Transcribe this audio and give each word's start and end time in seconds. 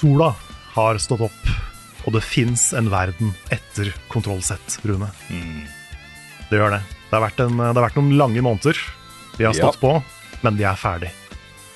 Sola 0.00 0.30
har 0.72 0.96
stått 0.96 1.20
opp, 1.26 1.48
og 2.08 2.14
det 2.14 2.22
fins 2.24 2.70
en 2.72 2.86
verden 2.88 3.34
etter 3.52 3.90
kontrollsett, 4.08 4.78
Rune. 4.88 5.10
Mm. 5.28 5.66
Det 6.48 6.56
gjør 6.56 6.72
det. 6.72 6.78
Det 7.10 7.18
har, 7.18 7.34
en, 7.44 7.58
det 7.60 7.66
har 7.68 7.84
vært 7.84 7.98
noen 7.98 8.14
lange 8.16 8.40
måneder. 8.46 8.78
Vi 9.36 9.44
har 9.44 9.52
stått 9.58 9.76
på, 9.82 9.90
men 10.40 10.56
vi 10.56 10.64
er 10.64 10.78
ferdig. 10.80 11.10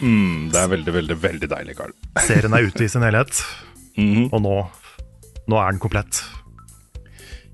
Mm, 0.01 0.49
det 0.55 0.57
er 0.57 0.71
veldig, 0.73 0.95
veldig 0.95 1.17
veldig 1.21 1.51
deilig, 1.53 1.75
Carl. 1.77 1.93
Serien 2.25 2.57
er 2.57 2.71
ute 2.71 2.87
i 2.87 2.89
sin 2.95 3.05
helhet, 3.05 3.43
mm. 4.01 4.31
og 4.31 4.41
nå, 4.47 4.55
nå 5.53 5.61
er 5.61 5.75
den 5.75 5.83
komplett. 5.83 6.23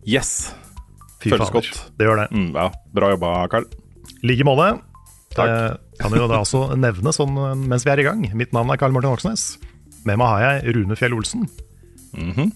Yes. 0.06 0.52
Fy 1.18 1.32
Føles 1.32 1.50
fader. 1.50 1.56
godt. 1.56 1.80
Det 1.98 2.06
gjør 2.06 2.22
det. 2.22 2.28
Mm, 2.30 2.52
ja, 2.54 2.68
Bra 2.94 3.10
jobba, 3.16 3.32
Carl. 3.50 3.66
I 4.20 4.30
like 4.30 4.46
måte. 4.46 4.70
Takk. 5.34 5.50
Eh, 5.50 5.98
kan 5.98 6.14
jo 6.14 6.30
da 6.30 6.44
også 6.44 6.62
nevne 6.78 7.10
sånn 7.16 7.34
mens 7.66 7.82
vi 7.82 7.90
er 7.90 8.04
i 8.04 8.06
gang. 8.06 8.22
Mitt 8.38 8.54
navn 8.54 8.70
er 8.70 8.78
Karl 8.78 8.94
Martin 8.94 9.10
Hoksnes. 9.10 9.48
Med 10.08 10.16
meg 10.20 10.26
har 10.26 10.40
jeg 10.60 10.74
Rune 10.76 10.96
Fjell 10.98 11.14
Olsen. 11.16 11.48
Mhm. 12.16 12.50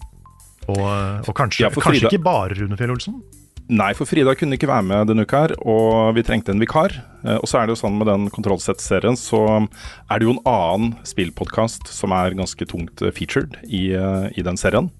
Og, 0.64 0.78
eh, 0.80 1.20
og 1.28 1.34
kanskje, 1.36 1.66
Ja, 1.66 1.70
kanskje 1.70 2.08
ikke 2.08 2.22
bare 2.24 2.56
Rune 2.56 2.76
Fjell 2.80 2.90
Olsen. 2.94 3.22
Nei, 3.72 3.94
for 3.96 4.04
Frida 4.04 4.34
kunne 4.36 4.58
ikke 4.58 4.68
være 4.68 4.84
med 4.84 5.06
denne 5.08 5.24
uka 5.24 5.38
her, 5.46 5.52
og 5.64 6.14
vi 6.18 6.22
trengte 6.22 6.52
en 6.52 6.60
vikar. 6.60 6.92
Eh, 7.24 7.36
Og 7.40 7.48
så 7.48 7.62
er 7.62 7.66
det 7.66 7.72
jo 7.76 7.80
sånn 7.80 7.96
med 7.96 8.06
den 8.06 8.28
Kontrollsett-serien, 8.28 9.16
så 9.16 9.40
er 10.10 10.18
det 10.18 10.26
jo 10.28 10.34
en 10.34 10.42
annen 10.44 10.98
spillpodkast 11.02 11.88
som 11.88 12.12
er 12.12 12.36
ganske 12.36 12.66
tungt 12.68 13.00
eh, 13.00 13.10
featured 13.10 13.56
i, 13.64 13.94
eh, 13.96 14.28
i 14.36 14.42
den 14.44 14.56
serien. 14.60 14.90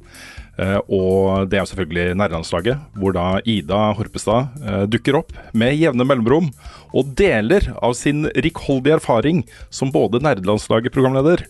Og 0.88 1.50
det 1.50 1.58
er 1.58 1.64
jo 1.64 1.74
selvfølgelig 1.74 2.14
Nærlandslaget, 2.14 2.78
hvor 2.94 3.12
da 3.12 3.40
Ida 3.44 3.92
Horpestad 3.98 4.54
dukker 4.88 5.16
opp 5.18 5.32
med 5.52 5.74
jevne 5.74 6.06
mellomrom 6.06 6.52
og 6.94 7.10
deler 7.18 7.74
av 7.82 7.96
sin 7.98 8.28
rikholdige 8.30 9.00
erfaring 9.00 9.42
som 9.68 9.90
både 9.90 10.22
Nerdelandslaget-programleder 10.22 11.42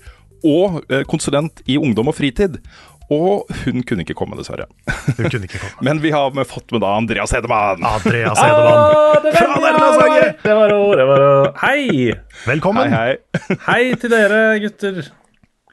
og 0.44 0.82
eh, 0.92 1.04
konsulent 1.08 1.64
i 1.66 1.78
ungdom 1.80 2.12
og 2.12 2.16
fritid. 2.18 2.60
Og 3.12 3.50
hun 3.64 3.82
kunne 3.84 4.04
ikke 4.04 4.16
komme, 4.16 4.36
dessverre. 4.38 4.64
Hun 4.86 5.26
kunne 5.28 5.44
ikke 5.44 5.58
komme. 5.60 5.82
Men 5.86 6.00
vi 6.00 6.12
har 6.14 6.30
med 6.36 6.48
fått 6.48 6.72
med 6.72 6.80
da 6.84 6.94
Andreas 6.96 7.34
Hedemann. 7.36 7.84
Andreas 7.84 8.40
Hedemann. 8.40 8.78
Ah, 8.80 9.18
det 9.24 9.34
Fra 9.36 9.58
Nerdelandslaget! 9.60 10.38
Det 10.44 10.54
var 10.56 10.72
ro, 10.72 10.86
det 10.96 11.08
var 11.10 11.20
ro. 11.24 11.34
Hei! 11.60 12.14
Velkommen. 12.46 12.88
Hei, 12.94 13.12
hei. 13.12 13.58
Hei 13.68 13.82
til 14.00 14.14
dere, 14.14 14.40
gutter. 14.62 15.02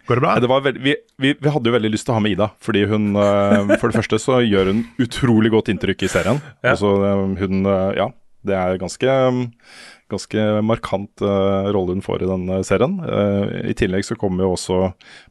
Går 0.10 0.20
det 0.20 0.26
bra? 0.26 0.34
Det 0.44 0.50
var 0.52 0.64
veld, 0.66 0.82
vi, 0.84 0.98
vi, 1.24 1.32
vi 1.40 1.54
hadde 1.54 1.72
jo 1.72 1.76
veldig 1.78 1.92
lyst 1.94 2.08
til 2.10 2.12
å 2.12 2.18
ha 2.18 2.24
med 2.26 2.36
Ida, 2.36 2.50
fordi 2.60 2.82
hun 2.90 3.12
eh, 3.16 3.76
For 3.78 3.92
det 3.92 4.02
første 4.02 4.20
så 4.20 4.42
gjør 4.44 4.74
hun 4.74 4.82
utrolig 5.00 5.54
godt 5.54 5.72
inntrykk 5.72 6.04
i 6.04 6.12
serien. 6.12 6.42
Ja. 6.60 6.74
Altså, 6.74 6.92
hun 7.40 7.64
Ja, 7.96 8.10
det 8.44 8.58
er 8.58 8.82
ganske 8.82 9.16
Ganske 10.12 10.46
markant 10.66 11.24
uh, 11.24 11.70
rolle 11.72 11.96
hun 11.96 12.04
får 12.04 12.26
i 12.26 12.30
denne 12.30 12.60
serien. 12.68 12.98
Uh, 13.00 13.70
I 13.72 13.76
tillegg 13.78 14.06
så 14.08 14.18
kommer 14.20 14.46
jo 14.46 14.54
også 14.56 14.80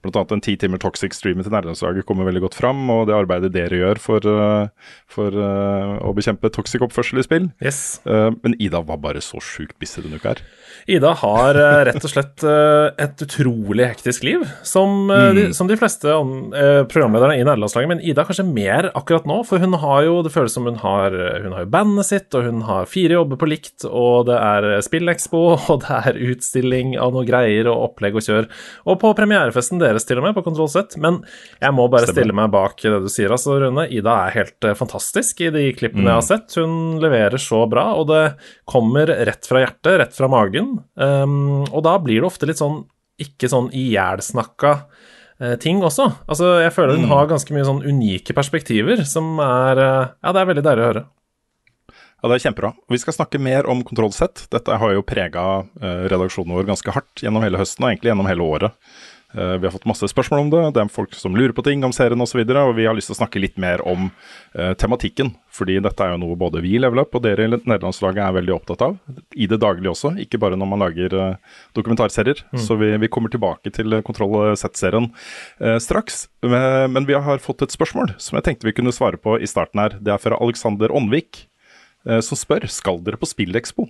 bl.a. 0.05 0.23
en 0.23 0.45
ti 0.45 0.57
timer 0.61 0.81
toxic 0.81 1.15
streamer 1.17 1.47
til 1.47 1.55
nærlandslaget 1.55 2.07
kommer 2.09 2.29
veldig 2.29 2.45
godt 2.47 2.57
fram, 2.59 2.83
og 2.93 3.07
det 3.11 3.17
arbeidet 3.17 3.53
dere 3.55 3.81
gjør 3.83 4.01
for, 4.01 4.25
uh, 4.25 4.95
for 5.11 5.37
å 5.41 6.15
bekjempe 6.17 6.51
toxic 6.55 6.83
oppførsel 6.85 7.21
i 7.21 7.27
spill. 7.27 7.49
Yes. 7.63 8.01
Men 8.05 8.55
Ida 8.63 8.81
var 8.87 9.01
bare 9.03 9.21
så 9.25 9.41
sjukt 9.43 9.77
busy 9.81 10.03
denne 10.03 10.21
uka 10.21 10.35
her. 10.35 10.43
Ida 10.91 11.13
har 11.21 11.59
rett 11.89 12.05
og 12.05 12.13
slett 12.13 12.45
et 12.45 13.25
utrolig 13.25 13.89
hektisk 13.91 14.25
liv, 14.27 14.45
som, 14.67 15.11
mm. 15.11 15.37
de, 15.37 15.45
som 15.57 15.69
de 15.71 15.79
fleste 15.79 16.13
om- 16.15 16.53
programlederne 16.91 17.39
i 17.41 17.47
nærlandslaget. 17.47 17.91
Men 17.91 18.03
Ida 18.05 18.25
kanskje 18.27 18.47
mer 18.47 18.91
akkurat 18.97 19.29
nå, 19.29 19.41
for 19.49 19.63
hun 19.63 19.77
har 19.83 20.05
jo 20.07 20.21
Det 20.25 20.33
føles 20.35 20.55
som 20.55 20.67
hun 20.69 20.79
har 20.83 21.15
Hun 21.45 21.55
har 21.55 21.65
jo 21.65 21.73
bandet 21.73 22.09
sitt, 22.09 22.29
og 22.35 22.47
hun 22.47 22.63
har 22.69 22.89
fire 22.91 23.19
jobber 23.19 23.41
på 23.41 23.51
likt, 23.51 23.87
og 23.89 24.29
det 24.31 24.39
er 24.39 24.70
spillekspo, 24.85 25.41
og 25.73 25.83
det 25.85 25.97
er 25.99 26.21
utstilling 26.31 26.95
av 27.01 27.15
noe 27.17 27.27
greier 27.29 27.69
og 27.73 27.91
opplegg 27.91 28.19
og 28.21 28.27
kjør. 28.27 28.49
Og 28.87 29.01
på 29.03 29.11
premierefesten 29.19 29.83
deres, 29.83 30.07
til 30.09 30.21
og 30.21 30.29
med, 30.29 30.37
på 30.37 30.45
Kontroll 30.47 30.71
Z. 30.73 30.97
Men 31.03 31.21
jeg 31.61 31.77
må 31.77 31.89
bare 31.91 32.07
Stemmer. 32.09 32.21
stille 32.23 32.39
meg 32.39 32.53
bak 32.55 32.79
det 32.81 33.03
du 33.05 33.11
sier, 33.13 33.35
altså, 33.35 33.59
Rune. 33.63 33.89
Ida 33.91 34.17
er 34.27 34.39
helt 34.39 34.69
eh, 34.71 34.79
fantastisk 34.79 35.43
i 35.45 35.51
de 35.55 35.67
klippene 35.77 36.09
jeg 36.09 36.21
har 36.21 36.29
sett. 36.31 36.57
Hun 36.61 37.01
leverer 37.03 37.41
så 37.43 37.65
bra, 37.71 37.91
og 37.99 38.09
det 38.13 38.23
kommer 38.71 39.11
rett 39.11 39.51
fra 39.51 39.65
hjertet, 39.65 39.99
rett 40.05 40.17
fra 40.17 40.31
magen. 40.31 40.77
Um, 40.95 41.67
og 41.69 41.83
da 41.87 41.99
blir 42.03 42.23
det 42.23 42.31
ofte 42.31 42.49
litt 42.49 42.61
sånn 42.61 42.85
ikke 43.21 43.51
sånn 43.53 43.69
ihjelsnakka 43.77 44.71
eh, 45.43 45.57
ting 45.61 45.83
også. 45.85 46.07
Altså, 46.31 46.55
jeg 46.65 46.73
føler 46.73 46.97
hun 46.97 47.11
har 47.11 47.29
ganske 47.31 47.53
mye 47.53 47.67
sånn 47.69 47.83
unike 47.85 48.37
perspektiver 48.37 49.03
som 49.09 49.35
er 49.45 49.81
eh, 49.85 50.13
Ja, 50.25 50.33
det 50.33 50.43
er 50.43 50.51
veldig 50.55 50.65
deilig 50.67 50.85
å 50.85 50.91
høre. 50.91 51.05
Ja, 52.21 52.29
Det 52.29 52.37
er 52.37 52.51
kjempebra. 52.51 52.75
Vi 52.89 52.99
skal 53.01 53.17
snakke 53.17 53.41
mer 53.41 53.69
om 53.71 53.85
kontrollsett. 53.87 54.45
Dette 54.53 54.77
har 54.77 54.93
jo 54.93 55.07
prega 55.07 55.65
eh, 55.81 56.05
redaksjonen 56.13 56.53
vår 56.59 56.69
ganske 56.69 56.93
hardt 56.93 57.25
gjennom 57.25 57.45
hele 57.45 57.61
høsten, 57.61 57.87
og 57.87 57.95
egentlig 57.95 58.13
gjennom 58.13 58.29
hele 58.29 58.45
året. 58.45 58.77
Eh, 59.33 59.57
vi 59.63 59.67
har 59.67 59.73
fått 59.73 59.87
masse 59.87 60.09
spørsmål 60.11 60.41
om 60.43 60.51
det, 60.51 60.63
det 60.75 60.83
er 60.83 60.91
folk 60.91 61.15
som 61.15 61.37
lurer 61.39 61.55
på 61.57 61.63
ting 61.65 61.85
om 61.87 61.95
serien 61.95 62.21
osv. 62.21 62.43
Og, 62.43 62.51
så 62.51 62.65
og 62.67 62.75
vi 62.77 62.87
har 62.89 62.97
lyst 62.99 63.09
til 63.09 63.17
å 63.17 63.21
snakke 63.23 63.41
litt 63.41 63.57
mer 63.63 63.81
om 63.89 64.11
eh, 64.53 64.75
tematikken. 64.77 65.33
Fordi 65.55 65.79
dette 65.83 66.05
er 66.05 66.13
jo 66.13 66.21
noe 66.21 66.39
både 66.39 66.61
vi 66.65 66.75
i 66.77 66.83
Level 66.83 67.03
Up 67.03 67.17
og 67.17 67.25
dere 67.25 67.47
i 67.47 67.51
nederlandslaget 67.51 68.21
er 68.27 68.37
veldig 68.37 68.55
opptatt 68.59 68.85
av. 68.85 68.99
I 69.33 69.49
det 69.51 69.61
daglige 69.63 69.95
også, 69.95 70.13
ikke 70.21 70.39
bare 70.43 70.59
når 70.61 70.71
man 70.71 70.85
lager 70.85 71.17
dokumentarserier. 71.75 72.45
Så 72.61 72.77
vi, 72.79 72.93
vi 73.03 73.11
kommer 73.11 73.33
tilbake 73.33 73.73
til 73.75 73.99
Kontroll 74.07 74.55
Z-serien 74.61 75.11
straks. 75.83 76.29
Men, 76.47 76.95
men 76.95 77.09
vi 77.09 77.19
har 77.19 77.43
fått 77.43 77.67
et 77.67 77.75
spørsmål 77.75 78.15
som 78.23 78.39
jeg 78.39 78.47
tenkte 78.47 78.69
vi 78.69 78.77
kunne 78.79 78.95
svare 78.95 79.19
på 79.21 79.41
i 79.43 79.49
starten 79.51 79.83
her. 79.83 79.99
Det 79.99 80.15
er 80.15 80.23
fra 80.23 80.39
Alexander 80.39 80.95
Ånvik 80.95 81.43
eh, 81.45 81.50
som 82.25 82.39
spør 82.39 82.65
skal 82.73 83.03
dere 83.05 83.19
på 83.21 83.29
Spillekspo. 83.29 83.85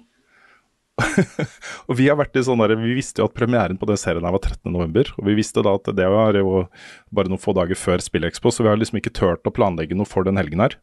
og 1.88 1.96
Vi 1.98 2.08
har 2.08 2.18
vært 2.18 2.36
i 2.36 2.42
sånn 2.44 2.62
vi 2.82 2.94
visste 2.96 3.22
jo 3.22 3.28
at 3.28 3.36
premieren 3.36 3.78
på 3.80 3.88
den 3.88 4.00
serien 4.00 4.26
her 4.26 4.34
var 4.34 4.42
13.11. 4.42 5.14
Og 5.16 5.26
vi 5.28 5.36
visste 5.38 5.64
da 5.64 5.76
at 5.78 5.90
det 5.96 6.08
var 6.12 6.36
jo 6.38 6.64
bare 7.14 7.32
noen 7.32 7.42
få 7.42 7.54
dager 7.56 7.78
før 7.78 8.02
Spillekspo, 8.04 8.52
så 8.52 8.66
vi 8.66 8.72
har 8.72 8.80
liksom 8.80 9.00
ikke 9.00 9.14
turt 9.16 9.46
å 9.46 9.54
planlegge 9.54 9.98
noe 9.98 10.08
for 10.08 10.26
den 10.26 10.40
helgen 10.40 10.64
her. 10.64 10.76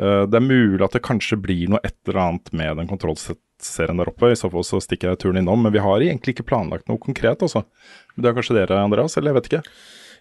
Eh, 0.00 0.24
det 0.28 0.38
er 0.38 0.46
mulig 0.46 0.82
at 0.84 0.96
det 0.96 1.04
kanskje 1.04 1.40
blir 1.40 1.72
noe 1.72 1.82
et 1.84 1.96
eller 2.06 2.22
annet 2.26 2.52
med 2.56 2.78
den 2.80 2.90
kontrollserien 2.90 4.00
der 4.00 4.12
oppe. 4.12 4.32
I 4.32 4.38
så 4.38 4.50
fall 4.52 4.66
så 4.66 4.80
stikker 4.82 5.12
jeg 5.12 5.22
turen 5.24 5.42
innom. 5.42 5.64
Men 5.64 5.74
vi 5.74 5.82
har 5.84 6.04
egentlig 6.04 6.36
ikke 6.36 6.48
planlagt 6.52 6.88
noe 6.90 7.02
konkret, 7.02 7.44
altså. 7.44 7.66
Det 8.16 8.30
er 8.30 8.38
kanskje 8.38 8.58
dere, 8.60 8.80
Andreas? 8.82 9.18
Eller 9.18 9.32
jeg 9.32 9.40
vet 9.40 9.50
ikke. 9.50 9.64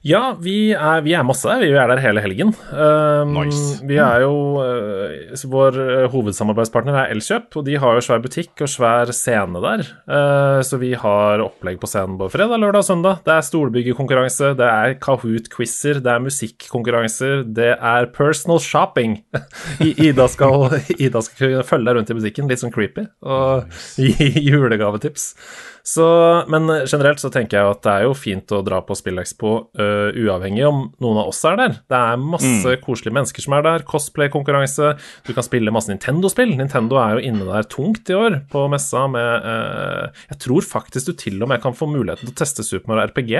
Ja, 0.02 0.32
vi 0.42 0.72
er, 0.74 1.04
vi 1.06 1.12
er 1.14 1.26
masse. 1.26 1.46
Vi 1.62 1.68
er 1.78 1.90
der 1.92 2.00
hele 2.02 2.24
helgen. 2.24 2.56
Um, 2.74 3.36
Nice. 3.36 3.78
Vi 3.86 4.00
er 4.02 4.24
jo 4.24 4.34
uh, 4.58 5.44
Vår 5.52 5.78
uh, 5.78 6.08
hovedsamarbeidspartner 6.10 6.98
er 7.04 7.14
Elkjøp, 7.14 7.60
og 7.60 7.68
de 7.68 7.76
har 7.78 8.00
jo 8.00 8.02
svær 8.08 8.24
butikk 8.24 8.64
og 8.66 8.72
svær 8.74 9.12
scene 9.14 9.62
der. 9.62 9.86
Uh, 10.10 10.58
så 10.66 10.80
vi 10.82 10.96
har 10.98 11.44
opplegg 11.46 11.78
på 11.82 11.90
scenen 11.90 12.18
både 12.18 12.34
fredag, 12.34 12.64
lørdag 12.64 12.82
og 12.82 12.88
søndag. 12.88 13.22
Det 13.28 13.36
er 13.36 13.46
stolbyggekonkurranse, 13.46 14.54
det 14.58 14.70
er 14.72 14.98
Kahoot-quizer, 15.06 16.02
det 16.02 16.16
er 16.16 16.26
musikkonkurranser, 16.26 17.46
det 17.46 17.72
er 17.78 18.10
personal 18.16 18.62
shopping. 18.64 19.20
Ida 19.86 20.26
skal, 20.34 20.80
Ida 20.98 21.22
skal 21.30 21.62
følge 21.68 21.92
deg 21.92 22.00
rundt 22.00 22.10
i 22.10 22.18
butikken, 22.18 22.50
litt 22.50 22.64
sånn 22.64 22.74
creepy, 22.74 23.06
og 23.22 23.70
gi 24.02 24.34
julegavetips. 24.50 25.36
Så, 25.88 26.06
men 26.52 26.70
generelt 26.86 27.22
så 27.22 27.32
tenker 27.34 27.58
jeg 27.58 27.74
at 27.74 27.82
det 27.86 27.94
er 27.94 28.06
jo 28.06 28.14
fint 28.18 28.54
å 28.54 28.62
dra 28.66 28.82
på 28.86 28.96
Spillekspo 28.98 29.54
uh, 29.80 30.10
uavhengig 30.14 30.64
om 30.68 30.84
noen 31.02 31.22
av 31.24 31.32
oss 31.32 31.42
er 31.50 31.58
der. 31.58 31.78
Det 31.90 31.98
er 31.98 32.22
masse 32.22 32.76
koselige 32.84 33.16
mennesker 33.18 33.46
som 33.46 33.56
er 33.58 33.66
der. 33.66 33.86
Cosplay-konkurranse. 33.90 34.94
Du 35.26 35.34
kan 35.34 35.48
spille 35.48 35.74
masse 35.74 35.90
Nintendo-spill. 35.92 36.54
Nintendo 36.60 37.02
er 37.02 37.18
jo 37.18 37.26
inne 37.32 37.50
der 37.50 37.70
tungt 37.72 38.12
i 38.14 38.18
år 38.18 38.42
på 38.52 38.66
messa 38.72 39.08
med 39.12 39.48
uh, 39.48 40.24
Jeg 40.30 40.42
tror 40.46 40.70
faktisk 40.70 41.12
du 41.12 41.18
til 41.18 41.42
og 41.42 41.50
med 41.52 41.64
kan 41.64 41.78
få 41.78 41.90
muligheten 41.90 42.30
til 42.30 42.36
å 42.36 42.42
teste 42.44 42.66
Super 42.68 42.94
Mario 42.94 43.10
RPG. 43.10 43.36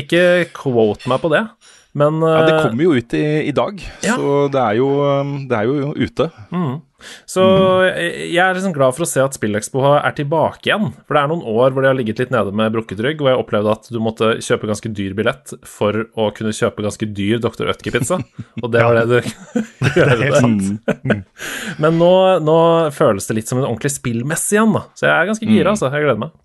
Ikke 0.00 0.22
quote 0.56 1.08
meg 1.10 1.22
på 1.22 1.32
det, 1.32 1.44
Men 1.96 2.20
Ja, 2.20 2.42
Det 2.44 2.56
eh, 2.58 2.62
kommer 2.66 2.84
jo 2.84 2.96
ut 2.98 3.14
i, 3.16 3.24
i 3.48 3.54
dag, 3.56 3.80
Ja. 4.04 4.16
så 4.18 4.50
det 4.52 4.60
er, 4.60 4.74
jo, 4.76 4.88
um, 5.00 5.48
det 5.48 5.56
er 5.56 5.64
jo 5.70 5.94
ute. 5.96 6.28
Så 7.28 7.42
jeg 7.86 8.32
jeg 8.32 8.40
er 8.40 8.56
liksom 8.56 8.72
glad 8.74 8.94
for 8.96 9.04
å 9.04 9.08
se 9.08 9.20
at 9.20 9.36
SpillExpo 9.36 9.80
er 9.96 10.14
tilbake 10.16 10.68
igjen. 10.68 10.90
For 11.06 11.16
det 11.16 11.22
er 11.22 11.30
noen 11.30 11.44
år 11.44 11.72
hvor 11.72 11.84
de 11.84 11.90
har 11.90 11.96
ligget 11.96 12.20
litt 12.20 12.32
nede 12.34 12.52
med 12.56 12.72
brukket 12.74 13.00
rygg, 13.04 13.20
og 13.24 13.30
jeg 13.30 13.40
opplevde 13.40 13.72
at 13.72 13.88
du 13.92 13.98
måtte 14.02 14.30
kjøpe 14.44 14.68
ganske 14.68 14.92
dyr 14.96 15.16
billett 15.16 15.52
for 15.68 16.04
å 16.16 16.28
kunne 16.36 16.52
kjøpe 16.56 16.84
ganske 16.84 17.08
dyr 17.16 17.40
Dr. 17.44 17.68
Ødker-pizza. 17.72 18.20
Og 18.62 18.72
det 18.72 18.84
var 18.84 19.00
det 19.00 19.06
du 19.08 19.18
kunne 19.96 20.16
gjøre. 20.20 20.52
Det. 21.04 21.20
Men 21.82 22.00
nå, 22.00 22.12
nå 22.44 22.58
føles 22.96 23.28
det 23.28 23.40
litt 23.40 23.52
som 23.52 23.60
en 23.60 23.68
ordentlig 23.68 23.92
spillmesse 23.96 24.56
igjen, 24.56 24.72
da. 24.76 24.84
Så 24.96 25.08
jeg 25.08 25.14
er 25.16 25.30
ganske 25.32 25.48
gira, 25.48 25.72
altså. 25.72 25.92
Jeg 25.92 26.04
gleder 26.08 26.24
meg. 26.26 26.36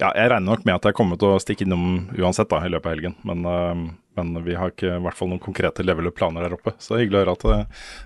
Ja, 0.00 0.08
jeg 0.16 0.32
regner 0.32 0.48
nok 0.50 0.64
med 0.66 0.74
at 0.74 0.88
jeg 0.88 0.96
kommer 0.98 1.20
til 1.20 1.36
å 1.36 1.42
stikke 1.42 1.64
innom 1.68 2.08
uansett 2.18 2.50
da, 2.50 2.64
i 2.66 2.72
løpet 2.72 2.88
av 2.90 2.96
helgen. 2.96 3.14
Men, 3.28 3.44
um, 3.46 3.84
men 4.16 4.36
vi 4.44 4.54
har 4.58 4.72
ikke 4.72 4.92
i 4.96 5.02
hvert 5.04 5.18
fall 5.18 5.30
noen 5.32 5.42
konkrete 5.42 5.84
level 5.86 6.10
up-planer 6.10 6.46
der 6.46 6.56
oppe. 6.56 6.74
Så 6.78 6.94
det 6.94 6.98
er 6.98 7.04
hyggelig 7.04 7.18
å 7.18 7.22
høre 7.24 7.34
at 7.38 7.46
det, 7.50 7.58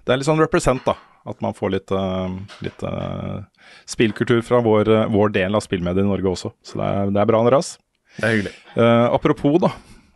det 0.04 0.14
er 0.14 0.20
litt 0.20 0.28
sånn 0.28 0.42
represent, 0.42 0.84
da. 0.88 0.94
At 1.28 1.42
man 1.44 1.52
får 1.56 1.74
litt, 1.74 1.92
uh, 1.92 2.32
litt 2.64 2.82
uh, 2.86 3.42
spillkultur 3.90 4.40
fra 4.46 4.62
vår, 4.64 4.88
uh, 4.88 5.04
vår 5.12 5.34
del 5.34 5.58
av 5.58 5.64
spillmediet 5.64 6.06
i 6.06 6.08
Norge 6.08 6.30
også. 6.30 6.54
Så 6.64 6.80
det 6.80 6.88
er, 6.88 7.12
det 7.12 7.20
er 7.20 7.28
bra, 7.28 7.42
Andreas. 7.44 7.74
Det 8.16 8.24
er 8.24 8.34
hyggelig. 8.36 8.54
Uh, 8.72 9.06
apropos, 9.12 9.58
da. 9.62 9.72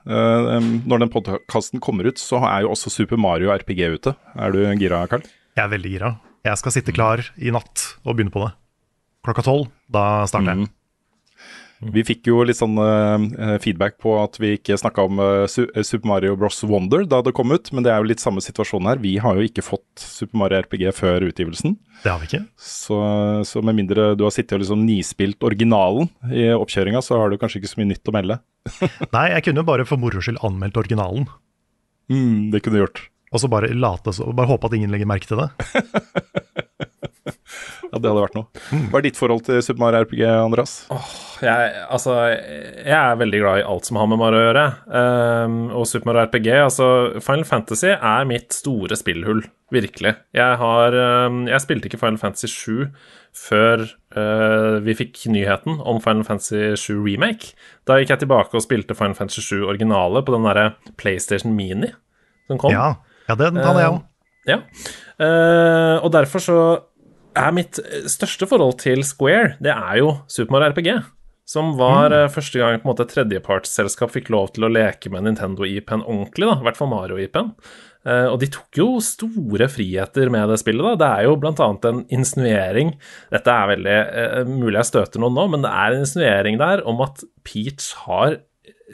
eh, 0.09 0.49
um, 0.57 0.71
når 0.89 1.05
den 1.05 1.13
podkasten 1.13 1.83
kommer 1.85 2.09
ut, 2.09 2.19
så 2.19 2.41
er 2.49 2.65
jo 2.65 2.73
også 2.73 2.91
Super 2.91 3.21
Mario 3.21 3.53
RPG 3.55 3.83
ute. 3.99 4.15
Er 4.35 4.57
du 4.57 4.63
gira, 4.81 5.05
Karl? 5.11 5.27
Jeg 5.53 5.67
er 5.67 5.71
veldig 5.75 5.93
gira. 5.93 6.15
Jeg 6.49 6.59
skal 6.59 6.75
sitte 6.75 6.95
klar 6.97 7.21
i 7.37 7.53
natt 7.55 7.85
og 8.03 8.17
begynne 8.17 8.33
på 8.35 8.43
det. 8.47 8.55
Klokka 9.23 9.45
tolv, 9.47 9.69
da 9.93 10.25
starter 10.27 10.57
jeg. 10.57 10.73
Vi 11.91 12.05
fikk 12.07 12.29
jo 12.31 12.43
litt 12.47 12.59
sånn 12.59 12.77
uh, 12.79 13.57
feedback 13.63 13.97
på 14.03 14.15
at 14.21 14.39
vi 14.39 14.53
ikke 14.55 14.77
snakka 14.79 15.07
om 15.09 15.19
uh, 15.19 15.47
Super 15.51 16.07
Mario 16.07 16.37
Bros. 16.39 16.61
Wonder 16.69 17.03
da 17.09 17.19
det 17.27 17.35
kom 17.35 17.51
ut, 17.51 17.73
men 17.75 17.83
det 17.83 17.91
er 17.91 17.99
jo 17.99 18.11
litt 18.13 18.23
samme 18.23 18.43
situasjon 18.45 18.87
her. 18.87 19.03
Vi 19.03 19.17
har 19.23 19.39
jo 19.39 19.47
ikke 19.49 19.65
fått 19.67 20.05
Super 20.05 20.39
Mario 20.39 20.63
RPG 20.63 20.93
før 20.95 21.27
utgivelsen. 21.27 21.75
Det 22.05 22.13
har 22.13 22.23
vi 22.23 22.31
ikke. 22.31 22.45
Så, 22.61 22.99
så 23.49 23.63
med 23.67 23.81
mindre 23.81 24.13
du 24.19 24.23
har 24.27 24.35
sittet 24.35 24.57
og 24.59 24.63
liksom 24.63 24.85
nispilt 24.87 25.43
originalen 25.47 26.11
i 26.31 26.53
oppkjøringa, 26.55 27.03
så 27.03 27.19
har 27.19 27.33
du 27.33 27.41
kanskje 27.41 27.63
ikke 27.63 27.73
så 27.73 27.83
mye 27.83 27.91
nytt 27.95 28.13
å 28.13 28.15
melde. 28.15 28.39
Nei, 29.17 29.27
jeg 29.35 29.49
kunne 29.49 29.65
jo 29.65 29.71
bare 29.73 29.89
for 29.89 30.03
moro 30.03 30.23
skyld 30.23 30.43
anmeldt 30.47 30.79
originalen. 30.79 31.27
Mm, 32.13 32.53
det 32.55 32.63
kunne 32.63 32.79
du 32.79 32.85
gjort. 32.85 33.09
Og 33.33 33.41
så 33.41 33.49
bare 33.49 33.73
late 33.75 34.13
så, 34.15 34.29
bare 34.37 34.51
håpe 34.51 34.69
at 34.69 34.77
ingen 34.77 34.93
legger 34.93 35.09
merke 35.09 35.31
til 35.31 35.41
det. 35.41 35.51
Ja, 37.93 38.01
Det 38.01 38.09
hadde 38.09 38.25
vært 38.25 38.37
noe. 38.39 38.63
Hva 38.89 38.99
er 38.99 39.05
ditt 39.05 39.19
forhold 39.21 39.43
til 39.45 39.59
Super 39.61 39.83
Mario 39.83 40.07
RPG, 40.07 40.23
Andreas? 40.25 40.75
Jeg, 41.45 41.73
altså, 41.93 42.15
jeg 42.33 42.97
er 42.97 43.19
veldig 43.21 43.41
glad 43.43 43.61
i 43.61 43.65
alt 43.69 43.89
som 43.89 43.99
har 44.01 44.07
med 44.09 44.21
Mario 44.23 44.39
å 44.41 44.45
gjøre. 44.47 44.63
Um, 44.89 45.57
og 45.77 45.89
Super 45.91 46.09
Mario 46.09 46.23
RPG 46.25 46.49
altså 46.57 46.87
Final 47.21 47.45
Fantasy 47.49 47.91
er 47.93 48.29
mitt 48.31 48.57
store 48.57 48.97
spillhull, 48.97 49.43
virkelig. 49.75 50.15
Jeg 50.37 50.61
har 50.63 50.97
um, 51.29 51.43
Jeg 51.51 51.65
spilte 51.65 51.91
ikke 51.91 52.01
Final 52.01 52.21
Fantasy 52.23 52.49
7 52.49 52.89
før 53.37 53.85
uh, 54.17 54.81
vi 54.85 54.95
fikk 54.97 55.21
nyheten 55.33 55.77
om 55.89 56.01
Final 56.05 56.25
Fantasy 56.25 56.73
7 56.81 56.97
Remake. 56.97 57.53
Da 57.89 57.99
gikk 58.01 58.15
jeg 58.15 58.23
tilbake 58.25 58.57
og 58.57 58.65
spilte 58.65 58.97
Final 58.97 59.19
Fantasy 59.19 59.45
7 59.45 59.67
originale 59.69 60.25
på 60.25 60.33
den 60.33 60.49
derre 60.49 60.71
PlayStation 61.01 61.53
Mini 61.57 61.93
som 62.49 62.61
kom. 62.61 62.73
Ja, 62.73 62.95
ja 63.29 63.37
den 63.37 63.61
hadde 63.61 63.85
jeg 63.85 63.93
òg. 63.93 64.01
Ja. 64.49 64.59
Uh, 65.23 66.03
og 66.03 66.11
derfor 66.17 66.43
så 66.43 66.59
er 67.39 67.55
mitt 67.57 67.81
største 68.11 68.49
forhold 68.51 68.79
til 68.83 69.05
Square, 69.07 69.57
det 69.63 69.73
er 69.75 70.01
jo 70.03 70.15
Super 70.31 70.57
Mario 70.57 70.73
RPG. 70.73 70.91
Som 71.53 71.73
var 71.77 72.13
mm. 72.13 72.33
første 72.33 72.61
gang 72.61 72.79
på 72.81 72.87
en 72.87 72.93
måte 72.93 73.09
tredjepartsselskap 73.11 74.13
fikk 74.15 74.31
lov 74.33 74.53
til 74.55 74.69
å 74.69 74.71
leke 74.73 75.11
med 75.13 75.27
Nintendo-IP-en 75.27 76.05
ordentlig, 76.07 76.47
da, 76.49 76.61
i 76.61 76.69
hvert 76.69 76.79
fall 76.79 76.93
Mario-IP-en. 76.93 77.51
Eh, 78.03 78.29
og 78.31 78.39
de 78.43 78.49
tok 78.51 78.79
jo 78.79 78.87
store 79.05 79.69
friheter 79.71 80.31
med 80.33 80.51
det 80.51 80.59
spillet. 80.63 80.87
da. 80.87 80.95
Det 81.03 81.11
er 81.11 81.29
jo 81.29 81.37
bl.a. 81.43 81.69
en 81.91 82.01
insinuering 82.11 82.97
Dette 83.31 83.55
er 83.55 83.71
veldig 83.71 83.99
eh, 84.23 84.49
mulig 84.49 84.81
jeg 84.81 84.91
støter 84.91 85.23
noen 85.23 85.39
nå, 85.39 85.47
men 85.53 85.67
det 85.67 85.71
er 85.71 85.95
en 85.95 86.07
insinuering 86.07 86.59
der 86.63 86.83
om 86.89 87.03
at 87.05 87.23
Peach 87.47 87.93
har 88.07 88.41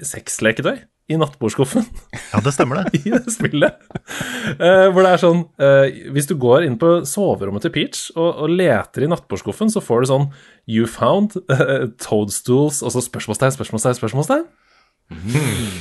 sexleketøy 0.04 0.76
i 1.08 1.16
nattbordskuffen 1.16 1.84
Ja, 2.32 2.40
det 2.44 2.52
stemmer 2.54 2.82
det. 2.82 2.98
i 3.00 3.12
det 3.14 3.32
spillet. 3.32 3.78
Uh, 4.60 4.88
hvor 4.92 5.02
det 5.02 5.12
er 5.12 5.22
sånn 5.22 5.42
uh, 5.60 5.86
Hvis 6.14 6.28
du 6.30 6.36
går 6.40 6.66
inn 6.66 6.78
på 6.80 6.98
soverommet 7.08 7.64
til 7.64 7.74
Peach 7.74 8.08
og, 8.14 8.28
og 8.44 8.52
leter 8.52 9.06
i 9.06 9.10
nattbordskuffen, 9.10 9.72
så 9.72 9.82
får 9.84 10.04
du 10.04 10.10
sånn 10.12 10.26
You 10.68 10.88
found 10.90 11.38
uh, 11.52 11.88
toadstools 12.02 12.82
Og 12.84 12.94
så 12.94 13.04
spørsmålstegn, 13.04 13.56
spørsmålstegn, 13.56 13.98
spørsmålstegn. 14.00 14.44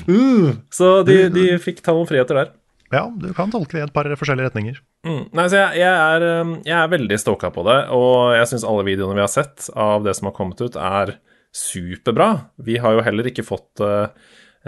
Uh, 0.08 0.56
så 0.72 1.02
de, 1.08 1.26
de 1.34 1.50
fikk 1.60 1.84
ta 1.84 1.96
noen 1.96 2.08
friheter 2.10 2.40
der. 2.40 2.56
Ja, 2.94 3.04
du 3.12 3.34
kan 3.36 3.52
tolke 3.52 3.76
det 3.76 3.82
i 3.82 3.86
et 3.90 3.96
par 3.96 4.08
forskjellige 4.08 4.48
retninger. 4.48 4.78
Mm. 5.04 5.24
Nei, 5.36 5.48
så 5.52 5.60
jeg, 5.60 5.82
jeg, 5.82 5.92
er, 5.92 6.54
jeg 6.64 6.76
er 6.78 6.92
veldig 6.94 7.18
stoka 7.20 7.50
på 7.52 7.66
det, 7.68 7.82
og 7.92 8.38
jeg 8.38 8.48
syns 8.48 8.64
alle 8.68 8.86
videoene 8.88 9.18
vi 9.18 9.26
har 9.26 9.32
sett 9.32 9.68
av 9.76 10.08
det 10.08 10.16
som 10.16 10.30
har 10.30 10.36
kommet 10.38 10.64
ut, 10.64 10.80
er 10.80 11.18
superbra. 11.58 12.30
Vi 12.64 12.78
har 12.80 12.96
jo 12.96 13.04
heller 13.04 13.28
ikke 13.28 13.46
fått 13.46 13.84
uh, 13.84 14.08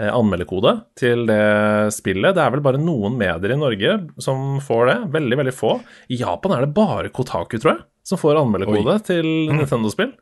anmeldekode 0.08 0.72
til 0.98 1.26
det 1.28 1.92
spillet. 1.92 2.34
Det 2.36 2.42
er 2.42 2.54
vel 2.54 2.62
bare 2.64 2.80
noen 2.80 3.18
medier 3.20 3.54
i 3.54 3.60
Norge 3.60 3.96
som 4.22 4.58
får 4.64 4.82
det. 4.88 4.96
Veldig, 5.18 5.38
veldig 5.42 5.54
få. 5.56 5.74
I 6.08 6.20
Japan 6.22 6.56
er 6.56 6.64
det 6.64 6.74
bare 6.76 7.12
Kotaku, 7.12 7.58
tror 7.58 7.74
jeg, 7.74 7.84
som 8.06 8.20
får 8.20 8.40
anmeldekode 8.40 8.96
til 9.10 9.28
Nintendo-spill. 9.52 10.14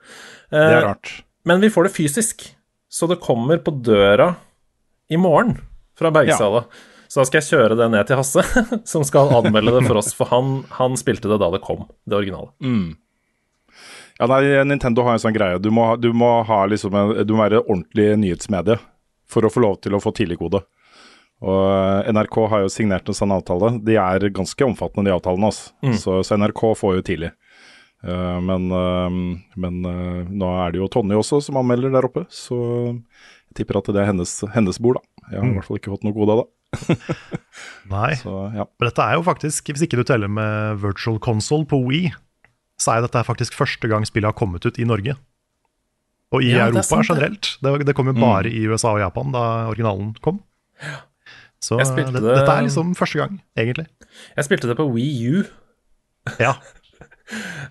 Det 0.51 0.67
er 0.67 0.87
rart. 0.91 1.19
Men 1.49 1.63
vi 1.65 1.71
får 1.73 1.89
det 1.89 1.95
fysisk, 1.95 2.45
så 2.91 3.09
det 3.11 3.21
kommer 3.25 3.61
på 3.63 3.73
døra 3.85 4.33
i 5.09 5.21
morgen 5.21 5.57
fra 5.99 6.13
Bergsala. 6.15 6.67
Så 7.09 7.23
da 7.23 7.29
skal 7.29 7.41
jeg 7.41 7.49
kjøre 7.49 7.77
det 7.79 7.87
ned 7.95 8.09
til 8.09 8.19
Hasse, 8.21 8.45
som 8.93 9.05
skal 9.07 9.31
anmelde 9.39 9.79
det 9.79 9.87
for 9.89 10.01
oss, 10.01 10.11
for 10.17 10.29
han, 10.33 10.63
han 10.77 10.99
spilte 11.01 11.31
det 11.31 11.39
da 11.41 11.49
det 11.55 11.63
kom, 11.65 11.87
det 12.05 12.19
originale. 12.19 12.53
Ja, 14.19 14.27
nei, 14.27 14.43
Nintendo 14.67 15.07
har 15.07 15.17
en 15.17 15.23
sånn 15.23 15.37
greie. 15.37 15.61
Du 15.63 15.71
må, 15.73 15.93
du 15.97 16.11
må, 16.13 16.41
ha 16.45 16.65
liksom 16.69 16.97
en, 16.99 17.15
du 17.23 17.33
må 17.33 17.45
være 17.47 17.63
ordentlig 17.63 18.11
nyhetsmedie 18.25 18.77
for 19.31 19.45
å 19.45 19.53
få 19.53 19.63
lov 19.65 19.79
til 19.85 19.97
å 19.97 20.03
få 20.03 20.13
tidligkode. 20.17 20.63
Og 21.45 21.59
eh, 21.71 22.11
NRK 22.15 22.39
har 22.51 22.65
jo 22.65 22.73
signert 22.73 23.09
en 23.09 23.17
sånn 23.17 23.35
avtale. 23.35 23.77
De 23.87 23.99
er 24.01 24.31
ganske 24.35 24.67
omfattende, 24.67 25.09
de 25.11 25.15
avtalene. 25.15 25.53
Altså. 25.53 25.99
Så, 26.01 26.19
så 26.27 26.39
NRK 26.41 26.65
får 26.81 26.99
jo 26.99 27.07
tidlig. 27.13 27.33
Uh, 27.99 28.39
men 28.39 28.69
uh, 28.71 29.11
men 29.59 29.79
uh, 29.83 30.21
nå 30.31 30.51
er 30.63 30.71
det 30.71 30.79
jo 30.79 30.87
Tonje 30.87 31.17
også 31.19 31.41
som 31.43 31.57
anmelder 31.59 31.91
der 31.91 32.07
oppe, 32.07 32.23
så 32.31 32.55
jeg 32.95 33.57
tipper 33.59 33.81
at 33.81 33.91
det 33.91 33.99
er 34.05 34.07
hennes, 34.13 34.37
hennes 34.55 34.79
bord, 34.79 35.01
da. 35.01 35.25
Jeg 35.33 35.41
har 35.41 35.49
i 35.49 35.57
hvert 35.57 35.67
fall 35.67 35.81
ikke 35.81 35.93
fått 35.97 36.07
noe 36.07 36.15
gode 36.15 36.37
av 36.37 36.45
det. 36.45 36.47
Nei. 37.95 38.13
Så 38.21 38.35
ja. 38.55 38.69
Men 38.69 38.91
dette 38.91 39.05
er 39.05 39.19
jo 39.19 39.25
faktisk, 39.27 39.73
hvis 39.73 39.83
ikke 39.85 39.99
du 39.99 40.07
teller 40.07 40.31
med 40.31 40.79
virtual 40.85 41.19
console 41.21 41.67
på 41.69 41.81
Wii, 41.89 42.13
så 42.79 42.95
er 42.95 43.05
dette 43.05 43.25
faktisk 43.27 43.57
første 43.59 43.91
gang 43.91 44.07
spillet 44.07 44.31
har 44.31 44.39
kommet 44.39 44.65
ut 44.65 44.79
i 44.79 44.87
Norge. 44.87 45.17
Og 46.33 46.43
i 46.45 46.51
Ja, 46.53 46.67
det 46.69 46.75
Europa 46.75 46.83
sant, 46.89 47.09
generelt. 47.09 47.53
Det, 47.65 47.87
det 47.89 47.95
kom 47.97 48.11
jo 48.11 48.17
bare 48.19 48.51
i 48.53 48.67
USA 48.69 48.93
og 48.93 49.01
Japan 49.01 49.33
da 49.33 49.45
originalen 49.71 50.11
kom. 50.21 50.43
Så 51.61 51.79
det, 51.81 51.89
det- 52.13 52.23
dette 52.23 52.53
er 52.53 52.67
liksom 52.67 52.95
første 52.95 53.19
gang, 53.19 53.41
egentlig. 53.59 53.87
Jeg 54.37 54.45
spilte 54.45 54.69
det 54.69 54.77
på 54.79 54.87
Wii 54.93 55.31
U, 55.39 55.45
Ja, 56.45 56.55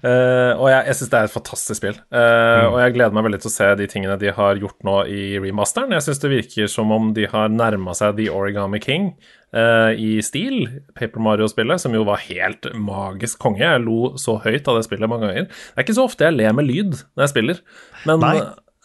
Uh, 0.06 0.54
og 0.62 0.68
jeg, 0.70 0.84
jeg 0.86 0.96
syns 1.00 1.10
det 1.10 1.18
er 1.18 1.24
et 1.26 1.34
fantastisk 1.34 1.80
spill. 1.80 1.96
Eh, 2.14 2.66
Og 2.70 2.76
jeg 2.78 2.94
gleder 2.94 3.16
meg 3.18 3.24
veldig 3.26 3.40
til 3.42 3.50
å 3.50 3.54
se 3.56 3.70
de 3.80 3.88
tingene 3.90 4.14
de 4.22 4.30
har 4.38 4.60
gjort 4.62 4.84
nå 4.86 5.00
i 5.10 5.22
remasteren. 5.42 5.96
Jeg 5.98 6.06
syns 6.06 6.22
det 6.22 6.30
virker 6.30 6.70
som 6.70 6.92
om 6.94 7.08
de 7.18 7.26
har 7.32 7.50
nærma 7.50 7.96
seg 7.98 8.20
The 8.20 8.28
Origami 8.30 8.78
King 8.84 9.08
eh, 9.56 9.92
i 9.96 10.12
stil, 10.26 10.68
Paper 10.98 11.24
Mario-spillet, 11.24 11.82
som 11.84 11.96
jo 11.96 12.06
var 12.08 12.24
helt 12.28 12.70
magisk 12.74 13.40
konge. 13.44 13.64
Jeg 13.64 13.84
lo 13.86 14.14
så 14.20 14.38
høyt 14.44 14.68
av 14.68 14.80
det 14.80 14.88
spillet 14.88 15.12
mange 15.12 15.30
ganger. 15.30 15.50
Det 15.50 15.76
er 15.78 15.88
ikke 15.88 15.98
så 16.00 16.08
ofte 16.10 16.28
jeg 16.28 16.38
ler 16.38 16.56
med 16.58 16.70
lyd 16.70 16.96
når 16.98 17.26
jeg 17.26 17.34
spiller, 17.36 17.62
men 18.10 18.24
Nei. 18.24 18.38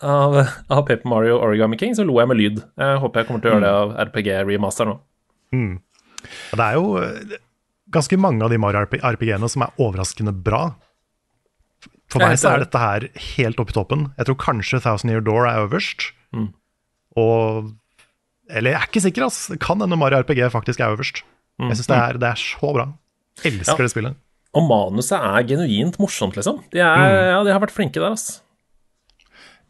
av, 0.02 0.38
av 0.72 0.84
Paper 0.88 1.08
Mario 1.10 1.38
Origami 1.42 1.80
King 1.80 1.96
så 1.98 2.06
lo 2.06 2.18
jeg 2.20 2.30
med 2.30 2.40
lyd. 2.40 2.62
Jeg 2.80 3.00
håper 3.02 3.22
jeg 3.22 3.30
kommer 3.30 3.44
til 3.44 3.52
å 3.52 3.56
gjøre 3.56 3.66
det 3.66 3.74
av 3.80 3.96
RPG 4.10 4.30
Remaster 4.50 4.90
nå. 4.90 4.98
Mm. 5.52 5.74
Det 6.52 6.64
er 6.64 6.78
jo 6.78 6.96
eh, 7.02 7.36
ganske 7.92 8.18
mange 8.20 8.44
av 8.44 8.52
de 8.52 8.60
Mario 8.60 8.86
RP 8.86 8.98
RPG-ene 9.02 9.50
som 9.50 9.66
er 9.66 9.82
overraskende 9.82 10.34
bra. 10.34 10.64
For 12.12 12.20
meg 12.20 12.36
så 12.40 12.52
er 12.52 12.64
dette 12.66 12.80
her 12.80 13.06
helt 13.36 13.60
oppe 13.60 13.72
i 13.72 13.76
toppen. 13.76 14.10
Jeg 14.18 14.28
tror 14.28 14.40
kanskje 14.40 14.82
Thousand 14.84 15.12
Year 15.12 15.24
Door 15.24 15.46
er 15.48 15.62
øverst. 15.64 16.10
Mm. 16.36 16.50
Og 17.20 17.70
Eller 18.52 18.74
jeg 18.74 18.80
er 18.82 18.88
ikke 18.90 19.02
sikker, 19.06 19.24
ass. 19.26 19.40
Kan 19.62 19.80
hende 19.80 19.96
Mario 19.98 20.20
RPG 20.22 20.44
faktisk 20.52 20.80
er 20.84 20.92
øverst. 20.96 21.22
Jeg 21.62 21.76
syns 21.78 21.88
det, 21.90 21.96
er- 21.98 22.18
det 22.20 22.28
er 22.30 22.40
så 22.40 22.72
bra. 22.74 22.86
Elsker 23.42 23.72
Mm. 23.72 23.78
Ja. 23.78 23.82
det 23.86 23.90
spillet. 23.94 24.16
Og 24.54 24.66
manuset 24.68 25.16
er 25.16 25.42
genuint 25.48 25.96
morsomt, 25.98 26.34
liksom. 26.36 26.58
De, 26.72 26.78
er, 26.84 27.30
ja, 27.32 27.38
de 27.44 27.52
har 27.54 27.60
vært 27.62 27.72
flinke 27.72 27.96
der, 28.02 28.12
ass. 28.12 28.42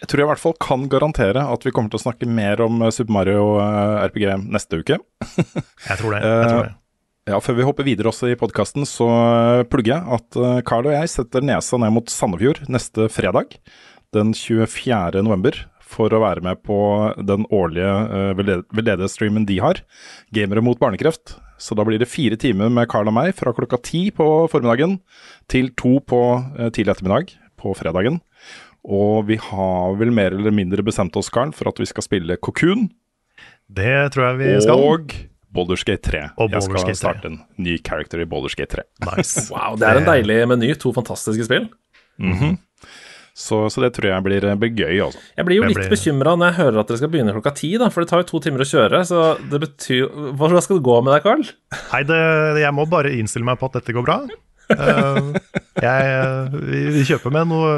Jeg 0.03 0.09
tror 0.11 0.19
jeg 0.19 0.27
i 0.27 0.31
hvert 0.33 0.43
fall 0.43 0.55
kan 0.59 0.89
garantere 0.91 1.43
at 1.47 1.63
vi 1.63 1.71
kommer 1.71 1.93
til 1.93 2.01
å 2.01 2.03
snakke 2.03 2.27
mer 2.27 2.59
om 2.65 2.81
eh, 2.83 2.91
Super 2.91 3.15
Mario 3.15 3.45
eh, 3.63 4.01
RPG 4.09 4.25
neste 4.51 4.81
uke. 4.83 4.97
Jeg 5.87 5.99
tror 6.01 6.17
det. 6.17 6.23
Jeg 6.27 6.49
tror 6.51 6.65
det. 6.67 6.73
Ja, 7.31 7.39
Før 7.39 7.55
vi 7.55 7.63
hopper 7.69 7.87
videre 7.87 8.11
også 8.11 8.33
i 8.33 8.35
podkasten, 8.35 8.83
så 8.89 9.07
eh, 9.07 9.63
plugger 9.71 9.95
jeg 9.95 10.17
at 10.19 10.39
eh, 10.43 10.57
Carl 10.67 10.89
og 10.91 10.97
jeg 10.97 11.13
setter 11.13 11.45
nesa 11.47 11.79
ned 11.79 11.95
mot 11.95 12.11
Sandefjord 12.11 12.65
neste 12.67 13.07
fredag, 13.15 13.55
den 14.13 14.35
24. 14.35 15.23
november, 15.23 15.55
for 15.93 16.13
å 16.13 16.23
være 16.23 16.43
med 16.45 16.63
på 16.67 16.79
den 17.21 17.47
årlige 17.53 17.93
uh, 18.09 18.33
veldedighetsstreamen 18.39 19.47
de 19.49 19.59
har, 19.63 19.83
Gamere 20.35 20.65
mot 20.65 20.81
barnekreft. 20.81 21.37
Så 21.63 21.77
da 21.79 21.85
blir 21.87 22.01
det 22.03 22.11
fire 22.11 22.39
timer 22.41 22.73
med 22.73 22.89
Carl 22.91 23.11
og 23.11 23.17
meg 23.17 23.37
fra 23.39 23.53
klokka 23.55 23.79
ti 23.85 24.07
på 24.15 24.27
formiddagen 24.51 24.99
til 25.53 25.71
to 25.79 25.99
på 26.01 26.23
uh, 26.41 26.69
tidlig 26.75 26.97
ettermiddag 26.97 27.37
på 27.61 27.75
fredagen. 27.79 28.23
Og 28.83 29.29
vi 29.29 29.39
har 29.39 29.99
vel 30.01 30.11
mer 30.15 30.35
eller 30.35 30.55
mindre 30.55 30.83
bestemt 30.83 31.15
oss, 31.21 31.31
Carl, 31.31 31.53
for 31.55 31.71
at 31.71 31.79
vi 31.79 31.87
skal 31.87 32.07
spille 32.09 32.41
Cocoon. 32.43 32.89
Det 33.71 34.11
tror 34.15 34.33
jeg 34.33 34.41
vi 34.41 34.57
skal. 34.65 34.83
Og 34.83 35.15
Boulderskate 35.53 36.03
3. 36.09 36.23
Og 36.41 36.51
jeg 36.51 36.65
skal 36.65 36.79
Baldur's 36.79 36.89
Gate 36.89 36.97
3. 36.97 37.01
starte 37.03 37.29
en 37.29 37.39
ny 37.61 37.77
character 37.85 38.23
i 38.25 38.27
Boulderskate 38.29 38.83
3. 38.83 38.85
Nice. 39.11 39.47
Wow, 39.53 39.77
det 39.79 39.89
er 39.89 40.01
en 40.01 40.09
deilig 40.09 40.39
meny. 40.49 40.73
To 40.81 40.95
fantastiske 40.97 41.47
spill. 41.49 41.69
Så, 43.33 43.63
så 43.73 43.81
det 43.81 43.95
tror 43.97 44.11
jeg 44.11 44.25
blir, 44.27 44.45
blir 44.61 44.73
gøy, 44.77 44.99
altså. 45.07 45.21
Jeg 45.39 45.47
blir 45.49 45.57
jo 45.57 45.65
litt 45.71 45.79
blir- 45.79 45.89
bekymra 45.95 46.35
når 46.37 46.51
jeg 46.51 46.57
hører 46.59 46.81
at 46.83 46.91
dere 46.91 47.01
skal 47.01 47.11
begynne 47.15 47.33
klokka 47.33 47.55
ti, 47.57 47.71
da, 47.81 47.89
for 47.89 48.05
det 48.05 48.11
tar 48.11 48.21
jo 48.21 48.29
to 48.29 48.41
timer 48.45 48.61
å 48.65 48.69
kjøre. 48.69 49.01
Så 49.09 49.23
det 49.49 49.61
betyr 49.63 50.11
Hva 50.37 50.51
skal 50.61 50.79
det 50.81 50.85
gå 50.85 50.97
med 51.07 51.15
deg, 51.17 51.25
Carl? 51.25 51.45
Nei, 51.95 52.03
det, 52.11 52.19
jeg 52.61 52.77
må 52.77 52.85
bare 52.93 53.15
innstille 53.17 53.49
meg 53.49 53.57
på 53.63 53.71
at 53.71 53.79
dette 53.81 53.95
går 53.97 54.05
bra. 54.05 54.19
Uh, 54.73 55.33
jeg, 55.81 56.13
vi, 56.69 56.83
vi 56.99 57.05
kjøper 57.09 57.33
med 57.35 57.49
noe, 57.51 57.73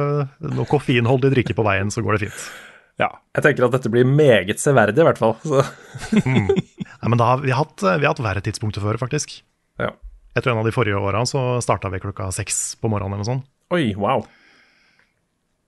noe 0.59 0.67
koffeinholdig 0.71 1.31
drikke 1.37 1.57
på 1.59 1.65
veien, 1.67 1.91
så 1.95 2.03
går 2.05 2.19
det 2.19 2.27
fint. 2.27 2.45
Ja. 3.03 3.09
Jeg 3.35 3.43
tenker 3.47 3.67
at 3.67 3.73
dette 3.75 3.91
blir 3.91 4.07
meget 4.07 4.61
severdig, 4.63 5.03
i 5.03 5.07
hvert 5.09 5.19
fall. 5.23 5.33
Så, 5.43 5.63
Nei, 6.25 7.09
men 7.11 7.19
da 7.19 7.33
har 7.33 7.43
vi, 7.43 7.51
hatt, 7.55 7.79
vi 7.83 8.05
har 8.07 8.13
hatt 8.13 8.23
verre 8.23 8.43
tidspunkter 8.45 8.83
før, 8.85 8.99
faktisk. 9.01 9.39
ja. 9.83 9.95
Jeg 10.35 10.43
tror 10.43 10.57
en 10.57 10.65
av 10.65 10.67
de 10.67 10.73
forrige 10.75 10.99
åra 10.99 11.21
så 11.31 11.41
starta 11.63 11.87
vi 11.93 12.01
klokka 12.03 12.25
seks 12.35 12.73
på 12.83 12.89
morgenen 12.91 13.13
eller 13.15 13.23
noe 13.23 13.29
sånt. 13.29 13.45
Oi, 13.71 13.93
wow. 13.95 14.25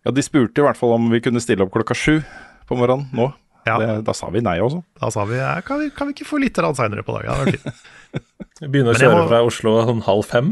Ja, 0.07 0.13
de 0.15 0.23
spurte 0.25 0.63
i 0.63 0.67
hvert 0.67 0.79
fall 0.79 0.95
om 0.97 1.11
vi 1.13 1.19
kunne 1.25 1.43
stille 1.43 1.67
opp 1.67 1.75
klokka 1.75 1.97
sju 1.99 2.21
på 2.69 2.79
morgenen 2.79 3.11
nå. 3.17 3.33
Ja. 3.67 3.81
Det, 3.83 3.87
da 4.07 4.13
sa 4.15 4.29
vi 4.31 4.39
nei 4.47 4.61
også. 4.63 4.79
Da 5.03 5.09
sa 5.11 5.25
vi 5.27 5.41
ja, 5.41 5.57
kan, 5.67 5.81
vi 5.83 5.89
kan 5.91 6.07
vi 6.07 6.15
ikke 6.15 6.29
få 6.29 6.39
litt 6.39 6.55
seinere 6.55 7.03
på 7.03 7.17
dagen? 7.19 7.51
Det. 7.51 7.73
Vi 8.63 8.69
begynner 8.73 8.95
å 8.95 8.97
kjøre 8.97 9.17
må- 9.19 9.25
fra 9.29 9.41
Oslo 9.45 9.73
sånn 9.85 9.99
halv 10.07 10.23
fem. 10.25 10.47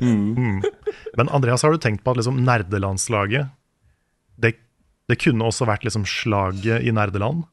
Men 0.00 1.28
Andreas, 1.30 1.62
har 1.62 1.70
du 1.70 1.78
tenkt 1.78 2.02
på 2.02 2.10
at 2.14 2.18
liksom 2.18 2.40
nerdelandslaget 2.46 3.52
det, 4.40 4.54
det 5.10 5.18
kunne 5.20 5.46
også 5.50 5.68
vært 5.68 5.84
liksom 5.86 6.06
slaget 6.08 6.82
i 6.86 6.90
nerdeland? 6.96 7.44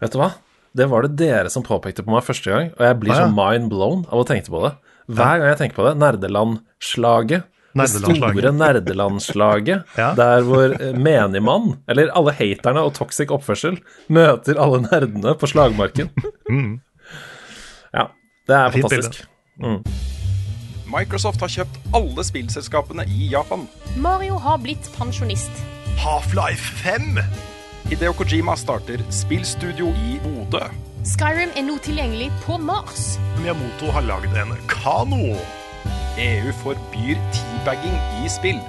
Vet 0.00 0.14
du 0.16 0.18
hva? 0.20 0.30
Det 0.76 0.88
var 0.90 1.06
det 1.06 1.14
dere 1.20 1.52
som 1.52 1.62
påpekte 1.64 2.02
på 2.04 2.12
meg 2.12 2.24
første 2.26 2.50
gang, 2.50 2.72
og 2.76 2.82
jeg 2.88 2.98
blir 3.00 3.12
Ah, 3.14 3.20
ja. 3.22 3.28
så 3.28 3.36
mind 3.36 3.70
blown 3.72 4.02
av 4.10 4.24
å 4.24 4.26
tenke 4.28 4.50
på 4.52 4.64
det. 4.64 4.72
Hver 5.12 5.38
gang 5.40 5.48
jeg 5.52 5.60
tenker 5.60 5.78
på 5.78 5.86
det, 5.86 5.94
nerdelandslaget. 6.02 7.46
Det 7.76 7.88
store 7.92 8.52
nerdelandslaget, 8.56 9.84
Ja. 10.00 10.12
der 10.18 10.42
hvor 10.46 10.72
eh, 10.80 10.96
menigmann, 10.96 11.76
eller 11.88 12.10
alle 12.16 12.32
haterne 12.38 12.80
og 12.86 12.94
toxic 12.96 13.30
oppførsel, 13.30 13.78
møter 14.08 14.58
alle 14.62 14.80
nerdene 14.86 15.34
på 15.38 15.46
slagmarken. 15.52 16.10
Ja, 17.96 18.08
det 18.48 18.54
er 18.56 18.70
fantastisk. 18.74 19.24
fantastisk. 19.60 20.02
Microsoft 20.86 21.40
har 21.42 21.50
kjøpt 21.50 21.78
alle 21.96 22.22
spillselskapene 22.24 23.04
i 23.10 23.28
Japan. 23.32 23.64
Mario 23.98 24.36
har 24.38 24.58
blitt 24.62 24.86
pensjonist. 24.94 25.50
Half-Life 25.98 26.76
5! 26.84 27.18
Hideo 27.90 28.12
Kojima 28.18 28.54
starter 28.58 29.02
spillstudio 29.14 29.88
i 30.06 30.18
Bodø. 30.22 30.62
Skyrim 31.06 31.52
er 31.58 31.62
nå 31.66 31.76
tilgjengelig 31.84 32.28
på 32.44 32.56
Mars. 32.58 33.16
Miyamoto 33.40 33.90
har 33.94 34.06
lagd 34.08 34.34
en 34.42 34.54
kano. 34.70 35.34
EU 36.16 36.52
forbyr 36.62 37.18
teabagging 37.28 37.96
i 38.24 38.28
spill. 38.32 38.60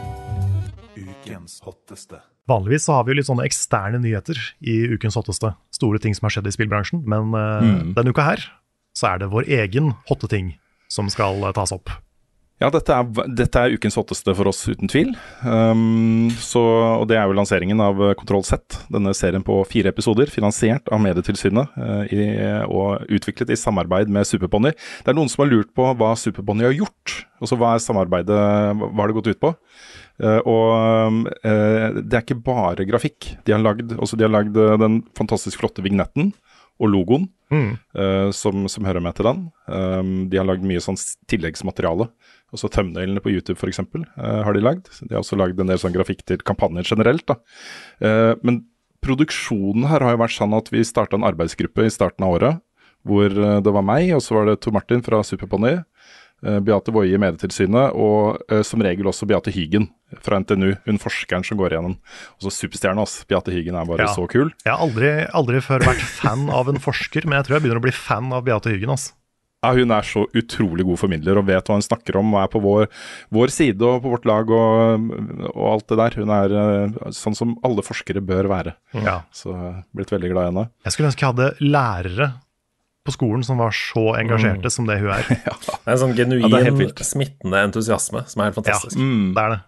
Ukens 1.00 1.62
hotteste. 1.64 2.20
Vanligvis 2.52 2.84
så 2.84 2.98
har 2.98 3.06
vi 3.06 3.14
jo 3.14 3.20
litt 3.22 3.30
sånne 3.30 3.46
eksterne 3.48 4.02
nyheter 4.04 4.36
i 4.60 4.76
ukens 4.92 5.16
hotteste. 5.16 5.54
Store 5.72 6.02
ting 6.04 6.16
som 6.18 6.28
har 6.28 6.36
skjedd 6.36 6.50
i 6.52 6.54
spillbransjen. 6.58 7.06
Men 7.08 7.32
mm. 7.32 7.94
denne 7.96 8.12
uka 8.12 8.26
her 8.28 8.44
så 8.92 9.14
er 9.14 9.22
det 9.24 9.32
vår 9.32 9.48
egen 9.62 9.94
hotte 10.10 10.28
ting 10.28 10.58
som 10.92 11.08
skal 11.14 11.40
eh, 11.46 11.56
tas 11.56 11.72
opp. 11.72 11.94
Ja, 12.58 12.72
dette 12.74 12.90
er, 12.90 13.28
dette 13.38 13.62
er 13.62 13.74
ukens 13.78 13.96
hotteste 14.00 14.34
for 14.34 14.50
oss, 14.50 14.64
uten 14.66 14.90
tvil. 14.90 15.12
Um, 15.46 16.32
så, 16.42 16.62
og 17.04 17.04
det 17.12 17.20
er 17.20 17.30
jo 17.30 17.36
lanseringen 17.38 17.84
av 17.86 18.02
eh, 18.02 18.16
Kontroll 18.18 18.42
Z, 18.48 18.80
denne 18.90 19.14
serien 19.14 19.46
på 19.46 19.60
fire 19.70 19.92
episoder, 19.94 20.32
finansiert 20.34 20.90
av 20.90 21.04
Medietilsynet 21.04 21.78
uh, 21.78 22.10
i, 22.10 22.26
og 22.66 23.06
utviklet 23.14 23.54
i 23.54 23.60
samarbeid 23.62 24.10
med 24.10 24.26
Superponni. 24.26 24.74
Det 24.74 25.14
er 25.14 25.20
noen 25.20 25.30
som 25.30 25.46
har 25.46 25.52
lurt 25.52 25.70
på 25.78 25.86
hva 26.00 26.16
Superponni 26.18 26.66
har 26.66 26.74
gjort. 26.74 27.20
Altså 27.38 27.60
hva 27.62 27.76
er 27.76 27.86
samarbeidet, 27.86 28.42
hva 28.82 28.90
har 29.04 29.14
det 29.14 29.20
gått 29.20 29.32
ut 29.36 29.44
på? 29.46 29.54
Uh, 30.18 30.42
og 30.42 31.30
uh, 31.46 32.02
det 32.02 32.10
er 32.10 32.26
ikke 32.26 32.42
bare 32.42 32.90
grafikk. 32.90 33.36
De 33.46 33.54
har 33.54 33.62
lagd, 33.62 33.94
altså 34.00 34.18
de 34.18 34.26
har 34.26 34.34
lagd 34.34 34.58
den 34.58 35.04
fantastisk 35.20 35.62
flotte 35.62 35.86
vignetten 35.86 36.34
og 36.78 36.92
logoen 36.94 37.28
eh, 37.52 38.30
som, 38.36 38.68
som 38.70 38.86
hører 38.86 39.04
med 39.04 39.18
til 39.18 39.28
den. 39.28 39.46
Um, 39.66 40.12
de 40.30 40.40
har 40.40 40.48
lagd 40.48 40.66
mye 40.68 40.82
sånn 40.84 40.98
tilleggsmateriale. 41.30 42.10
Også 42.56 42.70
thumbnailene 42.72 43.20
på 43.24 43.34
YouTube 43.34 43.58
f.eks. 43.60 43.82
Uh, 43.84 44.44
har 44.46 44.56
de 44.56 44.64
lagd. 44.64 44.88
De 45.04 45.14
har 45.14 45.24
også 45.24 45.36
lagd 45.40 45.60
en 45.60 45.68
del 45.74 45.82
sånn 45.82 45.96
grafikk 45.96 46.24
til 46.28 46.44
kampanjer 46.48 46.88
generelt. 46.94 47.26
da. 47.28 47.40
Uh, 48.00 48.34
men 48.48 48.62
produksjonen 49.04 49.88
her 49.92 50.04
har 50.04 50.16
jo 50.16 50.22
vært 50.24 50.36
sånn 50.38 50.56
at 50.58 50.72
vi 50.74 50.84
starta 50.88 51.18
en 51.20 51.28
arbeidsgruppe 51.28 51.86
i 51.86 51.94
starten 51.94 52.26
av 52.28 52.38
året. 52.38 52.64
Hvor 53.08 53.32
eh, 53.32 53.60
det 53.64 53.72
var 53.72 53.86
meg, 53.86 54.10
og 54.18 54.24
så 54.26 54.36
var 54.36 54.50
det 54.50 54.58
Tor 54.66 54.74
Martin 54.76 55.04
fra 55.06 55.22
Superpony. 55.24 55.78
Uh, 56.46 56.60
Beate 56.62 56.92
Woie 56.94 57.16
i 57.16 57.20
Medietilsynet, 57.22 57.96
og 57.98 58.42
uh, 58.52 58.60
som 58.68 58.82
regel 58.86 59.08
også 59.10 59.26
Beate 59.30 59.50
Hygen 59.54 59.88
fra 60.22 60.38
NTNU. 60.42 60.76
Hun 60.86 61.00
forskeren 61.02 61.46
som 61.48 61.58
går 61.58 61.74
igjennom. 61.74 61.96
Og 62.38 62.46
så 62.46 62.52
superstjerna, 62.54 63.06
ass. 63.08 63.24
Beate 63.30 63.54
Hygen 63.56 63.78
er 63.80 63.88
bare 63.90 64.06
Ja. 64.06 64.12
så 64.14 64.28
kul. 64.30 64.52
Jeg 64.66 64.70
har 64.74 64.84
aldri, 64.84 65.10
aldri 65.34 65.62
før 65.66 65.88
vært 65.88 66.04
fan 66.20 66.46
av 66.54 66.70
en 66.70 66.78
forsker, 66.84 67.26
men 67.26 67.40
jeg 67.40 67.48
tror 67.48 67.58
jeg 67.58 67.66
begynner 67.66 67.82
å 67.82 67.88
bli 67.88 67.96
fan 67.96 68.30
av 68.36 68.46
Beate 68.46 68.70
Hyggen. 68.70 68.94
Altså. 68.94 69.16
Ja, 69.66 69.72
Hun 69.74 69.90
er 69.90 70.06
så 70.06 70.24
utrolig 70.38 70.86
god 70.86 71.00
formidler 71.02 71.40
og 71.40 71.48
vet 71.48 71.66
hva 71.66 71.78
hun 71.80 71.86
snakker 71.86 72.20
om 72.20 72.36
og 72.36 72.44
er 72.44 72.50
på 72.54 72.60
vår, 72.62 72.86
vår 73.34 73.54
side 73.54 73.82
og 73.82 74.04
på 74.04 74.12
vårt 74.14 74.28
lag 74.30 74.52
og, 74.54 75.08
og 75.50 75.64
alt 75.72 75.88
det 75.90 75.98
der. 75.98 76.18
Hun 76.22 76.34
er 76.36 76.58
eh, 76.62 76.98
sånn 77.18 77.38
som 77.38 77.56
alle 77.66 77.86
forskere 77.86 78.22
bør 78.22 78.52
være. 78.52 78.76
Ja. 79.02 79.24
Så 79.34 79.56
er 79.56 79.80
blitt 79.98 80.14
veldig 80.14 80.30
glad 80.34 80.46
i 80.46 80.52
henne. 80.52 80.68
Jeg 80.86 80.94
skulle 80.94 81.10
ønske 81.10 81.26
jeg 81.26 81.34
hadde 81.34 81.50
lærere 81.66 82.30
på 83.08 83.16
skolen 83.16 83.44
som 83.48 83.58
var 83.64 83.74
så 83.74 84.06
engasjerte 84.20 84.70
som 84.74 84.86
det 84.86 85.00
hun 85.02 85.10
er. 85.16 85.26
Det 85.88 85.88
er 85.88 85.94
en 85.96 86.02
sånn 86.04 86.16
genuin, 86.18 86.52
Ja, 86.52 86.60
er 86.60 87.08
smittende 87.08 87.62
entusiasme 87.64 88.26
som 88.28 88.44
er 88.44 88.52
helt 88.52 88.68
Ja, 88.68 88.80
mm. 89.00 89.30
det 89.34 89.44
er 89.46 89.54
det. 89.56 89.60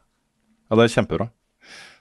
Ja, 0.70 0.78
det 0.78 0.86
er 0.86 0.96
kjempebra. 1.00 1.30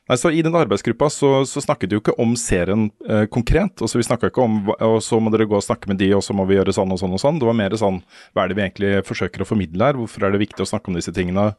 Nei, 0.08 0.16
så 0.16 0.30
I 0.32 0.40
den 0.44 0.56
arbeidsgruppa 0.56 1.10
så, 1.12 1.30
så 1.44 1.60
snakket 1.60 1.90
vi 1.90 1.98
jo 1.98 2.00
ikke 2.00 2.14
om 2.22 2.30
serien 2.40 2.86
eh, 3.04 3.26
konkret. 3.28 3.74
Altså 3.84 4.00
Vi 4.00 4.06
snakka 4.06 4.30
ikke 4.30 4.44
om 4.46 4.70
og 4.72 4.96
så 5.04 5.18
må 5.20 5.32
dere 5.34 5.44
gå 5.50 5.58
og 5.58 5.64
snakke 5.64 5.90
med 5.90 6.00
de, 6.00 6.08
og 6.16 6.24
så 6.24 6.36
må 6.36 6.46
vi 6.48 6.56
gjøre 6.56 6.72
sånn 6.72 6.94
og 6.94 7.00
sånn 7.02 7.12
og 7.18 7.20
sånn. 7.20 7.40
Det 7.40 7.48
var 7.48 7.58
mer 7.58 7.76
sånn 7.76 8.00
hva 8.32 8.44
er 8.44 8.50
det 8.50 8.56
vi 8.56 8.64
egentlig 8.64 8.92
forsøker 9.08 9.44
å 9.44 9.48
formidle 9.48 9.90
her? 9.90 10.00
Hvorfor 10.00 10.24
er 10.24 10.32
det 10.32 10.40
viktig 10.46 10.64
å 10.64 10.70
snakke 10.70 10.88
om 10.88 10.96
disse 10.96 11.12
tingene? 11.12 11.50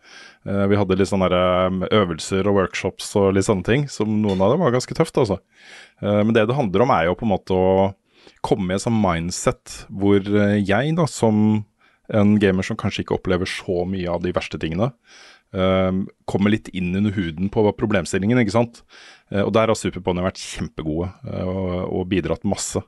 Eh, 0.49 0.65
vi 0.71 0.81
hadde 0.81 0.97
litt 0.97 1.11
sånne 1.11 1.29
eh, 1.29 1.79
øvelser 2.01 2.49
og 2.49 2.57
workshops 2.63 3.13
og 3.21 3.35
litt 3.37 3.45
sånne 3.45 3.67
ting, 3.69 3.85
som 3.91 4.17
noen 4.23 4.41
av 4.41 4.55
dem 4.55 4.65
var 4.65 4.73
ganske 4.73 4.97
tøft, 4.97 5.21
altså. 5.21 5.37
Eh, 6.01 6.21
men 6.23 6.33
det 6.33 6.47
det 6.49 6.57
handler 6.57 6.87
om, 6.87 6.95
er 6.95 7.09
jo 7.11 7.17
på 7.19 7.29
en 7.29 7.35
måte 7.35 7.53
å 7.53 7.71
komme 8.45 8.73
i 8.73 8.79
et 8.79 8.83
sånn 8.83 8.97
mindset 8.97 9.83
hvor 9.93 10.25
eh, 10.25 10.57
jeg, 10.63 10.97
da, 10.97 11.05
som 11.09 11.61
en 12.09 12.37
gamer 12.41 12.65
som 12.65 12.77
kanskje 12.79 13.03
ikke 13.03 13.19
opplever 13.19 13.49
så 13.49 13.83
mye 13.85 14.09
av 14.09 14.23
de 14.23 14.33
verste 14.33 14.57
tingene, 14.61 14.91
kommer 16.29 16.53
litt 16.53 16.67
inn 16.77 16.91
under 16.93 17.13
huden 17.15 17.47
på 17.49 17.63
problemstillingen, 17.73 18.37
ikke 18.43 18.53
sant. 18.53 18.83
Eh, 19.31 19.43
og 19.45 19.53
der 19.55 19.69
har 19.69 19.77
Superpony 19.77 20.23
vært 20.25 20.41
kjempegode 20.41 21.09
eh, 21.29 21.47
og, 21.47 21.73
og 21.87 22.07
bidratt 22.11 22.45
masse. 22.47 22.81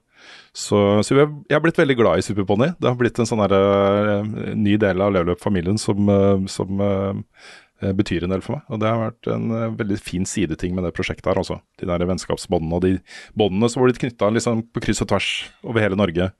Så, 0.54 0.78
så 1.02 1.18
jeg, 1.18 1.32
jeg 1.50 1.58
har 1.58 1.64
blitt 1.64 1.80
veldig 1.80 1.98
glad 1.98 2.22
i 2.22 2.26
Superpony. 2.26 2.72
Det 2.78 2.90
har 2.90 3.00
blitt 3.00 3.18
en 3.22 3.30
sånn 3.30 3.42
eh, 3.48 4.54
ny 4.58 4.78
del 4.82 5.02
av 5.02 5.14
Level 5.16 5.34
Up-familien 5.36 5.80
som, 5.82 6.10
uh, 6.12 6.44
som 6.52 6.82
eh, 6.86 7.92
betyr 7.98 8.28
en 8.28 8.36
del 8.36 8.44
for 8.46 8.58
meg. 8.58 8.66
Og 8.70 8.82
det 8.82 8.90
har 8.92 9.04
vært 9.08 9.32
en 9.34 9.76
veldig 9.80 10.00
fin 10.02 10.28
sideting 10.30 10.76
med 10.78 10.86
det 10.86 10.94
prosjektet 10.98 11.32
her, 11.32 11.42
altså. 11.42 11.62
De 11.82 11.90
der 11.90 12.06
vennskapsbåndene 12.10 12.78
og 12.78 12.86
de 12.86 12.96
båndene 13.38 13.72
som 13.72 13.82
var 13.82 13.90
blitt 13.90 14.02
knytta 14.04 14.34
liksom, 14.36 14.66
på 14.70 14.86
kryss 14.86 15.02
og 15.06 15.14
tvers 15.14 15.32
over 15.66 15.82
hele 15.84 16.00
Norge. 16.00 16.32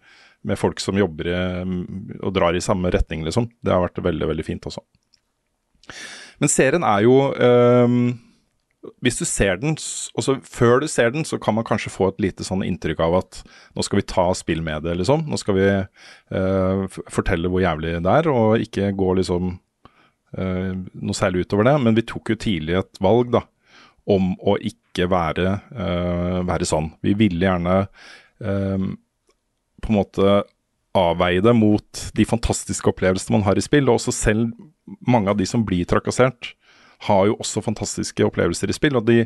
Med 0.42 0.58
folk 0.58 0.80
som 0.82 0.98
jobber 0.98 1.28
i, 1.30 1.34
og 2.18 2.32
drar 2.34 2.56
i 2.58 2.64
samme 2.66 2.90
retning, 2.94 3.22
liksom. 3.28 3.46
Det 3.62 3.74
har 3.74 3.84
vært 3.84 4.02
veldig, 4.02 4.30
veldig 4.32 4.46
fint 4.46 4.66
også. 4.70 4.82
Men 6.42 6.52
serien 6.52 6.86
er 6.88 7.06
jo 7.06 7.16
um, 7.32 7.96
Hvis 9.06 9.20
du 9.22 9.26
ser 9.30 9.60
den, 9.62 9.76
Og 9.78 10.22
også 10.24 10.38
før 10.42 10.82
du 10.82 10.88
ser 10.90 11.12
den, 11.14 11.26
så 11.28 11.38
kan 11.42 11.56
man 11.58 11.68
kanskje 11.68 11.94
få 11.94 12.10
et 12.10 12.22
lite 12.24 12.46
sånn 12.48 12.64
inntrykk 12.66 13.04
av 13.06 13.20
at 13.22 13.42
nå 13.78 13.86
skal 13.86 14.02
vi 14.02 14.08
ta 14.10 14.26
spill 14.38 14.64
med 14.66 14.88
det, 14.88 14.98
liksom. 15.02 15.28
Nå 15.30 15.38
skal 15.38 15.58
vi 15.60 15.68
uh, 15.70 17.02
fortelle 17.14 17.52
hvor 17.52 17.62
jævlig 17.62 18.00
det 18.02 18.16
er, 18.22 18.32
og 18.32 18.66
ikke 18.66 18.90
gå 18.98 19.14
liksom 19.22 19.54
uh, 19.54 20.72
noe 20.74 21.18
særlig 21.18 21.46
utover 21.46 21.70
det. 21.70 21.78
Men 21.86 22.00
vi 22.00 22.08
tok 22.10 22.34
jo 22.34 22.42
tidlig 22.42 22.80
et 22.82 23.02
valg, 23.06 23.30
da, 23.38 23.46
om 24.10 24.34
å 24.42 24.58
ikke 24.58 25.06
være, 25.12 25.60
uh, 25.78 26.42
være 26.50 26.68
sånn. 26.68 26.90
Vi 27.06 27.14
ville 27.20 27.46
gjerne 27.46 27.84
eh, 28.42 28.90
på 29.82 29.92
en 29.92 29.98
måte 29.98 30.42
avveie 30.98 31.42
det 31.44 31.54
mot 31.56 32.02
de 32.18 32.26
fantastiske 32.28 32.90
opplevelsene 32.92 33.38
man 33.38 33.46
har 33.48 33.60
i 33.60 33.64
spill. 33.64 33.88
Og 33.90 34.00
også 34.00 34.14
selv 34.16 34.52
mange 35.08 35.32
av 35.32 35.40
de 35.40 35.48
som 35.50 35.66
blir 35.68 35.88
trakassert, 35.90 36.54
har 37.08 37.26
jo 37.26 37.38
også 37.42 37.64
fantastiske 37.66 38.26
opplevelser 38.28 38.70
i 38.70 38.76
spill. 38.76 38.98
Og 39.00 39.08
de 39.08 39.24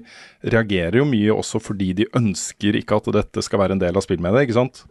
reagerer 0.54 1.00
jo 1.02 1.08
mye 1.10 1.34
også 1.36 1.60
fordi 1.64 1.92
de 1.98 2.08
ønsker 2.16 2.78
ikke 2.80 3.00
at 3.00 3.12
dette 3.18 3.44
skal 3.46 3.62
være 3.62 3.76
en 3.76 3.84
del 3.84 3.98
av 3.98 4.06
spillmediet, 4.06 4.48
ikke 4.48 4.58
sant. 4.58 4.86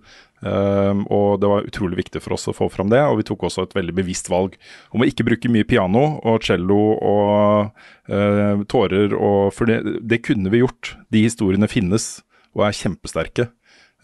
Um, 0.45 1.07
og 1.09 1.41
det 1.41 1.49
var 1.49 1.69
utrolig 1.69 2.03
viktig 2.03 2.21
for 2.21 2.37
oss 2.37 2.45
å 2.51 2.57
få 2.57 2.69
fram 2.73 2.91
det, 2.93 3.01
og 3.01 3.17
vi 3.23 3.27
tok 3.31 3.47
også 3.49 3.65
et 3.65 3.77
veldig 3.79 3.95
bevisst 3.97 4.29
valg 4.29 4.59
om 4.93 5.01
å 5.01 5.09
ikke 5.09 5.25
bruke 5.25 5.49
mye 5.49 5.65
piano 5.69 6.19
og 6.21 6.45
cello 6.45 6.81
og 6.99 7.71
uh, 8.13 8.65
tårer, 8.69 9.17
og, 9.17 9.55
for 9.57 9.71
det, 9.71 9.81
det, 10.05 10.21
kunne 10.27 10.53
vi 10.53 10.61
gjort. 10.61 10.97
De 11.15 11.25
historiene 11.25 11.71
finnes 11.71 12.19
og 12.53 12.67
er 12.69 12.77
kjempesterke, 12.77 13.49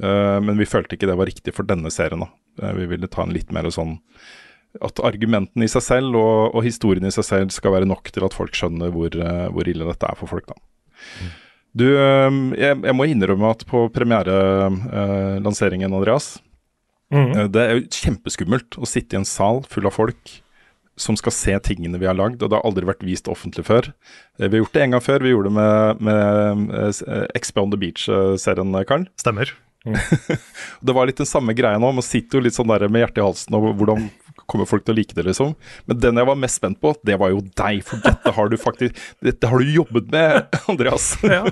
uh, 0.00 0.38
men 0.40 0.56
vi 0.56 0.68
følte 0.70 0.96
ikke 0.96 1.10
det 1.10 1.18
var 1.20 1.28
riktig 1.28 1.56
for 1.56 1.68
denne 1.68 1.92
serien. 1.92 2.24
da. 2.24 2.32
Uh, 2.62 2.72
vi 2.80 2.88
ville 2.94 3.10
ta 3.12 3.26
en 3.26 3.36
litt 3.36 3.52
mer 3.52 3.68
sånn 3.74 3.98
at 4.78 5.02
argumentene 5.02 5.66
i 5.66 5.70
seg 5.70 5.82
selv 5.82 6.14
og, 6.18 6.54
og, 6.54 6.62
historien 6.62 7.06
i 7.08 7.14
seg 7.14 7.26
selv 7.26 7.54
skal 7.54 7.74
være 7.74 7.88
nok 7.90 8.12
til 8.14 8.26
at 8.26 8.36
folk 8.36 8.54
skjønner 8.54 8.92
hvor, 8.94 9.16
hvor 9.50 9.70
ille 9.70 9.88
dette 9.88 10.06
er 10.06 10.18
for 10.18 10.30
folk. 10.30 10.46
da. 10.50 10.58
Du, 11.70 11.86
ehm, 11.94 12.50
jeg, 12.58 12.80
jeg, 12.82 12.94
må 12.98 13.06
innrømme 13.06 13.50
at 13.54 13.62
på 13.68 13.84
premierelanseringen, 13.94 15.90
eh, 15.92 15.96
Andreas 16.00 16.32
mm. 17.14 17.28
uh, 17.30 17.44
Det 17.46 17.62
er 17.62 17.76
jo 17.76 17.84
kjempeskummelt 17.94 18.78
å 18.80 18.88
sitte 18.90 19.14
i 19.14 19.20
en 19.20 19.28
sal 19.28 19.62
full 19.70 19.86
av 19.86 19.94
folk 19.94 20.40
som 21.00 21.16
skal 21.16 21.32
se 21.32 21.54
tingene 21.64 21.96
vi 21.96 22.08
har 22.10 22.18
lagd, 22.18 22.42
og 22.42 22.50
det 22.50 22.58
har 22.58 22.66
aldri 22.66 22.84
vært 22.84 23.06
vist 23.06 23.30
offentlig 23.30 23.64
før. 23.64 23.86
Vi 24.36 24.50
har 24.50 24.60
gjort 24.60 24.74
det 24.74 24.82
en 24.84 24.92
gang 24.92 25.00
før, 25.00 25.22
vi 25.24 25.30
gjorde 25.32 25.48
det 25.48 25.56
med, 25.56 26.02
med 26.04 27.32
XP 27.40 27.56
on 27.62 27.72
the 27.72 27.78
Beach-serien, 27.80 28.74
Karl. 28.84 29.08
Stemmer. 29.20 29.54
Mm. 29.80 29.96
det 30.84 30.92
var 30.92 31.08
litt 31.08 31.16
den 31.16 31.24
samme 31.24 31.54
greia 31.56 31.78
nå. 31.80 31.88
Man 31.96 32.04
sitter 32.04 32.36
jo 32.36 32.44
litt 32.44 32.52
sånn 32.52 32.68
der 32.68 32.82
med 32.92 33.00
hjertet 33.00 33.22
i 33.22 33.24
halsen 33.24 33.54
og 33.56 33.70
hvordan 33.80 34.10
kommer 34.50 34.68
folk 34.68 34.84
til 34.86 34.94
å 34.94 34.98
like 34.98 35.16
det, 35.16 35.24
liksom. 35.28 35.54
Men 35.90 36.00
den 36.02 36.20
jeg 36.20 36.28
var 36.28 36.40
mest 36.42 36.60
spent 36.60 36.80
på, 36.82 36.92
det 37.06 37.18
var 37.22 37.32
jo 37.34 37.44
deg. 37.58 37.84
For 37.86 38.02
dette 38.04 38.34
har 38.36 38.50
du 38.50 38.58
faktisk 38.60 38.98
Dette 39.24 39.48
har 39.50 39.62
du 39.62 39.70
jobbet 39.72 40.10
med, 40.12 40.56
Andreas. 40.70 41.12
ja. 41.24 41.44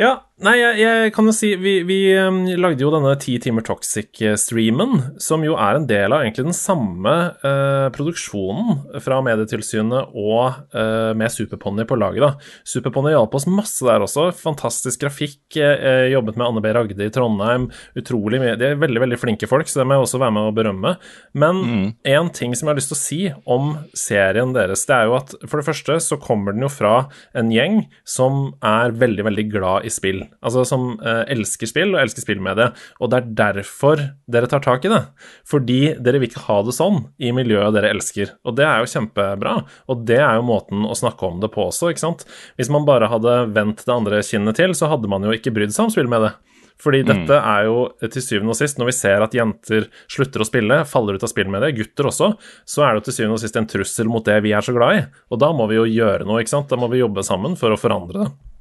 ja. 0.00 0.12
Nei, 0.42 0.56
jeg, 0.58 0.78
jeg, 0.80 1.10
kan 1.14 1.28
jo 1.28 1.32
si 1.34 1.52
Vi, 1.60 1.72
vi 1.86 1.98
um, 2.18 2.40
lagde 2.58 2.82
jo 2.82 2.90
denne 2.90 3.12
ti 3.22 3.36
timer 3.42 3.62
toxic-streamen, 3.66 4.96
som 5.22 5.44
jo 5.46 5.54
er 5.54 5.78
en 5.78 5.86
del 5.86 6.10
av 6.10 6.24
egentlig 6.24 6.48
den 6.48 6.56
samme 6.56 7.12
uh, 7.44 7.86
produksjonen 7.94 8.98
fra 9.04 9.20
Medietilsynet 9.22 10.16
og 10.18 10.74
uh, 10.74 11.12
med 11.18 11.30
Superponni 11.30 11.86
på 11.86 11.98
laget. 12.00 12.24
da. 12.24 12.32
Superponni 12.66 13.12
hjalp 13.14 13.36
oss 13.38 13.46
masse 13.46 13.86
der 13.86 14.02
også. 14.02 14.30
Fantastisk 14.34 15.04
grafikk. 15.04 15.38
Uh, 15.54 16.10
jobbet 16.10 16.40
med 16.40 16.48
Anne 16.48 16.64
B. 16.64 16.74
Ragde 16.74 17.06
i 17.06 17.14
Trondheim. 17.14 17.68
Utrolig 17.98 18.42
mye. 18.42 18.56
De 18.58 18.72
er 18.72 18.82
veldig 18.82 19.04
veldig 19.06 19.20
flinke 19.22 19.50
folk, 19.50 19.70
så 19.70 19.82
det 19.82 19.86
må 19.86 20.00
jeg 20.00 20.08
også 20.08 20.22
være 20.24 20.36
med 20.40 20.50
og 20.50 20.58
berømme. 20.58 20.94
Men 21.38 21.62
én 22.02 22.26
mm. 22.26 22.34
ting 22.34 22.58
som 22.58 22.66
jeg 22.66 22.74
har 22.74 22.82
lyst 22.82 22.94
til 22.94 22.98
å 22.98 23.02
si 23.04 23.20
om 23.46 23.72
serien 23.94 24.56
deres, 24.58 24.88
det 24.90 24.98
er 24.98 25.06
jo 25.06 25.18
at 25.20 25.38
for 25.46 25.62
det 25.62 25.68
første 25.70 26.00
så 26.02 26.18
kommer 26.18 26.56
den 26.56 26.66
jo 26.66 26.72
fra 26.72 27.04
en 27.38 27.54
gjeng 27.54 27.84
som 28.02 28.56
er 28.58 28.98
veldig, 28.98 29.30
veldig 29.30 29.48
glad 29.54 29.86
i 29.86 29.94
spill 29.94 30.24
altså 30.40 30.64
som 30.68 30.92
eh, 30.98 31.24
elsker 31.34 31.70
spill 31.70 31.94
og 31.94 32.00
elsker 32.02 32.24
spillmedie. 32.24 32.70
Og 33.00 33.12
det 33.12 33.20
er 33.20 33.32
derfor 33.42 34.04
dere 34.30 34.50
tar 34.50 34.64
tak 34.64 34.86
i 34.86 34.92
det. 34.92 35.02
Fordi 35.48 35.80
dere 36.02 36.22
vil 36.22 36.30
ikke 36.30 36.46
ha 36.46 36.60
det 36.66 36.76
sånn 36.76 37.02
i 37.22 37.34
miljøet 37.36 37.76
dere 37.76 37.92
elsker. 37.94 38.36
Og 38.46 38.56
det 38.58 38.66
er 38.68 38.82
jo 38.82 38.92
kjempebra. 38.94 39.58
Og 39.92 40.06
det 40.08 40.20
er 40.22 40.38
jo 40.38 40.46
måten 40.48 40.86
å 40.88 40.96
snakke 40.98 41.28
om 41.28 41.42
det 41.42 41.52
på 41.54 41.68
også, 41.68 41.92
ikke 41.92 42.06
sant. 42.06 42.24
Hvis 42.56 42.72
man 42.72 42.88
bare 42.88 43.10
hadde 43.12 43.42
vendt 43.52 43.84
det 43.86 43.94
andre 43.94 44.22
kinnet 44.26 44.58
til, 44.58 44.74
så 44.78 44.90
hadde 44.92 45.10
man 45.10 45.26
jo 45.26 45.34
ikke 45.36 45.54
brydd 45.54 45.74
seg 45.74 45.88
om 45.88 45.94
spillmedie. 45.94 46.34
Fordi 46.82 47.02
mm. 47.02 47.08
dette 47.10 47.38
er 47.38 47.66
jo 47.68 47.82
til 48.02 48.24
syvende 48.24 48.54
og 48.54 48.58
sist, 48.58 48.78
når 48.80 48.90
vi 48.90 48.96
ser 48.96 49.22
at 49.22 49.34
jenter 49.36 49.88
slutter 50.10 50.42
å 50.42 50.48
spille, 50.48 50.80
faller 50.88 51.18
ut 51.18 51.26
av 51.26 51.30
spill 51.30 51.50
med 51.52 51.62
det, 51.62 51.74
gutter 51.78 52.08
også, 52.10 52.32
så 52.68 52.86
er 52.86 52.96
det 52.96 53.06
til 53.06 53.18
syvende 53.18 53.38
og 53.38 53.44
sist 53.44 53.58
en 53.60 53.68
trussel 53.70 54.10
mot 54.10 54.26
det 54.26 54.40
vi 54.44 54.54
er 54.56 54.66
så 54.66 54.74
glad 54.74 54.98
i. 54.98 55.04
Og 55.30 55.42
da 55.42 55.52
må 55.54 55.68
vi 55.70 55.78
jo 55.78 55.86
gjøre 55.86 56.26
noe, 56.26 56.42
ikke 56.42 56.56
sant. 56.56 56.70
Da 56.72 56.80
må 56.80 56.90
vi 56.92 57.02
jobbe 57.02 57.24
sammen 57.26 57.54
for 57.60 57.74
å 57.74 57.78
forandre 57.80 58.24
det. 58.24 58.51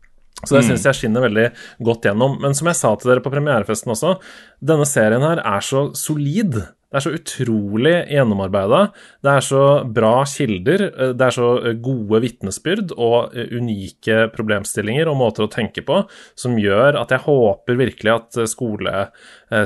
Så 0.43 0.55
det 0.55 0.65
mm. 0.65 0.67
syns 0.71 0.89
jeg 0.89 0.99
skinner 0.99 1.25
veldig 1.27 1.47
godt 1.85 2.09
gjennom. 2.09 2.37
Men 2.41 2.57
som 2.57 2.69
jeg 2.71 2.79
sa 2.81 2.93
til 2.97 3.13
dere 3.13 3.23
på 3.23 3.33
premierefesten 3.33 3.93
også, 3.93 4.17
denne 4.61 4.87
serien 4.89 5.25
her 5.25 5.41
er 5.43 5.65
så 5.65 5.89
solid. 5.97 6.63
Det 6.91 6.99
er 6.99 7.03
så 7.05 7.13
utrolig 7.15 7.93
gjennomarbeida. 8.11 8.81
Det 9.23 9.31
er 9.31 9.45
så 9.47 9.61
bra 9.87 10.25
kilder. 10.27 10.81
Det 11.15 11.27
er 11.27 11.35
så 11.37 11.51
gode 11.79 12.19
vitnesbyrd 12.25 12.91
og 12.97 13.31
unike 13.31 14.25
problemstillinger 14.33 15.07
og 15.07 15.21
måter 15.21 15.47
å 15.47 15.51
tenke 15.53 15.85
på 15.87 16.01
som 16.35 16.59
gjør 16.59 16.99
at 16.99 17.13
jeg 17.15 17.23
håper 17.29 17.79
virkelig 17.79 18.17
at 18.17 18.41
skole 18.51 18.97
Eh, 18.97 19.07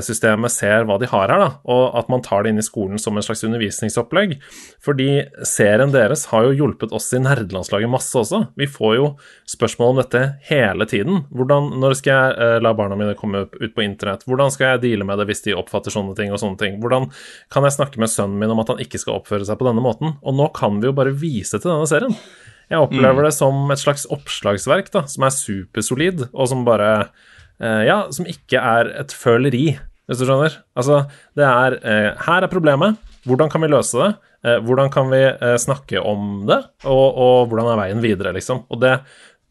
systemet 0.02 0.50
ser 0.50 0.86
hva 0.86 0.96
de 0.98 1.06
har 1.10 1.30
her, 1.30 1.38
da, 1.40 1.48
og 1.70 1.96
at 1.98 2.08
man 2.10 2.22
tar 2.24 2.42
det 2.42 2.52
inn 2.52 2.60
i 2.60 2.64
skolen 2.64 2.98
som 2.98 3.16
en 3.16 3.24
slags 3.24 3.44
undervisningsopplegg. 3.46 4.36
Fordi 4.82 5.08
serien 5.46 5.92
deres 5.94 6.26
har 6.32 6.46
jo 6.48 6.56
hjulpet 6.56 6.94
oss 6.96 7.12
i 7.14 7.20
nerdelandslaget 7.22 7.90
masse 7.90 8.16
også. 8.18 8.42
Vi 8.58 8.68
får 8.70 8.96
jo 8.98 9.10
spørsmål 9.50 9.94
om 9.94 10.00
dette 10.02 10.22
hele 10.48 10.88
tiden. 10.90 11.22
Hvordan, 11.30 11.70
når 11.82 11.98
skal 12.00 12.12
jeg 12.12 12.38
eh, 12.46 12.56
la 12.64 12.72
barna 12.78 12.98
mine 12.98 13.14
komme 13.18 13.44
ut 13.46 13.76
på 13.76 13.84
internett? 13.84 14.26
Hvordan 14.26 14.50
skal 14.54 14.74
jeg 14.74 14.84
deale 14.86 15.06
med 15.06 15.22
det 15.22 15.28
hvis 15.30 15.46
de 15.46 15.54
oppfatter 15.58 15.94
sånne 15.94 16.16
ting 16.18 16.34
og 16.34 16.42
sånne 16.42 16.60
ting? 16.62 16.80
Hvordan 16.82 17.08
kan 17.52 17.66
jeg 17.66 17.78
snakke 17.78 18.02
med 18.02 18.12
sønnen 18.12 18.40
min 18.42 18.56
om 18.56 18.64
at 18.64 18.74
han 18.74 18.82
ikke 18.82 19.00
skal 19.02 19.20
oppføre 19.20 19.46
seg 19.46 19.60
på 19.60 19.68
denne 19.68 19.84
måten? 19.84 20.16
Og 20.26 20.36
nå 20.36 20.50
kan 20.56 20.82
vi 20.82 20.90
jo 20.90 20.96
bare 20.96 21.14
vise 21.14 21.60
til 21.60 21.70
denne 21.70 21.86
serien. 21.90 22.18
Jeg 22.66 22.82
opplever 22.82 23.22
mm. 23.22 23.28
det 23.28 23.34
som 23.36 23.70
et 23.70 23.78
slags 23.78 24.08
oppslagsverk 24.10 24.90
da, 24.94 25.06
som 25.06 25.28
er 25.28 25.34
supersolid, 25.34 26.26
og 26.32 26.50
som 26.50 26.66
bare 26.66 26.90
Eh, 26.96 27.35
ja, 27.60 27.98
som 28.12 28.28
ikke 28.28 28.60
er 28.60 28.90
et 29.00 29.14
føleri, 29.16 29.66
hvis 30.06 30.20
du 30.20 30.26
skjønner. 30.26 30.58
Altså, 30.78 31.04
det 31.38 31.46
er 31.46 31.78
eh, 31.80 32.10
Her 32.26 32.46
er 32.46 32.52
problemet. 32.52 33.00
Hvordan 33.26 33.50
kan 33.50 33.64
vi 33.64 33.72
løse 33.72 33.98
det? 33.98 34.10
Eh, 34.46 34.60
hvordan 34.62 34.92
kan 34.92 35.08
vi 35.10 35.22
snakke 35.62 36.02
om 36.02 36.44
det? 36.48 36.60
Og, 36.84 37.06
og 37.16 37.50
hvordan 37.50 37.72
er 37.72 37.80
veien 37.80 38.04
videre, 38.04 38.34
liksom? 38.36 38.66
Og 38.70 38.82
det 38.84 38.98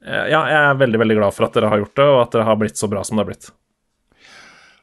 Ja, 0.05 0.43
jeg 0.45 0.57
er 0.61 0.75
veldig, 0.77 0.99
veldig 1.01 1.15
glad 1.17 1.33
for 1.33 1.47
at 1.47 1.55
dere 1.57 1.69
har 1.71 1.79
gjort 1.81 1.95
det, 1.97 2.05
og 2.05 2.19
at 2.21 2.35
dere 2.35 2.43
har 2.45 2.57
blitt 2.61 2.77
så 2.77 2.85
bra 2.85 3.01
som 3.01 3.17
det 3.17 3.23
har 3.23 3.31
blitt. 3.31 3.47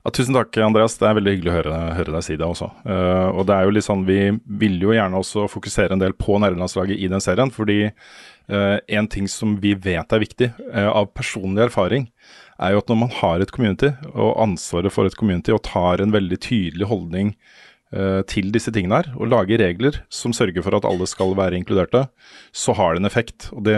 Ja, 0.02 0.10
tusen 0.10 0.34
takk, 0.34 0.56
Andreas. 0.58 0.96
Det 0.98 1.06
er 1.06 1.14
veldig 1.14 1.32
hyggelig 1.36 1.50
å 1.52 1.54
høre, 1.60 1.76
høre 1.94 2.14
deg 2.16 2.24
si 2.26 2.34
det 2.34 2.46
også. 2.46 2.66
Uh, 2.82 3.28
og 3.38 3.44
det 3.46 3.54
er 3.54 3.68
jo 3.68 3.74
litt 3.76 3.86
sånn, 3.86 4.02
Vi 4.02 4.18
vil 4.58 4.80
jo 4.82 4.94
gjerne 4.96 5.20
også 5.20 5.46
fokusere 5.50 5.94
en 5.94 6.02
del 6.02 6.16
på 6.18 6.40
nærlandslaget 6.42 6.98
i 6.98 7.10
den 7.12 7.22
serien. 7.22 7.52
Fordi 7.54 7.84
uh, 7.86 8.78
en 8.82 9.08
ting 9.10 9.30
som 9.30 9.54
vi 9.62 9.76
vet 9.78 10.10
er 10.10 10.24
viktig, 10.24 10.48
uh, 10.74 10.90
av 10.90 11.12
personlig 11.14 11.68
erfaring, 11.68 12.08
er 12.62 12.74
jo 12.74 12.82
at 12.82 12.92
når 12.92 13.02
man 13.04 13.12
har 13.18 13.42
et 13.42 13.52
community 13.54 13.92
og 14.12 14.38
ansvaret 14.42 14.94
for 14.94 15.08
et 15.08 15.18
community 15.18 15.54
og 15.54 15.64
tar 15.66 16.02
en 16.02 16.14
veldig 16.14 16.38
tydelig 16.42 16.88
holdning 16.90 17.34
uh, 17.96 18.22
til 18.28 18.50
disse 18.54 18.72
tingene 18.74 19.02
her, 19.02 19.10
og 19.18 19.30
lager 19.32 19.62
regler 19.62 20.00
som 20.12 20.34
sørger 20.36 20.64
for 20.64 20.78
at 20.78 20.88
alle 20.88 21.08
skal 21.10 21.36
være 21.38 21.58
inkluderte, 21.58 22.06
så 22.54 22.76
har 22.78 22.94
det 22.94 23.02
en 23.02 23.10
effekt. 23.10 23.50
Og 23.56 23.66
det 23.68 23.76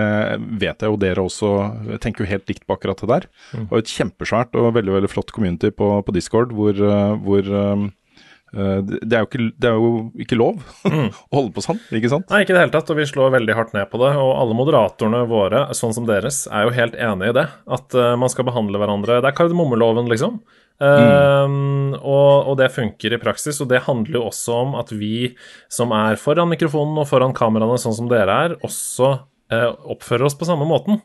vet 0.62 0.84
jeg 0.84 0.92
jo 0.92 1.00
dere 1.00 1.26
også 1.26 1.52
jeg 1.94 2.04
tenker 2.04 2.24
jo 2.24 2.32
helt 2.34 2.48
likt 2.50 2.66
på 2.68 2.78
akkurat 2.78 3.02
det 3.02 3.10
der. 3.10 3.28
Mm. 3.52 3.68
Og 3.70 3.76
et 3.80 3.92
kjempesvært 3.96 4.56
og 4.60 4.74
veldig 4.78 4.98
veldig 5.00 5.12
flott 5.12 5.34
community 5.34 5.72
på, 5.74 5.90
på 6.04 6.16
Discord 6.16 6.54
hvor, 6.54 6.78
uh, 6.78 7.18
hvor 7.24 7.52
um, 7.52 7.88
Eh, 7.88 8.03
det 8.54 9.16
er, 9.16 9.26
ikke, 9.26 9.48
det 9.58 9.70
er 9.70 9.78
jo 9.78 9.92
ikke, 10.20 10.38
lov 10.38 10.60
mm. 10.86 11.08
å 11.10 11.38
holde 11.38 11.54
på 11.56 11.64
sånn, 11.64 11.80
ikke 11.98 12.10
sant? 12.12 12.28
Nei, 12.30 12.44
ikke 12.44 12.54
i 12.54 12.56
det 12.56 12.64
hele 12.64 12.74
tatt, 12.74 12.92
og 12.92 13.00
vi 13.00 13.06
slår 13.10 13.34
veldig 13.34 13.56
hardt 13.58 13.74
ned 13.76 13.88
på 13.90 14.00
det. 14.02 14.12
Og 14.20 14.30
alle 14.38 14.58
moderatorene 14.58 15.24
våre, 15.30 15.66
sånn 15.76 15.94
som 15.96 16.06
deres, 16.08 16.44
er 16.50 16.68
jo 16.68 16.74
helt 16.76 16.94
enig 16.94 17.32
i 17.32 17.36
det. 17.40 17.48
At 17.78 17.96
uh, 17.98 18.12
man 18.20 18.30
skal 18.32 18.46
behandle 18.48 18.80
hverandre 18.80 19.20
Det 19.24 19.30
er 19.30 19.36
kardemommeloven, 19.36 20.10
liksom. 20.12 20.40
Uh, 20.82 21.46
mm. 21.46 21.92
og, 22.00 22.48
og, 22.50 22.54
det 22.58 22.72
funker 22.74 23.14
i 23.14 23.20
praksis, 23.22 23.60
og 23.62 23.70
det 23.70 23.84
handler 23.86 24.18
jo 24.18 24.24
også 24.30 24.56
om 24.64 24.74
at 24.80 24.90
vi 24.94 25.34
som 25.72 25.94
er 25.94 26.18
foran 26.18 26.50
mikrofonen 26.50 26.98
og 27.02 27.06
foran 27.10 27.34
kameraene, 27.36 27.78
sånn 27.78 27.94
som 27.94 28.10
dere 28.10 28.40
er, 28.46 28.56
også 28.66 29.12
uh, 29.14 29.22
oppfører 29.52 30.24
oss 30.26 30.38
på 30.38 30.46
samme 30.48 30.64
måten. 30.68 31.02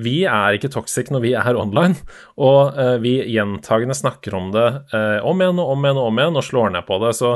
Vi 0.00 0.22
er 0.24 0.56
ikke 0.56 0.70
toxic 0.72 1.10
når 1.12 1.24
vi 1.24 1.34
er 1.36 1.58
online, 1.58 1.98
og 2.40 2.78
uh, 2.78 2.96
vi 3.02 3.18
gjentagende 3.34 3.96
snakker 3.96 4.36
om 4.38 4.48
det 4.54 4.68
uh, 4.94 5.20
om 5.28 5.42
igjen 5.42 5.60
og 5.60 5.74
om 5.74 5.84
igjen 5.84 6.00
og 6.00 6.08
om 6.08 6.22
igjen 6.22 6.38
og 6.40 6.46
slår 6.46 6.72
ned 6.76 6.86
på 6.88 6.98
det. 7.04 7.12
Så, 7.18 7.34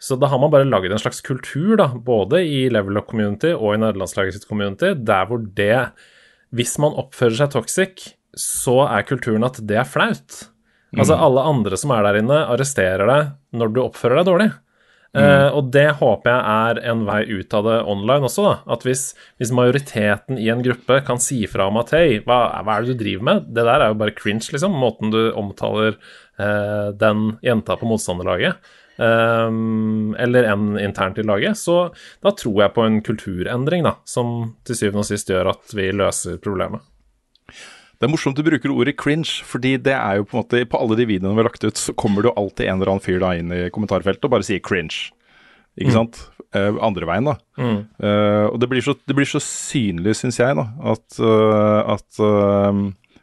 så 0.00 0.16
da 0.20 0.30
har 0.32 0.40
man 0.40 0.52
bare 0.54 0.68
laget 0.68 0.94
en 0.96 1.02
slags 1.02 1.20
kultur, 1.26 1.74
da, 1.80 1.90
både 1.92 2.40
i 2.48 2.62
Level 2.72 3.02
Up 3.02 3.10
Community 3.12 3.52
og 3.52 3.74
i 3.74 3.82
nederlandslaget 3.82 4.38
sitt 4.38 4.48
community, 4.48 4.94
der 4.96 5.28
hvor 5.28 5.44
det 5.44 5.90
Hvis 6.50 6.78
man 6.82 6.96
oppfører 6.98 7.36
seg 7.38 7.52
toxic, 7.52 8.08
så 8.34 8.80
er 8.88 9.06
kulturen 9.06 9.44
at 9.46 9.60
det 9.62 9.76
er 9.78 9.86
flaut. 9.86 10.48
Altså, 10.96 11.14
mm. 11.14 11.20
alle 11.22 11.44
andre 11.46 11.76
som 11.78 11.92
er 11.94 12.02
der 12.02 12.18
inne, 12.18 12.40
arresterer 12.50 13.06
deg 13.06 13.28
når 13.54 13.70
du 13.70 13.80
oppfører 13.84 14.18
deg 14.18 14.26
dårlig. 14.26 14.48
Uh, 15.10 15.50
og 15.58 15.72
det 15.74 15.88
håper 15.98 16.30
jeg 16.30 16.42
er 16.70 16.78
en 16.92 17.00
vei 17.08 17.24
ut 17.26 17.54
av 17.58 17.64
det 17.66 17.78
online 17.90 18.28
også. 18.28 18.44
da, 18.46 18.52
At 18.76 18.84
hvis, 18.86 19.08
hvis 19.42 19.50
majoriteten 19.54 20.38
i 20.38 20.46
en 20.52 20.62
gruppe 20.62 21.00
kan 21.06 21.18
si 21.22 21.40
fra 21.50 21.66
om 21.66 21.80
at 21.82 21.90
hei, 21.96 22.20
hva, 22.22 22.44
hva, 22.62 22.76
er 22.76 22.86
det 22.86 22.94
du 22.94 23.02
driver 23.02 23.26
med? 23.26 23.48
Det 23.50 23.64
der 23.66 23.82
er 23.82 23.90
jo 23.90 23.98
bare 24.02 24.14
cringe, 24.14 24.46
liksom. 24.54 24.76
Måten 24.78 25.10
du 25.14 25.22
omtaler 25.32 25.98
uh, 25.98 26.92
den 26.94 27.32
jenta 27.46 27.78
på 27.80 27.90
motstanderlaget. 27.90 28.70
Um, 29.00 30.14
eller 30.20 30.46
en 30.52 30.78
internt 30.78 31.18
i 31.18 31.26
laget. 31.26 31.58
Så 31.58 31.88
da 32.22 32.34
tror 32.36 32.66
jeg 32.66 32.76
på 32.76 32.86
en 32.86 33.02
kulturendring, 33.02 33.82
da, 33.88 33.96
som 34.06 34.54
til 34.68 34.78
syvende 34.78 35.02
og 35.02 35.10
sist 35.10 35.32
gjør 35.32 35.54
at 35.56 35.74
vi 35.74 35.90
løser 35.96 36.38
problemet. 36.44 36.86
Det 38.00 38.08
er 38.08 38.12
morsomt 38.14 38.38
du 38.38 38.42
bruker 38.46 38.72
ordet 38.72 38.96
cringe, 38.96 39.42
fordi 39.44 39.74
det 39.76 39.92
er 39.92 40.16
jo 40.20 40.24
på 40.24 40.36
en 40.38 40.40
måte 40.42 40.62
På 40.72 40.78
alle 40.80 40.96
de 40.96 41.04
videoene 41.10 41.34
vi 41.36 41.42
har 41.42 41.50
lagt 41.50 41.64
ut, 41.66 41.76
så 41.76 41.92
kommer 41.92 42.22
det 42.24 42.30
jo 42.30 42.36
alltid 42.40 42.66
en 42.70 42.78
eller 42.80 42.94
annen 42.94 43.04
fyr 43.04 43.18
da 43.20 43.34
inn 43.36 43.52
i 43.52 43.66
kommentarfeltet 43.74 44.24
og 44.24 44.32
bare 44.32 44.46
sier 44.46 44.62
cringe. 44.64 45.10
ikke 45.78 45.92
sant? 45.92 46.22
Eh, 46.56 46.72
andre 46.82 47.06
veien, 47.06 47.28
da. 47.28 47.36
Mm. 47.60 47.76
Eh, 48.02 48.46
og 48.50 48.56
det 48.58 48.68
blir 48.72 48.82
så, 48.82 48.96
det 49.06 49.14
blir 49.14 49.28
så 49.28 49.38
synlig, 49.44 50.16
syns 50.18 50.40
jeg, 50.40 50.56
da, 50.58 50.64
at, 50.94 51.04
uh, 51.22 51.92
at 51.94 52.18
uh, 52.18 52.80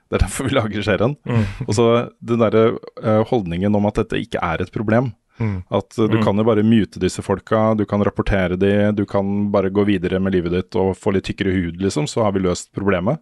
Det 0.08 0.16
er 0.16 0.24
derfor 0.24 0.48
vi 0.48 0.54
lager 0.56 0.86
serien. 0.86 1.18
Mm. 1.28 1.44
Og 1.66 1.74
så 1.76 1.88
den 2.24 2.40
derre 2.40 2.62
eh, 3.04 3.24
holdningen 3.28 3.76
om 3.76 3.90
at 3.90 3.98
dette 4.00 4.22
ikke 4.24 4.40
er 4.40 4.62
et 4.64 4.72
problem. 4.72 5.10
Mm. 5.38 5.58
At 5.70 5.92
du 5.98 6.16
Mm. 6.18 6.24
kan 6.24 6.38
jo 6.40 6.46
bare 6.48 6.64
mute 6.64 6.98
disse 7.04 7.22
folka, 7.22 7.74
du 7.76 7.84
kan 7.86 8.02
rapportere 8.02 8.56
de, 8.58 8.92
du 8.96 9.04
kan 9.06 9.52
bare 9.52 9.70
gå 9.70 9.84
videre 9.86 10.22
med 10.24 10.34
livet 10.34 10.52
ditt 10.56 10.76
og 10.80 10.96
få 10.98 11.12
litt 11.14 11.28
tykkere 11.28 11.52
hud, 11.52 11.82
liksom, 11.84 12.08
så 12.08 12.24
har 12.24 12.32
vi 12.32 12.40
løst 12.46 12.72
problemet. 12.74 13.20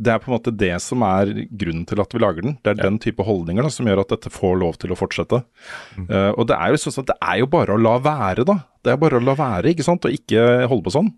Mm. 0.00 0.04
Det 0.04 0.12
er 0.12 0.20
på 0.22 0.30
en 0.30 0.36
måte 0.36 0.52
det 0.56 0.72
som 0.80 1.02
er 1.04 1.32
grunnen 1.60 1.84
til 1.88 2.00
at 2.00 2.14
vi 2.16 2.22
lager 2.22 2.46
den. 2.46 2.56
Det 2.64 2.72
er 2.72 2.80
den 2.80 2.96
type 3.02 3.24
holdninger 3.26 3.66
da, 3.66 3.72
som 3.72 3.88
gjør 3.90 4.00
at 4.04 4.14
dette 4.14 4.32
får 4.32 4.56
lov 4.62 4.78
til 4.80 4.94
å 4.94 4.98
fortsette. 4.98 5.42
Eh, 6.00 6.30
og 6.32 6.46
det 6.48 6.56
er 6.56 6.72
jo 6.72 6.80
sånn 6.80 7.02
at 7.04 7.12
det 7.12 7.18
er 7.20 7.42
jo 7.42 7.50
bare 7.52 7.76
å 7.76 7.80
la 7.80 7.98
være, 8.02 8.46
da. 8.48 8.56
Det 8.80 8.94
er 8.94 9.02
bare 9.02 9.20
å 9.20 9.24
la 9.24 9.36
være, 9.38 9.74
ikke 9.74 9.86
sant, 9.86 10.08
og 10.08 10.16
ikke 10.16 10.64
holde 10.70 10.86
på 10.88 10.94
sånn. 10.96 11.12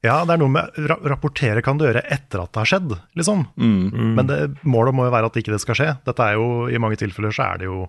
Ja, 0.00 0.22
det 0.24 0.32
er 0.32 0.40
noe 0.40 0.52
med 0.52 0.76
ra 0.88 0.96
Rapportere 1.12 1.60
kan 1.64 1.76
du 1.76 1.84
gjøre 1.84 2.06
etter 2.08 2.40
at 2.40 2.54
det 2.54 2.62
har 2.62 2.70
skjedd, 2.72 2.94
liksom. 3.20 3.44
Mm. 3.60 4.14
Men 4.16 4.30
det, 4.30 4.38
målet 4.64 4.96
må 4.96 5.04
jo 5.04 5.12
være 5.12 5.28
at 5.28 5.36
ikke 5.36 5.52
det 5.52 5.60
skal 5.60 5.76
skje. 5.76 5.90
Dette 6.06 6.24
er 6.24 6.38
jo, 6.40 6.70
I 6.72 6.80
mange 6.80 6.96
tilfeller 7.00 7.34
så 7.36 7.50
er 7.50 7.60
det 7.60 7.68
jo 7.68 7.82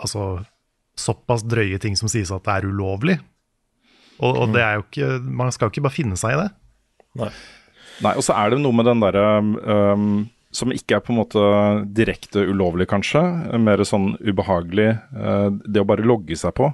altså 0.00 0.40
såpass 0.98 1.44
drøye 1.46 1.78
ting 1.80 1.94
som 1.96 2.10
sies 2.10 2.32
at 2.34 2.42
det 2.46 2.56
er 2.56 2.66
ulovlig. 2.72 3.20
Og, 4.20 4.34
og 4.34 4.50
det 4.52 4.60
er 4.60 4.74
jo 4.76 4.82
ikke 4.84 5.06
Man 5.32 5.48
skal 5.54 5.68
jo 5.68 5.72
ikke 5.72 5.86
bare 5.86 5.96
finne 5.96 6.18
seg 6.20 6.34
i 6.34 6.40
det. 6.42 6.48
Nei. 7.20 7.30
Nei, 8.00 8.14
og 8.16 8.24
så 8.24 8.36
er 8.38 8.52
det 8.52 8.60
noe 8.62 8.76
med 8.76 8.86
den 8.88 9.02
derre 9.02 9.24
um, 9.40 10.12
som 10.56 10.72
ikke 10.74 10.96
er 10.96 11.02
på 11.04 11.12
en 11.12 11.20
måte 11.20 11.42
direkte 11.94 12.42
ulovlig, 12.48 12.88
kanskje. 12.90 13.22
Mer 13.60 13.82
sånn 13.86 14.14
ubehagelig. 14.24 14.94
Uh, 15.14 15.50
det 15.66 15.82
å 15.82 15.88
bare 15.88 16.06
logge 16.06 16.38
seg 16.38 16.56
på 16.56 16.70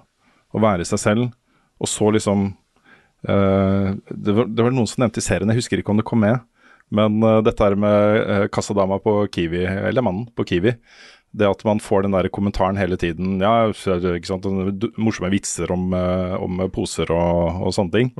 og 0.56 0.62
være 0.62 0.86
seg 0.88 1.02
selv, 1.02 1.32
og 1.82 1.90
så 1.90 2.08
liksom 2.14 2.46
uh, 3.28 3.88
det, 4.08 4.32
var, 4.32 4.46
det 4.48 4.64
var 4.64 4.72
noen 4.72 4.88
som 4.88 5.02
nevnte 5.02 5.20
i 5.20 5.26
serien, 5.26 5.50
jeg 5.52 5.60
husker 5.60 5.82
ikke 5.82 5.92
om 5.92 6.00
det 6.00 6.06
kom 6.08 6.22
med, 6.24 6.40
men 6.94 7.18
uh, 7.20 7.42
dette 7.44 7.60
her 7.66 7.76
med 7.76 8.22
uh, 8.22 8.46
kassadama 8.52 8.96
på 9.02 9.18
Kiwi, 9.34 9.66
eller 9.66 10.06
mannen 10.06 10.30
på 10.32 10.46
Kiwi. 10.48 10.76
Det 11.36 11.50
at 11.50 11.66
man 11.68 11.82
får 11.82 12.06
den 12.06 12.14
der 12.14 12.30
kommentaren 12.32 12.78
hele 12.80 12.96
tiden. 12.96 13.34
Ja, 13.42 13.66
ikke 13.68 14.22
sant, 14.24 14.46
morsomme 14.96 15.28
vitser 15.34 15.68
om, 15.74 15.90
om 15.92 16.62
poser 16.72 17.10
og, 17.12 17.58
og 17.66 17.74
sånne 17.76 17.92
ting 17.92 18.12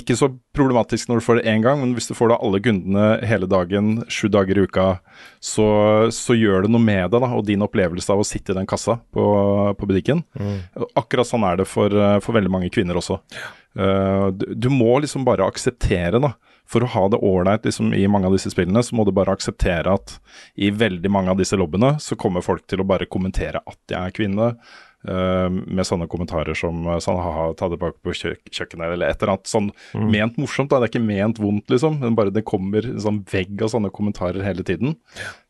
ikke 0.00 0.16
så 0.18 0.28
problematisk 0.56 1.08
når 1.10 1.20
du 1.20 1.24
får 1.26 1.38
det 1.38 1.46
én 1.52 1.62
gang, 1.64 1.80
men 1.80 1.94
hvis 1.96 2.08
du 2.10 2.14
får 2.16 2.32
det 2.32 2.38
alle 2.44 2.60
kundene 2.64 3.06
hele 3.28 3.48
dagen, 3.50 3.90
sju 4.12 4.28
dager 4.32 4.58
i 4.58 4.66
uka, 4.66 4.86
så, 5.42 5.66
så 6.14 6.36
gjør 6.38 6.66
det 6.66 6.72
noe 6.72 6.82
med 6.82 7.12
deg 7.12 7.24
da, 7.24 7.32
og 7.36 7.46
din 7.48 7.64
opplevelse 7.64 8.12
av 8.12 8.22
å 8.22 8.26
sitte 8.26 8.54
i 8.54 8.58
den 8.58 8.68
kassa 8.68 8.98
på, 9.14 9.24
på 9.78 9.88
butikken. 9.90 10.24
Mm. 10.38 10.86
Akkurat 10.98 11.28
sånn 11.28 11.46
er 11.48 11.60
det 11.62 11.68
for, 11.70 11.92
for 12.24 12.38
veldig 12.38 12.52
mange 12.52 12.70
kvinner 12.74 13.00
også. 13.00 13.20
Uh, 13.78 14.28
du, 14.36 14.48
du 14.54 14.68
må 14.72 14.98
liksom 15.02 15.24
bare 15.28 15.48
akseptere, 15.48 16.20
da. 16.22 16.34
For 16.72 16.84
å 16.84 16.88
ha 16.94 17.02
det 17.10 17.20
ålreit 17.20 17.66
liksom, 17.66 17.90
i 17.92 18.06
mange 18.08 18.28
av 18.28 18.36
disse 18.36 18.52
spillene, 18.52 18.80
så 18.86 18.96
må 18.96 19.04
du 19.04 19.12
bare 19.12 19.34
akseptere 19.34 19.92
at 19.92 20.14
i 20.54 20.70
veldig 20.70 21.10
mange 21.12 21.32
av 21.32 21.40
disse 21.40 21.58
lobbyene 21.58 21.96
så 22.00 22.16
kommer 22.16 22.44
folk 22.44 22.64
til 22.70 22.80
å 22.80 22.86
bare 22.88 23.08
kommentere 23.10 23.60
at 23.66 23.80
jeg 23.90 23.98
er 23.98 24.14
kvinne. 24.16 24.46
Eh, 25.08 25.48
med 25.50 25.86
sånne 25.88 26.08
kommentarer 26.10 26.56
som 26.58 26.86
eh, 26.86 27.00
sånn 27.02 27.20
ha-ha, 27.20 27.48
ta 27.58 27.68
det 27.72 27.78
bak 27.80 27.98
på 28.04 28.14
kjøk 28.16 28.50
kjøkkenet, 28.50 28.94
eller 28.94 29.12
et 29.12 29.22
eller 29.22 29.34
annet 29.36 29.50
sånn 29.50 29.70
ment 30.12 30.38
morsomt. 30.40 30.70
da, 30.72 30.80
Det 30.80 30.90
er 30.90 30.94
ikke 30.94 31.04
ment 31.04 31.40
vondt, 31.42 31.68
liksom, 31.72 32.00
men 32.02 32.18
bare 32.18 32.34
det 32.34 32.44
kommer 32.48 32.86
en 32.88 33.00
sånn 33.02 33.22
vegg 33.32 33.62
av 33.62 33.72
sånne 33.74 33.92
kommentarer 33.94 34.44
hele 34.44 34.66
tiden, 34.66 34.96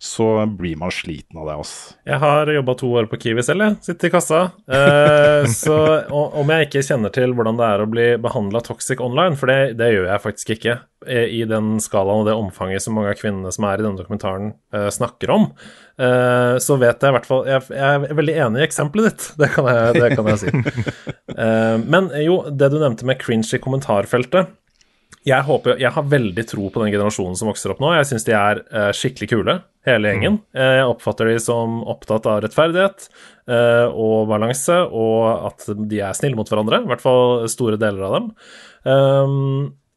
så 0.02 0.46
blir 0.46 0.78
man 0.80 0.94
sliten 0.94 1.40
av 1.40 1.50
det. 1.50 1.58
altså. 1.64 1.96
Jeg 2.08 2.22
har 2.22 2.54
jobba 2.56 2.76
to 2.78 2.92
år 3.00 3.10
på 3.10 3.20
Kiwi 3.22 3.44
selv, 3.46 3.66
jeg. 3.66 3.80
Sitter 3.88 4.10
i 4.10 4.14
kassa. 4.14 4.42
Eh, 4.68 5.50
så 5.64 5.78
og, 6.12 6.38
om 6.40 6.54
jeg 6.54 6.68
ikke 6.68 6.86
kjenner 6.86 7.12
til 7.14 7.34
hvordan 7.36 7.60
det 7.60 7.68
er 7.68 7.84
å 7.84 7.90
bli 7.90 8.08
behandla 8.22 8.62
toxic 8.64 9.02
online, 9.02 9.38
for 9.40 9.52
det, 9.52 9.76
det 9.80 9.92
gjør 9.94 10.10
jeg 10.12 10.26
faktisk 10.28 10.56
ikke, 10.56 10.78
i 11.08 11.42
den 11.48 11.76
skalaen 11.82 12.22
og 12.22 12.28
det 12.28 12.36
omfanget 12.38 12.84
som 12.84 12.96
mange 12.96 13.12
av 13.12 13.18
kvinnene 13.20 13.52
som 13.54 13.66
er 13.68 13.80
i 13.80 13.84
denne 13.86 13.98
dokumentaren, 13.98 14.52
eh, 14.74 14.88
snakker 14.94 15.32
om, 15.34 15.48
eh, 15.98 16.56
så 16.62 16.78
vet 16.80 17.02
jeg 17.02 17.12
i 17.12 17.16
hvert 17.18 17.28
fall 17.28 17.46
jeg, 17.48 17.66
er 17.74 18.06
veldig 18.20 18.38
enig 18.46 18.62
i 18.62 18.66
eksempelet 18.66 19.10
ditt, 19.10 19.28
det 19.42 19.50
kan 19.54 19.70
jeg, 19.70 20.00
det 20.00 20.12
kan 20.16 20.32
jeg 20.32 20.44
si. 20.44 20.54
Eh, 21.32 21.78
men 21.88 22.10
jo, 22.20 22.34
det 22.52 22.66
du 22.68 22.74
nevnte 22.76 23.06
med 23.08 23.16
cringe 23.16 23.56
i 23.56 23.60
kommentarfeltet 23.62 24.50
jeg 25.22 25.46
håper, 25.46 25.76
jeg 25.78 25.94
har 25.94 26.06
veldig 26.10 26.44
tro 26.50 26.68
på 26.72 26.82
den 26.82 26.90
generasjonen 26.90 27.36
som 27.38 27.50
vokser 27.50 27.72
opp 27.72 27.82
nå. 27.82 27.92
Jeg 27.94 28.08
syns 28.08 28.24
de 28.26 28.34
er 28.34 28.62
eh, 28.74 28.88
skikkelig 28.96 29.28
kule, 29.30 29.54
hele 29.86 30.10
gjengen. 30.10 30.40
Eh, 30.56 30.78
jeg 30.80 30.88
oppfatter 30.90 31.30
de 31.30 31.36
som 31.42 31.78
opptatt 31.90 32.26
av 32.30 32.40
rettferdighet 32.42 33.06
eh, 33.46 33.86
og 33.86 34.26
balanse, 34.32 34.80
og 34.90 35.46
at 35.52 35.68
de 35.78 36.02
er 36.02 36.18
snille 36.18 36.38
mot 36.38 36.50
hverandre. 36.50 36.82
I 36.82 36.90
hvert 36.90 37.04
fall 37.04 37.46
store 37.52 37.78
deler 37.78 38.08
av 38.08 38.18
dem. 38.18 38.26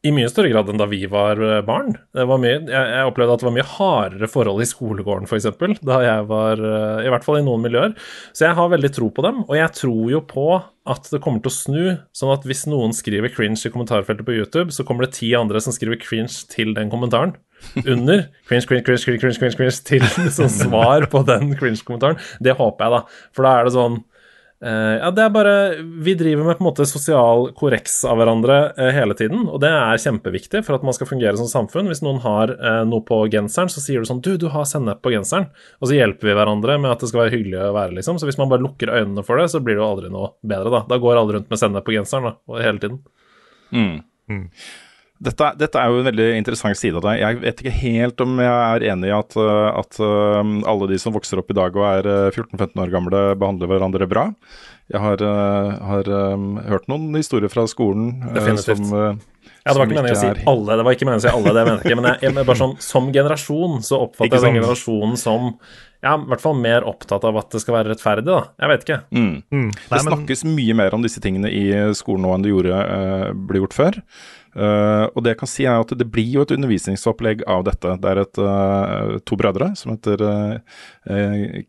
Um, 0.06 0.10
I 0.10 0.14
mye 0.14 0.30
større 0.30 0.52
grad 0.52 0.70
enn 0.70 0.80
da 0.80 0.86
vi 0.90 1.02
var 1.10 1.40
eh, 1.42 1.62
barn. 1.66 1.94
Var 2.16 2.40
mye, 2.42 2.60
jeg, 2.62 2.92
jeg 2.94 3.10
opplevde 3.10 3.36
at 3.36 3.42
det 3.42 3.48
var 3.48 3.56
mye 3.56 3.68
hardere 3.74 4.30
forhold 4.30 4.62
i 4.62 4.68
skolegården, 4.70 5.28
f.eks., 5.28 5.80
da 5.86 6.00
jeg 6.04 6.28
var 6.30 6.62
eh, 6.62 7.06
I 7.06 7.12
hvert 7.12 7.26
fall 7.26 7.40
i 7.40 7.44
noen 7.46 7.64
miljøer. 7.66 7.96
Så 8.36 8.46
jeg 8.48 8.58
har 8.58 8.72
veldig 8.72 8.92
tro 8.96 9.10
på 9.14 9.26
dem, 9.26 9.42
og 9.46 9.54
jeg 9.58 9.74
tror 9.80 10.12
jo 10.14 10.22
på 10.30 10.48
at 10.86 11.08
det 11.10 11.20
kommer 11.24 11.42
til 11.42 11.50
å 11.50 11.56
snu, 11.56 11.84
sånn 12.14 12.32
at 12.34 12.46
hvis 12.46 12.64
noen 12.70 12.94
skriver 12.94 13.32
cringe 13.34 13.58
i 13.66 13.72
kommentarfeltet 13.74 14.26
på 14.26 14.36
YouTube, 14.36 14.70
så 14.74 14.86
kommer 14.86 15.06
det 15.06 15.16
ti 15.18 15.32
andre 15.38 15.62
som 15.62 15.74
skriver 15.74 15.98
cringe 15.98 16.46
til 16.52 16.76
den 16.76 16.92
kommentaren. 16.92 17.34
Under 17.82 18.26
cringe, 18.46 18.66
cringe, 18.68 18.84
cringe, 18.86 19.02
cringe, 19.02 19.18
cringe, 19.18 19.38
cringe, 19.40 19.56
cringe 19.56 19.80
til 19.88 20.04
sånn 20.36 20.52
svar 20.52 21.08
på 21.10 21.24
den 21.26 21.56
cringe-kommentaren. 21.58 22.20
Det 22.42 22.54
håper 22.58 22.84
jeg, 22.86 22.94
da. 22.94 23.24
For 23.34 23.48
da 23.48 23.54
er 23.56 23.66
det 23.66 23.74
sånn 23.74 23.96
eh, 23.98 24.04
Ja, 24.56 25.10
det 25.12 25.20
er 25.20 25.32
bare 25.34 25.54
Vi 26.00 26.14
driver 26.16 26.46
med 26.46 26.56
på 26.56 26.64
en 26.64 26.68
måte 26.70 26.86
sosial 26.88 27.50
korreks 27.58 27.98
av 28.08 28.16
hverandre 28.16 28.54
eh, 28.80 28.88
hele 28.96 29.12
tiden, 29.18 29.42
og 29.52 29.60
det 29.60 29.68
er 29.68 30.00
kjempeviktig 30.00 30.62
for 30.64 30.78
at 30.78 30.86
man 30.86 30.96
skal 30.96 31.10
fungere 31.10 31.36
som 31.36 31.50
samfunn. 31.50 31.90
Hvis 31.92 32.00
noen 32.04 32.22
har 32.24 32.54
eh, 32.56 32.80
noe 32.88 33.04
på 33.04 33.18
genseren, 33.32 33.68
så 33.72 33.82
sier 33.84 34.00
du 34.00 34.08
sånn 34.08 34.22
Du, 34.24 34.32
du 34.40 34.48
har 34.54 34.64
sennep 34.68 35.02
på 35.04 35.12
genseren. 35.12 35.50
Og 35.82 35.90
så 35.90 35.98
hjelper 35.98 36.30
vi 36.30 36.38
hverandre 36.38 36.78
med 36.80 36.94
at 36.94 37.04
det 37.04 37.10
skal 37.12 37.26
være 37.26 37.34
hyggelig 37.36 37.60
å 37.66 37.74
være, 37.76 37.98
liksom. 37.98 38.16
Så 38.22 38.30
hvis 38.30 38.40
man 38.40 38.48
bare 38.52 38.64
lukker 38.64 38.94
øynene 38.96 39.26
for 39.26 39.42
det, 39.42 39.50
så 39.52 39.60
blir 39.60 39.76
det 39.76 39.84
jo 39.84 39.90
aldri 39.90 40.12
noe 40.14 40.32
bedre, 40.40 40.72
da. 40.72 40.82
Da 40.88 41.00
går 41.04 41.20
alle 41.20 41.36
rundt 41.36 41.52
med 41.52 41.60
sennep 41.60 41.84
på 41.84 41.98
genseren, 41.98 42.30
da, 42.30 42.34
og 42.48 42.64
hele 42.64 42.80
tiden. 42.82 43.02
Dette, 45.16 45.48
dette 45.56 45.80
er 45.80 45.88
jo 45.88 46.00
en 46.02 46.08
veldig 46.10 46.26
interessant 46.36 46.76
side 46.76 46.98
av 46.98 47.04
deg. 47.06 47.20
Jeg 47.22 47.38
vet 47.40 47.60
ikke 47.62 47.76
helt 47.78 48.22
om 48.24 48.40
jeg 48.42 48.52
er 48.52 48.84
enig 48.92 49.08
i 49.08 49.14
at, 49.16 49.36
uh, 49.40 49.68
at 49.80 50.00
uh, 50.02 50.42
alle 50.68 50.88
de 50.90 50.98
som 51.00 51.14
vokser 51.16 51.40
opp 51.40 51.52
i 51.52 51.56
dag 51.56 51.78
og 51.78 51.86
er 51.88 52.08
uh, 52.10 52.34
14-15 52.34 52.82
år 52.84 52.92
gamle, 52.92 53.22
behandler 53.40 53.70
hverandre 53.70 54.08
bra. 54.10 54.26
Jeg 54.92 55.02
har, 55.02 55.18
har 55.82 56.08
hørt 56.70 56.84
noen 56.86 57.08
historier 57.18 57.50
fra 57.50 57.64
skolen 57.66 58.20
Definitivt. 58.36 58.84
som 58.84 58.92
Ja, 58.94 59.72
det 59.72 59.80
var 59.80 59.88
ikke 59.88 59.96
meningen 59.96 60.14
å 60.14 60.20
si 60.20 60.44
alle, 60.52 60.76
det 60.78 60.84
var 60.86 60.94
ikke 60.94 61.08
meningen 61.08 61.24
å 61.24 61.24
si 61.24 61.32
alle, 61.32 61.54
det 61.56 61.64
mener 61.66 61.80
jeg 61.80 61.88
ikke. 61.88 61.98
Men 61.98 62.08
jeg, 62.12 62.20
jeg, 62.22 62.36
bare 62.36 62.60
sånn, 62.60 62.76
som 62.86 63.08
generasjon 63.16 63.82
så 63.82 63.98
oppfatter 64.04 64.38
jeg 64.38 64.44
den 64.44 64.60
generasjonen 64.60 65.18
som 65.18 65.50
ja, 66.04 66.14
i 66.14 66.30
hvert 66.30 66.44
fall 66.44 66.54
mer 66.60 66.86
opptatt 66.86 67.26
av 67.26 67.40
at 67.40 67.50
det 67.50 67.64
skal 67.64 67.80
være 67.80 67.96
rettferdig, 67.96 68.28
da. 68.28 68.52
Jeg 68.62 68.70
vet 68.70 68.86
ikke. 68.86 68.98
Mm. 69.16 69.34
Mm. 69.50 69.68
Det 69.74 69.90
Nei, 69.90 69.98
men, 69.98 70.12
snakkes 70.12 70.46
mye 70.52 70.76
mer 70.78 70.94
om 70.94 71.02
disse 71.02 71.22
tingene 71.24 71.50
i 71.50 71.66
skolen 71.98 72.22
nå 72.22 72.34
enn 72.36 72.46
det 72.46 72.52
gjorde, 72.52 72.78
uh, 72.78 73.30
ble 73.48 73.64
gjort 73.64 73.74
før. 73.74 73.98
Eh, 74.56 75.06
og 75.12 75.22
det 75.22 75.34
jeg 75.34 75.40
kan 75.42 75.50
si 75.50 75.64
er 75.68 75.82
at 75.82 75.92
det 76.00 76.08
blir 76.08 76.28
jo 76.38 76.44
et 76.46 76.52
undervisningsopplegg 76.56 77.44
av 77.50 77.66
dette. 77.68 77.96
Det 78.00 78.12
er 78.12 78.20
et, 78.22 78.38
uh, 78.40 79.16
to 79.28 79.36
brødre 79.36 79.72
som 79.76 79.92
heter 79.92 80.22
eh, 80.24 81.64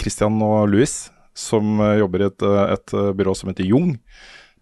Christian 0.00 0.38
og 0.44 0.70
Louis, 0.72 0.94
som 1.36 1.80
jobber 1.98 2.24
i 2.24 2.30
et, 2.30 2.46
et 2.76 2.94
byrå 3.18 3.34
som 3.36 3.52
heter 3.52 3.68
Jung. 3.68 3.94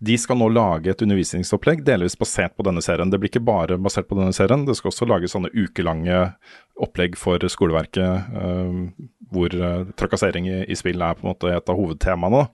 De 0.01 0.17
skal 0.17 0.39
nå 0.41 0.49
lage 0.53 0.91
et 0.91 1.03
undervisningsopplegg 1.05 1.83
delvis 1.85 2.17
basert 2.19 2.55
på 2.57 2.65
denne 2.67 2.83
serien. 2.83 3.11
Det 3.13 3.21
blir 3.21 3.31
ikke 3.31 3.45
bare 3.45 3.79
basert 3.81 4.09
på 4.09 4.17
denne 4.19 4.35
serien, 4.35 4.65
det 4.67 4.79
skal 4.79 4.93
også 4.93 5.09
lage 5.09 5.29
sånne 5.29 5.53
ukelange 5.53 6.23
opplegg 6.81 7.19
for 7.21 7.43
skoleverket 7.53 8.31
hvor 9.31 9.57
trakassering 10.01 10.49
i, 10.49 10.63
i 10.73 10.79
spill 10.79 11.05
er 11.05 11.19
på 11.19 11.27
en 11.27 11.35
måte 11.35 11.53
et 11.53 11.69
av 11.69 11.77
hovedtemaene. 11.77 12.47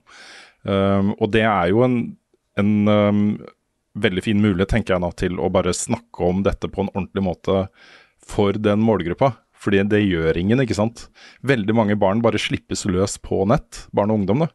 og 1.15 1.31
det 1.31 1.45
er 1.47 1.71
jo 1.71 1.85
en, 1.87 2.01
en 2.59 2.73
veldig 3.97 4.23
fin 4.25 4.41
mulighet, 4.41 4.71
tenker 4.75 4.95
jeg 4.95 5.03
nå, 5.03 5.11
til 5.19 5.39
å 5.41 5.49
bare 5.53 5.75
snakke 5.75 6.25
om 6.27 6.43
dette 6.45 6.69
på 6.71 6.83
en 6.83 6.91
ordentlig 6.93 7.25
måte 7.25 7.67
for 8.27 8.57
den 8.57 8.83
målgruppa. 8.85 9.33
Fordi 9.57 9.81
det 9.89 10.03
gjør 10.05 10.37
ingen, 10.37 10.61
ikke 10.61 10.77
sant. 10.77 11.07
Veldig 11.47 11.73
mange 11.75 11.97
barn 11.99 12.21
bare 12.21 12.41
slippes 12.41 12.85
løs 12.89 13.17
på 13.23 13.41
nett, 13.49 13.87
barn 13.95 14.13
og 14.13 14.21
ungdom. 14.21 14.45
da. 14.45 14.51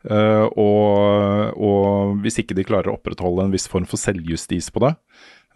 Uh, 0.00 0.46
og, 0.56 1.58
og 1.60 2.22
hvis 2.24 2.40
ikke 2.40 2.56
de 2.56 2.64
klarer 2.64 2.88
å 2.88 2.96
opprettholde 2.96 3.44
en 3.44 3.52
viss 3.52 3.68
form 3.68 3.84
for 3.88 4.00
selvjustis 4.00 4.70
på 4.72 4.82
det, 4.86 4.94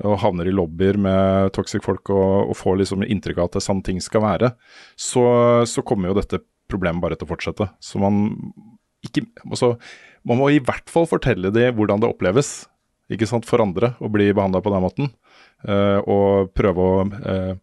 og 0.04 0.18
havner 0.24 0.50
i 0.50 0.54
lobbyer 0.54 0.98
med 0.98 1.52
toxic 1.54 1.84
folk 1.86 2.10
og, 2.10 2.50
og 2.50 2.56
får 2.58 2.80
liksom 2.80 3.04
inntrykk 3.06 3.38
av 3.38 3.48
at 3.48 3.56
det 3.56 3.60
er 3.62 3.66
sånn 3.68 3.84
ting 3.86 4.00
skal 4.02 4.24
være, 4.24 4.50
så, 4.98 5.24
så 5.70 5.84
kommer 5.86 6.10
jo 6.10 6.18
dette 6.18 6.42
problemet 6.70 7.02
bare 7.04 7.18
til 7.18 7.28
å 7.28 7.30
fortsette. 7.30 7.68
Så 7.82 8.00
man 8.02 8.26
ikke 9.04 9.26
altså, 9.44 9.74
Man 10.24 10.38
må 10.40 10.48
i 10.50 10.62
hvert 10.64 10.88
fall 10.88 11.04
fortelle 11.04 11.50
dem 11.52 11.74
hvordan 11.76 12.00
det 12.00 12.08
oppleves 12.08 12.64
ikke 13.12 13.26
sant, 13.28 13.44
for 13.48 13.60
andre 13.60 13.92
å 14.00 14.08
bli 14.12 14.30
behandla 14.32 14.62
på 14.64 14.72
den 14.72 14.82
måten. 14.84 15.10
Uh, 15.64 16.00
og 16.08 16.52
prøve 16.56 16.84
å 16.84 16.94
uh, 17.08 17.54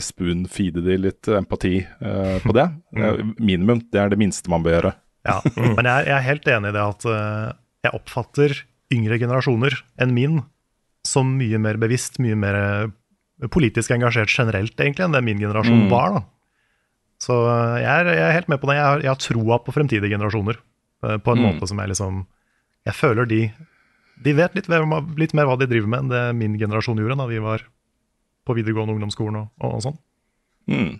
spoon-feede 0.00 0.80
dem 0.84 1.02
litt 1.04 1.28
empati 1.28 1.78
uh, 2.02 2.38
på 2.44 2.54
det. 2.56 2.68
Mm. 2.96 3.34
minimum. 3.38 3.80
Det 3.92 4.00
er 4.00 4.08
det 4.08 4.16
minste 4.18 4.48
man 4.48 4.62
bør 4.64 4.78
gjøre. 4.78 4.92
Ja, 5.28 5.40
Men 5.76 5.84
jeg, 5.84 6.06
jeg 6.08 6.14
er 6.16 6.24
helt 6.24 6.46
enig 6.48 6.70
i 6.70 6.76
det 6.76 6.84
at 6.86 7.04
jeg 7.84 7.92
oppfatter 7.98 8.54
yngre 8.94 9.18
generasjoner 9.20 9.74
enn 10.00 10.14
min 10.16 10.38
som 11.06 11.34
mye 11.38 11.58
mer 11.60 11.76
bevisst, 11.82 12.16
mye 12.22 12.34
mer 12.38 12.56
politisk 13.52 13.92
engasjert 13.92 14.32
generelt, 14.32 14.72
egentlig, 14.80 15.04
enn 15.04 15.12
det 15.14 15.20
min 15.26 15.38
generasjon 15.42 15.84
Mm. 15.84 15.90
var. 15.92 16.14
da. 16.16 16.22
Så 17.20 17.36
jeg 17.82 17.90
er, 17.90 18.08
jeg 18.16 18.24
er 18.30 18.34
helt 18.38 18.48
med 18.54 18.60
på 18.62 18.70
det. 18.70 18.78
Jeg 18.78 18.86
har, 18.88 19.04
jeg 19.04 19.12
har 19.12 19.20
troa 19.26 19.58
på 19.66 19.74
fremtidige 19.76 20.12
generasjoner, 20.16 20.58
på 21.04 21.34
en 21.36 21.42
Mm. 21.42 21.46
måte 21.50 21.68
som 21.68 21.78
jeg 21.84 21.92
liksom 21.92 22.24
Jeg 22.86 22.94
føler 22.96 23.26
de 23.28 23.40
De 24.24 24.32
vet 24.36 24.54
litt, 24.56 24.68
mer- 24.72 24.86
litt 25.20 25.34
mer 25.36 25.48
hva 25.48 25.58
de 25.60 25.68
driver 25.68 25.90
med 25.92 26.04
enn 26.06 26.12
det 26.12 26.22
min 26.38 26.54
generasjon 26.60 26.98
gjorde 27.02 27.18
da 27.20 27.26
vi 27.28 27.40
var 27.42 27.64
på 28.46 28.54
videregående 28.56 28.94
ungdomsskolen 28.94 29.40
og, 29.42 29.50
og, 29.60 29.74
og 29.76 29.82
sånn. 29.84 29.98
Mm. 30.70 30.92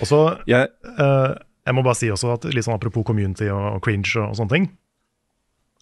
Og 0.00 0.08
så 0.10 0.20
Jeg, 0.50 0.70
uh, 0.98 1.34
jeg 1.66 1.76
må 1.76 1.84
bare 1.86 1.98
si 1.98 2.08
også 2.10 2.32
at 2.34 2.46
litt 2.50 2.66
sånn 2.66 2.76
apropos 2.78 3.06
community 3.06 3.50
og, 3.52 3.76
og 3.76 3.84
cringe 3.84 4.14
og, 4.16 4.32
og 4.32 4.38
sånne 4.40 4.54
ting, 4.54 4.66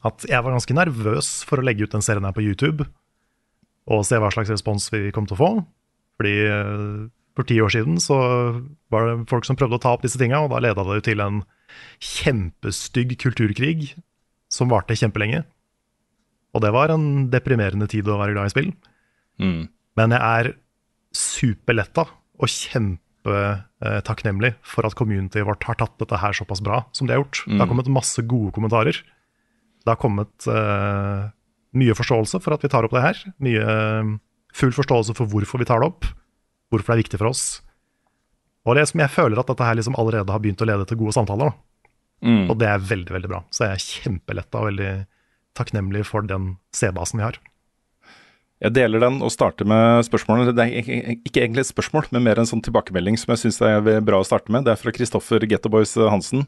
at 0.03 0.27
jeg 0.27 0.42
var 0.42 0.57
ganske 0.57 0.75
nervøs 0.75 1.31
for 1.47 1.62
å 1.62 1.64
legge 1.64 1.87
ut 1.87 1.95
den 1.95 2.03
serien 2.05 2.27
her 2.27 2.35
på 2.35 2.42
YouTube 2.45 2.88
og 3.90 4.05
se 4.07 4.18
hva 4.18 4.31
slags 4.35 4.51
respons 4.51 4.88
vi 4.92 5.11
kom 5.14 5.27
til 5.27 5.38
å 5.38 5.42
få. 5.42 5.51
Fordi 6.18 6.35
uh, 6.51 7.09
for 7.38 7.49
ti 7.49 7.57
år 7.64 7.73
siden 7.73 7.97
så 8.03 8.18
var 8.92 9.07
det 9.09 9.29
folk 9.31 9.47
som 9.49 9.57
prøvde 9.57 9.79
å 9.79 9.83
ta 9.83 9.95
opp 9.95 10.03
disse 10.05 10.21
tinga, 10.21 10.42
og 10.42 10.51
da 10.53 10.61
leda 10.61 10.85
det 10.85 10.99
jo 10.99 11.05
til 11.07 11.23
en 11.25 11.38
kjempestygg 12.05 13.14
kulturkrig 13.23 13.95
som 14.53 14.68
varte 14.68 14.99
kjempelenge. 14.99 15.45
Og 16.53 16.65
det 16.65 16.73
var 16.75 16.93
en 16.93 17.31
deprimerende 17.33 17.88
tid 17.91 18.09
å 18.09 18.19
være 18.21 18.37
glad 18.37 18.51
i 18.51 18.55
spill. 18.55 18.75
mm. 19.43 19.62
Men 20.01 20.15
jeg 20.15 20.25
er 20.25 20.47
superletta 21.12 22.07
og 22.41 22.49
kjempetakknemlig 22.49 24.55
for 24.65 24.88
at 24.88 24.97
communityet 24.97 25.45
vårt 25.45 25.67
har 25.69 25.77
tatt 25.77 25.99
dette 26.01 26.21
her 26.23 26.33
såpass 26.33 26.62
bra 26.65 26.79
som 26.97 27.05
de 27.05 27.12
har 27.12 27.21
gjort. 27.21 27.43
Det 27.45 27.61
har 27.61 27.69
kommet 27.69 27.91
masse 27.93 28.25
gode 28.25 28.55
kommentarer. 28.57 28.97
Det 29.83 29.93
har 29.93 30.01
kommet 30.01 30.49
uh, 30.49 31.29
mye 31.77 31.99
forståelse 31.99 32.41
for 32.41 32.57
at 32.57 32.65
vi 32.65 32.73
tar 32.73 32.88
opp 32.88 32.97
det 32.97 33.05
her. 33.05 33.21
Mye 33.43 33.75
eh, 33.75 34.15
full 34.57 34.73
forståelse 34.77 35.17
for 35.19 35.29
hvorfor 35.29 35.62
vi 35.62 35.69
tar 35.69 35.83
det 35.83 35.88
opp, 35.88 36.09
hvorfor 36.73 36.93
det 36.93 36.97
er 36.97 37.05
viktig 37.05 37.21
for 37.21 37.33
oss. 37.33 37.45
Og 38.69 38.77
det 38.79 38.87
som 38.91 39.03
jeg 39.03 39.11
føler 39.11 39.41
at 39.41 39.49
dette 39.51 39.67
her 39.67 39.79
liksom 39.79 39.97
allerede 39.99 40.33
har 40.33 40.43
begynt 40.43 40.62
å 40.62 40.69
lede 40.69 40.87
til 40.88 41.01
gode 41.01 41.17
samtaler. 41.17 41.55
Mm. 42.23 42.45
Og 42.53 42.55
det 42.61 42.69
er 42.71 42.85
veldig, 42.93 43.11
veldig 43.17 43.31
bra. 43.33 43.41
Så 43.51 43.67
jeg 43.67 43.75
er 43.75 43.87
kjempeletta 43.87 44.61
og 44.61 44.69
veldig 44.71 44.93
takknemlig 45.59 46.07
for 46.09 46.27
den 46.27 46.57
C-basen 46.77 47.21
vi 47.21 47.27
har. 47.27 47.41
Jeg 48.62 48.77
deler 48.77 49.03
den 49.03 49.19
og 49.27 49.33
starter 49.35 49.67
med 49.67 50.05
spørsmålene. 50.07 50.55
Det 50.55 50.65
er 50.65 51.17
ikke 51.17 51.43
egentlig 51.43 51.65
et 51.65 51.73
spørsmål, 51.73 52.07
men 52.15 52.23
mer 52.29 52.38
en 52.38 52.47
sånn 52.47 52.62
tilbakemelding 52.62 53.19
som 53.19 53.35
jeg 53.35 53.43
syns 53.43 53.59
er 53.67 54.05
bra 54.07 54.21
å 54.23 54.27
starte 54.27 54.55
med. 54.55 54.69
Det 54.69 54.77
er 54.77 54.79
fra 54.79 54.95
Kristoffer 54.95 55.43
Gettoboys 55.51 55.97
Hansen, 55.99 56.47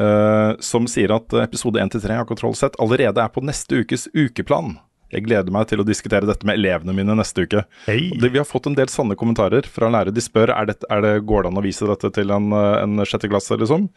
uh, 0.00 0.56
som 0.64 0.88
sier 0.88 1.12
at 1.12 1.36
episode 1.42 1.82
1-3 1.82 2.16
av 2.16 2.24
Kontroll 2.30 2.56
Z 2.56 2.80
allerede 2.80 3.20
er 3.20 3.34
på 3.34 3.44
neste 3.44 3.82
ukes 3.84 4.08
ukeplan. 4.16 4.78
Jeg 5.12 5.26
gleder 5.26 5.52
meg 5.54 5.68
til 5.70 5.82
å 5.82 5.86
diskutere 5.86 6.26
dette 6.26 6.46
med 6.48 6.56
elevene 6.58 6.94
mine 6.96 7.14
neste 7.18 7.44
uke. 7.44 7.64
Hey. 7.84 8.08
Det, 8.18 8.30
vi 8.32 8.40
har 8.40 8.48
fått 8.48 8.66
en 8.70 8.76
del 8.78 8.88
sanne 8.90 9.16
kommentarer 9.18 9.66
fra 9.70 9.90
lærere. 9.92 10.14
De 10.14 10.24
spør 10.24 10.50
er 10.54 10.70
det, 10.70 10.78
er 10.90 11.04
det, 11.04 11.12
går 11.28 11.44
det 11.44 11.52
an 11.52 11.60
å 11.60 11.64
vise 11.64 11.88
dette 11.90 12.10
til 12.16 12.32
en, 12.34 12.48
eh, 12.56 12.78
en 12.82 13.04
sjette 13.06 13.30
klasse, 13.30 13.58
liksom. 13.60 13.88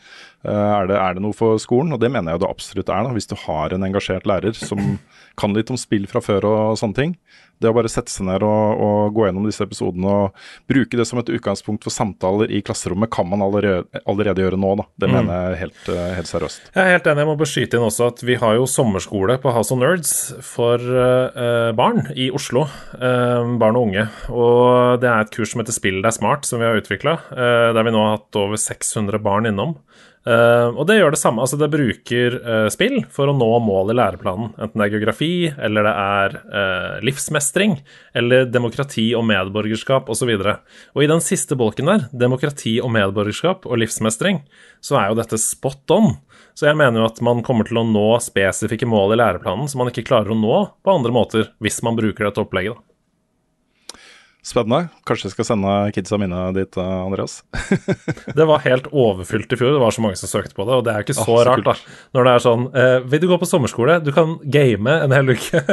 Eh, 0.46 0.52
Er 0.78 0.88
det, 0.92 0.98
er 1.00 1.18
det 1.18 1.24
noe 1.24 1.34
for 1.34 1.58
skolen? 1.64 1.94
Og 1.96 2.02
det 2.04 2.12
mener 2.14 2.36
jeg 2.36 2.44
det 2.44 2.50
absolutt 2.52 2.92
er, 2.94 3.08
da, 3.08 3.16
hvis 3.16 3.32
du 3.32 3.36
har 3.48 3.74
en 3.74 3.88
engasjert 3.88 4.28
lærer 4.30 4.54
som 4.58 5.00
kan 5.40 5.54
litt 5.54 5.72
om 5.74 5.80
spill 5.80 6.08
fra 6.10 6.22
før 6.22 6.46
og 6.50 6.78
sånne 6.82 6.98
ting. 6.98 7.18
Det 7.62 7.70
å 7.70 7.76
bare 7.76 7.90
sette 7.92 8.14
seg 8.14 8.28
ned 8.28 8.44
og, 8.46 8.82
og 8.84 9.16
gå 9.16 9.28
gjennom 9.28 9.48
disse 9.48 9.66
episodene 9.66 10.12
og 10.12 10.48
bruke 10.70 11.00
det 11.00 11.08
som 11.10 11.22
et 11.22 11.32
utgangspunkt 11.34 11.88
for 11.88 11.94
samtaler 11.94 12.52
i 12.54 12.62
klasserommet, 12.66 13.10
kan 13.14 13.28
man 13.30 13.44
allerede, 13.46 14.02
allerede 14.06 14.44
gjøre 14.44 14.60
nå, 14.62 14.74
da. 14.82 14.88
Det 15.02 15.10
mener 15.12 15.34
jeg 15.52 15.62
helt, 15.64 15.82
eh, 15.94 16.12
helt 16.20 16.30
seriøst. 16.30 16.70
Jeg 16.76 16.84
er 16.84 16.96
helt 16.98 17.10
enig. 17.10 17.24
Jeg 17.24 17.32
må 17.32 17.38
beskytte 17.40 17.80
inn 17.80 17.88
også 17.88 18.12
at 18.12 18.24
vi 18.28 18.38
har 18.42 18.58
jo 18.60 18.68
sommerskole 18.70 19.40
på 19.42 19.54
House 19.56 19.74
of 19.74 19.82
Nerds 19.82 20.14
for 20.46 20.82
uh, 20.82 21.72
barn 21.78 22.06
i 22.14 22.30
Oslo. 22.36 22.68
Uh, 22.94 23.58
barn 23.62 23.80
og 23.80 23.90
unge. 23.90 24.08
Og 24.30 25.02
det 25.02 25.10
er 25.10 25.26
et 25.26 25.34
kurs 25.34 25.54
som 25.54 25.64
heter 25.64 25.76
Spill 25.76 26.02
deg 26.06 26.16
smart, 26.16 26.46
som 26.48 26.62
vi 26.62 26.70
har 26.70 26.78
utvikla. 26.78 27.18
der 27.34 27.86
vi 27.86 27.94
nå 27.94 28.04
har 28.04 28.18
hatt 28.18 28.38
over 28.40 28.60
600 28.62 29.22
barn 29.24 29.50
innom. 29.50 29.78
Eh, 30.28 30.70
og 30.74 30.84
det 30.90 30.98
gjør 30.98 31.14
det 31.16 31.20
samme. 31.22 31.44
altså 31.44 31.60
Det 31.60 31.70
bruker 31.72 32.38
uh, 32.44 32.68
spill 32.74 33.00
for 33.14 33.30
å 33.30 33.36
nå 33.38 33.48
mål 33.64 33.94
i 33.94 33.98
læreplanen. 33.98 34.52
Enten 34.60 34.82
det 34.82 34.88
er 34.88 34.96
geografi, 34.98 35.32
eller 35.56 35.88
det 35.88 35.94
er 36.04 36.38
uh, 36.52 36.98
livsmestring, 37.06 37.78
eller 38.18 38.50
demokrati 38.52 39.10
og 39.16 39.24
medborgerskap 39.30 40.12
osv. 40.12 40.34
Og, 40.36 40.44
så 40.44 40.58
og 40.98 41.06
i 41.06 41.12
den 41.14 41.24
siste 41.24 41.58
bolken 41.60 41.92
der, 41.92 42.08
demokrati 42.12 42.78
og 42.84 42.92
medborgerskap 42.98 43.70
og 43.70 43.80
livsmestring, 43.84 44.42
så 44.84 45.00
er 45.00 45.12
jo 45.12 45.20
dette 45.22 45.40
spot 45.42 45.96
on. 45.96 46.12
Så 46.58 46.68
jeg 46.68 46.80
mener 46.80 47.04
jo 47.04 47.08
at 47.08 47.22
man 47.24 47.44
kommer 47.46 47.68
til 47.68 47.80
å 47.80 47.88
nå 47.88 48.10
spesifikke 48.24 48.90
mål 48.90 49.16
i 49.16 49.22
læreplanen 49.22 49.70
som 49.70 49.84
man 49.84 49.94
ikke 49.94 50.08
klarer 50.10 50.34
å 50.34 50.40
nå 50.40 50.60
på 50.84 50.94
andre 51.00 51.14
måter 51.14 51.52
hvis 51.64 51.80
man 51.86 52.00
bruker 52.00 52.28
dette 52.28 52.44
opplegget. 52.44 52.76
da. 52.76 52.87
Spennende. 54.48 54.88
Kanskje 55.08 55.28
jeg 55.28 55.34
skal 55.34 55.48
sende 55.50 55.72
kidsa 55.92 56.18
mine 56.22 56.40
dit, 56.56 56.78
eh, 56.80 56.92
Andreas. 57.04 57.42
Det 58.38 58.46
var 58.48 58.64
helt 58.64 58.88
overfylt 58.94 59.52
i 59.52 59.58
fjor, 59.60 59.74
det 59.76 59.82
var 59.82 59.92
så 59.92 60.04
mange 60.04 60.20
som 60.20 60.30
søkte 60.32 60.56
på 60.56 60.64
det. 60.68 60.78
Og 60.78 60.86
det 60.86 60.94
er 60.94 61.02
jo 61.02 61.08
ikke 61.08 61.16
så, 61.18 61.24
ah, 61.26 61.28
så 61.28 61.38
rart, 61.50 61.66
da. 61.66 61.74
Når 62.16 62.28
det 62.28 62.34
er 62.34 62.44
sånn 62.44 62.64
eh, 62.78 62.96
Vil 63.12 63.22
du 63.24 63.28
gå 63.32 63.38
på 63.42 63.50
sommerskole? 63.50 63.98
Du 64.06 64.14
kan 64.16 64.38
game 64.44 64.94
en 65.04 65.16
hel 65.16 65.36
uke. 65.36 65.64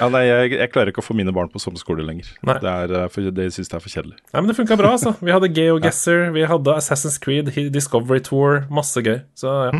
Ja, 0.00 0.08
nei, 0.10 0.24
jeg, 0.24 0.54
jeg 0.56 0.70
klarer 0.72 0.90
ikke 0.90 1.02
å 1.02 1.04
få 1.04 1.14
mine 1.14 1.30
barn 1.36 1.50
på 1.52 1.60
sommerskole 1.62 2.02
lenger. 2.02 2.32
Nei. 2.48 2.56
Det, 2.58 2.72
er, 2.72 2.94
eh, 3.02 3.10
for, 3.12 3.30
det 3.36 3.44
syns 3.54 3.68
jeg 3.68 3.76
er 3.76 3.84
for 3.84 3.92
kjedelig. 3.92 4.16
Nei, 4.32 4.40
men 4.40 4.50
det 4.50 4.56
funka 4.58 4.78
bra, 4.80 4.94
altså. 4.96 5.12
Vi 5.20 5.30
hadde 5.30 5.52
GeoGuessr, 5.58 6.30
vi 6.34 6.46
hadde 6.50 6.74
Assassin's 6.80 7.20
Creed, 7.22 7.52
Discovery 7.70 8.24
Tour, 8.26 8.64
masse 8.72 9.04
gøy. 9.04 9.20
Så 9.38 9.52
ja. 9.68 9.70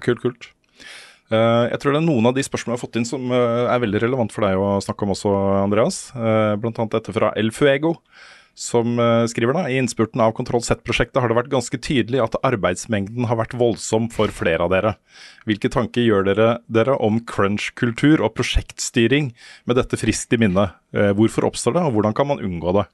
Kult, 0.00 0.22
kult. 0.24 0.48
Eh, 1.32 1.64
jeg 1.72 1.80
tror 1.80 1.94
det 1.94 2.02
er 2.02 2.06
noen 2.06 2.28
av 2.28 2.36
de 2.36 2.44
spørsmålene 2.44 2.76
jeg 2.76 2.80
har 2.80 2.84
fått 2.84 3.00
inn 3.00 3.08
som 3.08 3.32
eh, 3.32 3.64
er 3.72 3.82
veldig 3.82 4.04
relevant 4.04 4.34
for 4.34 4.44
deg 4.44 4.60
å 4.60 4.76
snakke 4.84 5.06
om 5.06 5.14
også, 5.14 5.32
Andreas. 5.62 6.04
Uh, 6.12 6.54
blant 6.60 6.78
annet 6.82 6.98
dette 6.98 7.14
fra 7.16 7.32
El 7.40 7.52
Fuego, 7.56 7.94
som 8.58 8.98
eh, 9.00 9.24
skriver 9.32 9.56
da 9.56 9.64
i 9.70 9.78
innspurten 9.80 10.20
av 10.20 10.34
Kontroll 10.36 10.64
Z-prosjektet 10.64 11.22
har 11.22 11.30
det 11.30 11.38
vært 11.38 11.52
ganske 11.52 11.78
tydelig 11.80 12.20
at 12.20 12.36
arbeidsmengden 12.44 13.28
har 13.30 13.40
vært 13.40 13.56
voldsom 13.56 14.10
for 14.12 14.32
flere 14.34 14.66
av 14.66 14.74
dere. 14.74 14.94
Hvilke 15.48 15.72
tanker 15.72 16.04
gjør 16.04 16.28
dere, 16.28 16.50
dere 16.68 16.98
om 17.00 17.22
crunch-kultur 17.28 18.20
og 18.20 18.34
prosjektstyring 18.36 19.32
med 19.64 19.80
dette 19.80 20.00
friskt 20.00 20.36
i 20.36 20.40
minne? 20.44 20.68
Eh, 20.92 21.12
hvorfor 21.16 21.46
oppstår 21.48 21.72
det, 21.78 21.82
og 21.88 21.94
hvordan 21.96 22.12
kan 22.16 22.28
man 22.28 22.42
unngå 22.44 22.74
det? 22.76 22.84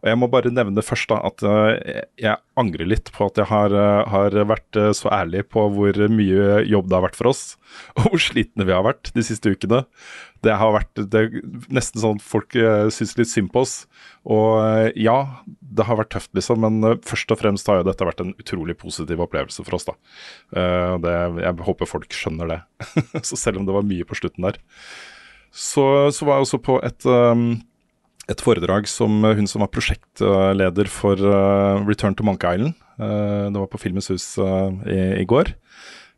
Og 0.00 0.08
Jeg 0.08 0.18
må 0.20 0.28
bare 0.30 0.52
nevne 0.54 0.84
først 0.86 1.10
da 1.10 1.18
at 1.26 1.42
eh, 1.42 2.04
jeg 2.22 2.38
angrer 2.60 2.86
litt 2.86 3.10
på 3.10 3.26
at 3.26 3.40
jeg 3.42 3.50
har, 3.50 3.74
eh, 3.74 4.10
har 4.12 4.36
vært 4.46 4.78
så 4.94 5.10
ærlig 5.10 5.42
på 5.50 5.66
hvor 5.74 5.98
mye 6.14 6.62
jobb 6.70 6.88
det 6.88 6.96
har 6.96 7.06
vært 7.08 7.18
for 7.18 7.32
oss, 7.32 7.42
og 7.98 8.12
hvor 8.12 8.22
slitne 8.22 8.68
vi 8.68 8.76
har 8.76 8.86
vært 8.86 9.10
de 9.16 9.26
siste 9.26 9.50
ukene. 9.50 9.82
Det 10.46 10.54
har 10.56 10.72
vært 10.72 11.02
det 11.12 11.26
nesten 11.68 12.00
sånn 12.00 12.20
at 12.22 12.24
folk 12.24 12.54
syns 12.94 13.18
litt 13.18 13.28
synd 13.28 13.50
på 13.52 13.60
oss. 13.60 13.74
Og 14.24 14.94
ja, 14.96 15.18
det 15.44 15.84
har 15.84 15.98
vært 15.98 16.14
tøft, 16.14 16.30
liksom, 16.32 16.64
men 16.64 17.02
først 17.04 17.34
og 17.34 17.42
fremst 17.42 17.68
har 17.68 17.82
jo 17.82 17.88
dette 17.90 18.06
vært 18.08 18.22
en 18.24 18.32
utrolig 18.40 18.78
positiv 18.80 19.20
opplevelse 19.20 19.66
for 19.66 19.76
oss, 19.76 19.84
da. 19.90 19.98
Det, 21.04 21.12
jeg 21.44 21.60
håper 21.68 21.92
folk 21.92 22.16
skjønner 22.16 22.54
det. 22.54 22.60
så 23.28 23.36
selv 23.36 23.60
om 23.60 23.68
det 23.68 23.76
var 23.76 23.84
mye 23.84 24.08
på 24.08 24.16
slutten 24.16 24.48
der. 24.48 24.56
Så, 25.50 25.84
så 26.14 26.26
var 26.26 26.38
jeg 26.38 26.46
også 26.46 26.60
på 26.62 26.78
et 26.86 27.06
um, 27.10 27.48
et 28.30 28.42
foredrag 28.44 28.86
som 28.86 29.24
hun 29.24 29.48
som 29.50 29.64
var 29.64 29.72
prosjektleder 29.74 30.90
for 30.92 31.18
uh, 31.18 31.82
Return 31.88 32.14
to 32.14 32.26
Monkey 32.26 32.54
Island. 32.54 32.76
Uh, 33.00 33.50
det 33.50 33.58
var 33.58 33.70
på 33.72 33.80
Filmens 33.82 34.10
hus 34.12 34.36
uh, 34.38 34.70
i, 34.86 35.00
i 35.24 35.26
går. 35.26 35.50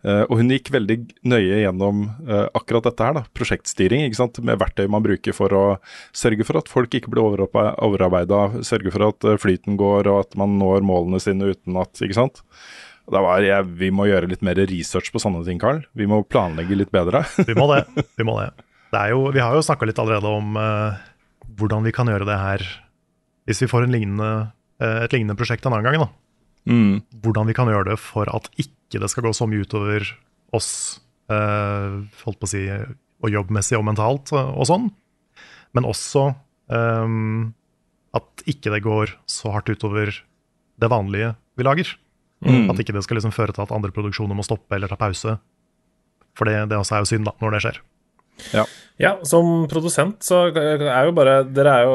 Eh, 0.02 0.24
og 0.26 0.40
hun 0.40 0.50
gikk 0.50 0.72
veldig 0.74 0.96
nøye 1.30 1.60
gjennom 1.62 2.02
eh, 2.26 2.46
akkurat 2.58 2.88
dette 2.88 3.06
her, 3.06 3.14
da, 3.20 3.22
prosjektstyring. 3.38 4.02
ikke 4.08 4.18
sant? 4.18 4.40
Med 4.42 4.58
verktøy 4.58 4.88
man 4.90 5.04
bruker 5.04 5.36
for 5.36 5.54
å 5.54 5.64
sørge 6.16 6.46
for 6.48 6.58
at 6.58 6.70
folk 6.70 6.94
ikke 6.98 7.12
blir 7.12 7.22
overarbe- 7.22 7.76
overarbeida, 7.86 8.64
sørge 8.66 8.90
for 8.94 9.06
at 9.12 9.28
eh, 9.30 9.38
flyten 9.40 9.78
går 9.80 10.10
og 10.10 10.24
at 10.24 10.38
man 10.40 10.58
når 10.58 10.82
målene 10.86 11.22
sine 11.22 11.52
uten 11.54 11.78
at 11.80 12.02
ikke 12.02 12.18
sant? 12.18 12.42
Da 13.12 13.22
var 13.22 13.42
jeg, 13.42 13.66
Vi 13.78 13.90
må 13.94 14.06
gjøre 14.08 14.28
litt 14.30 14.44
mer 14.46 14.58
research 14.70 15.10
på 15.14 15.22
sånne 15.22 15.42
ting, 15.46 15.58
Carl. 15.62 15.82
Vi 15.98 16.06
må 16.10 16.22
planlegge 16.26 16.78
litt 16.78 16.92
bedre. 16.94 17.24
Vi 17.38 17.54
må 17.58 17.68
det. 17.70 17.84
Vi 18.18 18.26
må 18.26 18.38
det. 18.42 18.50
Det 18.92 19.00
er 19.00 19.14
jo, 19.14 19.26
vi 19.32 19.40
har 19.40 19.56
jo 19.56 19.64
snakka 19.64 19.88
litt 19.88 20.00
allerede 20.00 20.28
om 20.28 20.56
uh, 20.58 20.98
hvordan 21.58 21.86
vi 21.86 21.94
kan 21.96 22.10
gjøre 22.10 22.28
det 22.28 22.38
her 22.38 22.64
hvis 23.48 23.62
vi 23.64 23.70
får 23.70 23.86
en 23.86 23.94
lignende, 23.94 24.32
uh, 24.82 24.98
et 25.02 25.14
lignende 25.14 25.36
prosjekt 25.38 25.64
en 25.66 25.74
annen 25.74 25.88
gang. 25.88 26.04
da. 26.04 26.10
mm. 26.68 27.22
Hvordan 27.24 27.48
vi 27.48 27.56
kan 27.56 27.70
gjøre 27.72 27.92
det 27.92 27.98
for 28.02 28.28
at 28.30 28.50
ikke 28.60 29.00
det 29.02 29.08
skal 29.10 29.26
gå 29.26 29.32
så 29.36 29.48
mye 29.48 29.64
utover 29.64 30.06
oss, 30.52 31.00
uh, 31.32 32.04
holdt 32.26 32.40
på 32.42 32.48
å 32.48 32.52
si, 32.52 32.66
og 33.22 33.32
jobbmessig 33.32 33.78
og 33.78 33.86
mentalt 33.88 34.34
og 34.36 34.64
sånn. 34.68 34.90
Men 35.72 35.88
også 35.88 36.28
um, 36.68 37.52
at 38.12 38.44
ikke 38.50 38.74
det 38.74 38.82
går 38.84 39.14
så 39.30 39.54
hardt 39.54 39.70
utover 39.72 40.12
det 40.82 40.90
vanlige 40.92 41.32
vi 41.56 41.64
lager. 41.64 41.94
Mm. 42.44 42.68
At 42.72 42.80
ikke 42.82 42.94
det 42.96 43.04
skal 43.06 43.20
liksom 43.20 43.34
føre 43.34 43.54
til 43.54 43.64
at 43.64 43.72
andre 43.74 43.92
produksjoner 43.94 44.36
må 44.36 44.44
stoppe 44.44 44.76
eller 44.76 44.90
ta 44.90 44.98
pause. 45.00 45.38
For 46.36 46.48
det, 46.48 46.58
det 46.68 46.76
også 46.76 46.98
er 46.98 47.04
jo 47.04 47.10
synd, 47.12 47.28
da, 47.28 47.34
når 47.40 47.56
det 47.56 47.62
skjer. 47.64 47.80
Ja. 48.52 48.66
Ja, 49.00 49.16
som 49.26 49.64
produsent 49.70 50.22
så 50.22 50.44
er 50.52 51.06
jo 51.08 51.14
bare 51.16 51.40
Dere 51.48 51.72
er 51.80 51.88
jo 51.88 51.94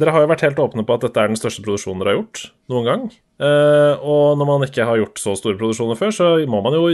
Dere 0.00 0.14
har 0.14 0.22
jo 0.24 0.30
vært 0.30 0.44
helt 0.46 0.62
åpne 0.62 0.84
på 0.86 0.96
at 0.96 1.02
dette 1.04 1.20
er 1.20 1.32
den 1.32 1.38
største 1.38 1.64
produksjonen 1.64 2.00
dere 2.00 2.14
har 2.14 2.20
gjort 2.20 2.44
noen 2.70 2.86
gang. 2.86 3.02
Uh, 3.40 3.96
og 4.04 4.36
når 4.36 4.48
man 4.50 4.64
ikke 4.66 4.84
har 4.84 4.98
gjort 5.00 5.20
så 5.20 5.32
store 5.38 5.56
produksjoner 5.58 5.96
før, 5.96 6.12
så 6.12 6.26
må 6.50 6.60
man 6.62 6.76
jo 6.76 6.84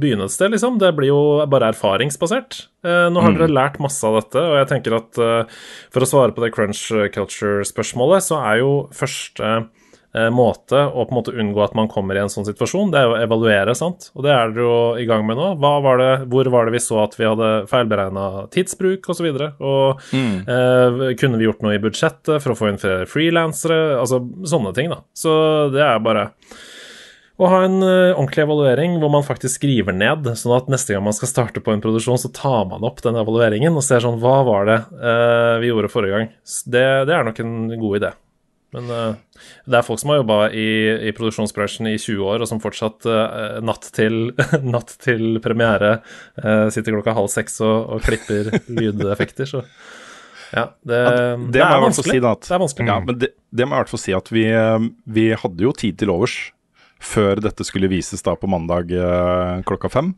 begynne 0.00 0.24
et 0.26 0.34
sted, 0.34 0.54
liksom. 0.54 0.78
Det 0.80 0.88
blir 0.96 1.12
jo 1.12 1.20
bare 1.52 1.68
erfaringsbasert. 1.74 2.62
Uh, 2.84 3.06
nå 3.12 3.22
har 3.22 3.36
dere 3.36 3.52
lært 3.52 3.76
masse 3.82 4.00
av 4.08 4.16
dette, 4.18 4.40
og 4.40 4.56
jeg 4.56 4.70
tenker 4.72 4.96
at 4.96 5.20
uh, 5.20 5.60
for 5.92 6.04
å 6.04 6.08
svare 6.08 6.34
på 6.34 6.44
det 6.44 6.50
crunch 6.56 6.86
culture-spørsmålet, 7.14 8.24
så 8.24 8.40
er 8.40 8.62
jo 8.64 8.72
første 8.96 9.52
måte 10.12 10.76
å 10.76 11.06
på 11.06 11.14
en 11.14 11.16
måte 11.16 11.32
unngå 11.32 11.62
at 11.64 11.76
man 11.78 11.88
kommer 11.88 12.18
i 12.18 12.20
en 12.20 12.32
sånn 12.32 12.44
situasjon, 12.44 12.90
det 12.92 13.00
er 13.00 13.06
jo 13.06 13.14
å 13.14 13.20
evaluere, 13.24 13.72
sant. 13.78 14.10
Og 14.12 14.26
det 14.26 14.34
er 14.34 14.52
dere 14.52 14.66
jo 14.66 14.74
i 15.00 15.06
gang 15.08 15.24
med 15.24 15.38
nå. 15.40 15.46
Var 15.62 16.02
det, 16.02 16.10
hvor 16.32 16.50
var 16.52 16.68
det 16.68 16.74
vi 16.76 16.82
så 16.84 17.00
at 17.06 17.16
vi 17.16 17.24
hadde 17.28 17.52
feilberegna 17.70 18.26
tidsbruk 18.52 19.08
osv.? 19.08 19.30
Og, 19.32 19.40
så 19.40 19.72
og 19.72 20.52
eh, 20.52 21.14
kunne 21.20 21.40
vi 21.40 21.48
gjort 21.48 21.64
noe 21.64 21.78
i 21.78 21.82
budsjettet 21.82 22.44
for 22.44 22.52
å 22.52 22.58
få 22.58 22.68
inn 22.68 22.82
flere 22.82 23.08
frilansere? 23.08 23.80
Altså 24.02 24.20
sånne 24.48 24.74
ting, 24.76 24.92
da. 24.92 25.00
Så 25.16 25.32
det 25.72 25.82
er 25.86 26.04
bare 26.04 26.28
å 27.42 27.48
ha 27.48 27.62
en 27.66 27.78
eh, 27.82 28.12
ordentlig 28.12 28.44
evaluering 28.44 28.98
hvor 29.02 29.10
man 29.12 29.24
faktisk 29.26 29.56
skriver 29.58 29.96
ned, 29.96 30.28
sånn 30.38 30.54
at 30.56 30.68
neste 30.70 30.94
gang 30.94 31.04
man 31.06 31.16
skal 31.16 31.30
starte 31.30 31.62
på 31.64 31.72
en 31.72 31.82
produksjon, 31.82 32.20
så 32.20 32.30
tar 32.34 32.68
man 32.70 32.84
opp 32.86 33.00
den 33.04 33.18
evalueringen 33.18 33.78
og 33.78 33.86
ser 33.86 34.04
sånn 34.04 34.20
Hva 34.22 34.42
var 34.46 34.68
det 34.68 34.78
eh, 34.78 35.54
vi 35.62 35.72
gjorde 35.72 35.90
forrige 35.92 36.18
gang? 36.18 36.28
Det, 36.66 36.84
det 37.08 37.16
er 37.16 37.26
nok 37.26 37.40
en 37.42 37.56
god 37.72 37.98
idé. 38.02 38.12
Men 38.72 38.88
uh, 38.88 39.40
det 39.68 39.78
er 39.78 39.84
folk 39.84 40.00
som 40.00 40.12
har 40.12 40.22
jobba 40.22 40.38
i, 40.56 40.68
i 41.08 41.12
produksjonsbransjen 41.16 41.90
i 41.90 41.98
20 41.98 42.22
år, 42.24 42.44
og 42.44 42.48
som 42.48 42.60
fortsatt 42.62 43.04
uh, 43.08 43.58
natt, 43.64 43.90
til, 43.96 44.32
natt 44.74 44.94
til 45.02 45.36
premiere 45.44 45.98
uh, 46.40 46.68
sitter 46.72 46.96
klokka 46.96 47.16
halv 47.18 47.28
seks 47.32 47.60
og, 47.64 47.76
og 47.96 48.06
klipper 48.06 48.48
lydeffekter, 48.80 49.48
så 49.48 49.64
ja, 50.52 50.66
det, 50.84 50.96
Ja, 51.00 51.12
det, 51.36 51.52
det, 51.56 51.60
er 51.64 51.78
vanskelig. 51.80 52.18
si 52.18 52.24
at, 52.28 52.48
Det 52.48 52.56
er 52.56 52.60
vanskelig. 52.60 52.88
Ja, 52.90 52.96
men 53.00 53.20
det, 53.20 53.30
må 53.32 53.62
jeg 53.62 53.68
i 53.68 53.82
hvert 53.82 53.92
fall 53.92 54.02
si 54.02 54.16
at 54.16 54.26
vi, 54.32 54.42
vi 55.16 55.30
hadde 55.32 55.64
jo 55.64 55.72
tid 55.72 55.96
til 56.00 56.12
overs 56.12 56.34
før 57.02 57.40
dette 57.42 57.64
skulle 57.64 57.88
vises 57.90 58.20
da 58.22 58.34
på 58.38 58.50
mandag 58.52 58.92
klokka 59.66 59.88
fem. 59.90 60.12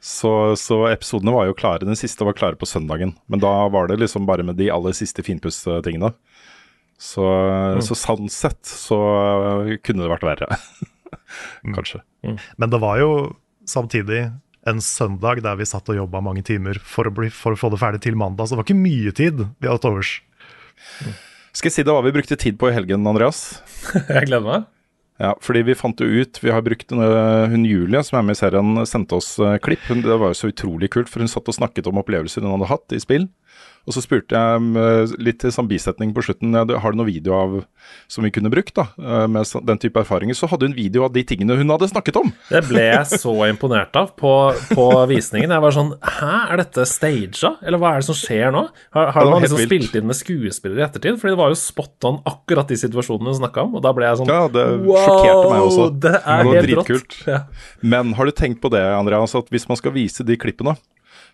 Så, 0.00 0.56
så 0.56 0.86
episodene 0.88 1.34
var 1.34 1.50
jo 1.50 1.56
klare. 1.58 1.84
Den 1.84 1.98
siste 1.98 2.24
var 2.24 2.36
klare 2.38 2.56
på 2.56 2.66
søndagen. 2.66 3.12
Men 3.28 3.42
da 3.42 3.52
var 3.68 3.90
det 3.90 3.98
liksom 4.00 4.26
bare 4.26 4.46
med 4.46 4.56
de 4.56 4.70
aller 4.72 4.96
siste 4.96 5.24
finpusstingene. 5.26 6.12
Så, 6.98 7.24
så 7.86 7.94
sånn 7.94 8.26
sett 8.32 8.66
så 8.66 8.98
eh, 8.98 9.76
kunne 9.86 10.02
det 10.02 10.10
vært 10.10 10.26
verre. 10.26 10.48
Kanskje. 11.76 12.02
Men 12.58 12.72
det 12.72 12.80
var 12.82 12.98
jo 12.98 13.10
samtidig 13.68 14.24
en 14.68 14.80
søndag 14.84 15.42
der 15.44 15.58
vi 15.60 15.68
satt 15.68 15.88
og 15.88 16.00
jobba 16.00 16.20
mange 16.24 16.42
timer 16.44 16.80
for 16.82 17.08
å, 17.08 17.12
bli, 17.14 17.30
for 17.32 17.54
å 17.54 17.60
få 17.60 17.70
det 17.72 17.80
ferdig 17.80 18.02
til 18.04 18.18
mandag, 18.18 18.48
så 18.48 18.56
det 18.56 18.60
var 18.60 18.66
ikke 18.66 18.82
mye 18.82 19.14
tid 19.16 19.44
vi 19.46 19.70
hadde 19.70 19.82
til 19.84 19.94
overs. 19.94 20.16
Skal 21.54 21.70
jeg 21.70 21.76
si 21.78 21.84
deg 21.86 21.94
hva 21.94 22.02
vi 22.04 22.14
brukte 22.14 22.38
tid 22.38 22.58
på 22.60 22.68
i 22.68 22.74
helgen, 22.74 23.06
Andreas? 23.08 23.62
Jeg 23.94 24.28
gleder 24.28 24.44
meg. 24.44 24.66
Ja, 25.18 25.32
fordi 25.42 25.64
vi 25.66 25.74
fant 25.74 25.98
jo 25.98 26.06
ut 26.06 26.38
Vi 26.38 26.52
har 26.54 26.62
brukt 26.62 26.92
en, 26.94 27.00
hun 27.50 27.64
Julie, 27.66 27.98
som 28.06 28.20
er 28.20 28.26
med 28.28 28.36
i 28.36 28.38
serien, 28.38 28.68
sendte 28.86 29.16
oss 29.18 29.32
øh, 29.42 29.56
klipp. 29.58 29.82
Hun, 29.90 30.04
det 30.04 30.14
var 30.14 30.30
jo 30.30 30.38
så 30.38 30.50
utrolig 30.52 30.92
kult, 30.94 31.10
for 31.10 31.24
hun 31.24 31.30
satt 31.30 31.50
og 31.50 31.56
snakket 31.56 31.88
om 31.90 31.98
opplevelser 31.98 32.44
hun 32.44 32.54
hadde 32.54 32.68
hatt 32.70 32.94
i 32.94 33.00
spill. 33.02 33.26
Og 33.88 33.96
så 33.96 34.02
spurte 34.04 34.36
jeg 34.36 34.76
øh, 34.76 35.14
litt 35.24 35.40
til 35.40 35.52
sånn 35.54 35.68
bisetning 35.70 36.12
på 36.12 36.20
slutten 36.26 36.52
Har 36.52 36.92
du 36.92 36.98
noen 36.98 37.08
video 37.08 37.36
av 37.38 37.58
som 38.08 38.24
vi 38.24 38.30
kunne 38.32 38.50
brukt 38.52 38.74
da, 38.76 38.86
øh, 39.00 39.26
med 39.30 39.48
den 39.68 39.80
type 39.80 40.00
erfaringer. 40.00 40.36
Så 40.36 40.48
hadde 40.50 40.68
hun 40.68 40.76
video 40.76 41.06
av 41.06 41.12
de 41.14 41.22
tingene 41.24 41.56
hun 41.56 41.72
hadde 41.72 41.88
snakket 41.90 42.18
om. 42.20 42.30
Det 42.50 42.62
ble 42.68 42.84
jeg 42.84 43.20
så 43.22 43.32
imponert 43.48 43.96
av 43.96 44.10
på, 44.18 44.32
på 44.76 44.86
visningen. 45.10 45.52
Jeg 45.54 45.64
var 45.64 45.76
sånn 45.76 45.94
Hæ, 46.18 46.32
er 46.52 46.62
dette 46.62 46.84
staged? 46.88 47.62
Eller 47.64 47.80
hva 47.80 47.94
er 47.94 48.02
det 48.02 48.08
som 48.10 48.18
skjer 48.18 48.52
nå? 48.54 48.66
Har, 48.96 49.12
har 49.16 49.30
man 49.30 49.44
liksom 49.44 49.62
spilt 49.64 49.96
inn 49.98 50.08
med 50.08 50.18
skuespillere 50.18 50.84
i 50.84 50.86
ettertid? 50.88 51.20
Fordi 51.20 51.34
det 51.34 51.40
var 51.40 51.52
jo 51.54 51.60
spot 51.60 52.08
on 52.08 52.20
akkurat 52.28 52.68
de 52.70 52.80
situasjonene 52.80 53.32
hun 53.32 53.40
snakka 53.40 53.64
om, 53.66 53.78
og 53.78 53.84
da 53.84 53.94
ble 53.96 54.08
jeg 54.08 54.20
sånn 54.20 54.32
Ja, 54.32 54.42
det 54.52 54.66
sjokkerte 54.84 55.48
meg 55.48 55.68
også. 55.68 55.88
Det 56.08 56.14
er 56.18 56.44
Det 56.44 56.54
helt 56.54 56.68
dritkult. 56.68 57.18
Ja. 57.28 57.40
Men 57.96 58.14
har 58.18 58.28
du 58.28 58.36
tenkt 58.36 58.60
på 58.64 58.72
det, 58.72 58.84
Andreas, 58.84 59.36
at 59.38 59.48
hvis 59.52 59.68
man 59.70 59.80
skal 59.80 59.94
vise 59.96 60.26
de 60.26 60.36
klippene, 60.40 60.76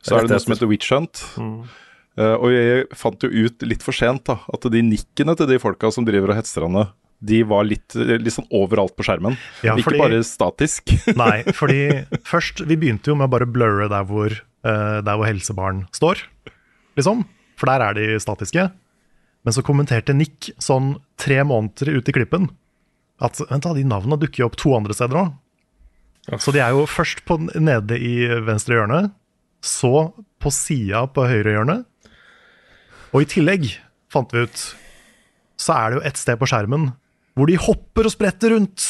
så 0.05 0.19
er 0.19 0.27
det 0.27 0.37
noe 0.37 0.43
som 0.45 0.53
heter 0.55 0.69
Witch 0.69 0.93
Hunt. 0.93 1.25
Eh, 1.40 1.81
og 2.14 2.50
jeg 2.53 2.85
fant 2.94 3.24
jo 3.27 3.31
ut 3.31 3.64
litt 3.66 3.83
for 3.83 3.96
sent 3.96 4.27
da, 4.29 4.38
at 4.53 4.68
de 4.70 4.83
nikkene 4.87 5.35
til 5.38 5.48
de 5.50 5.59
folka 5.62 5.90
som 5.94 6.07
driver 6.07 6.31
og 6.31 6.38
hetser 6.38 6.66
henne, 6.66 6.87
de 7.24 7.40
var 7.48 7.64
litt, 7.66 7.94
litt 7.96 8.35
sånn 8.35 8.48
overalt 8.55 8.94
på 8.98 9.07
skjermen. 9.07 9.37
Ja, 9.64 9.77
Ikke 9.81 9.96
bare 9.96 10.20
statisk. 10.27 10.92
Nei, 11.20 11.42
fordi 11.57 12.05
først 12.27 12.64
Vi 12.68 12.77
begynte 12.77 13.12
jo 13.12 13.16
med 13.18 13.31
å 13.31 13.35
bare 13.37 13.48
blurre 13.48 13.88
der 13.90 14.05
hvor, 14.09 14.35
eh, 14.35 14.98
der 15.00 15.16
hvor 15.16 15.29
helsebarn 15.29 15.87
står, 15.94 16.20
liksom. 16.98 17.24
For 17.59 17.70
der 17.70 17.87
er 17.87 17.96
de 17.96 18.18
statiske. 18.20 18.66
Men 19.44 19.55
så 19.57 19.64
kommenterte 19.64 20.14
Nick 20.16 20.50
sånn 20.62 20.96
tre 21.20 21.40
måneder 21.46 21.94
ut 21.96 22.09
i 22.11 22.14
klippen 22.16 22.50
at 23.22 23.38
vent 23.46 23.66
da, 23.66 23.74
de 23.77 23.85
navnene 23.87 24.18
dukker 24.20 24.42
jo 24.42 24.50
opp 24.50 24.59
to 24.59 24.72
andre 24.77 24.96
steder 24.96 25.20
òg. 25.20 25.35
Så 26.40 26.55
de 26.57 26.62
er 26.64 26.72
jo 26.74 26.87
først 26.88 27.22
på, 27.29 27.37
nede 27.61 27.98
i 28.00 28.27
venstre 28.46 28.79
hjørne, 28.79 29.00
så 29.64 30.11
på 30.40 30.53
sida 30.53 31.05
på 31.12 31.27
høyre 31.29 31.53
hjørne. 31.53 31.77
Og 33.14 33.22
i 33.22 33.31
tillegg, 33.31 33.68
fant 34.11 34.33
vi 34.35 34.42
ut, 34.42 34.62
så 35.61 35.77
er 35.79 35.92
det 35.92 36.00
jo 36.00 36.07
et 36.11 36.18
sted 36.18 36.38
på 36.40 36.50
skjermen 36.50 36.90
hvor 37.35 37.50
de 37.50 37.57
hopper 37.59 38.07
og 38.07 38.12
spretter 38.14 38.53
rundt. 38.55 38.85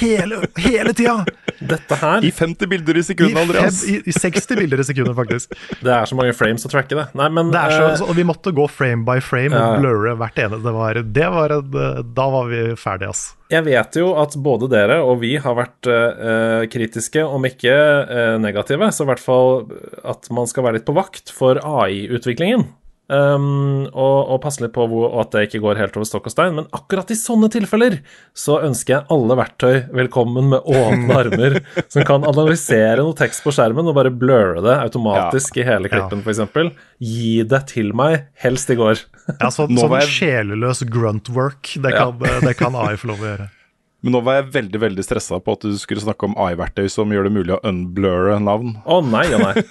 Hele, 0.00 0.38
hele 0.62 0.92
tida! 0.96 1.18
Dette 1.60 1.96
her 2.00 2.24
I 2.24 2.30
50 2.32 2.70
bilder 2.70 2.96
i 2.96 3.02
sekundet, 3.04 3.36
Andreas. 3.42 3.82
i, 3.84 3.98
I 4.08 4.14
60 4.14 4.46
bilder 4.56 4.80
i 4.80 4.86
sekundet, 4.88 5.12
faktisk. 5.18 5.52
Det 5.84 5.92
er 5.92 6.08
så 6.08 6.16
mange 6.16 6.32
frames 6.36 6.64
å 6.64 6.70
tracke, 6.72 6.96
det. 6.96 7.04
Nei, 7.18 7.26
men 7.36 7.50
Det 7.52 7.60
er 7.60 7.74
så, 7.74 7.82
eh, 7.90 7.98
så, 8.00 8.08
og 8.08 8.16
vi 8.16 8.24
måtte 8.24 8.54
gå 8.56 8.64
frame 8.72 9.04
by 9.04 9.18
frame 9.24 9.52
Ja. 9.52 9.66
og 9.74 9.84
blurre 9.84 10.14
hvert 10.16 10.40
ene. 10.40 10.62
Det 10.64 10.72
var, 10.78 11.02
det 11.20 11.28
var 11.36 11.56
da 11.60 12.28
var 12.32 12.48
vi 12.48 12.62
ferdige, 12.80 13.12
ass. 13.12 13.26
Jeg 13.52 13.66
vet 13.68 14.00
jo 14.00 14.14
at 14.22 14.38
både 14.40 14.70
dere 14.72 15.00
og 15.04 15.20
vi 15.20 15.34
har 15.42 15.58
vært 15.58 15.90
uh, 15.90 16.64
kritiske, 16.72 17.20
om 17.26 17.44
ikke 17.50 17.76
uh, 18.08 18.36
negative, 18.40 18.88
så 18.94 19.04
i 19.04 19.10
hvert 19.10 19.20
fall 19.20 19.66
at 20.08 20.30
man 20.32 20.48
skal 20.48 20.64
være 20.64 20.80
litt 20.80 20.88
på 20.88 20.96
vakt 20.96 21.34
for 21.34 21.60
AI-utviklingen. 21.60 22.70
Um, 23.10 23.88
og, 23.90 24.18
og 24.30 24.36
passe 24.44 24.62
litt 24.62 24.70
på 24.76 24.84
hvor, 24.86 25.08
og 25.08 25.16
at 25.24 25.32
det 25.34 25.40
ikke 25.48 25.58
går 25.64 25.80
helt 25.80 25.96
over 25.98 26.06
stokk 26.06 26.28
og 26.28 26.34
stein. 26.34 26.52
Men 26.54 26.68
akkurat 26.76 27.08
i 27.10 27.16
sånne 27.18 27.48
tilfeller 27.50 27.96
så 28.38 28.60
ønsker 28.62 28.94
jeg 28.94 29.06
alle 29.10 29.34
verktøy 29.40 29.80
velkommen 29.98 30.52
med 30.52 30.68
åpne 30.70 31.16
armer, 31.18 31.56
som 31.92 32.06
kan 32.06 32.22
analysere 32.28 33.00
noe 33.02 33.16
tekst 33.18 33.42
på 33.42 33.50
skjermen 33.56 33.90
og 33.90 33.96
bare 33.98 34.12
bløre 34.14 34.62
det 34.62 34.76
automatisk 34.84 35.58
i 35.58 35.66
hele 35.66 35.90
klippen, 35.90 36.22
for 36.22 36.38
f.eks. 36.38 36.76
Gi 37.02 37.40
det 37.50 37.64
til 37.72 37.90
meg, 37.98 38.28
helst 38.44 38.70
i 38.70 38.76
går. 38.78 39.02
Ja, 39.40 39.50
så, 39.50 39.66
sånn 39.66 39.80
var 39.90 40.04
jeg- 40.06 40.14
sjeleløs 40.20 40.84
grunt 40.92 41.32
work, 41.34 41.72
det 41.82 41.96
Ja. 41.96 42.12
kan, 42.12 42.44
det 42.46 42.54
kan 42.60 42.78
AI 42.78 42.94
få 43.00 43.10
lov 43.10 43.24
å 43.26 43.32
gjøre. 43.32 43.48
Men 44.06 44.14
nå 44.14 44.20
var 44.24 44.38
jeg 44.38 44.52
veldig 44.54 44.78
veldig 44.86 45.02
stressa 45.04 45.36
på 45.44 45.58
at 45.58 45.66
du 45.66 45.74
skulle 45.76 46.00
snakke 46.00 46.24
om 46.30 46.38
AI-verktøy 46.40 46.86
som 46.88 47.10
gjør 47.12 47.26
det 47.26 47.34
mulig 47.34 47.52
å 47.58 47.58
unblurre 47.68 48.38
navn. 48.40 48.78
Å 48.86 49.02
nei 49.04 49.26
og 49.34 49.42
nei. 49.44 49.66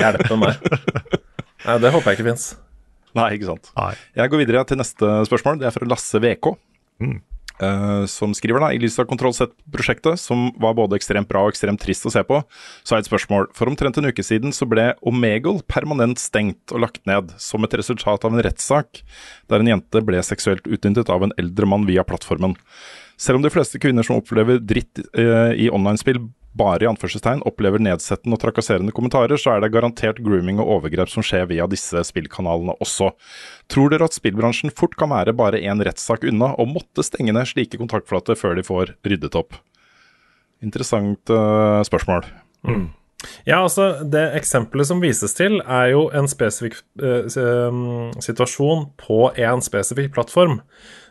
Hjelpe 0.00 0.40
meg. 0.40 0.72
Nei, 1.66 1.78
det 1.82 1.92
håper 1.94 2.12
jeg 2.12 2.20
ikke 2.20 2.30
fins. 2.32 2.52
Nei, 3.16 3.28
ikke 3.36 3.50
sant. 3.50 3.70
Nei. 3.76 3.92
Jeg 4.18 4.32
går 4.32 4.42
videre 4.44 4.64
til 4.68 4.80
neste 4.80 5.12
spørsmål. 5.28 5.60
Det 5.60 5.68
er 5.68 5.74
fra 5.74 5.88
Lasse 5.88 6.20
VK. 6.22 6.54
eh, 7.62 8.04
som 8.10 8.32
skriver 8.36 8.62
da, 8.62 8.70
I 8.72 8.80
lys 8.82 8.98
av 9.00 9.06
Kontroll 9.10 9.34
Z-prosjektet, 9.36 10.20
som 10.20 10.48
var 10.62 10.74
både 10.78 10.96
ekstremt 10.98 11.28
bra 11.30 11.44
og 11.44 11.52
ekstremt 11.52 11.82
trist 11.82 12.06
å 12.08 12.12
se 12.14 12.22
på, 12.26 12.40
så 12.82 12.94
har 12.94 13.00
jeg 13.00 13.06
et 13.06 13.10
spørsmål. 13.12 13.48
For 13.56 13.70
omtrent 13.70 14.00
en 14.00 14.08
uke 14.08 14.24
siden 14.26 14.54
så 14.56 14.68
ble 14.68 14.90
Omegle 15.08 15.62
permanent 15.70 16.22
stengt 16.22 16.74
og 16.74 16.84
lagt 16.86 17.04
ned, 17.08 17.34
som 17.42 17.64
et 17.66 17.76
resultat 17.78 18.26
av 18.26 18.34
en 18.34 18.44
rettssak 18.44 19.04
der 19.52 19.62
en 19.62 19.72
jente 19.74 20.04
ble 20.06 20.22
seksuelt 20.26 20.66
utnyttet 20.66 21.12
av 21.12 21.26
en 21.26 21.36
eldre 21.40 21.68
mann 21.68 21.86
via 21.88 22.06
plattformen. 22.06 22.56
Selv 23.20 23.38
om 23.38 23.44
de 23.44 23.52
fleste 23.54 23.78
kvinner 23.78 24.06
som 24.06 24.18
opplever 24.18 24.58
dritt 24.58 25.04
uh, 25.14 25.52
i 25.54 25.68
online-spill 25.70 26.24
bare 26.58 26.84
i 26.84 26.88
anførselstegn 26.90 27.42
opplever 27.48 27.80
nedsettende 27.82 28.36
og 28.36 28.42
trakasserende 28.42 28.92
kommentarer, 28.94 29.40
så 29.40 29.54
er 29.54 29.62
det 29.62 29.72
garantert 29.72 30.20
grooming 30.24 30.60
og 30.60 30.76
overgrep 30.76 31.10
som 31.12 31.24
skjer 31.24 31.46
via 31.50 31.66
disse 31.70 32.04
spillkanalene 32.08 32.76
også. 32.84 33.12
Tror 33.72 33.92
dere 33.92 34.08
at 34.08 34.16
spillbransjen 34.16 34.74
fort 34.76 34.96
kan 35.00 35.12
være 35.14 35.34
bare 35.36 35.62
én 35.62 35.80
rettssak 35.84 36.26
unna 36.28 36.52
og 36.60 36.74
måtte 36.74 37.04
stenge 37.06 37.32
ned 37.32 37.48
slike 37.48 37.80
kontaktflater 37.80 38.38
før 38.38 38.58
de 38.58 38.66
får 38.66 38.96
ryddet 39.06 39.38
opp? 39.38 39.56
Interessant 40.62 41.32
uh, 41.32 41.80
spørsmål. 41.88 42.28
Ja, 43.46 43.62
altså, 43.62 44.02
det 44.02 44.22
eksempelet 44.38 44.88
som 44.88 45.02
vises 45.02 45.34
til, 45.38 45.60
er 45.62 45.92
jo 45.92 46.08
en 46.14 46.26
spesifikk 46.30 46.80
eh, 46.98 47.28
situasjon 48.26 48.88
på 48.98 49.18
en 49.38 49.62
spesifikk 49.62 50.10
plattform. 50.16 50.60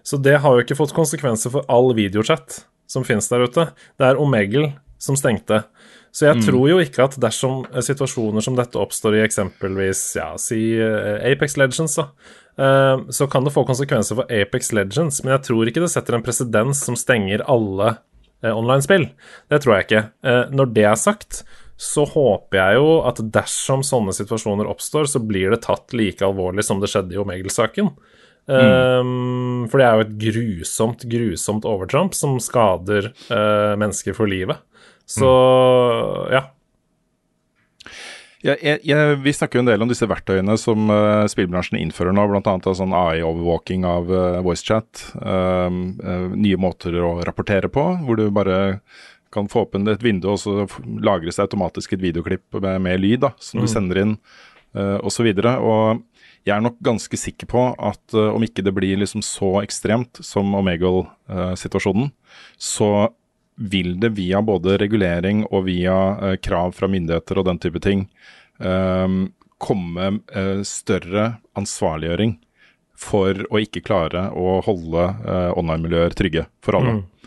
Så 0.03 0.19
det 0.19 0.41
har 0.43 0.57
jo 0.57 0.65
ikke 0.65 0.75
fått 0.75 0.95
konsekvenser 0.97 1.53
for 1.53 1.67
all 1.71 1.93
videochat 1.95 2.65
som 2.91 3.05
finnes 3.07 3.31
der 3.31 3.45
ute. 3.47 3.69
Det 3.95 4.09
er 4.09 4.19
Omegle 4.19 4.73
som 5.01 5.17
stengte. 5.17 5.63
Så 6.11 6.27
jeg 6.27 6.43
tror 6.43 6.65
jo 6.67 6.79
ikke 6.83 7.05
at 7.07 7.15
dersom 7.23 7.63
eh, 7.71 7.83
situasjoner 7.85 8.43
som 8.43 8.57
dette 8.57 8.79
oppstår 8.79 9.17
i 9.17 9.23
eksempelvis, 9.23 10.03
ja, 10.19 10.33
si 10.41 10.59
eh, 10.75 11.23
Apex 11.31 11.55
Legends, 11.59 11.95
da, 11.97 12.09
eh, 12.59 13.05
så 13.15 13.27
kan 13.31 13.47
det 13.47 13.53
få 13.55 13.63
konsekvenser 13.67 14.19
for 14.19 14.27
Apex 14.41 14.73
Legends, 14.75 15.21
men 15.23 15.37
jeg 15.37 15.45
tror 15.47 15.71
ikke 15.71 15.85
det 15.85 15.91
setter 15.93 16.17
en 16.17 16.25
presedens 16.25 16.83
som 16.83 16.99
stenger 16.99 17.45
alle 17.49 17.95
online-spill. 18.41 19.05
Det 19.53 19.59
tror 19.61 19.75
jeg 19.75 19.85
ikke. 19.85 19.99
Når 20.49 20.69
det 20.73 20.85
er 20.89 20.95
sagt, 20.97 21.43
så 21.77 22.07
håper 22.09 22.57
jeg 22.57 22.79
jo 22.79 22.95
at 23.05 23.19
dersom 23.35 23.83
sånne 23.85 24.15
situasjoner 24.17 24.65
oppstår, 24.65 25.05
så 25.05 25.21
blir 25.21 25.53
det 25.53 25.59
tatt 25.67 25.93
like 25.93 26.25
alvorlig 26.25 26.65
som 26.65 26.81
det 26.81 26.89
skjedde 26.89 27.13
i 27.13 27.19
Omegel-saken. 27.21 27.91
Um, 28.49 29.67
for 29.69 29.77
det 29.77 29.85
er 29.85 29.93
jo 29.93 30.05
et 30.07 30.15
grusomt, 30.23 31.05
grusomt 31.05 31.67
overtramp 31.69 32.17
som 32.17 32.39
skader 32.41 33.11
uh, 33.29 33.77
mennesker 33.77 34.17
for 34.17 34.29
livet. 34.29 34.57
Så 35.09 35.29
ja. 36.31 36.47
Ja, 38.41 38.55
jeg, 38.57 38.79
jeg, 38.89 39.17
vi 39.21 39.33
snakker 39.37 39.59
jo 39.59 39.61
en 39.61 39.69
del 39.69 39.83
om 39.85 39.89
disse 39.91 40.07
verktøyene 40.09 40.55
som 40.57 40.89
uh, 40.89 41.27
spillbransjen 41.29 41.77
innfører 41.77 42.15
nå, 42.15 42.23
bl.a. 42.31 42.55
sånn 42.73 42.95
AI-overvåking 42.97 43.85
av 43.85 44.09
uh, 44.09 44.39
voicechat. 44.41 45.03
Uh, 45.13 45.69
nye 46.33 46.57
måter 46.57 46.97
å 47.05 47.19
rapportere 47.27 47.69
på, 47.69 47.83
hvor 48.01 48.17
du 48.17 48.25
bare 48.33 48.81
kan 49.31 49.47
få 49.47 49.67
åpne 49.67 49.93
et 49.93 50.03
vindu, 50.03 50.31
og 50.33 50.41
så 50.41 50.65
lagres 51.05 51.37
det 51.37 51.45
automatisk 51.45 51.93
et 51.95 52.03
videoklipp 52.03 52.57
med, 52.59 52.81
med 52.83 53.03
lyd 53.03 53.21
da, 53.27 53.31
som 53.39 53.61
mm. 53.61 53.63
du 53.63 53.71
sender 53.71 54.01
inn, 54.01 54.17
uh, 54.77 54.97
osv. 55.05 55.29
Og 55.29 56.01
jeg 56.41 56.55
er 56.55 56.65
nok 56.65 56.81
ganske 56.83 57.21
sikker 57.21 57.49
på 57.51 57.65
at 57.77 58.17
uh, 58.17 58.33
om 58.33 58.43
ikke 58.45 58.65
det 58.65 58.73
blir 58.75 58.99
liksom 58.99 59.21
så 59.25 59.59
ekstremt 59.61 60.23
som 60.25 60.49
Omegle-situasjonen, 60.57 62.09
så 62.57 63.11
vil 63.61 63.93
det 64.01 64.13
via 64.17 64.41
både 64.45 64.77
regulering 64.81 65.45
og 65.51 65.67
via 65.69 65.97
uh, 66.17 66.35
krav 66.41 66.73
fra 66.77 66.89
myndigheter 66.91 67.41
og 67.41 67.47
den 67.49 67.61
type 67.61 67.81
ting 67.83 68.07
um, 68.57 69.29
komme 69.61 70.15
uh, 70.33 70.61
større 70.67 71.35
ansvarliggjøring 71.59 72.37
for 73.01 73.45
å 73.49 73.61
ikke 73.61 73.81
klare 73.81 74.27
å 74.37 74.59
holde 74.61 75.07
online-miljøer 75.57 76.13
trygge 76.13 76.43
for 76.61 76.77
alle. 76.77 76.99
Mm. 76.99 77.21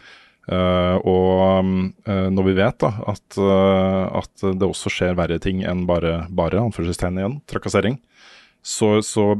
Uh, 0.45 0.97
og 1.09 1.69
uh, 2.05 2.29
når 2.29 2.47
vi 2.51 2.55
vet 2.59 2.77
da, 2.83 2.91
at, 3.09 3.37
uh, 3.41 4.21
at, 4.21 4.43
det 4.45 4.67
også 4.67 4.93
skjer 4.93 5.17
verre 5.17 5.39
ting 5.41 5.63
enn 5.65 5.87
bare, 5.89 6.27
bare 6.29 6.61
anførselstegn 6.61 7.21
igjen, 7.21 7.39
trakassering, 7.49 7.97
så, 8.61 8.99
så 9.01 9.39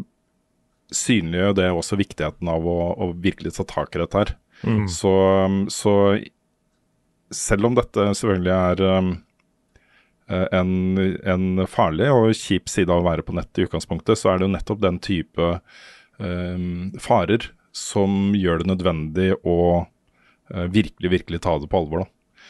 synliggjør 0.95 1.59
det 1.61 1.69
også 1.75 1.99
viktigheten 2.01 2.49
av 2.49 2.65
å, 2.65 2.79
å, 2.97 3.11
virkelig 3.21 3.53
ta 3.59 3.69
tak 3.69 3.93
i 3.93 4.01
dette 4.01 4.23
her. 4.23 4.33
Mm. 4.65 4.87
Så, 4.89 5.13
så, 5.73 5.95
selv 7.37 7.69
om 7.69 7.79
dette 7.79 8.09
selvfølgelig 8.17 8.55
er 8.55 8.83
um, 8.99 9.11
en, 10.29 10.71
en, 11.29 11.65
farlig 11.69 12.09
og 12.13 12.31
kjip 12.39 12.71
side 12.73 12.93
av 12.93 13.03
å 13.03 13.09
være 13.09 13.25
på 13.27 13.35
nett 13.37 13.61
i 13.61 13.67
utgangspunktet, 13.67 14.21
så 14.21 14.33
er 14.33 14.41
det 14.41 14.49
jo 14.49 14.55
nettopp 14.55 14.83
den 14.85 15.01
type 15.05 15.51
um, 16.19 16.93
farer 17.03 17.51
som 17.75 18.33
gjør 18.39 18.63
det 18.63 18.71
nødvendig 18.71 19.31
å 19.43 19.59
uh, 19.85 20.67
virkelig, 20.73 21.11
virkelig 21.19 21.43
ta 21.45 21.59
det 21.61 21.71
på 21.71 21.83
alvor. 21.83 22.05
da. 22.05 22.47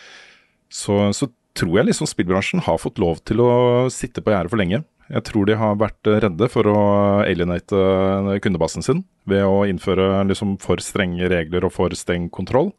Så, 0.75 0.99
så 1.15 1.31
tror 1.55 1.79
jeg 1.79 1.89
liksom 1.89 2.09
spillbransjen 2.11 2.65
har 2.67 2.81
fått 2.83 2.99
lov 3.03 3.23
til 3.27 3.43
å 3.45 3.53
sitte 3.93 4.23
på 4.23 4.35
gjerdet 4.35 4.53
for 4.53 4.61
lenge. 4.61 4.83
Jeg 5.13 5.27
tror 5.29 5.47
de 5.47 5.57
har 5.61 5.77
vært 5.77 6.09
redde 6.25 6.49
for 6.49 6.69
å 6.71 6.79
alienate 7.27 8.39
kundebasen 8.43 8.85
sin 8.85 9.03
ved 9.29 9.45
å 9.45 9.65
innføre 9.69 10.25
liksom 10.31 10.57
for 10.63 10.81
strenge 10.83 11.29
regler 11.31 11.67
og 11.67 11.75
for 11.77 11.95
streng 11.99 12.31
kontroll. 12.33 12.73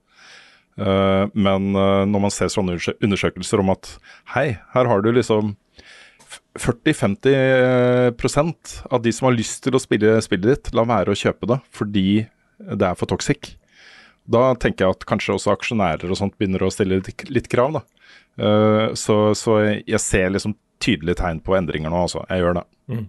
Uh, 0.75 1.31
men 1.31 1.71
uh, 1.71 2.03
når 2.03 2.19
man 2.25 2.33
ser 2.33 2.49
sånne 2.51 2.75
undersøkelser 2.99 3.61
om 3.63 3.69
at 3.71 3.87
hei, 4.33 4.59
her 4.73 4.85
har 4.91 4.99
du 5.03 5.09
liksom 5.15 5.53
40-50% 6.59 8.75
av 8.91 8.99
de 9.03 9.11
som 9.15 9.25
har 9.29 9.37
lyst 9.37 9.63
til 9.63 9.75
å 9.75 9.83
spille 9.83 10.21
spillet 10.23 10.49
ditt, 10.51 10.73
la 10.75 10.83
være 10.87 11.11
å 11.11 11.19
kjøpe 11.19 11.45
det 11.51 11.59
fordi 11.75 12.09
det 12.55 12.85
er 12.87 12.99
for 12.99 13.07
toxic. 13.11 13.41
Da 14.31 14.41
tenker 14.59 14.85
jeg 14.85 14.93
at 14.95 15.07
kanskje 15.07 15.35
også 15.35 15.53
aksjonærer 15.53 16.11
og 16.11 16.19
sånt 16.19 16.37
begynner 16.39 16.61
å 16.63 16.73
stille 16.73 16.95
litt, 17.03 17.49
krav. 17.51 17.69
da. 17.75 17.81
Så, 18.95 19.15
så, 19.35 19.51
jeg 19.83 20.01
ser 20.01 20.29
liksom 20.31 20.53
tydelige 20.79 21.19
tegn 21.19 21.39
på 21.43 21.55
endringer 21.59 21.89
nå, 21.91 21.99
altså. 22.07 22.21
Jeg 22.31 22.39
gjør 22.41 22.53
det. 22.61 22.65
Mm. 22.91 23.05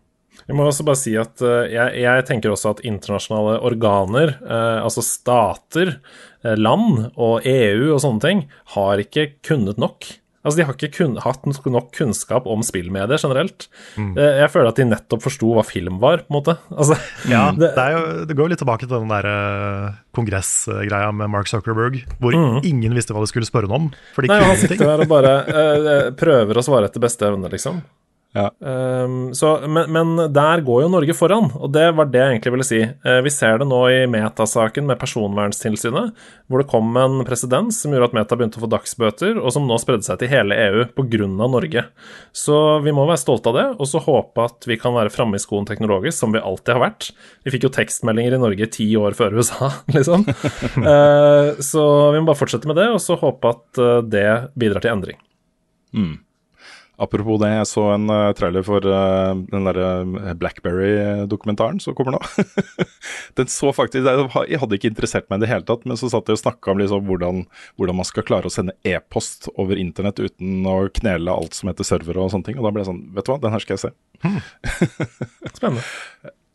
Jeg 0.46 0.58
må 0.58 0.66
også 0.66 0.86
bare 0.86 1.00
si 1.00 1.16
at 1.18 1.42
uh, 1.42 1.64
jeg, 1.70 1.96
jeg, 2.02 2.26
tenker 2.28 2.52
også 2.52 2.76
at 2.76 2.84
internasjonale 2.86 3.58
organer, 3.66 4.36
uh, 4.44 4.84
altså 4.84 5.04
stater, 5.04 5.98
land 6.46 7.08
og 7.18 7.42
EU 7.48 7.88
og 7.90 7.98
sånne 8.04 8.22
ting, 8.22 8.42
har 8.76 9.00
ikke 9.02 9.32
kunnet 9.42 9.80
nok. 9.82 10.06
Altså, 10.46 10.60
De 10.60 10.66
har 10.68 10.76
ikke 10.76 10.92
kun, 10.94 11.16
hatt 11.18 11.46
nok 11.66 11.88
kunnskap 11.96 12.46
om 12.46 12.62
spillmedier 12.62 13.18
generelt. 13.18 13.66
Mm. 13.98 14.12
Eh, 14.14 14.38
jeg 14.44 14.52
føler 14.52 14.70
at 14.70 14.78
de 14.78 14.86
nettopp 14.86 15.24
forsto 15.24 15.50
hva 15.56 15.64
film 15.66 15.98
var, 16.02 16.22
på 16.22 16.30
en 16.30 16.38
måte. 16.38 16.56
Altså, 16.76 16.98
ja, 17.26 17.48
det, 17.58 17.72
det, 17.74 17.86
jo, 17.96 18.02
det, 18.28 18.36
går 18.36 18.46
jo 18.46 18.52
litt 18.54 18.62
tilbake 18.62 18.86
til 18.86 18.94
den 18.94 19.10
der 19.10 19.28
kongressgreia 20.14 21.10
med 21.16 21.32
Mark 21.34 21.50
Zuckerberg, 21.50 21.98
hvor 22.22 22.36
mm. 22.36 22.60
ingen 22.68 22.94
visste 22.94 23.16
hva 23.16 23.24
de 23.24 23.30
skulle 23.32 23.48
spørre 23.48 23.70
ham 23.70 23.88
om. 23.88 23.92
For 24.14 24.22
de 24.22 24.30
Nei, 24.30 24.40
han 24.44 24.58
sitter 24.60 24.84
der 24.84 25.02
og 25.02 25.10
bare 25.10 25.36
uh, 25.50 26.08
prøver 26.16 26.60
å 26.60 26.64
svare 26.64 26.90
etter 26.90 27.02
beste 27.02 27.26
evne, 27.26 27.50
liksom. 27.52 27.82
Ja. 28.36 28.50
Um, 28.60 29.34
så, 29.34 29.68
men, 29.68 29.92
men, 29.92 30.32
der 30.32 30.60
går 30.60 30.82
jo 30.84 30.90
Norge 30.92 31.14
foran, 31.16 31.48
og 31.56 31.70
det 31.72 31.86
var 31.96 32.08
det 32.12 32.20
jeg 32.20 32.34
egentlig 32.34 32.52
ville 32.52 32.66
si. 32.68 32.80
Uh, 33.06 33.20
vi 33.24 33.32
ser 33.32 33.60
det 33.62 33.68
nå 33.70 33.78
i 33.88 34.02
Meta-saken 34.12 34.84
med 34.90 35.00
Personvernstilsynet, 35.00 36.26
hvor 36.50 36.60
det 36.60 36.68
kom 36.68 36.90
en 37.00 37.22
presedens 37.28 37.78
som 37.80 37.94
gjorde 37.94 38.10
at 38.10 38.18
Meta 38.18 38.36
begynte 38.36 38.60
å 38.60 38.66
få 38.66 38.70
dagsbøter, 38.74 39.40
og 39.40 39.54
som 39.54 39.64
nå 39.68 39.78
spredde 39.80 40.04
seg 40.04 40.20
til 40.20 40.32
hele 40.32 40.58
EU 40.66 40.84
pga. 40.92 41.04
Norge. 41.16 41.82
Så 42.36 42.56
vi 42.84 42.92
må 42.92 43.06
være 43.08 43.20
stolte 43.22 43.48
av 43.52 43.56
det, 43.56 43.66
og 43.80 43.88
så 43.88 44.02
håpe 44.04 44.44
at 44.44 44.66
vi 44.68 44.76
kan 44.80 44.92
være 44.96 45.12
framme 45.14 45.38
i 45.38 45.42
skoen 45.42 45.64
teknologisk, 45.68 46.18
som 46.18 46.34
vi 46.34 46.42
alltid 46.42 46.74
har 46.74 46.82
vært. 46.82 47.08
Vi 47.46 47.54
fikk 47.54 47.68
jo 47.68 47.72
tekstmeldinger 47.72 48.36
i 48.36 48.42
Norge 48.42 48.68
ti 48.74 48.90
år 49.00 49.16
før 49.16 49.38
USA, 49.38 49.70
liksom. 49.96 50.26
uh, 50.82 51.56
så 51.70 51.86
vi 52.12 52.20
må 52.20 52.28
bare 52.28 52.42
fortsette 52.42 52.68
med 52.68 52.76
det, 52.82 52.90
og 52.92 53.00
så 53.02 53.16
håpe 53.20 53.56
at 53.56 53.80
uh, 53.80 53.98
det 54.04 54.28
bidrar 54.58 54.84
til 54.84 54.92
endring. 54.92 55.20
Mm. 55.96 56.25
Apropos 56.96 57.36
det, 57.42 57.50
jeg 57.52 57.68
så 57.68 57.82
en 57.92 58.08
uh, 58.08 58.32
trailer 58.36 58.64
for 58.64 58.84
uh, 58.88 59.36
den 59.50 59.66
derre 59.68 59.88
uh, 60.08 60.30
Blackberry-dokumentaren 60.40 61.80
som 61.82 61.96
kommer 61.96 62.16
nå. 62.16 62.20
den 63.38 63.50
så 63.52 63.72
faktisk 63.76 64.08
Jeg 64.48 64.60
hadde 64.62 64.78
ikke 64.78 64.92
interessert 64.94 65.28
meg 65.28 65.42
i 65.42 65.44
det 65.44 65.50
hele 65.50 65.66
tatt, 65.68 65.84
men 65.84 66.00
så 66.00 66.08
satt 66.12 66.30
jeg 66.30 66.38
og 66.38 66.42
snakka 66.44 66.72
om 66.72 66.80
liksom 66.80 67.04
hvordan, 67.10 67.44
hvordan, 67.76 68.00
man 68.00 68.08
skal 68.08 68.24
klare 68.28 68.48
å 68.48 68.54
sende 68.54 68.76
e-post 68.86 69.50
over 69.56 69.76
internett 69.80 70.22
uten 70.22 70.64
å 70.68 70.78
knele 70.96 71.36
alt 71.36 71.58
som 71.58 71.68
heter 71.68 71.86
server 71.86 72.22
og 72.22 72.32
sånne 72.32 72.48
ting. 72.48 72.56
Og 72.60 72.64
da 72.64 72.72
ble 72.72 72.84
jeg 72.84 72.90
sånn 72.92 73.04
Vet 73.16 73.28
du 73.28 73.32
hva, 73.32 73.38
den 73.44 73.52
her 73.52 73.62
skal 73.62 73.76
jeg 73.76 73.84
se. 73.84 73.92
Hmm. 74.24 74.40
Spennende. 75.58 75.84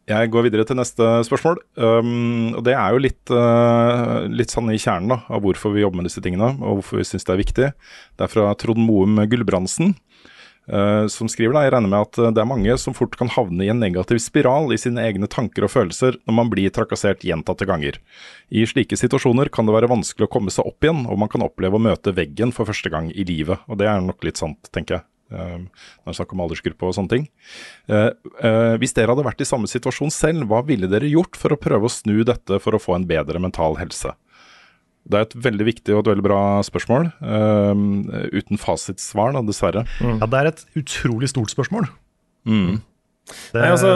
Jeg 0.10 0.32
går 0.34 0.48
videre 0.48 0.66
til 0.68 0.78
neste 0.80 1.08
spørsmål. 1.28 1.60
Um, 1.78 2.56
og 2.58 2.64
Det 2.66 2.74
er 2.74 2.94
jo 2.94 3.02
litt, 3.04 3.22
uh, 3.30 4.26
litt 4.28 4.52
sånn 4.54 4.72
i 4.74 4.80
kjernen 4.82 5.14
da, 5.14 5.20
av 5.30 5.44
hvorfor 5.46 5.76
vi 5.76 5.84
jobber 5.84 6.02
med 6.02 6.10
disse 6.10 6.24
tingene, 6.24 6.56
og 6.58 6.82
hvorfor 6.82 7.02
vi 7.02 7.08
syns 7.08 7.28
det 7.28 7.36
er 7.36 7.42
viktig. 7.42 7.70
Det 8.18 8.26
er 8.26 8.32
fra 8.32 8.50
Trond 8.60 8.82
Moum 8.82 9.22
Gulbrandsen. 9.30 9.94
Uh, 10.70 11.08
som 11.10 11.26
skriver 11.26 11.56
da, 11.56 11.64
Jeg 11.66 11.74
regner 11.74 11.90
med 11.90 12.06
at 12.06 12.18
eh, 12.22 12.30
det 12.32 12.42
er 12.44 12.48
mange 12.48 12.76
som 12.78 12.94
fort 12.94 13.16
kan 13.18 13.32
havne 13.34 13.66
i 13.66 13.72
en 13.74 13.80
negativ 13.82 14.20
spiral 14.22 14.70
i 14.72 14.78
sine 14.80 15.02
egne 15.02 15.26
tanker 15.26 15.66
og 15.66 15.72
følelser 15.74 16.20
når 16.30 16.38
man 16.38 16.52
blir 16.54 16.70
trakassert 16.72 17.26
gjentatte 17.26 17.66
ganger. 17.68 17.98
I 18.54 18.68
slike 18.70 19.00
situasjoner 19.00 19.50
kan 19.52 19.66
det 19.66 19.74
være 19.74 19.90
vanskelig 19.92 20.30
å 20.30 20.32
komme 20.32 20.54
seg 20.54 20.70
opp 20.70 20.86
igjen, 20.86 21.08
og 21.10 21.18
man 21.20 21.32
kan 21.34 21.44
oppleve 21.48 21.80
å 21.80 21.82
møte 21.82 22.14
veggen 22.14 22.54
for 22.54 22.70
første 22.70 22.94
gang 22.94 23.10
i 23.10 23.26
livet. 23.26 23.66
Og 23.68 23.82
det 23.82 23.90
er 23.90 24.06
nok 24.06 24.22
litt 24.28 24.40
sant, 24.40 24.70
tenker 24.70 25.00
jeg. 25.00 25.08
Uh, 25.32 25.66
når 25.66 26.06
det 26.06 26.14
er 26.14 26.20
snakk 26.22 26.36
om 26.36 26.46
aldersgruppe 26.46 26.88
og 26.88 26.96
sånne 26.98 27.16
ting. 27.16 27.30
Hvis 28.82 28.96
dere 28.98 29.16
hadde 29.16 29.26
vært 29.26 29.42
i 29.42 29.48
samme 29.48 29.70
situasjon 29.72 30.12
selv, 30.14 30.46
hva 30.52 30.62
ville 30.68 30.90
dere 30.92 31.10
gjort 31.10 31.40
for 31.40 31.56
å 31.56 31.60
prøve 31.60 31.90
å 31.90 31.94
snu 31.94 32.20
dette 32.28 32.62
for 32.62 32.78
å 32.78 32.84
få 32.84 33.00
en 33.00 33.08
bedre 33.10 33.42
mental 33.42 33.80
helse? 33.82 34.14
Det 35.10 35.18
er 35.18 35.26
et 35.26 35.36
veldig 35.44 35.66
viktig 35.66 35.96
og 35.96 36.04
et 36.04 36.12
veldig 36.14 36.26
bra 36.26 36.42
spørsmål, 36.66 37.10
um, 37.26 38.06
uten 38.32 38.60
fasitsvar, 38.62 39.34
da, 39.36 39.42
dessverre. 39.48 39.84
Mm. 40.00 40.20
Ja, 40.22 40.30
det 40.30 40.40
er 40.40 40.50
et 40.52 40.64
utrolig 40.78 41.32
stort 41.32 41.54
spørsmål. 41.54 41.90
Mm. 42.46 42.82
Det... 43.52 43.60
Nei, 43.62 43.70
altså, 43.70 43.92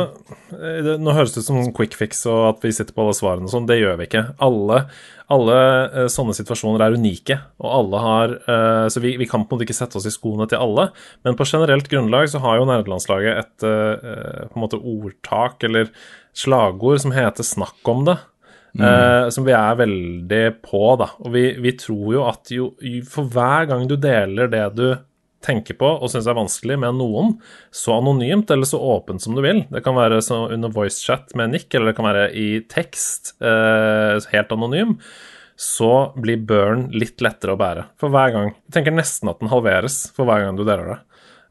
det, 0.53 0.95
Nå 1.01 1.13
høres 1.15 1.33
det 1.33 1.41
ut 1.41 1.47
som 1.47 1.57
en 1.59 1.73
quick 1.75 1.95
fix 1.97 2.21
og 2.29 2.43
at 2.51 2.61
vi 2.63 2.71
sitter 2.75 2.95
på 2.95 3.03
alle 3.03 3.15
svarene 3.17 3.47
og 3.47 3.53
sånn. 3.53 3.67
Det 3.69 3.79
gjør 3.79 3.97
vi 3.99 4.07
ikke. 4.07 4.23
Alle, 4.45 4.81
alle 5.33 5.57
uh, 5.95 6.03
sånne 6.11 6.35
situasjoner 6.37 6.83
er 6.85 6.97
unike, 6.97 7.39
og 7.61 7.71
alle 7.79 8.03
har 8.05 8.35
uh, 8.45 8.85
Så 8.93 9.01
vi, 9.03 9.15
vi, 9.19 9.27
kan 9.29 9.43
på 9.43 9.55
en 9.55 9.57
måte 9.57 9.67
ikke 9.67 9.77
sette 9.77 9.99
oss 9.99 10.07
i 10.09 10.13
skoene 10.13 10.47
til 10.51 10.61
alle, 10.61 10.89
men 11.25 11.37
på 11.37 11.47
generelt 11.49 11.89
grunnlag 11.91 12.29
så 12.31 12.41
har 12.45 12.61
jo 12.61 12.69
nerdelandslaget 12.69 13.41
et 13.41 13.67
uh, 13.67 14.45
på 14.51 14.59
en 14.59 14.65
måte 14.67 14.81
ordtak 14.81 15.65
eller 15.67 15.91
slagord 16.35 17.01
som 17.03 17.15
heter 17.15 17.43
'snakk 17.47 17.91
om 17.91 18.05
det'. 18.07 18.23
Mm. 18.75 18.83
Uh, 18.83 19.29
som 19.31 19.45
vi 19.47 19.53
er 19.55 19.75
veldig 19.79 20.45
på, 20.65 20.83
da. 20.99 21.09
Og 21.23 21.31
vi, 21.35 21.47
vi 21.63 21.75
tror 21.79 22.07
jo 22.11 22.23
at 22.27 22.51
jo, 22.51 22.71
for 23.09 23.29
hver 23.31 23.69
gang 23.69 23.85
du 23.87 23.95
deler 23.95 24.51
det 24.51 24.65
du 24.75 24.87
tenker 25.45 25.77
på 25.77 25.87
og 25.87 26.09
syns 26.11 26.27
er 26.27 26.37
vanskelig 26.37 26.77
med 26.81 26.97
noen, 26.97 27.35
så 27.73 27.99
anonymt 27.99 28.49
eller 28.51 28.67
så 28.67 28.79
åpent 28.81 29.23
som 29.23 29.37
du 29.37 29.43
vil. 29.45 29.63
Det 29.71 29.83
kan 29.85 29.97
være 29.97 30.19
under 30.41 30.73
voicechat 30.73 31.35
med 31.37 31.53
Nick, 31.53 31.69
eller 31.73 31.91
det 31.91 31.97
kan 31.99 32.09
være 32.09 32.27
i 32.33 32.49
tekst, 32.71 33.35
uh, 33.45 34.17
helt 34.33 34.53
anonym. 34.55 34.97
Så 35.55 36.11
blir 36.19 36.41
burn 36.43 36.89
litt 36.91 37.21
lettere 37.23 37.53
å 37.55 37.59
bære 37.59 37.85
for 38.01 38.11
hver 38.11 38.33
gang. 38.33 38.55
Jeg 38.67 38.79
tenker 38.79 38.95
nesten 38.95 39.31
at 39.31 39.39
den 39.39 39.53
halveres 39.53 40.01
for 40.15 40.27
hver 40.27 40.43
gang 40.43 40.57
du 40.57 40.65
deler 40.67 40.97
det. 40.97 41.01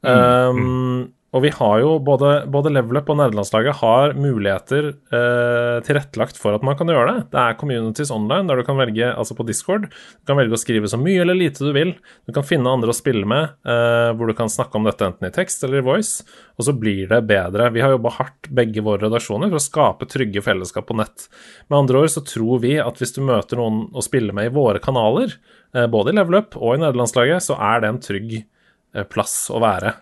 Mm. 0.05 0.59
Um, 0.59 1.07
Og 1.35 1.43
vi 1.43 1.51
har 1.51 1.81
jo 1.83 1.97
både, 2.05 2.45
både 2.47 2.71
Level 2.71 3.01
Up 3.01 3.09
og 3.11 3.19
nederlandslaget 3.19 3.81
har 3.81 4.13
muligheter 4.15 4.93
eh, 4.95 5.79
tilrettelagt 5.83 6.39
for 6.39 6.55
at 6.55 6.63
man 6.67 6.77
kan 6.79 6.91
gjøre 6.91 7.09
det. 7.09 7.25
Det 7.33 7.41
er 7.43 7.57
communities 7.59 8.13
online 8.15 8.47
der 8.47 8.61
du 8.61 8.67
kan 8.67 8.79
velge, 8.79 9.09
altså 9.11 9.35
på 9.35 9.47
Discord, 9.49 9.89
du 9.91 10.31
kan 10.31 10.39
velge 10.39 10.55
å 10.55 10.63
skrive 10.63 10.91
så 10.91 11.01
mye 11.01 11.25
eller 11.25 11.39
lite 11.39 11.67
du 11.67 11.73
vil. 11.75 11.91
Du 12.29 12.35
kan 12.37 12.47
finne 12.47 12.71
andre 12.71 12.95
å 12.95 12.97
spille 12.97 13.27
med, 13.27 13.57
eh, 13.67 14.13
hvor 14.15 14.31
du 14.31 14.37
kan 14.39 14.53
snakke 14.53 14.79
om 14.79 14.87
dette 14.87 15.09
enten 15.09 15.27
i 15.27 15.33
tekst 15.35 15.67
eller 15.67 15.83
i 15.83 15.89
voice, 15.89 16.23
og 16.55 16.69
så 16.69 16.77
blir 16.79 17.11
det 17.11 17.25
bedre. 17.27 17.67
Vi 17.75 17.83
har 17.83 17.97
jobba 17.97 18.15
hardt, 18.21 18.53
begge 18.55 18.87
våre 18.87 19.09
redaksjoner, 19.09 19.51
for 19.51 19.59
å 19.59 19.67
skape 19.67 20.11
trygge 20.15 20.45
fellesskap 20.45 20.87
på 20.87 21.01
nett. 21.03 21.27
Med 21.67 21.81
andre 21.83 22.05
ord 22.05 22.15
så 22.15 22.23
tror 22.23 22.63
vi 22.63 22.77
at 22.79 23.03
hvis 23.03 23.17
du 23.19 23.25
møter 23.27 23.59
noen 23.59 23.89
å 23.91 24.07
spille 24.07 24.37
med 24.37 24.53
i 24.53 24.55
våre 24.55 24.79
kanaler, 24.79 25.35
eh, 25.75 25.91
både 25.91 26.15
i 26.15 26.19
Level 26.21 26.45
Up 26.45 26.55
og 26.63 26.77
i 26.77 26.83
nederlandslaget, 26.87 27.43
så 27.51 27.59
er 27.59 27.83
det 27.83 27.91
en 27.91 28.03
trygg 28.07 28.35
eh, 28.39 29.03
plass 29.11 29.49
å 29.51 29.59
være. 29.59 29.97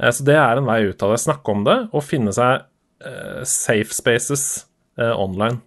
Eh, 0.00 0.10
Så 0.10 0.24
det 0.24 0.36
er 0.36 0.60
en 0.60 0.68
vei 0.68 0.82
ut 0.88 1.02
av 1.02 1.14
det. 1.14 1.22
Snakke 1.22 1.54
om 1.54 1.64
det 1.64 1.78
og 1.92 2.04
finne 2.06 2.34
seg 2.34 2.64
eh, 3.04 3.42
safe 3.48 3.94
spaces 3.94 4.66
eh, 4.98 5.12
online, 5.12 5.60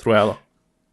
tror 0.00 0.14
jeg, 0.14 0.30
da. 0.32 0.36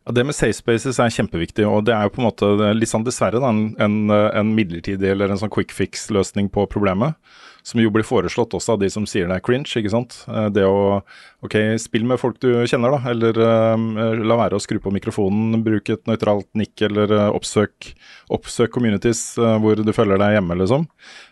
Ja, 0.06 0.14
Det 0.20 0.26
med 0.26 0.38
safe 0.38 0.54
spaces 0.54 1.00
er 1.02 1.14
kjempeviktig, 1.14 1.66
og 1.66 1.86
det 1.88 1.96
er 1.96 2.06
jo 2.06 2.14
på 2.14 2.22
en 2.22 2.28
måte 2.30 2.74
litt 2.78 2.92
sånn 2.92 3.06
dessverre 3.08 3.42
da, 3.42 3.50
en, 3.50 3.96
en 4.12 4.52
midlertidig 4.54 5.10
eller 5.16 5.34
en 5.34 5.42
sånn 5.42 5.54
quick 5.54 5.74
fix-løsning 5.74 6.52
på 6.54 6.68
problemet. 6.70 7.18
Som 7.66 7.82
jo 7.82 7.90
blir 7.90 8.06
foreslått 8.06 8.54
også 8.54 8.76
av 8.76 8.82
de 8.84 8.92
som 8.94 9.08
sier 9.10 9.26
det 9.26 9.40
er 9.40 9.44
cringe, 9.46 9.72
ikke 9.80 9.90
sant. 9.90 10.20
Eh, 10.30 10.50
Det 10.54 10.66
å 10.70 11.02
ok, 11.46 11.56
spill 11.82 12.06
med 12.06 12.20
folk 12.22 12.38
du 12.44 12.52
kjenner, 12.70 12.94
da, 12.94 13.00
eller 13.10 13.40
eh, 13.42 14.20
la 14.22 14.38
være 14.38 14.60
å 14.60 14.62
skru 14.62 14.78
på 14.84 14.94
mikrofonen, 14.94 15.64
bruk 15.66 15.90
et 15.90 16.04
nøytralt 16.06 16.48
nikk, 16.58 16.76
eller 16.86 17.10
uh, 17.10 17.32
oppsøk, 17.34 17.90
oppsøk 18.34 18.74
communities 18.74 19.22
uh, 19.42 19.56
hvor 19.62 19.82
du 19.82 19.92
føler 19.96 20.22
deg 20.22 20.38
hjemme, 20.38 20.58
liksom. 20.62 20.86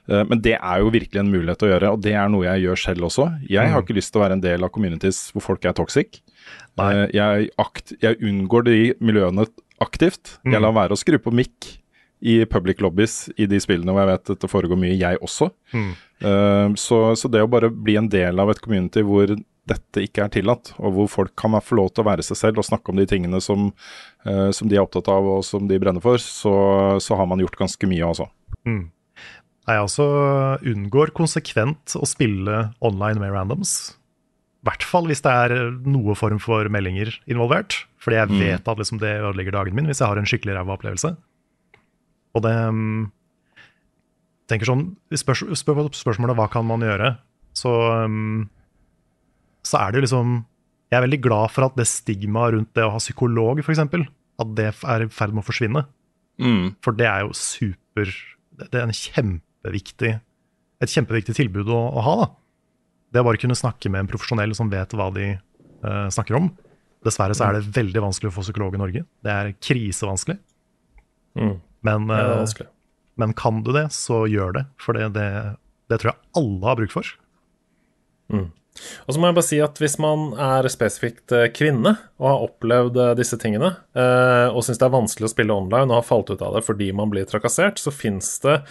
Men 0.09 0.41
det 0.43 0.57
er 0.57 0.81
jo 0.81 0.89
virkelig 0.91 1.21
en 1.21 1.29
mulighet 1.31 1.63
å 1.63 1.69
gjøre, 1.69 1.91
og 1.95 2.01
det 2.03 2.11
er 2.19 2.31
noe 2.31 2.43
jeg 2.43 2.65
gjør 2.65 2.81
selv 2.81 3.07
også. 3.07 3.27
Jeg 3.47 3.71
har 3.71 3.85
ikke 3.85 3.95
lyst 3.95 4.11
til 4.11 4.19
å 4.19 4.23
være 4.25 4.35
en 4.35 4.43
del 4.43 4.65
av 4.65 4.71
communities 4.75 5.29
hvor 5.31 5.45
folk 5.45 5.63
er 5.63 5.77
toxic. 5.77 6.19
Jeg, 7.15 7.47
akt, 7.61 7.93
jeg 8.03 8.19
unngår 8.19 8.67
de 8.67 8.81
miljøene 8.99 9.45
aktivt. 9.83 10.41
Jeg 10.43 10.59
lar 10.59 10.75
være 10.75 10.97
å 10.97 10.99
skru 10.99 11.21
på 11.23 11.31
mic 11.31 11.71
i 12.23 12.37
public 12.47 12.79
lobbies 12.83 13.27
i 13.35 13.47
de 13.51 13.59
spillene 13.59 13.91
hvor 13.91 14.05
jeg 14.05 14.13
vet 14.13 14.33
at 14.35 14.43
det 14.45 14.51
foregår 14.51 14.79
mye, 14.79 14.95
jeg 14.95 15.19
også. 15.23 15.49
Eh, 15.75 16.67
så, 16.79 16.99
så 17.19 17.31
det 17.31 17.43
å 17.43 17.49
bare 17.51 17.71
bli 17.73 17.97
en 17.99 18.07
del 18.11 18.39
av 18.39 18.53
et 18.53 18.61
community 18.63 19.03
hvor 19.03 19.35
dette 19.69 20.03
ikke 20.03 20.25
er 20.25 20.31
tillatt, 20.31 20.73
og 20.79 20.95
hvor 20.95 21.09
folk 21.11 21.33
kan 21.39 21.55
få 21.63 21.77
lov 21.79 21.93
til 21.93 22.03
å 22.03 22.09
være 22.09 22.25
seg 22.25 22.39
selv 22.39 22.59
og 22.59 22.67
snakke 22.67 22.91
om 22.91 22.99
de 22.99 23.07
tingene 23.07 23.39
som, 23.43 23.69
uh, 24.27 24.49
som 24.51 24.67
de 24.67 24.75
er 24.75 24.83
opptatt 24.83 25.07
av 25.11 25.23
og 25.37 25.39
som 25.47 25.69
de 25.69 25.77
brenner 25.79 26.03
for, 26.03 26.19
så, 26.19 26.55
så 26.99 27.15
har 27.15 27.29
man 27.31 27.39
gjort 27.39 27.55
ganske 27.61 27.87
mye, 27.87 28.09
altså. 28.09 28.27
Mm. 28.67 28.89
Jeg 29.63 29.85
også 29.85 30.05
unngår 30.67 31.13
konsekvent 31.15 31.95
å 31.95 32.07
spille 32.09 32.65
online 32.83 33.23
med 33.23 33.31
randoms. 33.31 33.93
I 34.63 34.67
hvert 34.67 34.83
fall 34.87 35.07
hvis 35.07 35.23
det 35.23 35.31
er 35.31 35.53
noe 35.87 36.15
form 36.19 36.41
for 36.43 36.67
meldinger 36.71 37.13
involvert. 37.31 37.85
Fordi 38.03 38.19
jeg 38.19 38.41
vet 38.41 38.67
at 38.67 38.79
liksom 38.79 38.99
det 38.99 39.13
ødelegger 39.21 39.55
dagen 39.55 39.75
min 39.77 39.87
hvis 39.87 40.01
jeg 40.03 40.11
har 40.11 40.19
en 40.19 40.27
skikkelig 40.27 40.57
ræva 40.57 40.75
opplevelse. 40.75 41.13
Og 42.33 42.43
det 42.45 42.53
um, 42.69 43.11
tenker 44.49 44.69
sånn, 44.69 44.87
spørs, 45.13 45.45
spør, 45.59 45.85
Spørsmålet 45.93 46.37
hva 46.37 46.49
kan 46.51 46.65
man 46.67 46.83
gjøre, 46.85 47.15
så, 47.57 47.71
um, 48.05 48.47
så 49.65 49.83
er 49.83 49.93
det 49.93 50.01
jo 50.01 50.05
liksom 50.07 50.35
Jeg 50.89 50.97
er 50.97 51.05
veldig 51.05 51.21
glad 51.25 51.53
for 51.53 51.67
at 51.67 51.77
det 51.77 51.87
stigmaet 51.89 52.55
rundt 52.55 52.73
det 52.77 52.85
å 52.85 52.93
ha 52.93 53.01
psykolog, 53.01 53.61
f.eks., 53.63 53.81
at 53.83 54.53
det 54.57 54.69
er 54.73 55.05
i 55.05 55.09
ferd 55.13 55.33
med 55.33 55.43
å 55.43 55.47
forsvinne. 55.47 55.83
Mm. 56.41 56.73
For 56.85 56.97
det 56.97 57.05
er 57.05 57.21
jo 57.21 57.35
super 57.37 58.09
Det 58.57 58.73
er 58.73 58.87
en 58.87 58.93
kjempeviktig, 58.97 60.11
et 60.81 60.93
kjempeviktig 60.93 61.35
tilbud 61.37 61.69
å, 61.73 61.81
å 61.93 62.03
ha. 62.05 62.15
da. 62.23 62.27
Det 63.13 63.21
å 63.21 63.27
bare 63.27 63.41
kunne 63.41 63.57
snakke 63.57 63.89
med 63.93 64.03
en 64.03 64.09
profesjonell 64.09 64.53
som 64.57 64.69
vet 64.73 64.93
hva 64.97 65.09
de 65.13 65.31
uh, 65.37 66.09
snakker 66.13 66.37
om. 66.37 66.49
Dessverre 67.05 67.35
så 67.37 67.47
er 67.47 67.57
det 67.57 67.73
veldig 67.75 68.01
vanskelig 68.05 68.31
å 68.31 68.35
få 68.37 68.45
psykolog 68.45 68.75
i 68.77 68.81
Norge. 68.81 69.03
Det 69.25 69.33
er 69.33 69.53
krisevanskelig. 69.57 70.37
Mm. 71.37 71.57
Men, 71.83 72.09
Ja, 72.09 72.41
eh, 72.41 72.71
men 73.15 73.35
kan 73.37 73.61
du 73.63 73.71
det, 73.75 73.91
så 73.93 74.23
gjør 74.29 74.55
det. 74.57 74.65
For 74.81 74.97
det, 74.97 75.13
det, 75.17 75.29
det 75.91 76.01
tror 76.01 76.13
jeg 76.13 76.21
alle 76.39 76.67
har 76.69 76.79
bruk 76.79 76.93
for. 76.95 77.15
Og 78.33 79.13
så 79.13 79.21
må 79.21 79.29
jeg 79.29 79.35
bare 79.37 79.45
si 79.45 79.59
at 79.61 79.77
hvis 79.77 79.99
man 80.01 80.31
er 80.41 80.65
spesifikt 80.71 81.29
eh, 81.35 81.51
kvinne 81.53 81.91
og 82.17 82.25
har 82.25 82.45
opplevd 82.47 82.97
eh, 83.03 83.11
disse 83.19 83.37
tingene, 83.37 83.69
og 83.93 84.63
syns 84.65 84.81
det 84.81 84.87
er 84.87 84.95
vanskelig 84.95 85.27
å 85.27 85.33
spille 85.35 85.53
online 85.53 85.91
og 85.91 85.99
har 85.99 86.07
falt 86.07 86.31
ut 86.33 86.41
av 86.41 86.57
det 86.57 86.63
fordi 86.65 86.87
man 86.95 87.11
blir 87.13 87.27
trakassert, 87.29 87.77
så 87.77 87.93
fins 87.93 88.31
det 88.41 88.63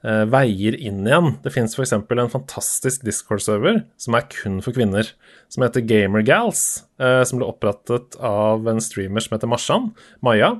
veier 0.00 0.78
inn 0.80 1.02
igjen. 1.04 1.34
Det 1.44 1.52
fins 1.52 1.74
f.eks. 1.76 1.92
en 1.92 2.32
fantastisk 2.32 3.02
Discord-server 3.04 3.82
som 4.00 4.16
er 4.16 4.24
kun 4.32 4.62
for 4.64 4.72
kvinner, 4.72 5.10
som 5.52 5.66
heter 5.66 5.84
Gamergals, 5.84 6.86
som 6.96 7.36
ble 7.36 7.50
opprettet 7.50 8.16
av 8.16 8.64
en 8.72 8.80
streamer 8.80 9.20
som 9.20 9.36
heter 9.36 9.50
Marsan, 9.52 9.90
Maja. 10.24 10.54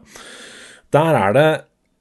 Der 0.92 1.16
er 1.16 1.38
det 1.38 1.48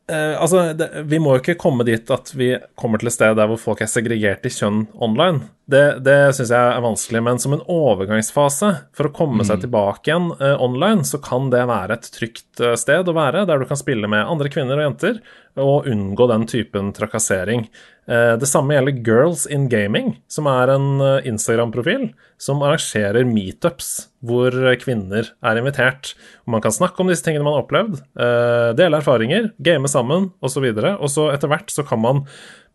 eh, 0.10 0.42
Altså, 0.42 0.74
det, 0.74 0.90
vi 1.10 1.20
må 1.22 1.36
jo 1.36 1.44
ikke 1.44 1.58
komme 1.60 1.86
dit 1.88 2.10
at 2.12 2.34
vi 2.36 2.52
kommer 2.80 3.02
til 3.02 3.12
et 3.12 3.16
sted 3.16 3.38
der 3.38 3.50
hvor 3.52 3.62
folk 3.62 3.84
er 3.84 3.92
segregert 3.92 4.46
i 4.48 4.52
kjønn 4.54 4.88
online. 5.00 5.48
Det, 5.70 6.02
det 6.02 6.18
syns 6.34 6.50
jeg 6.50 6.70
er 6.74 6.82
vanskelig, 6.82 7.22
men 7.26 7.42
som 7.42 7.54
en 7.54 7.66
overgangsfase 7.70 8.72
for 8.98 9.10
å 9.10 9.14
komme 9.14 9.46
seg 9.46 9.62
tilbake 9.62 10.10
igjen 10.10 10.32
eh, 10.40 10.56
online, 10.58 11.06
så 11.06 11.22
kan 11.22 11.52
det 11.54 11.68
være 11.70 12.00
et 12.00 12.10
trygt 12.16 12.64
eh, 12.64 12.74
sted 12.80 13.10
å 13.10 13.16
være, 13.16 13.46
der 13.46 13.62
du 13.62 13.70
kan 13.70 13.80
spille 13.80 14.10
med 14.10 14.26
andre 14.26 14.50
kvinner 14.50 14.80
og 14.80 14.88
jenter 14.88 15.22
og 15.60 15.90
unngå 15.92 16.28
den 16.32 16.48
typen 16.50 16.94
trakassering. 16.96 17.68
Eh, 18.10 18.36
det 18.42 18.50
samme 18.50 18.74
gjelder 18.74 19.02
Girls 19.06 19.46
in 19.46 19.68
Gaming, 19.70 20.16
som 20.32 20.50
er 20.50 20.72
en 20.74 20.88
eh, 21.06 21.28
Instagram-profil 21.30 22.10
som 22.42 22.64
arrangerer 22.66 23.28
meetups 23.28 24.10
hvor 24.26 24.56
kvinner 24.82 25.30
er 25.46 25.60
invitert. 25.60 26.16
Og 26.48 26.56
man 26.56 26.64
kan 26.64 26.74
snakke 26.74 27.04
om 27.04 27.12
disse 27.12 27.26
tingene 27.26 27.46
man 27.46 27.58
har 27.58 27.66
opplevd, 27.68 28.00
eh, 28.20 28.72
dele 28.80 29.00
erfaringer, 29.00 29.52
game 29.62 29.92
sammen 29.92 30.32
osv. 30.42 30.66
Og 30.96 31.06
så 31.12 31.30
etter 31.36 31.52
hvert 31.52 31.70
så 31.74 31.86
kan 31.86 32.02
man 32.02 32.26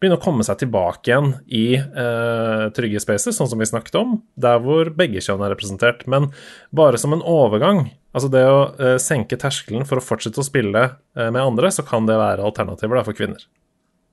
begynne 0.04 0.18
å 0.18 0.22
komme 0.22 0.44
seg 0.46 0.60
tilbake 0.60 1.10
igjen 1.10 1.32
i 1.48 1.66
eh, 1.80 2.64
trygge 2.76 3.02
spaces, 3.02 3.36
sånn 3.38 3.50
som 3.50 3.60
vi 3.60 3.68
snakket 3.68 3.98
om, 4.00 4.18
der 4.40 4.60
hvor 4.62 4.90
begge 4.94 5.22
kjønn 5.24 5.42
er 5.44 5.54
representert. 5.54 6.04
Men 6.10 6.30
bare 6.74 7.00
som 7.00 7.14
en 7.16 7.24
overgang, 7.24 7.88
altså 8.14 8.30
det 8.32 8.44
å 8.46 8.58
eh, 8.78 8.96
senke 9.02 9.38
terskelen 9.40 9.86
for 9.88 10.00
å 10.00 10.04
fortsette 10.04 10.42
å 10.42 10.46
spille 10.46 10.86
eh, 10.92 11.30
med 11.30 11.42
andre, 11.42 11.72
så 11.74 11.86
kan 11.86 12.08
det 12.10 12.20
være 12.20 12.44
alternativer 12.44 13.00
da, 13.00 13.06
for 13.06 13.16
kvinner. 13.16 13.46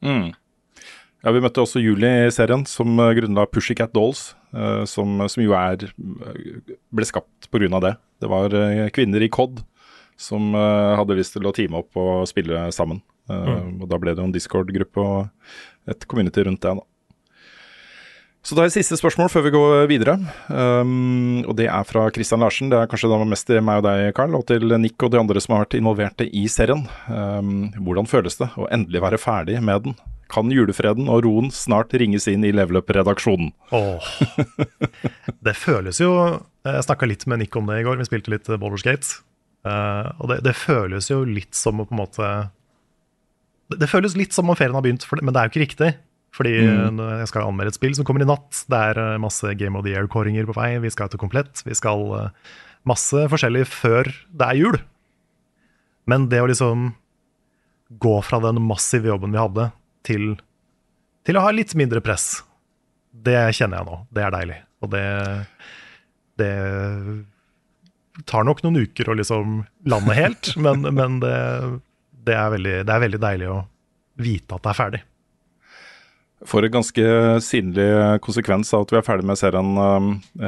Mm. 0.01 0.31
Ja, 1.21 1.31
Vi 1.35 1.41
møtte 1.43 1.61
også 1.61 1.81
Julie 1.81 2.25
i 2.25 2.31
serien, 2.33 2.63
som 2.65 2.97
uh, 2.97 3.11
grunnla 3.13 3.45
Pushycat 3.45 3.93
Dolls, 3.93 4.31
eh, 4.57 4.83
som, 4.89 5.21
som 5.29 5.43
jo 5.43 5.53
er 5.53 5.85
eh, 5.85 6.71
ble 6.89 7.05
skapt 7.05 7.49
pga. 7.53 7.81
det. 7.83 7.93
Det 8.21 8.29
var 8.31 8.55
eh, 8.57 8.87
kvinner 8.93 9.21
i 9.21 9.29
COD 9.29 9.61
som 10.17 10.55
eh, 10.57 10.93
hadde 10.97 11.17
lyst 11.17 11.37
til 11.37 11.45
å 11.45 11.53
teame 11.53 11.83
opp 11.83 11.97
og 11.97 12.25
spille 12.29 12.67
sammen. 12.73 13.03
Mm. 13.31 13.83
Og 13.83 13.85
Da 13.87 13.99
ble 14.01 14.15
det 14.17 14.23
en 14.23 14.33
Discord-gruppe 14.33 14.99
og 14.99 15.91
et 15.93 16.07
community 16.09 16.43
rundt 16.43 16.65
det. 16.65 16.73
da. 16.81 16.83
Så 18.41 18.57
da 18.57 18.65
er 18.65 18.73
siste 18.73 18.97
spørsmål 18.97 19.29
før 19.29 19.43
vi 19.45 19.53
går 19.53 19.85
videre. 19.87 20.15
Um, 20.49 21.45
og 21.45 21.53
Det 21.55 21.67
er 21.69 21.85
fra 21.85 22.07
Christian 22.11 22.41
Larsen. 22.41 22.71
Det 22.73 22.79
er 22.79 22.89
kanskje 22.89 23.11
da 23.11 23.19
mest 23.23 23.45
til 23.47 23.61
meg 23.63 23.83
og 23.83 23.85
deg, 23.85 24.09
Carl, 24.17 24.33
og 24.35 24.47
til 24.49 24.65
Nick 24.81 25.05
og 25.05 25.13
de 25.13 25.21
andre 25.21 25.39
som 25.39 25.55
har 25.55 25.63
vært 25.63 25.77
involverte 25.77 26.25
i 26.25 26.47
serien. 26.49 26.81
Um, 27.05 27.69
hvordan 27.77 28.09
føles 28.09 28.41
det 28.41 28.49
å 28.57 28.65
endelig 28.73 29.05
være 29.05 29.21
ferdig 29.21 29.61
med 29.61 29.85
den? 29.85 29.95
Kan 30.31 30.51
julefreden 30.53 31.09
og 31.11 31.25
roen 31.25 31.49
snart 31.53 31.93
ringes 31.99 32.29
inn 32.31 32.45
i 32.47 32.53
Level 32.55 32.79
Up-redaksjonen? 32.79 33.51
Åh. 33.75 34.13
Det 35.41 35.55
føles 35.57 35.97
jo 36.01 36.11
Jeg 36.67 36.85
snakka 36.85 37.07
litt 37.09 37.25
med 37.29 37.41
Nick 37.41 37.55
om 37.57 37.67
det 37.67 37.79
i 37.81 37.85
går, 37.87 37.97
vi 37.99 38.07
spilte 38.07 38.31
litt 38.33 38.47
Baldur's 38.47 38.85
Gate. 38.85 39.19
Eh, 39.67 40.07
og 40.21 40.31
det, 40.31 40.39
det 40.45 40.55
føles 40.57 41.09
jo 41.11 41.23
litt 41.27 41.57
som 41.57 41.81
å 41.81 41.85
på 41.85 41.93
en 41.93 41.99
måte 42.01 42.29
Det, 43.69 43.77
det 43.83 43.89
føles 43.89 44.15
litt 44.17 44.33
som 44.33 44.49
om 44.49 44.57
ferien 44.57 44.77
har 44.77 44.85
begynt, 44.85 45.05
men 45.21 45.33
det 45.33 45.41
er 45.41 45.49
jo 45.49 45.53
ikke 45.53 45.65
riktig. 45.65 45.91
Fordi 46.31 46.53
mm. 46.63 46.99
jeg 47.19 47.27
skal 47.27 47.49
anmelde 47.49 47.73
et 47.73 47.77
spill 47.77 47.95
som 47.97 48.07
kommer 48.07 48.23
i 48.23 48.29
natt. 48.29 48.63
Det 48.71 48.79
er 48.91 48.99
eh, 49.01 49.19
masse 49.21 49.51
Game 49.59 49.75
of 49.75 49.83
the 49.83 49.91
Year-kåringer 49.91 50.47
på 50.47 50.55
vei. 50.55 50.69
Vi 50.83 50.93
skal 50.93 51.11
til 51.11 51.19
Komplett. 51.19 51.59
Vi 51.67 51.75
skal 51.75 52.05
eh, 52.17 52.55
masse 52.87 53.27
forskjellig 53.33 53.65
før 53.67 54.07
det 54.31 54.47
er 54.47 54.59
jul. 54.61 54.79
Men 56.09 56.29
det 56.31 56.39
å 56.41 56.47
liksom 56.49 56.93
gå 58.01 58.15
fra 58.23 58.39
den 58.43 58.61
massive 58.63 59.11
jobben 59.11 59.35
vi 59.35 59.41
hadde, 59.41 59.67
til, 60.07 60.33
til 61.27 61.37
å 61.37 61.43
ha 61.45 61.51
litt 61.55 61.75
mindre 61.77 62.01
press, 62.03 62.41
det 63.11 63.37
kjenner 63.57 63.81
jeg 63.81 63.89
nå. 63.89 63.99
Det 64.09 64.23
er 64.25 64.35
deilig. 64.35 64.57
Og 64.81 64.91
det, 64.93 65.05
det 66.41 66.53
tar 68.29 68.47
nok 68.47 68.63
noen 68.65 68.81
uker 68.85 69.11
å 69.11 69.17
liksom 69.19 69.61
lande 69.91 70.17
helt, 70.17 70.55
men, 70.65 70.87
men 70.95 71.21
det, 71.23 71.37
det, 72.25 72.35
er 72.35 72.51
veldig, 72.55 72.75
det 72.87 72.97
er 72.97 73.05
veldig 73.07 73.23
deilig 73.27 73.53
å 73.53 73.61
vite 74.21 74.57
at 74.57 74.65
det 74.65 74.73
er 74.73 74.81
ferdig. 74.83 75.05
Får 76.49 76.65
en 76.65 76.73
ganske 76.73 77.03
synlig 77.45 77.87
konsekvens 78.25 78.71
av 78.73 78.87
at 78.87 78.91
vi 78.93 78.97
er 78.97 79.05
ferdig 79.05 79.27
med 79.29 79.37
serien 79.37 79.75
um, 79.77 80.07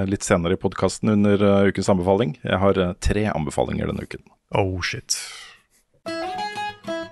litt 0.09 0.25
senere 0.25 0.57
i 0.57 0.61
podkasten 0.61 1.11
under 1.13 1.43
uh, 1.45 1.67
ukens 1.69 1.89
anbefaling. 1.93 2.33
Jeg 2.41 2.57
har 2.63 2.79
uh, 2.81 2.95
tre 2.97 3.27
anbefalinger 3.29 3.91
denne 3.91 4.07
uken. 4.07 4.23
Oh 4.57 4.81
shit. 4.81 5.19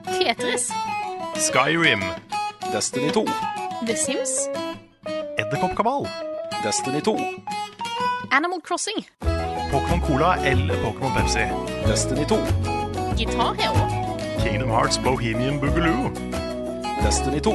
Tetris, 0.10 0.72
Skyrim. 1.36 2.02
Destiny 2.72 3.12
2. 3.12 3.26
The 3.86 3.96
Sims, 3.96 4.50
Edderkoppkabal, 5.38 6.08
Destiny 6.64 7.02
2, 7.02 7.18
Animal 8.32 8.62
Crossing. 8.62 9.06
Pokémon 9.72 10.02
Cola 10.08 10.38
eller 10.46 10.76
Pokémon 10.84 11.12
Pepsi, 11.12 11.46
Destiny 11.88 12.26
2, 12.26 12.38
Guitar 13.18 13.56
Hero. 13.56 13.88
Kingdom 14.44 14.70
Hearts 14.70 14.98
Bohemian 15.04 15.60
Boogaloo. 15.60 16.12
Destiny 17.04 17.40
2. 17.40 17.52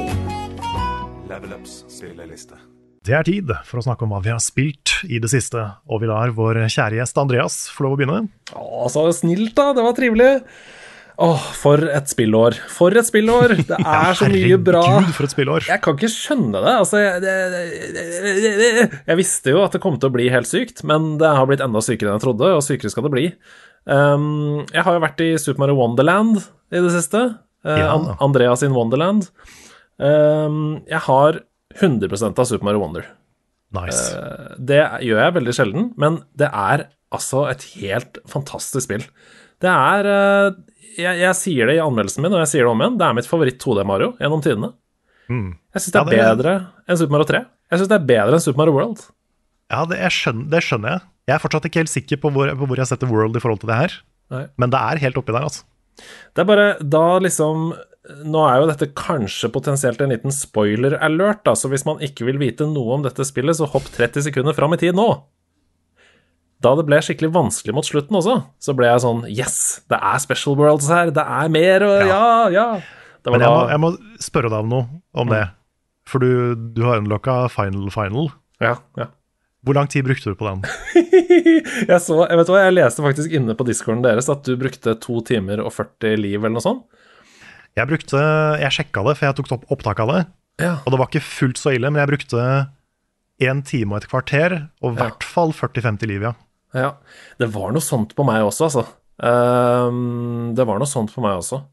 Level 1.29 1.53
Ups 1.53 1.85
spilleliste. 1.87 2.59
Det 3.07 3.15
er 3.15 3.23
tid 3.23 3.51
for 3.63 3.79
å 3.79 3.85
snakke 3.85 4.03
om 4.03 4.11
hva 4.11 4.19
vi 4.23 4.33
har 4.33 4.41
spilt 4.43 4.97
i 5.07 5.21
det 5.23 5.29
siste, 5.31 5.61
og 5.87 6.01
vi 6.03 6.09
lar 6.09 6.33
vår 6.35 6.65
kjære 6.67 6.99
gjest 6.99 7.21
Andreas 7.21 7.61
få 7.71 7.85
lov 7.87 7.95
å 7.95 7.99
begynne. 8.01 8.25
Å, 8.51 8.89
så 8.91 9.05
snilt, 9.15 9.53
da. 9.55 9.71
Det 9.77 9.85
var 9.85 9.95
trivelig. 9.95 10.31
Åh, 11.17 11.45
for 11.57 11.81
et 11.89 12.11
spillår. 12.11 12.59
For 12.69 12.93
et 12.93 13.07
spillår! 13.07 13.55
Det 13.65 13.77
er 13.99 14.17
så 14.17 14.27
mye 14.29 14.59
bra. 14.61 14.83
Herregud, 14.85 15.15
for 15.17 15.25
et 15.25 15.33
spillår. 15.33 15.65
Jeg 15.71 15.81
kan 15.81 15.97
ikke 15.97 16.11
skjønne 16.13 16.61
det. 16.61 16.73
Altså, 16.83 17.01
jeg, 17.01 18.89
jeg 19.07 19.17
visste 19.17 19.55
jo 19.55 19.63
at 19.65 19.73
det 19.73 19.81
kom 19.81 19.97
til 19.97 20.11
å 20.11 20.13
bli 20.13 20.27
helt 20.33 20.49
sykt, 20.49 20.83
men 20.87 21.15
det 21.21 21.31
har 21.39 21.49
blitt 21.49 21.63
enda 21.65 21.81
sykere 21.81 22.11
enn 22.11 22.19
jeg 22.19 22.25
trodde, 22.27 22.51
og 22.53 22.61
sykere 22.65 22.93
skal 22.93 23.07
det 23.07 23.13
bli. 23.15 23.25
Um, 23.89 24.61
jeg 24.69 24.85
har 24.85 24.97
jo 24.97 25.03
vært 25.07 25.23
i 25.25 25.29
Super 25.41 25.63
Mario 25.63 25.79
Wonderland 25.79 26.37
i 26.69 26.83
det 26.85 26.93
siste. 26.93 27.23
Uh. 27.65 28.13
Andreas 28.21 28.61
in 28.67 28.77
Wonderland. 28.77 29.31
Um, 29.97 30.83
jeg 30.85 31.01
har 31.07 31.41
100% 31.81 32.37
av 32.37 32.49
Super 32.49 32.69
Mario 32.69 32.83
Wonder. 32.83 33.09
Nice. 33.73 34.13
Det 34.61 34.83
gjør 35.03 35.23
jeg 35.25 35.35
veldig 35.41 35.55
sjelden, 35.55 35.89
men 35.99 36.21
det 36.37 36.53
er 36.53 36.87
altså 37.13 37.47
et 37.49 37.65
helt 37.81 38.21
fantastisk 38.29 38.85
spill. 38.85 39.03
Det 39.63 39.71
er 39.71 40.07
eh, 40.11 40.57
jeg, 40.97 41.19
jeg 41.21 41.35
sier 41.39 41.69
det 41.69 41.75
i 41.77 41.83
anmeldelsen 41.83 42.23
min, 42.25 42.33
og 42.33 42.41
jeg 42.43 42.51
sier 42.53 42.65
det 42.67 42.71
om 42.73 42.81
igjen. 42.83 42.97
Det 42.99 43.05
er 43.07 43.15
mitt 43.17 43.29
favoritt 43.29 43.59
2D-Mario 43.63 44.13
gjennom 44.21 44.41
tidene. 44.45 44.73
Jeg 45.27 45.81
syns 45.83 45.91
det 45.91 45.99
er 45.99 46.05
Mm. 46.07 46.11
Ja, 46.17 46.33
det- 46.33 46.37
bedre 46.37 46.67
enn 46.87 46.97
Super 46.97 47.11
Mario 47.17 47.25
3. 47.27 47.45
Jeg 47.71 47.79
syns 47.79 47.89
det 47.91 47.97
er 48.01 48.05
bedre 48.07 48.33
enn 48.37 48.43
Super 48.43 48.57
Mario 48.61 48.73
World. 48.77 49.01
Ja, 49.69 49.85
det, 49.85 49.97
skjønner, 50.15 50.49
det 50.49 50.61
skjønner 50.63 50.89
jeg. 50.95 51.01
Jeg 51.27 51.35
er 51.35 51.41
fortsatt 51.43 51.65
ikke 51.67 51.81
helt 51.83 51.91
sikker 51.91 52.17
på 52.23 52.31
hvor, 52.31 52.47
på 52.55 52.67
hvor 52.69 52.77
jeg 52.79 52.87
setter 52.87 53.09
World 53.11 53.35
i 53.35 53.39
forhold 53.43 53.59
til 53.59 53.67
det 53.67 53.75
her, 53.81 53.91
Nei. 54.31 54.45
men 54.57 54.69
det 54.71 54.79
er 54.79 55.01
helt 55.03 55.17
oppi 55.19 55.33
der, 55.35 55.43
altså. 55.43 55.63
Det 56.33 56.39
er 56.43 56.45
bare 56.47 56.67
da 56.79 57.19
liksom 57.19 57.73
Nå 58.23 58.39
er 58.47 58.61
jo 58.61 58.67
dette 58.69 58.93
kanskje 58.95 59.49
potensielt 59.51 59.99
en 59.99 60.13
liten 60.13 60.31
spoiler-alert, 60.31 61.41
da, 61.43 61.51
så 61.59 61.67
hvis 61.67 61.83
man 61.85 61.97
ikke 61.99 62.23
vil 62.23 62.37
vite 62.39 62.63
noe 62.63 62.93
om 62.95 63.01
dette 63.03 63.19
spillet, 63.27 63.57
så 63.59 63.67
hopp 63.67 63.83
30 63.91 64.23
sekunder 64.29 64.55
fram 64.55 64.71
i 64.71 64.77
tid 64.79 64.95
nå. 64.95 65.09
Da 66.63 66.71
det 66.79 66.87
ble 66.87 66.97
skikkelig 67.05 67.29
vanskelig 67.35 67.73
mot 67.77 67.85
slutten 67.85 68.17
også, 68.17 68.35
så 68.63 68.73
ble 68.73 68.87
jeg 68.89 69.01
sånn 69.03 69.19
Yes, 69.29 69.57
det 69.91 69.99
er 70.01 70.17
Special 70.23 70.55
Worlds 70.57 70.87
her, 70.89 71.11
det 71.13 71.21
er 71.21 71.51
mer, 71.53 71.83
og 71.85 71.99
ja, 72.09 72.21
ja. 72.49 72.49
ja. 72.55 72.67
Men 73.27 73.43
jeg 73.43 73.51
må, 73.51 73.59
jeg 73.69 73.81
må 73.83 73.91
spørre 74.23 74.49
deg 74.53 74.63
om 74.65 74.69
noe 74.71 74.87
om 75.13 75.29
det. 75.29 75.43
For 76.07 76.23
du, 76.23 76.55
du 76.73 76.81
har 76.87 77.01
unlocka 77.01 77.35
Final 77.51 77.89
Final. 77.93 78.29
Ja, 78.63 78.77
ja. 78.97 79.09
Hvor 79.67 79.75
lang 79.75 79.89
tid 79.91 80.05
brukte 80.07 80.31
du 80.31 80.37
på 80.39 80.47
den? 80.47 80.61
Jeg 81.91 81.99
så, 82.01 82.15
jeg 82.29 82.37
vet 82.39 82.49
hva, 82.49 82.59
jeg 82.63 82.73
leste 82.77 83.03
faktisk 83.03 83.33
inne 83.35 83.53
på 83.57 83.65
discorden 83.67 84.01
deres 84.05 84.29
at 84.31 84.45
du 84.47 84.53
brukte 84.59 84.93
to 85.03 85.19
timer 85.27 85.59
og 85.63 85.73
40 85.75 86.15
liv 86.21 86.37
eller 86.39 86.55
noe 86.55 86.63
sånt. 86.63 86.85
Jeg 87.77 87.89
brukte, 87.89 88.21
jeg 88.63 88.73
sjekka 88.77 89.03
det, 89.05 89.13
for 89.19 89.27
jeg 89.27 89.37
tok 89.37 89.51
opp 89.57 89.65
opptak 89.75 89.99
av 90.05 90.13
det. 90.13 90.21
Ja. 90.63 90.71
Og 90.85 90.93
det 90.93 90.99
var 91.01 91.09
ikke 91.11 91.21
fullt 91.25 91.59
så 91.61 91.73
ille, 91.75 91.91
men 91.91 91.99
jeg 92.01 92.09
brukte 92.13 92.45
én 93.43 93.59
time 93.67 93.93
og 93.93 93.99
et 94.01 94.07
kvarter, 94.09 94.55
og 94.81 94.95
i 94.95 94.97
Ja. 94.97 95.03
hvert 95.03 95.27
fall 95.27 95.51
40-50 95.53 96.09
liv, 96.09 96.25
ja. 96.29 96.33
Ja, 96.79 96.93
det 97.41 97.51
var 97.53 97.73
noe 97.73 97.83
sånt 97.83 98.15
på 98.17 98.25
meg 98.27 98.45
også, 98.45 98.69
altså. 98.69 98.87
Um, 99.17 100.53
det 100.53 100.65
var 100.69 100.77
noe 100.77 100.89
sånt 100.89 101.13
på 101.13 101.23
meg 101.23 101.39
også. 101.39 101.63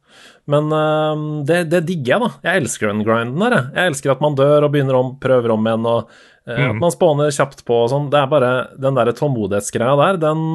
Men 0.49 0.71
um, 0.73 1.25
det, 1.49 1.65
det 1.73 1.83
digger 1.89 2.15
jeg, 2.15 2.23
da. 2.23 2.31
Jeg 2.47 2.63
elsker 2.63 2.91
den 2.91 3.03
grinden 3.05 3.43
der, 3.45 3.57
jeg. 3.57 3.73
Jeg 3.77 3.93
elsker 3.93 4.15
at 4.15 4.23
man 4.25 4.39
dør 4.39 4.67
og 4.67 4.73
begynner 4.75 4.99
om, 4.99 5.11
prøver 5.21 5.53
om 5.55 5.69
igjen, 5.69 5.89
og 5.89 6.15
eh, 6.49 6.63
at 6.71 6.81
man 6.81 6.95
spåner 6.95 7.35
kjapt 7.35 7.65
på 7.69 7.83
og 7.85 7.91
sånn. 7.93 8.09
Det 8.13 8.21
er 8.21 8.31
bare 8.33 8.53
den 8.81 8.97
der 8.97 9.13
tålmodighetsgreia 9.17 9.97
der, 10.01 10.21
den 10.25 10.47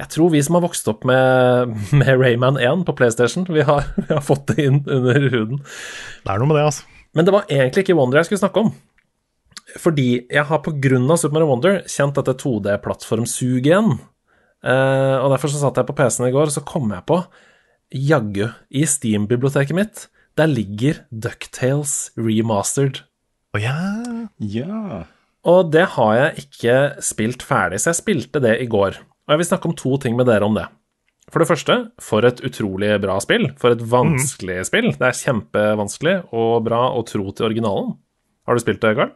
Jeg 0.00 0.10
tror 0.10 0.32
vi 0.32 0.42
som 0.44 0.58
har 0.58 0.64
vokst 0.64 0.88
opp 0.90 1.04
med, 1.08 1.76
med 2.00 2.14
Rayman 2.20 2.60
1 2.60 2.86
på 2.88 2.96
PlayStation, 2.96 3.48
vi 3.48 3.66
har, 3.66 3.88
vi 4.00 4.08
har 4.12 4.24
fått 4.24 4.48
det 4.52 4.68
inn 4.68 4.82
under 4.84 5.28
huden. 5.28 5.62
Det 6.24 6.32
er 6.32 6.40
noe 6.40 6.52
med 6.52 6.60
det, 6.60 6.66
altså. 6.72 6.88
Men 7.14 7.28
det 7.28 7.36
var 7.36 7.46
egentlig 7.52 7.84
ikke 7.84 7.94
Wonder 7.94 8.20
jeg 8.20 8.32
skulle 8.32 8.42
snakke 8.42 8.64
om. 8.64 8.74
Fordi 9.80 10.08
jeg 10.28 10.44
har 10.44 10.60
av 10.60 11.16
Super 11.18 11.34
Mario 11.38 11.48
Wonder 11.48 11.80
kjent 11.88 12.18
dette 12.18 12.36
2D-plattformsuget 12.42 13.70
igjen. 13.70 13.96
Uh, 14.64 15.20
og 15.20 15.32
derfor 15.32 15.52
så 15.52 15.60
satt 15.60 15.80
jeg 15.80 15.88
på 15.88 15.96
PC-en 15.96 16.28
i 16.28 16.34
går, 16.34 16.48
og 16.48 16.54
så 16.54 16.64
kom 16.64 16.92
jeg 16.92 17.04
på 17.08 17.20
Jaggu, 17.94 18.48
i 18.74 18.84
Steam-biblioteket 18.88 19.76
mitt, 19.76 20.06
der 20.38 20.50
ligger 20.50 21.04
Ducktales 21.10 22.12
remastered. 22.18 23.02
Å 23.54 23.60
ja. 23.62 23.78
Ja. 24.42 25.04
Og 25.46 25.68
det 25.70 25.84
har 25.94 26.14
jeg 26.18 26.46
ikke 26.46 26.78
spilt 27.04 27.44
ferdig, 27.46 27.82
så 27.82 27.92
jeg 27.92 28.00
spilte 28.00 28.42
det 28.42 28.56
i 28.64 28.68
går. 28.70 28.98
Og 29.24 29.34
jeg 29.34 29.40
vil 29.40 29.48
snakke 29.50 29.70
om 29.70 29.76
to 29.78 29.94
ting 30.02 30.16
med 30.18 30.28
dere 30.28 30.48
om 30.48 30.56
det. 30.56 30.66
For 31.32 31.40
det 31.40 31.48
første, 31.48 31.76
for 32.02 32.26
et 32.26 32.42
utrolig 32.44 32.90
bra 33.00 33.16
spill. 33.22 33.48
For 33.60 33.72
et 33.72 33.84
vanskelig 33.94 34.58
spill. 34.68 34.90
Det 34.98 35.06
er 35.08 35.20
kjempevanskelig 35.20 36.16
og 36.36 36.64
bra 36.66 36.88
å 36.92 37.04
tro 37.08 37.30
til 37.30 37.48
originalen. 37.48 37.94
Har 38.44 38.56
du 38.56 38.64
spilt 38.64 38.82
det, 38.84 38.92
Carl? 38.98 39.14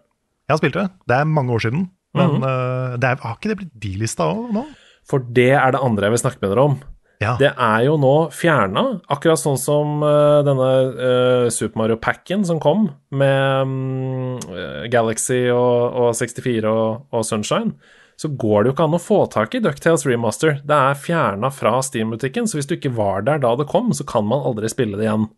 Jeg 0.49 0.55
har 0.55 0.61
spilt 0.63 0.79
det. 0.81 0.89
Det 1.07 1.17
er 1.17 1.29
mange 1.29 1.53
år 1.53 1.65
siden. 1.67 1.89
Men 2.17 2.31
mm 2.31 2.43
-hmm. 2.43 2.99
det 2.99 3.09
er, 3.09 3.17
har 3.21 3.37
ikke 3.37 3.49
det 3.49 3.57
blitt 3.57 3.81
de-lista 3.83 4.25
òg 4.25 4.53
nå? 4.53 4.65
For 5.09 5.19
det 5.19 5.53
er 5.53 5.73
det 5.73 5.81
andre 5.83 6.05
jeg 6.05 6.11
vil 6.11 6.19
snakke 6.25 6.41
med 6.41 6.51
dere 6.51 6.65
om. 6.65 6.81
Ja. 7.19 7.35
Det 7.35 7.51
er 7.51 7.81
jo 7.83 7.97
nå 7.99 8.31
fjerna, 8.31 9.01
akkurat 9.11 9.41
sånn 9.41 9.59
som 9.59 10.05
uh, 10.07 10.39
denne 10.47 10.69
uh, 10.95 11.47
Super 11.51 11.81
Mario-packen 11.81 12.45
som 12.47 12.61
kom 12.63 12.93
med 13.11 13.67
mm, 13.67 14.37
eh, 14.55 14.85
Galaxy 14.93 15.49
og, 15.51 15.99
og 15.99 16.13
64 16.15 16.71
og, 16.71 17.09
og 17.11 17.27
Sunshine. 17.27 17.75
Så 18.19 18.31
går 18.39 18.63
det 18.63 18.71
jo 18.71 18.77
ikke 18.77 18.87
an 18.87 18.99
å 18.99 19.03
få 19.03 19.19
tak 19.31 19.55
i 19.55 19.63
Ducktales 19.63 20.07
Remaster. 20.07 20.61
Det 20.67 20.79
er 20.79 20.99
fjerna 20.99 21.51
fra 21.55 21.77
Steam-butikken, 21.87 22.47
så 22.51 22.59
hvis 22.59 22.71
du 22.71 22.77
ikke 22.77 22.95
var 22.95 23.27
der 23.27 23.43
da 23.43 23.55
det 23.59 23.67
kom, 23.71 23.91
så 23.95 24.07
kan 24.07 24.27
man 24.27 24.47
aldri 24.47 24.71
spille 24.71 24.99
det 24.99 25.07
igjen. 25.07 25.29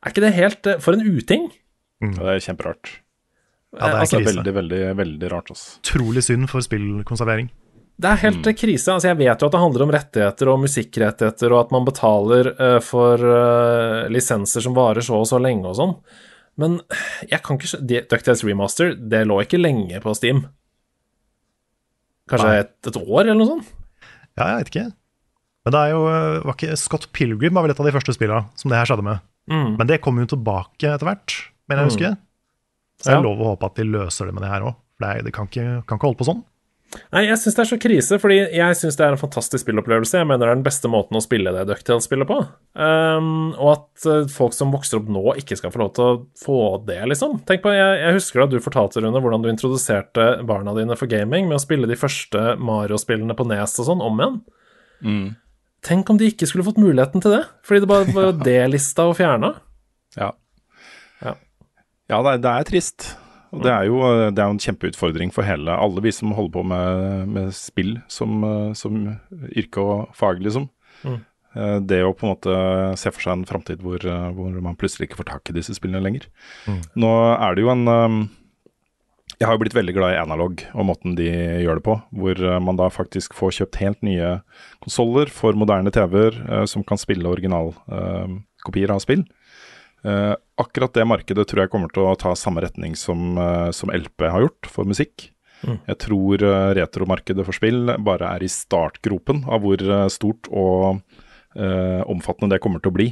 Er 0.00 0.14
ikke 0.14 0.24
det 0.24 0.34
helt 0.36 0.72
uh, 0.72 0.80
For 0.80 0.96
en 0.96 1.04
uting! 1.04 1.50
Det 2.00 2.32
er 2.32 2.40
kjemperart. 2.40 2.96
Ja, 3.76 3.80
det 3.84 3.90
er 3.90 4.00
altså, 4.02 4.18
er 4.18 4.24
krise. 4.24 4.36
veldig, 4.36 4.54
veldig, 4.58 4.78
veldig 4.98 5.32
rart, 5.32 5.50
altså. 5.54 5.74
Utrolig 5.82 6.24
synd 6.26 6.48
for 6.50 6.64
spillkonservering. 6.64 7.50
Det 8.00 8.08
er 8.08 8.22
helt 8.22 8.46
mm. 8.48 8.56
krise. 8.56 8.94
Altså, 8.94 9.10
jeg 9.10 9.18
vet 9.20 9.42
jo 9.42 9.50
at 9.50 9.54
det 9.54 9.60
handler 9.60 9.84
om 9.84 9.92
rettigheter 9.94 10.50
og 10.50 10.62
musikkrettigheter, 10.62 11.52
og 11.52 11.66
at 11.66 11.74
man 11.74 11.86
betaler 11.86 12.50
uh, 12.56 12.78
for 12.84 13.20
uh, 13.20 14.08
lisenser 14.12 14.64
som 14.64 14.76
varer 14.76 15.04
så 15.04 15.20
og 15.20 15.28
så 15.28 15.40
lenge 15.42 15.68
og 15.68 15.76
sånn. 15.78 15.94
Men 16.60 16.78
jeg 17.28 17.42
kan 17.44 17.60
ikke 17.60 17.82
de- 17.92 18.06
DuckTales 18.10 18.42
Remaster, 18.46 18.94
det 18.96 19.22
lå 19.28 19.38
ikke 19.44 19.60
lenge 19.60 20.00
på 20.02 20.14
Steam. 20.18 20.46
Kanskje 22.30 22.56
et, 22.62 22.74
et 22.86 22.98
år, 23.00 23.22
eller 23.24 23.38
noe 23.38 23.50
sånt? 23.52 23.70
Ja, 24.38 24.48
jeg 24.52 24.58
vet 24.58 24.72
ikke. 24.72 24.88
Men 25.66 25.74
det 25.74 25.80
er 25.80 25.92
jo 25.92 26.02
eh, 26.08 26.40
var 26.46 26.56
ikke, 26.56 26.76
Scott 26.80 27.08
Pilgrim 27.16 27.56
var 27.56 27.66
vel 27.66 27.74
et 27.74 27.80
av 27.82 27.88
de 27.88 27.94
første 27.94 28.14
spillene 28.16 28.48
som 28.60 28.72
det 28.72 28.78
her 28.80 28.88
skjedde 28.88 29.06
med. 29.06 29.24
Mm. 29.50 29.72
Men 29.76 29.88
det 29.90 30.00
kom 30.04 30.20
jo 30.20 30.28
tilbake 30.30 30.92
etter 30.94 31.08
hvert, 31.08 31.36
mener 31.68 31.82
jeg 31.82 31.88
å 31.88 31.92
huske. 31.92 32.12
Så 33.00 33.10
Ja. 33.10 33.16
jeg 33.18 33.24
lov 33.24 33.40
å 33.40 33.50
håpe 33.54 33.66
at 33.70 33.74
de 33.80 33.84
løser 33.88 34.26
det 34.28 34.34
med 34.36 34.42
det 34.44 34.50
her 34.52 34.62
òg. 34.68 34.74
For 34.98 35.06
det, 35.06 35.10
er, 35.16 35.22
det 35.24 35.32
kan, 35.32 35.46
ikke, 35.48 35.68
kan 35.88 35.96
ikke 35.98 36.08
holde 36.10 36.20
på 36.20 36.28
sånn. 36.28 36.42
Nei, 37.14 37.20
jeg 37.28 37.38
syns 37.38 37.54
det 37.54 37.62
er 37.62 37.68
så 37.70 37.76
krise, 37.78 38.16
fordi 38.18 38.36
jeg 38.50 38.74
syns 38.74 38.96
det 38.98 39.04
er 39.06 39.12
en 39.14 39.20
fantastisk 39.20 39.62
spillopplevelse. 39.62 40.18
Jeg 40.18 40.26
mener 40.26 40.42
det 40.42 40.48
er 40.50 40.58
den 40.58 40.64
beste 40.66 40.88
måten 40.90 41.14
å 41.14 41.22
spille 41.22 41.52
det 41.54 41.62
Ducktail-spillet 41.68 42.26
på. 42.26 42.38
Um, 42.74 43.52
og 43.54 43.68
at 43.76 44.06
eh, 44.10 44.24
folk 44.34 44.56
som 44.56 44.72
vokser 44.74 44.98
opp 44.98 45.06
nå, 45.14 45.22
ikke 45.38 45.54
skal 45.56 45.70
få 45.70 45.78
lov 45.84 45.92
til 45.94 46.04
å 46.08 46.16
få 46.42 46.56
det, 46.88 46.98
liksom. 47.12 47.38
Tenk 47.46 47.62
på, 47.62 47.70
Jeg, 47.76 48.00
jeg 48.02 48.16
husker 48.18 48.42
da 48.42 48.48
du 48.50 48.58
fortalte, 48.64 49.04
Rune, 49.04 49.22
hvordan 49.22 49.46
du 49.46 49.48
introduserte 49.52 50.26
barna 50.50 50.74
dine 50.74 50.98
for 50.98 51.06
gaming 51.06 51.46
med 51.46 51.60
å 51.60 51.62
spille 51.62 51.86
de 51.86 51.94
første 52.00 52.56
Mario-spillene 52.58 53.38
på 53.38 53.46
Nes 53.46 53.78
og 53.78 53.86
sånn 53.86 54.02
om 54.02 54.18
igjen. 54.18 54.40
Tenk 55.86 56.10
om 56.10 56.18
de 56.20 56.26
ikke 56.34 56.50
skulle 56.50 56.66
fått 56.66 56.82
muligheten 56.82 57.22
til 57.22 57.38
det, 57.38 57.44
fordi 57.64 57.84
det 57.86 57.88
bare 57.94 58.12
var 58.18 58.32
D-lista 58.50 59.06
og 59.08 59.14
fjerna. 59.22 59.54
Ja. 60.18 60.26
Ja. 60.26 60.32
Ja, 62.10 62.18
det 62.26 62.32
er, 62.36 62.42
det 62.42 62.50
er 62.52 62.68
trist. 62.68 63.08
Og 63.50 63.64
det 63.64 63.70
er, 63.72 63.86
jo, 63.88 63.98
det 64.30 64.38
er 64.38 64.46
en 64.52 64.60
kjempeutfordring 64.62 65.32
for 65.34 65.42
hele 65.46 65.74
alle 65.74 66.02
vi 66.04 66.12
som 66.14 66.30
holder 66.36 66.52
på 66.54 66.62
med, 66.70 67.30
med 67.34 67.48
spill 67.56 67.96
som, 68.10 68.44
eh, 68.46 68.68
som 68.78 69.00
yrke 69.50 69.82
og 69.82 70.12
fag, 70.14 70.38
liksom. 70.44 70.68
Mm. 71.02 71.16
Eh, 71.58 71.78
Det 71.90 71.98
å 72.06 72.12
på 72.14 72.26
en 72.28 72.30
måte 72.36 72.58
se 73.00 73.10
for 73.10 73.24
seg 73.24 73.32
en 73.34 73.46
framtid 73.48 73.82
hvor, 73.82 73.98
eh, 74.06 74.28
hvor 74.36 74.54
man 74.62 74.78
plutselig 74.78 75.08
ikke 75.08 75.18
får 75.22 75.30
tak 75.32 75.50
i 75.50 75.56
disse 75.56 75.74
spillene 75.74 76.02
lenger. 76.06 76.28
Nå 76.94 77.10
er 77.32 77.58
det 77.58 77.64
jo 77.66 77.72
en 77.74 77.82
eh, 77.90 78.20
Jeg 79.40 79.48
har 79.48 79.56
jo 79.56 79.62
blitt 79.64 79.74
veldig 79.74 79.94
glad 79.96 80.14
i 80.14 80.20
Analog 80.22 80.62
og 80.74 80.86
måten 80.86 81.14
de 81.18 81.26
gjør 81.64 81.80
det 81.80 81.86
på. 81.90 81.98
Hvor 82.22 82.38
eh, 82.52 82.58
man 82.62 82.78
da 82.78 82.86
faktisk 82.94 83.34
får 83.34 83.56
kjøpt 83.58 83.80
helt 83.82 84.02
nye 84.06 84.36
konsoller 84.84 85.26
for 85.26 85.58
moderne 85.58 85.90
TV-er 85.90 86.38
eh, 86.46 86.64
som 86.70 86.86
kan 86.86 87.02
spille 87.02 87.26
originalkopier 87.34 88.94
av 88.94 89.02
spill. 89.02 89.26
Eh, 90.00 90.34
akkurat 90.60 90.94
det 90.96 91.04
markedet 91.08 91.44
tror 91.48 91.64
jeg 91.64 91.72
kommer 91.72 91.92
til 91.92 92.06
å 92.08 92.16
ta 92.18 92.32
samme 92.38 92.62
retning 92.64 92.96
som, 92.96 93.34
uh, 93.36 93.68
som 93.74 93.92
LP 93.92 94.28
har 94.32 94.46
gjort 94.46 94.68
for 94.72 94.88
musikk. 94.88 95.30
Jeg 95.60 95.96
tror 96.00 96.40
uh, 96.40 96.70
retromarkedet 96.76 97.44
for 97.44 97.56
spill 97.56 97.92
bare 98.00 98.30
er 98.32 98.44
i 98.44 98.48
startgropen 98.48 99.42
av 99.44 99.60
hvor 99.64 99.84
stort 100.12 100.48
og 100.48 101.02
omfattende 101.50 102.54
det 102.54 102.62
kommer 102.62 102.78
til 102.78 102.92
å 102.92 102.94
bli. 102.94 103.06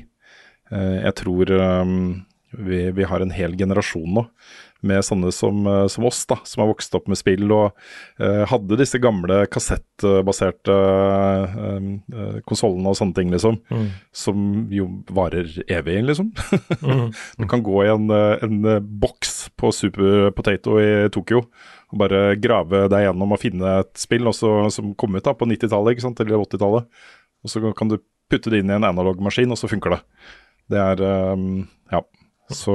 Jeg 0.70 1.10
tror 1.18 1.50
um, 1.50 2.20
vi, 2.54 2.84
vi 2.94 3.06
har 3.10 3.18
en 3.20 3.32
hel 3.34 3.56
generasjon 3.58 4.12
nå 4.14 4.22
med 4.86 5.02
sånne 5.02 5.32
som, 5.34 5.64
eh, 5.66 5.86
som 5.90 6.06
oss, 6.06 6.20
da, 6.30 6.38
som 6.46 6.62
har 6.62 6.70
vokst 6.70 6.94
opp 6.94 7.08
med 7.10 7.18
spill 7.18 7.50
og 7.50 7.72
eh, 8.22 8.44
hadde 8.46 8.78
disse 8.78 9.00
gamle 9.02 9.40
kassettbaserte 9.50 10.76
eh, 10.76 11.88
eh, 12.14 12.36
konsollene 12.46 12.92
og 12.92 12.98
sånne 12.98 13.16
ting, 13.16 13.32
liksom. 13.34 13.58
Mm. 13.72 13.88
Som 14.14 14.44
jo 14.74 14.88
varer 15.14 15.50
evig, 15.66 15.98
liksom. 16.06 16.30
Mm. 16.82 17.08
du 17.42 17.48
kan 17.50 17.64
gå 17.66 17.82
i 17.84 17.90
en, 17.92 18.06
eh, 18.14 18.44
en 18.46 18.60
eh, 18.76 18.78
boks 18.78 19.48
på 19.58 19.72
Super 19.74 20.30
Potato 20.36 20.78
i 20.82 21.08
Tokyo 21.14 21.46
og 21.88 22.00
bare 22.02 22.36
grave 22.36 22.84
deg 22.92 23.06
gjennom 23.06 23.32
og 23.32 23.40
finne 23.40 23.78
et 23.80 23.94
spill 23.96 24.28
også, 24.28 24.68
som 24.74 24.92
kom 24.98 25.16
ut 25.16 25.24
da 25.24 25.32
på 25.32 25.48
90-tallet 25.48 25.96
ikke 25.96 26.04
sant, 26.04 26.20
eller 26.20 26.42
80-tallet. 26.44 26.88
Og 27.44 27.52
så 27.52 27.62
kan 27.76 27.88
du 27.88 27.96
putte 28.28 28.52
det 28.52 28.60
inn 28.60 28.72
i 28.72 28.76
en 28.76 28.84
analog-maskin, 28.84 29.50
og 29.54 29.56
så 29.56 29.70
funker 29.70 29.96
det. 29.96 30.00
Det 30.68 30.80
er 30.84 31.04
um, 31.32 31.64
Ja. 31.88 32.02
Så, 32.48 32.74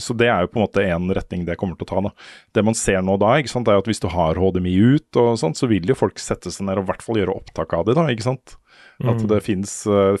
så 0.00 0.14
det 0.16 0.28
er 0.32 0.44
jo 0.44 0.48
på 0.52 0.56
en 0.60 0.64
måte 0.64 0.84
en 0.88 1.10
retning 1.12 1.42
det 1.44 1.56
kommer 1.60 1.76
til 1.76 1.84
å 1.84 1.90
ta. 1.90 2.00
da. 2.08 2.12
Det 2.56 2.64
man 2.64 2.74
ser 2.78 3.02
nå 3.04 3.18
da, 3.20 3.34
ikke 3.42 3.52
sant, 3.52 3.68
er 3.68 3.76
at 3.80 3.88
hvis 3.90 4.00
du 4.00 4.08
har 4.08 4.38
HDMI 4.40 4.72
ut, 4.96 5.18
og 5.20 5.34
sånt, 5.40 5.58
så 5.60 5.68
vil 5.68 5.84
jo 5.90 5.96
folk 5.98 6.16
sette 6.22 6.48
seg 6.54 6.64
ned 6.68 6.80
og 6.80 6.86
i 6.86 6.90
hvert 6.92 7.04
fall 7.04 7.18
gjøre 7.20 7.34
opptak 7.36 7.74
av 7.76 7.84
det. 7.88 7.96
da, 7.98 8.06
ikke 8.12 8.24
sant? 8.30 8.56
At 9.04 9.20
Mm. 9.20 9.26
det 9.28 9.42
fins 9.44 9.72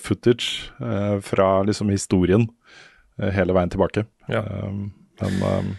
footage 0.04 0.68
uh, 0.84 1.16
fra 1.24 1.62
liksom 1.64 1.88
historien 1.88 2.44
uh, 3.22 3.30
hele 3.32 3.54
veien 3.56 3.70
tilbake. 3.72 4.04
Ja. 4.28 4.42
Um, 4.44 4.92
men 5.22 5.38
um, 5.42 5.70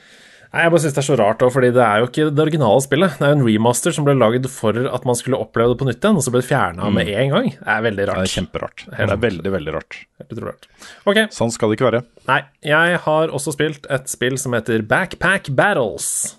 Nei, 0.53 0.61
Jeg 0.63 0.71
bare 0.71 0.79
synes 0.83 0.95
det 0.95 1.01
er 1.03 1.07
så 1.09 1.17
rart 1.19 1.41
også, 1.43 1.53
fordi 1.57 1.69
det 1.75 1.83
er 1.83 1.99
jo 2.01 2.07
ikke 2.07 2.25
det 2.33 2.43
originale 2.45 2.81
spillet. 2.85 3.17
Det 3.19 3.25
er 3.27 3.33
jo 3.33 3.37
en 3.39 3.45
remaster 3.47 3.95
som 3.95 4.05
ble 4.07 4.15
lagd 4.17 4.47
for 4.49 4.77
at 4.87 5.07
man 5.09 5.17
skulle 5.19 5.39
oppleve 5.43 5.73
det 5.73 5.79
på 5.81 5.87
nytt 5.89 5.99
igjen, 5.99 6.19
og 6.21 6.23
så 6.23 6.31
ble 6.33 6.41
det 6.43 6.47
fjerna 6.49 6.91
med 6.93 7.11
en 7.11 7.33
gang. 7.35 7.49
Det 7.57 7.73
er 7.75 7.81
veldig 7.87 8.07
rart. 8.07 8.21
det 8.21 8.29
er 8.29 8.35
kjemperart. 8.37 8.85
Helt 8.87 8.97
Det 9.11 9.17
er 9.17 9.23
veldig, 9.27 9.51
veldig 9.57 9.73
rart. 9.75 9.99
Helt 10.21 10.31
utrolig 10.37 10.53
rart. 10.53 10.69
Ok, 11.05 11.19
Sånn 11.35 11.51
skal 11.51 11.69
det 11.73 11.79
ikke 11.79 11.89
være. 11.91 12.03
nei. 12.31 12.39
Jeg 12.63 12.99
har 13.07 13.27
også 13.35 13.53
spilt 13.57 13.85
et 13.91 14.07
spill 14.09 14.37
som 14.39 14.55
heter 14.57 14.81
Backpack 14.87 15.49
Battles. 15.55 16.37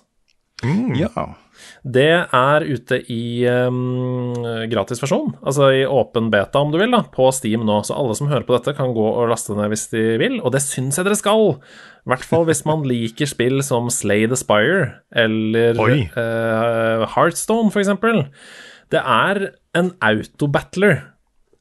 Mm. 0.63 0.95
Ja. 0.99 1.27
Det 1.83 2.11
er 2.35 2.65
ute 2.67 2.97
i 3.11 3.45
um, 3.47 4.33
gratisversjon, 4.71 5.37
altså 5.39 5.69
i 5.77 5.85
åpen 5.87 6.27
beta 6.33 6.59
om 6.59 6.73
du 6.73 6.79
vil, 6.81 6.91
da, 6.91 7.05
på 7.13 7.29
Steam 7.35 7.63
nå. 7.67 7.79
Så 7.87 7.95
alle 7.95 8.17
som 8.19 8.27
hører 8.31 8.43
på 8.47 8.57
dette, 8.57 8.75
kan 8.75 8.91
gå 8.95 9.05
og 9.07 9.29
laste 9.31 9.55
ned 9.55 9.71
hvis 9.71 9.87
de 9.93 10.03
vil, 10.19 10.39
og 10.43 10.51
det 10.55 10.63
syns 10.65 10.99
jeg 10.99 11.07
dere 11.07 11.19
skal. 11.19 11.55
I 12.03 12.11
hvert 12.11 12.25
fall 12.27 12.43
hvis 12.49 12.65
man 12.67 12.83
liker 12.87 13.29
spill 13.29 13.63
som 13.65 13.87
Slay 13.93 14.27
the 14.27 14.39
Spire 14.39 14.89
eller 15.15 15.79
uh, 15.79 17.07
Heartstone, 17.15 17.71
for 17.71 17.83
eksempel. 17.83 18.25
Det 18.91 18.99
er 18.99 19.45
en 19.77 19.93
autobattler 20.03 21.03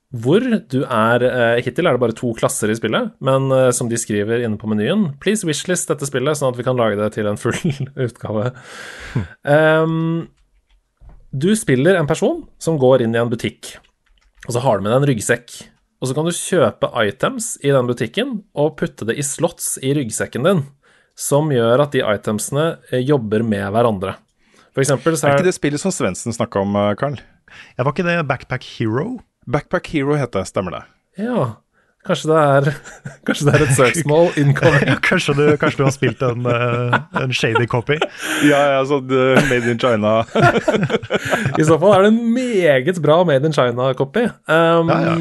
hvor 0.09 0.41
du 0.41 0.79
er 0.89 1.23
eh, 1.27 1.59
Hittil 1.61 1.85
er 1.85 1.97
det 1.97 2.01
bare 2.01 2.17
to 2.17 2.31
klasser 2.37 2.71
i 2.73 2.77
spillet, 2.79 3.11
men 3.21 3.51
eh, 3.53 3.69
som 3.77 3.91
de 3.91 3.99
skriver 4.01 4.41
inne 4.41 4.57
på 4.61 4.71
menyen 4.71 5.11
Please 5.21 5.45
wishlist 5.45 5.91
dette 5.91 6.09
spillet, 6.09 6.39
sånn 6.39 6.55
at 6.55 6.57
vi 6.57 6.65
kan 6.65 6.79
lage 6.79 6.97
det 6.97 7.11
til 7.19 7.29
en 7.29 7.41
full 7.41 7.59
utgave. 8.07 8.55
Um, 9.45 10.31
du 11.29 11.53
spiller 11.61 11.99
en 11.99 12.09
person 12.09 12.47
som 12.57 12.81
går 12.81 13.05
inn 13.05 13.13
i 13.13 13.21
en 13.21 13.29
butikk, 13.29 13.75
og 14.47 14.57
så 14.57 14.65
har 14.65 14.79
du 14.79 14.87
med 14.87 14.95
deg 14.95 15.03
en 15.03 15.11
ryggsekk. 15.13 15.59
Og 15.99 16.09
så 16.09 16.15
kan 16.17 16.25
du 16.25 16.33
kjøpe 16.33 16.93
items 17.05 17.57
i 17.67 17.75
den 17.75 17.89
butikken 17.91 18.37
og 18.57 18.77
putte 18.81 19.05
det 19.11 19.19
i 19.19 19.27
slots 19.27 19.75
i 19.85 19.93
ryggsekken 19.99 20.47
din, 20.47 20.65
som 21.19 21.53
gjør 21.53 21.85
at 21.85 21.93
de 21.93 22.01
itemsene 22.07 22.69
eh, 22.89 23.05
jobber 23.05 23.45
med 23.45 23.67
hverandre. 23.77 24.17
For 24.73 24.87
eksempel 24.87 25.19
så 25.19 25.27
Er 25.29 25.35
er 25.35 25.43
ikke 25.43 25.51
det 25.51 25.59
spillet 25.59 25.85
som 25.85 25.93
Svendsen 25.93 26.33
snakka 26.33 26.65
om, 26.65 26.81
Karl? 26.97 27.19
Carl? 27.19 27.25
Ja, 27.77 27.85
var 27.85 27.93
ikke 27.93 28.07
det 28.09 28.23
Backpack 28.29 28.65
Hero? 28.79 29.19
Backpack 29.49 29.89
Hero 29.95 30.15
heter 30.19 30.43
det, 30.45 30.49
stemmer 30.51 30.75
det? 30.77 30.83
Ja, 31.25 31.47
kanskje 32.07 32.29
det 32.31 32.41
er 32.41 32.69
Kanskje 33.29 33.47
det 33.49 33.55
er 33.57 33.65
et 33.67 33.73
søksmål 33.79 34.29
incoming. 34.43 34.85
Ja, 34.87 34.97
kanskje, 35.05 35.35
du, 35.39 35.45
kanskje 35.61 35.81
du 35.81 35.87
har 35.89 35.95
spilt 35.97 36.23
en, 36.29 36.47
eh, 36.55 36.99
en 37.23 37.33
shady 37.35 37.67
copy? 37.71 37.97
Ja, 38.49 38.61
ja, 38.77 38.83
sånn 38.89 39.09
Made 39.49 39.73
in 39.73 39.81
China. 39.83 40.19
I 41.59 41.65
så 41.67 41.79
fall 41.81 41.97
er 41.97 42.07
det 42.07 42.13
en 42.15 42.21
meget 42.37 43.01
bra 43.05 43.23
Made 43.29 43.49
in 43.49 43.57
China-copy. 43.57 44.29
Um, 44.49 44.93
Ja, 44.93 45.01
ja. 45.09 45.17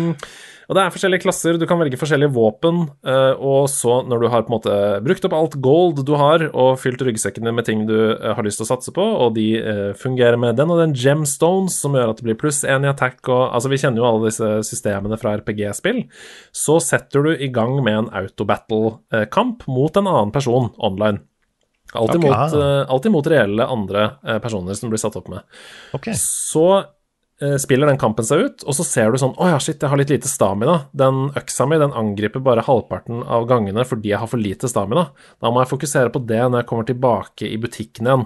Og 0.68 0.76
det 0.76 0.82
er 0.84 0.91
forskjellige 0.91 1.24
klasser, 1.24 1.55
du 1.55 1.63
kan 1.68 1.80
velge 1.80 1.99
forskjellige 1.99 2.34
våpen, 2.36 2.82
eh, 3.07 3.39
og 3.39 3.70
så 3.72 4.01
når 4.03 4.20
du 4.24 4.28
har 4.34 4.43
på 4.43 4.51
en 4.51 4.55
måte 4.57 4.74
brukt 5.05 5.28
opp 5.28 5.36
alt 5.38 5.55
gold 5.63 6.01
du 6.07 6.11
har, 6.20 6.43
og 6.51 6.80
fylt 6.82 7.03
ryggsekkene 7.07 7.53
med 7.55 7.70
ting 7.70 7.86
du 7.88 7.95
eh, 7.95 8.34
har 8.36 8.43
lyst 8.43 8.59
til 8.59 8.68
å 8.68 8.70
satse 8.74 8.91
på, 8.95 9.05
og 9.24 9.32
de 9.38 9.45
eh, 9.61 9.93
fungerer 9.97 10.36
med 10.39 10.59
den 10.59 10.74
og 10.74 10.82
den 10.84 10.95
gemstones, 10.97 11.78
som 11.80 11.95
gjør 11.95 12.11
at 12.11 12.20
det 12.20 12.28
blir 12.28 12.39
pluss 12.39 12.65
én 12.68 12.84
i 12.84 12.91
attack, 12.91 13.22
og 13.32 13.45
altså 13.45 13.72
vi 13.72 13.80
kjenner 13.80 14.03
jo 14.03 14.09
alle 14.09 14.28
disse 14.28 14.51
systemene 14.68 15.20
fra 15.22 15.38
RPG-spill, 15.39 16.03
så 16.51 16.78
setter 16.84 17.24
du 17.24 17.32
i 17.32 17.47
gang 17.53 17.80
med 17.80 18.01
en 18.01 18.11
autobattle-kamp 18.24 19.63
mot 19.72 20.03
en 20.03 20.11
annen 20.11 20.36
person 20.36 20.74
online. 20.84 21.24
Alltid, 21.95 22.20
imot, 22.20 22.36
mot, 22.36 22.59
eh, 22.59 22.84
alltid 22.91 23.15
mot 23.15 23.32
reelle 23.32 23.72
andre 23.72 24.09
personer 24.43 24.76
som 24.76 24.91
blir 24.91 24.99
satt 24.99 25.15
opp 25.15 25.32
med. 25.32 25.47
Okay. 25.95 26.11
Så 26.20 26.68
spiller 27.61 27.85
den 27.85 27.99
kampen 28.01 28.25
seg 28.25 28.39
ut, 28.41 28.63
og 28.65 28.73
så 28.73 28.81
ser 28.81 29.11
du 29.13 29.19
sånn 29.21 29.35
Å 29.38 29.51
ja, 29.51 29.57
shit, 29.61 29.77
jeg 29.77 29.91
har 29.91 29.99
litt 29.99 30.09
lite 30.09 30.29
stamina. 30.29 30.88
Den 30.97 31.27
øksa 31.38 31.67
mi 31.69 31.77
den 31.77 31.93
angriper 31.93 32.41
bare 32.41 32.63
halvparten 32.65 33.21
av 33.21 33.45
gangene 33.49 33.85
fordi 33.85 34.09
jeg 34.09 34.21
har 34.23 34.31
for 34.31 34.41
lite 34.41 34.69
stamina. 34.71 35.07
Da 35.43 35.51
må 35.53 35.61
jeg 35.61 35.69
fokusere 35.69 36.13
på 36.13 36.23
det 36.25 36.41
når 36.41 36.63
jeg 36.63 36.69
kommer 36.71 36.88
tilbake 36.88 37.45
i 37.45 37.59
butikken 37.61 38.09
igjen. 38.09 38.25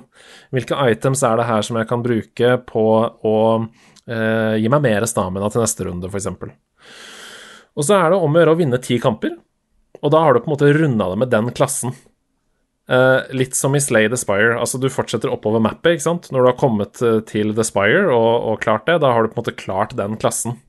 Hvilke 0.55 0.79
items 0.93 1.25
er 1.27 1.41
det 1.41 1.49
her 1.49 1.67
som 1.67 1.79
jeg 1.81 1.89
kan 1.91 2.05
bruke 2.05 2.53
på 2.69 2.85
å 3.33 3.37
eh, 3.59 4.55
gi 4.61 4.71
meg 4.71 4.85
mer 4.87 5.07
stamina 5.09 5.51
til 5.51 5.65
neste 5.65 5.87
runde, 5.89 6.11
f.eks. 6.11 6.31
Og 7.71 7.87
så 7.87 7.97
er 7.97 8.11
det 8.11 8.19
om 8.19 8.31
å 8.31 8.41
gjøre 8.41 8.55
å 8.55 8.59
vinne 8.59 8.79
ti 8.83 8.99
kamper, 9.01 9.35
og 10.01 10.13
da 10.13 10.23
har 10.23 10.33
du 10.33 10.41
på 10.41 10.49
en 10.49 10.55
måte 10.55 10.71
runda 10.75 11.09
det 11.11 11.19
med 11.21 11.31
den 11.31 11.51
klassen. 11.55 11.93
Eh, 12.91 13.21
litt 13.31 13.55
som 13.55 13.75
i 13.75 13.79
Slay 13.79 14.09
the 14.11 14.19
Spire. 14.19 14.57
Altså, 14.59 14.79
du 14.81 14.89
fortsetter 14.91 15.31
oppover 15.31 15.63
mappet, 15.63 15.95
ikke 15.95 16.07
sant. 16.09 16.27
Når 16.33 16.43
du 16.43 16.49
har 16.49 16.59
kommet 16.59 17.01
eh, 17.05 17.21
til 17.27 17.53
The 17.55 17.63
Spire 17.67 18.09
og, 18.11 18.31
og 18.51 18.59
klart 18.65 18.89
det, 18.89 18.99
da 19.03 19.13
har 19.15 19.23
du 19.23 19.31
på 19.31 19.37
en 19.37 19.43
måte 19.45 19.55
klart 19.55 19.95
den 19.95 20.19
klassen. 20.19 20.59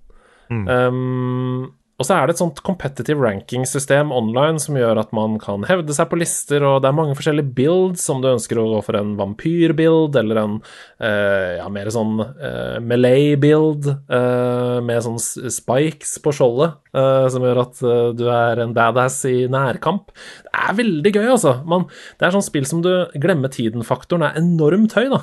Um, 0.52 1.72
og 2.02 2.08
så 2.08 2.16
er 2.16 2.26
det 2.26 2.34
et 2.34 2.40
sånt 2.42 2.58
competitive 2.66 3.22
ranking-system 3.22 4.10
online 4.14 4.58
som 4.62 4.74
gjør 4.74 4.98
at 5.04 5.12
man 5.14 5.36
kan 5.42 5.62
hevde 5.68 5.94
seg 5.94 6.08
på 6.10 6.18
lister, 6.18 6.64
og 6.66 6.80
det 6.82 6.90
er 6.90 6.96
mange 6.98 7.14
forskjellige 7.14 7.54
builds, 7.54 8.08
om 8.10 8.24
du 8.24 8.32
ønsker 8.32 8.58
å 8.58 8.66
gå 8.72 8.80
for 8.88 8.98
en 8.98 9.12
vampyr-build 9.20 10.18
eller 10.18 10.40
en 10.42 10.56
eh, 10.98 11.60
ja, 11.60 11.68
mer 11.70 11.92
sånn 11.94 12.16
uh, 12.18 12.80
melee-build 12.82 13.86
eh, 13.92 14.78
med 14.82 15.04
sånn 15.04 15.20
spikes 15.22 16.16
på 16.24 16.32
skjoldet, 16.34 16.80
eh, 16.96 17.26
som 17.30 17.46
gjør 17.46 17.62
at 17.62 17.84
eh, 17.86 18.08
du 18.18 18.24
er 18.32 18.64
en 18.64 18.74
badass 18.74 19.20
i 19.30 19.44
nærkamp. 19.52 20.10
Det 20.48 20.64
er 20.66 20.80
veldig 20.80 21.14
gøy, 21.14 21.28
altså. 21.36 21.54
Man, 21.68 21.86
det 22.18 22.26
er 22.26 22.34
sånn 22.34 22.46
spill 22.46 22.66
som 22.68 22.82
du 22.84 22.90
glemmer 23.22 23.52
tiden-faktoren 23.52 24.26
er 24.26 24.42
enormt 24.42 24.98
høy, 24.98 25.06
da. 25.12 25.22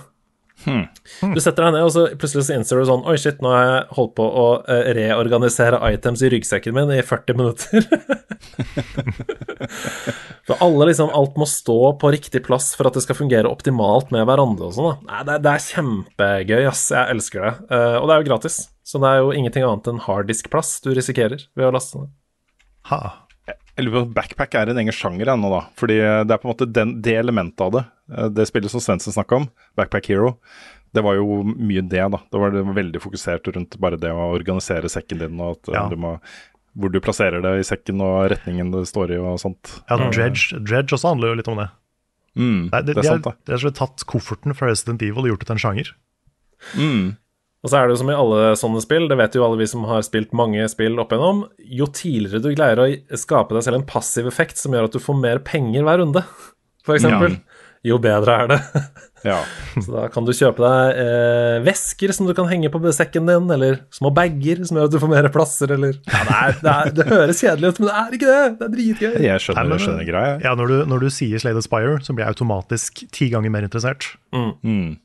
Du 0.65 1.39
setter 1.39 1.65
deg 1.65 1.75
ned, 1.75 1.85
og 1.87 1.93
så 1.93 2.01
plutselig 2.19 2.45
så 2.47 2.55
innser 2.57 2.79
du 2.79 2.87
sånn 2.89 3.05
Oi, 3.07 3.15
shit, 3.21 3.39
nå 3.43 3.51
har 3.53 3.63
jeg 3.63 3.85
holdt 3.95 4.13
på 4.19 4.25
å 4.27 4.47
eh, 4.67 4.89
reorganisere 4.97 5.79
items 5.93 6.23
i 6.25 6.31
ryggsekken 6.33 6.75
min 6.75 6.91
i 6.95 7.05
40 7.05 7.39
minutter. 7.39 7.79
For 10.49 10.59
alle 10.65 10.89
liksom 10.89 11.11
Alt 11.15 11.37
må 11.39 11.47
stå 11.49 11.77
på 12.01 12.11
riktig 12.13 12.41
plass 12.47 12.71
for 12.77 12.89
at 12.89 12.97
det 12.97 13.03
skal 13.05 13.17
fungere 13.17 13.51
optimalt 13.51 14.11
med 14.15 14.25
hverandre 14.27 14.69
og 14.69 14.75
sånn. 14.75 15.03
Nei, 15.05 15.21
det, 15.27 15.37
det 15.45 15.53
er 15.53 15.65
kjempegøy, 15.67 16.63
ass. 16.71 16.87
Jeg 16.95 17.13
elsker 17.13 17.45
det. 17.45 17.53
Uh, 17.69 17.97
og 17.99 18.09
det 18.09 18.15
er 18.15 18.23
jo 18.23 18.29
gratis, 18.31 18.57
så 18.87 19.01
det 19.03 19.11
er 19.11 19.21
jo 19.21 19.33
ingenting 19.35 19.67
annet 19.67 19.89
enn 19.91 20.01
harddiskplass 20.07 20.79
du 20.85 20.91
risikerer 20.97 21.45
ved 21.59 21.69
å 21.69 21.73
laste 21.75 22.01
ned. 22.01 22.15
Ha. 22.89 23.01
Jeg 23.49 23.85
lurer 23.85 24.07
på 24.07 24.15
backpack 24.17 24.57
er 24.57 24.73
en 24.73 24.81
egen 24.81 24.95
sjanger 24.95 25.35
ennå, 25.35 25.51
da. 25.53 25.61
Fordi 25.79 25.99
det 25.99 26.33
er 26.33 26.41
på 26.41 26.49
en 26.49 26.53
måte 26.55 26.71
den, 26.73 26.97
det 27.05 27.15
elementet 27.21 27.67
av 27.67 27.75
det. 27.77 27.85
Eh, 28.11 28.29
Det 28.33 28.47
spillet 28.49 28.71
som 28.73 28.83
Svendsen 28.83 29.15
snakka 29.15 29.35
om, 29.41 29.49
Backpack 29.79 30.09
Hero, 30.11 30.35
det 30.95 31.03
var 31.05 31.15
jo 31.19 31.43
mye 31.45 31.83
det, 31.85 32.01
da. 32.01 32.19
Det 32.31 32.39
var, 32.41 32.51
det 32.55 32.63
var 32.65 32.77
veldig 32.79 33.01
fokusert 33.03 33.47
rundt 33.53 33.77
bare 33.81 33.99
det 34.01 34.09
å 34.09 34.31
organisere 34.33 34.89
sekken 34.89 35.21
din, 35.21 35.39
og 35.39 35.57
at 35.59 35.69
eh, 35.69 35.77
Ja. 35.77 35.87
du 35.91 35.95
må 35.99 36.17
hvor 36.79 36.91
du 36.93 36.99
plasserer 37.01 37.41
det 37.43 37.51
i 37.59 37.63
sekken 37.65 37.99
og 38.05 38.29
retningen 38.31 38.69
det 38.71 38.85
står 38.87 39.11
i 39.11 39.17
og 39.19 39.39
sånt. 39.41 39.71
Ja, 39.89 39.97
Dredge, 40.13 40.59
Dredge 40.63 40.93
også 40.95 41.09
handler 41.11 41.33
jo 41.33 41.39
litt 41.39 41.49
om 41.51 41.57
det. 41.59 41.65
Mm, 42.37 42.69
Nei, 42.69 42.81
det, 42.85 42.93
det 42.93 43.01
er 43.01 43.01
de, 43.01 43.07
sant, 43.09 43.25
da. 43.25 43.33
de 43.49 43.55
har 43.55 43.63
rett 43.65 43.79
tatt 43.81 44.05
kofferten 44.07 44.55
fra 44.55 44.69
Resident 44.69 45.01
Evil 45.03 45.25
og 45.25 45.31
gjort 45.33 45.41
det 45.43 45.49
til 45.49 45.57
en 45.57 45.63
sjanger. 45.65 45.89
Mm. 46.77 47.07
Og 47.59 47.71
så 47.71 47.75
er 47.81 47.89
det 47.89 47.95
jo 47.97 47.99
som 47.99 48.11
i 48.13 48.15
alle 48.15 48.43
sånne 48.61 48.83
spill, 48.85 49.09
det 49.11 49.17
vet 49.19 49.35
jo 49.35 49.43
alle 49.43 49.59
vi 49.59 49.67
som 49.67 49.83
har 49.89 50.05
spilt 50.07 50.31
mange 50.37 50.63
spill 50.71 51.01
opp 51.01 51.11
igjennom, 51.11 51.41
jo 51.59 51.89
tidligere 51.91 52.39
du 52.45 52.53
greier 52.53 52.79
å 52.85 53.19
skape 53.19 53.57
deg 53.57 53.65
selv 53.65 53.81
en 53.81 53.87
passiv 53.89 54.29
effekt 54.29 54.61
som 54.61 54.77
gjør 54.77 54.87
at 54.87 54.95
du 54.95 55.01
får 55.03 55.19
mer 55.19 55.41
penger 55.43 55.83
hver 55.83 55.99
runde, 56.05 56.23
for 56.87 56.95
eksempel, 56.95 57.35
jo 57.87 57.99
bedre 58.03 58.41
er 58.43 58.51
det. 58.55 58.59
Ja. 59.19 59.41
Så 59.75 59.91
da 59.91 60.05
kan 60.07 60.23
du 60.23 60.29
kjøpe 60.31 60.63
deg 60.63 60.99
eh, 61.03 61.57
vesker 61.65 62.13
som 62.15 62.23
du 62.23 62.31
kan 62.31 62.47
henge 62.47 62.69
på 62.71 62.79
sekken 62.95 63.27
din, 63.27 63.49
eller 63.51 63.81
små 63.91 64.13
bager 64.15 64.61
som 64.63 64.79
gjør 64.79 64.87
at 64.87 64.93
du 64.93 64.99
får 65.01 65.11
mer 65.11 65.27
plasser, 65.33 65.73
eller 65.75 65.97
ja, 66.07 66.21
det, 66.23 66.37
er, 66.37 66.53
det, 66.63 66.71
er, 66.71 66.93
det 66.95 67.07
høres 67.09 67.41
kjedelig 67.43 67.73
ut, 67.73 67.81
men 67.83 67.89
det 67.89 67.97
er 67.99 68.15
ikke 68.15 68.29
det! 68.29 68.45
Det 68.61 68.63
er 68.69 68.71
dritgøy. 68.77 69.17
Jeg 69.27 69.43
skjønner, 69.43 69.59
Nei, 69.67 69.73
men- 69.73 69.83
skjønner 69.83 70.07
greia. 70.07 70.31
Ja, 70.47 70.53
når 70.55 70.71
du, 70.71 70.77
når 70.93 71.03
du 71.03 71.09
sier 71.11 71.43
Slade 71.43 71.59
Aspire, 71.59 71.97
Spire, 71.99 72.07
så 72.07 72.15
blir 72.15 72.29
jeg 72.29 72.37
automatisk 72.37 73.03
ti 73.11 73.27
ganger 73.35 73.51
mer 73.51 73.67
interessert. 73.67 74.07
Mm. 74.31 74.55
Ja. 74.63 74.95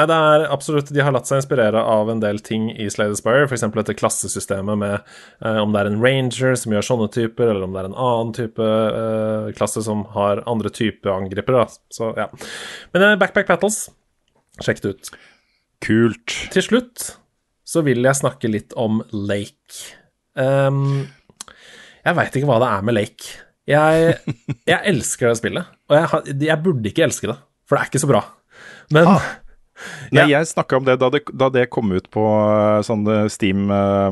Nei, 0.00 0.06
det 0.08 0.16
er 0.16 0.46
absolutt 0.48 0.90
De 0.94 1.02
har 1.04 1.12
latt 1.12 1.28
seg 1.28 1.42
inspirere 1.42 1.80
av 1.84 2.08
en 2.08 2.20
del 2.22 2.38
ting 2.44 2.70
i 2.72 2.86
Slade 2.92 3.18
Spire, 3.18 3.44
f.eks. 3.44 3.66
dette 3.74 3.96
klassesystemet 3.98 4.78
med 4.80 4.94
eh, 4.96 5.58
om 5.60 5.74
det 5.74 5.82
er 5.82 5.90
en 5.90 5.98
ranger 6.00 6.56
som 6.56 6.72
gjør 6.72 6.86
sånne 6.86 7.08
typer, 7.12 7.50
eller 7.50 7.66
om 7.66 7.74
det 7.74 7.82
er 7.82 7.88
en 7.90 7.98
annen 8.06 8.30
type 8.36 8.64
eh, 8.64 9.50
klasse 9.58 9.82
som 9.84 10.06
har 10.14 10.40
andre 10.48 10.72
typer 10.72 11.12
angripere. 11.12 11.66
Da. 11.66 11.80
Så 11.92 12.14
ja. 12.16 12.30
Men 12.94 13.04
eh, 13.04 13.18
Backpack 13.20 13.50
Battles, 13.50 13.82
sjekk 14.64 14.80
det 14.86 14.94
ut. 14.94 15.10
Kult. 15.84 16.38
Til 16.54 16.64
slutt 16.64 17.10
så 17.68 17.84
vil 17.84 18.00
jeg 18.08 18.20
snakke 18.22 18.48
litt 18.50 18.72
om 18.80 19.02
Lake. 19.12 19.84
Um, 20.32 21.04
jeg 22.00 22.16
veit 22.16 22.40
ikke 22.40 22.48
hva 22.48 22.58
det 22.64 22.72
er 22.72 22.88
med 22.88 22.96
Lake. 22.96 23.36
Jeg, 23.68 24.16
jeg 24.72 24.80
elsker 24.94 25.28
det 25.28 25.36
spillet, 25.42 25.76
og 25.92 25.98
jeg, 25.98 26.40
jeg 26.48 26.60
burde 26.64 26.88
ikke 26.88 27.04
elske 27.10 27.28
det, 27.34 27.38
for 27.68 27.76
det 27.76 27.84
er 27.84 27.92
ikke 27.92 28.04
så 28.06 28.12
bra. 28.14 28.24
Men 28.96 29.12
Nei, 30.12 30.24
Ja. 30.26 30.26
jeg 30.38 30.50
snakka 30.50 30.76
om 30.80 30.84
det 30.86 30.98
da, 31.00 31.08
det 31.10 31.22
da 31.32 31.48
det 31.52 31.66
kom 31.70 31.90
ut 31.92 32.08
på 32.12 32.22
eh, 32.22 32.80
sånn 32.86 33.06
eh, 33.08 33.28
Steam 33.32 33.70
uh, 33.70 34.10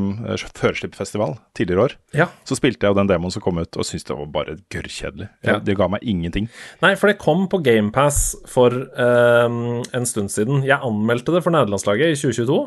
førslippfestival 0.59 1.37
tidligere 1.59 1.85
år. 1.89 1.95
ja. 2.17 2.29
Så 2.49 2.57
spilte 2.59 2.87
jeg 2.89 2.97
den 2.99 3.11
demoen 3.11 3.33
som 3.35 3.43
kom 3.45 3.59
ut, 3.61 3.77
og 3.77 3.85
syntes 3.87 4.07
det 4.09 4.17
var 4.19 4.31
bare 4.33 4.57
gørrkjedelig. 4.73 5.29
Ja. 5.45 5.59
Det 5.61 5.77
ga 5.79 5.89
meg 5.93 6.03
ingenting. 6.03 6.49
Nei, 6.83 6.95
for 6.97 7.11
det 7.11 7.19
kom 7.21 7.47
på 7.51 7.61
GamePass 7.65 8.37
for 8.49 8.73
uh, 8.73 9.49
en 9.49 10.07
stund 10.09 10.33
siden. 10.35 10.63
Jeg 10.67 10.81
anmeldte 10.85 11.35
det 11.35 11.43
for 11.45 11.55
nederlandslaget 11.55 12.15
i 12.15 12.19
2022, 12.19 12.59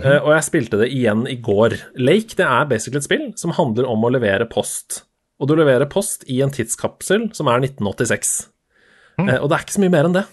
eh, 0.00 0.18
og 0.20 0.30
jeg 0.36 0.46
spilte 0.46 0.78
det 0.78 0.90
igjen 0.94 1.24
i 1.26 1.36
går. 1.42 1.74
Lake 1.98 2.36
det 2.38 2.46
er 2.46 2.68
basically 2.70 3.00
et 3.02 3.08
spill 3.08 3.24
som 3.40 3.54
handler 3.56 3.88
om 3.90 4.04
å 4.06 4.12
levere 4.14 4.46
post. 4.50 5.02
Og 5.40 5.48
du 5.48 5.56
leverer 5.56 5.88
post 5.90 6.22
i 6.30 6.42
en 6.44 6.52
tidskapsel 6.52 7.30
som 7.34 7.48
er 7.50 7.64
1986. 7.64 8.34
Eh, 9.18 9.38
og 9.40 9.48
det 9.50 9.56
er 9.56 9.64
ikke 9.64 9.74
så 9.78 9.82
mye 9.82 9.94
mer 9.96 10.06
enn 10.08 10.14
det. 10.20 10.26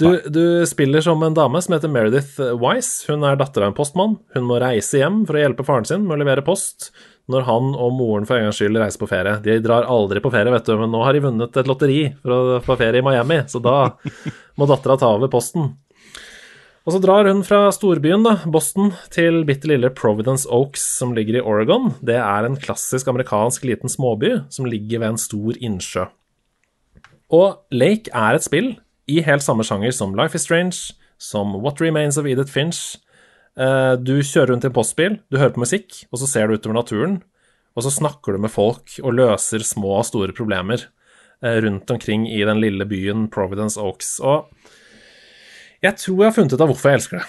Du, 0.00 0.16
du 0.32 0.66
spiller 0.66 1.04
som 1.04 1.20
en 1.22 1.34
dame 1.36 1.60
som 1.60 1.74
heter 1.76 1.90
Meredith 1.92 2.40
Wise. 2.56 3.04
Hun 3.10 3.24
er 3.26 3.36
datter 3.36 3.66
av 3.66 3.70
en 3.70 3.76
postmann. 3.76 4.16
Hun 4.32 4.46
må 4.48 4.56
reise 4.62 5.02
hjem 5.02 5.26
for 5.28 5.36
å 5.36 5.42
hjelpe 5.42 5.66
faren 5.66 5.88
sin 5.88 6.06
med 6.06 6.16
å 6.16 6.22
levere 6.22 6.44
post 6.46 6.88
når 7.30 7.44
han 7.46 7.68
og 7.76 7.92
moren 7.98 8.24
for 8.26 8.38
en 8.38 8.48
gangs 8.48 8.58
skyld 8.58 8.80
reiser 8.80 9.02
på 9.02 9.10
ferie. 9.10 9.36
De 9.44 9.58
drar 9.62 9.86
aldri 9.86 10.22
på 10.24 10.32
ferie, 10.32 10.50
vet 10.54 10.66
du, 10.66 10.72
men 10.80 10.90
nå 10.90 11.04
har 11.04 11.14
de 11.14 11.22
vunnet 11.26 11.60
et 11.60 11.68
lotteri 11.68 12.00
for 12.22 12.32
å 12.32 12.58
få 12.64 12.78
ferie 12.80 13.04
i 13.04 13.06
Miami, 13.06 13.42
så 13.46 13.60
da 13.62 13.76
må 14.58 14.66
dattera 14.70 14.98
ta 14.98 15.12
over 15.18 15.30
posten. 15.30 15.68
Og 16.88 16.94
så 16.96 16.98
drar 17.04 17.28
hun 17.28 17.44
fra 17.46 17.66
storbyen, 17.76 18.24
da, 18.24 18.38
Boston, 18.50 18.94
til 19.12 19.44
bitte 19.46 19.68
lille 19.68 19.92
Providence 19.94 20.48
Oaks, 20.48 20.82
som 20.96 21.12
ligger 21.14 21.38
i 21.38 21.44
Oregon. 21.44 21.92
Det 22.00 22.16
er 22.18 22.48
en 22.48 22.56
klassisk 22.58 23.12
amerikansk 23.12 23.68
liten 23.68 23.92
småby 23.92 24.38
som 24.50 24.66
ligger 24.66 25.04
ved 25.04 25.12
en 25.12 25.20
stor 25.20 25.60
innsjø. 25.60 26.08
Og 27.36 27.60
Lake 27.70 28.10
er 28.16 28.40
et 28.40 28.48
spill 28.48 28.72
i 29.10 29.20
helt 29.26 29.44
samme 29.44 29.66
sjanger 29.66 29.94
som 29.96 30.14
Life 30.18 30.38
is 30.38 30.46
Strange, 30.46 30.94
som 31.20 31.56
What 31.62 31.80
Remains 31.82 32.18
of 32.20 32.28
Edith 32.30 32.52
Finch. 32.52 32.96
Eh, 33.58 33.96
Du 33.96 34.20
kjører 34.22 34.54
rundt 34.54 34.64
i 34.64 34.70
en 34.70 34.76
postbil, 34.76 35.18
du 35.30 35.38
hører 35.40 35.54
på 35.56 35.64
musikk, 35.64 36.04
og 36.12 36.22
så 36.22 36.28
ser 36.30 36.48
du 36.48 36.56
utover 36.56 36.78
naturen. 36.78 37.20
Og 37.76 37.84
så 37.86 37.92
snakker 37.94 38.34
du 38.34 38.42
med 38.42 38.50
folk 38.50 38.96
og 39.02 39.14
løser 39.14 39.62
små 39.62 40.00
og 40.00 40.06
store 40.08 40.34
problemer 40.36 40.86
eh, 41.42 41.60
rundt 41.62 41.90
omkring 41.90 42.26
i 42.28 42.40
den 42.46 42.60
lille 42.62 42.86
byen 42.88 43.28
Providence 43.30 43.78
Oaks. 43.80 44.18
Og 44.20 44.48
jeg 45.82 45.96
tror 45.96 46.18
jeg 46.18 46.28
har 46.28 46.36
funnet 46.36 46.56
ut 46.56 46.60
av 46.64 46.72
hvorfor 46.72 46.90
jeg 46.90 47.00
elsker 47.00 47.20
det. 47.20 47.28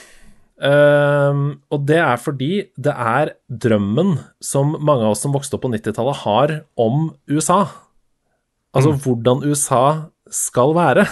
Ehm, 0.61 1.45
og 1.73 1.85
det 1.89 1.97
er 1.97 2.19
fordi 2.21 2.49
det 2.77 2.93
er 2.93 3.33
drømmen 3.49 4.17
som 4.43 4.75
mange 4.77 5.07
av 5.07 5.15
oss 5.15 5.23
som 5.25 5.33
vokste 5.33 5.57
opp 5.57 5.63
på 5.65 5.71
90-tallet, 5.73 6.21
har 6.25 6.55
om 6.77 7.07
USA. 7.31 7.63
Altså 8.75 8.93
hvordan 9.03 9.41
USA 9.47 9.85
skal 10.31 10.75
være. 10.77 11.07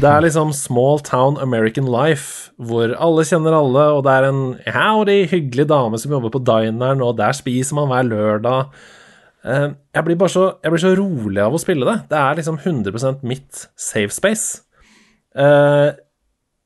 Det 0.00 0.06
er 0.06 0.22
liksom 0.24 0.52
small 0.54 1.00
town 1.06 1.36
American 1.42 1.88
life, 1.90 2.50
hvor 2.60 2.92
alle 2.94 3.24
kjenner 3.26 3.56
alle, 3.56 3.84
og 3.96 4.04
det 4.06 4.12
er 4.14 4.26
en 4.28 4.42
howdy, 4.74 5.18
hyggelig 5.30 5.66
dame 5.72 5.98
som 5.98 6.12
jobber 6.14 6.32
på 6.36 6.42
dineren, 6.46 7.02
og 7.02 7.16
der 7.18 7.34
spiser 7.36 7.74
man 7.80 7.88
hver 7.90 8.06
lørdag. 8.10 8.70
Eh, 9.44 9.68
Jeg 9.96 10.04
blir 10.06 10.18
bare 10.20 10.28
så, 10.34 10.44
jeg 10.62 10.70
blir 10.74 10.82
så 10.84 10.94
rolig 10.98 11.42
av 11.42 11.56
å 11.56 11.62
spille 11.62 11.88
det. 11.88 11.96
Det 12.12 12.18
er 12.20 12.38
liksom 12.38 12.58
100% 12.62 13.22
mitt 13.26 13.66
safe 13.76 14.14
space. 14.14 14.62
Eh, 15.34 15.90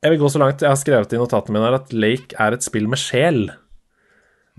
Jeg 0.05 0.12
vil 0.12 0.20
gå 0.20 0.28
så 0.28 0.38
langt, 0.42 0.61
jeg 0.61 0.68
har 0.68 0.76
skrevet 0.76 1.12
i 1.16 1.16
notatene 1.20 1.57
mine 1.57 1.74
at 1.78 1.92
Lake 1.97 2.36
er 2.38 2.53
et 2.53 2.62
spill 2.66 2.88
med 2.92 3.01
sjel. 3.01 3.47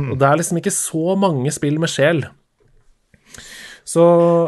Og 0.02 0.18
det 0.20 0.26
er 0.28 0.40
liksom 0.42 0.58
ikke 0.60 0.74
så 0.74 1.14
mange 1.16 1.52
spill 1.54 1.78
med 1.80 1.88
sjel. 1.94 2.26
Så 3.86 4.04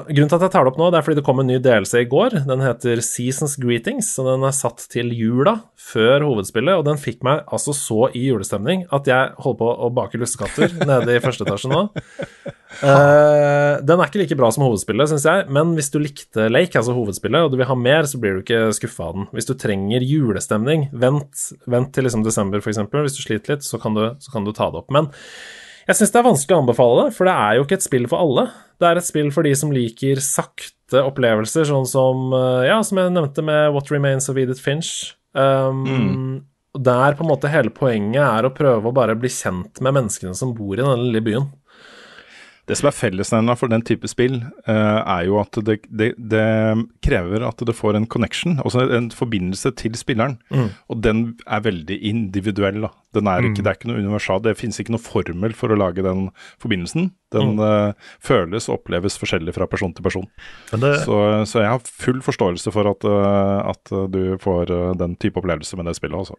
Grunnen 0.08 0.30
til 0.32 0.40
at 0.40 0.48
jeg 0.48 0.54
tar 0.56 0.66
det 0.66 0.72
opp 0.72 0.80
nå, 0.82 0.88
det 0.90 0.98
er 0.98 1.06
fordi 1.06 1.20
det 1.20 1.26
kom 1.28 1.42
en 1.44 1.50
ny 1.50 1.60
delelse 1.62 2.02
i 2.02 2.08
går. 2.10 2.40
Den 2.50 2.64
heter 2.66 3.02
Seasons 3.06 3.54
Greetings, 3.62 4.10
og 4.18 4.32
den 4.32 4.46
er 4.48 4.56
satt 4.56 4.82
til 4.90 5.12
jula 5.14 5.60
før 5.78 6.26
hovedspillet. 6.26 6.80
Og 6.80 6.86
den 6.88 6.98
fikk 6.98 7.22
meg 7.26 7.44
altså 7.54 7.76
så 7.78 8.08
i 8.18 8.26
julestemning 8.32 8.88
at 8.94 9.10
jeg 9.10 9.36
holder 9.38 9.60
på 9.62 9.68
å 9.86 9.92
bake 9.94 10.18
lussekatter 10.18 10.74
nede 10.90 11.20
i 11.20 11.22
første 11.22 11.46
etasje 11.46 11.70
nå. 11.70 11.84
Uh, 12.82 13.78
den 13.86 13.94
er 13.94 14.10
ikke 14.10 14.24
like 14.24 14.40
bra 14.40 14.50
som 14.54 14.66
hovedspillet, 14.66 15.14
syns 15.14 15.28
jeg, 15.30 15.46
men 15.54 15.72
hvis 15.78 15.94
du 15.94 16.00
likte 16.02 16.50
Lake, 16.50 16.74
altså 16.78 16.98
hovedspillet, 16.98 17.46
og 17.46 17.54
du 17.54 17.62
vil 17.62 17.70
ha 17.70 17.78
mer, 17.78 18.10
så 18.10 18.20
blir 18.22 18.36
du 18.36 18.42
ikke 18.44 18.74
skuffa 18.76 19.12
av 19.12 19.20
den. 19.20 19.30
Hvis 19.38 19.50
du 19.50 19.54
trenger 19.58 20.06
julestemning, 20.06 20.90
vent, 20.98 21.46
vent 21.70 21.94
til 21.94 22.10
liksom 22.10 22.26
desember, 22.26 22.62
f.eks. 22.62 22.82
Hvis 22.90 23.22
du 23.22 23.24
sliter 23.24 23.56
litt, 23.56 23.70
så 23.70 23.80
kan 23.82 23.98
du, 23.98 24.04
så 24.18 24.34
kan 24.34 24.50
du 24.50 24.54
ta 24.54 24.72
det 24.74 24.82
opp. 24.82 24.90
Men 24.94 25.14
jeg 25.88 25.98
syns 26.00 26.12
det 26.14 26.20
er 26.20 26.26
vanskelig 26.28 26.56
å 26.58 26.62
anbefale 26.64 27.06
det, 27.08 27.14
for 27.16 27.30
det 27.30 27.36
er 27.36 27.58
jo 27.58 27.66
ikke 27.66 27.78
et 27.80 27.86
spill 27.86 28.08
for 28.12 28.24
alle. 28.24 28.48
Det 28.78 28.90
er 28.90 29.00
et 29.00 29.08
spill 29.08 29.30
for 29.34 29.48
de 29.48 29.54
som 29.58 29.72
liker 29.74 30.20
sakte 30.24 31.02
opplevelser, 31.04 31.66
sånn 31.70 31.88
som 31.90 32.34
eh, 32.36 32.68
Ja, 32.70 32.82
som 32.86 33.00
jeg 33.00 33.14
nevnte 33.16 33.44
med 33.46 33.72
What 33.76 33.90
Remains 33.94 34.30
of 34.32 34.38
Edith 34.40 34.62
Finch. 34.64 35.14
Um, 35.38 36.44
Der 36.78 37.16
på 37.18 37.24
en 37.26 37.32
måte 37.32 37.50
hele 37.50 37.72
poenget 37.74 38.22
er 38.22 38.46
å 38.46 38.54
prøve 38.54 38.90
å 38.92 38.96
bare 38.96 39.16
bli 39.18 39.32
kjent 39.34 39.82
med 39.82 39.96
menneskene 39.98 40.36
som 40.38 40.54
bor 40.58 40.76
i 40.78 40.84
den 40.84 41.08
lille 41.08 41.24
byen. 41.26 41.48
Det 42.68 42.76
som 42.76 42.90
er 42.90 42.96
fellesnevna 42.96 43.56
for 43.56 43.72
den 43.72 43.84
type 43.88 44.10
spill, 44.12 44.42
uh, 44.68 45.00
er 45.00 45.28
jo 45.30 45.38
at 45.40 45.56
det, 45.64 45.78
det, 45.88 46.10
det 46.20 46.44
krever 47.06 47.46
at 47.48 47.62
det 47.64 47.76
får 47.76 47.96
en 47.96 48.08
connection, 48.12 48.58
altså 48.60 48.84
en 48.98 49.08
forbindelse 49.16 49.72
til 49.80 49.96
spilleren. 49.96 50.36
Og 50.92 51.00
den 51.04 51.22
er 51.48 51.64
veldig 51.64 51.96
individuell. 52.10 52.82
da. 52.84 52.92
Den 53.16 53.30
er 53.32 53.48
ikke, 53.48 53.64
Det 53.64 53.72
er 53.72 53.78
ikke 53.80 53.90
noe 53.90 54.02
universal, 54.04 54.42
det 54.44 54.58
finnes 54.60 54.80
ikke 54.84 54.94
noe 54.94 55.02
formel 55.02 55.56
for 55.56 55.72
å 55.72 55.78
lage 55.80 56.04
den 56.06 56.28
forbindelsen. 56.62 57.12
Den 57.34 57.58
eh, 57.64 57.96
føles 58.24 58.68
og 58.70 58.82
oppleves 58.82 59.18
forskjellig 59.20 59.56
fra 59.56 59.68
person 59.68 59.94
til 59.96 60.06
person. 60.06 60.28
Men 60.74 60.84
det, 60.84 60.92
Så, 61.06 61.18
så 61.50 61.64
jeg 61.64 61.72
har 61.72 61.88
full 62.04 62.20
forståelse 62.24 62.72
for 62.76 62.92
at, 62.92 63.08
uh, 63.08 63.64
at 63.72 63.96
du 64.12 64.36
får 64.44 64.76
den 65.00 65.16
type 65.16 65.40
opplevelse 65.40 65.80
med 65.80 65.88
det 65.88 65.96
spillet. 65.98 66.20
altså. 66.20 66.36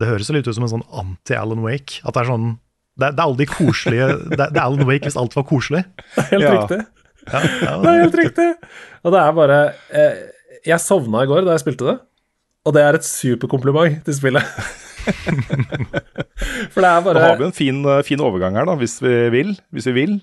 det 0.00 0.08
høres 0.08 0.32
litt 0.34 0.48
ut 0.48 0.56
som 0.56 0.66
en 0.66 0.74
sånn 0.74 0.86
anti-Alan 1.04 1.62
Wake. 1.64 2.02
At 2.02 2.16
det 2.16 2.24
er 2.24 2.32
sånn 2.32 2.50
Det, 2.98 3.06
er- 3.06 3.12
det 3.16 3.20
er 3.20 3.26
alle 3.28 3.38
de 3.38 3.46
koselige 3.46 4.06
det, 4.30 4.40
er- 4.40 4.50
det 4.50 4.56
er 4.60 4.64
Alan 4.66 4.86
Wake 4.88 5.04
hvis 5.08 5.16
alt 5.16 5.36
var 5.36 5.42
koselig. 5.48 5.84
Helt 6.30 6.42
Ja. 6.42 6.52
riktig. 6.58 6.80
Ja, 7.30 7.40
ja, 7.40 7.72
Det 7.82 7.88
er 7.94 8.00
helt 8.02 8.18
riktig. 8.18 8.48
Og 9.04 9.12
det 9.12 9.20
er 9.20 9.32
bare 9.36 9.58
eh, 9.92 10.14
Jeg 10.66 10.80
sovna 10.80 11.22
i 11.22 11.26
går 11.30 11.44
da 11.46 11.52
jeg 11.56 11.60
spilte 11.62 11.86
det, 11.86 11.98
og 12.66 12.74
det 12.74 12.82
er 12.82 12.94
et 12.98 13.04
superkompliment 13.04 14.04
til 14.04 14.14
spillet. 14.14 14.44
For 16.72 16.80
det 16.82 16.88
er 16.90 17.00
Da 17.00 17.04
bare 17.06 17.22
har 17.24 17.36
vi 17.40 17.44
en 17.48 17.52
fin, 17.56 17.78
eh, 17.88 18.02
fin 18.04 18.20
overgang 18.20 18.56
her, 18.58 18.66
da, 18.68 18.74
hvis 18.76 18.98
vi 19.02 19.14
vil. 19.32 19.54
Hvis 19.72 19.86
vi 19.86 19.92
vil. 19.96 20.20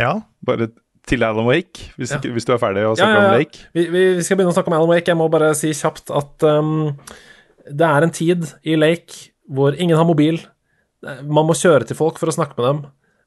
ja. 0.00 0.18
Bare 0.46 0.68
til 1.06 1.22
Alan 1.26 1.46
Wake, 1.48 1.92
hvis, 1.96 2.10
Ja. 2.12 2.16
ikke, 2.20 2.30
hvis 2.32 2.44
du 2.46 2.52
er 2.52 2.58
ferdig 2.62 2.84
å 2.86 2.92
Ja, 2.92 2.94
snakke 2.94 3.22
ja, 3.22 3.28
om. 3.32 3.38
Lake. 3.40 3.58
Vi, 3.74 3.86
vi, 3.90 4.02
vi 4.14 4.22
skal 4.22 4.36
begynne 4.36 4.52
å 4.52 4.54
snakke 4.54 4.70
om 4.70 4.76
Alan 4.76 4.88
Wake. 4.92 5.08
Jeg 5.08 5.16
må 5.18 5.28
bare 5.30 5.48
si 5.58 5.72
kjapt 5.74 6.10
at 6.14 6.42
um, 6.46 6.96
det 7.66 7.86
er 7.88 8.02
en 8.06 8.10
tid 8.14 8.46
i 8.64 8.76
Lake 8.78 9.30
hvor 9.50 9.74
ingen 9.74 9.96
har 9.98 10.04
mobil. 10.06 10.38
Man 11.02 11.48
må 11.48 11.54
kjøre 11.58 11.86
til 11.88 11.98
folk 11.98 12.20
for 12.20 12.30
å 12.30 12.34
snakke 12.34 12.58
med 12.58 12.68
dem. 12.68 12.82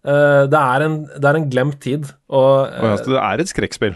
Uh, 0.06 0.46
det, 0.46 0.60
er 0.60 0.84
en, 0.86 1.00
det 1.10 1.26
er 1.26 1.38
en 1.40 1.48
glemt 1.50 1.80
tid. 1.82 2.06
Og, 2.30 2.70
uh, 2.70 2.92
ja, 2.92 2.98
det 3.02 3.22
er 3.24 3.42
et 3.42 3.50
skrekkspill. 3.50 3.96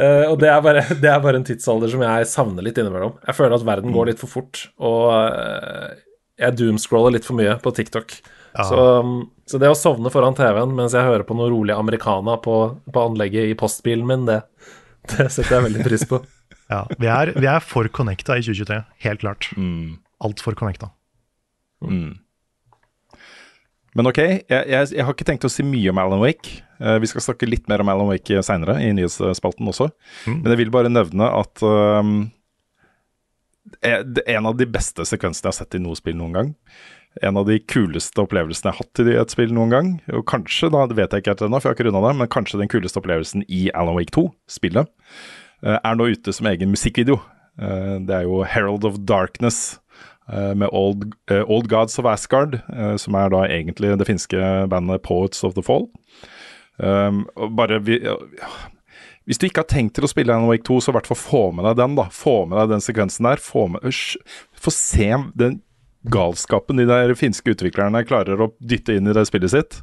uh, 0.00 0.24
og 0.30 0.38
det, 0.40 0.48
er 0.48 0.62
bare, 0.64 0.84
det 1.02 1.10
er 1.12 1.20
bare 1.20 1.42
en 1.42 1.44
tidsalder 1.44 1.92
som 1.92 2.04
jeg 2.06 2.30
savner 2.30 2.64
litt 2.64 2.80
innimellom. 2.80 3.18
Jeg 3.28 3.36
føler 3.36 3.58
at 3.58 3.66
verden 3.68 3.92
går 3.92 4.10
litt 4.10 4.22
for 4.22 4.32
fort, 4.32 4.64
og 4.80 5.12
eh, 5.12 6.00
jeg 6.40 6.56
doomscroller 6.56 7.18
litt 7.18 7.28
for 7.28 7.36
mye 7.36 7.58
på 7.60 7.74
TikTok. 7.76 8.16
Så, 8.56 8.80
um, 9.04 9.18
så 9.44 9.60
det 9.60 9.68
å 9.68 9.76
sovne 9.76 10.08
foran 10.08 10.36
TV-en 10.36 10.72
mens 10.72 10.96
jeg 10.96 11.04
hører 11.04 11.26
på 11.28 11.36
noe 11.36 11.50
rolig 11.52 11.74
americana 11.76 12.38
på, 12.40 12.56
på 12.88 13.02
anlegget 13.10 13.50
i 13.50 13.58
postbilen 13.58 14.08
min, 14.08 14.24
det, 14.24 14.40
det 15.12 15.28
setter 15.28 15.58
jeg 15.58 15.66
veldig 15.68 15.84
pris 15.84 16.06
på. 16.08 16.22
ja. 16.72 16.86
Vi, 16.96 17.10
er, 17.12 17.34
vi 17.36 17.50
er 17.52 17.60
for 17.60 17.92
connecta 17.92 18.38
i 18.40 18.44
2023, 18.46 18.80
helt 19.04 19.24
klart. 19.26 19.52
Altfor 20.24 20.56
connecta. 20.58 20.92
Men 23.96 24.10
ok, 24.10 24.18
jeg, 24.20 24.44
jeg, 24.68 24.88
jeg 24.92 25.04
har 25.08 25.14
ikke 25.14 25.26
tenkt 25.28 25.46
å 25.48 25.50
si 25.52 25.64
mye 25.64 25.88
om 25.92 26.00
Alan 26.02 26.20
Wake. 26.20 26.58
Uh, 26.80 26.98
vi 27.00 27.08
skal 27.08 27.24
snakke 27.24 27.48
litt 27.48 27.68
mer 27.70 27.80
om 27.80 27.88
Alan 27.88 28.10
Wake 28.10 28.42
seinere, 28.44 28.76
i 28.84 28.90
nyhetsspalten 28.96 29.68
også. 29.72 29.88
Men 30.42 30.52
jeg 30.52 30.60
vil 30.60 30.72
bare 30.74 30.90
nevne 30.92 31.30
at 31.32 31.62
um, 31.64 32.18
en 33.86 34.50
av 34.50 34.58
de 34.60 34.68
beste 34.68 35.06
sekvensene 35.08 35.48
jeg 35.48 35.54
har 35.54 35.58
sett 35.62 35.78
i 35.78 35.80
noe 35.82 35.96
spill 35.96 36.18
noen 36.18 36.36
gang. 36.36 36.52
En 37.24 37.40
av 37.40 37.46
de 37.48 37.56
kuleste 37.64 38.20
opplevelsene 38.20 38.68
jeg 38.68 38.76
har 38.76 38.84
hatt 38.84 39.00
i 39.00 39.16
et 39.22 39.32
spill 39.32 39.56
noen 39.56 39.72
gang. 39.72 39.88
Og 40.12 40.26
kanskje, 40.28 40.68
da, 40.74 40.84
vet 40.92 41.16
jeg 41.16 41.24
ikke 41.24 41.32
helt 41.32 41.46
ennå, 41.48 41.62
for 41.62 41.70
jeg 41.70 41.72
har 41.72 41.78
ikke 41.80 41.88
runda 41.88 42.04
det, 42.04 42.12
men 42.20 42.32
kanskje 42.36 42.60
den 42.60 42.72
kuleste 42.72 43.00
opplevelsen 43.00 43.46
i 43.48 43.70
Alan 43.72 43.96
Wake 43.96 44.12
2, 44.12 44.26
spillet. 44.58 44.92
eh, 45.64 45.78
er 45.80 45.96
nå 45.96 46.10
ute 46.12 46.36
som 46.36 46.52
egen 46.52 46.68
musikkvideo. 46.74 47.16
Det 47.56 48.12
er 48.12 48.26
jo 48.28 48.42
Herald 48.44 48.84
of 48.84 48.98
Darkness 49.08 49.78
med 50.58 50.72
Old, 50.72 51.12
eh, 51.30 51.44
Old 51.46 51.68
Gods 51.70 51.98
of 51.98 52.08
Asgard, 52.10 52.58
eh, 52.74 52.96
som 52.98 53.14
er 53.14 53.30
da 53.30 53.44
egentlig 53.46 53.92
det 53.98 54.08
finske 54.08 54.40
bandet 54.72 55.04
Poets 55.06 55.44
of 55.46 55.54
the 55.54 55.62
Fall. 55.62 55.86
Um, 56.76 57.22
bare 57.56 57.78
vi, 57.80 57.96
Hvis 59.24 59.38
du 59.40 59.46
ikke 59.46 59.62
har 59.62 59.70
tenkt 59.70 59.94
til 59.96 60.04
å 60.04 60.10
spille 60.10 60.34
Alan 60.34 60.50
Wake 60.50 60.66
2, 60.66 60.80
så 60.82 60.92
i 60.92 60.96
hvert 60.98 61.08
fall 61.08 61.18
få 61.18 61.44
med 61.56 61.64
deg 61.64 61.78
den. 61.78 61.94
da 61.98 62.08
Få 62.12 62.44
med 62.46 62.58
deg 62.60 62.74
den 62.74 62.84
sekvensen 62.84 63.26
der. 63.26 63.42
Få, 63.42 63.64
med, 63.70 63.86
få 64.52 64.74
se 64.74 65.08
den 65.34 65.60
galskapen 66.12 66.78
de 66.78 66.86
der 66.86 67.14
finske 67.18 67.54
utviklerne 67.54 68.04
klarer 68.06 68.44
å 68.44 68.52
dytte 68.60 68.94
inn 68.94 69.08
i 69.10 69.16
det 69.16 69.26
spillet 69.26 69.54
sitt. 69.54 69.80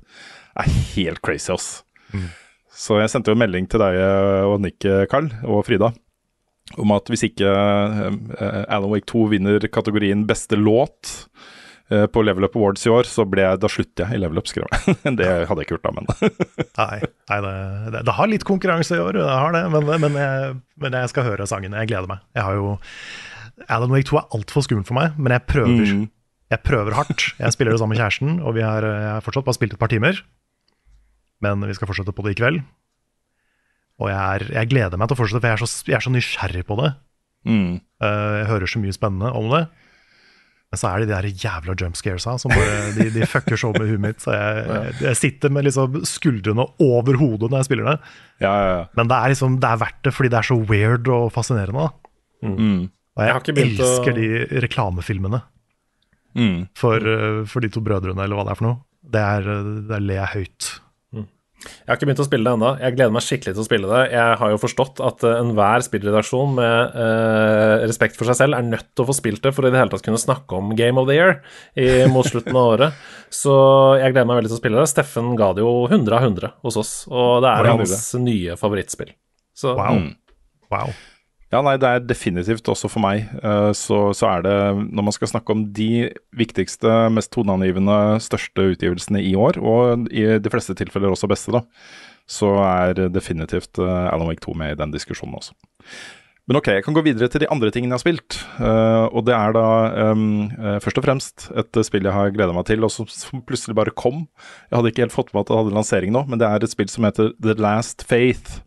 er 0.55 0.69
helt 0.93 1.21
crazy, 1.25 1.51
ass. 1.51 1.83
Så 2.73 2.97
jeg 2.99 3.11
sendte 3.11 3.31
jo 3.31 3.37
en 3.37 3.43
melding 3.43 3.67
til 3.69 3.81
deg 3.81 3.97
eh, 4.01 4.45
og 4.49 4.61
Nick, 4.63 4.79
eh, 4.85 5.05
Carl, 5.09 5.29
og 5.45 5.63
Frida, 5.67 5.91
om 6.79 6.93
at 6.95 7.11
hvis 7.11 7.25
ikke 7.27 7.49
eh, 7.49 8.63
Alan 8.71 8.91
Wake 8.91 9.07
2 9.11 9.27
vinner 9.33 9.67
kategorien 9.71 10.23
beste 10.29 10.57
låt 10.57 11.11
eh, 11.91 12.05
på 12.09 12.23
Level 12.25 12.47
Up 12.47 12.55
Awards 12.57 12.85
i 12.87 12.93
år, 12.93 13.07
så 13.09 13.25
ble 13.29 13.45
jeg, 13.45 13.61
da 13.61 13.69
slutter 13.71 14.07
jeg 14.07 14.17
i 14.17 14.23
Level 14.23 14.41
Up, 14.41 14.49
skrev 14.49 14.65
jeg. 14.71 14.97
det 15.19 15.29
hadde 15.49 15.59
jeg 15.59 15.67
ikke 15.67 15.77
gjort 15.77 15.89
da, 15.89 15.93
men 15.99 16.09
Nei, 16.81 16.97
nei 17.31 17.39
det, 17.45 17.53
det, 17.95 18.03
det 18.07 18.17
har 18.17 18.31
litt 18.31 18.47
konkurranse 18.47 18.97
i 18.97 19.03
år, 19.03 19.19
det 19.19 19.29
har 19.29 19.55
det, 19.55 19.63
men, 19.75 19.93
men, 20.05 20.19
jeg, 20.23 20.57
men 20.85 20.99
jeg 21.01 21.13
skal 21.13 21.29
høre 21.29 21.49
sangen. 21.49 21.77
Jeg 21.77 21.91
gleder 21.91 22.09
meg. 22.09 22.25
Jeg 22.37 22.47
har 22.47 22.59
jo 22.59 22.75
Alan 23.69 23.93
Wake 23.93 24.09
2 24.09 24.19
er 24.19 24.37
altfor 24.37 24.65
skummelt 24.65 24.89
for 24.89 24.97
meg, 24.97 25.17
men 25.19 25.35
jeg 25.35 25.45
prøver. 25.49 25.89
Mm. 25.99 26.05
Jeg 26.53 26.61
prøver 26.65 26.95
hardt. 26.97 27.27
Jeg 27.39 27.55
spiller 27.55 27.73
det 27.73 27.81
sammen 27.81 27.95
med 27.95 28.01
kjæresten, 28.01 28.39
og 28.45 28.55
vi 28.57 28.63
har, 28.65 28.85
jeg 28.85 29.11
har 29.15 29.25
fortsatt 29.25 29.45
bare 29.45 29.57
spilt 29.57 29.75
et 29.75 29.81
par 29.81 29.91
timer. 29.93 30.19
Men 31.43 31.63
vi 31.65 31.75
skal 31.75 31.89
fortsette 31.89 32.13
på 32.15 32.25
det 32.25 32.35
i 32.35 32.39
kveld. 32.39 32.63
Og 34.01 34.09
jeg, 34.09 34.17
er, 34.19 34.47
jeg 34.57 34.69
gleder 34.71 34.97
meg 34.97 35.07
til 35.11 35.15
å 35.15 35.19
fortsette, 35.21 35.41
for 35.43 35.51
jeg 35.51 35.59
er 35.59 35.63
så, 35.65 35.85
jeg 35.91 35.95
er 35.99 36.05
så 36.07 36.11
nysgjerrig 36.13 36.65
på 36.67 36.79
det. 36.81 36.93
mm. 37.45 37.71
Uh, 38.03 38.33
jeg 38.41 38.47
hører 38.49 38.67
så 38.67 38.79
mye 38.83 38.91
spennende 38.95 39.29
om 39.37 39.45
det. 39.53 39.61
Men 40.73 40.79
så 40.81 40.89
er 40.89 40.99
det 41.03 41.07
de 41.07 41.13
der 41.13 41.27
jævla 41.43 41.75
jump 41.79 41.95
scaresa 41.95 42.33
som 42.41 42.49
bare, 42.51 42.79
de, 42.97 43.05
de 43.13 43.27
fucker 43.29 43.55
så 43.61 43.69
med 43.77 43.85
huet 43.87 44.01
mitt. 44.01 44.19
Så 44.19 44.33
jeg, 44.33 44.63
jeg, 44.67 44.95
jeg 45.05 45.19
sitter 45.19 45.53
med 45.53 45.67
liksom 45.69 45.99
skuldrene 46.09 46.65
over 46.81 47.19
hodet 47.21 47.51
når 47.53 47.61
jeg 47.61 47.67
spiller 47.69 47.87
det. 47.91 47.95
Ja, 48.41 48.51
ja, 48.57 48.71
ja. 48.73 48.81
Men 48.97 49.07
det 49.11 49.19
er, 49.21 49.33
liksom, 49.35 49.59
det 49.61 49.69
er 49.69 49.79
verdt 49.85 50.01
det 50.09 50.13
fordi 50.17 50.31
det 50.33 50.39
er 50.41 50.49
så 50.49 50.57
weird 50.73 51.07
og 51.13 51.29
fascinerende. 51.35 51.85
Da. 51.85 52.49
Mm. 52.49 52.81
Og 52.89 53.21
Jeg 53.21 53.29
jeg, 53.29 53.37
har 53.37 53.45
å- 53.53 53.65
elsker 53.67 54.17
de 54.19 54.29
reklamefilmene 54.65 55.43
Mm. 56.33 56.63
for, 56.73 56.95
eh, 56.97 57.43
for 57.45 57.61
de 57.61 57.69
to 57.69 57.79
brødrene, 57.85 58.17
eller 58.25 58.33
hva 58.39 58.43
det 58.47 58.55
er 58.55 58.57
for 58.57 58.65
noe. 58.65 58.79
Det 59.13 59.21
er, 59.21 59.45
eh, 59.53 59.67
der 59.91 59.99
ler 60.01 60.15
jeg 60.23 60.31
høyt. 60.33 60.69
Jeg 61.63 61.89
har 61.89 61.97
ikke 61.97 62.07
begynt 62.09 62.21
å 62.23 62.27
spille 62.27 62.47
det 62.47 62.53
ennå. 62.57 62.71
Jeg 62.81 62.95
gleder 62.97 63.13
meg 63.15 63.25
skikkelig 63.25 63.53
til 63.55 63.63
å 63.63 63.67
spille 63.67 63.89
det. 63.91 64.01
Jeg 64.13 64.37
har 64.41 64.53
jo 64.53 64.59
forstått 64.61 65.01
at 65.03 65.25
eh, 65.27 65.37
enhver 65.41 65.85
spillredaksjon 65.85 66.55
med 66.57 66.97
eh, 67.05 67.85
respekt 67.87 68.19
for 68.19 68.29
seg 68.29 68.39
selv 68.39 68.57
er 68.57 68.67
nødt 68.67 68.89
til 68.91 69.05
å 69.05 69.09
få 69.09 69.17
spilt 69.17 69.43
det 69.45 69.53
for 69.55 69.67
i 69.67 69.71
det 69.73 69.79
hele 69.81 69.93
tatt 69.93 70.05
kunne 70.05 70.21
snakke 70.21 70.59
om 70.59 70.73
Game 70.79 70.99
of 71.01 71.09
the 71.09 71.17
Year 71.17 71.37
i, 71.75 71.87
mot 72.11 72.27
slutten 72.27 72.55
av 72.55 72.73
året. 72.75 73.05
Så 73.33 73.53
jeg 74.01 74.15
gleder 74.15 74.29
meg 74.29 74.41
veldig 74.41 74.53
til 74.53 74.59
å 74.59 74.63
spille 74.63 74.81
det. 74.81 74.91
Steffen 74.91 75.33
ga 75.39 75.53
det 75.55 75.65
jo 75.65 75.73
100 75.87 76.19
av 76.19 76.27
100 76.29 76.53
hos 76.67 76.79
oss, 76.83 76.93
og 77.11 77.43
det 77.45 77.53
er 77.53 77.71
hans 77.73 78.05
nye 78.19 78.59
favorittspill. 78.59 79.15
Så 79.57 79.75
Wow. 79.77 79.99
Mm. 79.99 80.13
wow. 80.73 80.93
Ja, 81.53 81.59
nei, 81.61 81.75
det 81.77 81.85
er 81.85 82.05
definitivt 82.09 82.65
også 82.71 82.89
for 82.89 83.03
meg. 83.03 83.27
eh, 83.43 83.69
Så, 83.77 83.99
så 84.17 84.29
er 84.31 84.41
det, 84.45 84.55
når 84.89 85.05
man 85.05 85.13
skal 85.13 85.29
snakke 85.29 85.53
om 85.53 85.67
de 85.75 86.09
viktigste, 86.33 86.89
mest 87.13 87.29
toneangivende, 87.35 88.17
største 88.25 88.71
utgivelsene 88.73 89.21
i 89.21 89.35
år, 89.37 89.59
og 89.61 90.09
i 90.09 90.25
de 90.41 90.49
fleste 90.53 90.73
tilfeller 90.79 91.13
også 91.13 91.29
beste, 91.29 91.53
da, 91.53 91.61
så 92.25 92.55
er 92.65 93.05
definitivt 93.13 93.77
eh, 93.83 94.09
Alan 94.09 94.31
Wake 94.31 94.41
2 94.41 94.57
med 94.57 94.73
i 94.73 94.79
den 94.81 94.95
diskusjonen 94.95 95.37
også. 95.37 95.53
Men 96.49 96.57
ok, 96.59 96.67
jeg 96.75 96.83
kan 96.83 96.95
gå 96.97 97.05
videre 97.05 97.29
til 97.31 97.39
de 97.45 97.47
andre 97.53 97.69
tingene 97.71 97.93
jeg 97.93 98.01
har 98.01 98.03
spilt. 98.03 98.39
eh, 98.59 99.05
og 99.13 99.21
det 99.29 99.35
er 99.37 99.53
da 99.55 99.67
um, 100.11 100.49
først 100.83 100.97
og 100.99 101.05
fremst 101.05 101.45
et 101.55 101.79
spill 101.87 102.09
jeg 102.09 102.17
har 102.17 102.33
gleda 102.35 102.51
meg 102.57 102.65
til, 102.67 102.83
og 102.83 102.91
som, 102.91 103.07
som 103.07 103.45
plutselig 103.47 103.77
bare 103.77 103.93
kom. 103.95 104.25
Jeg 104.67 104.75
hadde 104.79 104.91
ikke 104.91 105.05
helt 105.05 105.15
fått 105.15 105.31
med 105.31 105.45
at 105.45 105.53
det 105.53 105.61
hadde 105.61 105.77
lansering 105.77 106.11
nå, 106.17 106.25
men 106.27 106.41
det 106.41 106.49
er 106.49 106.65
et 106.65 106.73
spill 106.73 106.89
som 106.91 107.07
heter 107.07 107.31
The 107.39 107.55
Last 107.61 108.03
Faith. 108.09 108.59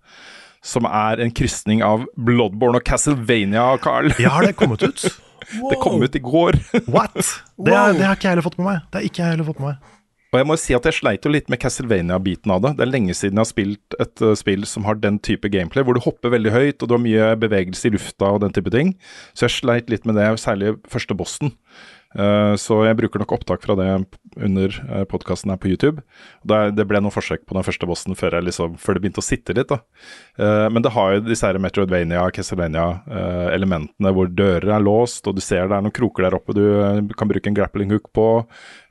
Som 0.67 0.89
er 0.89 1.23
en 1.23 1.31
krysning 1.31 1.85
av 1.87 2.09
Bloodborne 2.19 2.81
og 2.81 2.87
Castlevania, 2.87 3.69
Carl. 3.83 4.11
Ja, 4.19 4.35
har 4.37 4.49
det 4.49 4.57
kommet 4.59 4.83
ut? 4.83 5.07
Det 5.47 5.77
kom 5.79 6.03
ut 6.03 6.17
i 6.17 6.19
går. 6.19 6.57
What? 6.91 7.15
Det, 7.15 7.71
er, 7.71 7.93
det 7.95 8.03
har 8.03 8.17
ikke 8.17 8.27
jeg 8.27 8.33
heller 8.33 8.47
fått 8.49 8.57
med 8.59 8.67
meg. 8.67 8.81
Det 8.91 8.99
har 8.99 9.05
ikke 9.07 9.21
jeg 9.23 9.35
heller 9.37 9.47
fått 9.47 9.61
med 9.63 9.69
meg. 9.69 9.93
Og 10.35 10.41
jeg 10.41 10.47
må 10.51 10.57
si 10.59 10.75
at 10.75 10.87
jeg 10.89 10.97
sleit 10.99 11.25
jo 11.25 11.31
litt 11.31 11.47
med 11.53 11.61
Castlevania-biten 11.63 12.51
av 12.53 12.65
det. 12.65 12.73
Det 12.77 12.83
er 12.85 12.91
lenge 12.91 13.15
siden 13.15 13.39
jeg 13.39 13.45
har 13.45 13.49
spilt 13.49 13.97
et 14.03 14.23
uh, 14.27 14.33
spill 14.37 14.67
som 14.69 14.89
har 14.89 14.99
den 15.01 15.21
type 15.23 15.49
gameplay, 15.53 15.87
hvor 15.87 15.97
du 15.97 16.03
hopper 16.03 16.35
veldig 16.35 16.53
høyt 16.53 16.83
og 16.83 16.91
du 16.91 16.97
har 16.97 17.05
mye 17.05 17.29
bevegelse 17.41 17.87
i 17.89 17.95
lufta 17.95 18.33
og 18.35 18.43
den 18.43 18.57
type 18.57 18.73
ting. 18.75 18.97
Så 19.39 19.47
jeg 19.47 19.55
sleit 19.61 19.93
litt 19.93 20.09
med 20.09 20.19
det, 20.19 20.27
særlig 20.43 20.75
første 20.91 21.17
bossen. 21.17 21.55
Uh, 22.17 22.55
så 22.57 22.79
jeg 22.87 22.97
bruker 22.97 23.21
nok 23.21 23.35
opptak 23.37 23.65
fra 23.65 23.77
det 23.77 23.87
under 24.41 24.77
uh, 24.89 25.03
podkasten 25.09 25.53
her 25.53 25.61
på 25.61 25.69
YouTube. 25.69 26.01
Det, 26.49 26.87
ble 26.89 27.03
noen 27.03 27.13
forsøk 27.13 27.45
på 27.45 27.57
den 27.57 27.67
første 27.67 27.89
bossen 27.89 28.17
før, 28.17 28.39
liksom, 28.45 28.79
før 28.81 28.97
det 28.97 29.05
begynte 29.05 29.21
å 29.21 29.27
sitte 29.27 29.57
litt. 29.57 29.69
da. 29.73 29.83
Uh, 30.41 30.67
men 30.73 30.85
det 30.85 30.95
har 30.97 31.17
jo 31.17 31.27
disse 31.27 31.47
her 31.49 31.61
Metroidvania, 31.61 32.25
Castlevania-elementene 32.37 34.15
hvor 34.17 34.31
dører 34.33 34.73
er 34.79 34.85
låst, 34.85 35.29
og 35.29 35.37
du 35.37 35.45
ser 35.45 35.69
det 35.69 35.77
er 35.77 35.85
noen 35.85 35.97
kroker 35.97 36.27
der 36.27 36.39
oppe 36.39 36.57
du 36.57 36.65
kan 37.19 37.29
bruke 37.29 37.51
en 37.51 37.57
grappling 37.57 37.93
hook 37.93 38.09
på. 38.17 38.27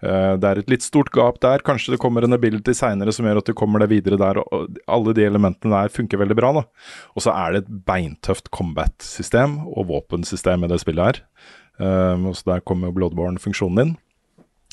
Det 0.05 0.45
er 0.45 0.59
et 0.59 0.69
litt 0.69 0.83
stort 0.85 1.09
gap 1.15 1.39
der. 1.41 1.63
Kanskje 1.65 1.95
det 1.95 1.99
kommer 2.03 2.25
en 2.25 2.35
ability 2.35 2.75
seinere 2.77 3.13
som 3.15 3.25
gjør 3.25 3.39
at 3.41 3.49
du 3.49 3.55
kommer 3.57 3.81
deg 3.81 3.93
videre 3.95 4.19
der. 4.21 4.37
og 4.43 4.77
Alle 4.91 5.15
de 5.17 5.25
elementene 5.25 5.73
der 5.73 5.93
funker 5.93 6.21
veldig 6.21 6.37
bra. 6.37 6.51
da. 6.59 6.65
Og 7.15 7.25
så 7.25 7.33
er 7.33 7.55
det 7.55 7.63
et 7.63 7.71
beintøft 7.87 8.51
combat-system 8.53 9.63
og 9.65 9.89
våpensystem 9.89 10.65
i 10.65 10.71
det 10.71 10.81
spillet 10.83 11.09
her. 11.09 11.23
Um, 11.79 12.29
og 12.31 12.37
så 12.37 12.53
Der 12.53 12.63
kommer 12.63 12.93
Bloodborne-funksjonen 12.95 13.81
din. 13.81 13.93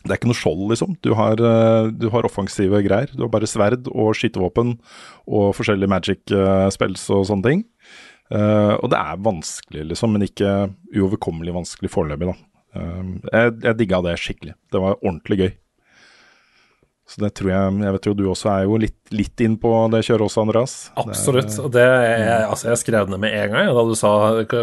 Det 0.02 0.10
er 0.10 0.18
ikke 0.18 0.30
noe 0.30 0.38
skjold, 0.38 0.62
liksom. 0.72 0.96
Du 1.02 1.12
har, 1.18 1.38
uh, 1.38 1.90
du 1.90 2.08
har 2.10 2.26
offensive 2.26 2.82
greier. 2.86 3.10
Du 3.14 3.24
har 3.24 3.32
bare 3.32 3.50
sverd 3.50 3.86
og 3.90 4.14
skytevåpen 4.18 4.76
og 5.26 5.52
forskjellige 5.58 5.90
magic 5.90 6.34
uh, 6.34 6.68
spells 6.74 7.08
og 7.14 7.26
sånne 7.30 7.48
ting. 7.48 7.64
Uh, 8.32 8.78
og 8.80 8.88
det 8.90 8.98
er 8.98 9.22
vanskelig, 9.22 9.86
liksom, 9.92 10.14
men 10.14 10.26
ikke 10.26 10.52
uoverkommelig 10.96 11.54
vanskelig 11.54 11.90
foreløpig, 11.92 12.32
da. 12.32 12.36
Uh, 12.72 13.18
jeg, 13.28 13.56
jeg 13.66 13.78
digga 13.78 14.02
det 14.06 14.18
skikkelig. 14.18 14.56
Det 14.72 14.82
var 14.82 14.98
ordentlig 15.02 15.38
gøy. 15.42 15.52
Så 17.08 17.18
det 17.20 17.32
tror 17.36 17.50
jeg 17.50 17.78
Jeg 17.82 17.92
vet 17.96 18.06
jo 18.06 18.12
du 18.16 18.22
også 18.30 18.48
er 18.52 18.66
jo 18.68 18.76
litt, 18.80 18.98
litt 19.12 19.42
inn 19.44 19.56
på 19.60 19.70
det 19.92 20.04
kjøret 20.06 20.26
også, 20.28 20.44
Andreas. 20.46 20.74
Absolutt. 21.00 21.50
Og 21.60 21.72
det, 21.74 21.82
er, 21.82 22.46
altså 22.46 22.70
jeg 22.70 22.80
skrev 22.84 23.08
det 23.08 23.14
ned 23.14 23.22
med 23.24 23.34
en 23.36 23.56
gang 23.56 23.72
da 23.74 23.84
du 23.88 23.94
sa 23.98 24.12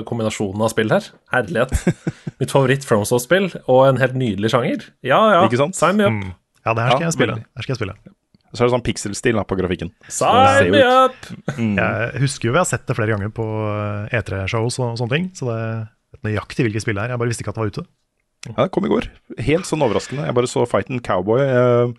kombinasjonen 0.08 0.64
av 0.66 0.72
spill 0.74 0.94
her. 0.94 1.10
Herlighet. 1.36 1.76
Mitt 2.42 2.54
favoritt 2.56 2.88
FromSoft-spill, 2.88 3.52
og 3.68 3.84
en 3.90 4.00
helt 4.02 4.16
nydelig 4.18 4.54
sjanger. 4.56 4.88
Ja 5.06 5.20
ja, 5.36 5.44
Ikke 5.46 5.60
sant? 5.62 5.78
sign 5.78 6.00
me 6.00 6.08
up. 6.08 6.16
Mm. 6.16 6.32
Ja, 6.66 6.74
det 6.74 6.88
her 6.88 6.96
skal 6.96 7.04
Ja, 7.04 7.12
jeg 7.12 7.18
spille. 7.20 7.38
Her 7.44 7.68
skal 7.68 7.76
jeg 7.76 7.82
spille. 7.82 8.00
Så 8.50 8.64
er 8.64 8.66
det 8.66 8.74
sånn 8.74 8.86
pixel-stil 8.88 9.38
på 9.46 9.58
grafikken. 9.60 9.92
Sign 10.10 10.72
me 10.74 10.82
up! 10.82 11.14
up! 11.14 11.60
Jeg 11.60 12.24
husker 12.24 12.50
jo 12.50 12.56
vi 12.56 12.62
har 12.64 12.68
sett 12.70 12.88
det 12.90 12.96
flere 12.98 13.14
ganger 13.14 13.30
på 13.36 13.46
eh, 13.46 14.18
E3-shows 14.18 14.80
og 14.82 14.98
sånne 14.98 15.14
ting, 15.14 15.28
så 15.38 15.52
det 15.52 15.58
er 15.60 16.24
nøyaktig 16.26 16.66
hvilket 16.66 16.86
spill 16.86 16.98
det 16.98 17.06
er. 17.06 17.14
Jeg 17.14 17.22
bare 17.22 17.30
visste 17.30 17.46
ikke 17.46 17.54
at 17.54 17.60
det 17.60 17.66
var 17.68 17.74
ute. 17.76 17.86
Ja, 18.48 18.64
det 18.64 18.70
kom 18.72 18.86
i 18.88 18.90
går. 18.92 19.10
Helt 19.44 19.68
sånn 19.68 19.82
overraskende. 19.84 20.24
Jeg 20.30 20.36
bare 20.38 20.48
så 20.48 20.64
Fighten 20.70 21.02
Cowboy. 21.04 21.42
Jeg, 21.44 21.90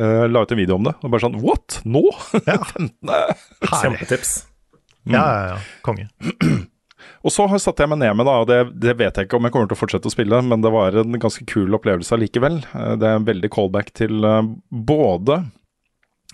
eh, 0.00 0.22
la 0.32 0.40
ut 0.46 0.52
en 0.54 0.58
video 0.62 0.78
om 0.78 0.86
det. 0.88 0.94
Og 1.04 1.10
bare 1.12 1.20
sånn 1.26 1.36
What? 1.44 1.82
Nå? 1.84 2.00
Ja. 2.48 2.56
15. 2.64 2.88
Herlig. 3.12 3.80
Kjempetips. 3.82 4.32
Ja, 5.04 5.20
ja, 5.20 5.42
ja. 5.52 5.58
Konge. 5.84 6.08
Og 7.26 7.30
så 7.34 7.44
har- 7.50 7.60
satte 7.62 7.84
jeg 7.84 7.90
meg 7.92 8.00
ned 8.00 8.16
med, 8.18 8.26
da, 8.26 8.32
og 8.42 8.48
det, 8.50 8.56
det 8.82 8.96
vet 8.98 9.14
jeg 9.18 9.26
ikke 9.28 9.36
om 9.38 9.44
jeg 9.46 9.52
kommer 9.54 9.68
til 9.70 9.76
å 9.76 9.78
fortsette 9.78 10.08
å 10.10 10.14
spille, 10.14 10.40
men 10.42 10.62
det 10.64 10.70
var 10.74 10.96
en 10.98 11.14
ganske 11.22 11.44
kul 11.46 11.70
opplevelse 11.76 12.14
allikevel. 12.16 12.56
Eh, 12.74 12.94
Det 12.98 13.06
er 13.10 13.18
en 13.20 13.26
veldig 13.28 13.50
callback 13.54 13.92
til 13.94 14.24
eh, 14.26 14.40
både 14.90 15.36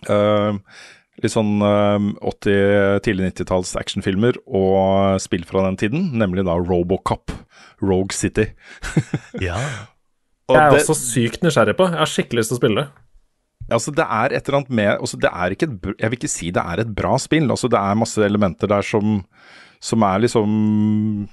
eh, 0.09 0.55
litt 1.23 1.33
sånn 1.35 1.59
eh, 1.65 2.09
80-, 2.31 3.01
tidlig 3.07 3.33
90-talls 3.33 3.75
actionfilmer 3.81 4.39
og 4.47 5.19
spill 5.23 5.45
fra 5.49 5.65
den 5.69 5.79
tiden, 5.81 6.09
nemlig 6.21 6.45
da 6.49 6.57
Robocop, 6.61 7.33
Rogue 7.83 8.15
City. 8.17 8.51
Ja. 9.49 9.59
Og 10.49 10.57
Jeg 10.57 10.65
er 10.65 10.71
det- 10.73 10.81
også 10.87 10.95
sykt 10.97 11.43
nysgjerrig 11.45 11.77
på. 11.77 11.91
Jeg 11.93 12.01
har 12.01 12.09
skikkelig 12.09 12.41
lyst 12.41 12.53
til 12.55 12.57
å 12.57 12.63
spille 12.63 12.83
det. 12.85 12.89
Altså 13.69 13.93
Det 13.93 14.05
er 14.09 14.33
et 14.33 14.47
eller 14.49 14.57
annet 14.63 14.71
med 14.79 14.91
altså 14.95 15.19
det 15.21 15.29
er 15.29 15.53
ikke 15.53 15.67
et, 15.69 15.89
Jeg 16.01 16.09
vil 16.09 16.17
ikke 16.17 16.31
si 16.33 16.47
det 16.57 16.63
er 16.65 16.81
et 16.81 16.95
bra 16.97 17.19
spill. 17.21 17.51
Altså 17.53 17.69
Det 17.69 17.77
er 17.77 17.99
masse 18.01 18.23
elementer 18.25 18.71
der 18.71 18.81
som, 18.87 19.19
som 19.85 20.07
er 20.09 20.23
liksom 20.25 21.29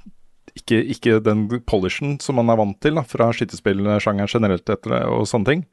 ikke, 0.55 0.81
ikke 0.95 1.15
den 1.23 1.45
polishen 1.67 2.17
som 2.23 2.35
man 2.39 2.51
er 2.51 2.59
vant 2.59 2.77
til 2.83 2.95
da, 2.99 3.05
fra 3.07 3.29
skytespillsjangeren 3.35 4.27
generelt 4.31 4.67
etter 4.67 4.93
det, 4.97 5.01
og 5.11 5.23
sånne 5.31 5.47
ting. 5.49 5.63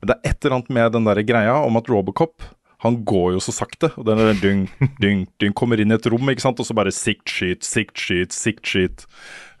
Men 0.00 0.10
det 0.12 0.16
er 0.16 0.30
et 0.30 0.44
eller 0.46 0.56
annet 0.60 0.70
med 0.78 0.94
den 0.96 1.06
der 1.10 1.22
greia 1.26 1.58
om 1.66 1.78
at 1.78 1.90
Robocop 1.90 2.42
han 2.82 2.96
går 3.06 3.36
jo 3.36 3.40
så 3.44 3.52
sakte. 3.54 3.92
og 3.96 4.04
den 4.08 4.18
der 4.18 4.34
dyng, 4.42 4.64
dyng, 5.02 5.24
dyng 5.40 5.54
kommer 5.54 5.78
inn 5.80 5.92
i 5.94 5.96
et 5.98 6.06
rom, 6.10 6.28
ikke 6.32 6.42
sant, 6.44 6.58
og 6.62 6.66
så 6.66 6.74
bare 6.74 6.90
sikt, 6.94 7.26
skyt, 7.30 7.62
sikt, 7.66 7.94
skyt, 8.02 8.34
sikt, 8.34 8.64
skyt. 8.66 9.06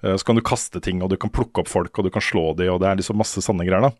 Eh, 0.02 0.16
Så 0.18 0.26
kan 0.26 0.38
du 0.38 0.42
kaste 0.42 0.82
ting, 0.82 1.02
og 1.02 1.10
du 1.12 1.16
kan 1.16 1.30
plukke 1.30 1.62
opp 1.62 1.70
folk, 1.70 1.94
og 1.98 2.04
du 2.08 2.10
kan 2.14 2.22
slå 2.24 2.48
dem, 2.58 2.72
og 2.74 2.80
det 2.82 2.88
er 2.90 2.98
liksom 3.02 3.18
masse 3.22 3.38
sånne 3.44 3.66
greier. 3.68 3.88
da. 3.90 3.92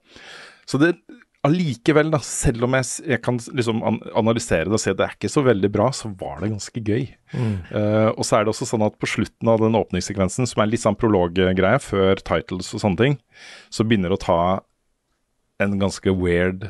Så 0.67 0.79
det, 0.83 0.97
allikevel, 1.43 2.11
da, 2.15 2.19
selv 2.23 2.67
om 2.69 2.75
jeg, 2.79 2.87
jeg 3.15 3.23
kan 3.23 3.39
liksom 3.55 3.81
an 3.87 3.97
analysere 4.15 4.69
det 4.71 4.77
og 4.77 4.83
se 4.83 4.93
at 4.95 4.99
det 5.01 5.07
er 5.09 5.15
ikke 5.17 5.31
så 5.33 5.43
veldig 5.47 5.71
bra, 5.75 5.89
så 5.95 6.11
var 6.21 6.39
det 6.43 6.53
ganske 6.53 6.83
gøy. 6.87 7.07
Eh, 7.35 8.11
og 8.13 8.23
så 8.27 8.37
er 8.41 8.45
det 8.47 8.53
også 8.53 8.69
sånn 8.71 8.85
at 8.87 8.99
på 9.03 9.09
slutten 9.11 9.51
av 9.51 9.63
den 9.63 9.75
åpningssekvensen, 9.79 10.47
som 10.51 10.63
er 10.63 10.71
litt 10.71 10.83
sånn 10.85 10.99
prologgreie, 10.99 11.81
før 11.83 12.23
titles 12.23 12.71
og 12.77 12.83
sånne 12.85 13.01
ting, 13.01 13.17
så 13.75 13.87
begynner 13.87 14.11
det 14.15 14.19
å 14.21 14.27
ta 14.27 14.39
en 15.63 15.79
ganske 15.81 16.15
weird 16.17 16.67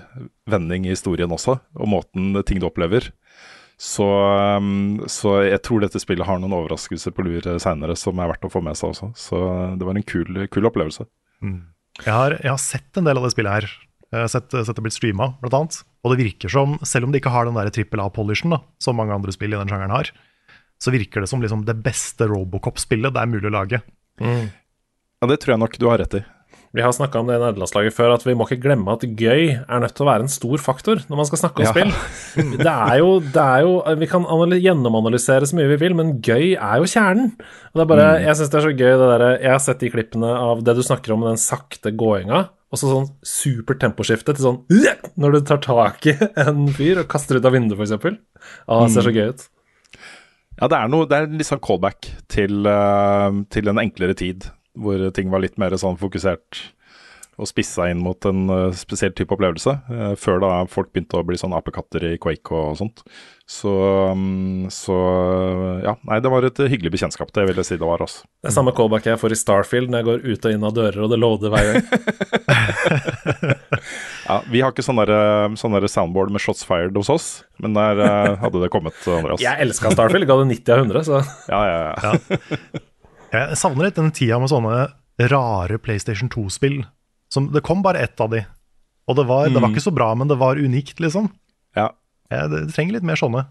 vending 0.51 0.86
i 0.86 0.95
historien 0.95 1.32
også, 1.32 1.59
og 1.78 1.90
måten 1.90 2.36
ting 2.49 2.62
du 2.62 2.68
opplever. 2.68 3.11
Så, 3.82 4.07
um, 4.07 5.03
så 5.11 5.40
jeg 5.43 5.59
tror 5.66 5.82
dette 5.82 5.99
spillet 5.99 6.26
har 6.28 6.38
noen 6.38 6.55
overraskelser 6.55 7.14
på 7.16 7.24
lur 7.26 7.47
seinere 7.62 7.97
som 7.99 8.20
er 8.22 8.30
verdt 8.30 8.47
å 8.47 8.53
få 8.53 8.62
med 8.62 8.78
seg 8.78 8.93
også. 8.93 9.09
Så 9.18 9.40
det 9.78 9.88
var 9.88 9.99
en 9.99 10.07
kul, 10.07 10.45
kul 10.55 10.68
opplevelse. 10.70 11.09
Jeg 11.99 12.14
har, 12.14 12.36
jeg 12.38 12.53
har 12.53 12.61
sett 12.62 13.01
en 13.01 13.09
del 13.09 13.18
av 13.18 13.26
det 13.26 13.32
spillet 13.34 13.57
her. 13.57 13.66
Jeg 14.12 14.26
har 14.26 14.30
sett, 14.30 14.53
sett 14.53 14.76
det 14.76 14.84
blitt 14.84 14.95
streama, 14.97 15.32
blant 15.40 15.57
annet. 15.59 15.80
Og 16.05 16.12
det 16.12 16.20
virker 16.22 16.53
som, 16.53 16.76
selv 16.86 17.09
om 17.09 17.14
det 17.14 17.22
ikke 17.22 17.32
har 17.34 17.49
den 17.49 17.59
der 17.59 17.72
trippel 17.74 18.05
A-polishen, 18.05 18.55
som 18.82 18.99
mange 18.99 19.16
andre 19.16 19.34
spill 19.34 19.57
i 19.57 19.59
den 19.59 19.72
sjangeren 19.72 19.95
har, 19.95 20.12
så 20.82 20.95
virker 20.95 21.22
det 21.22 21.30
som 21.30 21.43
liksom 21.43 21.64
det 21.66 21.76
beste 21.82 22.26
Robocop-spillet 22.30 23.14
det 23.14 23.22
er 23.22 23.30
mulig 23.30 23.51
å 23.51 23.55
lage. 23.55 23.82
Ja, 25.22 25.28
det 25.30 25.38
tror 25.43 25.55
jeg 25.55 25.62
nok 25.62 25.76
du 25.78 25.86
har 25.90 26.01
rett 26.03 26.16
i. 26.18 26.22
Vi 26.72 26.80
har 26.80 26.92
snakka 26.96 27.20
om 27.20 27.26
det 27.28 27.34
i 27.36 27.40
nederlandslaget 27.42 27.92
før, 27.92 28.14
at 28.14 28.22
vi 28.24 28.32
må 28.32 28.46
ikke 28.46 28.62
glemme 28.62 28.94
at 28.94 29.02
gøy 29.04 29.50
er 29.60 29.80
nødt 29.82 29.92
til 29.92 30.06
å 30.06 30.08
være 30.08 30.24
en 30.24 30.32
stor 30.32 30.62
faktor 30.64 31.02
når 31.10 31.18
man 31.20 31.28
skal 31.28 31.40
snakke 31.42 31.60
om 31.60 31.66
Ja. 31.66 31.72
spill. 31.74 31.90
Det 32.64 32.72
er 32.72 32.96
jo, 33.02 33.10
det 33.20 33.42
er 33.44 33.60
jo 33.66 33.72
Vi 34.00 34.08
kan 34.08 34.24
gjennomanalysere 34.56 35.44
så 35.48 35.58
mye 35.58 35.68
vi 35.74 35.76
vil, 35.82 35.94
men 35.98 36.14
gøy 36.24 36.54
er 36.56 36.80
jo 36.80 36.88
kjernen. 36.88 37.34
Og 37.72 37.76
det 37.76 37.84
er 37.84 37.90
bare, 37.92 38.08
Jeg 38.24 38.38
syns 38.38 38.52
det 38.54 38.58
er 38.62 38.66
så 38.68 38.72
gøy 38.72 38.88
det 38.96 39.10
derre 39.12 39.30
Jeg 39.42 39.52
har 39.52 39.62
sett 39.66 39.84
de 39.84 39.90
klippene 39.92 40.32
av 40.32 40.62
det 40.64 40.76
du 40.78 40.82
snakker 40.86 41.12
om, 41.12 41.26
den 41.28 41.36
sakte 41.40 41.92
gåinga. 41.92 42.46
Og 42.72 42.80
så 42.80 42.88
sånn 42.88 43.10
supert 43.20 43.82
temposkifte 43.84 44.32
til 44.32 44.46
sånn 44.46 44.62
Når 45.20 45.36
du 45.36 45.40
tar 45.52 45.60
tak 45.60 46.06
i 46.08 46.16
en 46.40 46.64
fyr 46.72 47.02
og 47.04 47.10
kaster 47.12 47.36
ut 47.36 47.44
av 47.44 47.52
vinduet, 47.52 47.84
f.eks. 47.84 48.16
Ah, 48.64 48.86
det 48.86 48.94
ser 48.96 49.04
så 49.04 49.12
gøy 49.12 49.28
ut. 49.34 49.44
Ja, 50.56 50.68
det 50.72 50.78
er, 50.78 50.88
noe, 50.92 51.04
det 51.08 51.16
er 51.20 51.28
litt 51.32 51.48
sånn 51.48 51.60
callback 51.64 52.08
til, 52.32 52.64
eh, 52.68 53.38
til 53.52 53.68
en 53.72 53.80
enklere 53.82 54.16
tid, 54.16 54.48
hvor 54.78 55.02
ting 55.16 55.32
var 55.32 55.42
litt 55.44 55.58
mer 55.60 55.76
sånn 55.80 56.00
fokusert 56.00 56.62
og 57.40 57.48
spissa 57.48 57.86
inn 57.88 58.02
mot 58.04 58.26
en 58.28 58.42
uh, 58.52 58.74
spesiell 58.76 59.14
type 59.16 59.32
opplevelse. 59.34 59.72
Uh, 59.88 60.12
før 60.20 60.42
da 60.42 60.50
folk 60.70 60.90
begynte 60.92 61.16
å 61.18 61.24
bli 61.26 61.38
sånn 61.40 61.54
apekatter 61.56 62.04
i 62.10 62.18
Quake 62.20 62.52
og 62.54 62.76
sånt. 62.78 63.00
Så, 63.48 63.72
um, 64.12 64.68
så 64.72 64.96
ja, 65.82 65.96
nei, 66.08 66.20
det 66.24 66.30
var 66.32 66.44
et 66.46 66.60
hyggelig 66.60 66.92
bekjentskap, 66.94 67.32
det 67.34 67.46
vil 67.48 67.58
jeg 67.58 67.68
si 67.68 67.78
det 67.80 67.88
var, 67.88 68.04
Også. 68.04 68.22
Det 68.40 68.52
er 68.52 68.54
samme 68.54 68.72
callback 68.76 69.08
jeg 69.08 69.20
får 69.20 69.34
i 69.34 69.40
Starfield 69.40 69.92
når 69.92 70.02
jeg 70.02 70.08
går 70.08 70.22
ut 70.28 70.46
og 70.48 70.54
inn 70.56 70.68
av 70.68 70.76
dører, 70.76 71.00
og 71.04 71.12
det 71.12 71.18
loader 71.20 71.52
hver 71.52 71.72
gang. 71.72 71.82
Ja, 74.22 74.36
vi 74.46 74.60
har 74.62 74.70
ikke 74.70 74.84
sånn 74.86 75.00
der, 75.00 75.10
sånn 75.58 75.74
soundboard 75.90 76.30
med 76.32 76.40
shots 76.40 76.62
fired 76.64 76.94
hos 76.96 77.10
oss, 77.12 77.26
men 77.60 77.74
der 77.74 77.98
eh, 78.00 78.36
hadde 78.40 78.62
det 78.62 78.70
kommet, 78.72 78.94
Andreas. 79.10 79.42
Jeg 79.42 79.58
elska 79.64 79.90
Starfield, 79.92 80.28
ga 80.30 80.38
det 80.38 80.46
90 80.54 80.72
av 80.72 80.84
100, 80.86 81.02
så 81.10 81.18
Ja, 81.50 81.60
ja, 81.66 81.80
ja. 81.90 82.82
Jeg 83.33 83.57
savner 83.57 83.89
litt 83.89 83.97
den 83.97 84.12
tida 84.12 84.39
med 84.41 84.51
sånne 84.53 84.91
rare 85.33 85.78
PlayStation 85.80 86.28
2-spill. 86.33 86.83
Det 87.53 87.62
kom 87.64 87.80
bare 87.85 88.03
ett 88.05 88.20
av 88.20 88.33
de, 88.33 88.43
og 89.09 89.16
det 89.16 89.24
var, 89.28 89.49
det 89.49 89.61
var 89.61 89.72
ikke 89.72 89.85
så 89.87 89.95
bra, 89.95 90.11
men 90.18 90.28
det 90.28 90.37
var 90.41 90.61
unikt, 90.61 91.01
liksom. 91.01 91.30
ja. 91.78 91.91
Jeg, 92.33 92.49
det 92.49 92.61
trenger 92.72 92.97
litt 92.97 93.05
mer 93.05 93.18
sånne. 93.20 93.43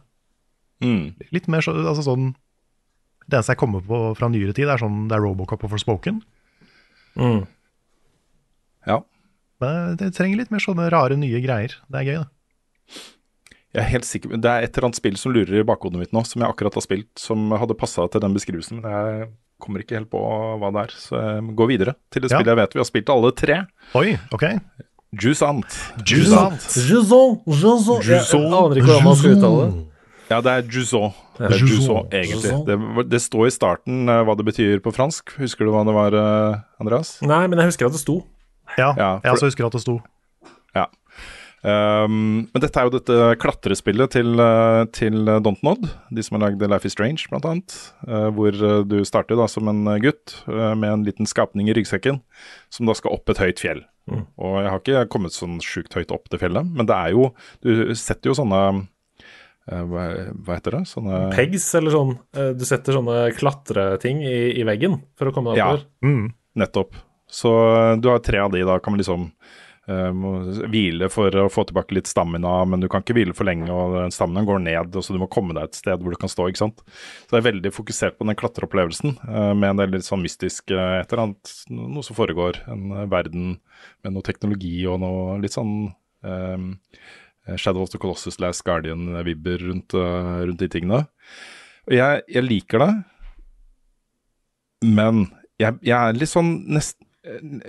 Mm. 0.82 1.14
Litt 1.30 1.48
mer 1.52 1.62
så, 1.62 1.76
altså 1.78 2.02
sånn 2.02 2.32
Det 3.28 3.38
eneste 3.38 3.54
jeg 3.54 3.60
kommer 3.62 3.84
på 3.86 4.00
fra 4.18 4.30
nyere 4.34 4.56
tid, 4.58 4.66
er 4.66 4.82
sånn 4.82 5.04
det 5.12 5.14
er 5.14 5.22
Robocop 5.22 5.68
og 5.68 5.74
Forspoken. 5.76 6.22
mm. 7.14 7.42
ja. 8.90 9.02
Men 9.62 9.98
det 10.02 10.10
trenger 10.18 10.42
litt 10.42 10.54
mer 10.54 10.64
sånne 10.64 10.88
rare, 10.90 11.18
nye 11.22 11.42
greier. 11.44 11.76
Det 11.86 12.00
er 12.00 12.08
gøy, 12.08 12.24
da. 12.24 13.04
Jeg 13.72 13.84
er 13.84 13.92
helt 13.94 14.08
sikker, 14.10 14.34
Det 14.42 14.50
er 14.50 14.66
et 14.66 14.74
eller 14.74 14.90
annet 14.90 15.00
spill 15.00 15.20
som 15.22 15.32
lurer 15.36 15.62
i 15.62 15.68
bakhodet 15.68 16.02
mitt 16.02 16.16
nå, 16.16 16.26
som 16.28 16.42
jeg 16.42 16.50
akkurat 16.50 16.76
har 16.76 16.84
spilt, 16.84 17.12
som 17.22 17.54
hadde 17.54 17.78
passa 17.78 18.08
til 18.10 18.24
den 18.24 18.34
beskrivelsen, 18.36 18.82
men 18.82 18.92
jeg 18.92 19.30
kommer 19.62 19.84
ikke 19.86 19.97
helt 19.99 20.09
på 20.12 20.20
hva 20.62 20.72
det 20.76 20.84
er. 20.88 20.95
Så 20.97 21.20
jeg 21.22 21.55
går 21.62 21.70
videre 21.72 21.93
til 22.12 22.24
det 22.26 22.32
Ja. 22.32 22.38
spillet 22.39 22.51
jeg 22.55 22.59
vet 22.64 22.74
vi 22.78 22.82
har 22.84 22.89
spilt 22.89 23.09
alle 23.14 23.32
tre. 23.38 23.59
Oi, 24.01 24.18
ok. 24.36 24.47
Jusant. 25.22 25.68
Jusant. 26.07 26.68
Jusant. 26.88 27.41
Jusant. 27.47 28.05
Jeg 28.07 28.22
jeg 28.24 28.45
aner 28.47 28.76
ikke 28.80 28.88
hvordan 28.88 29.03
man 29.09 29.18
skal 29.20 29.34
uttale 29.36 29.64
det. 29.66 29.88
Ja, 30.32 30.38
det 30.39 30.51
er 30.55 30.62
Jusant. 30.72 31.18
Det 31.38 31.47
er 31.49 31.57
Jusant. 31.59 31.74
Jusant, 31.76 32.14
egentlig. 32.16 32.51
Jusant. 32.51 32.68
Det, 32.70 33.09
det 33.12 33.20
står 33.22 33.47
i 33.49 33.51
starten 33.51 34.07
eh, 34.07 34.22
hva 34.24 34.36
det 34.39 34.45
betyr 34.47 34.80
på 34.86 34.93
fransk. 34.95 35.34
Husker 35.41 35.68
du 35.68 35.72
hva 35.74 35.82
det 35.84 35.95
var, 35.97 36.16
eh, 36.16 36.62
Andreas? 36.80 37.18
Nei, 37.22 37.41
men 37.51 37.59
jeg 37.59 37.74
husker 37.74 37.89
at 37.89 37.97
det 37.97 37.99
sto. 37.99 38.22
Ja, 38.78 38.93
Ja, 38.95 39.09
jeg 39.26 39.34
også 39.36 39.49
husker 39.51 39.68
at 39.68 39.76
det 39.76 39.82
sto. 39.84 39.97
Ja. 40.76 40.86
Um, 41.62 42.47
men 42.49 42.62
dette 42.64 42.80
er 42.82 42.88
jo 42.88 42.93
dette 42.95 43.18
klatrespillet 43.41 44.16
til, 44.16 44.32
uh, 44.41 44.82
til 44.97 45.30
Dontnod, 45.45 45.84
de 46.09 46.24
som 46.26 46.39
har 46.39 46.47
lagd 46.47 46.64
Life 46.66 46.89
is 46.89 46.95
Strange, 46.95 47.28
blant 47.30 47.45
annet. 47.45 47.76
Uh, 48.07 48.30
hvor 48.34 48.55
uh, 48.57 48.82
du 48.88 48.99
starter 49.05 49.38
da 49.38 49.45
som 49.51 49.70
en 49.70 49.84
gutt 50.01 50.34
uh, 50.49 50.74
med 50.74 50.89
en 50.89 51.05
liten 51.05 51.30
skapning 51.30 51.70
i 51.70 51.76
ryggsekken, 51.78 52.18
som 52.74 52.89
da 52.89 52.95
skal 52.97 53.14
opp 53.14 53.30
et 53.30 53.41
høyt 53.43 53.62
fjell. 53.62 53.84
Og 54.12 54.55
jeg 54.59 54.72
har 54.74 54.82
ikke 54.82 55.03
kommet 55.14 55.32
sånn 55.36 55.59
sjukt 55.64 55.93
høyt 55.95 56.09
opp 56.12 56.26
til 56.28 56.41
fjellet, 56.41 56.66
men 56.68 56.88
det 56.89 56.95
er 56.97 57.14
jo 57.14 57.30
Du 57.64 57.93
setter 57.95 58.32
jo 58.32 58.34
sånne 58.36 58.59
hva, 59.70 60.05
hva 60.41 60.57
heter 60.57 60.76
det? 60.80 60.82
Sånne 60.89 61.20
Pegs, 61.32 61.68
eller 61.78 61.93
sånn. 61.93 62.16
eh, 62.36 62.49
Du 62.57 62.66
setter 62.68 62.97
sånne 62.97 63.30
klatreting 63.38 64.24
i, 64.26 64.36
i 64.57 64.66
veggen 64.68 64.97
for 65.16 65.30
å 65.30 65.36
komme 65.36 65.53
deg 65.53 65.62
Ja. 65.62 65.70
Mm. 66.03 66.34
Nettopp. 66.59 66.97
Så 67.32 67.53
du 68.01 68.09
har 68.12 68.20
tre 68.26 68.41
av 68.41 68.51
de, 68.51 68.66
da 68.68 68.80
kan 68.84 68.91
man 68.91 68.99
liksom 68.99 69.30
uh, 69.30 69.61
må 70.16 70.32
hvile 70.72 71.08
for 71.12 71.36
å 71.38 71.48
få 71.52 71.66
tilbake 71.68 71.96
litt 71.98 72.10
stamina, 72.10 72.62
men 72.70 72.84
du 72.84 72.88
kan 72.92 73.04
ikke 73.04 73.16
hvile 73.18 73.36
for 73.38 73.48
lenge, 73.48 73.70
og 73.72 74.14
staminaen 74.14 74.48
går 74.48 74.62
ned, 74.66 74.96
og 74.96 75.06
så 75.06 75.16
du 75.16 75.20
må 75.22 75.30
komme 75.32 75.56
deg 75.58 75.70
et 75.70 75.80
sted 75.80 76.02
hvor 76.02 76.14
du 76.14 76.20
kan 76.22 76.32
stå, 76.32 76.48
ikke 76.50 76.64
sant. 76.64 76.84
Så 77.26 77.34
det 77.34 77.42
er 77.42 77.48
veldig 77.50 77.74
fokusert 77.76 78.18
på 78.20 78.28
den 78.30 78.38
klatreopplevelsen, 78.39 79.18
uh, 79.26 79.52
med 79.58 79.74
en 79.74 79.82
del 79.84 79.96
litt 79.98 80.08
sånn 80.08 80.24
mystisk 80.24 80.74
uh, 80.76 81.02
et 81.02 81.12
eller 81.12 81.26
annet, 81.28 81.56
noe 81.72 82.06
som 82.06 82.18
foregår, 82.18 82.62
en 82.72 82.88
verden 83.12 83.56
med 84.06 84.16
noe 84.16 84.26
teknologi 84.26 84.76
og 84.89 85.02
noe 85.04 85.39
litt 85.44 85.58
sånn 85.58 85.76
um, 86.26 86.72
Shadow 87.58 87.82
of 87.84 87.89
the 87.94 88.00
Colossus, 88.02 88.38
Last 88.39 88.64
Guardian-vibber 88.68 89.64
rundt, 89.66 89.96
rundt 89.98 90.60
de 90.62 90.68
tingene. 90.70 91.00
Og 91.89 91.96
jeg, 91.98 92.22
jeg 92.30 92.46
liker 92.46 92.84
det, 92.84 92.92
men 94.86 95.26
jeg, 95.62 95.78
jeg 95.86 95.96
er 95.98 96.18
litt 96.18 96.32
sånn 96.32 96.52
nest, 96.74 96.98
eh, 97.02 97.11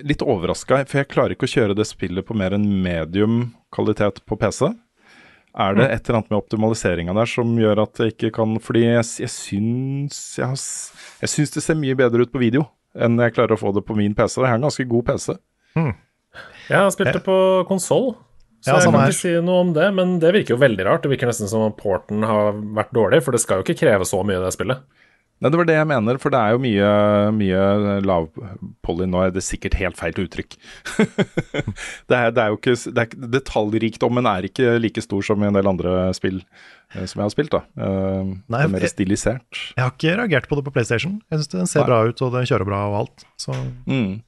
litt 0.03 0.23
overraska, 0.25 0.81
for 0.89 1.03
jeg 1.03 1.11
klarer 1.13 1.35
ikke 1.37 1.49
å 1.49 1.53
kjøre 1.53 1.77
det 1.77 1.85
spillet 1.89 2.25
på 2.25 2.37
mer 2.39 2.55
enn 2.57 2.65
medium 2.85 3.53
kvalitet 3.75 4.23
på 4.29 4.39
PC. 4.41 4.71
Er 5.53 5.75
det 5.77 5.85
et 5.93 6.07
eller 6.09 6.23
annet 6.23 6.31
med 6.33 6.39
optimaliseringa 6.41 7.13
der 7.19 7.29
som 7.29 7.51
gjør 7.61 7.83
at 7.83 7.99
jeg 8.01 8.15
ikke 8.15 8.31
kan 8.39 8.55
Fordi 8.65 8.87
jeg, 8.87 9.03
jeg 9.21 9.29
syns 9.29 10.21
jeg, 10.39 10.47
har 10.49 10.57
jeg 11.21 11.29
syns 11.29 11.53
det 11.53 11.63
ser 11.67 11.77
mye 11.77 11.93
bedre 11.99 12.25
ut 12.25 12.33
på 12.33 12.41
video 12.41 12.63
enn 12.97 13.21
jeg 13.21 13.35
klarer 13.37 13.53
å 13.53 13.61
få 13.61 13.75
det 13.77 13.83
på 13.85 13.97
min 13.97 14.15
PC. 14.17 14.39
Jeg 14.41 14.49
har 14.49 14.57
en 14.57 14.65
ganske 14.65 14.87
god 14.89 15.05
PC. 15.11 15.35
Jeg 15.77 16.77
har 16.79 16.91
spilt 16.93 17.13
det 17.17 17.23
på 17.25 17.37
konsoll, 17.69 18.15
så 18.63 18.73
Ja, 18.73 18.79
jeg 18.81 18.89
kan 18.89 18.97
her. 19.01 19.13
ikke 19.13 19.19
si 19.21 19.33
noe 19.45 19.61
om 19.67 19.71
det. 19.77 19.87
Men 19.97 20.19
det 20.21 20.33
virker 20.37 20.55
jo 20.57 20.61
veldig 20.61 20.85
rart. 20.89 21.05
Det 21.05 21.13
virker 21.13 21.29
nesten 21.29 21.49
som 21.51 21.65
om 21.67 21.73
porten 21.77 22.25
har 22.25 22.53
vært 22.77 22.93
dårlig, 22.97 23.23
for 23.25 23.33
det 23.37 23.41
skal 23.45 23.61
jo 23.61 23.67
ikke 23.67 23.81
kreve 23.85 24.09
så 24.09 24.21
mye, 24.25 24.41
det 24.45 24.53
spillet. 24.57 24.85
Nei, 25.43 25.51
det 25.51 25.59
var 25.59 25.67
det 25.67 25.75
jeg 25.75 25.89
mener, 25.91 26.19
for 26.23 26.31
det 26.31 26.39
er 26.39 26.55
jo 26.55 26.61
mye, 26.63 26.91
mye 27.35 27.63
lav 28.07 28.29
Nå 29.13 29.23
er 29.27 29.33
det 29.35 29.43
sikkert 29.43 29.75
helt 29.81 29.97
feil 29.99 30.15
uttrykk. 30.23 30.55
det, 32.09 32.17
er, 32.17 32.31
det 32.35 32.43
er 32.45 32.53
jo 32.53 32.59
ikke 32.61 32.75
det 32.95 33.05
er, 33.05 33.17
Detaljrikdommen 33.37 34.29
er 34.31 34.47
ikke 34.49 34.77
like 34.83 35.03
stor 35.05 35.25
som 35.27 35.43
i 35.43 35.49
en 35.51 35.57
del 35.59 35.69
andre 35.71 35.95
spill 36.17 36.41
eh, 36.95 37.05
som 37.07 37.21
jeg 37.23 37.27
har 37.27 37.35
spilt, 37.35 37.55
da. 37.55 37.63
Eh, 37.75 38.23
Nei, 38.25 38.59
det 38.61 38.67
er 38.69 38.75
mer 38.77 38.87
jeg- 38.87 38.95
stilisert. 38.95 39.63
Jeg 39.77 39.83
har 39.85 39.95
ikke 39.97 40.17
reagert 40.23 40.49
på 40.51 40.59
det 40.61 40.67
på 40.69 40.75
PlayStation. 40.77 41.19
Jeg 41.33 41.43
syns 41.43 41.53
den 41.57 41.71
ser 41.71 41.83
Nei. 41.85 41.89
bra 41.91 42.03
ut, 42.11 42.23
og 42.27 42.37
den 42.39 42.47
kjører 42.49 42.69
bra 42.69 42.83
og 42.91 42.99
alt. 43.05 43.27
Så 43.41 43.57
Mm. 43.87 44.21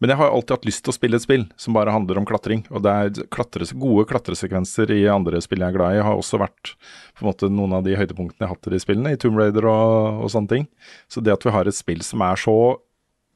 Men 0.00 0.12
jeg 0.12 0.20
har 0.20 0.32
alltid 0.32 0.54
hatt 0.56 0.66
lyst 0.68 0.82
til 0.84 0.92
å 0.92 0.96
spille 0.96 1.18
et 1.18 1.24
spill 1.24 1.46
som 1.60 1.76
bare 1.76 1.92
handler 1.94 2.20
om 2.20 2.26
klatring. 2.28 2.64
Og 2.68 2.82
det 2.84 2.92
er 2.92 3.28
klatres, 3.32 3.72
gode 3.72 4.04
klatresekvenser 4.10 4.92
i 4.92 5.04
andre 5.08 5.40
spill 5.44 5.64
jeg 5.64 5.72
er 5.72 5.76
glad 5.78 5.96
i, 5.96 6.02
har 6.04 6.18
også 6.18 6.40
vært 6.42 6.74
på 7.16 7.24
en 7.24 7.30
måte 7.30 7.48
noen 7.52 7.78
av 7.78 7.86
de 7.86 7.96
høydepunktene 7.96 8.44
jeg 8.44 8.48
har 8.50 8.56
hatt 8.56 8.68
i 8.68 8.74
de 8.74 8.82
spillene, 8.82 9.14
i 9.14 9.20
Tomb 9.20 9.40
Raider 9.40 9.68
og, 9.70 10.26
og 10.26 10.34
sånne 10.34 10.52
ting. 10.52 10.66
Så 11.08 11.24
det 11.24 11.32
at 11.32 11.46
vi 11.46 11.54
har 11.54 11.70
et 11.70 11.78
spill 11.78 12.04
som 12.04 12.24
er 12.26 12.40
så 12.40 12.58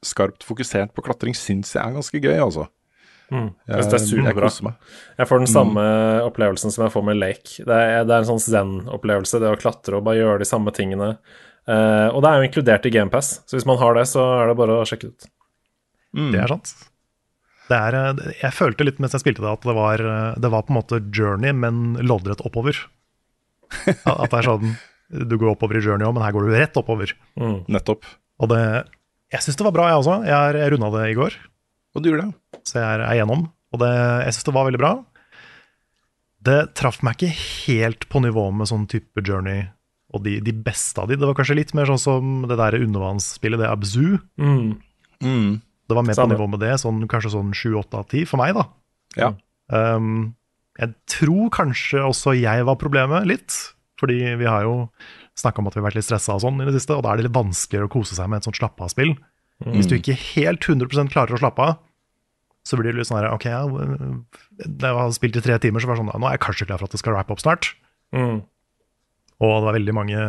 skarpt 0.05 0.45
fokusert 0.45 0.93
på 0.97 1.05
klatring, 1.05 1.37
syns 1.37 1.73
jeg 1.75 1.81
er 1.81 1.97
ganske 1.97 2.21
gøy, 2.21 2.37
altså. 2.41 2.69
Jeg 3.31 3.85
det 3.87 3.95
er 3.95 4.03
superbra. 4.03 4.49
Jeg. 4.51 4.73
Jeg 5.21 5.27
får 5.29 5.39
den 5.39 5.47
samme 5.47 5.83
opplevelsen 6.25 6.73
som 6.73 6.83
jeg 6.83 6.91
får 6.91 7.05
med 7.07 7.19
Lake. 7.21 7.63
Det 7.63 7.77
er, 7.77 8.01
det 8.03 8.11
er 8.11 8.25
en 8.25 8.27
sånn 8.33 8.43
zen-opplevelse, 8.43 9.39
det 9.39 9.53
å 9.53 9.59
klatre 9.59 9.97
og 9.97 10.03
bare 10.07 10.19
gjøre 10.19 10.41
de 10.43 10.49
samme 10.49 10.73
tingene. 10.75 11.13
Uh, 11.69 12.09
og 12.11 12.19
det 12.23 12.31
er 12.31 12.41
jo 12.41 12.49
inkludert 12.49 12.87
i 12.89 12.91
GamePass, 12.91 13.37
så 13.47 13.55
hvis 13.55 13.67
man 13.69 13.79
har 13.79 13.95
det, 13.95 14.07
så 14.11 14.25
er 14.41 14.51
det 14.51 14.57
bare 14.59 14.81
å 14.81 14.87
sjekke 14.89 15.13
ut. 15.13 15.29
Mm. 16.17 16.31
det 16.33 16.39
er 16.43 16.47
sant. 16.51 16.71
Det 17.71 17.77
er, 17.77 17.95
eh, 17.95 18.31
jeg 18.41 18.51
følte 18.57 18.83
litt 18.87 18.97
mens 18.99 19.13
jeg 19.15 19.21
spilte 19.23 19.43
det, 19.45 19.51
at 19.51 19.63
det 19.67 19.75
var, 19.77 20.01
eh, 20.03 20.39
det 20.43 20.49
var 20.51 20.63
på 20.67 20.73
en 20.73 20.79
måte 20.81 20.99
journey, 21.15 21.53
men 21.55 21.95
loddrett 22.03 22.41
oppover. 22.43 22.75
At 24.03 24.27
det 24.33 24.39
er 24.41 24.47
sånn 24.49 24.73
Du 25.11 25.37
går 25.39 25.53
oppover 25.53 25.77
i 25.79 25.83
journey 25.85 26.03
òg, 26.03 26.13
men 26.17 26.23
her 26.25 26.33
går 26.35 26.49
du 26.49 26.51
rett 26.57 26.75
oppover. 26.79 27.13
Nettopp. 27.71 28.03
Og 28.43 28.49
det 28.51 28.59
Jeg 29.31 29.45
syns 29.45 29.55
det 29.59 29.63
var 29.63 29.71
bra, 29.77 29.85
jeg 29.87 30.01
også. 30.01 30.17
Jeg, 30.27 30.35
er- 30.35 30.59
jeg 30.59 30.73
runda 30.73 30.89
det 30.97 31.05
i 31.11 31.15
går, 31.15 31.37
Og 31.95 32.03
du 32.03 32.09
gjorde 32.11 32.25
det? 32.27 32.59
så 32.67 32.79
jeg 32.81 32.83
er, 32.99 33.05
er 33.07 33.15
gjennom. 33.21 33.45
og 33.71 33.79
det, 33.79 33.91
jeg 34.25 34.33
syns 34.35 34.43
det 34.49 34.53
var 34.57 34.67
veldig 34.67 34.79
bra. 34.83 34.91
Det 36.43 36.57
traff 36.75 36.99
meg 37.05 37.15
ikke 37.19 37.31
helt 37.67 38.07
på 38.09 38.19
nivå 38.23 38.47
med 38.51 38.67
sånn 38.67 38.87
type 38.89 39.21
Journey 39.23 39.67
og 40.11 40.23
de, 40.25 40.39
de 40.43 40.51
beste 40.51 40.99
av 40.99 41.07
de. 41.07 41.15
Det 41.15 41.27
var 41.29 41.35
kanskje 41.37 41.55
litt 41.55 41.71
mer 41.77 41.85
sånn 41.87 42.01
som 42.01 42.31
det 42.49 42.57
der 42.59 42.75
undervannsspillet, 42.81 43.61
det 43.61 43.69
Abzu. 43.71 44.17
Mm. 44.41 44.73
Mm. 45.23 45.61
Det 45.91 45.97
var 45.97 46.07
mer 46.07 46.17
på 46.17 46.29
nivå 46.31 46.47
med 46.51 46.63
det, 46.63 46.75
sånn, 46.81 47.03
kanskje 47.11 47.33
sånn 47.35 47.51
7-8 47.55 47.99
av 47.99 48.07
10 48.07 48.29
for 48.29 48.41
meg, 48.41 48.55
da. 48.57 48.67
Ja. 49.19 49.33
Um, 49.71 50.31
jeg 50.79 50.95
tror 51.11 51.51
kanskje 51.53 52.03
også 52.07 52.33
jeg 52.39 52.65
var 52.67 52.79
problemet 52.79 53.27
litt, 53.29 53.57
fordi 53.99 54.21
vi 54.39 54.47
har 54.47 54.65
jo 54.65 54.75
snakka 55.37 55.61
om 55.61 55.69
at 55.69 55.75
vi 55.75 55.81
har 55.81 55.89
vært 55.89 55.99
litt 55.99 56.07
stressa 56.07 56.37
og 56.37 56.43
sånn 56.43 56.63
i 56.63 56.67
det 56.67 56.75
siste, 56.79 56.95
og 56.95 57.03
da 57.05 57.13
er 57.13 57.19
det 57.19 57.27
litt 57.27 57.37
vanskeligere 57.37 57.89
å 57.89 57.93
kose 57.93 58.17
seg 58.17 58.31
med 58.31 58.41
et 58.41 58.47
sånt 58.47 58.59
slappe 58.59 58.87
av-spill. 58.87 59.13
Hvis 59.61 59.89
du 59.89 59.97
ikke 59.97 60.17
helt 60.17 60.65
100 60.65 61.11
klarer 61.13 61.37
å 61.37 61.41
slappe 61.41 61.65
av, 61.67 61.75
så 62.65 62.77
blir 62.77 62.91
det 62.91 63.01
litt 63.01 63.09
sånn 63.09 63.19
her 63.19 63.31
Ok, 63.33 63.47
jeg 63.49 64.93
har 64.93 65.13
spilt 65.15 65.37
i 65.37 65.43
tre 65.43 65.57
timer, 65.61 65.81
så 65.81 65.89
var 65.89 65.97
det 65.97 66.03
sånn 66.03 66.11
Nå 66.13 66.29
er 66.29 66.35
jeg 66.35 66.43
kanskje 66.45 66.67
klar 66.69 66.81
for 66.81 66.89
at 66.89 66.93
det 66.93 67.01
skal 67.01 67.15
rappe 67.17 67.33
opp 67.33 67.41
snart. 67.41 67.71
Mm. 68.13 68.41
Og 69.41 69.53
det 69.55 69.65
var 69.65 69.77
veldig 69.77 69.95
mange 69.97 70.25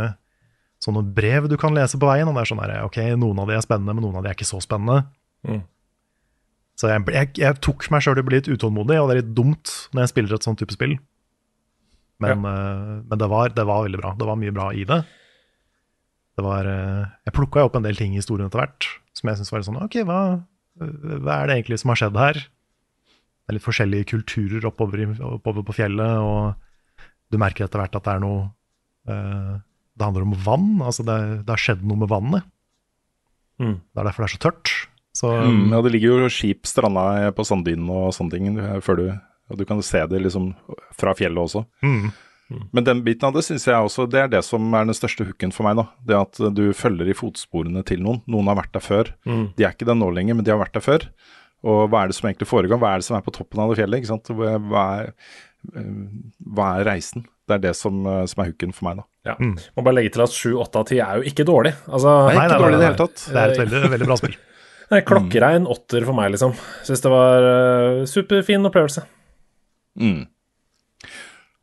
sånne 0.82 1.04
brev 1.14 1.48
du 1.50 1.58
kan 1.60 1.76
lese 1.76 2.00
på 2.00 2.08
veien, 2.08 2.28
og 2.28 2.36
det 2.36 2.44
er 2.44 2.52
sånn 2.52 2.62
her 2.64 2.74
Ok, 2.86 2.98
noen 3.20 3.42
av 3.42 3.50
de 3.50 3.58
er 3.58 3.64
spennende, 3.64 3.94
men 3.94 4.04
noen 4.04 4.20
av 4.20 4.24
de 4.24 4.32
er 4.32 4.38
ikke 4.38 4.48
så 4.48 4.60
spennende. 4.64 5.04
Mm. 5.48 5.62
Så 6.78 6.90
jeg, 6.90 7.04
jeg, 7.14 7.30
jeg 7.38 7.58
tok 7.62 7.84
meg 7.92 8.04
sjøl 8.04 8.18
i 8.18 8.24
å 8.24 8.26
bli 8.26 8.38
litt 8.38 8.50
utålmodig, 8.50 8.98
og 8.98 9.08
det 9.08 9.14
er 9.14 9.20
litt 9.22 9.34
dumt 9.36 9.72
når 9.92 10.04
jeg 10.04 10.12
spiller 10.14 10.36
et 10.36 10.46
sånt 10.46 10.60
type 10.62 10.74
spill. 10.74 10.96
Men, 12.22 12.46
eh, 12.46 12.94
men 13.08 13.18
det, 13.18 13.28
var, 13.30 13.52
det 13.54 13.66
var 13.68 13.84
veldig 13.86 14.00
bra. 14.00 14.14
Det 14.18 14.28
var 14.28 14.40
mye 14.40 14.54
bra 14.54 14.70
i 14.74 14.86
det. 14.88 15.02
det 16.38 16.44
var, 16.46 16.66
uh, 16.66 17.04
jeg 17.26 17.36
plukka 17.36 17.66
opp 17.66 17.76
en 17.76 17.84
del 17.84 17.98
ting 17.98 18.14
i 18.14 18.20
historien 18.20 18.48
etter 18.48 18.62
hvert 18.62 18.88
som 19.12 19.28
jeg 19.28 19.38
syntes 19.38 19.52
var 19.52 19.60
litt 19.60 19.68
sånn 19.68 19.82
Ok, 19.84 19.98
hva, 20.08 20.20
hva 20.80 21.34
er 21.34 21.50
det 21.50 21.56
egentlig 21.58 21.78
som 21.82 21.92
har 21.92 22.00
skjedd 22.00 22.16
her? 22.16 22.38
Det 22.40 23.52
er 23.52 23.58
litt 23.58 23.66
forskjellige 23.66 24.08
kulturer 24.14 24.64
oppover, 24.70 25.02
oppover 25.26 25.66
på 25.66 25.76
fjellet, 25.76 26.22
og 26.22 27.04
du 27.32 27.38
merker 27.42 27.66
etter 27.66 27.82
hvert 27.82 27.98
at 27.98 28.06
det 28.06 28.14
er 28.14 28.22
noe 28.22 28.46
uh, 29.10 29.60
Det 29.92 30.06
handler 30.06 30.24
om 30.24 30.38
vann. 30.46 30.72
Altså 30.80 31.04
det, 31.06 31.18
det 31.44 31.52
har 31.52 31.60
skjedd 31.60 31.84
noe 31.84 32.00
med 32.00 32.10
vannet. 32.12 32.48
Mm. 33.60 33.76
Det 33.82 34.00
er 34.00 34.08
derfor 34.08 34.24
det 34.24 34.30
er 34.30 34.36
så 34.36 34.42
tørt. 34.46 34.72
Så 35.12 35.28
Mm, 35.44 35.70
ja, 35.72 35.80
det 35.84 35.92
ligger 35.92 36.22
jo 36.24 36.28
skip 36.32 36.64
stranda 36.64 37.30
på 37.36 37.44
sanddynen 37.44 37.88
og 37.92 38.12
sånne 38.16 38.30
ting, 38.32 38.58
eh, 38.58 38.80
før 38.80 38.96
du, 38.96 39.06
og 39.50 39.58
du 39.58 39.64
kan 39.68 39.82
se 39.84 40.00
det 40.08 40.22
liksom 40.24 40.54
fra 40.96 41.12
fjellet 41.14 41.36
også. 41.42 41.66
mm, 41.82 42.12
Men 42.72 42.84
den 42.84 43.02
biten 43.04 43.24
av 43.28 43.32
det 43.34 43.44
syns 43.44 43.64
jeg 43.64 43.74
også, 43.74 44.08
det 44.10 44.20
er 44.20 44.28
det 44.28 44.42
som 44.44 44.60
er 44.74 44.84
den 44.84 44.94
største 44.94 45.24
hooken 45.24 45.52
for 45.52 45.64
meg. 45.64 45.76
da. 45.76 45.86
Det 46.04 46.16
at 46.20 46.54
du 46.54 46.72
følger 46.72 47.08
i 47.08 47.14
fotsporene 47.16 47.82
til 47.84 48.00
noen. 48.04 48.20
Noen 48.28 48.46
har 48.48 48.56
vært 48.56 48.72
der 48.72 48.80
før. 48.84 49.12
Mm. 49.24 49.54
De 49.56 49.64
er 49.64 49.72
ikke 49.72 49.86
der 49.88 49.94
nå 49.96 50.10
lenger, 50.12 50.34
men 50.36 50.44
de 50.44 50.50
har 50.52 50.58
vært 50.60 50.74
der 50.76 50.84
før. 50.84 51.06
Og 51.64 51.88
hva 51.88 52.02
er 52.02 52.08
det 52.08 52.16
som 52.16 52.28
egentlig 52.28 52.48
foregår? 52.50 52.76
Hva 52.78 52.92
er 52.92 52.98
det 53.00 53.04
som 53.06 53.16
er 53.16 53.22
på 53.24 53.32
toppen 53.32 53.60
av 53.62 53.70
det 53.72 53.78
fjellet? 53.80 54.02
ikke 54.02 54.10
sant? 54.10 54.28
Hva 54.28 54.84
er, 55.00 55.14
eh, 55.76 55.92
hva 56.52 56.80
er 56.80 56.84
reisen? 56.90 57.24
Det 57.48 57.54
er 57.56 57.58
det 57.70 57.74
som, 57.76 58.04
eh, 58.06 58.24
som 58.26 58.42
er 58.44 58.50
hooken 58.52 58.72
for 58.74 58.84
meg, 58.88 58.96
da. 59.00 59.04
Ja. 59.32 59.34
Må 59.38 59.84
bare 59.84 59.94
legge 59.94 60.12
til 60.12 60.22
at 60.22 60.30
7, 60.30 60.58
8 60.60 60.76
av 60.82 60.86
10 60.86 61.00
er 61.00 61.22
jo 61.22 61.30
ikke 61.30 61.44
dårlig. 61.46 61.72
Altså, 61.88 62.34
Nei, 62.34 62.46
ikke 62.48 62.58
dårlig 62.58 62.74
i 62.74 62.82
det 62.82 62.88
hele 62.90 63.00
tatt. 63.06 63.26
det 63.32 63.36
er 63.36 63.50
et 63.52 63.58
veldig, 63.62 63.90
veldig 63.96 64.06
bra 64.10 64.16
spill. 64.16 64.36
Det 64.92 65.00
er 65.00 65.08
klokkerein 65.08 65.66
åtter 65.70 66.04
for 66.04 66.16
meg, 66.16 66.34
liksom. 66.34 66.52
Syns 66.84 67.02
det 67.04 67.12
var 67.12 67.46
uh, 67.48 68.04
superfin 68.08 68.68
opplevelse. 68.68 69.06
Mm. 70.00 70.26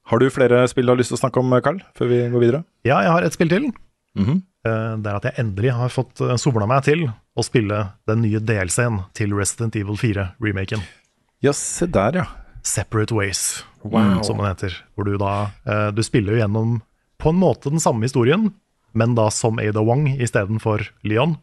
Har 0.10 0.22
du 0.22 0.30
flere 0.34 0.64
spill 0.72 0.90
du 0.90 0.96
har 0.96 1.00
lyst 1.00 1.14
til 1.14 1.20
å 1.20 1.22
snakke 1.22 1.42
om, 1.42 1.54
Carl, 1.62 1.78
før 1.98 2.10
vi 2.10 2.24
går 2.34 2.42
videre? 2.42 2.64
Ja, 2.88 3.00
jeg 3.06 3.14
har 3.14 3.26
et 3.28 3.38
spill 3.38 3.52
til. 3.52 3.70
Mm 4.18 4.26
-hmm. 4.26 4.42
Det 5.04 5.08
er 5.08 5.16
at 5.16 5.24
jeg 5.24 5.40
endelig 5.40 5.72
har 5.72 5.90
fått 5.90 6.22
uh, 6.22 6.36
somla 6.36 6.66
meg 6.66 6.84
til 6.84 7.10
å 7.38 7.44
spille 7.44 7.94
den 8.08 8.22
nye 8.22 8.40
DLC-en 8.40 9.04
til 9.14 9.34
Resident 9.34 9.76
Evil 9.76 9.96
4-remaken. 9.96 10.82
Ja, 11.42 11.54
se 11.54 11.86
der, 11.86 12.16
ja. 12.16 12.26
Separate 12.64 13.16
Ways, 13.16 13.64
Wow. 13.82 14.22
som 14.22 14.38
den 14.38 14.50
heter. 14.50 14.76
Hvor 14.96 15.08
du 15.08 15.18
da 15.18 15.52
eh, 15.66 15.92
Du 15.96 16.04
spiller 16.04 16.36
jo 16.36 16.42
gjennom 16.42 16.82
på 17.20 17.30
en 17.30 17.40
måte 17.40 17.72
den 17.72 17.80
samme 17.80 18.04
historien, 18.08 18.54
men 18.96 19.16
da 19.16 19.30
som 19.32 19.60
Ada 19.60 19.82
Wong 19.84 20.08
istedenfor 20.20 20.86
Leon. 21.04 21.38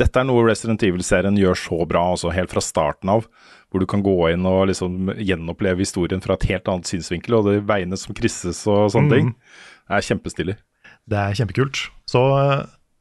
Dette 0.00 0.18
er 0.20 0.26
noe 0.26 0.42
Resident 0.48 0.82
Evil-serien 0.82 1.36
gjør 1.38 1.58
så 1.58 1.76
bra, 1.86 2.02
altså 2.14 2.32
helt 2.34 2.50
fra 2.50 2.62
starten 2.64 3.12
av. 3.12 3.28
Hvor 3.70 3.82
du 3.82 3.86
kan 3.90 4.02
gå 4.06 4.14
inn 4.30 4.46
og 4.46 4.68
liksom 4.70 5.12
gjenoppleve 5.18 5.82
historien 5.82 6.22
fra 6.22 6.36
et 6.36 6.46
helt 6.50 6.68
annet 6.70 6.90
synsvinkel, 6.90 7.38
og 7.38 7.48
det 7.48 7.56
veiene 7.66 7.98
som 7.98 8.14
krysses 8.14 8.62
og 8.70 8.90
sånne 8.94 9.10
ting. 9.14 9.32
Det 9.84 9.98
er 9.98 10.06
kjempestilig. 10.08 10.56
Det 11.10 11.18
er 11.20 11.38
kjempekult. 11.38 11.80
Så, 12.10 12.22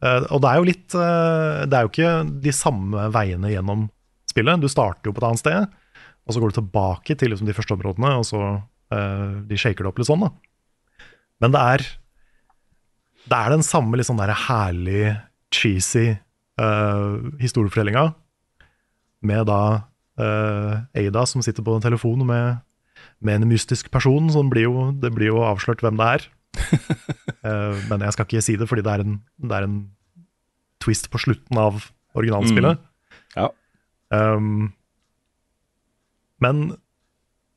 eh, 0.04 0.26
og 0.30 0.42
det 0.44 0.50
er 0.50 0.60
jo 0.60 0.68
litt 0.68 0.96
eh, 0.98 1.60
Det 1.70 1.78
er 1.78 1.86
jo 1.86 1.92
ikke 1.92 2.14
de 2.44 2.54
samme 2.56 3.08
veiene 3.14 3.54
gjennom 3.54 3.88
spillet. 4.30 4.62
Du 4.62 4.70
starter 4.72 5.10
jo 5.10 5.16
på 5.16 5.24
et 5.24 5.28
annet 5.30 5.44
sted, 5.44 5.78
og 6.26 6.36
så 6.36 6.42
går 6.42 6.52
du 6.52 6.60
tilbake 6.60 7.18
til 7.18 7.34
liksom 7.34 7.50
de 7.50 7.56
første 7.58 7.78
områdene, 7.78 8.16
og 8.20 8.28
så 8.28 8.42
eh, 8.94 9.30
de 9.50 9.60
shaker 9.60 9.86
det 9.86 9.94
opp 9.94 10.02
litt 10.02 10.10
sånn, 10.10 10.26
da. 10.26 10.34
Men 11.42 11.54
det 11.56 11.62
er 11.74 11.88
Det 13.24 13.38
er 13.40 13.54
den 13.54 13.64
samme 13.64 13.96
litt 13.96 14.10
sånn 14.10 14.20
der 14.20 14.34
herlig, 14.36 15.16
cheesy 15.54 16.18
uh, 16.62 17.32
historiefortellinga, 17.42 18.12
med 19.24 19.48
da 19.48 19.64
uh, 20.20 20.84
Ada 21.00 21.26
som 21.30 21.44
sitter 21.46 21.66
på 21.66 21.78
en 21.78 21.84
telefon 21.84 22.26
med, 22.28 22.62
med 23.24 23.42
en 23.42 23.50
mystisk 23.50 23.92
person, 23.94 24.30
så 24.30 24.44
det 24.44 24.54
blir 24.54 24.68
jo, 24.68 24.92
det 25.00 25.14
blir 25.16 25.32
jo 25.32 25.44
avslørt 25.48 25.84
hvem 25.86 26.00
det 26.00 26.12
er. 26.18 26.30
uh, 27.48 27.76
men 27.90 28.06
jeg 28.06 28.16
skal 28.16 28.28
ikke 28.28 28.46
si 28.46 28.58
det, 28.60 28.70
fordi 28.70 28.86
det 28.86 28.94
er 28.94 29.06
en, 29.06 29.20
det 29.42 29.60
er 29.60 29.68
en 29.70 29.82
twist 30.84 31.10
på 31.12 31.22
slutten 31.22 31.60
av 31.60 31.86
originalspillet. 32.20 32.82
Ja. 33.38 33.50
Um, 34.14 34.74
men 36.44 36.74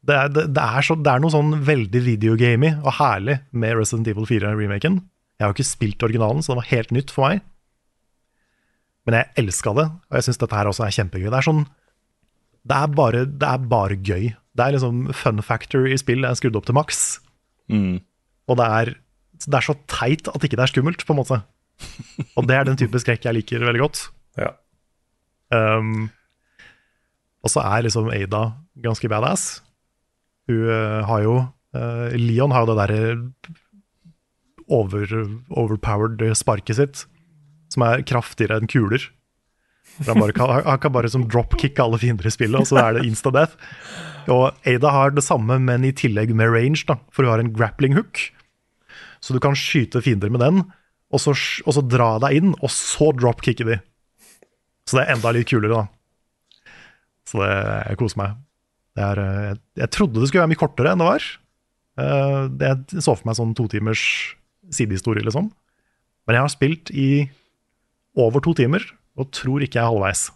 det 0.06 0.14
er, 0.14 0.30
det, 0.30 0.44
det, 0.54 0.62
er 0.62 0.86
så, 0.86 0.94
det 0.94 1.10
er 1.10 1.22
noe 1.22 1.34
sånn 1.34 1.56
veldig 1.66 2.02
videogamey 2.06 2.76
og 2.78 2.94
herlig 3.00 3.40
med 3.50 3.74
Resident 3.80 4.08
Evil 4.12 4.28
4-remaken. 4.28 5.00
Jeg 5.36 5.44
har 5.44 5.50
jo 5.50 5.56
ikke 5.58 5.68
spilt 5.68 6.06
originalen, 6.06 6.44
så 6.44 6.52
det 6.52 6.60
var 6.60 6.70
helt 6.70 6.92
nytt 6.94 7.12
for 7.12 7.26
meg. 7.26 7.42
Men 9.06 9.20
jeg 9.20 9.44
elska 9.44 9.72
det, 9.78 9.86
og 9.86 10.18
jeg 10.18 10.26
syns 10.26 10.40
dette 10.42 10.58
her 10.58 10.70
også 10.70 10.86
er 10.86 10.94
kjempegøy. 10.96 11.28
Det 11.30 11.38
er 11.38 11.46
sånn 11.46 11.64
Det 12.66 12.76
er 12.76 12.94
bare, 12.98 13.24
det 13.30 13.48
er 13.48 13.66
bare 13.70 13.98
gøy. 14.02 14.32
Det 14.34 14.64
er 14.64 14.74
liksom 14.74 15.12
fun 15.14 15.42
factor 15.44 15.86
i 15.86 15.98
spill 16.00 16.26
er 16.26 16.38
skrudd 16.38 16.56
opp 16.58 16.66
til 16.66 16.76
maks. 16.78 17.02
Mm. 17.70 18.00
Og 18.50 18.58
det 18.58 18.66
er, 18.80 18.92
det 19.46 19.58
er 19.58 19.66
så 19.66 19.76
teit 19.90 20.30
at 20.32 20.42
ikke 20.42 20.58
det 20.58 20.66
er 20.66 20.72
skummelt, 20.72 21.06
på 21.06 21.14
en 21.14 21.20
måte. 21.20 21.40
Og 22.38 22.46
det 22.48 22.56
er 22.56 22.66
den 22.66 22.78
type 22.80 22.98
skrekk 23.02 23.28
jeg 23.28 23.36
liker 23.36 23.66
veldig 23.66 23.82
godt. 23.84 24.06
Ja. 24.40 24.54
Um, 25.54 26.08
og 27.44 27.52
så 27.52 27.62
er 27.62 27.86
liksom 27.86 28.10
Ada 28.10 28.48
ganske 28.82 29.10
badass. 29.10 29.60
Hun 30.50 30.66
eh, 30.70 31.00
har 31.06 31.22
jo 31.24 31.36
uh, 31.42 32.08
Leon 32.14 32.54
har 32.54 32.64
jo 32.64 32.70
det 32.70 32.78
derre 32.80 33.00
over, 34.66 35.06
overpowered 35.50 36.22
sparket 36.38 36.78
sitt, 36.78 37.04
som 37.72 37.82
er 37.86 38.02
kraftigere 38.06 38.60
enn 38.60 38.70
kuler. 38.70 39.02
Han, 40.06 40.18
bare 40.20 40.34
kan, 40.36 40.50
han 40.66 40.78
kan 40.82 40.92
bare 40.92 41.08
som 41.08 41.24
dropkick 41.30 41.78
alle 41.80 41.96
fiender 42.02 42.26
i 42.28 42.32
spillet, 42.34 42.60
og 42.60 42.68
så 42.68 42.76
er 42.82 42.98
det 42.98 43.06
insta 43.08 43.30
death. 43.32 43.54
Og 44.28 44.50
Ada 44.68 44.90
har 44.92 45.14
det 45.16 45.24
samme, 45.24 45.56
men 45.62 45.84
i 45.88 45.92
tillegg 45.96 46.34
med 46.36 46.50
range, 46.52 46.82
da, 46.88 46.98
for 47.14 47.24
hun 47.24 47.32
har 47.32 47.40
en 47.44 47.52
grappling 47.56 47.94
hook. 47.96 48.20
Så 49.24 49.32
du 49.32 49.40
kan 49.42 49.56
skyte 49.56 50.02
fiender 50.04 50.28
med 50.30 50.42
den, 50.44 50.64
og 51.14 51.22
så, 51.22 51.32
og 51.64 51.72
så 51.78 51.82
dra 51.86 52.16
deg 52.26 52.36
inn, 52.42 52.52
og 52.60 52.70
så 52.74 53.08
dropkicke 53.16 53.64
de. 53.66 53.78
Så 54.86 54.98
det 54.98 55.06
er 55.06 55.14
enda 55.16 55.32
litt 55.34 55.48
kulere, 55.50 55.72
da. 55.80 55.86
Så 57.26 57.40
det, 57.42 57.50
jeg 57.90 57.98
koser 58.02 58.20
meg. 58.20 58.36
Er, 58.96 59.18
eh, 59.22 59.40
jeg, 59.50 59.58
jeg 59.82 59.92
trodde 59.96 60.20
det 60.22 60.28
skulle 60.30 60.44
være 60.44 60.52
mye 60.52 60.60
kortere 60.60 60.92
enn 60.94 61.02
det 61.02 61.08
var. 61.08 61.24
Eh, 62.00 62.42
det- 62.52 62.68
Jeg 62.92 63.02
så 63.02 63.16
for 63.16 63.26
meg 63.28 63.36
sånn 63.38 63.54
to 63.58 63.66
timers 63.72 64.04
sidehistorie, 64.70 65.24
liksom. 65.24 65.50
Men 66.26 66.34
jeg 66.38 66.42
har 66.44 66.52
spilt 66.52 66.90
i 66.94 67.08
over 68.16 68.42
to 68.44 68.54
timer, 68.56 68.84
og 69.16 69.30
tror 69.34 69.64
ikke 69.64 69.80
jeg 69.80 69.84
er 69.84 69.92
halvveis. 69.92 70.26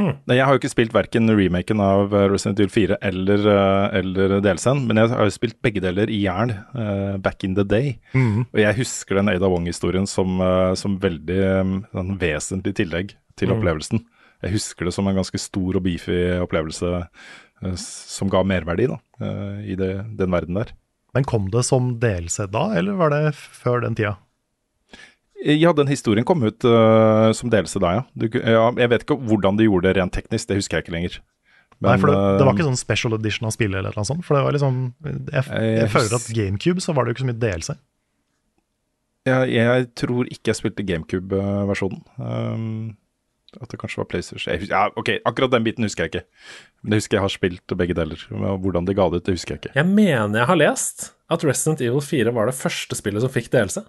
Nei, 0.00 0.36
Jeg 0.38 0.46
har 0.46 0.54
jo 0.54 0.60
ikke 0.60 0.72
spilt 0.72 0.94
verken 0.94 1.28
remaken 1.36 1.80
av 1.84 2.14
eh, 2.16 2.26
Resident 2.30 2.60
Evil 2.62 2.70
4 2.72 2.96
eller, 3.04 3.42
eh, 3.52 3.98
eller 4.00 4.36
DLC-en, 4.40 4.84
men 4.88 5.00
jeg 5.00 5.10
har 5.12 5.28
jo 5.28 5.34
spilt 5.34 5.58
begge 5.64 5.82
deler 5.84 6.10
i 6.10 6.22
jern 6.22 6.54
uh, 6.72 7.18
back 7.20 7.44
in 7.44 7.56
the 7.58 7.66
day. 7.66 7.98
Og 8.16 8.62
jeg 8.62 8.78
husker 8.78 9.20
den 9.20 9.28
Ada 9.32 9.50
Wong-historien 9.50 10.08
som, 10.08 10.40
uh, 10.40 10.72
som 10.78 10.96
veldig 11.02 11.40
eh, 11.50 11.74
sånn 11.92 12.16
vesentlig 12.22 12.76
tillegg 12.80 13.14
til 13.40 13.52
opplevelsen. 13.54 14.02
Jeg 14.40 14.56
husker 14.56 14.88
det 14.88 14.96
som 14.96 15.08
en 15.08 15.18
ganske 15.20 15.40
stor 15.40 15.76
og 15.76 15.84
beefy 15.84 16.16
opplevelse 16.40 16.94
uh, 17.04 17.74
som 17.76 18.30
ga 18.32 18.42
merverdi 18.46 18.88
da, 18.90 18.98
eh, 19.20 19.72
i 19.72 19.76
det, 19.78 19.92
den 20.18 20.32
verden 20.32 20.60
der. 20.60 20.72
Men 21.14 21.26
kom 21.26 21.48
det 21.52 21.64
som 21.66 21.96
DLC 22.00 22.46
da, 22.52 22.70
eller 22.78 22.98
var 22.98 23.12
det 23.12 23.34
før 23.36 23.82
den 23.84 23.96
tida? 23.98 24.16
Ja, 25.40 25.72
den 25.72 25.88
historien 25.88 26.26
kom 26.28 26.42
ut 26.44 26.64
uh, 26.68 27.30
som 27.36 27.52
delelse 27.52 27.80
da, 27.80 27.94
ja. 27.96 28.06
Du, 28.12 28.26
ja. 28.36 28.66
Jeg 28.76 28.92
vet 28.92 29.04
ikke 29.06 29.16
hvordan 29.30 29.56
de 29.56 29.68
gjorde 29.68 29.88
det 29.88 29.96
rent 29.96 30.12
teknisk, 30.12 30.50
det 30.50 30.58
husker 30.60 30.78
jeg 30.78 30.86
ikke 30.86 30.96
lenger. 30.96 31.20
Nei, 31.80 31.94
for 31.96 32.12
det, 32.12 32.16
det 32.36 32.44
var 32.44 32.52
eh, 32.52 32.58
ikke 32.58 32.66
sånn 32.66 32.80
special 32.80 33.16
edition 33.16 33.48
av 33.48 33.54
spillet 33.54 33.80
eller 33.80 33.96
noe 33.96 34.04
sånt. 34.04 34.24
For 34.26 34.36
det 34.36 34.42
var 34.44 34.52
liksom 34.52 34.80
Jeg, 35.00 35.20
jeg, 35.32 35.70
Jeg 35.78 35.92
føler 35.94 36.16
at 36.18 36.26
GameCube 36.36 36.84
så 36.84 36.92
var 36.96 37.06
det 37.06 37.12
jo 37.12 37.16
ikke 37.16 37.24
så 37.24 37.28
mye 37.30 37.40
delelse. 37.46 37.76
jeg, 39.30 39.52
jeg 39.54 39.86
tror 40.02 40.28
ikke 40.28 40.52
jeg 40.52 40.58
spilte 40.58 40.86
GameCube-versjonen. 40.90 42.02
Um, 42.20 42.98
At 43.56 43.72
det 43.72 43.80
kanskje 43.80 44.02
var 44.02 44.10
PlayStation 44.12 44.68
Ja, 44.68 44.84
ok, 44.92 45.14
akkurat 45.24 45.56
den 45.56 45.64
biten 45.64 45.88
husker 45.88 46.04
jeg 46.04 46.12
ikke. 46.12 46.26
Men 46.82 46.98
jeg 46.98 47.06
husker 47.06 47.16
jeg 47.16 47.24
har 47.24 47.32
spilt 47.32 47.78
begge 47.80 47.96
deler. 47.96 48.28
Hvordan 48.28 48.84
de 48.84 48.98
ga 49.00 49.08
det 49.08 49.22
ut, 49.22 49.28
det 49.30 49.38
husker 49.40 49.56
jeg 49.56 49.64
ikke. 49.64 49.76
Jeg 49.80 49.88
mener 49.88 50.42
jeg 50.42 50.52
har 50.52 50.60
lest 50.60 51.14
at 51.32 51.48
Resident 51.48 51.80
Evil 51.80 52.04
4 52.04 52.36
var 52.36 52.50
det 52.50 52.58
første 52.60 52.98
spillet 52.98 53.24
som 53.24 53.32
fikk 53.32 53.48
delelse. 53.56 53.86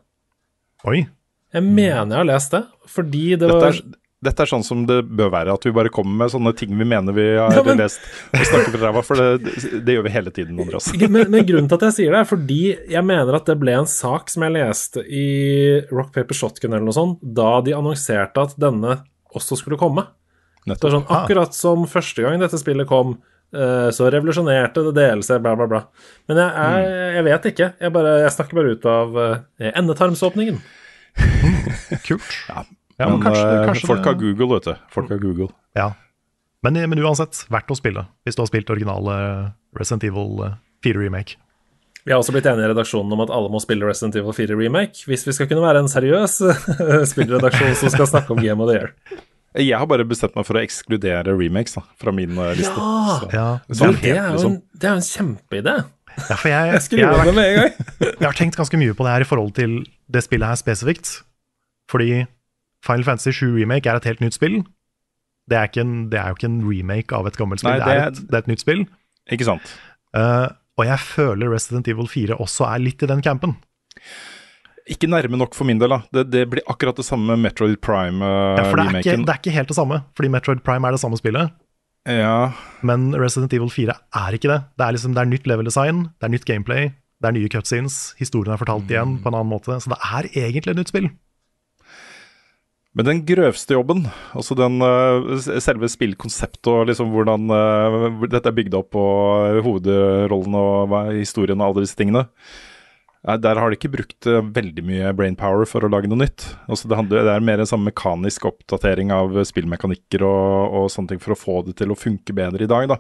Oi. 0.87 1.09
Jeg 1.53 1.63
mener 1.67 2.13
jeg 2.15 2.19
har 2.21 2.29
lest 2.29 2.51
det, 2.55 2.63
fordi 2.87 3.25
det 3.35 3.39
Dette 3.47 3.57
var 3.59 3.73
er, 3.75 3.81
dette 4.21 4.43
er 4.45 4.49
sånn 4.51 4.63
som 4.63 4.83
det 4.85 4.99
bør 5.09 5.31
være, 5.33 5.53
at 5.57 5.63
vi 5.65 5.71
bare 5.73 5.89
kommer 5.91 6.13
med 6.23 6.29
sånne 6.31 6.51
ting 6.55 6.75
vi 6.77 6.85
mener 6.85 7.15
vi 7.15 7.23
har 7.39 7.51
Ja, 7.57 7.63
men- 7.65 7.79
lest 7.81 8.03
og 8.31 8.43
snakker 8.45 8.75
fra 8.75 8.83
ræva, 8.91 9.01
for 9.03 9.17
det, 9.17 9.55
det 9.83 9.95
gjør 9.95 10.05
vi 10.05 10.13
hele 10.13 10.31
tiden, 10.35 10.59
Andreas. 10.61 10.91
men, 10.93 11.25
men 11.33 11.47
grunnen 11.47 11.67
til 11.71 11.79
at 11.79 11.85
jeg 11.89 11.95
sier 11.97 12.13
det, 12.13 12.19
er 12.21 12.29
fordi 12.29 12.59
jeg 12.93 13.03
mener 13.07 13.35
at 13.39 13.49
det 13.49 13.57
ble 13.59 13.73
en 13.79 13.89
sak 13.89 14.29
som 14.29 14.45
jeg 14.45 14.53
leste 14.59 15.03
i 15.09 15.25
Rock 15.91 16.13
Paper 16.13 16.37
Shotgun 16.37 16.71
eller 16.77 16.85
noe 16.85 16.95
sånt, 16.99 17.17
da 17.23 17.49
de 17.65 17.73
annonserte 17.75 18.45
at 18.45 18.53
denne 18.61 18.99
også 19.35 19.57
skulle 19.57 19.79
komme. 19.81 20.05
Det 20.67 20.77
var 20.83 20.93
sånn, 20.93 21.07
akkurat 21.09 21.55
som 21.57 21.87
første 21.89 22.21
gang 22.21 22.37
dette 22.39 22.59
spillet 22.61 22.85
kom, 22.87 23.15
eh, 23.55 23.89
så 23.95 24.11
revolusjonerte 24.13 24.83
det 24.85 24.93
DLC, 24.99 25.39
bla, 25.41 25.55
bla, 25.57 25.65
bla. 25.71 25.79
Men 26.29 26.37
jeg, 26.43 26.51
jeg, 26.61 27.15
jeg 27.17 27.25
vet 27.27 27.47
ikke. 27.51 27.69
Jeg, 27.81 27.93
bare, 27.95 28.11
jeg 28.21 28.33
snakker 28.35 28.59
bare 28.59 28.75
ut 28.77 28.85
av 28.91 29.17
eh, 29.25 29.71
endetarmsåpningen. 29.81 30.61
Kult. 32.05 32.21
Ja, 32.49 32.63
Ja, 33.01 33.07
men 33.09 33.17
men 33.19 33.23
kanskje, 33.25 33.45
eh, 33.61 33.65
kanskje 33.65 33.87
folk 33.89 34.05
har 34.05 34.13
Google, 34.19 34.47
vet 34.59 34.63
du. 34.67 34.73
Folk 34.93 35.09
har 35.09 35.17
Google. 35.17 35.47
Ja. 35.75 35.87
Men, 36.61 36.73
men 36.89 36.99
uansett, 37.01 37.39
verdt 37.49 37.71
å 37.73 37.77
spille 37.79 38.03
hvis 38.27 38.35
du 38.37 38.43
har 38.43 38.49
spilt 38.51 38.69
originale 38.69 39.15
Resident 39.79 40.03
Evil 40.05 40.43
eh, 40.45 40.51
4 40.85 41.01
Remake. 41.01 41.39
Vi 42.05 42.13
har 42.13 42.19
også 42.21 42.33
blitt 42.35 42.45
enige 42.49 42.65
i 42.65 42.69
redaksjonen 42.73 43.13
om 43.13 43.21
at 43.25 43.29
alle 43.33 43.49
må 43.53 43.59
spille 43.61 43.85
Resident 43.89 44.15
Evil 44.21 44.33
4 44.37 44.55
Remake, 44.57 45.01
hvis 45.09 45.25
vi 45.25 45.33
skal 45.37 45.49
kunne 45.49 45.65
være 45.65 45.81
en 45.83 45.89
seriøs 45.89 46.37
spillredaksjon 47.13 47.75
som 47.81 47.93
skal 47.93 48.09
snakke 48.09 48.33
om 48.35 48.41
Game 48.41 48.61
of 48.61 48.69
the 48.69 48.77
Year. 48.77 48.93
Jeg 49.57 49.75
har 49.81 49.85
bare 49.89 50.05
bestemt 50.07 50.37
meg 50.37 50.45
for 50.47 50.55
å 50.55 50.61
ekskludere 50.63 51.33
remakes 51.35 51.73
da, 51.75 51.81
fra 51.99 52.13
min 52.15 52.37
eh, 52.37 52.53
liste. 52.61 52.77
Ja! 52.77 53.17
Så- 53.17 53.31
Ja, 53.33 53.47
så 53.73 53.89
Du, 53.91 53.97
det 54.01 54.13
er 54.13 54.29
jo 54.29 54.37
liksom. 54.37 54.53
en, 54.53 54.61
det 54.77 54.87
er 54.87 54.93
jo 54.93 55.01
en 55.01 55.09
kjempeidé. 55.09 55.75
Ja 56.17 56.37
jeg, 56.37 56.73
jeg, 56.73 56.83
Skriv 56.85 57.05
har 57.07 57.21
vært, 57.21 57.79
jeg 58.21 58.27
har 58.27 58.37
tenkt 58.37 58.59
ganske 58.59 58.79
mye 58.79 58.95
på 58.97 59.07
det 59.07 59.15
her 59.15 59.25
i 59.25 59.27
forhold 59.27 59.53
til 59.57 59.81
det 60.11 60.23
spillet 60.25 60.51
her 60.51 60.59
spesifikt. 60.59 61.13
Fordi 61.91 62.25
Final 62.85 63.05
Fantasy 63.07 63.33
7 63.35 63.55
Remake 63.59 63.89
er 63.89 63.99
et 63.99 64.07
helt 64.09 64.23
nytt 64.23 64.37
spill. 64.37 64.61
Det 65.49 65.57
er, 65.57 65.69
ikke 65.69 65.83
en, 65.83 65.95
det 66.11 66.19
er 66.21 66.31
jo 66.31 66.37
ikke 66.37 66.47
en 66.47 66.59
remake 66.63 67.15
av 67.17 67.27
et 67.27 67.37
gammelt 67.39 67.63
spill, 67.63 67.75
Nei, 67.75 67.83
det, 67.83 67.95
er 67.97 68.11
et, 68.11 68.19
det 68.29 68.37
er 68.37 68.45
et 68.45 68.51
nytt 68.51 68.63
spill. 68.63 68.83
Ikke 69.35 69.47
sant? 69.47 69.73
Uh, 70.15 70.47
og 70.79 70.87
jeg 70.87 71.03
føler 71.03 71.51
Resident 71.51 71.89
Evil 71.91 72.07
4 72.09 72.37
også 72.41 72.67
er 72.69 72.83
litt 72.83 73.03
i 73.03 73.09
den 73.09 73.23
campen. 73.25 73.57
Ikke 74.91 75.09
nærme 75.11 75.37
nok 75.37 75.55
for 75.55 75.67
min 75.67 75.81
del, 75.81 75.93
da. 75.93 76.01
Det, 76.13 76.25
det 76.33 76.45
blir 76.51 76.63
akkurat 76.71 76.97
det 76.97 77.05
samme 77.05 77.35
Metroid 77.39 77.77
Ja, 77.77 77.81
for 77.83 77.91
det 77.91 78.07
er, 78.07 78.55
ikke, 78.57 78.71
Prime-remaken. 78.71 79.25
det 79.27 79.33
er 79.33 79.41
ikke 79.41 79.55
helt 79.55 79.69
det 79.69 79.77
samme, 79.77 80.01
fordi 80.17 80.31
Metroid 80.33 80.63
Prime 80.65 80.87
er 80.87 80.97
det 80.97 81.01
samme 81.03 81.19
spillet. 81.19 81.53
Ja, 82.09 82.51
Men 82.81 83.11
Resident 83.13 83.53
Evil 83.53 83.69
4 83.69 83.93
er 83.93 84.37
ikke 84.37 84.49
det. 84.49 84.61
Det 84.77 84.85
er, 84.85 84.95
liksom, 84.95 85.13
det 85.13 85.21
er 85.21 85.29
nytt 85.29 85.49
level 85.49 85.67
design, 85.67 86.05
det 86.17 86.27
er 86.27 86.33
nytt 86.33 86.47
gameplay, 86.49 86.89
det 87.21 87.29
er 87.29 87.35
nye 87.35 87.51
cutscenes, 87.53 88.15
historien 88.17 88.55
er 88.55 88.61
fortalt 88.61 88.89
igjen 88.89 89.19
på 89.21 89.29
en 89.29 89.37
annen 89.37 89.51
måte. 89.51 89.77
Så 89.77 89.91
det 89.93 89.99
er 90.01 90.29
egentlig 90.47 90.73
et 90.73 90.81
nytt 90.81 90.93
spill. 90.93 91.11
Men 92.97 93.07
den 93.07 93.21
grøvste 93.23 93.77
jobben, 93.77 94.01
altså 94.35 94.57
den 94.59 94.81
øh, 94.83 95.37
selve 95.63 95.87
spillkonseptet 95.87 96.67
og 96.67 96.89
liksom 96.89 97.13
hvordan 97.13 97.45
øh, 97.55 98.25
dette 98.25 98.51
er 98.51 98.57
bygd 98.57 98.75
opp 98.81 98.97
og 98.99 99.61
hovedrollen 99.63 100.57
og 100.59 100.97
historien 101.15 101.61
og 101.61 101.69
alle 101.69 101.85
disse 101.85 101.95
tingene, 101.95 102.25
der 103.21 103.59
har 103.61 103.69
de 103.69 103.77
ikke 103.77 103.91
brukt 103.93 104.25
øh, 104.29 104.41
veldig 104.55 104.83
mye 104.87 105.11
brainpower 105.13 105.67
for 105.69 105.85
å 105.85 105.91
lage 105.93 106.09
noe 106.09 106.23
nytt. 106.23 106.47
Altså 106.65 106.89
det, 106.89 106.97
handler, 106.97 107.27
det 107.27 107.35
er 107.35 107.45
mer 107.45 107.61
en 107.61 107.69
sånn 107.69 107.85
mekanisk 107.85 108.47
oppdatering 108.49 109.13
av 109.13 109.37
spillmekanikker 109.45 110.25
og, 110.25 110.79
og 110.79 110.89
sånne 110.89 111.13
ting 111.13 111.21
for 111.21 111.35
å 111.35 111.39
få 111.39 111.59
det 111.67 111.77
til 111.81 111.93
å 111.93 111.99
funke 111.99 112.33
bedre 112.37 112.65
i 112.65 112.71
dag. 112.71 112.89
da. 112.95 112.97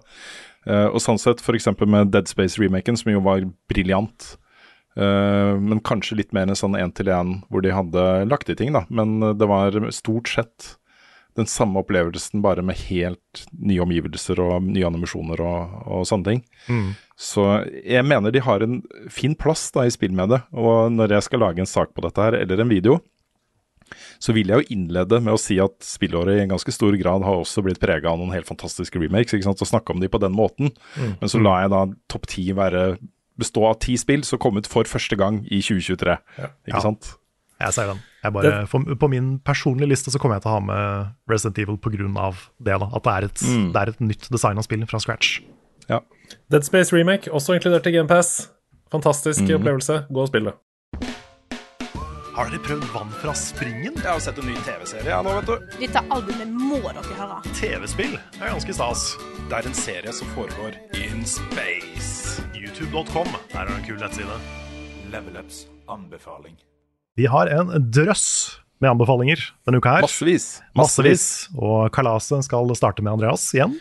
Eh, 0.69 0.87
og 0.91 1.01
sånn 1.01 1.19
sett, 1.21 1.41
f.eks. 1.41 1.71
med 1.81 2.13
Dead 2.13 2.29
Space-remaken, 2.29 2.99
som 2.99 3.11
jo 3.13 3.23
var 3.25 3.47
briljant. 3.71 4.35
Eh, 4.99 5.53
men 5.57 5.81
kanskje 5.87 6.19
litt 6.19 6.35
mer 6.35 6.49
en 6.49 6.59
sånn 6.59 6.77
én-til-én 6.77 7.39
hvor 7.49 7.63
de 7.63 7.73
hadde 7.73 8.05
lagt 8.29 8.51
i 8.51 8.57
ting, 8.59 8.75
da. 8.75 8.85
Men 8.93 9.21
eh, 9.23 9.35
det 9.37 9.49
var 9.49 9.77
stort 9.95 10.29
sett 10.29 10.75
den 11.39 11.47
samme 11.47 11.79
opplevelsen, 11.79 12.41
bare 12.43 12.63
med 12.65 12.75
helt 12.89 13.45
nye 13.55 13.79
omgivelser 13.85 14.39
og 14.43 14.65
nye 14.67 14.83
animasjoner 14.89 15.39
og, 15.45 15.77
og 15.87 16.03
sånne 16.09 16.27
ting. 16.27 16.41
Så 17.15 17.45
jeg 17.85 18.03
mener 18.07 18.33
de 18.35 18.41
har 18.43 18.65
en 18.65 18.81
fin 19.13 19.35
plass 19.39 19.69
da 19.71 19.85
i 19.87 19.93
det. 20.33 20.41
Og 20.51 20.91
når 20.91 21.15
jeg 21.15 21.27
skal 21.29 21.39
lage 21.45 21.63
en 21.63 21.69
sak 21.69 21.93
på 21.95 22.03
dette 22.03 22.19
her, 22.25 22.35
eller 22.41 22.59
en 22.65 22.73
video, 22.73 22.99
så 24.23 24.31
vil 24.35 24.47
jeg 24.51 24.61
jo 24.61 24.75
innlede 24.75 25.19
med 25.23 25.33
å 25.35 25.39
si 25.41 25.57
at 25.63 25.73
spillåret 25.83 26.37
i 26.37 26.43
en 26.45 26.53
ganske 26.53 26.71
stor 26.71 26.95
grad 26.99 27.23
har 27.27 27.41
også 27.41 27.63
blitt 27.65 27.79
prega 27.81 28.11
av 28.11 28.19
noen 28.21 28.31
helt 28.35 28.47
fantastiske 28.47 28.99
remakes, 29.01 29.33
ikke 29.35 29.47
sant, 29.49 29.63
og 29.63 29.67
snakke 29.71 29.95
om 29.95 30.03
de 30.03 30.11
på 30.11 30.21
den 30.21 30.35
måten. 30.35 30.71
Men 31.19 31.31
så 31.31 31.41
lar 31.41 31.63
jeg 31.65 31.73
da 31.73 31.81
topp 32.11 32.27
ti 32.31 32.45
bestå 33.41 33.65
av 33.71 33.79
ti 33.83 33.95
spill 33.99 34.23
som 34.27 34.39
kom 34.41 34.59
ut 34.59 34.67
for 34.69 34.87
første 34.87 35.17
gang 35.19 35.41
i 35.47 35.59
2023. 35.63 36.17
Ikke 36.67 36.75
Ja. 36.77 36.83
sant? 36.83 37.15
Jeg 37.61 37.73
ser 37.73 37.87
den. 37.93 37.99
Jeg 38.21 38.33
bare, 38.35 38.67
for, 38.69 38.85
på 39.01 39.07
min 39.09 39.39
personlige 39.39 39.89
liste 39.89 40.11
så 40.13 40.19
kommer 40.21 40.37
jeg 40.37 40.43
til 40.45 40.51
å 40.51 40.57
ha 40.59 40.63
med 40.65 41.13
Resident 41.31 41.57
Evil 41.63 41.77
pga. 41.81 42.31
det. 42.61 42.79
da, 42.79 42.89
At 42.93 43.03
det 43.03 43.13
er, 43.13 43.23
et, 43.25 43.41
Mm. 43.41 43.71
det 43.73 43.81
er 43.81 43.89
et 43.89 44.01
nytt 44.01 44.29
design 44.29 44.57
av 44.57 44.63
spill 44.63 44.85
fra 44.85 44.99
scratch. 44.99 45.41
Ja. 45.89 45.99
Dead 46.49 46.63
Space 46.63 46.95
Remake, 46.95 47.31
også 47.31 47.55
inkludert 47.57 47.87
i 47.87 47.91
GamePass. 47.91 48.49
Fantastisk 48.91 49.41
mm. 49.41 49.55
opplevelse. 49.55 50.05
Gå 50.09 50.21
og 50.21 50.27
spill 50.27 50.51
det. 50.51 50.53
Har 52.31 52.47
dere 52.47 52.61
prøvd 52.63 52.85
Vann 52.93 53.09
fra 53.19 53.33
springen? 53.35 53.97
Jeg 53.97 54.07
har 54.07 54.19
sett 54.23 54.37
en 54.39 54.47
ny 54.47 54.55
TV-serie 54.63 55.17
nå, 55.25 55.33
vet 55.41 55.49
du. 55.49 55.75
Dette 55.81 56.03
albumet 56.15 56.47
må 56.47 56.79
dere 56.87 57.17
høre. 57.19 57.41
TV-spill 57.57 58.15
er 58.15 58.47
ganske 58.53 58.73
stas. 58.77 59.03
Det 59.49 59.59
er 59.59 59.67
en 59.67 59.75
serie 59.75 60.13
som 60.15 60.31
foregår 60.37 60.77
in 60.95 61.25
space. 61.27 62.41
YouTube.com 62.55 63.27
der 63.51 63.65
er 63.65 63.67
det 63.67 63.79
en 63.81 63.87
kul 63.89 63.99
nettside. 63.99 64.39
Level 65.11 65.41
Ups 65.43 65.65
anbefaling. 65.91 66.55
Vi 67.19 67.27
har 67.27 67.49
en 67.51 67.71
drøss 67.91 68.25
med 68.81 68.93
anbefalinger 68.93 69.41
denne 69.67 69.81
uka 69.81 69.97
her. 69.97 70.05
Massevis. 70.07 70.45
Massevis. 70.77 71.25
Og 71.57 71.91
kalaset 71.93 72.47
skal 72.47 72.71
starte 72.77 73.03
med 73.03 73.17
Andreas 73.17 73.43
igjen. 73.55 73.75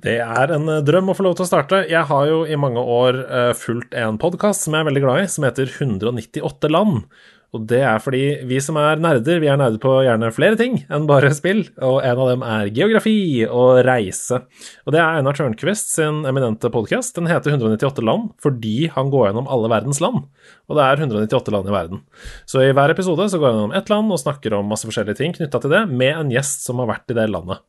Det 0.00 0.16
er 0.22 0.54
en 0.54 0.70
eh, 0.70 0.84
drøm 0.86 1.10
å 1.10 1.16
få 1.18 1.26
lov 1.26 1.36
til 1.36 1.44
å 1.44 1.50
starte. 1.50 1.82
Jeg 1.90 2.06
har 2.08 2.28
jo 2.30 2.44
i 2.46 2.58
mange 2.58 2.80
år 2.80 3.20
eh, 3.26 3.50
fulgt 3.58 3.94
en 3.98 4.20
podkast 4.22 4.64
som 4.64 4.76
jeg 4.76 4.84
er 4.84 4.88
veldig 4.88 5.02
glad 5.04 5.24
i, 5.24 5.28
som 5.30 5.44
heter 5.44 5.68
198 5.70 6.70
land. 6.72 7.02
Og 7.50 7.64
det 7.66 7.80
er 7.82 7.98
fordi 8.02 8.22
vi 8.46 8.60
som 8.62 8.76
er 8.78 9.00
nerder, 9.02 9.40
vi 9.42 9.48
er 9.50 9.58
nerder 9.58 9.80
på 9.82 9.92
gjerne 10.06 10.30
flere 10.34 10.58
ting 10.58 10.76
enn 10.86 11.08
bare 11.08 11.32
spill, 11.34 11.64
og 11.82 11.98
en 12.06 12.22
av 12.22 12.30
dem 12.30 12.44
er 12.46 12.70
geografi 12.76 13.42
og 13.46 13.80
reise. 13.86 14.42
Og 14.86 14.94
det 14.94 15.00
er 15.02 15.18
Einar 15.18 15.34
Tørnquist 15.34 15.90
sin 15.96 16.22
eminente 16.30 16.70
podkast. 16.70 17.16
Den 17.18 17.26
heter 17.30 17.56
198 17.56 18.06
land 18.06 18.30
fordi 18.42 18.86
han 18.94 19.10
går 19.10 19.28
gjennom 19.28 19.50
alle 19.50 19.72
verdens 19.72 19.98
land. 20.04 20.22
Og 20.70 20.78
det 20.78 20.86
er 20.86 21.02
198 21.02 21.54
land 21.56 21.70
i 21.70 21.74
verden. 21.74 22.04
Så 22.46 22.62
i 22.62 22.70
hver 22.76 22.94
episode 22.94 23.26
så 23.32 23.42
går 23.42 23.50
han 23.50 23.58
gjennom 23.58 23.78
ett 23.80 23.90
land 23.90 24.14
og 24.14 24.22
snakker 24.22 24.54
om 24.54 24.70
masse 24.70 24.86
forskjellige 24.86 25.18
ting 25.18 25.34
knytta 25.34 25.62
til 25.62 25.74
det, 25.74 25.86
med 25.90 26.14
en 26.14 26.30
gjest 26.30 26.68
som 26.68 26.78
har 26.82 26.92
vært 26.94 27.10
i 27.10 27.18
det 27.18 27.26
landet. 27.34 27.66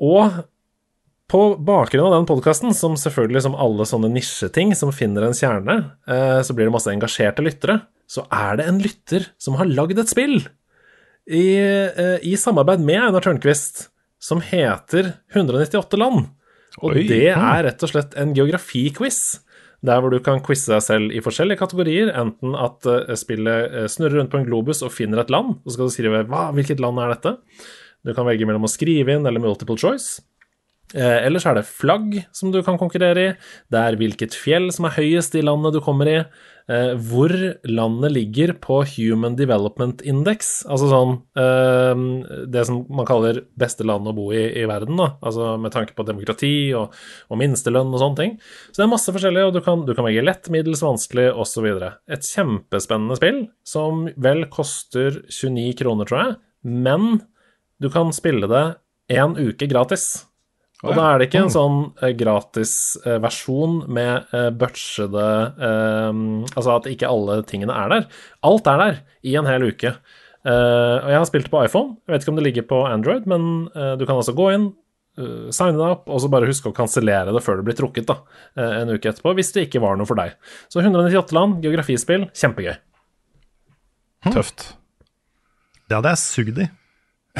Og 0.00 0.40
på 1.28 1.42
bakgrunn 1.60 2.06
av 2.08 2.14
den 2.16 2.28
podkasten, 2.28 2.72
som 2.76 2.94
selvfølgelig 2.96 3.44
som 3.44 3.56
alle 3.60 3.84
sånne 3.88 4.08
nisjeting 4.14 4.72
som 4.76 4.92
finner 4.96 5.26
en 5.26 5.36
kjerne, 5.36 5.76
eh, 6.08 6.40
så 6.40 6.56
blir 6.56 6.68
det 6.68 6.74
masse 6.74 6.92
engasjerte 6.92 7.44
lyttere, 7.44 7.82
så 8.08 8.24
er 8.32 8.56
det 8.56 8.68
en 8.68 8.80
lytter 8.80 9.26
som 9.40 9.58
har 9.60 9.68
lagd 9.68 10.00
et 10.00 10.08
spill 10.08 10.38
i, 11.28 11.60
eh, 11.60 12.16
i 12.24 12.32
samarbeid 12.40 12.80
med 12.80 13.02
Einar 13.10 13.20
Tørnquist, 13.20 13.90
som 14.18 14.40
heter 14.40 15.18
198 15.34 16.00
land. 16.00 16.30
Og 16.80 16.94
Oi. 16.94 17.04
det 17.10 17.28
er 17.34 17.60
rett 17.66 17.84
og 17.84 17.92
slett 17.92 18.16
en 18.16 18.32
geografiquiz. 18.34 19.42
Der 19.84 20.00
hvor 20.00 20.10
du 20.10 20.18
kan 20.18 20.40
quize 20.42 20.72
deg 20.72 20.82
selv 20.82 21.12
i 21.14 21.20
forskjellige 21.22 21.60
kategorier. 21.60 22.08
Enten 22.10 22.56
at 22.58 22.86
eh, 22.88 23.12
spillet 23.14 23.90
snurrer 23.92 24.22
rundt 24.22 24.32
på 24.32 24.40
en 24.40 24.48
globus 24.48 24.80
og 24.82 24.94
finner 24.94 25.20
et 25.22 25.30
land, 25.30 25.60
og 25.60 25.68
så 25.68 25.76
skal 25.76 25.90
du 25.90 25.94
skrive 25.94 26.24
hva, 26.30 26.48
hvilket 26.56 26.80
land 26.80 26.98
er 27.04 27.12
dette. 27.12 27.36
Du 28.06 28.14
kan 28.16 28.26
velge 28.26 28.48
mellom 28.48 28.64
å 28.64 28.72
skrive 28.72 29.12
inn 29.12 29.28
eller 29.28 29.42
multiple 29.42 29.76
choice. 29.78 30.22
Eh, 30.96 31.26
ellers 31.26 31.44
er 31.48 31.58
det 31.58 31.68
flagg 31.68 32.14
som 32.32 32.52
du 32.52 32.62
kan 32.64 32.78
konkurrere 32.80 33.24
i. 33.24 33.32
Det 33.68 33.80
er 33.80 33.98
hvilket 34.00 34.36
fjell 34.36 34.70
som 34.74 34.88
er 34.88 34.96
høyest 34.96 35.36
i 35.36 35.44
landet 35.44 35.76
du 35.76 35.82
kommer 35.84 36.08
i. 36.08 36.20
Eh, 36.68 36.92
hvor 37.00 37.32
landet 37.64 38.12
ligger 38.12 38.52
på 38.60 38.82
Human 38.94 39.36
Development 39.38 40.02
Index. 40.04 40.66
Altså 40.68 40.90
sånn 40.90 41.14
eh, 41.40 42.02
Det 42.44 42.64
som 42.68 42.82
man 42.92 43.08
kaller 43.08 43.40
beste 43.56 43.86
land 43.88 44.08
å 44.08 44.12
bo 44.16 44.28
i 44.36 44.42
i 44.60 44.66
verden, 44.68 44.98
da. 45.00 45.14
Altså 45.24 45.54
med 45.60 45.72
tanke 45.72 45.96
på 45.96 46.04
demokrati 46.08 46.74
og, 46.76 46.92
og 47.28 47.40
minstelønn 47.40 47.92
og 47.92 48.02
sånne 48.02 48.20
ting. 48.20 48.36
Så 48.68 48.80
det 48.80 48.86
er 48.86 48.92
masse 48.92 49.14
forskjellig, 49.16 49.46
og 49.48 49.56
du 49.56 49.62
kan, 49.64 49.86
du 49.88 49.94
kan 49.94 50.08
velge 50.08 50.24
lett, 50.24 50.52
middels, 50.52 50.84
vanskelig 50.84 51.30
osv. 51.36 51.68
Et 52.08 52.32
kjempespennende 52.34 53.16
spill 53.20 53.42
som 53.66 54.06
vel 54.20 54.44
koster 54.52 55.22
29 55.28 55.72
kroner, 55.80 56.08
tror 56.08 56.24
jeg. 56.24 56.38
Men 56.68 57.22
du 57.80 57.88
kan 57.92 58.12
spille 58.12 58.48
det 58.50 58.64
én 59.08 59.36
uke 59.40 59.68
gratis. 59.70 60.27
Og 60.86 60.94
da 60.94 61.08
er 61.10 61.18
det 61.18 61.26
ikke 61.26 61.40
en 61.42 61.50
sånn 61.50 61.78
eh, 62.04 62.12
gratis 62.14 62.72
eh, 63.02 63.16
versjon 63.22 63.80
med 63.90 64.28
eh, 64.36 64.48
butchede 64.54 65.26
Altså 65.58 66.74
at 66.76 66.86
ikke 66.90 67.10
alle 67.10 67.40
tingene 67.48 67.74
er 67.74 67.90
der. 67.90 68.06
Alt 68.46 68.70
er 68.70 68.82
der 68.82 69.00
i 69.26 69.34
en 69.40 69.48
hel 69.50 69.66
uke. 69.72 69.96
Eh, 70.46 70.96
og 71.00 71.10
jeg 71.10 71.18
har 71.18 71.26
spilt 71.26 71.48
det 71.48 71.54
på 71.54 71.64
iPhone. 71.64 71.96
Jeg 72.06 72.14
vet 72.14 72.26
ikke 72.26 72.34
om 72.34 72.38
det 72.38 72.46
ligger 72.46 72.68
på 72.70 72.82
Android, 72.86 73.26
men 73.30 73.66
du 73.74 74.06
kan 74.06 74.20
altså 74.20 74.36
gå 74.38 74.52
inn, 74.54 74.70
signe 75.18 75.74
deg 75.74 75.96
opp, 75.96 76.04
og 76.06 76.22
så 76.22 76.30
bare 76.30 76.46
huske 76.46 76.70
å 76.70 76.76
kansellere 76.76 77.34
det 77.34 77.42
før 77.42 77.58
det 77.58 77.66
blir 77.66 77.78
trukket 77.80 78.06
da, 78.06 78.20
en 78.62 78.92
uke 78.94 79.10
etterpå, 79.10 79.32
hvis 79.34 79.50
det 79.56 79.66
ikke 79.66 79.82
var 79.82 79.98
noe 79.98 80.06
for 80.06 80.20
deg. 80.20 80.36
Så 80.70 80.78
198 80.78 81.34
land, 81.34 81.58
geografispill, 81.64 82.28
kjempegøy. 82.38 82.76
Tøft. 84.30 84.68
Det 85.90 85.98
hadde 85.98 86.14
jeg 86.14 86.22
sugd 86.22 86.62
i. 86.62 86.68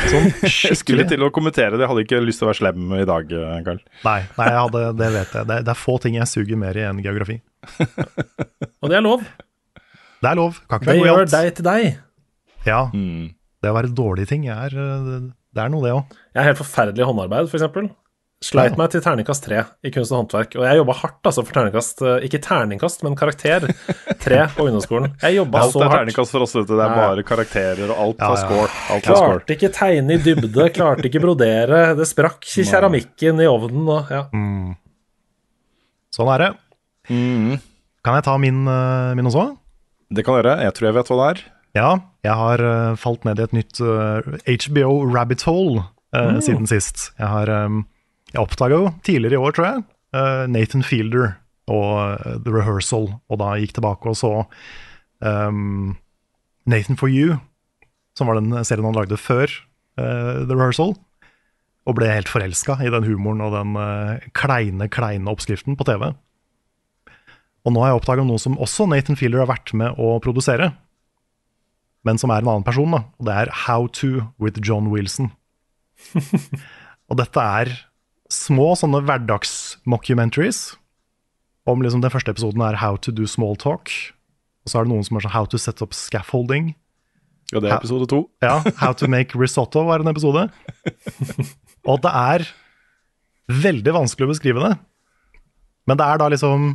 Sånn 0.06 0.26
Jeg 0.42 0.50
skulle 0.52 0.76
skikkelig. 0.76 1.06
til 1.10 1.24
å 1.26 1.30
kommentere 1.34 1.74
det, 1.76 1.82
jeg 1.84 1.90
hadde 1.92 2.04
ikke 2.06 2.20
lyst 2.24 2.40
til 2.42 2.46
å 2.46 2.50
være 2.52 2.58
slem 2.60 2.92
i 2.98 3.04
dag, 3.08 3.32
eh, 3.32 3.56
Karl. 3.66 3.80
Nei, 4.04 4.18
nei 4.38 4.48
jeg 4.52 4.60
hadde, 4.62 4.82
det 5.00 5.08
vet 5.16 5.34
jeg. 5.38 5.48
Det, 5.50 5.56
er- 5.58 5.66
det 5.66 5.72
er 5.74 5.80
få 5.80 5.96
ting 6.04 6.18
jeg 6.20 6.30
suger 6.30 6.60
mer 6.60 6.78
i 6.78 6.84
enn 6.88 7.02
geografi. 7.04 7.38
Og 8.82 8.92
det 8.92 8.98
er 9.00 9.04
lov. 9.04 9.24
Det 10.22 10.30
er 10.32 10.38
lov. 10.38 10.60
Kan 10.70 10.80
ikke 10.82 10.94
Det 10.94 11.06
gjør 11.06 11.30
deg 11.34 11.50
til 11.58 11.68
deg. 11.70 11.88
Ja, 12.66 12.80
Mm. 12.92 13.28
det 13.62 13.70
å 13.70 13.76
være 13.78 13.90
dårlige 13.94 14.28
ting 14.32 14.48
er 14.50 14.74
øh, 14.74 15.28
Det 15.54 15.62
er 15.62 15.70
noe, 15.72 15.82
det 15.86 15.92
òg. 15.94 16.16
Jeg 16.34 16.42
er 16.42 16.48
helt 16.50 16.58
forferdelig 16.60 17.02
i 17.04 17.08
håndarbeid, 17.08 17.48
f.eks. 17.50 17.92
Sleit 18.38 18.76
meg 18.78 18.92
til 18.92 19.02
terningkast 19.02 19.42
tre 19.42 19.64
i 19.82 19.90
kunst 19.90 20.12
og 20.14 20.20
håndverk. 20.20 20.52
Og 20.60 20.62
jeg 20.62 20.78
jobba 20.78 20.94
hardt 21.00 21.26
altså 21.26 21.42
for 21.42 21.56
terningkast 21.56 22.02
eh, 22.06 22.26
Ikke 22.28 22.38
terningkast, 22.38 23.00
men 23.02 23.16
karakter 23.18 23.64
tre 24.24 24.44
på 24.54 24.66
ungdomsskolen. 24.68 25.16
Jeg 25.24 25.40
jobba 25.40 25.62
Alt 25.64 25.78
er 25.82 25.90
terningkast 25.96 26.34
for 26.36 26.46
oss, 26.46 26.54
vet 26.54 26.68
du. 26.68 26.76
Det 26.78 26.84
er 26.84 26.92
Nei. 26.94 27.00
bare 27.02 27.24
karakterer, 27.26 27.82
og 27.90 27.98
alt 28.04 28.22
Ja, 28.22 28.28
har 28.30 28.36
ja. 28.38 28.44
score. 28.44 28.68
Alt 28.94 29.08
klarte 29.08 29.24
score. 29.24 29.42
Ikke 29.56 29.72
tegne 29.74 30.14
i 30.14 30.20
dybde, 30.22 30.68
klarte 30.76 31.10
ikke 31.10 31.24
brodere. 31.26 31.82
Det 31.98 32.06
sprakk 32.06 32.46
i 32.62 32.66
keramikken 32.70 33.42
i 33.42 33.50
ovnen 33.50 33.90
og 33.96 34.14
ja. 34.14 34.22
Sånn 36.14 36.32
er 36.36 36.46
det. 36.46 36.50
Mm. 37.10 37.58
Kan 38.06 38.20
jeg 38.20 38.28
ta 38.30 38.38
min, 38.38 38.62
øh, 38.70 39.10
min 39.18 39.32
også? 39.32 39.48
Det 40.14 40.22
kan 40.24 40.38
dere. 40.38 40.60
Jeg 40.62 40.78
tror 40.78 40.92
jeg 40.92 40.98
vet 41.00 41.10
hva 41.10 41.18
det 41.24 41.28
er. 41.34 41.44
Ja, 41.82 41.90
jeg 42.30 42.38
har 42.44 42.62
øh, 42.70 42.96
falt 43.02 43.26
ned 43.26 43.42
i 43.42 43.48
et 43.50 43.58
nytt 43.64 43.82
HBO 43.82 44.90
rabbit 45.10 45.42
hole 45.50 45.82
øh, 46.14 46.38
siden 46.38 46.70
sist. 46.70 47.10
Jeg 47.18 47.34
har 47.34 47.50
øh, 47.50 47.80
Jeg 48.34 48.42
oppdaga 48.42 48.76
jo 48.76 48.90
tidligere 49.06 49.38
i 49.38 49.40
år, 49.40 49.54
tror 49.56 49.66
jeg, 49.66 49.84
øh, 50.18 50.44
Nathan 50.52 50.84
Fielder 50.84 51.38
og 51.68 51.92
øh, 52.12 52.36
The 52.44 52.52
Rehearsal, 52.52 53.08
og 53.28 53.40
da 53.40 53.54
gikk 53.60 53.74
tilbake 53.76 54.10
og 54.10 54.16
så 54.16 54.32
um, 55.24 55.96
Nathan 56.68 56.98
for 57.00 57.08
You, 57.08 57.38
som 58.16 58.28
var 58.28 58.40
den 58.40 58.52
serien 58.64 58.84
han 58.84 58.96
lagde 58.96 59.16
før 59.16 59.48
uh, 60.00 60.44
The 60.44 60.56
Rehearsal, 60.56 60.94
og 61.88 61.96
ble 61.96 62.10
helt 62.12 62.28
forelska 62.28 62.76
i 62.84 62.92
den 62.92 63.06
humoren 63.08 63.40
og 63.44 63.54
den 63.56 63.76
uh, 63.80 64.20
kleine, 64.36 64.90
kleine 64.92 65.32
oppskriften 65.32 65.78
på 65.78 65.88
TV. 65.88 66.10
Og 67.64 67.72
nå 67.72 67.80
har 67.80 67.92
jeg 67.94 68.02
oppdaga 68.02 68.28
noe 68.28 68.40
som 68.40 68.60
også 68.60 68.88
Nathan 68.88 69.16
Fielder 69.16 69.44
har 69.44 69.52
vært 69.54 69.72
med 69.76 69.96
å 69.96 70.18
produsere, 70.24 70.74
men 72.04 72.20
som 72.20 72.30
er 72.32 72.44
en 72.44 72.52
annen 72.52 72.66
person, 72.66 72.92
da. 72.92 73.02
Og 73.18 73.28
det 73.28 73.34
er 73.34 73.56
How 73.66 73.88
to 74.00 74.28
with 74.40 74.60
John 74.64 74.92
Wilson. 74.92 75.32
og 77.08 77.18
dette 77.18 77.42
er 77.42 77.72
små 78.32 78.72
sånne 78.78 79.02
hverdagsmockumentaries. 79.06 80.76
Om 81.68 81.82
liksom 81.84 82.00
Den 82.00 82.12
første 82.12 82.32
episoden 82.32 82.62
er 82.64 82.80
How 82.80 82.96
to 82.96 83.12
do 83.12 83.26
small 83.28 83.56
talk. 83.56 83.92
Og 84.64 84.72
så 84.72 84.80
er 84.80 84.86
det 84.86 84.92
noen 84.92 85.04
som 85.04 85.18
er 85.18 85.26
sånn 85.26 85.34
How 85.34 85.48
to 85.48 85.60
set 85.60 85.82
up 85.84 85.96
scaffolding. 85.96 86.74
Ja, 87.52 87.60
det 87.60 87.70
er 87.70 87.78
episode 87.78 88.08
to. 88.08 88.26
Ja, 88.44 88.60
How 88.80 88.92
to 88.96 89.08
make 89.08 89.36
risotto 89.38 89.84
var 89.88 90.04
en 90.04 90.10
episode. 90.12 90.48
Og 91.88 92.02
det 92.04 92.12
er 92.12 92.44
veldig 93.48 93.94
vanskelig 93.96 94.28
å 94.28 94.32
beskrive 94.34 94.64
det. 94.64 94.74
Men 95.88 96.00
det 96.00 96.04
er 96.04 96.20
da 96.20 96.28
liksom 96.28 96.74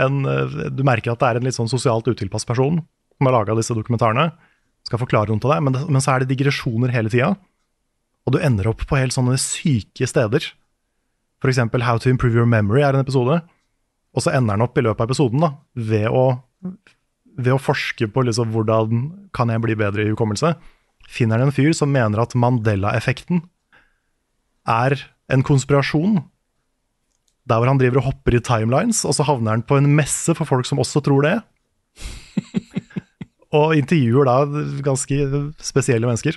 en 0.00 0.24
eh, 0.26 0.56
Du 0.74 0.82
merker 0.86 1.12
at 1.12 1.20
det 1.22 1.28
er 1.28 1.38
en 1.38 1.46
litt 1.46 1.58
sånn 1.58 1.70
sosialt 1.70 2.08
utilpass 2.08 2.46
person 2.48 2.80
som 2.80 3.28
har 3.28 3.36
laga 3.36 3.54
disse 3.58 3.74
dokumentarene. 3.76 4.30
Skal 4.88 5.02
forklare 5.02 5.30
noe 5.30 5.42
til 5.42 5.52
deg, 5.52 5.62
men, 5.66 5.76
det, 5.76 5.84
men 5.92 6.02
så 6.02 6.14
er 6.14 6.22
det 6.22 6.32
digresjoner 6.32 6.94
hele 6.94 7.12
tida. 7.12 7.34
Og 8.26 8.34
du 8.34 8.40
ender 8.42 8.70
opp 8.70 8.82
på 8.88 8.98
helt 8.98 9.14
sånne 9.14 9.36
syke 9.40 10.08
steder. 10.08 10.46
For 11.40 11.50
eksempel 11.50 11.84
How 11.86 11.98
to 11.98 12.10
improve 12.12 12.36
your 12.36 12.48
memory 12.48 12.84
er 12.84 12.94
en 12.94 13.04
episode. 13.04 13.40
Og 14.16 14.24
så 14.24 14.34
ender 14.34 14.56
den 14.58 14.66
opp 14.66 14.78
i 14.78 14.84
løpet 14.84 15.04
av 15.04 15.10
episoden 15.10 15.44
da, 15.44 15.52
ved 15.74 16.08
å, 16.10 16.24
ved 17.38 17.54
å 17.54 17.62
forske 17.62 18.08
på 18.10 18.24
liksom 18.26 18.50
hvordan 18.54 19.06
kan 19.36 19.52
jeg 19.52 19.62
bli 19.64 19.76
bedre 19.78 20.04
i 20.04 20.10
hukommelse. 20.10 20.52
Finner 21.10 21.40
han 21.40 21.50
en 21.50 21.54
fyr 21.54 21.72
som 21.76 21.92
mener 21.94 22.22
at 22.22 22.36
Mandela-effekten 22.38 23.44
er 24.68 24.98
en 25.30 25.46
konspirasjon. 25.46 26.20
Der 27.48 27.62
hvor 27.62 27.70
han 27.70 27.80
driver 27.80 28.02
og 28.02 28.10
hopper 28.10 28.36
i 28.36 28.42
timelines, 28.44 29.04
og 29.06 29.14
så 29.16 29.26
havner 29.26 29.56
han 29.56 29.66
på 29.66 29.78
en 29.78 29.88
messe 29.94 30.34
for 30.38 30.48
folk 30.48 30.68
som 30.68 30.82
også 30.82 31.02
tror 31.06 31.24
det. 31.26 31.36
og 33.56 33.74
intervjuer 33.78 34.28
da 34.28 34.64
ganske 34.84 35.22
spesielle 35.62 36.06
mennesker. 36.06 36.36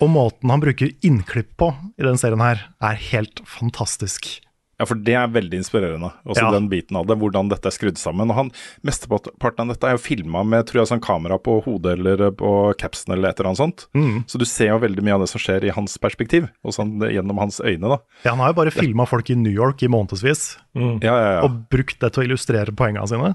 Og 0.00 0.08
måten 0.08 0.48
han 0.52 0.60
bruker 0.62 0.94
innklipp 1.04 1.56
på 1.60 1.72
i 1.98 2.02
den 2.06 2.16
serien 2.20 2.40
her, 2.40 2.62
er 2.80 2.94
helt 3.10 3.42
fantastisk. 3.44 4.40
Ja, 4.80 4.86
for 4.88 4.96
det 4.96 5.12
er 5.12 5.26
veldig 5.28 5.58
inspirerende, 5.60 6.08
også 6.24 6.40
Ja. 6.40 6.50
den 6.56 6.70
biten 6.70 6.96
av 6.96 7.04
det, 7.06 7.18
hvordan 7.20 7.50
dette 7.50 7.68
er 7.68 7.74
skrudd 7.76 7.98
sammen. 8.00 8.30
Og 8.32 8.34
han, 8.38 8.50
Mesteparten 8.82 9.60
av 9.68 9.74
dette 9.76 9.84
er 9.84 9.92
jo 9.98 10.00
filma 10.00 10.40
med 10.42 10.64
tror 10.70 10.80
jeg, 10.80 10.88
sånn 10.88 11.02
kamera 11.04 11.36
på 11.36 11.58
hodet 11.66 11.98
eller 11.98 12.30
på 12.32 12.72
capsen 12.80 13.12
eller 13.12 13.28
et 13.28 13.38
eller 13.38 13.50
annet 13.50 13.60
sånt. 13.60 13.84
Mm. 13.94 14.24
Så 14.26 14.38
du 14.40 14.46
ser 14.48 14.72
jo 14.72 14.78
veldig 14.80 15.04
mye 15.04 15.18
av 15.18 15.20
det 15.20 15.28
som 15.28 15.38
skjer 15.44 15.64
i 15.68 15.74
hans 15.76 15.98
perspektiv, 16.00 16.48
og 16.64 16.72
sånn 16.72 16.96
gjennom 17.12 17.36
hans 17.38 17.60
øyne. 17.60 17.92
da. 17.92 17.98
Ja, 18.24 18.30
han 18.30 18.38
har 18.40 18.54
jo 18.54 18.58
bare 18.62 18.72
filma 18.72 19.06
folk 19.06 19.28
i 19.28 19.34
New 19.36 19.52
York 19.52 19.82
i 19.82 19.88
månedsvis, 19.92 20.56
Ja, 20.74 20.96
ja, 21.02 21.30
ja. 21.36 21.42
og 21.44 21.68
brukt 21.68 21.98
det 22.00 22.14
til 22.14 22.24
å 22.24 22.26
illustrere 22.30 22.72
poengene 22.74 23.06
sine. 23.06 23.34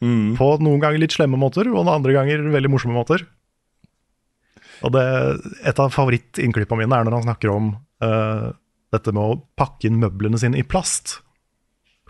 Mm. 0.00 0.36
På 0.36 0.58
noen 0.60 0.80
ganger 0.80 0.98
litt 0.98 1.12
slemme 1.12 1.36
måter, 1.36 1.68
og 1.76 1.86
andre 1.88 2.12
ganger 2.12 2.40
veldig 2.52 2.70
morsomme 2.72 2.96
måter. 2.96 3.26
Og 4.84 4.92
det, 4.92 5.04
Et 5.64 5.80
av 5.80 5.92
favorittinnklippene 5.94 6.84
mine 6.84 6.98
er 6.98 7.06
når 7.06 7.18
han 7.18 7.26
snakker 7.30 7.52
om 7.52 7.72
uh, 8.04 8.52
dette 8.94 9.14
med 9.14 9.22
å 9.22 9.40
pakke 9.58 9.88
inn 9.88 10.00
møblene 10.02 10.40
sine 10.40 10.60
i 10.60 10.66
plast. 10.66 11.20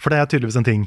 For 0.00 0.12
det 0.12 0.20
er 0.20 0.30
tydeligvis 0.30 0.58
en 0.60 0.66
ting. 0.66 0.86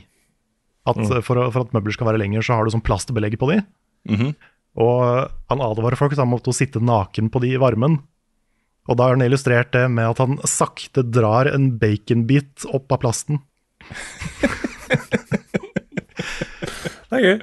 At 0.90 1.00
mm. 1.00 1.20
for, 1.26 1.42
for 1.54 1.64
at 1.64 1.76
møbler 1.76 1.96
skal 1.96 2.10
være 2.10 2.22
lenger, 2.22 2.46
så 2.46 2.58
har 2.58 2.66
du 2.66 2.74
sånn 2.74 2.86
plastbelegg 2.86 3.40
på 3.40 3.52
de. 3.54 3.62
Mhm. 4.10 4.34
Og 4.80 5.02
han 5.50 5.62
advarer 5.66 5.98
folk 6.00 6.14
mot 6.30 6.46
å 6.48 6.56
sitte 6.56 6.80
naken 6.80 7.32
på 7.34 7.42
de 7.44 7.56
i 7.56 7.60
varmen. 7.60 7.98
Og 8.90 8.98
da 8.98 9.08
har 9.08 9.18
han 9.18 9.26
illustrert 9.26 9.74
det 9.74 9.86
med 9.92 10.08
at 10.08 10.22
han 10.22 10.38
sakte 10.48 11.04
drar 11.04 11.50
en 11.50 11.72
baconbit 11.82 12.66
opp 12.70 12.94
av 12.96 13.02
plasten. 13.04 13.42
Det 17.10 17.18
er 17.18 17.26
gøy. 17.26 17.40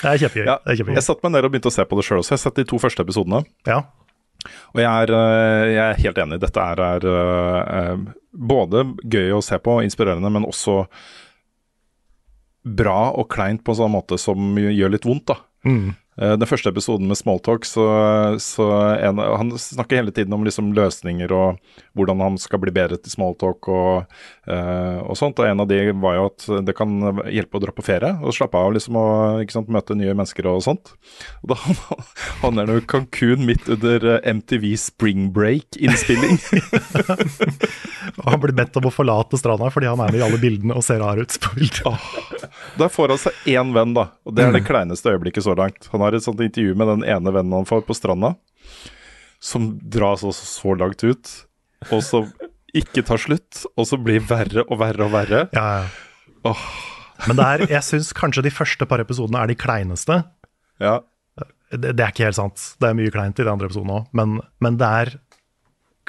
Det 0.00 0.08
er 0.10 0.20
kjempegøy. 0.24 0.46
Ja, 0.46 0.58
det 0.64 0.72
er 0.72 0.80
kjempegøy. 0.80 0.98
jeg 0.98 1.06
satte 1.06 1.26
meg 1.26 1.34
ned 1.34 1.46
og 1.46 1.54
begynte 1.54 1.72
å 1.72 1.74
se 1.74 1.86
på 1.88 1.98
det 1.98 2.04
sjøl 2.06 2.20
også. 2.22 2.32
Jeg 2.32 2.38
har 2.38 2.44
sett 2.44 2.60
de 2.60 2.66
to 2.70 2.80
første 2.80 3.04
episodene. 3.04 3.42
Ja. 3.68 3.82
Og 4.72 4.80
jeg 4.80 4.88
er, 4.88 5.12
øh, 5.12 5.64
jeg 5.68 5.84
er 5.84 6.02
helt 6.04 6.20
enig. 6.24 6.40
Dette 6.40 6.66
er, 6.72 6.84
er 6.96 7.08
øh, 7.10 8.04
både 8.32 8.84
gøy 9.04 9.34
å 9.36 9.42
se 9.44 9.58
på, 9.60 9.80
inspirerende, 9.84 10.32
men 10.32 10.48
også 10.48 10.84
bra 12.64 13.10
og 13.16 13.28
kleint 13.32 13.64
på 13.64 13.72
en 13.74 13.80
sånn 13.82 13.92
måte 13.92 14.18
som 14.20 14.56
gjør 14.60 14.94
litt 14.94 15.08
vondt, 15.08 15.32
da. 15.32 15.38
Mm. 15.68 15.92
Eh, 16.20 16.36
Den 16.36 16.48
første 16.48 16.68
episoden 16.68 17.08
med 17.08 17.16
Smalltalk, 17.18 17.64
så, 17.64 17.86
så 18.42 18.66
en, 19.00 19.18
han 19.18 19.52
snakker 19.58 20.02
hele 20.02 20.12
tiden 20.12 20.34
om 20.36 20.44
liksom 20.44 20.72
løsninger 20.76 21.32
og 21.32 21.60
hvordan 21.96 22.20
han 22.22 22.36
skal 22.40 22.60
bli 22.62 22.72
bedre 22.74 22.98
til 23.00 23.12
smalltalk 23.14 23.68
og, 23.72 24.18
eh, 24.46 24.98
og 25.00 25.16
sånt. 25.18 25.40
Og 25.40 25.48
en 25.48 25.64
av 25.64 25.68
de 25.70 25.80
var 26.00 26.18
jo 26.18 26.26
at 26.28 26.46
det 26.68 26.76
kan 26.78 26.92
hjelpe 27.26 27.58
å 27.58 27.62
dra 27.64 27.74
på 27.74 27.84
ferie 27.86 28.12
og 28.20 28.36
slappe 28.36 28.60
av 28.60 28.74
liksom 28.76 28.98
og 29.00 29.54
sant, 29.54 29.70
møte 29.72 29.96
nye 29.98 30.14
mennesker 30.14 30.46
og 30.50 30.62
sånt. 30.66 30.92
Og 31.42 31.54
da 31.54 31.58
han, 31.64 31.80
han 32.44 32.62
er 32.64 32.74
i 32.76 32.84
Cancún 32.90 33.46
midt 33.48 33.70
under 33.72 34.06
eh, 34.16 34.30
MTV 34.36 34.68
Spring 34.80 35.30
Break-innspilling. 35.34 36.38
Og 38.20 38.26
han 38.30 38.40
blir 38.44 38.56
bedt 38.60 38.76
om 38.80 38.90
å 38.90 38.94
forlate 38.94 39.40
stranda 39.40 39.70
fordi 39.72 39.88
han 39.90 40.00
er 40.04 40.12
med 40.12 40.20
i 40.20 40.26
alle 40.26 40.40
bildene 40.42 40.76
og 40.76 40.84
ser 40.84 41.00
rar 41.02 41.20
ut 41.20 41.36
på 41.42 41.56
bildet. 41.56 42.50
Da 42.78 42.88
får 42.92 43.14
han 43.14 43.20
seg 43.24 43.50
én 43.56 43.72
venn, 43.74 43.96
da. 43.96 44.10
Og 44.26 44.34
det 44.36 44.46
er 44.46 44.54
det 44.54 44.64
kleineste 44.66 45.12
øyeblikket 45.14 45.46
så 45.46 45.56
langt. 45.58 45.88
Han 45.94 46.02
har 46.04 46.09
et 46.16 46.24
sånt 46.24 46.40
intervju 46.40 46.74
med 46.76 46.88
den 46.88 47.04
ene 47.04 47.32
vennen 47.34 47.52
han 47.52 47.68
får 47.68 47.82
på 47.86 47.94
stranda, 47.96 48.34
som 49.40 49.78
dras 49.80 50.22
også 50.26 50.44
så 50.46 50.74
langt 50.78 51.02
ut, 51.04 51.30
og 51.90 52.02
så 52.04 52.24
ikke 52.76 53.02
tar 53.06 53.18
slutt, 53.18 53.64
og 53.76 53.86
så 53.88 53.96
blir 53.98 54.20
verre 54.20 54.62
og 54.70 54.78
verre 54.78 55.06
og 55.06 55.12
verre. 55.14 55.44
Ja, 55.56 55.82
ja. 55.82 55.86
Åh, 56.50 56.60
Men 57.28 57.36
det 57.36 57.44
er, 57.46 57.64
jeg 57.68 57.82
syns 57.84 58.12
kanskje 58.16 58.42
de 58.46 58.50
første 58.54 58.86
par 58.88 59.00
episodene 59.02 59.42
er 59.42 59.50
de 59.52 59.54
kleineste. 59.60 60.22
ja. 60.80 61.00
Det, 61.70 61.92
det 61.94 62.02
er 62.02 62.10
ikke 62.10 62.24
helt 62.26 62.34
sant. 62.34 62.62
Det 62.82 62.88
er 62.88 62.96
mye 62.98 63.12
kleint 63.14 63.38
i 63.38 63.44
de 63.46 63.50
andre 63.52 63.68
episodene 63.68 64.00
òg, 64.00 64.06
men, 64.18 64.40
men 64.58 64.74
det 64.80 64.86
er 64.90 65.10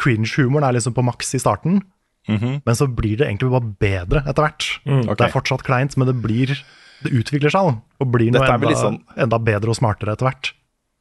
Cringe-humoren 0.02 0.66
er 0.66 0.74
liksom 0.78 0.96
på 0.98 1.04
maks 1.06 1.36
i 1.38 1.42
starten, 1.44 1.82
Mhm. 2.28 2.62
men 2.66 2.76
så 2.78 2.86
blir 2.88 3.18
det 3.18 3.28
egentlig 3.28 3.50
bare 3.52 3.70
bedre 3.82 4.24
etter 4.30 4.42
hvert. 4.46 4.66
ok. 4.86 5.18
Det 5.18 5.26
er 5.28 5.32
fortsatt 5.34 5.64
kleint, 5.66 5.98
men 5.98 6.08
det 6.08 6.16
blir 6.22 6.54
Det 7.02 7.12
utvikler 7.18 7.54
seg 7.54 7.72
og 7.72 8.10
blir 8.14 8.32
noe 8.34 8.46
enda, 8.46 8.70
liksom, 8.70 9.00
enda 9.18 9.40
bedre 9.42 9.74
og 9.74 9.78
smartere 9.80 10.14
etter 10.16 10.28
hvert. 10.30 10.52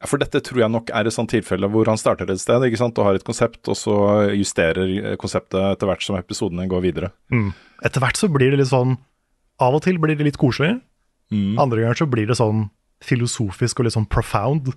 Ja, 0.00 0.08
For 0.08 0.22
dette 0.22 0.40
tror 0.44 0.62
jeg 0.62 0.72
nok 0.72 0.90
er 0.96 1.08
et 1.08 1.12
sånt 1.12 1.32
tilfelle 1.32 1.68
hvor 1.68 1.88
han 1.90 2.00
starter 2.00 2.30
et 2.32 2.40
sted 2.40 2.64
ikke 2.64 2.80
sant? 2.80 2.96
og 2.96 3.10
har 3.10 3.18
et 3.18 3.26
konsept, 3.26 3.60
og 3.68 3.76
så 3.76 3.96
justerer 4.32 5.16
konseptet 5.20 5.60
etter 5.74 5.90
hvert 5.90 6.04
som 6.06 6.16
episodene 6.16 6.64
går 6.70 6.84
videre. 6.86 7.10
Mm. 7.32 7.50
Etter 7.84 8.00
hvert 8.00 8.20
så 8.20 8.30
blir 8.32 8.52
det 8.52 8.62
litt 8.62 8.72
sånn 8.72 8.96
Av 9.60 9.74
og 9.76 9.82
til 9.84 9.98
blir 10.00 10.16
det 10.16 10.24
litt 10.24 10.38
koselig. 10.40 10.78
Mm. 11.28 11.58
Andre 11.60 11.82
ganger 11.82 11.98
så 12.00 12.06
blir 12.08 12.30
det 12.30 12.38
sånn 12.38 12.70
filosofisk 13.04 13.82
og 13.82 13.86
litt 13.86 13.92
sånn 13.92 14.08
profound. 14.08 14.70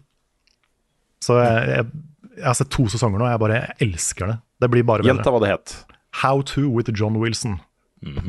Så 1.24 1.38
jeg, 1.40 1.70
jeg, 1.72 1.86
jeg 2.36 2.48
har 2.50 2.58
sett 2.60 2.72
to 2.76 2.90
sesonger 2.92 3.22
nå, 3.22 3.30
og 3.30 3.32
jeg 3.32 3.42
bare 3.46 3.60
jeg 3.62 3.88
elsker 3.88 4.28
det. 4.28 4.38
Det 4.60 4.70
blir 4.74 4.84
bare 4.88 5.06
bedre. 5.06 5.14
Gjenta 5.14 5.32
hva 5.32 5.40
det 5.44 5.54
het 5.54 5.76
How 6.20 6.44
to 6.52 6.68
with 6.68 6.92
John 6.92 7.16
Wilson 7.22 7.62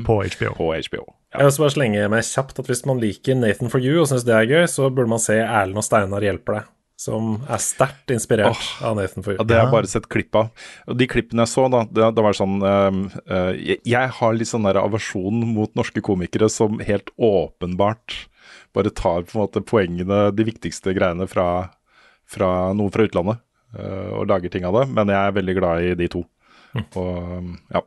på 0.06 0.22
HBO. 0.22 0.54
på 0.54 0.70
HBO. 0.86 1.04
Jeg 1.34 1.42
vil 1.42 1.50
også 1.50 1.64
bare 1.64 1.74
slenge 1.74 2.02
med 2.12 2.26
kjapt 2.28 2.60
at 2.62 2.68
hvis 2.70 2.84
man 2.86 3.00
liker 3.02 3.34
Nathan 3.34 3.70
for 3.72 3.82
you 3.82 3.96
og 3.98 4.06
syns 4.06 4.22
det 4.22 4.36
er 4.36 4.46
gøy, 4.46 4.68
så 4.70 4.86
burde 4.86 5.10
man 5.10 5.22
se 5.22 5.40
Erlend 5.42 5.80
og 5.80 5.82
Steinar 5.82 6.22
hjelper 6.22 6.60
deg, 6.60 6.68
som 7.04 7.32
er 7.50 7.62
sterkt 7.64 8.12
inspirert 8.14 8.68
av 8.78 8.94
Nathan 8.94 9.26
for 9.26 9.34
you. 9.34 9.40
Ja, 9.40 9.46
det 9.50 9.56
har 9.58 9.64
jeg 9.66 9.72
bare 9.72 9.90
sett 9.90 10.06
klipp 10.14 10.38
av. 10.38 10.52
Og 10.86 11.00
de 11.00 11.08
klippene 11.10 11.42
jeg 11.42 11.50
så, 11.50 11.64
da, 11.74 11.80
det, 11.90 12.12
det 12.14 12.24
var 12.28 12.38
sånn 12.38 12.54
ehm, 12.62 13.00
uh, 13.26 13.50
jeg, 13.58 13.80
jeg 13.82 14.12
har 14.20 14.38
litt 14.38 14.52
sånn 14.52 14.68
der 14.68 14.78
aversjon 14.78 15.42
mot 15.56 15.74
norske 15.74 16.04
komikere 16.06 16.46
som 16.52 16.78
helt 16.86 17.10
åpenbart 17.18 18.20
bare 18.74 18.94
tar 18.94 19.26
på 19.26 19.34
en 19.34 19.42
måte 19.42 19.64
poengene, 19.66 20.28
de 20.38 20.46
viktigste 20.46 20.94
greiene 20.94 21.26
fra, 21.30 21.48
fra 22.30 22.52
noen 22.78 22.94
fra 22.94 23.08
utlandet, 23.10 23.42
uh, 23.74 24.20
og 24.20 24.30
lager 24.30 24.54
ting 24.54 24.70
av 24.70 24.78
det. 24.78 24.86
Men 24.94 25.10
jeg 25.10 25.18
er 25.18 25.36
veldig 25.42 25.58
glad 25.58 25.82
i 25.90 25.98
de 25.98 26.10
to. 26.14 26.22
Og 26.74 27.50
ja. 27.74 27.82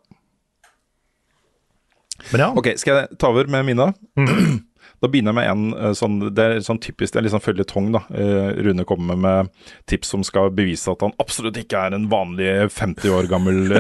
Men 2.32 2.44
ja, 2.44 2.50
Ok, 2.58 2.74
skal 2.82 3.02
jeg 3.02 3.20
ta 3.22 3.32
over 3.34 3.50
med 3.52 3.68
mine? 3.68 3.92
Da 4.98 5.10
begynner 5.12 5.30
jeg 5.30 5.38
med 5.38 5.50
en 5.52 5.66
eh, 5.78 5.94
sånn 5.98 6.18
Det 6.34 6.44
er 6.44 6.64
sånn 6.66 6.82
typisk, 6.82 7.14
det 7.14 7.20
er 7.22 7.28
litt 7.28 7.36
sånn 7.36 7.44
føljetong, 7.46 7.92
da. 7.94 8.02
Eh, 8.18 8.50
Rune 8.66 8.86
kommer 8.88 9.20
med 9.20 9.52
tips 9.90 10.14
som 10.16 10.24
skal 10.26 10.50
bevise 10.56 10.90
at 10.92 11.04
han 11.06 11.16
absolutt 11.22 11.60
ikke 11.62 11.78
er 11.88 11.98
en 11.98 12.08
vanlig 12.12 12.50
50 12.74 13.14
år 13.14 13.30
gammel 13.32 13.58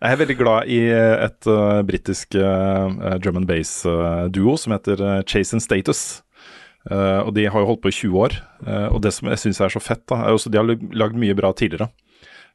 Jeg 0.00 0.14
er 0.14 0.20
veldig 0.22 0.36
glad 0.40 0.68
i 0.72 0.78
et 0.88 1.46
uh, 1.50 1.82
britisk 1.84 2.32
uh, 2.40 2.88
drum 3.20 3.36
and 3.36 3.48
bass-duo 3.48 4.54
som 4.56 4.72
heter 4.72 4.96
Chase 5.28 5.52
and 5.58 5.64
Status. 5.64 6.22
Og 6.88 7.34
de 7.36 7.44
har 7.44 7.60
jo 7.60 7.68
holdt 7.68 7.82
på 7.84 7.90
i 7.92 7.96
20 7.98 8.16
år. 8.16 8.36
Og 8.94 9.02
det 9.04 9.12
som 9.12 9.28
jeg 9.28 9.42
syns 9.42 9.60
er 9.60 9.74
så 9.74 9.82
fett, 9.84 10.00
da, 10.08 10.22
er 10.24 10.32
også 10.32 10.48
de 10.48 10.56
har 10.56 10.64
lagd 10.96 11.20
mye 11.20 11.36
bra 11.36 11.52
tidligere. 11.52 11.90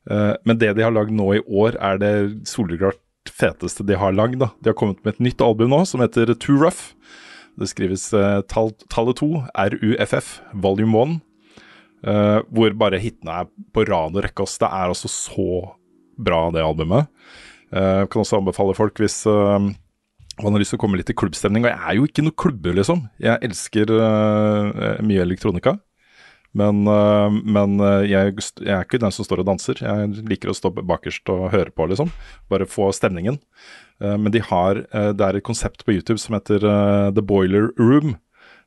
Men 0.09 0.57
det 0.57 0.71
de 0.73 0.87
har 0.87 0.95
lagd 0.95 1.13
nå 1.13 1.27
i 1.37 1.43
år, 1.45 1.77
er 1.77 2.01
det 2.01 2.13
soleklart 2.49 3.05
feteste 3.31 3.85
de 3.88 3.97
har 3.99 4.15
lagd. 4.15 4.41
De 4.41 4.72
har 4.72 4.77
kommet 4.77 5.02
med 5.03 5.15
et 5.15 5.23
nytt 5.30 5.43
album 5.43 5.72
nå 5.73 5.84
som 5.89 6.03
heter 6.03 6.34
Too 6.35 6.57
Rough. 6.60 6.93
Det 7.56 7.69
skrives 7.72 8.10
uh, 8.14 8.41
tall, 8.52 8.73
tallet 8.91 9.22
2, 9.22 9.30
RUFF, 9.76 10.35
volume 10.65 11.06
1. 11.06 11.15
Uh, 12.06 12.43
hvor 12.53 12.76
bare 12.77 12.99
hitene 13.02 13.41
er 13.41 13.47
på 13.73 13.85
rad 13.88 14.18
og 14.18 14.26
rekke. 14.26 14.45
Det 14.45 14.68
er 14.68 14.91
altså 14.91 15.10
så 15.10 15.47
bra, 16.22 16.49
det 16.53 16.64
albumet. 16.65 17.10
Uh, 17.72 18.06
kan 18.06 18.22
også 18.22 18.41
anbefale 18.41 18.76
folk 18.77 18.99
hvis 19.02 19.23
uh, 19.26 19.57
man 19.57 20.53
har 20.53 20.61
lyst 20.61 20.76
til 20.76 20.80
å 20.80 20.84
komme 20.84 20.99
litt 20.99 21.10
i 21.10 21.18
klubbstemning. 21.18 21.65
Og 21.65 21.72
jeg 21.72 21.81
er 21.81 21.97
jo 21.97 22.07
ikke 22.10 22.27
noe 22.27 22.38
klubber, 22.38 22.76
liksom. 22.77 23.07
Jeg 23.23 23.39
elsker 23.47 23.91
mye 25.06 25.23
elektronika. 25.23 25.77
Men, 26.56 26.86
uh, 26.88 27.27
men 27.30 27.80
uh, 27.84 28.03
jeg, 28.07 28.36
jeg 28.64 28.72
er 28.72 28.86
ikke 28.86 29.02
den 29.03 29.14
som 29.14 29.27
står 29.27 29.44
og 29.44 29.49
danser. 29.49 29.82
Jeg 29.84 30.26
liker 30.32 30.52
å 30.52 30.57
stå 30.57 30.72
bakerst 30.80 31.32
og 31.34 31.49
høre 31.53 31.73
på, 31.76 31.90
liksom. 31.91 32.14
Bare 32.52 32.69
få 32.69 32.91
stemningen. 32.95 33.41
Uh, 34.02 34.15
men 34.15 34.32
de 34.36 34.44
har, 34.44 34.86
uh, 34.95 35.11
det 35.11 35.27
er 35.27 35.40
et 35.40 35.48
konsept 35.48 35.84
på 35.86 35.98
YouTube 35.98 36.22
som 36.22 36.38
heter 36.38 36.64
uh, 36.64 37.11
The 37.15 37.26
Boiler 37.26 37.73
Room. 37.82 38.15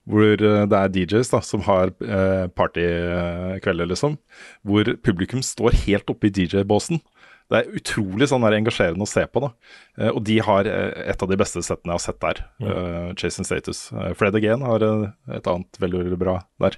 Hvor 0.08 0.40
uh, 0.40 0.64
det 0.68 0.78
er 0.82 0.92
DJs 0.94 1.32
da, 1.34 1.42
som 1.44 1.64
har 1.66 1.90
eh, 2.00 2.46
partykvelder, 2.56 3.90
liksom. 3.90 4.16
Hvor 4.64 4.88
publikum 5.04 5.44
står 5.44 5.76
helt 5.84 6.08
oppe 6.12 6.30
i 6.30 6.32
DJ-båsen. 6.32 7.02
Det 7.48 7.62
er 7.62 7.76
utrolig 7.80 8.28
sånn 8.28 8.44
der 8.44 8.58
engasjerende 8.58 9.06
å 9.06 9.08
se 9.08 9.24
på. 9.24 9.40
da. 9.40 9.50
Eh, 9.96 10.10
og 10.12 10.20
de 10.28 10.36
har 10.44 10.68
eh, 10.68 11.06
et 11.08 11.22
av 11.24 11.30
de 11.30 11.38
beste 11.40 11.62
settene 11.64 11.94
jeg 11.94 12.00
har 12.00 12.04
sett 12.04 12.20
der. 12.24 12.42
Uh, 12.60 13.14
Chase 13.16 13.40
and 13.40 13.48
Status. 13.48 13.86
Uh, 13.92 14.10
Fred 14.18 14.36
Again 14.36 14.64
har 14.66 14.84
eh, 14.84 15.06
et 15.38 15.48
annet 15.48 15.80
veldig, 15.80 16.02
veldig 16.04 16.20
bra 16.20 16.36
der. 16.60 16.76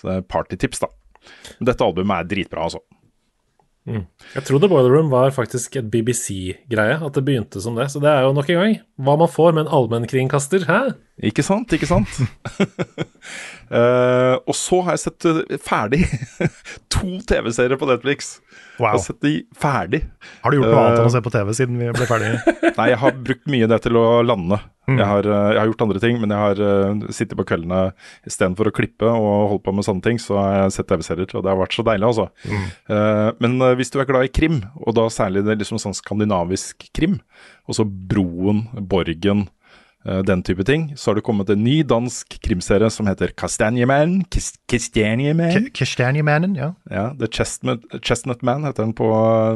Så 0.00 0.08
det 0.08 0.16
er 0.16 0.30
partytips, 0.32 0.82
da. 0.82 0.90
Men 1.58 1.68
dette 1.68 1.84
albumet 1.84 2.24
er 2.24 2.32
dritbra, 2.32 2.66
altså. 2.70 2.82
Jeg 3.90 4.44
tror 4.46 4.60
The 4.60 4.68
Boiler 4.70 4.92
Room 4.92 5.08
var 5.10 5.32
faktisk 5.34 5.78
et 5.80 5.88
BBC-greie, 5.90 6.98
at 7.00 7.16
det 7.16 7.22
begynte 7.26 7.62
som 7.64 7.78
det. 7.78 7.88
Så 7.90 8.02
det 8.02 8.10
er 8.12 8.26
jo 8.26 8.34
nok 8.36 8.50
en 8.52 8.60
gang 8.60 8.74
hva 9.00 9.16
man 9.18 9.30
får 9.30 9.54
med 9.56 9.64
en 9.64 9.72
allmennkringkaster. 9.78 10.66
Hæ? 10.68 10.80
Ikke 11.30 11.42
sant, 11.44 11.72
ikke 11.72 11.88
sant? 11.88 12.20
uh, 13.72 14.36
og 14.48 14.54
så 14.56 14.82
har 14.84 14.96
jeg 14.96 15.02
sett 15.06 15.26
eh, 15.28 15.56
ferdig 15.64 16.04
to 16.94 17.18
TV-serier 17.28 17.80
på 17.80 17.88
Netflix. 17.90 18.36
Jeg 18.76 18.84
wow. 18.84 18.94
har 18.94 19.02
sett 19.04 19.20
de 19.24 19.34
ferdig. 19.58 20.04
Har 20.44 20.52
du 20.52 20.60
gjort 20.60 20.70
noe 20.70 20.84
annet 20.84 21.00
enn 21.00 21.08
Eh, 21.08 21.10
å 21.10 21.14
se 21.16 21.24
på 21.24 21.34
TV 21.34 21.52
siden 21.56 21.80
vi 21.80 21.90
ble 21.96 22.08
ferdige? 22.08 22.56
Nei, 22.78 22.90
jeg 22.92 23.00
har 23.02 23.18
brukt 23.28 23.50
mye 23.52 23.68
det 23.72 23.80
til 23.88 23.98
å 24.00 24.06
lande. 24.24 24.60
Mm. 24.90 24.98
Jeg, 24.98 25.06
har, 25.06 25.26
eh, 25.30 25.50
jeg 25.54 25.60
har 25.60 25.70
gjort 25.70 25.84
andre 25.86 26.00
ting, 26.02 26.16
men 26.20 26.32
jeg 26.34 26.42
har 26.42 26.60
uh, 26.60 27.04
sittet 27.14 27.38
på 27.38 27.46
kveldene 27.46 27.80
istedenfor 28.26 28.70
å 28.70 28.74
klippe 28.74 29.06
og 29.06 29.52
holdt 29.52 29.64
på 29.68 29.74
med 29.76 29.86
sånne 29.86 30.02
ting, 30.02 30.18
så 30.22 30.38
har 30.40 30.56
jeg 30.64 30.74
sett 30.78 30.90
TV-serier, 30.90 31.30
og 31.38 31.44
det 31.46 31.52
har 31.52 31.60
vært 31.60 31.76
så 31.78 31.84
deilig, 31.86 32.08
altså. 32.10 32.26
Mm. 32.48 32.66
Uh, 32.90 33.28
men 33.44 33.56
eh, 33.62 33.76
hvis 33.78 33.94
du 33.94 34.00
er 34.02 34.08
glad 34.10 34.26
i 34.26 34.32
krim, 34.40 34.60
og 34.82 34.96
da 34.98 35.06
særlig 35.12 35.44
det 35.46 35.60
liksom 35.62 35.78
sånn 35.82 35.96
skandinavisk 35.96 36.88
krim, 36.96 37.20
og 37.70 37.78
så 37.78 37.86
Broen, 37.86 38.64
Borgen, 38.90 39.46
eh, 40.08 40.22
den 40.26 40.42
type 40.46 40.66
ting, 40.66 40.88
så 40.98 41.10
har 41.12 41.20
det 41.20 41.24
kommet 41.28 41.52
en 41.54 41.62
ny 41.62 41.80
dansk 41.86 42.40
krimserie 42.42 42.90
som 42.90 43.06
heter 43.10 43.30
Kastanjemannen. 43.38 44.24
Kastanjemannen, 45.76 46.58
ja. 46.58 46.72
Ja, 46.90 47.10
The 47.20 47.30
Chestnut, 47.30 47.86
Chestnut 48.02 48.42
Man 48.42 48.66
heter 48.66 48.88
den 48.88 48.96
på 48.98 49.06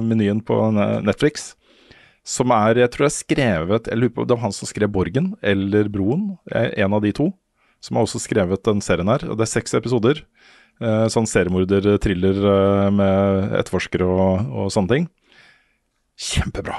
menyen 0.05 0.44
på 0.47 0.61
Ne- 0.77 1.02
Netflix. 1.02 1.55
Som 2.25 2.53
er, 2.57 2.81
jeg 2.81 2.91
tror 2.95 3.05
det 3.05 3.11
er 3.11 3.19
skrevet 3.19 3.89
Jeg 3.91 4.01
lurer 4.01 4.13
på 4.17 4.25
det 4.25 4.33
var 4.33 4.47
han 4.47 4.55
som 4.57 4.69
skrev 4.69 4.89
Borgen, 4.93 5.35
eller 5.45 5.91
Broen. 5.93 6.39
eh, 6.51 6.71
En 6.81 6.97
av 6.97 7.03
de 7.05 7.13
to. 7.13 7.33
Som 7.85 7.99
har 7.99 8.07
også 8.07 8.23
skrevet 8.25 8.63
den 8.65 8.81
serien 8.81 9.11
her. 9.13 9.27
Og 9.29 9.37
det 9.37 9.45
er 9.45 9.53
seks 9.59 9.77
episoder. 9.77 10.23
Eh, 10.81 11.05
sånn 11.13 11.29
seriemorder-thriller 11.29 12.41
eh, 12.49 12.89
med 12.97 13.53
etterforskere 13.61 14.09
og, 14.09 14.49
og 14.57 14.73
sånne 14.73 14.95
ting. 14.95 15.11
Kjempebra. 16.15 16.79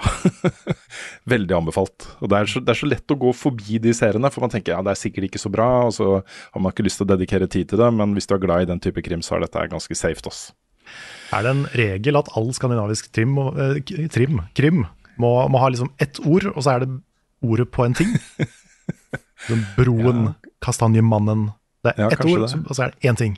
Veldig 1.33 1.55
anbefalt. 1.57 2.07
Og 2.23 2.31
det 2.31 2.39
er, 2.39 2.49
så, 2.49 2.61
det 2.63 2.71
er 2.73 2.79
så 2.79 2.89
lett 2.89 3.13
å 3.13 3.19
gå 3.19 3.33
forbi 3.35 3.77
de 3.83 3.93
seriene, 3.95 4.31
for 4.33 4.45
man 4.45 4.53
tenker 4.53 4.73
ja, 4.73 4.81
det 4.81 4.93
er 4.95 4.99
sikkert 4.99 5.29
ikke 5.29 5.41
så 5.43 5.51
bra, 5.51 5.67
og 5.85 5.93
så 5.93 6.07
har 6.23 6.63
man 6.63 6.71
ikke 6.71 6.85
lyst 6.87 7.01
til 7.01 7.05
å 7.07 7.11
dedikere 7.13 7.49
tid 7.51 7.69
til 7.69 7.81
det, 7.83 7.89
men 7.93 8.15
hvis 8.15 8.29
du 8.31 8.35
er 8.37 8.43
glad 8.45 8.63
i 8.65 8.69
den 8.71 8.79
type 8.83 9.03
krim, 9.05 9.21
så 9.25 9.35
er 9.35 9.43
dette 9.45 9.65
ganske 9.75 9.97
safe, 9.99 10.23
Også. 10.25 10.55
Er 11.35 11.43
det 11.43 11.51
en 11.51 11.65
regel 11.75 12.19
at 12.19 12.29
all 12.39 12.51
skandinavisk 12.55 13.11
trim, 13.11 13.35
trim 14.13 14.39
krim 14.55 14.85
må, 15.21 15.31
må 15.49 15.61
ha 15.61 15.69
liksom 15.71 15.91
ett 16.01 16.19
ord, 16.25 16.45
og 16.55 16.61
så 16.65 16.75
er 16.75 16.85
det 16.85 16.89
ordet 17.45 17.69
på 17.71 17.85
en 17.85 17.93
ting? 17.97 18.11
Den 19.49 19.61
broen, 19.77 20.33
kastanjemannen 20.63 21.49
Det 21.85 21.91
er 21.95 22.01
Ja, 22.05 22.07
ett 22.15 22.23
ord, 22.25 22.45
det. 22.47 22.61
og 22.65 22.73
så 22.75 22.85
er 22.87 22.93
det 22.95 23.09
én 23.11 23.17
ting. 23.19 23.35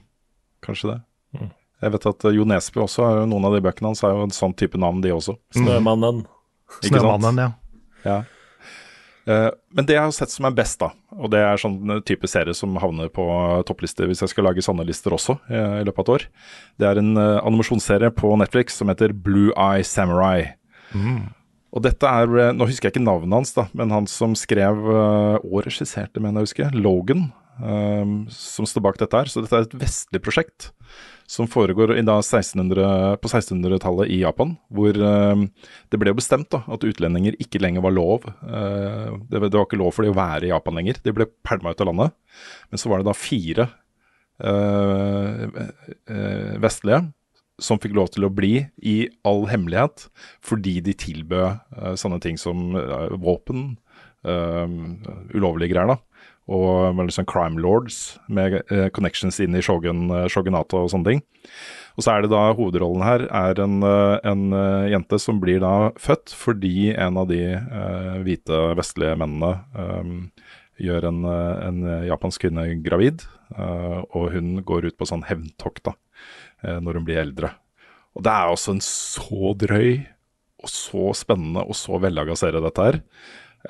Kanskje 0.64 0.94
det. 0.94 1.50
Jeg 1.84 1.94
vet 1.94 2.06
at 2.10 2.26
eh, 2.26 2.34
Jo 2.38 2.46
Nesbø 2.48 2.82
også, 2.86 3.04
er 3.06 3.20
jo- 3.22 3.28
noen 3.30 3.46
av 3.46 3.54
de 3.54 3.62
bøkene 3.66 3.92
hans 3.92 4.02
er 4.04 4.16
jo 4.16 4.24
en 4.26 4.34
sånn 4.34 4.56
type 4.58 4.80
navn, 4.82 5.02
de 5.04 5.12
også. 5.14 5.36
Snømannen. 5.54 6.24
Mm. 6.24 6.80
Snømannen, 6.88 7.38
ja. 7.44 7.52
Ja. 8.08 8.16
Eh, 9.28 9.50
men 9.76 9.86
det 9.86 9.98
jeg 9.98 10.02
har 10.06 10.14
sett 10.16 10.32
som 10.32 10.48
er 10.48 10.56
best, 10.56 10.80
da, 10.80 10.88
og 11.12 11.30
det 11.34 11.42
er 11.44 11.60
sånn 11.60 12.00
type 12.08 12.30
serie 12.32 12.56
som 12.56 12.78
havner 12.80 13.10
på 13.12 13.26
topplister 13.68 14.08
hvis 14.08 14.22
jeg 14.24 14.32
skal 14.32 14.48
lage 14.48 14.64
sånne 14.64 14.86
lister 14.88 15.12
også 15.12 15.36
eh, 15.52 15.82
i 15.82 15.84
løpet 15.84 16.00
av 16.00 16.06
et 16.06 16.14
år, 16.16 16.26
det 16.80 16.88
er 16.88 17.02
en 17.04 17.12
eh, 17.20 17.42
animasjonsserie 17.44 18.10
på 18.16 18.32
Netflix 18.40 18.80
som 18.80 18.88
heter 18.88 19.12
Blue 19.14 19.52
Eye 19.60 19.84
Samurai. 19.84 20.54
Og 21.76 21.84
dette 21.84 22.10
er 22.10 22.38
eh, 22.40 22.54
Nå 22.56 22.70
husker 22.70 22.90
jeg 22.90 22.98
ikke 22.98 23.08
navnet 23.08 23.40
hans, 23.40 23.54
da, 23.58 23.68
men 23.78 23.92
han 23.94 24.08
som 24.12 24.36
skrev 24.40 24.88
eh, 24.94 25.36
og 25.44 25.66
regisserte, 25.68 26.24
mener 26.24 26.42
jeg 26.42 26.48
å 26.48 26.50
huske, 26.50 26.72
Logan, 26.78 27.28
um, 27.60 28.18
som 28.34 28.68
står 28.70 28.86
bak 28.86 29.00
dette 29.02 29.20
her. 29.20 29.32
Så 29.32 29.44
dette 29.44 29.58
er 29.58 29.68
et 29.68 29.78
vestlig 29.82 30.22
prosjekt 30.24 30.72
som 31.28 31.50
foregår 31.52 31.92
i 31.98 32.04
da 32.08 32.22
1600, 32.22 33.18
på 33.20 33.28
1600-tallet 33.30 34.14
i 34.16 34.22
Japan. 34.22 34.56
Hvor 34.72 34.96
eh, 34.96 35.44
det 35.92 36.00
ble 36.00 36.16
bestemt 36.18 36.50
da, 36.56 36.64
at 36.72 36.88
utlendinger 36.88 37.36
ikke 37.44 37.62
lenger 37.64 37.84
var 37.86 37.96
lov. 37.98 38.30
Uh, 38.40 39.20
det, 39.28 39.44
det 39.50 39.58
var 39.58 39.68
ikke 39.68 39.82
lov 39.82 39.92
for 39.96 40.08
de 40.08 40.14
å 40.14 40.18
være 40.18 40.48
i 40.48 40.54
Japan 40.54 40.80
lenger. 40.80 41.04
De 41.04 41.16
ble 41.16 41.28
pælma 41.48 41.76
ut 41.76 41.84
av 41.84 41.92
landet. 41.92 42.16
Men 42.72 42.82
så 42.82 42.94
var 42.94 43.04
det 43.04 43.10
da 43.10 43.18
fire 43.18 43.68
uh, 44.40 45.46
vestlige 46.64 47.04
som 47.62 47.80
fikk 47.82 47.96
lov 47.98 48.12
til 48.14 48.28
å 48.28 48.34
bli 48.34 48.68
i 48.86 48.98
all 49.28 49.48
hemmelighet 49.50 50.08
fordi 50.46 50.78
de 50.86 50.94
tilbød 50.98 51.62
uh, 51.78 51.94
sånne 51.98 52.20
ting 52.24 52.38
som 52.42 52.76
uh, 52.78 53.10
våpen, 53.18 53.72
uh, 54.28 54.68
ulovlige 55.34 55.74
greier, 55.74 55.96
da. 55.96 56.00
Og 56.48 56.96
liksom 56.96 57.26
crime 57.28 57.60
lords 57.60 58.22
med 58.32 58.62
connections 58.96 59.36
inn 59.44 59.58
i 59.60 59.60
shogun, 59.60 60.06
shogunatet 60.32 60.78
og 60.80 60.86
sånne 60.94 61.10
ting. 61.10 61.20
Og 62.00 62.06
så 62.06 62.14
er 62.14 62.24
det 62.24 62.30
da 62.32 62.54
hovedrollen 62.56 63.04
her 63.04 63.26
er 63.28 63.60
en, 63.60 63.84
en 63.84 64.56
jente 64.88 65.20
som 65.20 65.42
blir 65.44 65.60
da 65.60 65.90
født 66.00 66.32
fordi 66.32 66.94
en 66.96 67.20
av 67.20 67.28
de 67.28 67.42
hvite 68.24 68.62
vestlige 68.80 69.20
mennene 69.20 69.52
gjør 70.80 71.10
en, 71.12 71.20
en 71.28 71.84
japansk 72.08 72.46
kvinne 72.46 72.70
gravid, 72.86 73.28
og 73.60 74.32
hun 74.32 74.62
går 74.64 74.88
ut 74.88 74.96
på 74.96 75.12
sånn 75.12 75.28
hevntokt 75.28 75.84
da, 75.90 75.98
når 76.64 76.98
hun 76.98 77.06
blir 77.06 77.20
eldre. 77.22 77.52
Og 78.18 78.24
det 78.26 78.34
er 78.34 78.50
også 78.50 78.74
en 78.74 78.84
så 78.84 79.52
drøy 79.62 80.00
og 80.64 80.72
så 80.72 81.12
spennende 81.18 81.66
og 81.66 81.78
så 81.78 82.00
vellaga 82.02 82.36
serie, 82.38 82.64
dette 82.64 82.86
her. 82.88 83.02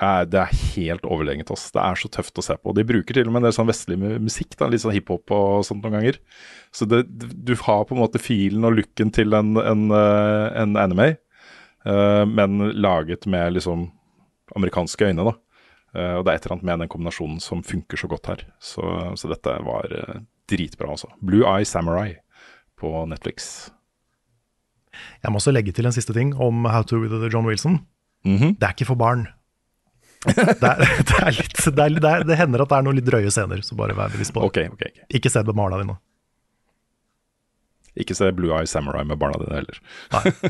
er, 0.00 0.28
det 0.30 0.40
er 0.40 0.60
helt 0.76 1.04
overlegent. 1.04 1.50
Det 1.50 1.82
er 1.82 1.98
så 2.00 2.08
tøft 2.12 2.40
å 2.40 2.44
se 2.44 2.56
på. 2.56 2.72
De 2.76 2.86
bruker 2.86 3.18
til 3.18 3.28
og 3.28 3.34
med 3.34 3.42
en 3.42 3.48
del 3.48 3.56
sånn 3.56 3.68
vestlig 3.68 3.98
musikk, 4.00 4.56
da, 4.56 4.70
litt 4.70 4.84
sånn 4.84 4.94
hiphop 4.96 5.34
og 5.34 5.66
sånt 5.68 5.84
noen 5.84 5.98
ganger. 5.98 6.20
Så 6.72 6.88
det, 6.88 7.02
du 7.08 7.54
har 7.66 7.84
på 7.84 7.96
en 7.96 8.02
måte 8.02 8.22
filen 8.22 8.64
og 8.64 8.78
looken 8.78 9.12
til 9.14 9.36
en, 9.36 9.56
en, 9.60 9.84
eh, 9.92 10.46
en 10.62 10.78
anime, 10.80 11.10
eh, 11.84 12.24
men 12.30 12.70
laget 12.78 13.28
med 13.28 13.58
liksom 13.58 13.90
amerikanske 14.56 15.10
øyne, 15.10 15.28
da. 15.28 15.36
Eh, 15.96 16.14
og 16.16 16.24
det 16.24 16.32
er 16.32 16.38
et 16.38 16.46
eller 16.46 16.56
annet 16.56 16.70
med 16.70 16.82
den 16.84 16.92
kombinasjonen 16.94 17.42
som 17.44 17.64
funker 17.66 18.00
så 18.00 18.08
godt 18.08 18.32
her. 18.32 18.46
Så, 18.64 18.84
så 19.18 19.28
dette 19.28 19.58
var 19.66 19.92
eh, 19.92 20.24
dritbra, 20.48 20.94
altså. 20.96 21.12
Blue 21.20 21.44
Eye 21.44 21.68
Samurai 21.68 22.14
på 22.80 22.92
Netflix. 23.10 23.68
Jeg 25.22 25.32
må 25.32 25.40
også 25.40 25.54
legge 25.54 25.74
til 25.74 25.86
en 25.88 25.94
siste 25.94 26.14
ting 26.16 26.32
om 26.34 26.66
How 26.66 26.86
to 26.86 27.00
with 27.02 27.28
John 27.32 27.46
Wilson. 27.46 27.80
Mhm. 28.26 28.56
Det 28.58 28.66
er 28.66 28.74
ikke 28.74 28.88
for 28.88 28.98
barn. 28.98 29.28
Det, 30.26 30.34
er, 30.34 30.80
det, 31.06 31.14
er 31.22 31.30
litt, 31.36 31.54
det, 31.62 31.78
er, 31.78 31.94
det, 31.94 32.10
er, 32.10 32.24
det 32.26 32.38
hender 32.40 32.64
at 32.64 32.72
det 32.72 32.78
er 32.80 32.86
noen 32.86 32.98
litt 32.98 33.06
drøye 33.06 33.30
scener, 33.30 33.62
så 33.62 33.78
bare 33.78 33.94
vær 33.94 34.10
bevisst 34.10 34.34
på 34.34 34.42
det. 34.42 34.50
Okay, 34.50 34.72
okay, 34.74 34.90
okay. 34.90 35.06
Ikke 35.14 35.30
se 35.30 35.44
det 35.44 35.52
med 35.52 35.60
barna 35.60 35.78
dine. 35.78 35.94
Ikke 37.98 38.16
se 38.18 38.32
Blue 38.34 38.54
Eye 38.54 38.66
Samurai 38.66 39.04
med 39.06 39.18
barna 39.18 39.38
dine 39.42 39.60
heller. 39.60 39.78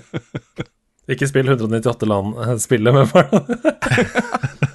Ikke 1.13 1.29
spill 1.29 1.49
198 1.49 2.09
land 2.09 2.35
eh, 2.45 2.57
spillet 2.61 2.97
med 2.97 3.13
barna. 3.13 3.45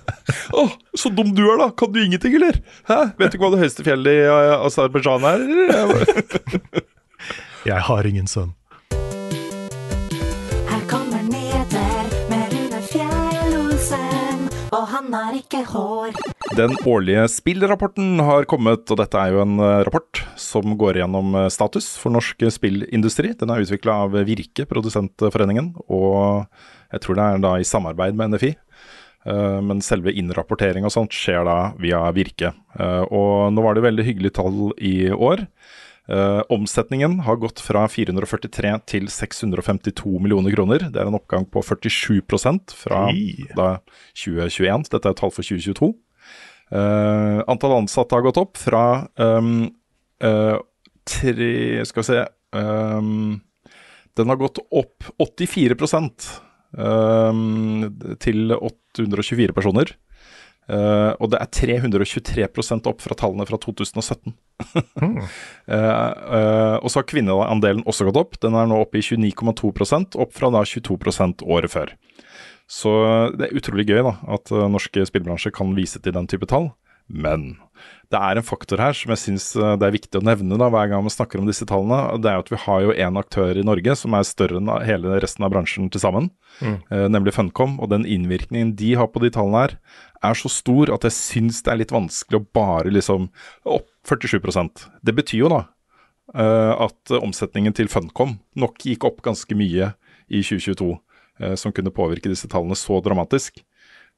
Å, 0.54 0.64
så 0.98 1.10
dum 1.14 1.34
du 1.36 1.44
er, 1.48 1.58
da! 1.60 1.68
Kan 1.78 1.92
du 1.94 2.00
ingenting, 2.04 2.38
eller? 2.38 2.60
Hæ? 2.88 3.00
Vet 3.18 3.34
du 3.34 3.38
ikke 3.38 3.48
hva 3.48 3.56
det 3.56 3.64
høyeste 3.64 3.86
fjellet 3.86 4.22
i 4.22 4.26
uh, 4.30 4.66
Aserbajdsjan 4.68 5.26
er? 5.30 5.46
Jeg 7.64 7.80
har 7.88 8.08
ingen 8.08 8.28
sønn. 8.28 8.52
Her 10.68 10.82
kommer 10.92 11.22
nyheter 11.24 12.10
med 12.32 12.52
Rune 12.54 12.82
Fjell-Olsen, 12.90 14.42
og 14.76 14.84
han 14.92 15.14
har 15.16 15.38
ikke 15.40 15.62
hår. 15.72 16.18
Den 16.60 16.76
årlige 16.90 17.24
spillrapporten 17.32 18.20
har 18.22 18.46
kommet, 18.52 18.84
og 18.92 19.00
dette 19.00 19.18
er 19.22 19.34
jo 19.34 19.42
en 19.46 19.56
eh, 19.64 19.80
rapport 19.88 20.22
som 20.40 20.76
går 20.78 21.00
gjennom 21.02 21.32
eh, 21.40 21.48
status 21.54 21.94
for 22.02 22.14
norsk 22.14 22.44
spillindustri. 22.54 23.32
Den 23.40 23.54
er 23.56 23.64
utvikla 23.64 24.02
av 24.06 24.20
Virke, 24.28 24.68
produsentforeningen, 24.70 25.72
og 25.88 26.44
jeg 26.94 27.06
tror 27.06 27.18
det 27.18 27.30
er 27.30 27.42
da 27.48 27.56
i 27.58 27.66
samarbeid 27.68 28.20
med 28.20 28.36
NFI. 28.36 28.52
Eh, 29.24 29.60
Men 29.64 29.80
selve 29.82 30.12
innrapportering 30.14 30.84
og 30.86 30.94
sånt 30.94 31.16
skjer 31.16 31.48
da 31.48 31.58
via 31.80 32.04
Virke. 32.14 32.52
Eh, 32.76 33.04
Og 33.08 33.56
nå 33.56 33.64
var 33.66 33.80
det 33.80 33.88
veldig 33.88 34.06
hyggelige 34.12 34.36
tall 34.42 34.76
i 34.84 35.08
år. 35.16 35.48
Eh, 36.10 36.42
omsetningen 36.52 37.20
har 37.24 37.38
gått 37.40 37.62
fra 37.64 37.86
443 37.88 38.74
til 38.92 39.08
652 39.08 40.18
millioner 40.20 40.52
kroner. 40.52 40.90
Det 40.92 41.00
er 41.00 41.08
en 41.08 41.16
oppgang 41.16 41.46
på 41.48 41.64
47 41.64 42.20
fra 42.76 43.06
hey. 43.08 43.48
da 43.56 43.78
2021. 44.12 44.90
Dette 44.92 45.14
er 45.14 45.16
tall 45.16 45.32
for 45.32 45.48
2022. 45.48 45.94
Uh, 46.74 47.44
antall 47.52 47.76
ansatte 47.78 48.16
har 48.16 48.24
gått 48.26 48.40
opp 48.42 48.58
fra 48.58 49.06
um, 49.20 49.68
uh, 50.24 50.56
tre 51.06 51.84
Skal 51.86 52.02
vi 52.02 52.06
se 52.08 52.22
um, 52.58 53.36
Den 54.18 54.32
har 54.32 54.40
gått 54.42 54.58
opp 54.72 55.06
84 55.22 55.76
um, 56.80 57.92
til 58.24 58.56
824 58.56 59.54
personer. 59.54 59.94
Eh, 60.72 61.12
og 61.20 61.32
det 61.34 61.42
er 61.42 61.50
323% 61.52 62.88
opp 62.88 63.04
fra 63.04 63.18
tallene 63.20 63.48
fra 63.48 63.60
2017. 63.60 64.36
mm. 65.02 65.18
uh, 65.18 65.26
uh, 65.74 66.76
og 66.80 66.88
så 66.88 67.02
har 67.02 67.10
kvinneandelen 67.10 67.84
også 67.90 68.08
gått 68.08 68.22
opp. 68.22 68.38
Den 68.44 68.56
er 68.58 68.70
nå 68.70 68.80
oppe 68.84 69.02
i 69.02 69.04
29,2% 69.04 70.20
opp 70.24 70.36
fra 70.36 70.52
da 70.54 70.64
22% 70.68 71.44
året 71.44 71.74
før. 71.74 71.96
Så 72.72 72.94
det 73.36 73.50
er 73.50 73.60
utrolig 73.60 73.90
gøy 73.90 74.06
da, 74.06 74.16
at 74.38 74.54
uh, 74.56 74.70
norske 74.72 75.04
spillbransjer 75.10 75.54
kan 75.56 75.76
vise 75.76 76.00
til 76.00 76.16
den 76.16 76.30
type 76.32 76.48
tall. 76.50 76.72
Men 77.12 77.58
det 78.14 78.16
er 78.16 78.40
en 78.40 78.46
faktor 78.48 78.80
her 78.80 78.96
som 78.96 79.12
jeg 79.12 79.20
syns 79.20 79.50
uh, 79.60 79.74
det 79.76 79.90
er 79.90 79.96
viktig 79.98 80.22
å 80.22 80.24
nevne 80.24 80.56
da, 80.62 80.70
hver 80.72 80.88
gang 80.94 81.04
vi 81.04 81.12
snakker 81.12 81.42
om 81.42 81.50
disse 81.50 81.68
tallene. 81.68 82.22
Det 82.24 82.32
er 82.32 82.40
at 82.40 82.54
vi 82.54 82.62
har 82.64 82.86
jo 82.86 82.96
én 82.96 83.20
aktør 83.20 83.60
i 83.60 83.66
Norge 83.68 83.98
som 84.00 84.16
er 84.16 84.24
større 84.30 84.62
enn 84.62 84.72
hele 84.88 85.20
resten 85.20 85.44
av 85.44 85.52
bransjen 85.52 85.92
til 85.92 86.06
sammen. 86.06 86.32
Mm. 86.62 86.78
nemlig 87.12 87.34
Funcom. 87.34 87.80
Og 87.82 87.90
den 87.92 88.08
innvirkningen 88.08 88.76
de 88.80 88.94
har 88.96 89.10
på 89.12 89.20
de 89.24 89.34
tallene 89.34 89.66
her, 89.66 89.78
er 90.24 90.38
så 90.38 90.52
stor 90.52 90.92
at 90.94 91.06
jeg 91.08 91.16
syns 91.16 91.62
det 91.64 91.74
er 91.74 91.82
litt 91.82 91.94
vanskelig 91.94 92.40
å 92.40 92.48
bare 92.56 92.94
liksom 92.94 93.30
opp 93.64 93.90
47% 94.08 94.86
Det 95.06 95.16
betyr 95.16 95.44
jo 95.46 95.52
da 95.54 95.62
eh, 96.36 96.72
at 96.88 97.14
omsetningen 97.20 97.76
til 97.76 97.92
Funcom 97.92 98.38
nok 98.60 98.84
gikk 98.88 99.08
opp 99.08 99.22
ganske 99.26 99.56
mye 99.58 99.94
i 100.34 100.42
2022, 100.42 100.90
eh, 101.44 101.56
som 101.60 101.76
kunne 101.76 101.94
påvirke 101.94 102.32
disse 102.32 102.50
tallene 102.52 102.78
så 102.80 103.00
dramatisk. 103.04 103.62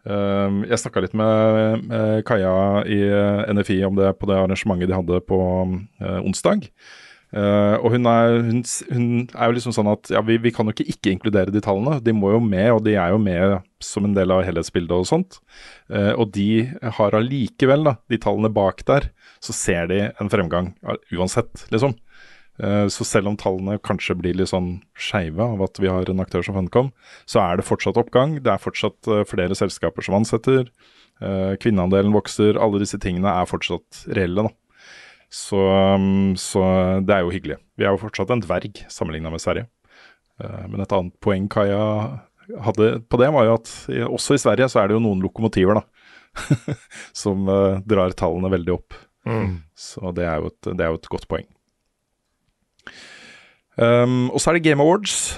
Eh, 0.05 0.59
jeg 0.69 0.81
snakka 0.81 1.05
litt 1.05 1.17
med 1.17 1.89
Kaja 2.27 2.85
i 2.85 3.01
NFI 3.53 3.81
om 3.89 3.97
det 3.99 4.13
på 4.19 4.29
det 4.29 4.39
arrangementet 4.41 4.91
de 4.91 4.97
hadde 4.97 5.21
på 5.25 5.41
onsdag. 6.21 6.69
Eh, 7.35 7.75
og 7.83 7.91
hun 7.91 8.07
er, 8.07 8.37
hun, 8.47 8.61
hun 8.95 9.07
er 9.27 9.49
jo 9.49 9.55
liksom 9.57 9.73
sånn 9.75 9.89
at 9.91 10.07
ja, 10.13 10.21
vi, 10.23 10.37
vi 10.39 10.53
kan 10.55 10.69
jo 10.69 10.71
ikke 10.71 10.87
ikke 10.93 11.11
inkludere 11.11 11.51
de 11.51 11.59
tallene. 11.63 11.97
De 12.03 12.13
må 12.15 12.31
jo 12.31 12.39
med, 12.39 12.69
og 12.71 12.85
de 12.85 12.93
er 12.95 13.11
jo 13.11 13.19
med 13.19 13.57
som 13.83 14.07
en 14.07 14.15
del 14.15 14.31
av 14.31 14.45
helhetsbildet 14.47 14.95
og 14.95 15.09
sånt. 15.09 15.41
Uh, 15.91 16.13
og 16.15 16.31
de 16.37 16.63
har 16.95 17.17
allikevel, 17.19 17.83
da, 17.89 17.97
de 18.11 18.21
tallene 18.23 18.53
bak 18.55 18.85
der, 18.87 19.09
så 19.43 19.55
ser 19.55 19.91
de 19.91 19.99
en 20.13 20.31
fremgang 20.31 20.71
uansett, 21.11 21.67
liksom. 21.75 21.97
Uh, 22.55 22.87
Så 22.87 23.03
selv 23.03 23.27
om 23.27 23.35
tallene 23.35 23.81
kanskje 23.83 24.15
blir 24.15 24.39
litt 24.39 24.53
sånn 24.53 24.77
skeive 24.95 25.43
av 25.43 25.67
at 25.67 25.81
vi 25.83 25.91
har 25.91 26.07
en 26.07 26.23
aktør 26.23 26.45
som 26.47 26.55
Funcom, 26.55 26.93
så 27.27 27.43
er 27.43 27.59
det 27.59 27.67
fortsatt 27.67 27.99
oppgang. 27.99 28.39
Det 28.39 28.53
er 28.53 28.63
fortsatt 28.63 29.11
flere 29.27 29.57
selskaper 29.59 30.07
som 30.07 30.21
ansetter. 30.21 30.71
Kvinneandelen 31.19 32.15
vokser. 32.15 32.55
Alle 32.55 32.79
disse 32.79 32.99
tingene 33.03 33.31
er 33.31 33.47
fortsatt 33.47 34.05
reelle, 34.15 34.47
da. 34.47 34.55
Så, 35.35 35.59
um, 35.59 36.35
så 36.39 36.61
det 37.03 37.11
er 37.17 37.25
jo 37.25 37.33
hyggelig. 37.33 37.57
Vi 37.75 37.83
er 37.83 37.91
jo 37.91 37.99
fortsatt 37.99 38.31
en 38.31 38.43
dverg 38.43 38.85
sammenligna 38.91 39.33
med 39.33 39.43
Sverige. 39.43 39.67
Eh, 40.39 40.63
Men 40.71 40.83
et 40.83 40.93
annet 40.95 41.15
poeng 41.23 41.49
Kaja 41.51 41.81
hadde 42.63 42.91
på 43.09 43.19
det, 43.19 43.31
var 43.33 43.47
jo 43.47 43.57
at 43.57 43.71
også 44.05 44.37
i 44.37 44.41
Sverige 44.41 44.69
så 44.71 44.81
er 44.83 44.87
det 44.87 44.95
jo 44.95 45.03
noen 45.03 45.23
lokomotiver, 45.23 45.81
da. 45.81 45.83
som 47.23 47.47
eh, 47.51 47.81
drar 47.87 48.15
tallene 48.15 48.51
veldig 48.53 48.73
opp. 48.77 48.95
Så 49.75 50.11
det 50.15 50.27
er, 50.29 50.39
jo 50.43 50.51
et, 50.53 50.71
det 50.77 50.85
er 50.85 50.91
jo 50.93 50.99
et 51.01 51.11
godt 51.11 51.27
poeng. 51.31 51.47
Um, 53.75 54.29
og 54.29 54.39
så 54.39 54.51
er 54.51 54.59
det 54.59 54.67
Game 54.69 54.83
Awards. 54.83 55.33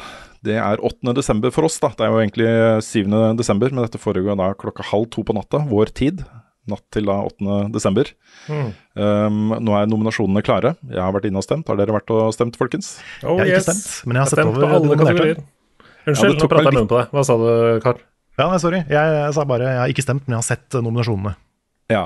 Det 0.46 0.58
er 0.62 0.82
8. 0.86 1.14
desember 1.18 1.54
for 1.56 1.66
oss, 1.66 1.80
da. 1.82 1.90
Det 1.96 2.06
er 2.06 2.12
jo 2.14 2.20
egentlig 2.22 2.50
7. 2.86 3.08
desember, 3.40 3.72
men 3.74 3.86
dette 3.88 4.02
foregår 4.02 4.38
da 4.38 4.52
klokka 4.60 4.86
halv 4.92 5.08
to 5.16 5.24
på 5.26 5.34
natta, 5.38 5.64
vår 5.72 5.94
tid. 5.98 6.22
Natt 6.68 6.84
til 6.92 7.08
da 7.08 7.20
8. 7.30 7.60
desember. 7.72 8.10
Mm. 8.52 8.72
Um, 9.00 9.54
nå 9.64 9.78
er 9.78 9.88
nominasjonene 9.88 10.44
klare. 10.44 10.74
Jeg 10.92 11.00
har 11.00 11.14
vært 11.16 11.30
inne 11.30 11.40
og 11.40 11.46
stemt. 11.48 11.70
Har 11.72 11.80
dere 11.80 11.96
vært 11.96 12.12
og 12.12 12.34
stemt, 12.36 12.60
folkens? 12.60 12.98
Oh, 13.24 13.38
Jeg 13.38 13.40
har 13.40 13.54
ikke 13.54 13.62
yes. 13.62 13.70
stemt, 13.70 14.10
men 14.10 14.20
jeg 14.20 14.26
har 14.26 14.34
sett 14.34 14.52
over 14.52 14.78
alle 14.80 15.00
kategorier. 15.00 15.42
Unnskyld, 16.08 16.38
ja, 16.38 16.44
nå 16.44 16.52
prata 16.52 16.70
jeg 16.70 16.78
munnen 16.78 16.92
på 16.92 17.02
deg. 17.02 17.10
Hva 17.16 17.26
sa 17.28 17.36
du, 17.40 17.50
Karl? 17.84 18.06
Ja, 18.38 18.46
nei, 18.52 18.62
sorry. 18.62 18.84
Jeg, 18.86 19.18
jeg 19.18 19.34
sa 19.34 19.44
bare 19.50 19.66
jeg 19.72 19.82
har 19.82 19.92
ikke 19.92 20.06
stemt, 20.06 20.28
men 20.28 20.36
jeg 20.36 20.44
har 20.44 20.48
sett 20.48 20.78
eh, 20.78 20.84
nominasjonene. 20.86 21.34
Ja. 21.92 22.06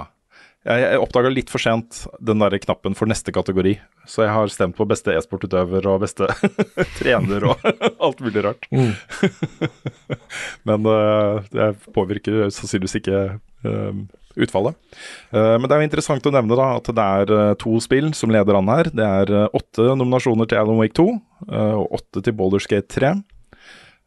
Jeg, 0.62 0.84
jeg 0.86 1.02
oppdaga 1.02 1.32
litt 1.34 1.50
for 1.50 1.62
sent 1.62 2.04
den 2.22 2.42
der 2.44 2.56
knappen 2.62 2.96
for 2.98 3.10
neste 3.10 3.34
kategori. 3.34 3.76
Så 4.10 4.24
jeg 4.24 4.34
har 4.34 4.54
stemt 4.54 4.78
på 4.78 4.86
beste 4.90 5.16
e-sportutøver 5.18 5.88
og 5.90 6.04
beste 6.06 6.30
trener 7.00 7.48
og 7.50 7.66
alt 8.06 8.22
mulig 8.24 8.46
rart. 8.46 8.70
Mm. 8.72 8.94
men 10.70 10.90
uh, 10.90 11.42
det 11.52 11.74
påvirker 11.98 12.48
sannsynligvis 12.54 13.00
ikke 13.02 13.22
øh, 13.66 14.04
utfallet. 14.36 14.78
Eh, 15.32 15.56
men 15.58 15.68
det 15.68 15.76
er 15.76 15.84
jo 15.84 15.90
interessant 15.90 16.30
å 16.30 16.34
nevne 16.36 16.58
da 16.60 16.70
at 16.78 16.92
det 16.92 17.08
er 17.22 17.36
øh, 17.38 17.52
to 17.62 17.78
spill 17.84 18.12
som 18.18 18.34
leder 18.34 18.60
an 18.60 18.72
her. 18.72 18.92
Det 18.94 19.08
er 19.08 19.34
øh, 19.44 19.60
åtte 19.60 19.92
nominasjoner 19.96 20.50
til 20.50 20.62
Alan 20.62 20.80
Wake 20.82 20.98
2 21.00 21.08
øh, 21.12 21.76
og 21.82 22.00
åtte 22.00 22.24
til 22.26 22.38
Baldur's 22.38 22.70
Gate 22.72 22.92
3. 22.94 23.14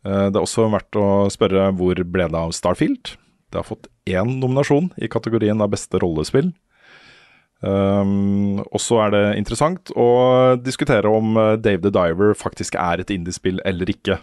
Eh, 0.04 0.26
det 0.30 0.36
er 0.36 0.42
også 0.42 0.68
verdt 0.72 1.00
å 1.00 1.08
spørre 1.32 1.70
hvor 1.78 2.04
ble 2.04 2.28
det 2.28 2.40
av 2.40 2.54
Starfield? 2.56 3.16
Det 3.50 3.60
har 3.60 3.68
fått 3.68 3.88
én 4.10 4.36
nominasjon 4.40 4.90
i 4.98 5.08
kategorien 5.10 5.60
av 5.62 5.72
beste 5.72 6.00
rollespill. 6.02 6.52
Um, 7.64 8.58
og 8.66 8.80
så 8.82 8.98
er 9.06 9.12
det 9.14 9.22
interessant 9.38 9.88
å 9.96 10.08
diskutere 10.60 11.08
om 11.08 11.38
eh, 11.40 11.54
Dave 11.56 11.80
the 11.86 11.92
Diver 11.94 12.34
faktisk 12.36 12.76
er 12.76 13.00
et 13.00 13.12
indiespill 13.14 13.62
eller 13.64 13.88
ikke. 13.88 14.18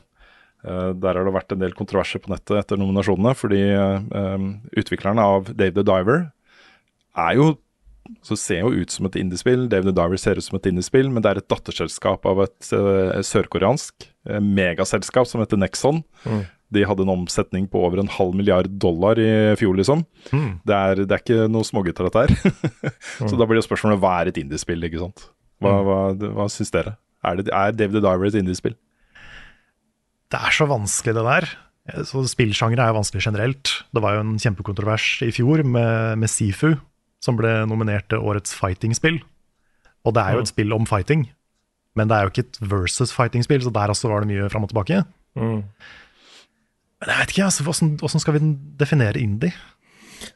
Eh, 0.62 0.92
der 1.02 1.18
har 1.18 1.26
det 1.26 1.34
vært 1.36 1.56
en 1.56 1.64
del 1.64 1.74
kontroverser 1.78 2.22
på 2.22 2.32
nettet 2.34 2.60
etter 2.60 2.80
nominasjonene, 2.80 3.34
fordi 3.38 3.64
eh, 3.74 4.48
utviklerne 4.78 5.26
av 5.34 5.52
Dave 5.56 5.76
the 5.78 5.86
Diver 5.88 6.30
er 7.18 7.38
jo 7.38 7.52
så 8.26 8.36
ser 8.36 8.66
jo 8.66 8.82
ut 8.82 8.92
som 8.92 9.06
et 9.08 9.16
indiespill. 9.20 9.68
Dave 9.72 9.88
the 9.88 9.94
Diver 9.96 10.20
ser 10.20 10.40
ut 10.40 10.44
som 10.44 10.58
et 10.58 10.68
indiespill, 10.68 11.10
men 11.14 11.24
det 11.24 11.32
er 11.32 11.40
et 11.40 11.52
datterselskap 11.52 12.26
av 12.28 12.42
et 12.44 12.72
uh, 12.74 13.22
sørkoreansk 13.24 14.08
uh, 14.28 14.40
megaselskap 14.44 15.30
som 15.30 15.40
heter 15.44 15.62
Nexon. 15.62 16.02
Mm. 16.26 16.42
De 16.76 16.84
hadde 16.88 17.06
en 17.06 17.14
omsetning 17.14 17.70
på 17.72 17.84
over 17.86 18.02
en 18.02 18.12
halv 18.12 18.36
milliard 18.36 18.68
dollar 18.84 19.22
i 19.22 19.30
fjor, 19.60 19.78
liksom. 19.80 20.04
Mm. 20.34 20.50
Det, 20.68 20.76
er, 20.76 21.04
det 21.06 21.16
er 21.16 21.24
ikke 21.24 21.48
noe 21.54 21.68
smågutter, 21.68 22.10
dette 22.10 22.26
her. 22.26 22.92
så 23.30 23.38
da 23.38 23.48
blir 23.48 23.62
jo 23.62 23.68
spørsmålet 23.70 24.02
hva 24.04 24.18
er 24.20 24.34
et 24.34 24.42
indiespill, 24.44 24.90
ikke 24.90 25.06
sant. 25.06 25.28
Hva, 25.62 25.78
hva, 25.86 26.00
hva 26.36 26.50
syns 26.52 26.74
dere? 26.74 26.98
Er, 27.24 27.38
det, 27.40 27.54
er 27.54 27.78
Dave 27.78 27.96
the 27.96 28.04
Diver 28.04 28.32
et 28.32 28.40
indiespill? 28.42 28.76
Det 30.32 30.40
er 30.40 30.56
så 30.56 30.68
vanskelig, 30.70 31.16
det 31.18 31.26
der. 31.28 31.50
så 32.08 32.24
Spillsjangre 32.30 32.84
er 32.84 32.94
jo 32.94 33.00
vanskelig 33.00 33.26
generelt. 33.26 33.74
Det 33.92 34.04
var 34.04 34.16
jo 34.16 34.24
en 34.24 34.40
kjempekontrovers 34.40 35.08
i 35.28 35.32
fjor 35.36 35.64
med, 35.68 36.22
med 36.22 36.32
Sifu, 36.32 36.76
som 37.24 37.38
ble 37.40 37.66
nominert 37.70 38.08
til 38.10 38.24
årets 38.24 38.56
fighting-spill. 38.56 39.20
Og 40.08 40.16
det 40.16 40.24
er 40.24 40.38
jo 40.38 40.46
et 40.46 40.50
spill 40.50 40.74
om 40.74 40.88
fighting, 40.90 41.28
men 42.00 42.10
det 42.10 42.16
er 42.16 42.26
jo 42.26 42.32
ikke 42.32 42.46
et 42.48 42.62
versus 42.72 43.12
fighting-spill, 43.14 43.62
så 43.62 43.74
der 43.76 43.92
også 43.94 44.10
var 44.10 44.24
det 44.24 44.32
mye 44.32 44.48
fram 44.50 44.64
og 44.66 44.72
tilbake. 44.72 45.04
Mm. 45.36 45.62
Men 47.02 47.12
jeg 47.12 47.20
vet 47.20 47.34
ikke, 47.34 47.46
altså, 47.50 47.66
hvordan, 47.68 47.92
hvordan 48.00 48.24
skal 48.24 48.36
vi 48.38 48.42
definere 48.80 49.20
indie? 49.20 49.52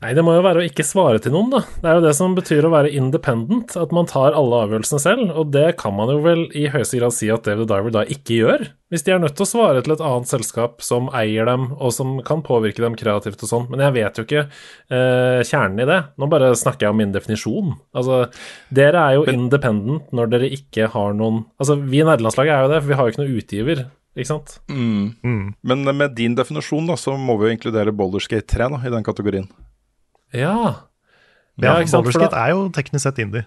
Nei, 0.03 0.13
det 0.17 0.23
må 0.25 0.35
jo 0.35 0.43
være 0.45 0.61
å 0.61 0.67
ikke 0.67 0.85
svare 0.85 1.19
til 1.23 1.33
noen, 1.35 1.51
da. 1.53 1.61
Det 1.81 1.89
er 1.89 1.99
jo 1.99 2.05
det 2.05 2.13
som 2.17 2.35
betyr 2.37 2.67
å 2.67 2.73
være 2.73 2.93
independent, 2.97 3.75
at 3.79 3.93
man 3.95 4.09
tar 4.09 4.37
alle 4.37 4.63
avgjørelsene 4.65 5.01
selv, 5.01 5.33
og 5.35 5.51
det 5.55 5.75
kan 5.81 5.95
man 5.97 6.11
jo 6.13 6.21
vel 6.25 6.45
i 6.57 6.67
høyeste 6.73 6.99
grad 7.01 7.15
si 7.15 7.29
at 7.33 7.45
David 7.47 7.69
Diver 7.71 7.95
da 7.95 8.05
ikke 8.15 8.39
gjør. 8.39 8.65
Hvis 8.93 9.03
de 9.03 9.15
er 9.15 9.21
nødt 9.21 9.33
til 9.37 9.47
å 9.47 9.49
svare 9.49 9.81
til 9.83 9.95
et 9.95 10.03
annet 10.05 10.29
selskap 10.29 10.83
som 10.85 11.09
eier 11.17 11.49
dem, 11.49 11.71
og 11.75 11.93
som 11.95 12.19
kan 12.25 12.43
påvirke 12.45 12.83
dem 12.83 12.97
kreativt 12.99 13.41
og 13.43 13.51
sånn, 13.51 13.67
men 13.71 13.81
jeg 13.81 13.95
vet 13.97 14.19
jo 14.19 14.25
ikke 14.27 14.43
eh, 14.45 15.41
kjernen 15.41 15.81
i 15.81 15.89
det. 15.89 15.99
Nå 16.21 16.29
bare 16.31 16.53
snakker 16.57 16.87
jeg 16.87 16.95
om 16.95 17.01
min 17.01 17.15
definisjon. 17.15 17.73
Altså, 17.97 18.25
dere 18.73 19.01
er 19.01 19.17
jo 19.17 19.27
independent 19.31 20.13
når 20.15 20.31
dere 20.31 20.53
ikke 20.53 20.91
har 20.93 21.17
noen 21.17 21.43
Altså, 21.59 21.75
vi 21.79 21.99
i 21.99 22.05
nederlandslaget 22.05 22.53
er 22.53 22.65
jo 22.65 22.71
det, 22.71 22.81
for 22.81 22.91
vi 22.91 22.97
har 22.97 23.07
jo 23.07 23.13
ikke 23.13 23.23
noen 23.23 23.37
utgiver. 23.39 23.85
Ikke 24.15 24.29
sant? 24.29 24.55
Mm. 24.71 25.55
Men 25.67 25.83
med 25.89 26.15
din 26.15 26.35
definisjon 26.37 26.87
da, 26.87 26.95
så 26.99 27.17
må 27.19 27.35
vi 27.39 27.49
jo 27.49 27.55
inkludere 27.55 27.93
Boulderskate 27.95 28.47
3 28.47 28.69
da, 28.71 28.79
i 28.87 28.93
den 28.93 29.03
kategorien. 29.03 29.49
Ja. 30.33 30.55
Ja, 31.61 31.75
ikke 31.79 31.91
sant, 31.91 32.09
Gate 32.15 32.39
er 32.39 32.55
jo 32.55 32.65
teknisk 32.75 33.05
sett 33.05 33.21
indie. 33.23 33.45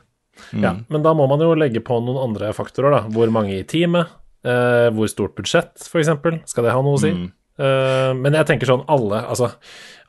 Ja, 0.55 0.77
men 0.89 1.03
da 1.05 1.13
må 1.19 1.27
man 1.29 1.43
jo 1.43 1.51
legge 1.59 1.83
på 1.85 1.99
noen 2.01 2.21
andre 2.31 2.53
faktorer, 2.57 2.95
da. 2.95 3.01
Hvor 3.13 3.31
mange 3.35 3.57
i 3.59 3.65
teamet, 3.69 4.13
eh, 4.47 4.87
hvor 4.95 5.11
stort 5.11 5.35
budsjett, 5.37 5.75
f.eks. 5.83 6.13
Skal 6.49 6.69
det 6.69 6.77
ha 6.77 6.85
noe 6.85 6.97
å 6.97 7.03
si? 7.03 7.11
Eh, 7.59 8.13
men 8.15 8.37
jeg 8.39 8.47
tenker 8.47 8.71
sånn 8.71 8.85
alle 8.87 9.19
Altså, 9.27 9.49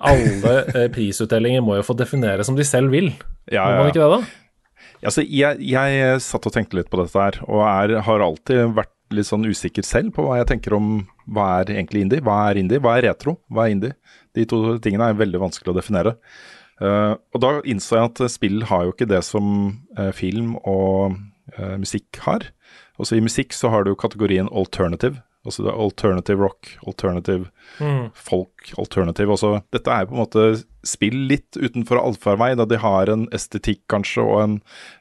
alle 0.05 0.51
eh, 0.69 0.83
prisutdelinger 0.93 1.63
må 1.65 1.79
jo 1.79 1.85
få 1.87 1.95
definere 1.97 2.45
som 2.45 2.57
de 2.59 2.65
selv 2.67 2.93
vil. 2.93 3.09
Ja, 3.49 3.65
Må 3.65 3.73
ja, 3.73 3.81
man 3.81 3.89
ikke 3.89 4.03
det, 4.03 4.19
da? 4.19 4.85
Altså, 4.99 5.23
jeg, 5.23 5.63
jeg 5.65 6.21
satt 6.23 6.45
og 6.45 6.53
tenkte 6.55 6.77
litt 6.77 6.91
på 6.91 6.99
dette 7.01 7.23
her, 7.23 7.39
og 7.47 7.63
er, 7.65 7.97
har 8.05 8.25
alltid 8.25 8.75
vært 8.77 8.93
litt 9.15 9.25
sånn 9.25 9.47
usikker 9.47 9.85
selv 9.85 10.13
på 10.13 10.27
hva 10.27 10.37
jeg 10.37 10.51
tenker 10.51 10.75
om 10.77 10.99
hva 11.33 11.47
er 11.61 11.73
egentlig 11.73 12.03
indie, 12.05 12.21
hva 12.25 12.43
er 12.51 12.59
indie, 12.61 12.81
hva 12.83 12.97
er 12.99 13.07
retro, 13.07 13.39
hva 13.49 13.65
er 13.65 13.73
indie. 13.73 13.95
De 14.37 14.45
to 14.49 14.77
tingene 14.83 15.09
er 15.09 15.17
veldig 15.17 15.41
vanskelig 15.41 15.73
å 15.73 15.77
definere. 15.79 16.13
Eh, 16.79 17.13
og 17.15 17.41
da 17.43 17.55
innså 17.67 17.97
jeg 17.99 18.11
at 18.11 18.21
spill 18.31 18.63
har 18.69 18.85
jo 18.85 18.93
ikke 18.95 19.09
det 19.09 19.21
som 19.27 19.49
eh, 19.97 20.11
film 20.15 20.55
og 20.63 21.17
eh, 21.57 21.75
musikk 21.81 22.21
har. 22.25 22.49
Også 22.99 23.17
i 23.17 23.23
musikk 23.23 23.55
så 23.55 23.71
har 23.73 23.85
du 23.85 23.95
kategorien 23.99 24.49
alternative. 24.51 25.21
Altså 25.47 25.63
det 25.63 25.71
er 25.71 25.79
alternative 25.79 26.43
rock, 26.43 26.73
alternative 26.87 27.47
Mm. 27.79 28.09
folk, 28.13 28.73
alternative. 28.81 29.31
Også, 29.31 29.61
dette 29.71 29.93
er 29.93 30.07
på 30.09 30.11
en 30.15 30.19
måte 30.19 30.65
spill 30.83 31.15
litt 31.29 31.55
utenfor 31.55 32.01
allfarvei, 32.01 32.55
da 32.57 32.65
de 32.65 32.79
har 32.81 33.07
en 33.07 33.27
estetikk 33.31 33.83
kanskje, 33.87 34.25
og 34.25 34.41
en, 34.41 34.55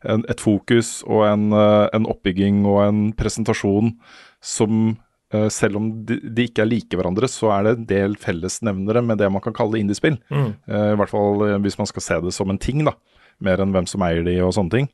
en, 0.04 0.22
et 0.28 0.38
fokus 0.38 1.02
og 1.08 1.24
en, 1.26 1.48
en 1.56 2.06
oppbygging 2.06 2.60
og 2.68 2.82
en 2.84 3.00
presentasjon 3.18 3.96
som 4.44 4.98
selv 5.52 5.76
om 5.76 5.88
de, 6.08 6.16
ikke 6.46 6.62
er 6.64 6.70
like 6.70 6.96
hverandre, 6.96 7.28
så 7.28 7.50
er 7.52 7.66
det 7.66 7.72
en 7.76 7.88
del 7.90 8.14
fellesnevnere 8.16 9.02
med 9.04 9.18
det 9.20 9.28
man 9.32 9.44
kan 9.44 9.52
kalle 9.56 9.80
indiespill. 9.80 10.16
Mm. 10.32 10.54
Eh, 10.64 10.86
I 10.94 10.98
hvert 11.00 11.12
fall 11.12 11.44
eh, 11.48 11.58
hvis 11.66 11.76
man 11.80 11.90
skal 11.90 12.04
se 12.06 12.20
det 12.24 12.32
som 12.36 12.48
en 12.48 12.60
ting, 12.60 12.80
da. 12.86 12.94
Mer 13.44 13.60
enn 13.60 13.74
hvem 13.76 13.86
som 13.86 14.02
eier 14.06 14.24
de 14.26 14.38
og 14.42 14.54
sånne 14.56 14.72
ting. 14.72 14.88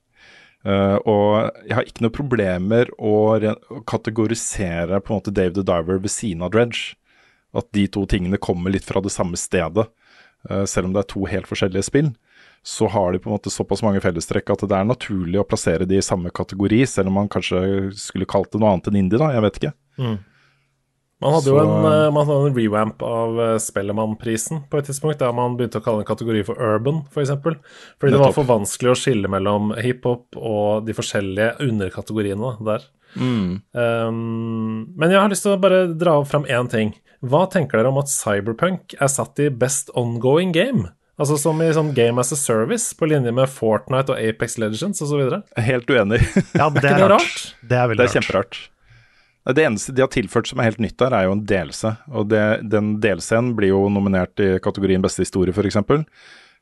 Eh, 0.65 0.97
og 1.07 1.53
jeg 1.69 1.77
har 1.79 1.87
ikke 1.87 2.03
noen 2.05 2.17
problemer 2.17 2.91
å, 2.99 3.15
re- 3.41 3.55
å 3.71 3.83
kategorisere 3.89 4.99
på 5.01 5.13
en 5.13 5.21
måte 5.21 5.33
Dave 5.37 5.55
the 5.55 5.65
Diver 5.65 6.03
ved 6.03 6.13
siden 6.13 6.43
av 6.43 6.51
Dredge. 6.57 6.97
At 7.55 7.69
de 7.77 7.87
to 7.87 8.03
tingene 8.11 8.41
kommer 8.43 8.75
litt 8.75 8.85
fra 8.89 8.99
det 9.05 9.13
samme 9.15 9.39
stedet. 9.39 9.87
Eh, 10.51 10.65
selv 10.67 10.91
om 10.91 10.97
det 10.97 11.05
er 11.05 11.11
to 11.15 11.25
helt 11.31 11.47
forskjellige 11.47 11.87
spill, 11.87 12.11
så 12.65 12.89
har 12.91 13.13
de 13.13 13.21
på 13.21 13.29
en 13.29 13.37
måte 13.37 13.53
såpass 13.53 13.85
mange 13.85 14.01
fellestrekk 14.01 14.51
at 14.55 14.67
det 14.67 14.77
er 14.77 14.87
naturlig 14.89 15.39
å 15.39 15.47
plassere 15.47 15.87
de 15.87 15.99
i 16.01 16.05
samme 16.05 16.33
kategori, 16.35 16.83
selv 16.89 17.13
om 17.13 17.19
man 17.21 17.31
kanskje 17.31 17.61
skulle 18.01 18.27
kalt 18.29 18.51
det 18.51 18.61
noe 18.63 18.73
annet 18.73 18.89
enn 18.89 18.97
indie, 19.03 19.21
da. 19.21 19.29
Jeg 19.37 19.45
vet 19.45 19.59
ikke. 19.61 19.73
Mm. 19.99 20.17
Man 21.25 21.33
hadde 21.39 21.49
jo 21.55 21.59
en, 21.63 21.85
eh, 21.89 22.09
man 22.13 22.27
hadde 22.29 22.49
en 22.51 22.57
revamp 22.59 23.03
av 23.07 23.39
eh, 23.41 23.53
Spellemannprisen 23.63 24.65
på 24.69 24.81
et 24.81 24.89
tidspunkt, 24.91 25.21
der 25.23 25.33
man 25.33 25.55
begynte 25.57 25.81
å 25.81 25.85
kalle 25.85 26.03
en 26.03 26.09
kategori 26.09 26.43
for 26.51 26.59
urban, 26.61 26.99
f.eks. 27.07 27.15
For 27.15 27.23
eksempel. 27.25 27.57
Fordi 28.03 28.13
det 28.13 28.19
var 28.21 28.27
Nettopp. 28.29 28.41
for 28.43 28.51
vanskelig 28.51 28.91
å 28.93 28.99
skille 28.99 29.31
mellom 29.33 29.71
hiphop 29.81 30.37
og 30.37 30.85
de 30.89 30.97
forskjellige 30.99 31.55
underkategoriene 31.65 32.51
der. 32.67 32.85
Mm. 33.15 33.63
Um, 33.73 34.95
men 34.99 35.15
jeg 35.15 35.21
har 35.23 35.31
lyst 35.31 35.47
til 35.47 35.55
å 35.55 35.61
bare 35.63 35.85
dra 35.95 36.19
fram 36.29 36.45
én 36.51 36.69
ting. 36.69 36.93
Hva 37.25 37.47
tenker 37.49 37.79
dere 37.81 37.93
om 37.95 38.03
at 38.03 38.11
Cyberpunk 38.13 38.97
er 39.01 39.09
satt 39.09 39.39
i 39.41 39.49
Best 39.55 39.95
Ongoing 39.97 40.53
Game? 40.53 40.91
Altså 41.15 41.37
som 41.39 41.61
i 41.63 41.71
sånn 41.73 41.93
Game 41.95 42.19
as 42.21 42.35
a 42.35 42.37
Service, 42.37 42.91
på 42.99 43.07
linje 43.07 43.31
med 43.33 43.47
Fortnite 43.49 44.11
og 44.13 44.19
Apex 44.19 44.59
Legends 44.59 45.01
osv.? 45.07 45.23
Helt 45.63 45.89
uenig. 45.95 46.21
Ja, 46.59 46.67
det 46.75 46.83
er, 46.83 46.91
er 46.91 46.99
det 46.99 47.11
rart. 47.15 47.23
rart? 47.23 47.45
Det 47.63 47.79
er 47.79 47.93
veldig 47.93 48.03
Det 48.03 48.09
er 48.11 48.11
rart. 48.11 48.19
kjemperart. 48.19 48.63
Det 49.45 49.65
eneste 49.67 49.93
de 49.93 50.01
har 50.01 50.09
tilført 50.13 50.49
som 50.49 50.61
er 50.61 50.71
helt 50.71 50.81
nytt 50.81 50.97
der, 51.01 51.13
er 51.13 51.27
jo 51.27 51.35
en 51.37 51.45
delelse. 51.45 51.97
Og 52.17 52.31
det, 52.31 52.45
den 52.73 52.95
delscenen 53.05 53.53
blir 53.59 53.75
jo 53.75 53.83
nominert 53.93 54.41
i 54.41 54.55
kategorien 54.65 55.05
beste 55.05 55.25
historie, 55.27 55.53
f.eks. 55.53 55.77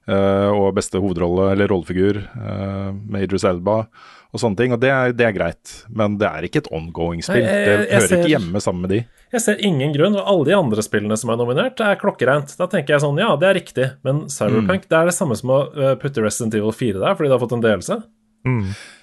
Uh, 0.03 0.51
og 0.51 0.73
beste 0.75 0.99
hovedrolle, 0.99 1.53
eller 1.53 1.71
rollefigur, 1.71 2.17
uh, 2.35 2.91
med 2.91 3.23
Idris 3.29 3.45
Elba 3.47 3.85
og 4.33 4.41
sånne 4.41 4.59
ting. 4.59 4.73
Og 4.75 4.81
det 4.83 4.91
er, 4.91 5.13
det 5.15 5.29
er 5.29 5.37
greit, 5.37 5.75
men 5.95 6.17
det 6.19 6.27
er 6.27 6.49
ikke 6.49 6.65
et 6.65 6.71
ongoing-spill. 6.75 7.45
Det 7.45 7.53
jeg 7.53 7.85
hører 7.85 8.09
ser- 8.09 8.25
ikke 8.25 8.33
hjemme 8.33 8.63
sammen 8.65 8.83
med 8.83 8.95
de. 8.97 8.99
Jeg 9.37 9.45
ser 9.45 9.63
ingen 9.63 9.95
grunn, 9.95 10.17
og 10.19 10.27
alle 10.33 10.49
de 10.49 10.57
andre 10.59 10.83
spillene 10.83 11.19
som 11.21 11.31
er 11.31 11.39
nominert, 11.39 11.79
er 11.85 12.01
klokkereint. 12.01 12.57
Da 12.59 12.67
tenker 12.73 12.97
jeg 12.97 13.05
sånn, 13.05 13.21
ja, 13.23 13.31
det 13.39 13.47
er 13.53 13.59
riktig, 13.61 13.87
men 14.03 14.25
Cyberpunk 14.33 14.89
det 14.91 14.99
er 14.99 15.13
det 15.13 15.15
samme 15.15 15.39
som 15.39 15.55
å 15.55 15.61
uh, 15.71 15.93
putte 16.03 16.25
Resident 16.25 16.59
Evil 16.59 16.75
4 16.75 16.99
der, 16.99 17.15
fordi 17.15 17.31
det 17.31 17.37
har 17.39 17.45
fått 17.45 17.55
en 17.61 17.65
delelse. 17.69 18.01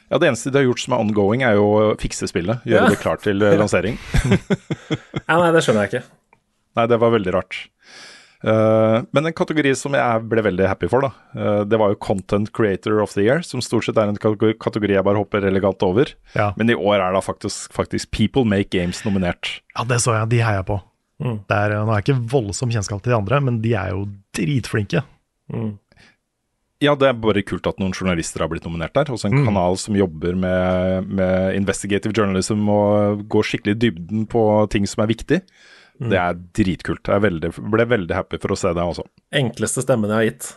Ja, 0.10 0.18
Det 0.18 0.27
eneste 0.31 0.52
de 0.52 0.57
har 0.61 0.65
gjort 0.68 0.81
som 0.81 0.94
er 0.95 1.03
ongoing, 1.03 1.44
er 1.45 1.57
jo 1.60 1.65
å 1.69 1.81
fikse 2.02 2.27
spillet. 2.30 2.64
Gjøre 2.65 2.86
Ja. 2.88 2.90
det 2.90 3.02
klart 3.02 3.22
til 3.26 3.41
eh, 3.45 3.57
lansering. 3.60 3.99
Ja, 5.30 5.38
nei, 5.38 5.52
det 5.53 5.61
skjønner 5.61 5.86
jeg 5.86 5.91
ikke. 5.91 6.06
Nei, 6.80 6.86
det 6.90 6.98
var 7.02 7.11
veldig 7.14 7.34
rart. 7.36 7.57
Uh, 8.40 9.03
men 9.11 9.27
en 9.27 9.36
kategori 9.36 9.73
som 9.76 9.94
jeg 9.98 10.22
ble 10.31 10.41
veldig 10.45 10.68
happy 10.69 10.88
for, 10.90 11.03
da, 11.03 11.10
uh, 11.36 11.61
det 11.68 11.76
var 11.77 11.91
jo 11.91 11.98
Content 11.99 12.49
Creator 12.56 13.02
of 13.03 13.11
the 13.14 13.26
Year, 13.26 13.41
som 13.44 13.60
stort 13.61 13.84
sett 13.86 13.99
er 13.99 14.07
en 14.07 14.18
kategori 14.18 14.95
jeg 14.95 15.03
bare 15.06 15.19
hopper 15.19 15.44
elegant 15.45 15.84
over. 15.86 16.14
Ja. 16.38 16.53
Men 16.57 16.72
i 16.72 16.77
år 16.77 17.03
er 17.03 17.18
da 17.18 17.22
faktisk, 17.22 17.73
faktisk 17.76 18.10
People 18.15 18.45
Make 18.48 18.72
Games 18.72 19.03
nominert. 19.06 19.60
Ja, 19.76 19.84
det 19.90 19.99
så 20.06 20.15
jeg. 20.15 20.31
De 20.31 20.40
heier 20.45 20.64
på. 20.65 20.80
Mm. 21.19 21.41
Er, 21.52 21.76
nå 21.76 21.91
har 21.91 21.99
jeg 21.99 22.07
ikke 22.07 22.31
voldsom 22.31 22.72
kjennskap 22.72 23.03
til 23.03 23.11
de 23.11 23.19
andre, 23.19 23.41
men 23.44 23.60
de 23.61 23.76
er 23.76 23.91
jo 23.91 24.06
dritflinke. 24.38 25.03
Mm. 25.52 25.73
Ja, 26.80 26.93
det 26.95 27.10
er 27.10 27.18
bare 27.19 27.41
kult 27.43 27.68
at 27.68 27.80
noen 27.81 27.91
journalister 27.91 28.39
har 28.39 28.47
blitt 28.51 28.64
nominert 28.64 28.93
der. 28.95 29.10
Også 29.11 29.27
en 29.27 29.35
Mm. 29.41 29.45
kanal 29.49 29.76
som 29.77 29.97
jobber 29.99 30.35
med, 30.35 31.10
med 31.11 31.56
investigative 31.57 32.14
journalism 32.15 32.69
og 32.72 33.26
går 33.27 33.43
skikkelig 33.43 33.76
i 33.76 33.80
dybden 33.89 34.26
på 34.31 34.43
ting 34.72 34.88
som 34.88 35.03
er 35.03 35.11
viktig. 35.11 35.41
Det 35.99 36.15
er 36.15 36.38
dritkult. 36.56 37.03
Jeg 37.11 37.19
veldig, 37.26 37.49
ble 37.69 37.85
veldig 37.85 38.15
happy 38.15 38.38
for 38.39 38.56
å 38.56 38.57
se 38.57 38.72
det 38.72 38.80
også. 38.80 39.03
Enkleste 39.35 39.84
stemmen 39.84 40.07
jeg 40.14 40.15
har 40.15 40.27
gitt. 40.30 40.47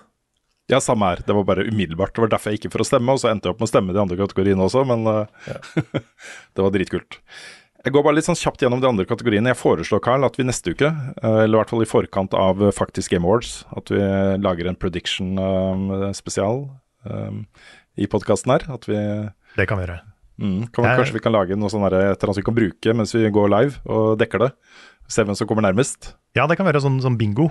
Ja, 0.70 0.78
samme 0.78 1.08
her. 1.10 1.16
Det 1.26 1.34
var 1.34 1.42
bare 1.42 1.64
umiddelbart. 1.66 2.14
Det 2.14 2.22
var 2.22 2.30
derfor 2.36 2.52
jeg 2.54 2.60
gikk 2.60 2.70
for 2.76 2.84
å 2.84 2.86
stemme, 2.86 3.10
og 3.10 3.18
så 3.18 3.32
endte 3.32 3.50
jeg 3.50 3.56
opp 3.56 3.58
med 3.60 3.66
å 3.66 3.72
stemme 3.72 3.92
de 3.92 3.98
andre 4.04 4.16
kategoriene 4.22 4.62
også, 4.62 4.84
men 4.86 5.02
ja. 5.02 5.58
det 6.54 6.62
var 6.62 6.70
dritkult. 6.70 7.18
Jeg 7.84 7.92
går 7.96 8.04
bare 8.06 8.14
litt 8.14 8.26
sånn 8.28 8.38
kjapt 8.38 8.62
gjennom 8.62 8.80
de 8.80 8.86
andre 8.86 9.04
kategoriene. 9.04 9.50
Jeg 9.50 9.58
foreslår, 9.58 10.00
Carl, 10.04 10.24
at 10.24 10.36
vi 10.38 10.44
neste 10.46 10.70
uke, 10.70 10.86
eh, 10.86 11.42
eller 11.42 11.56
i 11.56 11.60
hvert 11.62 11.70
fall 11.72 11.82
i 11.82 11.88
forkant 11.90 12.34
av 12.38 12.62
eh, 12.62 12.70
faktisk 12.70 13.10
Game 13.10 13.26
Awards, 13.26 13.64
at 13.76 13.90
vi 13.90 13.98
lager 14.38 14.68
en 14.70 14.76
prediction-spesial 14.78 16.62
i 17.98 18.06
podkasten 18.06 18.52
her. 18.54 18.66
At 18.72 18.86
vi 18.88 18.96
Det 19.56 19.66
kan 19.68 19.78
vi 19.78 19.84
gjøre. 19.86 20.00
mm, 20.40 20.72
kan, 20.72 20.84
Jeg- 20.84 20.98
Kanskje 20.98 21.12
vi 21.12 21.20
kan 21.20 21.32
lage 21.32 21.56
noe 21.58 21.68
sånn 21.68 21.84
et 21.86 21.92
eller 21.92 22.16
annet 22.16 22.36
vi 22.36 22.42
kan 22.42 22.54
bruke 22.54 22.94
mens 22.96 23.12
vi 23.12 23.28
går 23.30 23.48
live 23.50 23.80
og 23.86 24.18
dekker 24.18 24.38
det. 24.38 24.52
Se 25.08 25.22
hvem 25.24 25.34
som 25.36 25.46
kommer 25.46 25.62
nærmest. 25.62 26.14
Ja, 26.34 26.46
det 26.46 26.56
kan 26.56 26.66
være 26.66 26.80
sånn, 26.80 27.00
sånn 27.02 27.18
bingo. 27.18 27.50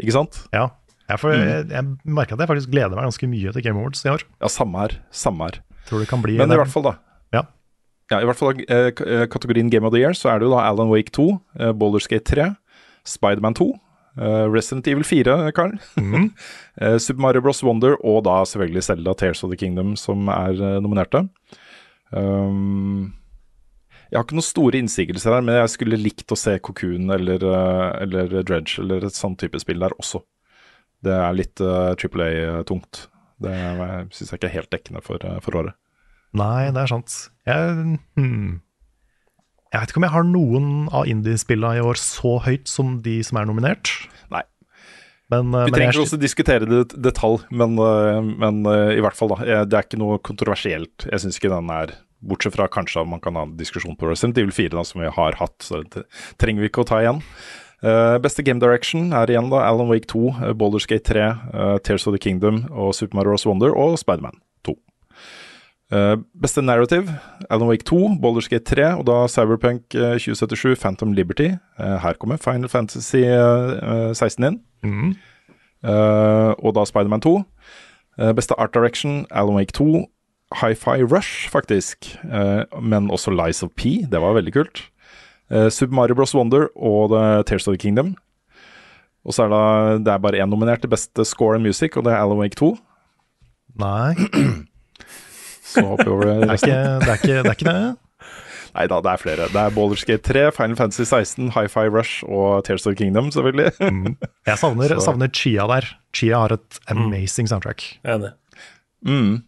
Ikke 0.00 0.12
sant? 0.12 0.48
Ja. 0.52 0.70
Jeg, 1.08 1.18
får, 1.20 1.34
Mm. 1.36 1.46
jeg, 1.46 1.68
jeg 1.70 1.84
merker 2.04 2.32
at 2.32 2.38
jeg 2.40 2.48
faktisk 2.48 2.70
gleder 2.72 2.96
meg 2.96 3.04
ganske 3.04 3.28
mye 3.28 3.52
til 3.52 3.62
Game 3.62 3.78
Awards 3.78 4.04
i 4.04 4.08
år. 4.10 4.22
Ja, 4.40 4.48
samme 4.48 4.74
her. 4.80 4.98
Samme 5.12 5.38
her. 5.44 5.60
Tror 5.86 6.00
det 6.00 6.08
kan 6.08 6.20
bli 6.22 6.36
Men 6.36 6.50
i 6.50 6.56
hvert 6.56 6.66
fall, 6.72 6.82
da. 6.82 6.94
Ja. 7.32 7.42
Ja, 8.12 8.20
I 8.22 8.26
hvert 8.28 8.38
fall 8.38 8.60
eh, 8.70 8.92
eh, 8.92 9.24
kategorien 9.32 9.70
Game 9.72 9.86
of 9.88 9.92
the 9.94 9.98
Year 10.02 10.14
så 10.14 10.30
er 10.30 10.38
det 10.38 10.46
jo 10.46 10.52
da 10.54 10.62
Alan 10.68 10.92
Wake 10.92 11.10
2, 11.16 11.26
eh, 11.58 11.72
Boulderskate 11.74 12.22
3, 12.28 12.46
Spiderman 13.06 13.56
2, 13.58 13.66
eh, 14.20 14.44
Resident 14.52 14.86
Evil 14.92 15.04
4, 15.04 15.34
Karl, 15.56 15.74
Mm. 15.98 16.30
eh, 16.80 16.96
Super 17.02 17.20
Mario 17.24 17.42
Bros. 17.42 17.62
Wonder 17.66 17.96
og 18.04 18.22
da 18.28 18.42
selvfølgelig 18.46 18.84
Zelda 18.86 19.14
Tears 19.14 19.42
of 19.42 19.50
the 19.50 19.58
Kingdom 19.58 19.96
som 19.98 20.28
er 20.30 20.54
eh, 20.54 20.78
nominerte. 20.84 21.24
Um, 22.14 23.14
jeg 24.06 24.20
har 24.20 24.24
ikke 24.24 24.36
noen 24.38 24.46
store 24.46 24.78
innsigelser 24.78 25.34
her, 25.34 25.42
men 25.42 25.56
jeg 25.58 25.72
skulle 25.72 25.98
likt 25.98 26.30
å 26.30 26.38
se 26.38 26.54
Cocoon 26.62 27.10
eller, 27.10 27.42
eh, 27.42 27.88
eller 28.06 28.36
Dredge 28.46 28.78
eller 28.84 29.08
et 29.08 29.18
sånt 29.18 29.40
type 29.42 29.58
spill 29.58 29.82
der 29.82 29.94
også. 29.98 30.22
Det 31.02 31.12
er 31.12 31.34
litt 31.36 31.60
uh, 31.60 31.92
Triple 31.98 32.28
A-tungt. 32.60 33.08
Det 33.42 33.52
syns 34.14 34.30
jeg 34.30 34.38
ikke 34.38 34.48
er 34.48 34.54
helt 34.60 34.70
dekkende 34.72 35.02
for, 35.04 35.20
eh, 35.26 35.40
for 35.44 35.58
året. 35.60 35.74
Nei, 36.36 36.70
det 36.74 36.82
er 36.84 36.90
sant. 36.90 37.16
Jeg, 37.48 37.98
hmm. 38.18 38.60
Jeg 39.72 39.82
vet 39.82 39.92
ikke 39.92 40.00
om 40.00 40.06
jeg 40.06 40.14
har 40.14 40.26
noen 40.28 40.68
av 40.94 41.08
indie-spillene 41.10 41.80
i 41.80 41.84
år 41.84 41.98
så 42.00 42.36
høyt 42.44 42.70
som 42.70 43.00
de 43.04 43.18
som 43.26 43.40
er 43.40 43.48
nominert. 43.48 43.90
Nei. 44.32 44.44
Men, 45.32 45.50
eh, 45.50 45.66
Vi 45.66 45.72
men 45.72 45.74
trenger 45.74 45.96
ikke 45.96 46.06
også 46.06 46.20
diskutere 46.22 46.68
det 46.70 46.94
i 46.94 47.02
detalj, 47.02 47.42
men, 47.50 47.76
øh, 47.82 48.22
men 48.22 48.62
øh, 48.64 48.94
i 48.94 49.02
hvert 49.02 49.18
fall, 49.18 49.34
da. 49.34 49.42
eh, 49.42 49.64
Det 49.64 49.74
er 49.74 49.86
ikke 49.88 49.98
noe 49.98 50.18
kontroversielt. 50.18 51.08
Jeg 51.10 51.20
syns 51.20 51.38
ikke 51.40 51.52
den 51.52 51.70
er 51.70 51.96
Bortsett 52.26 52.56
fra 52.56 52.66
kanskje 52.66 53.02
at 53.02 53.08
man 53.10 53.20
kan 53.20 53.34
ha 53.34 53.42
en 53.44 53.56
diskusjon 53.58 53.96
på 53.98 54.08
Resident 54.08 54.38
Evil 54.38 54.50
4, 54.50 54.70
da, 54.70 54.82
som 54.82 55.02
vi 55.02 55.10
har 55.12 55.36
hatt. 55.36 55.58
Så 55.60 55.82
det 55.84 56.06
trenger 56.38 56.62
vi 56.62 56.70
ikke 56.70 56.82
å 56.82 56.88
ta 56.88 57.02
igjen. 57.02 57.20
Uh, 57.84 58.16
beste 58.18 58.42
game 58.42 58.58
direction 58.58 59.12
er 59.12 59.28
igjen 59.28 59.50
da 59.50 59.60
Alan 59.68 59.90
Wake 59.90 60.08
2, 60.08 60.32
uh, 60.32 60.52
Baldur's 60.56 60.88
Gate 60.88 61.04
3, 61.04 61.28
uh, 61.52 61.76
Tears 61.84 62.06
of 62.08 62.16
the 62.16 62.18
Kingdom 62.18 62.64
og 62.72 62.94
Super 62.96 63.20
Mario. 63.20 63.36
Wonder 63.44 63.76
og 63.76 63.98
Spiderman 64.00 64.40
2. 65.90 65.96
Eh, 65.96 66.16
beste 66.34 66.62
narrative, 66.62 67.12
Alan 67.50 67.68
Wake 67.68 67.84
2, 67.84 68.18
Baldur's 68.20 68.48
Gate 68.48 68.64
3 68.64 68.96
og 68.98 69.04
da 69.06 69.26
Cyberpunk 69.30 69.94
eh, 69.94 70.16
2077, 70.18 70.76
Phantom 70.80 71.12
Liberty. 71.12 71.52
Uh, 71.78 71.96
her 72.02 72.14
kommer 72.18 72.36
Final 72.42 72.68
Fantasy 72.68 73.22
eh, 73.22 74.10
eh, 74.10 74.14
16 74.14 74.44
inn. 74.48 74.60
Eh, 75.84 76.52
og 76.58 76.74
da 76.74 76.84
Spiderman 76.88 77.20
2. 77.22 77.36
Eh, 78.18 78.32
beste 78.34 78.54
art 78.58 78.74
direction, 78.74 79.26
Alan 79.30 79.54
Wake 79.56 79.72
2. 79.72 80.06
Hi-Fi 80.60 81.02
Rush, 81.02 81.48
faktisk. 81.50 82.16
Eh, 82.24 82.64
men 82.82 83.10
også 83.10 83.30
Lies 83.34 83.62
of 83.62 83.70
P. 83.76 84.06
Det 84.10 84.20
var 84.22 84.34
veldig 84.38 84.52
kult. 84.54 84.84
Eh, 85.50 85.68
Super 85.70 85.94
Mario 85.94 86.14
Bros. 86.14 86.34
Wonder 86.34 86.68
og 86.76 87.10
The 87.10 87.42
Tears 87.46 87.68
of 87.68 87.74
the 87.74 87.78
Kingdom. 87.82 88.14
Og 89.26 89.34
så 89.34 89.42
er 89.46 89.50
det, 89.50 90.04
det 90.06 90.12
er 90.12 90.18
bare 90.22 90.38
én 90.42 90.50
nominert 90.50 90.80
til 90.82 90.90
beste 90.90 91.24
score 91.26 91.56
and 91.56 91.64
music, 91.66 91.96
og 91.96 92.04
det 92.06 92.12
er 92.12 92.22
Alan 92.22 92.38
Wake 92.38 92.54
2. 92.58 92.76
nei, 93.78 94.14
Så 95.66 95.82
hopper 95.86 96.12
over 96.14 96.28
det 96.28 96.34
er 96.46 96.58
ikke 96.58 96.68
det. 96.70 97.08
Er 97.08 97.16
ikke, 97.18 97.32
det, 97.32 97.46
er 97.46 97.56
ikke 97.56 97.72
det. 97.72 97.96
Nei 98.76 98.84
da, 98.92 99.00
det 99.00 99.12
er 99.12 99.22
flere. 99.22 99.48
Det 99.52 99.60
er 99.62 99.74
Baldur's 99.74 100.04
Gate 100.06 100.22
3, 100.28 100.44
Final 100.52 100.76
Fantasy 100.76 101.06
16, 101.08 101.50
Hi-Fi 101.56 101.86
Rush 101.88 102.24
og 102.28 102.64
Tears 102.66 102.86
of 102.86 102.92
the 102.92 102.98
Kingdom, 103.00 103.30
selvfølgelig. 103.32 103.72
Jeg 104.46 104.58
savner, 104.60 104.96
savner 105.06 105.32
Chia 105.32 105.66
der. 105.70 105.88
Chia 106.14 106.42
har 106.44 106.56
et 106.58 106.80
amazing 106.92 107.48
soundtrack. 107.48 107.86
Enig. 108.04 108.34
Mm. 109.06 109.42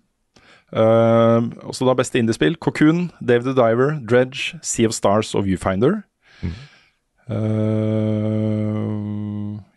Uh, 0.68 1.48
også 1.64 1.86
da 1.88 1.94
beste 1.96 2.18
indiespill. 2.18 2.56
Cocoon, 2.60 3.10
Dave 3.20 3.44
the 3.44 3.56
Diver, 3.56 3.98
Dredge, 4.10 4.58
Sea 4.62 4.88
of 4.88 4.96
Stars 4.96 5.34
og 5.34 5.44
Viewfinder. 5.44 6.02
Eh, 7.28 8.88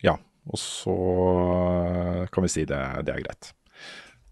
ja, 0.06 0.14
og 0.48 0.58
så 0.58 0.94
eh, 1.84 2.22
kan 2.32 2.46
vi 2.46 2.52
si 2.52 2.64
det, 2.68 2.80
det 3.04 3.12
er 3.12 3.24
greit. 3.26 3.50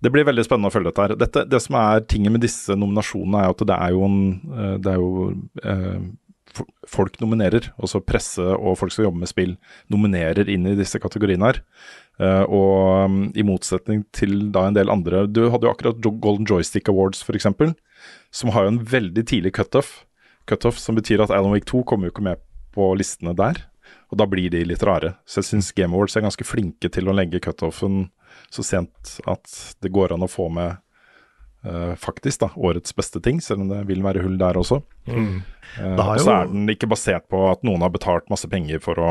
Det 0.01 0.11
blir 0.13 0.25
veldig 0.25 0.47
spennende 0.47 0.71
å 0.71 0.75
følge 0.75 0.91
dette 0.91 1.05
her. 1.05 1.15
Dette, 1.21 1.45
det 1.51 1.61
som 1.61 1.77
er 1.81 2.03
tingen 2.09 2.35
med 2.35 2.45
disse 2.45 2.77
nominasjonene, 2.77 3.45
er 3.45 3.55
at 3.55 3.65
det 3.69 3.77
er 3.77 3.95
jo 3.95 4.07
en 4.07 4.19
eh, 4.57 4.75
Det 4.81 4.95
er 4.95 5.01
jo 5.03 5.29
eh, 5.63 6.11
Folk 6.91 7.21
nominerer, 7.23 7.69
altså 7.79 8.01
presse 8.03 8.43
og 8.43 8.75
folk 8.81 8.91
som 8.91 9.05
jobber 9.05 9.23
med 9.23 9.31
spill, 9.31 9.53
nominerer 9.93 10.49
inn 10.51 10.65
i 10.67 10.75
disse 10.75 10.99
kategoriene 10.99 11.47
her. 11.47 11.61
Eh, 12.19 12.43
og 12.43 13.07
um, 13.07 13.21
i 13.39 13.45
motsetning 13.47 14.03
til 14.17 14.49
da 14.51 14.65
en 14.67 14.75
del 14.75 14.91
andre 14.91 15.23
Du 15.31 15.45
hadde 15.47 15.69
jo 15.69 15.71
akkurat 15.71 16.03
Golden 16.03 16.49
Joystick 16.49 16.91
Awards, 16.91 17.23
f.eks., 17.23 17.47
som 18.35 18.51
har 18.51 18.67
jo 18.67 18.73
en 18.75 18.83
veldig 18.83 19.25
tidlig 19.31 19.55
cutoff. 19.61 20.01
Cutoff 20.51 20.81
som 20.83 20.99
betyr 20.99 21.23
at 21.23 21.31
Alan 21.31 21.55
Wake 21.55 21.71
2 21.71 21.85
kommer 21.87 22.09
jo 22.09 22.17
ikke 22.17 22.27
med 22.33 22.43
på 22.75 22.91
listene 22.99 23.37
der. 23.39 23.63
Og 24.11 24.19
da 24.19 24.27
blir 24.27 24.51
de 24.51 24.65
litt 24.67 24.83
rare. 24.87 25.15
Så 25.23 25.41
jeg 25.41 25.53
syns 25.53 25.71
Game 25.77 25.95
Awards 25.95 26.17
er 26.19 26.27
ganske 26.27 26.47
flinke 26.47 26.91
til 26.91 27.07
å 27.07 27.15
legge 27.15 27.43
cutoffen 27.43 28.09
så 28.51 28.65
sent 28.67 29.17
at 29.31 29.57
det 29.83 29.93
går 29.95 30.17
an 30.17 30.27
å 30.27 30.31
få 30.31 30.51
med 30.53 30.79
Uh, 31.61 31.93
faktisk 32.01 32.41
da, 32.41 32.47
årets 32.57 32.95
beste 32.97 33.21
ting, 33.21 33.37
selv 33.45 33.61
om 33.61 33.67
det 33.69 33.83
vil 33.85 34.01
være 34.01 34.23
hull 34.25 34.39
der 34.41 34.57
også. 34.57 34.79
Mm. 35.05 35.43
Uh, 35.77 35.99
og 36.01 36.21
så 36.25 36.33
er 36.33 36.47
den 36.49 36.71
ikke 36.73 36.89
basert 36.89 37.27
på 37.29 37.37
at 37.51 37.61
noen 37.69 37.85
har 37.85 37.93
betalt 37.93 38.31
masse 38.33 38.49
penger 38.49 38.81
for 38.81 38.97
å 38.97 39.11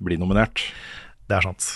bli 0.00 0.16
nominert. 0.16 0.62
Det 1.28 1.36
er 1.36 1.44
sant. 1.44 1.66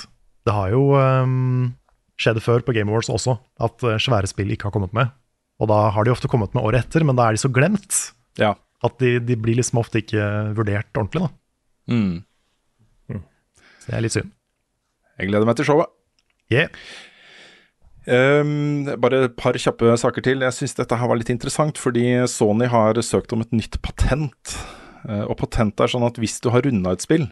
Det 0.48 0.54
har 0.56 0.72
jo 0.72 0.94
um, 0.96 1.74
skjedd 2.16 2.40
før 2.40 2.64
på 2.64 2.72
Game 2.78 2.88
Awards 2.88 3.12
også, 3.12 3.36
at 3.60 3.84
eh, 3.84 4.00
svære 4.00 4.32
spill 4.32 4.48
ikke 4.56 4.70
har 4.70 4.74
kommet 4.78 4.96
med. 4.96 5.12
Og 5.60 5.68
da 5.68 5.82
har 5.92 6.08
de 6.08 6.12
ofte 6.16 6.32
kommet 6.32 6.56
med 6.56 6.64
året 6.64 6.86
etter, 6.86 7.04
men 7.04 7.20
da 7.20 7.28
er 7.28 7.36
de 7.36 7.44
så 7.44 7.52
glemt 7.52 8.00
Ja. 8.40 8.54
at 8.56 8.96
de, 9.04 9.18
de 9.20 9.36
blir 9.36 9.60
liksom 9.60 9.80
ofte 9.84 10.00
ikke 10.00 10.24
vurdert 10.56 10.88
ordentlig. 10.96 11.28
da. 11.28 11.92
Mm. 11.92 13.20
Så 13.80 13.88
det 13.92 13.96
er 13.96 14.04
litt 14.08 14.16
synd. 14.16 14.32
Jeg 15.20 15.28
gleder 15.28 15.48
meg 15.48 15.60
til 15.60 15.68
showet. 15.68 15.92
Yeah. 16.50 16.68
Um, 18.10 18.88
bare 18.98 19.26
et 19.28 19.36
par 19.38 19.54
kjappe 19.60 19.92
saker 20.00 20.24
til. 20.24 20.42
Jeg 20.42 20.56
syns 20.56 20.78
dette 20.78 20.96
her 20.98 21.10
var 21.10 21.20
litt 21.20 21.30
interessant, 21.32 21.78
fordi 21.78 22.06
Sony 22.30 22.66
har 22.72 22.98
søkt 23.06 23.34
om 23.36 23.44
et 23.44 23.52
nytt 23.54 23.78
patent. 23.84 24.56
Uh, 25.06 25.26
og 25.28 25.36
patentet 25.40 25.86
er 25.86 25.92
sånn 25.94 26.08
at 26.08 26.18
hvis 26.20 26.40
du 26.42 26.50
har 26.54 26.66
runda 26.66 26.96
et 26.96 27.04
spill, 27.04 27.28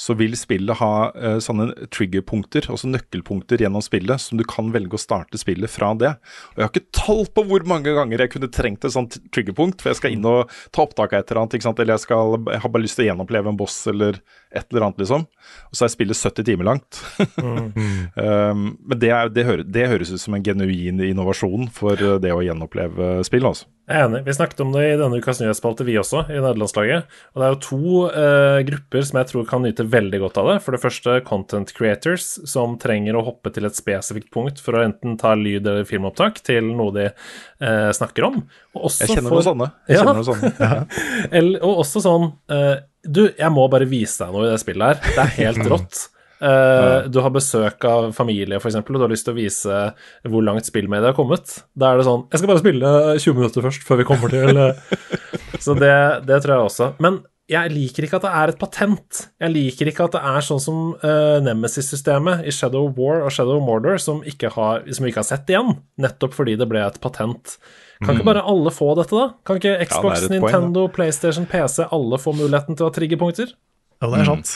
så 0.00 0.14
vil 0.16 0.32
spillet 0.38 0.80
ha 0.80 1.10
uh, 1.12 1.36
sånne 1.42 1.68
triggerpunkter, 1.92 2.70
altså 2.72 2.88
nøkkelpunkter 2.88 3.60
gjennom 3.60 3.84
spillet, 3.84 4.22
som 4.22 4.40
du 4.40 4.44
kan 4.48 4.72
velge 4.74 4.96
å 4.96 5.02
starte 5.02 5.38
spillet 5.40 5.70
fra 5.70 5.92
det. 6.00 6.14
Og 6.54 6.62
jeg 6.62 6.66
har 6.66 6.72
ikke 6.72 6.96
tall 6.96 7.24
på 7.30 7.44
hvor 7.50 7.66
mange 7.68 7.94
ganger 7.94 8.24
jeg 8.24 8.34
kunne 8.34 8.50
trengt 8.54 8.86
et 8.86 8.96
sånt 8.96 9.20
triggerpunkt, 9.34 9.82
for 9.82 9.92
jeg 9.92 10.00
skal 10.00 10.16
inn 10.16 10.26
og 10.26 10.50
ta 10.72 10.86
opptak 10.86 11.12
av 11.12 11.22
et 11.22 11.30
eller 11.32 11.44
annet, 11.44 11.70
eller 11.84 11.94
jeg, 11.94 12.06
skal, 12.06 12.38
jeg 12.48 12.64
har 12.64 12.72
bare 12.72 12.86
lyst 12.86 12.98
til 12.98 13.06
å 13.06 13.10
gjenoppleve 13.12 13.52
en 13.52 13.60
boss 13.60 13.82
eller 13.92 14.22
et 14.50 14.66
eller 14.72 14.86
annet, 14.88 14.98
liksom. 15.02 15.26
Og 15.70 15.78
så 15.78 15.84
er 15.86 15.92
spillet 15.92 16.18
70 16.18 16.44
timer 16.48 16.66
langt. 16.66 16.98
um, 17.38 18.64
men 18.84 18.98
det, 18.98 19.10
er, 19.14 19.28
det, 19.32 19.44
hører, 19.46 19.64
det 19.66 19.88
høres 19.92 20.10
ut 20.14 20.22
som 20.22 20.34
en 20.36 20.42
genuin 20.46 21.00
innovasjon 21.06 21.68
for 21.74 21.94
eh, 22.00 22.16
det 22.22 22.32
å 22.34 22.42
gjenoppleve 22.44 23.20
spill, 23.26 23.46
altså. 23.50 23.68
Jeg 23.90 23.98
er 23.98 24.04
enig. 24.06 24.20
Vi 24.28 24.34
snakket 24.36 24.60
om 24.62 24.68
det 24.70 24.82
i 24.86 24.98
denne 25.00 25.18
ukas 25.18 25.40
nyhetsspalte, 25.42 25.82
vi 25.88 25.96
også, 25.98 26.20
i 26.30 26.36
nederlandslaget. 26.38 27.08
Og 27.34 27.40
det 27.42 27.46
er 27.48 27.54
jo 27.56 27.60
to 27.64 28.02
uh, 28.14 28.58
grupper 28.68 29.06
som 29.08 29.18
jeg 29.18 29.30
tror 29.32 29.48
kan 29.50 29.64
nyte 29.66 29.86
veldig 29.90 30.20
godt 30.22 30.38
av 30.38 30.50
det. 30.52 30.56
For 30.62 30.76
det 30.76 30.82
første 30.84 31.16
content 31.26 31.72
creators, 31.74 32.28
som 32.46 32.76
trenger 32.78 33.18
å 33.18 33.24
hoppe 33.26 33.50
til 33.54 33.66
et 33.66 33.74
spesifikt 33.78 34.30
punkt 34.34 34.62
for 34.62 34.78
å 34.78 34.84
enten 34.86 35.16
ta 35.18 35.32
lyd- 35.34 35.66
eller 35.66 35.88
filmopptak 35.90 36.38
til 36.46 36.70
noe 36.78 36.94
de 36.94 37.08
uh, 37.10 37.90
snakker 37.98 38.28
om. 38.30 38.38
Og 38.78 38.86
også 38.92 39.08
Jeg 39.08 39.16
kjenner 39.16 39.26
for- 39.34 39.40
noen 39.40 39.48
sånne. 39.50 39.70
Jeg 39.90 39.98
Ja. 39.98 40.04
kjenner 40.04 40.20
noen 40.22 40.30
sånne. 40.30 40.78
Eller, 41.40 41.58
og 41.66 41.82
også 41.82 42.00
sånn 42.04 42.28
eh, 42.54 42.76
Du, 43.04 43.26
jeg 43.28 43.52
må 43.54 43.66
bare 43.72 43.88
vise 43.88 44.24
deg 44.24 44.34
noe 44.34 44.48
i 44.48 44.52
det 44.52 44.62
spillet 44.62 44.90
her. 44.90 45.14
Det 45.16 45.22
er 45.24 45.36
helt 45.38 45.68
rått. 45.72 46.06
Uh, 46.40 47.04
du 47.12 47.18
har 47.20 47.32
besøk 47.34 47.84
av 47.84 48.14
familie, 48.16 48.56
f.eks., 48.56 48.78
og 48.80 48.94
du 48.96 49.02
har 49.04 49.12
lyst 49.12 49.26
til 49.28 49.34
å 49.34 49.40
vise 49.40 49.80
hvor 50.24 50.44
langt 50.44 50.68
spillmediet 50.68 51.12
har 51.12 51.16
kommet. 51.18 51.58
Da 51.76 51.90
er 51.90 52.00
det 52.00 52.06
sånn 52.08 52.24
Jeg 52.30 52.40
skal 52.40 52.52
bare 52.52 52.62
spille 52.62 52.92
20 53.20 53.36
minutter 53.36 53.66
først, 53.66 53.84
før 53.84 54.00
vi 54.00 54.06
kommer 54.08 54.32
til 54.32 54.62
eh. 54.62 54.94
Så 55.64 55.76
det, 55.76 55.92
det 56.24 56.40
tror 56.40 56.54
jeg 56.54 56.70
også. 56.70 56.88
Men 57.04 57.20
jeg 57.50 57.72
liker 57.74 58.06
ikke 58.06 58.20
at 58.20 58.24
det 58.24 58.32
er 58.38 58.52
et 58.52 58.60
patent. 58.60 59.20
Jeg 59.42 59.52
liker 59.52 59.90
ikke 59.90 60.06
at 60.06 60.16
det 60.16 60.22
er 60.30 60.46
sånn 60.46 60.62
som 60.62 60.80
uh, 61.02 61.38
Nemesis-systemet 61.44 62.46
i 62.46 62.54
Shadow 62.54 62.88
War 62.96 63.24
og 63.26 63.34
Shadow 63.34 63.58
of 63.58 63.66
Mordor, 63.66 63.98
som, 64.00 64.22
ikke 64.24 64.52
har, 64.54 64.86
som 64.94 65.04
vi 65.04 65.12
ikke 65.12 65.24
har 65.24 65.30
sett 65.32 65.50
igjen, 65.50 65.74
nettopp 66.00 66.36
fordi 66.36 66.54
det 66.60 66.70
ble 66.70 66.84
et 66.86 67.00
patent. 67.02 67.58
Kan 68.00 68.16
ikke 68.16 68.30
bare 68.30 68.42
alle 68.48 68.72
få 68.72 68.94
dette, 68.96 69.12
da? 69.12 69.26
Kan 69.44 69.58
ikke 69.60 69.76
Xbox, 69.84 70.24
ja, 70.24 70.32
Nintendo, 70.32 70.86
point. 70.86 70.94
PlayStation, 70.96 71.46
PC 71.48 71.84
alle 71.92 72.18
få 72.20 72.32
muligheten 72.32 72.78
til 72.78 72.86
å 72.86 72.88
ha 72.88 72.94
triggerpunkter? 72.96 73.52
Ja, 74.00 74.08
det 74.08 74.22
er 74.22 74.30
sant. 74.30 74.52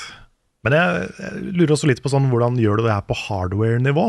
Men 0.65 0.77
jeg, 0.79 1.09
jeg 1.21 1.43
lurer 1.59 1.75
også 1.77 1.91
litt 1.91 2.01
på 2.01 2.09
sånn, 2.09 2.31
hvordan 2.33 2.57
gjør 2.61 2.81
du 2.81 2.87
det 2.87 2.95
her 2.95 3.05
på 3.05 3.16
hardware-nivå? 3.27 4.07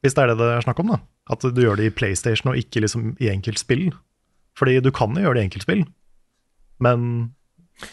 Hvis 0.00 0.16
det 0.16 0.24
er 0.24 0.32
det 0.32 0.38
det 0.40 0.50
er 0.54 0.64
snakk 0.64 0.80
om, 0.80 0.94
da. 0.94 1.00
At 1.28 1.44
du 1.44 1.60
gjør 1.60 1.76
det 1.76 1.90
i 1.90 1.92
PlayStation 1.92 2.54
og 2.54 2.60
ikke 2.60 2.80
liksom 2.86 3.10
i 3.20 3.28
enkeltspill. 3.28 3.90
Fordi 4.56 4.78
du 4.80 4.88
kan 4.96 5.12
jo 5.12 5.26
gjøre 5.26 5.36
det 5.38 5.42
i 5.44 5.48
enkeltspill, 5.50 5.82
men 6.82 7.02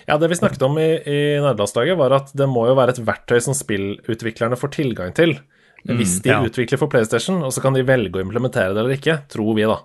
Ja, 0.07 0.15
det 0.17 0.31
vi 0.31 0.37
snakket 0.39 0.63
om 0.65 0.79
i, 0.81 0.87
i 0.97 1.17
nederlandslaget, 1.43 1.97
var 1.99 2.15
at 2.15 2.31
det 2.33 2.47
må 2.49 2.63
jo 2.69 2.77
være 2.77 2.95
et 2.95 3.03
verktøy 3.05 3.37
som 3.43 3.53
spillutviklerne 3.53 4.57
får 4.57 4.71
tilgang 4.79 5.11
til. 5.17 5.35
Hvis 5.85 6.15
de 6.25 6.31
ja. 6.31 6.39
utvikler 6.41 6.79
for 6.81 6.89
PlayStation, 6.89 7.43
og 7.45 7.51
så 7.53 7.61
kan 7.61 7.75
de 7.77 7.83
velge 7.85 8.17
å 8.17 8.23
implementere 8.23 8.73
det 8.73 8.81
eller 8.81 8.95
ikke, 8.95 9.19
tror 9.29 9.51
vi, 9.53 9.67
da. 9.69 9.77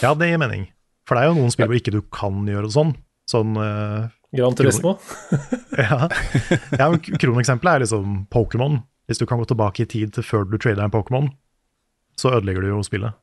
Ja, 0.00 0.14
det 0.16 0.30
gir 0.30 0.40
mening. 0.40 0.66
For 1.08 1.18
det 1.18 1.24
er 1.24 1.32
jo 1.32 1.38
noen 1.40 1.52
spill 1.52 1.68
hvor 1.68 1.78
ikke 1.78 1.94
du 1.94 2.00
kan 2.14 2.46
gjøre 2.48 2.68
det 2.68 2.76
sånn. 2.76 2.94
Sånn 3.30 3.58
uh, 3.58 4.08
Gran 4.32 4.56
Turismo. 4.56 4.96
Ja, 5.82 6.08
ja 6.78 6.88
Kroneksempelet 6.96 7.74
er 7.74 7.84
liksom 7.84 8.24
Pokémon. 8.32 8.80
Hvis 9.10 9.20
du 9.20 9.26
kan 9.28 9.40
gå 9.40 9.46
tilbake 9.50 9.84
i 9.84 9.88
tid 9.88 10.12
til 10.14 10.24
før 10.24 10.46
du 10.48 10.58
trader 10.60 10.84
en 10.84 10.92
Pokémon, 10.92 11.26
så 12.18 12.30
ødelegger 12.36 12.64
du 12.64 12.70
jo 12.70 12.82
spillet. 12.86 13.16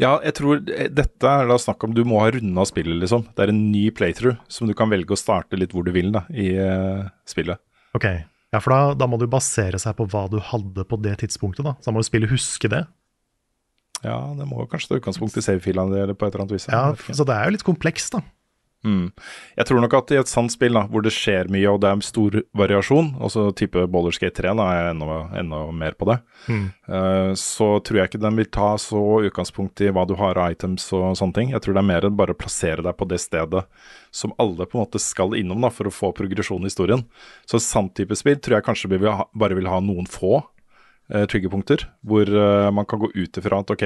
Ja, 0.00 0.16
jeg 0.24 0.36
tror 0.38 0.60
eh, 0.70 0.90
dette 0.92 1.28
er 1.28 1.48
da 1.48 1.56
snakk 1.60 1.82
om 1.86 1.96
du 1.96 2.02
må 2.08 2.20
ha 2.22 2.30
runda 2.34 2.66
spillet, 2.68 2.98
liksom. 3.02 3.26
Det 3.34 3.46
er 3.46 3.52
en 3.52 3.62
ny 3.72 3.88
playthrough 3.96 4.38
som 4.52 4.68
du 4.68 4.74
kan 4.76 4.92
velge 4.92 5.16
å 5.16 5.20
starte 5.20 5.58
litt 5.58 5.74
hvor 5.74 5.86
du 5.86 5.92
vil 5.96 6.12
da, 6.14 6.26
i 6.30 6.52
uh, 6.60 7.08
spillet. 7.28 7.60
Ok, 7.96 8.06
ja, 8.52 8.60
for 8.60 8.72
da, 8.72 8.80
da 8.96 9.08
må 9.10 9.18
du 9.20 9.26
basere 9.30 9.80
seg 9.82 9.96
på 9.98 10.06
hva 10.12 10.26
du 10.32 10.38
hadde 10.52 10.84
på 10.88 11.00
det 11.02 11.16
tidspunktet, 11.24 11.66
da. 11.66 11.74
Så 11.80 11.90
da 11.90 11.96
må 11.96 12.04
du 12.04 12.08
spillet 12.08 12.32
huske 12.32 12.70
det. 12.72 12.84
Ja, 14.06 14.20
det 14.38 14.46
må 14.48 14.62
jo 14.62 14.70
kanskje 14.70 14.94
ta 14.94 15.00
utgangspunkt 15.02 15.36
i 15.36 15.44
save-filene 15.44 16.04
eller 16.04 16.14
på 16.14 16.28
et 16.28 16.34
eller 16.34 16.46
annet 16.46 16.56
vis. 16.56 16.70
Ja. 16.70 16.88
Så 17.10 17.26
det 17.26 17.34
er 17.36 17.48
jo 17.50 17.56
litt 17.58 17.66
komplekst, 17.66 18.14
da. 18.16 18.22
Mm. 18.86 19.08
Jeg 19.56 19.66
tror 19.66 19.80
nok 19.82 19.94
at 19.98 20.12
i 20.14 20.18
et 20.20 20.30
sant 20.30 20.52
spill 20.52 20.76
da, 20.76 20.84
hvor 20.86 21.02
det 21.02 21.10
skjer 21.10 21.48
mye 21.50 21.66
og 21.72 21.80
det 21.82 21.88
er 21.90 22.02
stor 22.06 22.36
variasjon, 22.54 23.08
altså 23.18 23.48
type 23.58 23.82
Bollerskate 23.90 24.36
3, 24.38 24.52
da 24.60 24.66
er 24.70 24.76
jeg 24.78 24.92
enda, 24.94 25.16
enda 25.40 25.62
mer 25.74 25.96
på 25.98 26.06
det, 26.12 26.20
Mm. 26.46 26.66
uh, 26.86 27.32
så 27.34 27.66
tror 27.82 27.98
jeg 27.98 28.10
ikke 28.12 28.22
den 28.22 28.36
vil 28.38 28.46
ta 28.54 28.68
så 28.78 29.00
utgangspunkt 29.26 29.80
i 29.82 29.88
hva 29.90 30.04
du 30.06 30.14
har 30.20 30.38
av 30.38 30.52
items 30.54 30.86
og 30.94 31.16
sånne 31.18 31.34
ting. 31.34 31.50
Jeg 31.50 31.64
tror 31.64 31.74
det 31.74 31.82
er 31.82 31.88
mer 31.90 32.06
enn 32.06 32.18
bare 32.20 32.36
å 32.36 32.38
plassere 32.38 32.84
deg 32.86 32.94
på 32.94 33.08
det 33.10 33.18
stedet 33.24 33.64
som 34.14 34.36
alle 34.38 34.68
på 34.68 34.78
en 34.78 34.84
måte 34.84 35.02
skal 35.02 35.34
innom 35.34 35.64
da, 35.66 35.72
for 35.74 35.90
å 35.90 35.94
få 35.96 36.12
progresjon 36.14 36.62
i 36.62 36.70
historien. 36.70 37.02
Så 37.48 37.58
et 37.58 37.66
sant 37.66 37.94
type 37.98 38.14
spill 38.14 38.38
tror 38.38 38.60
jeg 38.60 38.68
kanskje 38.68 38.92
vi 38.92 39.00
vil 39.02 39.10
ha, 39.18 39.26
bare 39.34 39.58
vil 39.58 39.66
ha 39.72 39.80
noen 39.82 40.06
få 40.06 40.44
triggerpunkter, 41.08 41.86
hvor 42.02 42.26
eh, 42.26 42.70
man 42.74 42.86
kan 42.86 42.98
gå 42.98 43.12
ut 43.14 43.38
ifra 43.38 43.60
at 43.62 43.70
ok, 43.70 43.84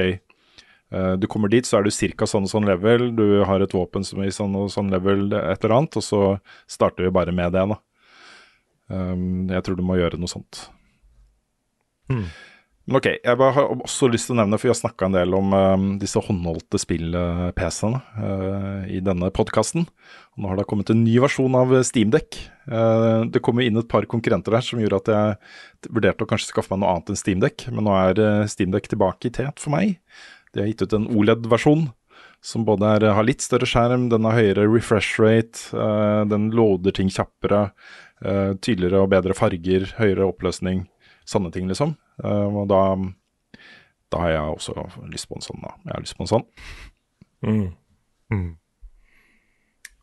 Eh, 0.90 1.12
Du 1.16 1.26
kommer 1.26 1.48
dit, 1.48 1.66
så 1.66 1.78
er 1.78 1.82
du 1.86 1.90
ca. 1.90 2.26
sånn 2.26 2.46
og 2.46 2.50
sånn 2.50 2.66
level, 2.66 3.14
du 3.14 3.44
har 3.46 3.62
et 3.62 3.74
våpen 3.74 4.04
som 4.04 4.20
er 4.20 4.30
i 4.30 4.34
sånn 4.34 4.56
og 4.56 4.70
sånn 4.70 4.90
level, 4.90 5.32
et 5.32 5.64
eller 5.64 5.76
annet, 5.76 5.96
og 5.96 6.02
så 6.02 6.40
starter 6.66 7.06
vi 7.06 7.14
bare 7.14 7.32
med 7.32 7.52
det, 7.52 7.62
da. 7.68 7.78
Um, 8.90 9.46
jeg 9.48 9.62
tror 9.62 9.76
du 9.78 9.84
må 9.86 10.00
gjøre 10.00 10.18
noe 10.18 10.30
sånt. 10.30 10.64
Mm. 12.10 12.24
Men 12.88 12.96
ok, 12.96 13.06
jeg 13.20 13.38
bare 13.38 13.54
har 13.54 13.72
også 13.74 14.08
lyst 14.10 14.26
til 14.26 14.34
å 14.34 14.40
nevne, 14.40 14.56
for 14.58 14.66
vi 14.66 14.72
har 14.72 14.78
snakka 14.78 15.06
en 15.06 15.16
del 15.18 15.34
om 15.36 15.52
um, 15.52 15.84
disse 16.00 16.20
håndholdte 16.24 16.80
spill-PC-ene 16.80 18.00
uh, 18.00 18.86
i 18.88 19.02
denne 19.04 19.28
podkasten. 19.36 19.84
Nå 20.40 20.48
har 20.48 20.58
det 20.58 20.64
kommet 20.70 20.90
en 20.90 21.02
ny 21.04 21.18
versjon 21.22 21.54
av 21.58 21.74
Steamdekk. 21.86 22.40
Uh, 22.64 23.28
det 23.30 23.42
kom 23.44 23.60
jo 23.60 23.68
inn 23.68 23.78
et 23.78 23.90
par 23.90 24.08
konkurrenter 24.10 24.56
der 24.56 24.64
som 24.64 24.80
gjorde 24.80 25.02
at 25.02 25.12
jeg 25.12 25.92
vurderte 25.92 26.24
å 26.24 26.30
kanskje 26.32 26.50
skaffe 26.54 26.72
meg 26.72 26.82
noe 26.82 26.96
annet 26.96 27.12
enn 27.12 27.20
Steamdekk, 27.20 27.68
men 27.70 27.86
nå 27.86 27.96
er 27.98 28.22
uh, 28.24 28.50
Steamdeck 28.50 28.88
tilbake 28.88 29.28
i 29.28 29.34
tet 29.38 29.60
for 29.60 29.76
meg. 29.76 29.98
De 30.50 30.64
har 30.64 30.70
gitt 30.72 30.86
ut 30.86 30.96
en 30.96 31.10
OLED-versjon 31.12 31.90
som 32.42 32.64
både 32.64 32.94
er, 32.96 33.10
har 33.12 33.26
litt 33.28 33.44
større 33.44 33.68
skjerm, 33.68 34.08
den 34.08 34.24
har 34.24 34.38
høyere 34.38 34.64
refresh 34.64 35.20
rate, 35.20 35.68
uh, 35.76 36.24
den 36.26 36.48
loader 36.56 36.96
ting 36.96 37.12
kjappere, 37.12 37.68
tydeligere 38.20 38.98
og 39.00 39.14
bedre 39.14 39.32
farger, 39.32 39.86
høyere 39.96 40.26
oppløsning, 40.26 40.82
sånne 41.30 41.52
ting, 41.54 41.68
liksom. 41.70 41.94
Uh, 42.22 42.46
og 42.62 42.70
da, 42.70 42.82
da 44.12 44.24
har 44.24 44.34
jeg 44.34 44.56
også 44.56 44.88
lyst 45.10 45.30
på 45.30 45.38
en 45.38 45.46
sånn, 45.46 45.62
da. 45.64 45.76
Jeg 45.86 45.94
har 45.94 46.06
lyst 46.06 46.18
på 46.18 46.26
en 46.26 46.32
sånn. 46.32 46.48
Mm. 47.46 47.68
Mm. 48.34 48.48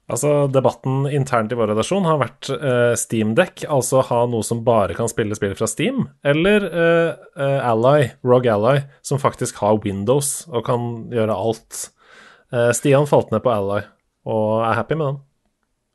Altså, 0.07 0.47
Debatten 0.47 1.03
internt 1.11 1.51
i 1.51 1.57
vår 1.59 1.73
redaksjon 1.73 2.07
har 2.07 2.21
vært 2.21 2.47
uh, 2.53 2.93
Steamdeck, 2.95 3.65
altså 3.67 4.05
ha 4.07 4.21
noe 4.31 4.45
som 4.47 4.63
bare 4.67 4.95
kan 4.95 5.11
spille 5.11 5.35
spill 5.35 5.55
fra 5.59 5.67
Steam, 5.67 6.05
eller 6.23 6.63
uh, 6.71 7.11
uh, 7.35 7.59
Ally, 7.73 8.13
Rogue 8.23 8.53
Ally, 8.53 8.85
som 9.03 9.19
faktisk 9.19 9.59
har 9.59 9.81
Windows 9.83 10.45
og 10.47 10.63
kan 10.69 10.87
gjøre 11.11 11.35
alt. 11.35 11.89
Uh, 12.55 12.71
Stian 12.71 13.09
falt 13.09 13.35
ned 13.35 13.43
på 13.43 13.51
Ally 13.51 13.83
og 14.27 14.63
er 14.67 14.79
happy 14.79 14.95
med 14.95 15.09
den. 15.09 15.19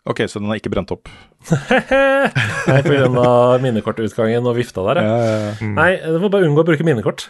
Ok, 0.02 0.24
så 0.26 0.40
den 0.42 0.50
er 0.50 0.58
ikke 0.58 0.72
brent 0.72 0.90
opp? 0.90 1.06
Nei, 1.52 2.78
pga. 2.82 3.58
minnekortutgangen 3.62 4.46
og 4.50 4.56
vifta 4.56 4.82
der, 4.88 4.98
ja. 4.98 5.04
Ja, 5.06 5.18
ja, 5.22 5.36
ja. 5.52 5.68
Nei, 5.76 5.90
du 6.02 6.16
må 6.24 6.30
bare 6.32 6.48
unngå 6.48 6.64
å 6.64 6.66
bruke 6.66 6.86
minnekort. 6.86 7.28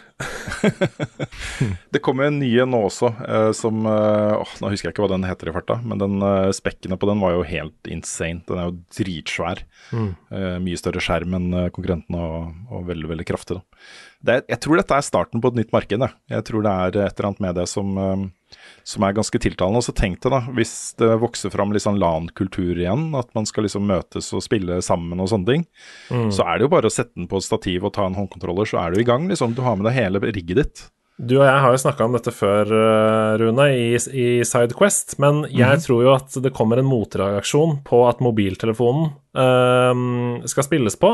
Det 1.93 2.01
kommer 2.01 2.31
en 2.31 2.39
ny 2.41 2.49
nå 2.65 2.79
også, 2.87 3.11
eh, 3.27 3.51
som 3.57 3.85
eh, 3.85 4.33
åh, 4.39 4.55
Nå 4.61 4.71
husker 4.73 4.89
jeg 4.89 4.95
ikke 4.95 5.05
hva 5.05 5.11
den 5.13 5.27
heter 5.29 5.51
i 5.51 5.53
farta, 5.53 5.77
men 5.85 6.01
den 6.01 6.17
eh, 6.25 6.49
spekkene 6.57 6.97
på 6.97 7.09
den 7.11 7.21
var 7.21 7.35
jo 7.37 7.45
helt 7.45 7.91
insane. 7.93 8.41
Den 8.49 8.63
er 8.63 8.71
jo 8.71 8.77
dritsvær. 8.97 9.61
Mm. 9.93 10.09
Eh, 10.33 10.57
mye 10.65 10.81
større 10.81 11.03
skjerm 11.03 11.37
enn 11.37 11.51
konkurrentene 11.75 12.25
og, 12.25 12.57
og 12.73 12.89
veldig, 12.89 13.11
veldig 13.13 13.29
kraftig. 13.29 13.59
Da. 13.61 13.85
Det, 14.23 14.45
jeg 14.47 14.59
tror 14.63 14.79
dette 14.79 14.95
er 14.95 15.03
starten 15.03 15.41
på 15.43 15.49
et 15.51 15.57
nytt 15.59 15.73
marked. 15.75 15.99
Jeg, 15.99 16.13
jeg 16.31 16.43
tror 16.47 16.63
det 16.63 16.71
er 16.71 16.87
et 17.07 17.17
eller 17.19 17.27
annet 17.29 17.41
med 17.43 17.55
det 17.59 17.65
som, 17.67 17.89
eh, 17.99 18.57
som 18.87 19.03
er 19.03 19.15
ganske 19.17 19.39
tiltalende. 19.43 19.81
Og 19.81 19.83
så 19.83 19.93
tenk 19.97 20.21
deg, 20.23 20.31
da, 20.31 20.39
hvis 20.55 20.73
det 21.01 21.09
vokser 21.19 21.51
fram 21.51 21.73
litt 21.75 21.83
sånn 21.83 21.99
LAN-kultur 21.99 22.79
igjen, 22.79 23.09
at 23.19 23.33
man 23.35 23.45
skal 23.49 23.67
liksom 23.67 23.83
møtes 23.89 24.31
og 24.33 24.45
spille 24.45 24.79
sammen 24.85 25.19
og 25.19 25.27
sånne 25.33 25.49
ting, 25.51 25.65
Mm. 26.09 26.29
så 26.31 26.45
er 26.47 26.57
det 26.59 26.67
jo 26.69 26.73
bare 26.75 26.87
å 26.87 26.93
sette 26.93 27.15
den 27.19 27.27
på 27.27 27.37
et 27.41 27.43
stativ 27.47 27.83
og 27.83 27.93
ta 27.93 28.05
en 28.07 28.15
håndkontroller, 28.15 28.65
så 28.69 28.79
er 28.85 28.91
du 28.95 29.01
i 29.01 29.07
gang. 29.07 29.27
liksom. 29.27 29.53
Du 29.55 29.61
har 29.61 29.75
med 29.75 29.85
deg 29.91 29.99
hele 29.99 30.19
rigget 30.23 30.55
ditt. 30.63 30.89
Du 31.21 31.35
og 31.37 31.43
jeg 31.45 31.57
har 31.61 31.69
jo 31.69 31.77
snakka 31.77 32.05
om 32.07 32.15
dette 32.15 32.31
før, 32.33 32.69
eh, 32.73 33.33
Rune, 33.37 33.67
i, 33.77 33.89
i 33.93 34.27
Sidequest, 34.49 35.19
men 35.21 35.43
jeg 35.45 35.83
tror 35.83 35.99
jo 36.01 36.13
at 36.15 36.33
det 36.41 36.51
kommer 36.57 36.79
en 36.81 36.87
motreaksjon 36.89 37.83
på 37.85 37.99
at 38.09 38.21
mobiltelefonen 38.25 39.11
um, 39.37 40.39
skal 40.49 40.65
spilles 40.65 40.95
på. 40.97 41.11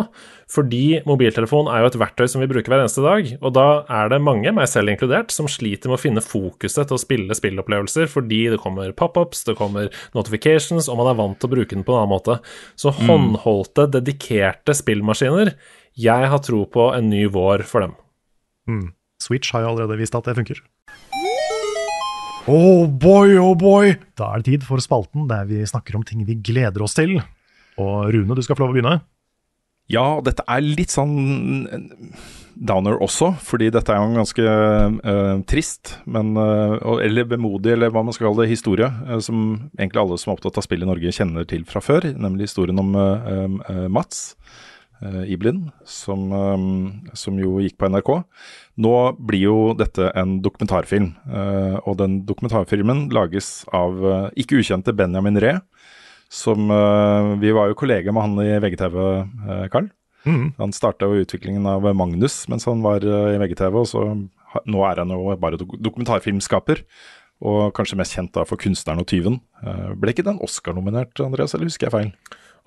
Fordi 0.48 1.02
mobiltelefon 1.04 1.68
er 1.68 1.84
jo 1.84 1.90
et 1.92 1.98
verktøy 2.00 2.30
som 2.32 2.40
vi 2.40 2.48
bruker 2.48 2.72
hver 2.72 2.86
eneste 2.86 3.04
dag. 3.04 3.28
Og 3.44 3.52
da 3.58 3.66
er 4.00 4.14
det 4.14 4.22
mange, 4.24 4.54
meg 4.56 4.70
selv 4.72 4.94
inkludert, 4.94 5.34
som 5.36 5.52
sliter 5.52 5.92
med 5.92 6.00
å 6.00 6.02
finne 6.02 6.24
fokuset 6.24 6.88
til 6.88 6.96
å 6.96 7.02
spille 7.02 7.36
spillopplevelser 7.36 8.08
fordi 8.12 8.46
det 8.54 8.62
kommer 8.64 8.96
pop-ups, 8.96 9.44
det 9.50 9.58
kommer 9.60 9.92
notifications, 10.16 10.88
og 10.88 11.02
man 11.02 11.12
er 11.12 11.20
vant 11.20 11.42
til 11.42 11.52
å 11.52 11.58
bruke 11.58 11.76
den 11.76 11.84
på 11.84 11.98
en 11.98 12.06
annen 12.06 12.14
måte. 12.14 12.38
Så 12.80 12.96
håndholdte, 12.96 13.90
dedikerte 14.00 14.78
spillmaskiner 14.80 15.58
Jeg 16.00 16.32
har 16.32 16.42
tro 16.48 16.64
på 16.72 16.88
en 16.96 17.12
ny 17.12 17.26
vår 17.36 17.68
for 17.68 17.84
dem. 17.84 18.00
Mm. 18.70 18.88
Switch 19.24 19.52
har 19.54 19.66
jo 19.66 19.74
allerede 19.74 20.00
vist 20.00 20.16
at 20.16 20.28
det 20.28 20.38
funker. 20.40 20.62
Oh 22.50 22.88
boy, 22.88 23.36
oh 23.38 23.54
boy! 23.60 23.94
Da 24.18 24.32
er 24.32 24.42
det 24.42 24.48
tid 24.48 24.66
for 24.66 24.82
spalten 24.82 25.28
der 25.30 25.46
vi 25.50 25.62
snakker 25.68 26.00
om 26.00 26.06
ting 26.08 26.24
vi 26.26 26.40
gleder 26.40 26.82
oss 26.82 26.96
til. 26.98 27.20
Og 27.80 28.10
Rune, 28.14 28.36
du 28.36 28.42
skal 28.42 28.58
få 28.58 28.64
lov 28.66 28.74
å 28.74 28.78
begynne. 28.78 29.00
Ja, 29.90 30.20
dette 30.22 30.46
er 30.46 30.62
litt 30.62 30.94
sånn 30.94 31.66
eh, 31.66 31.86
downer 32.70 33.00
også, 33.02 33.32
fordi 33.42 33.72
dette 33.74 33.94
er 33.94 33.98
jo 33.98 34.10
en 34.10 34.20
ganske 34.20 34.44
uh, 34.46 35.40
trist, 35.50 35.96
men, 36.06 36.36
uh, 36.38 37.00
eller 37.02 37.26
vemodig, 37.32 37.72
eller 37.74 37.90
hva 37.94 38.04
man 38.06 38.14
skal 38.14 38.28
kalle 38.28 38.44
det, 38.44 38.52
historie, 38.52 38.90
uh, 39.08 39.18
som 39.24 39.40
egentlig 39.80 40.04
alle 40.04 40.20
som 40.22 40.30
er 40.30 40.38
opptatt 40.38 40.60
av 40.62 40.68
spill 40.68 40.86
i 40.86 40.90
Norge 40.90 41.14
kjenner 41.16 41.48
til 41.50 41.66
fra 41.70 41.82
før, 41.82 42.06
nemlig 42.14 42.50
historien 42.52 42.84
om 42.84 42.94
Mats 43.90 44.36
Iblin, 45.02 45.70
som, 45.88 46.26
eh, 46.34 47.14
som 47.16 47.38
jo 47.40 47.60
gikk 47.64 47.78
på 47.80 47.90
NRK. 47.90 48.12
Nå 48.84 48.96
blir 49.20 49.46
jo 49.46 49.58
dette 49.78 50.12
en 50.16 50.40
dokumentarfilm, 50.44 51.14
eh, 51.28 51.78
og 51.86 52.00
den 52.02 52.24
dokumentarfilmen 52.28 53.08
lages 53.16 53.64
av 53.74 54.04
eh, 54.04 54.30
ikke 54.44 54.60
ukjente 54.60 54.96
Benjamin 54.96 55.40
Ree, 55.40 55.62
som 56.30 56.70
eh, 56.70 57.36
Vi 57.42 57.52
var 57.56 57.70
jo 57.70 57.80
kollega 57.80 58.12
med 58.14 58.22
han 58.22 58.44
i 58.44 58.60
VGTV. 58.62 59.00
Karl. 59.72 59.90
Mm. 60.28 60.52
Han 60.58 60.74
starta 60.76 61.08
jo 61.08 61.24
utviklingen 61.24 61.66
av 61.70 61.86
Magnus 61.96 62.44
mens 62.52 62.68
han 62.68 62.84
var 62.84 63.06
eh, 63.06 63.36
i 63.36 63.40
VGTV, 63.42 63.80
og 63.80 63.88
så 63.88 64.04
nå 64.66 64.84
er 64.88 65.02
han 65.04 65.14
jo 65.14 65.32
bare 65.40 65.60
dok 65.62 65.78
dokumentarfilmskaper. 65.80 66.84
Og 67.40 67.72
kanskje 67.72 67.96
mest 67.96 68.18
kjent 68.18 68.34
da 68.36 68.44
for 68.44 68.60
'Kunstneren 68.60 69.00
og 69.00 69.08
tyven'. 69.08 69.40
Eh, 69.64 69.94
ble 69.96 70.12
ikke 70.12 70.28
den 70.28 70.42
Oscar-nominert, 70.44 71.16
Andreas, 71.24 71.54
eller 71.54 71.72
husker 71.72 71.88
jeg 71.88 71.96
feil? 71.96 72.12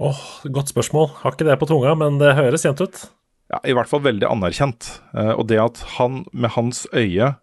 Åh, 0.03 0.23
godt 0.51 0.73
spørsmål. 0.73 1.13
Har 1.21 1.37
ikke 1.37 1.47
det 1.47 1.55
på 1.61 1.69
tunga, 1.71 1.93
men 1.95 2.17
det 2.19 2.35
høres 2.35 2.65
kjent 2.67 2.81
ut. 2.83 3.05
Ja, 3.53 3.61
I 3.69 3.75
hvert 3.77 3.91
fall 3.91 4.03
veldig 4.03 4.27
anerkjent. 4.27 4.89
Eh, 5.15 5.35
og 5.37 5.47
det 5.51 5.61
at 5.63 5.83
han 5.95 6.25
med 6.33 6.55
hans 6.57 6.89
øye 6.91 7.35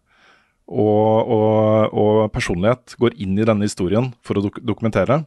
og, 0.69 1.29
og, 1.31 1.93
og 1.95 2.17
personlighet 2.33 2.97
går 2.99 3.15
inn 3.21 3.37
i 3.39 3.45
denne 3.47 3.65
historien 3.65 4.11
for 4.25 4.37
å 4.37 4.43
dok 4.43 4.59
dokumentere. 4.65 5.21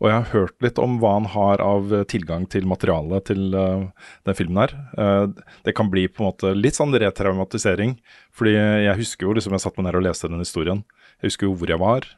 Og 0.00 0.08
jeg 0.08 0.16
har 0.16 0.30
hørt 0.32 0.64
litt 0.64 0.80
om 0.80 0.96
hva 1.02 1.12
han 1.18 1.28
har 1.34 1.60
av 1.60 1.92
tilgang 2.08 2.46
til 2.50 2.64
materiale 2.66 3.20
til 3.28 3.52
uh, 3.52 3.90
den 4.24 4.38
filmen 4.38 4.62
her. 4.62 4.72
Uh, 4.96 5.52
det 5.68 5.74
kan 5.76 5.90
bli 5.92 6.06
på 6.08 6.24
en 6.24 6.30
måte 6.30 6.54
litt 6.56 6.78
sånn 6.78 6.96
retraumatisering. 6.96 7.98
Fordi 8.32 8.56
jeg 8.56 8.96
husker 9.02 9.28
jo 9.28 9.36
liksom 9.36 9.54
jeg 9.54 9.66
satt 9.66 9.76
meg 9.76 9.90
ned 9.90 10.00
og 10.00 10.06
leste 10.08 10.32
den 10.32 10.40
historien. 10.40 10.80
Jeg 11.20 11.34
husker 11.34 11.50
jo 11.50 11.52
hvor 11.60 11.70
jeg 11.70 11.82
var, 11.84 12.08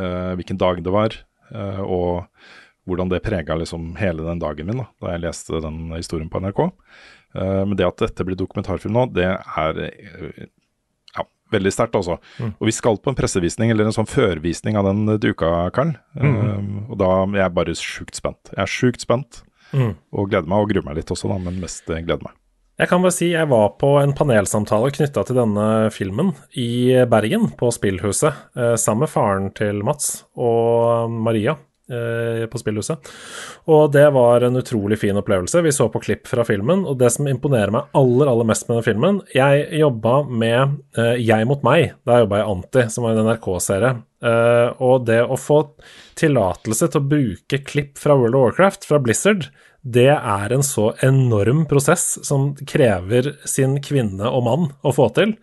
uh, 0.00 0.32
hvilken 0.40 0.58
dag 0.58 0.80
det 0.80 0.94
var, 0.94 1.20
og 1.48 2.28
hvordan 2.88 3.10
det 3.12 3.22
prega 3.24 3.56
liksom 3.60 3.92
hele 4.00 4.24
den 4.26 4.40
dagen 4.42 4.68
min 4.68 4.82
da, 4.82 4.88
da 5.02 5.14
jeg 5.14 5.24
leste 5.26 5.62
den 5.64 5.92
historien 5.94 6.30
på 6.32 6.40
NRK. 6.42 6.62
Uh, 7.36 7.64
men 7.68 7.76
det 7.76 7.86
at 7.86 8.00
dette 8.00 8.24
blir 8.24 8.38
dokumentarfilm 8.40 8.96
nå, 8.96 9.06
det 9.12 9.26
er 9.28 9.82
eh, 9.84 10.46
ja, 11.14 11.26
veldig 11.52 11.72
sterkt, 11.74 11.98
altså. 11.98 12.16
Mm. 12.40 12.54
Og 12.56 12.70
vi 12.70 12.74
skal 12.74 12.96
på 12.96 13.12
en 13.12 13.18
pressevisning, 13.18 13.72
eller 13.74 13.88
en 13.88 13.96
sånn 13.96 14.08
førvisning 14.08 14.80
av 14.80 14.88
den 14.88 15.04
duka, 15.20 15.68
Karl. 15.76 15.92
Karl. 16.16 16.32
Uh, 16.40 16.88
og 16.88 16.96
da 17.04 17.12
er 17.26 17.42
jeg 17.44 17.56
bare 17.60 17.76
sjukt 17.78 18.16
spent. 18.18 18.54
Jeg 18.56 18.64
er 18.64 18.74
sjukt 18.78 19.04
spent, 19.04 19.42
Mm. 19.68 19.94
og 20.16 20.30
gleder 20.30 20.48
meg, 20.48 20.62
og 20.62 20.70
gruer 20.70 20.86
meg 20.86 20.96
litt 20.96 21.10
også, 21.12 21.28
da, 21.28 21.38
men 21.44 21.58
mest 21.60 21.88
eh, 21.92 22.00
gleder 22.00 22.24
meg. 22.24 22.36
Jeg 22.78 22.88
kan 22.92 23.02
bare 23.02 23.14
si 23.16 23.32
jeg 23.32 23.48
var 23.50 23.72
på 23.80 23.88
en 23.98 24.14
panelsamtale 24.14 24.92
knytta 24.94 25.24
til 25.26 25.36
denne 25.40 25.66
filmen 25.90 26.30
i 26.56 26.94
Bergen, 27.10 27.48
på 27.58 27.72
Spillhuset, 27.74 28.38
eh, 28.56 28.76
sammen 28.78 29.04
med 29.04 29.12
faren 29.12 29.48
til 29.58 29.82
Mats 29.86 30.22
og 30.38 31.10
Maria 31.10 31.56
eh, 31.56 31.64
på 31.88 32.60
Spillhuset. 32.60 33.08
Og 33.68 33.92
det 33.92 34.04
var 34.12 34.44
en 34.44 34.60
utrolig 34.60 34.98
fin 35.00 35.16
opplevelse. 35.16 35.62
Vi 35.64 35.72
så 35.72 35.88
på 35.88 36.02
klipp 36.04 36.28
fra 36.28 36.44
filmen, 36.44 36.84
og 36.88 36.98
det 37.00 37.10
som 37.14 37.28
imponerer 37.30 37.72
meg 37.72 37.88
aller, 37.96 38.28
aller 38.30 38.48
mest 38.48 38.68
med 38.68 38.78
den 38.78 38.86
filmen 38.86 39.20
Jeg 39.34 39.66
jobba 39.80 40.22
med 40.28 40.78
uh, 40.98 41.14
Jeg 41.20 41.48
mot 41.48 41.64
meg, 41.66 41.94
da 42.08 42.20
jobba 42.22 42.40
jeg 42.40 42.50
Anti, 42.52 42.84
som 42.92 43.06
var 43.06 43.16
en 43.16 43.28
NRK-serie. 43.28 43.94
Uh, 44.24 44.74
og 44.82 45.06
det 45.08 45.20
å 45.22 45.38
få 45.38 45.62
tillatelse 46.18 46.90
til 46.90 47.00
å 47.00 47.08
bruke 47.12 47.62
klipp 47.66 48.00
fra 48.00 48.16
World 48.18 48.38
of 48.38 48.46
Warcraft, 48.48 48.88
fra 48.88 49.00
Blizzard, 49.02 49.48
det 49.82 50.10
er 50.10 50.52
en 50.52 50.64
så 50.66 50.90
enorm 51.06 51.62
prosess 51.70 52.18
som 52.26 52.50
krever 52.68 53.30
sin 53.48 53.78
kvinne 53.84 54.26
og 54.26 54.44
mann 54.48 54.66
å 54.82 54.92
få 54.94 55.08
til. 55.16 55.36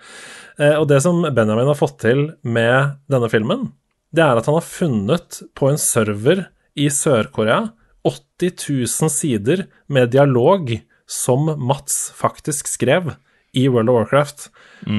Uh, 0.59 0.76
og 0.81 0.89
det 0.91 1.01
som 1.05 1.23
Benjamin 1.26 1.72
har 1.72 1.80
fått 1.80 2.01
til 2.03 2.27
med 2.43 2.97
denne 3.11 3.31
filmen, 3.31 3.69
det 4.15 4.23
er 4.23 4.39
at 4.39 4.47
han 4.49 4.57
har 4.57 4.67
funnet 4.67 5.41
på 5.57 5.69
en 5.69 5.81
server 5.81 6.45
i 6.75 6.89
Sør-Korea 6.91 7.69
80 8.05 8.69
000 9.01 9.11
sider 9.11 9.65
med 9.87 10.11
dialog 10.13 10.71
som 11.09 11.47
Mats 11.61 12.09
faktisk 12.15 12.69
skrev 12.69 13.13
i 13.55 13.67
World 13.71 13.89
of 13.89 13.99
Warcraft. 14.01 14.49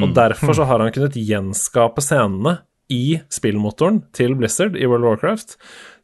Og 0.02 0.14
derfor 0.16 0.56
så 0.56 0.66
har 0.66 0.82
han 0.82 0.92
kunnet 0.94 1.18
gjenskape 1.18 2.02
scenene 2.02 2.58
i 2.92 3.18
spillmotoren 3.32 4.00
til 4.16 4.36
Blizzard 4.38 4.78
i 4.78 4.86
World 4.88 5.04
of 5.04 5.16
Warcraft. 5.16 5.56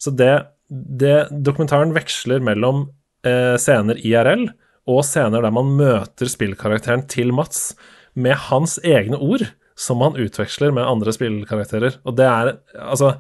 Så 0.03 0.13
det, 0.15 0.35
det 0.69 1.31
dokumentaren 1.47 1.95
veksler 1.97 2.43
mellom 2.45 2.89
eh, 3.27 3.57
scener 3.57 3.99
IRL 4.03 4.49
og 4.91 5.05
scener 5.07 5.45
der 5.45 5.55
man 5.55 5.75
møter 5.79 6.31
spillkarakteren 6.31 7.07
til 7.11 7.33
Mats 7.35 7.73
med 8.15 8.37
hans 8.51 8.77
egne 8.85 9.17
ord, 9.17 9.47
som 9.79 10.03
han 10.05 10.19
utveksler 10.21 10.75
med 10.75 10.87
andre 10.89 11.15
spillkarakterer. 11.15 12.01
Og 12.05 12.17
det 12.19 12.27
er 12.29 12.53
Altså, 12.83 13.15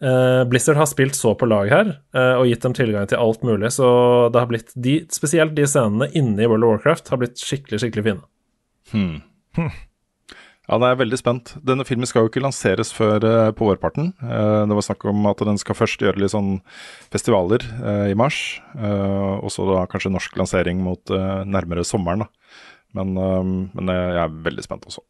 eh, 0.00 0.42
Blizzard 0.50 0.76
har 0.80 0.86
spilt 0.90 1.16
så 1.16 1.34
på 1.38 1.48
lag 1.48 1.70
her 1.72 1.94
eh, 2.14 2.34
og 2.38 2.46
gitt 2.50 2.62
dem 2.66 2.76
tilgang 2.76 3.08
til 3.08 3.18
alt 3.20 3.42
mulig, 3.46 3.72
så 3.72 4.30
det 4.32 4.40
har 4.40 4.50
blitt 4.50 4.72
de, 4.74 5.00
Spesielt 5.14 5.54
de 5.56 5.66
scenene 5.70 6.10
inne 6.14 6.44
i 6.44 6.46
World 6.50 6.64
of 6.64 6.76
Warcraft 6.76 7.08
har 7.12 7.22
blitt 7.22 7.40
skikkelig, 7.40 7.80
skikkelig 7.84 8.08
fine. 8.10 8.24
Hmm 8.92 9.68
Ja, 10.64 10.78
da 10.80 10.90
er 10.90 10.96
veldig 10.96 11.18
spent. 11.20 11.50
Denne 11.60 11.84
filmen 11.84 12.08
skal 12.08 12.24
jo 12.24 12.30
ikke 12.30 12.40
lanseres 12.40 12.88
før 12.96 13.24
eh, 13.28 13.50
på 13.56 13.66
vårparten. 13.68 14.14
Eh, 14.16 14.60
det 14.64 14.76
var 14.78 14.86
snakk 14.86 15.04
om 15.10 15.26
at 15.28 15.42
den 15.44 15.60
skal 15.60 15.76
først 15.76 16.00
gjøre 16.00 16.22
litt 16.22 16.32
sånn 16.32 16.54
festivaler 17.12 17.64
eh, 17.84 18.06
i 18.14 18.16
mars. 18.16 18.38
eh, 18.78 19.34
og 19.44 19.52
så 19.52 19.66
da 19.68 19.82
kanskje 19.92 20.14
norsk 20.14 20.38
lansering 20.40 20.80
mot 20.80 21.12
eh, 21.12 21.42
nærmere 21.44 21.84
sommeren, 21.84 22.24
da. 22.24 22.62
Men, 22.96 23.12
eh, 23.18 23.42
men 23.76 23.92
jeg 23.92 24.14
jeg 24.14 24.22
er 24.24 24.38
veldig 24.48 24.64
spent 24.64 24.88
også. 24.88 25.04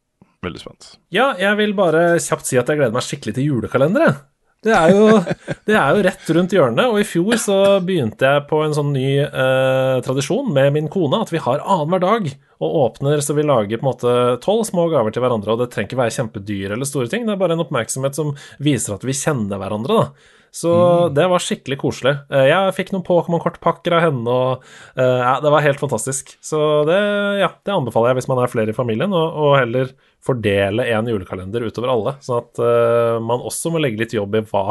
Veldig 0.45 0.61
spent. 0.61 0.93
Ja, 1.13 1.31
jeg 1.41 1.57
vil 1.59 1.75
bare 1.77 2.15
kjapt 2.21 2.47
si 2.47 2.59
at 2.61 2.69
jeg 2.69 2.79
gleder 2.79 2.95
meg 2.95 3.05
skikkelig 3.05 3.35
til 3.37 3.49
julekalenderet. 3.49 4.23
Det 4.65 4.73
er, 4.73 4.95
jo, 4.95 5.19
det 5.67 5.75
er 5.77 5.93
jo 5.93 6.03
rett 6.07 6.29
rundt 6.33 6.53
hjørnet, 6.55 6.87
og 6.89 6.97
i 6.97 7.05
fjor 7.05 7.37
så 7.37 7.57
begynte 7.85 8.25
jeg 8.25 8.45
på 8.49 8.63
en 8.65 8.73
sånn 8.73 8.95
ny 8.95 9.09
eh, 9.21 9.97
tradisjon 10.05 10.49
med 10.55 10.71
min 10.73 10.89
kone, 10.89 11.19
at 11.21 11.29
vi 11.29 11.41
har 11.43 11.61
annenhver 11.61 12.01
dag 12.01 12.31
og 12.65 12.77
åpner 12.79 13.21
så 13.21 13.35
vi 13.37 13.45
lager 13.45 13.77
på 13.77 13.85
en 13.85 13.91
måte 13.91 14.15
tolv 14.41 14.63
små 14.65 14.87
gaver 14.89 15.13
til 15.13 15.21
hverandre, 15.21 15.53
og 15.53 15.61
det 15.61 15.69
trenger 15.73 15.91
ikke 15.91 15.99
være 15.99 16.15
kjempedyr 16.17 16.73
eller 16.73 16.89
store 16.89 17.11
ting, 17.11 17.27
det 17.27 17.35
er 17.35 17.43
bare 17.43 17.53
en 17.53 17.61
oppmerksomhet 17.61 18.17
som 18.17 18.33
viser 18.63 18.95
at 18.95 19.05
vi 19.05 19.13
kjenner 19.13 19.61
hverandre, 19.61 19.99
da. 20.01 20.33
Så 20.55 20.71
det 21.11 21.25
var 21.27 21.41
skikkelig 21.43 21.75
koselig. 21.81 22.13
Eh, 22.31 22.45
Jeg 22.47 22.75
fikk 22.77 22.93
noen 22.93 23.03
Pokémon-kortpakker 23.03 23.97
av 23.97 24.03
henne, 24.05 24.23
og 24.31 24.63
eh, 24.95 25.17
ja, 25.19 25.33
det 25.43 25.51
var 25.51 25.65
helt 25.65 25.81
fantastisk. 25.81 26.31
Så 26.39 26.59
det, 26.87 26.99
ja, 27.41 27.49
det 27.67 27.73
anbefaler 27.75 28.13
jeg 28.13 28.21
hvis 28.21 28.29
man 28.31 28.39
er 28.39 28.51
flere 28.53 28.71
i 28.71 28.77
familien, 28.77 29.11
og, 29.11 29.35
og 29.35 29.57
heller 29.59 29.91
fordele 30.23 30.87
en 30.95 31.09
julekalender 31.11 31.65
utover 31.67 31.91
alle, 31.91 32.15
sånn 32.23 32.39
at 32.39 32.61
uh, 32.63 33.19
man 33.21 33.43
også 33.45 33.69
må 33.75 33.81
legge 33.83 33.99
litt 34.01 34.15
jobb 34.15 34.39
i 34.39 34.45
hva 34.49 34.63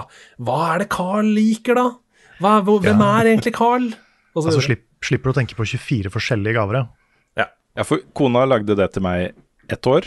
Hva 0.42 0.56
er 0.72 0.82
det 0.82 0.88
Carl 0.90 1.28
liker, 1.36 1.76
da? 1.78 1.84
Hva, 2.40 2.56
hvor, 2.66 2.80
hvem 2.82 2.98
Ja. 3.04 3.10
er 3.20 3.30
egentlig 3.34 3.52
Carl? 3.54 3.90
Og 4.34 4.40
så 4.42 4.48
Altså, 4.48 4.64
slipp, 4.66 4.88
slipper 5.04 5.30
du 5.30 5.34
å 5.36 5.38
tenke 5.38 5.54
på 5.54 5.68
24 5.68 6.10
forskjellige 6.10 6.56
gaver. 6.56 6.80
ja. 7.38 7.46
Ja, 7.76 7.82
for 7.82 7.98
kona 8.14 8.44
lagde 8.46 8.74
det 8.78 8.92
til 8.94 9.02
meg 9.02 9.32
ett 9.68 9.82
år. 9.90 10.06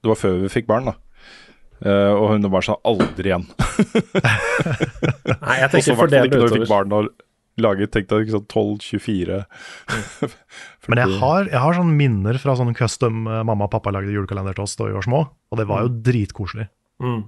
Det 0.00 0.08
var 0.08 0.16
før 0.16 0.38
vi 0.42 0.48
fikk 0.48 0.66
barn, 0.68 0.86
da. 0.88 0.94
Eh, 1.82 2.12
og 2.14 2.30
hun 2.30 2.46
bare 2.46 2.64
sa 2.64 2.76
aldri 2.86 3.30
igjen. 3.30 3.44
Nei, 5.44 5.56
jeg 5.58 5.70
tenker 5.72 5.80
Også, 5.80 5.96
fordel 5.98 6.28
ikke 6.28 6.36
det 6.36 6.42
når 6.44 6.52
vi 6.52 6.60
fikk 6.62 6.70
barn 6.70 6.94
og 6.94 7.10
laget 7.60 7.92
tenkte 7.94 8.18
jeg, 8.18 8.32
sånn 8.34 8.46
12-24 8.50 9.36
Men 10.90 11.00
jeg 11.04 11.18
har, 11.20 11.46
jeg 11.46 11.60
har 11.62 11.76
sånne 11.76 11.94
minner 11.94 12.38
fra 12.42 12.56
sånne 12.58 12.74
custom 12.78 13.28
eh, 13.28 13.42
mamma 13.46 13.68
og 13.68 13.74
pappa 13.74 13.92
lagde 13.94 14.14
julekalender 14.14 14.56
til 14.56 14.66
oss 14.66 14.74
da 14.78 14.88
vi 14.88 14.96
var 14.96 15.06
små, 15.06 15.20
og 15.30 15.60
det 15.60 15.68
var 15.70 15.84
jo 15.84 15.92
dritkoselig. 16.06 16.66
Mm. 17.02 17.22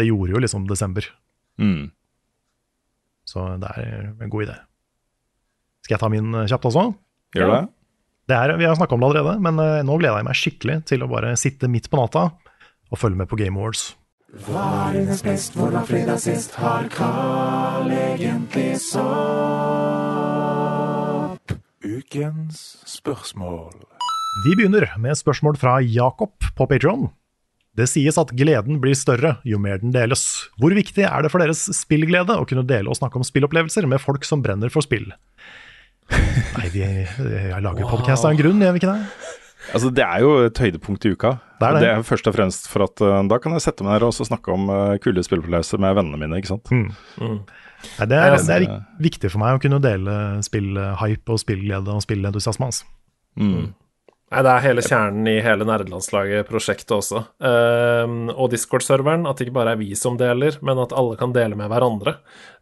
Det 0.00 0.08
gjorde 0.08 0.34
jo 0.34 0.42
liksom 0.42 0.66
desember, 0.70 1.06
mm. 1.62 1.84
så 3.30 3.46
det 3.62 3.70
er 3.78 4.10
en 4.10 4.32
god 4.32 4.46
idé. 4.48 4.58
Skal 5.84 5.96
jeg 5.96 6.02
ta 6.02 6.10
min 6.12 6.34
eh, 6.34 6.48
kjapt 6.50 6.70
også? 6.70 6.88
Gjør 7.38 7.54
det? 7.54 7.64
Det 8.30 8.36
er, 8.40 8.54
vi 8.56 8.64
har 8.64 8.76
snakka 8.78 8.96
om 8.96 9.02
det 9.02 9.08
allerede, 9.10 9.36
men 9.44 9.58
nå 9.84 9.98
gleder 10.00 10.16
jeg 10.16 10.24
meg 10.24 10.38
skikkelig 10.40 10.76
til 10.88 11.02
å 11.04 11.10
bare 11.10 11.34
sitte 11.36 11.68
midt 11.68 11.90
på 11.92 11.98
natta 12.00 12.30
og 12.94 13.00
følge 13.02 13.18
med 13.18 13.28
på 13.30 13.38
Game 13.40 13.58
Awards. 13.58 13.92
Hva 14.46 14.88
er 14.88 14.96
dines 14.98 15.22
best, 15.22 15.54
hvor 15.54 15.70
var 15.70 15.84
fredag 15.86 16.18
sist? 16.22 16.54
Har 16.58 16.88
Carl 16.90 17.90
egentlig 17.94 18.78
sopp? 18.82 19.04
Ukens 21.84 22.62
spørsmål. 22.90 23.74
Vi 24.46 24.56
begynner 24.58 24.88
med 24.98 25.14
spørsmål 25.18 25.54
fra 25.60 25.76
Jakob 25.82 26.32
på 26.58 26.66
Patreon. 26.66 27.10
Det 27.74 27.86
sies 27.90 28.18
at 28.18 28.30
gleden 28.34 28.80
blir 28.82 28.94
større 28.98 29.36
jo 29.46 29.58
mer 29.62 29.78
den 29.82 29.94
deles. 29.94 30.50
Hvor 30.58 30.74
viktig 30.74 31.04
er 31.06 31.22
det 31.22 31.30
for 31.30 31.42
deres 31.42 31.62
spillglede 31.74 32.34
å 32.38 32.46
kunne 32.46 32.66
dele 32.66 32.90
og 32.90 32.98
snakke 32.98 33.18
om 33.18 33.26
spillopplevelser 33.26 33.86
med 33.90 34.02
folk 34.02 34.26
som 34.26 34.42
brenner 34.42 34.70
for 34.70 34.82
spill? 34.86 35.06
Nei, 36.10 36.68
vi 36.74 36.82
jeg 36.82 37.62
lager 37.64 37.86
podcast 37.90 38.26
av 38.26 38.30
en 38.34 38.38
grunn, 38.42 38.62
gjør 38.62 38.74
vi 38.74 38.82
ikke 38.82 38.92
det? 38.94 39.02
Altså, 39.72 39.90
det 39.94 40.04
er 40.04 40.24
jo 40.24 40.32
et 40.44 40.58
høydepunkt 40.60 41.06
i 41.06 41.14
uka. 41.14 41.36
Det 41.60 41.68
er 41.68 41.76
det. 41.76 41.82
Det 41.84 41.90
er 41.92 42.02
først 42.06 42.28
og 42.28 42.34
fremst 42.36 42.68
for 42.70 42.84
at 42.86 43.04
uh, 43.04 43.20
da 43.30 43.38
kan 43.42 43.54
jeg 43.56 43.64
sette 43.64 43.86
meg 43.86 43.96
ned 43.96 44.08
og 44.08 44.16
så 44.16 44.26
snakke 44.28 44.52
om 44.52 44.68
uh, 44.68 44.96
kule 45.02 45.24
spilleopplevelser 45.24 45.80
med 45.82 45.96
vennene 46.00 46.20
mine, 46.20 46.40
ikke 46.40 46.52
sant. 46.52 46.72
Mm. 46.74 46.90
Nei, 47.84 48.08
det, 48.10 48.18
er, 48.18 48.36
det 48.40 48.58
er 48.58 48.76
viktig 49.02 49.30
for 49.32 49.42
meg 49.42 49.56
å 49.56 49.62
kunne 49.62 49.80
dele 49.84 50.18
spillhype 50.44 51.34
og 51.34 51.40
spillglede 51.40 51.96
og 51.96 52.04
spillentusiasme. 52.04 52.68
Altså. 52.72 52.88
Mm. 53.40 53.72
Nei, 54.34 54.42
det 54.42 54.50
er 54.50 54.62
hele 54.64 54.82
kjernen 54.82 55.26
i 55.30 55.36
hele 55.44 55.62
nerdelandslaget-prosjektet 55.68 56.90
også. 56.96 57.20
Ehm, 57.46 58.16
og 58.34 58.48
Discord-serveren, 58.50 59.28
at 59.30 59.38
det 59.38 59.46
ikke 59.46 59.54
bare 59.60 59.74
er 59.76 59.78
vi 59.78 59.92
som 59.94 60.16
deler, 60.18 60.56
men 60.64 60.80
at 60.82 60.92
alle 60.96 61.14
kan 61.20 61.30
dele 61.36 61.54
med 61.54 61.70
hverandre. 61.70 62.16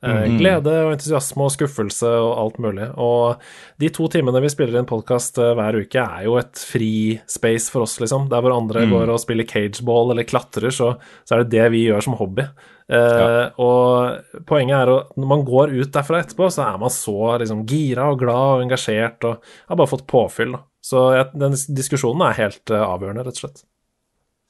Eh, 0.04 0.26
Mhm. 0.28 0.36
Glede 0.38 0.74
og 0.84 0.92
entusiasme 0.92 1.46
og 1.46 1.52
skuffelse 1.54 2.04
og 2.10 2.36
alt 2.42 2.58
mulig. 2.58 2.90
Og 2.98 3.38
de 3.80 3.88
to 3.88 4.08
timene 4.08 4.42
vi 4.42 4.48
spiller 4.52 4.78
inn 4.80 4.84
podkast 4.90 5.36
hver 5.40 5.78
uke, 5.80 5.96
er 5.96 6.24
jo 6.24 6.36
et 6.36 6.52
fri 6.60 7.20
space 7.26 7.70
for 7.70 7.82
oss, 7.86 7.98
liksom. 8.00 8.28
Der 8.28 8.42
hvor 8.42 8.52
andre 8.56 8.84
Mm. 8.84 8.90
går 8.90 9.08
og 9.14 9.20
spiller 9.20 9.44
cageball 9.44 10.10
eller 10.10 10.24
klatrer, 10.24 10.68
så, 10.70 10.98
så 11.24 11.36
er 11.36 11.44
det 11.44 11.50
det 11.56 11.70
vi 11.72 11.86
gjør 11.88 12.02
som 12.02 12.14
hobby. 12.14 12.46
Eh, 12.90 13.50
Og 13.58 14.18
poenget 14.44 14.76
er 14.76 14.98
at 14.98 15.16
når 15.16 15.26
man 15.26 15.44
går 15.46 15.72
ut 15.80 15.90
derfra 15.92 16.20
etterpå, 16.20 16.50
så 16.52 16.74
er 16.74 16.78
man 16.78 16.90
så 16.90 17.38
liksom 17.38 17.64
gira 17.66 18.10
og 18.10 18.18
glad 18.18 18.36
og 18.36 18.62
engasjert 18.68 19.24
og 19.24 19.38
har 19.68 19.76
bare 19.76 19.86
fått 19.86 20.06
påfyll. 20.06 20.52
da. 20.52 20.58
Så 20.82 21.02
jeg, 21.14 21.28
den 21.38 21.54
diskusjonen 21.78 22.24
er 22.26 22.38
helt 22.40 22.72
uh, 22.74 22.82
avgjørende, 22.84 23.26
rett 23.26 23.38
og 23.38 23.44
slett. 23.44 23.62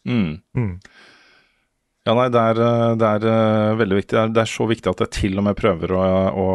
Mm. 0.08 0.40
Mm. 0.56 0.76
Ja, 2.02 2.14
nei, 2.18 2.26
det 2.34 2.40
er, 2.40 2.58
eh, 2.58 2.92
det 2.98 3.08
er 3.08 3.24
eh, 3.30 3.76
veldig 3.78 3.98
viktig. 4.00 4.14
Det 4.16 4.22
er, 4.22 4.30
det 4.34 4.42
er 4.42 4.50
så 4.50 4.66
viktig 4.66 4.90
at 4.90 5.02
jeg 5.04 5.14
til 5.14 5.38
og 5.38 5.46
med 5.46 5.58
prøver 5.58 5.92
å, 5.94 6.02
å 6.34 6.46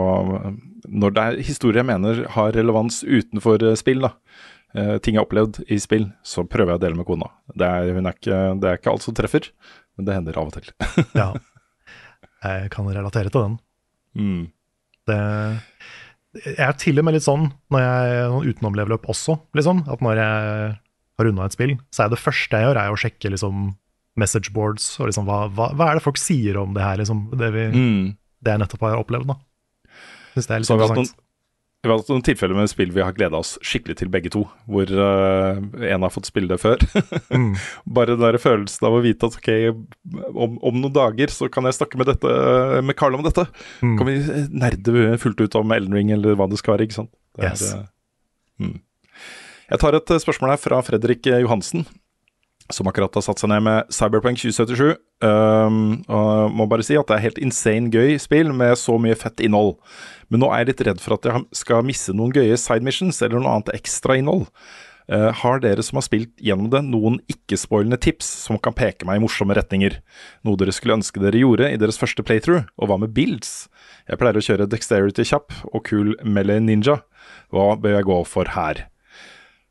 Når 0.88 1.14
det 1.16 1.24
er 1.24 1.38
historier 1.48 1.82
jeg 1.82 1.88
mener 1.88 2.26
har 2.36 2.52
relevans 2.56 3.00
utenfor 3.08 3.64
spill, 3.80 4.04
da, 4.04 4.12
uh, 4.76 4.98
ting 5.00 5.16
jeg 5.16 5.22
har 5.22 5.28
opplevd 5.28 5.62
i 5.72 5.80
spill, 5.84 6.10
så 6.24 6.44
prøver 6.48 6.74
jeg 6.74 6.82
å 6.82 6.84
dele 6.84 7.00
med 7.00 7.08
kona. 7.08 7.32
Det 7.56 7.68
er, 7.68 7.94
hun 7.96 8.10
er 8.10 8.18
ikke, 8.18 8.42
det 8.60 8.70
er 8.70 8.82
ikke 8.82 8.92
alt 8.92 9.06
som 9.08 9.16
treffer, 9.16 9.48
men 9.96 10.10
det 10.10 10.18
hender 10.18 10.42
av 10.42 10.52
og 10.52 10.58
til. 10.58 10.74
Ja. 11.18 11.32
Jeg 12.44 12.70
kan 12.70 12.88
relatere 12.94 13.32
til 13.34 13.44
den. 13.48 13.56
Mm. 14.20 14.44
Det, 15.10 15.22
jeg 16.36 16.58
er 16.60 16.76
til 16.78 17.00
og 17.00 17.06
med 17.08 17.16
litt 17.18 17.26
sånn 17.26 17.48
når 17.74 17.84
jeg 17.84 18.18
sånn 18.32 18.50
utenomleveløp 18.52 19.08
også, 19.10 19.38
liksom. 19.58 19.84
At 19.90 20.02
når 20.06 20.20
jeg 20.22 20.78
har 21.18 21.26
runda 21.26 21.46
et 21.48 21.56
spill, 21.56 21.76
så 21.94 22.06
er 22.06 22.10
det 22.14 22.20
første 22.22 22.60
jeg 22.60 22.68
gjør, 22.68 22.80
er 22.84 22.94
å 22.94 23.00
sjekke 23.02 23.32
liksom 23.34 23.76
message 24.18 24.52
boards 24.54 24.86
og 25.00 25.10
liksom 25.12 25.26
hva, 25.30 25.44
hva, 25.54 25.72
hva 25.78 25.92
er 25.92 26.00
det 26.00 26.04
folk 26.06 26.18
sier 26.22 26.58
om 26.62 26.74
det 26.74 26.82
her, 26.84 26.98
liksom. 27.02 27.30
Det, 27.38 27.52
vi, 27.54 27.66
Mm. 27.74 28.18
det 28.44 28.54
jeg 28.54 28.62
nettopp 28.64 28.82
har 28.86 28.98
opplevd, 29.02 29.28
da. 29.30 29.38
Syns 30.36 30.48
det 30.50 30.54
er 30.56 30.60
litt 30.64 30.70
noen, 30.70 30.84
interessant. 30.92 31.18
Vi 31.86 31.92
har 31.92 32.00
hatt 32.00 32.10
noen 32.10 32.24
tilfeller 32.26 32.58
med 32.58 32.70
spill 32.72 32.90
vi 32.92 33.04
har 33.06 33.14
gleda 33.16 33.38
oss 33.38 33.54
skikkelig 33.66 34.00
til 34.00 34.10
begge 34.12 34.32
to, 34.34 34.42
hvor 34.66 34.90
eh, 34.90 35.60
en 35.94 36.04
har 36.04 36.12
fått 36.12 36.28
spille 36.28 36.50
det 36.50 36.58
før. 36.60 36.82
Mm. 37.30 37.52
Bare 37.98 38.16
den 38.16 38.24
der 38.26 38.40
følelsen 38.42 38.88
av 38.90 38.98
å 38.98 39.04
vite 39.06 39.30
at 39.30 39.38
ok, 39.38 39.52
om, 40.34 40.58
om 40.58 40.80
noen 40.82 40.96
dager 40.96 41.32
så 41.32 41.48
kan 41.54 41.70
jeg 41.70 41.78
snakke 41.78 42.00
med, 42.02 42.10
dette, 42.10 42.34
med 42.84 42.98
Carl 42.98 43.16
om 43.20 43.24
dette. 43.28 43.46
Mm. 43.86 43.94
Kan 44.02 44.10
vi 44.10 44.18
nerde 44.66 45.20
fullt 45.22 45.46
ut 45.46 45.60
om 45.62 45.76
Elden 45.78 45.96
Ring 45.96 46.12
eller 46.18 46.36
hva 46.40 46.50
det 46.50 46.60
skal 46.60 46.76
være, 46.76 46.90
ikke 46.90 47.00
sant. 47.04 47.14
Det 47.38 47.46
er, 47.46 47.54
Yes. 47.54 47.70
uh, 47.78 48.66
mm. 48.66 48.76
Jeg 49.68 49.82
tar 49.84 49.98
et 50.00 50.12
eh, 50.16 50.22
spørsmål 50.24 50.54
her 50.56 50.62
fra 50.64 50.82
Fredrik 50.88 51.28
eh, 51.30 51.42
Johansen, 51.44 51.86
som 52.74 52.88
akkurat 52.90 53.16
har 53.16 53.24
satt 53.24 53.42
seg 53.42 53.52
ned 53.52 53.64
med 53.66 53.94
Cyberpunk 53.94 54.40
2077. 54.42 54.98
Um, 55.24 56.04
og 56.12 56.54
må 56.54 56.68
bare 56.70 56.86
si 56.86 56.98
at 57.00 57.08
det 57.10 57.18
er 57.18 57.24
helt 57.24 57.40
insane 57.42 57.92
gøy 57.94 58.18
spill 58.22 58.52
med 58.56 58.76
så 58.80 58.98
mye 59.02 59.18
fett 59.18 59.42
innhold. 59.44 59.78
Men 60.30 60.44
nå 60.44 60.52
er 60.52 60.64
jeg 60.64 60.72
litt 60.72 60.84
redd 60.90 61.02
for 61.04 61.18
at 61.18 61.30
jeg 61.30 61.46
skal 61.58 61.88
misse 61.88 62.14
noen 62.16 62.36
gøye 62.36 62.58
side 62.60 62.86
missions 62.86 63.22
eller 63.24 63.40
noe 63.40 63.56
annet 63.56 63.74
ekstra 63.78 64.20
innhold. 64.20 64.50
Uh, 65.08 65.32
har 65.40 65.62
dere 65.64 65.84
som 65.88 66.02
har 66.02 66.04
spilt 66.04 66.34
gjennom 66.44 66.68
det, 66.74 66.82
noen 66.84 67.22
ikke-spoilende 67.32 68.00
tips 68.04 68.28
som 68.44 68.60
kan 68.60 68.76
peke 68.76 69.08
meg 69.08 69.22
i 69.22 69.24
morsomme 69.24 69.56
retninger? 69.56 70.02
Noe 70.44 70.60
dere 70.60 70.76
skulle 70.76 70.98
ønske 71.00 71.24
dere 71.24 71.40
gjorde 71.40 71.72
i 71.72 71.80
deres 71.80 72.00
første 72.02 72.26
playthrough? 72.28 72.68
Og 72.76 72.92
hva 72.92 73.00
med 73.00 73.16
builds? 73.16 73.70
Jeg 74.10 74.20
pleier 74.20 74.36
å 74.36 74.44
kjøre 74.44 74.68
dexterity 74.68 75.24
kjapp 75.32 75.56
og 75.72 75.86
kul 75.88 76.12
melee 76.28 76.60
ninja. 76.60 77.00
Hva 77.56 77.78
bør 77.80 77.96
jeg 77.96 78.10
gå 78.12 78.20
for 78.28 78.52
her? 78.52 78.84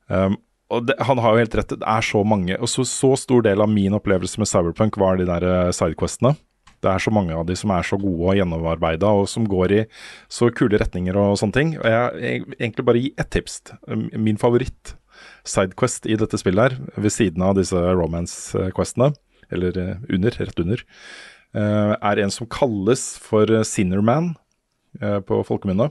Um, 0.09 0.39
og 0.73 0.89
det, 0.89 0.97
han 1.07 1.21
har 1.23 1.35
jo 1.35 1.45
helt 1.45 1.55
rett, 1.61 1.77
det 1.79 1.87
er 1.87 2.05
så 2.05 2.23
mange. 2.27 2.57
Og 2.59 2.71
så, 2.71 2.83
så 2.89 3.13
stor 3.21 3.45
del 3.47 3.63
av 3.63 3.71
min 3.71 3.95
opplevelse 3.95 4.41
med 4.43 4.51
Cyberpunk 4.51 4.99
var 4.99 5.19
de 5.19 5.27
der 5.29 5.47
eh, 5.47 5.73
sidequestene. 5.75 6.35
Det 6.83 6.91
er 6.91 7.03
så 7.03 7.13
mange 7.15 7.35
av 7.35 7.47
de 7.49 7.55
som 7.57 7.71
er 7.73 7.87
så 7.87 7.97
gode 7.99 8.33
og 8.33 8.37
gjennomarbeida, 8.37 9.09
og 9.09 9.31
som 9.31 9.47
går 9.49 9.73
i 9.73 9.83
så 10.33 10.51
kule 10.55 10.79
retninger 10.83 11.17
og 11.19 11.39
sånne 11.41 11.57
ting. 11.57 11.75
Og 11.79 11.87
jeg, 11.89 12.23
jeg 12.23 12.43
egentlig 12.59 12.87
bare 12.89 13.03
gi 13.05 13.13
ett 13.17 13.31
tips. 13.33 13.61
Min 14.13 14.41
favoritt 14.43 14.97
sidequest 15.47 16.09
i 16.11 16.19
dette 16.19 16.39
spillet 16.41 16.67
her, 16.67 16.91
ved 16.99 17.15
siden 17.15 17.47
av 17.47 17.55
disse 17.59 17.79
romance-questene, 17.79 19.13
eller 19.55 19.79
eh, 19.81 20.03
under, 20.19 20.41
rett 20.43 20.65
under, 20.67 20.83
eh, 21.55 21.95
er 21.95 22.25
en 22.25 22.35
som 22.35 22.51
kalles 22.51 23.13
for 23.23 23.51
Sinnerman 23.65 24.35
på 24.97 25.43
folkemunne. 25.45 25.91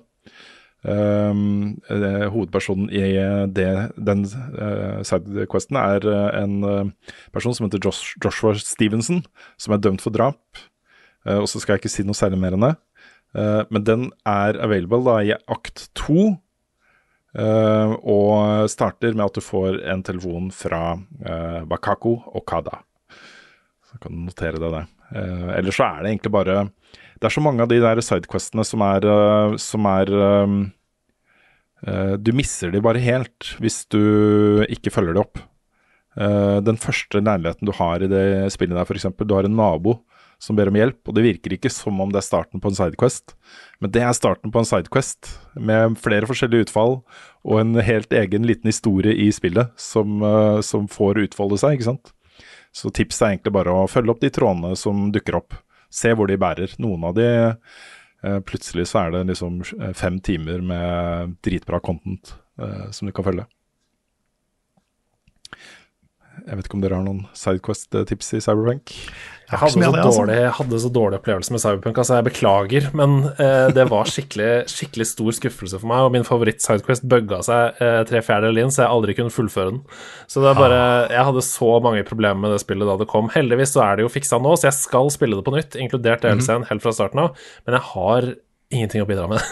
Eh, 0.86 2.28
hovedpersonen 2.30 2.92
i 2.94 3.08
det, 3.50 3.70
den 3.98 4.22
uh, 4.30 5.02
sidequesten 5.02 5.80
er 5.82 6.06
uh, 6.06 6.30
en 6.38 6.56
uh, 6.62 7.14
person 7.34 7.56
som 7.58 7.66
heter 7.66 7.82
Josh, 7.82 8.14
Joshua 8.22 8.54
Stevenson, 8.60 9.24
som 9.58 9.74
er 9.74 9.82
dømt 9.82 10.04
for 10.06 10.14
drap. 10.14 10.62
og 11.26 11.48
så 11.50 11.58
skal 11.58 11.74
jeg 11.74 11.82
ikke 11.82 11.90
si 11.90 12.04
noe 12.06 12.14
særlig 12.14 12.38
mer 12.38 12.54
enn 12.54 12.62
det. 12.68 12.76
men 13.74 13.84
den 13.84 14.02
er 14.30 14.60
available 14.62 15.02
da 15.08 15.16
i 15.26 15.32
akt 15.34 15.88
to. 15.98 16.36
og 17.34 18.70
starter 18.70 19.18
med 19.18 19.26
at 19.26 19.34
du 19.34 19.42
får 19.42 19.82
en 19.90 20.04
telefon 20.06 20.52
fra 20.54 21.00
Bakako 21.66 22.14
Okada. 22.38 22.78
Så 23.90 23.98
kan 23.98 24.14
du 24.14 24.22
notere 24.28 24.62
det. 24.62 24.86
Uh, 25.16 25.50
ellers 25.58 25.78
så 25.78 25.86
er 25.88 26.04
det 26.04 26.14
egentlig 26.14 26.32
bare 26.34 26.68
Det 27.16 27.30
er 27.30 27.36
så 27.36 27.44
mange 27.44 27.64
av 27.64 27.72
de 27.72 27.82
der 27.84 28.02
sidequestene 28.04 28.66
som 28.68 28.84
er, 28.84 29.06
som 29.62 29.88
er 29.88 30.12
um, 30.46 30.58
Uh, 31.86 32.16
du 32.18 32.32
misser 32.34 32.72
de 32.74 32.82
bare 32.82 33.02
helt 33.04 33.52
hvis 33.62 33.84
du 33.94 34.02
ikke 34.72 34.94
følger 34.94 35.16
de 35.16 35.22
opp. 35.22 35.42
Uh, 36.16 36.62
den 36.64 36.80
første 36.80 37.20
leiligheten 37.20 37.68
du 37.68 37.74
har 37.76 38.02
i 38.02 38.10
det 38.10 38.26
spillet 38.56 38.78
der, 38.78 38.88
f.eks. 38.88 39.10
Du 39.22 39.36
har 39.36 39.48
en 39.48 39.58
nabo 39.60 40.00
som 40.42 40.58
ber 40.58 40.68
om 40.68 40.76
hjelp, 40.78 41.00
og 41.08 41.16
det 41.16 41.24
virker 41.24 41.56
ikke 41.56 41.72
som 41.72 42.00
om 42.04 42.12
det 42.12 42.20
er 42.20 42.28
starten 42.28 42.62
på 42.62 42.72
en 42.72 42.78
sidequest. 42.78 43.36
Men 43.80 43.94
det 43.94 44.02
er 44.04 44.18
starten 44.18 44.52
på 44.52 44.62
en 44.62 44.68
sidequest, 44.68 45.30
med 45.56 45.96
flere 46.02 46.28
forskjellige 46.28 46.68
utfall 46.68 47.00
og 47.46 47.62
en 47.62 47.80
helt 47.86 48.12
egen 48.16 48.48
liten 48.48 48.72
historie 48.72 49.16
i 49.16 49.30
spillet 49.36 49.72
som, 49.80 50.20
uh, 50.26 50.60
som 50.66 50.90
får 50.92 51.22
utfolde 51.28 51.62
seg, 51.62 51.78
ikke 51.78 51.92
sant. 51.92 52.12
Så 52.76 52.92
tipset 52.92 53.24
er 53.24 53.36
egentlig 53.36 53.56
bare 53.56 53.72
å 53.72 53.88
følge 53.88 54.12
opp 54.12 54.24
de 54.24 54.34
trådene 54.34 54.74
som 54.80 55.08
dukker 55.16 55.38
opp. 55.40 55.56
Se 55.96 56.12
hvor 56.12 56.28
de 56.28 56.36
bærer. 56.40 56.74
Noen 56.84 57.06
av 57.08 57.16
de 57.16 57.30
Eh, 58.26 58.40
plutselig 58.42 58.88
så 58.90 59.04
er 59.06 59.14
det 59.14 59.28
liksom 59.30 59.60
eh, 59.62 59.94
fem 59.94 60.18
timer 60.24 60.64
med 60.66 61.36
dritbra 61.46 61.80
content 61.84 62.34
uh, 62.62 62.90
som 62.92 63.06
du 63.06 63.14
kan 63.14 63.28
følge. 63.28 63.46
Jeg 66.46 66.58
vet 66.58 66.68
ikke 66.68 66.78
om 66.78 66.84
dere 66.84 66.98
har 66.98 67.06
noen 67.06 67.26
Sidequest-tips 67.38 68.34
i 68.36 68.42
Cyberpunk? 68.44 68.96
Jeg 69.46 69.60
hadde, 69.62 69.78
så 69.78 69.92
dårlig, 69.94 70.36
jeg 70.42 70.54
hadde 70.58 70.78
så 70.82 70.90
dårlig 70.90 71.18
opplevelse 71.20 71.54
med 71.54 71.62
Cyberpunk, 71.62 72.00
altså 72.02 72.16
jeg 72.18 72.26
beklager, 72.26 72.88
men 72.98 73.12
eh, 73.38 73.68
det 73.76 73.84
var 73.92 74.10
skikkelig, 74.10 74.50
skikkelig 74.72 75.06
stor 75.12 75.36
skuffelse 75.38 75.78
for 75.82 75.92
meg. 75.92 76.08
Og 76.08 76.16
min 76.16 76.26
favoritt-Sidequest 76.26 77.06
bugga 77.12 77.44
seg 77.46 77.78
eh, 77.84 78.00
tre 78.10 78.24
fjerdedeler 78.26 78.66
inn, 78.66 78.74
så 78.74 78.84
jeg 78.84 78.94
aldri 78.96 79.16
kunne 79.20 79.34
fullføre 79.34 79.76
den. 79.76 79.84
Så 80.32 80.42
det 80.42 80.50
er 80.50 80.58
bare 80.58 80.80
Jeg 81.14 81.28
hadde 81.30 81.46
så 81.46 81.70
mange 81.86 82.02
problemer 82.08 82.42
med 82.42 82.56
det 82.56 82.64
spillet 82.64 82.90
da 82.90 82.98
det 82.98 83.10
kom. 83.12 83.30
Heldigvis 83.36 83.76
så 83.76 83.86
er 83.86 84.00
det 84.00 84.08
jo 84.08 84.14
fiksa 84.16 84.42
nå, 84.42 84.56
så 84.58 84.72
jeg 84.72 84.80
skal 84.80 85.14
spille 85.14 85.38
det 85.38 85.46
på 85.46 85.54
nytt, 85.54 85.78
inkludert 85.78 86.26
DLC-en, 86.26 86.66
helt 86.72 86.86
fra 86.86 86.96
starten 86.98 87.22
av. 87.28 87.48
Men 87.68 87.78
jeg 87.78 87.90
har 87.92 88.30
ingenting 88.74 89.06
å 89.06 89.10
bidra 89.10 89.30
med. 89.30 89.46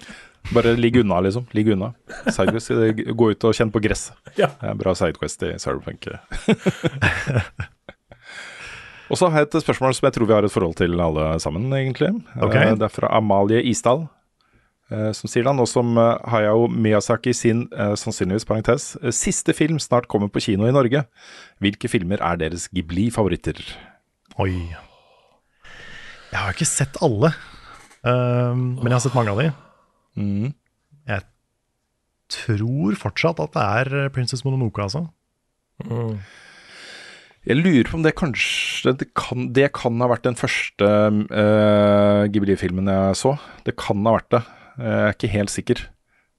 Bare 0.56 0.74
ligg 0.78 0.98
unna, 1.04 1.20
liksom. 1.22 1.46
Ligg 1.54 1.70
unna. 1.74 1.92
Sidequest, 2.26 2.74
gå 3.18 3.30
ut 3.30 3.46
og 3.46 3.54
kjenn 3.56 3.70
på 3.74 3.82
gresset. 3.82 4.18
Ja. 4.38 4.50
Bra 4.78 4.94
Sidequest 4.98 5.46
i 5.46 5.54
Cyberpunk. 5.62 6.10
og 9.10 9.18
så 9.20 9.30
har 9.30 9.42
jeg 9.42 9.48
et 9.50 9.62
spørsmål 9.62 9.94
som 9.96 10.06
jeg 10.08 10.16
tror 10.16 10.28
vi 10.28 10.36
har 10.36 10.46
et 10.46 10.52
forhold 10.52 10.76
til 10.78 11.00
alle 11.00 11.24
sammen, 11.42 11.72
egentlig. 11.72 12.12
Okay. 12.36 12.74
Det 12.74 12.86
er 12.88 12.92
fra 12.92 13.10
Amalie 13.16 13.62
Isdal. 13.62 14.06
Som 14.86 15.26
sier 15.26 15.42
da, 15.42 15.50
nå 15.50 15.64
som 15.66 15.96
Hayao 16.30 16.68
Miyazaki 16.70 17.32
sin, 17.34 17.64
sannsynligvis 17.74 18.46
parentes, 18.46 18.92
siste 19.10 19.50
film 19.56 19.80
snart 19.82 20.06
kommer 20.06 20.30
på 20.30 20.44
kino 20.44 20.68
i 20.68 20.74
Norge, 20.74 21.02
hvilke 21.58 21.90
filmer 21.90 22.22
er 22.22 22.38
deres 22.38 22.68
Ghibli-favoritter? 22.70 23.58
Oi. 24.38 24.52
Jeg 26.30 26.38
har 26.38 26.54
ikke 26.54 26.68
sett 26.68 26.98
alle, 27.02 27.32
um, 28.06 28.76
men 28.78 28.92
jeg 28.92 28.96
har 28.98 29.04
sett 29.08 29.18
mange 29.18 29.34
av 29.34 29.42
de. 29.42 29.50
Mm. 30.22 30.54
Jeg 31.10 31.26
tror 32.32 32.96
fortsatt 32.98 33.42
at 33.42 33.54
det 33.54 33.66
er 33.82 34.10
Princess 34.14 34.46
Mononoke, 34.46 34.86
altså. 34.86 35.06
Mm. 35.82 36.18
Jeg 37.46 37.60
lurer 37.60 37.86
på 37.86 37.98
om 37.98 38.02
det 38.02 38.16
kanskje 38.18 38.96
Det 38.98 39.06
kan, 39.14 39.50
det 39.54 39.68
kan 39.76 40.00
ha 40.02 40.08
vært 40.10 40.26
den 40.26 40.38
første 40.38 40.88
uh, 41.30 42.26
Ghibli-filmen 42.32 42.90
jeg 42.90 43.18
så. 43.20 43.36
Det 43.66 43.76
kan 43.78 44.02
ha 44.06 44.16
vært 44.18 44.32
det. 44.34 44.42
Jeg 44.80 44.96
er 45.04 45.14
ikke 45.14 45.32
helt 45.36 45.54
sikker. 45.54 45.84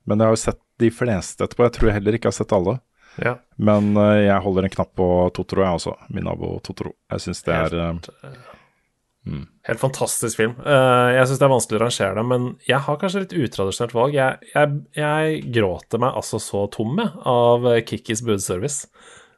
Men 0.07 0.19
jeg 0.19 0.29
har 0.29 0.35
jo 0.35 0.43
sett 0.43 0.61
de 0.83 0.91
fleste 0.93 1.45
etterpå. 1.45 1.65
Jeg 1.65 1.75
tror 1.77 1.89
jeg 1.89 1.97
heller 1.99 2.17
ikke 2.17 2.29
har 2.29 2.35
sett 2.35 2.53
alle. 2.55 2.77
Ja. 3.23 3.37
Men 3.55 3.95
uh, 3.97 4.19
jeg 4.19 4.43
holder 4.43 4.67
en 4.67 4.75
knapp 4.75 4.93
på 4.99 5.07
Totoro, 5.35 5.63
jeg 5.63 5.79
også. 5.79 5.95
Min 6.13 6.27
nabo 6.27 6.57
Totoro. 6.65 6.93
Jeg 7.15 7.25
syns 7.25 7.43
det 7.47 7.57
er 7.57 7.79
uh, 7.79 8.45
Mm. 9.27 9.43
Helt 9.67 9.81
fantastisk 9.81 10.39
film. 10.39 10.53
Uh, 10.63 11.11
jeg 11.11 11.27
syns 11.27 11.41
det 11.41 11.45
er 11.47 11.51
vanskelig 11.51 11.79
å 11.79 11.81
rangere 11.83 12.15
det, 12.15 12.23
men 12.29 12.45
jeg 12.63 12.79
har 12.85 12.99
kanskje 13.01 13.25
litt 13.25 13.33
utradisjonelt 13.35 13.95
valg. 13.97 14.15
Jeg, 14.15 14.51
jeg, 14.53 14.77
jeg 14.95 15.41
gråter 15.57 15.99
meg 15.99 16.15
altså 16.15 16.39
så 16.39 16.63
tom 16.71 16.95
jeg, 17.01 17.11
av 17.27 17.67
Kikkis 17.89 18.23
budservice. 18.23 18.87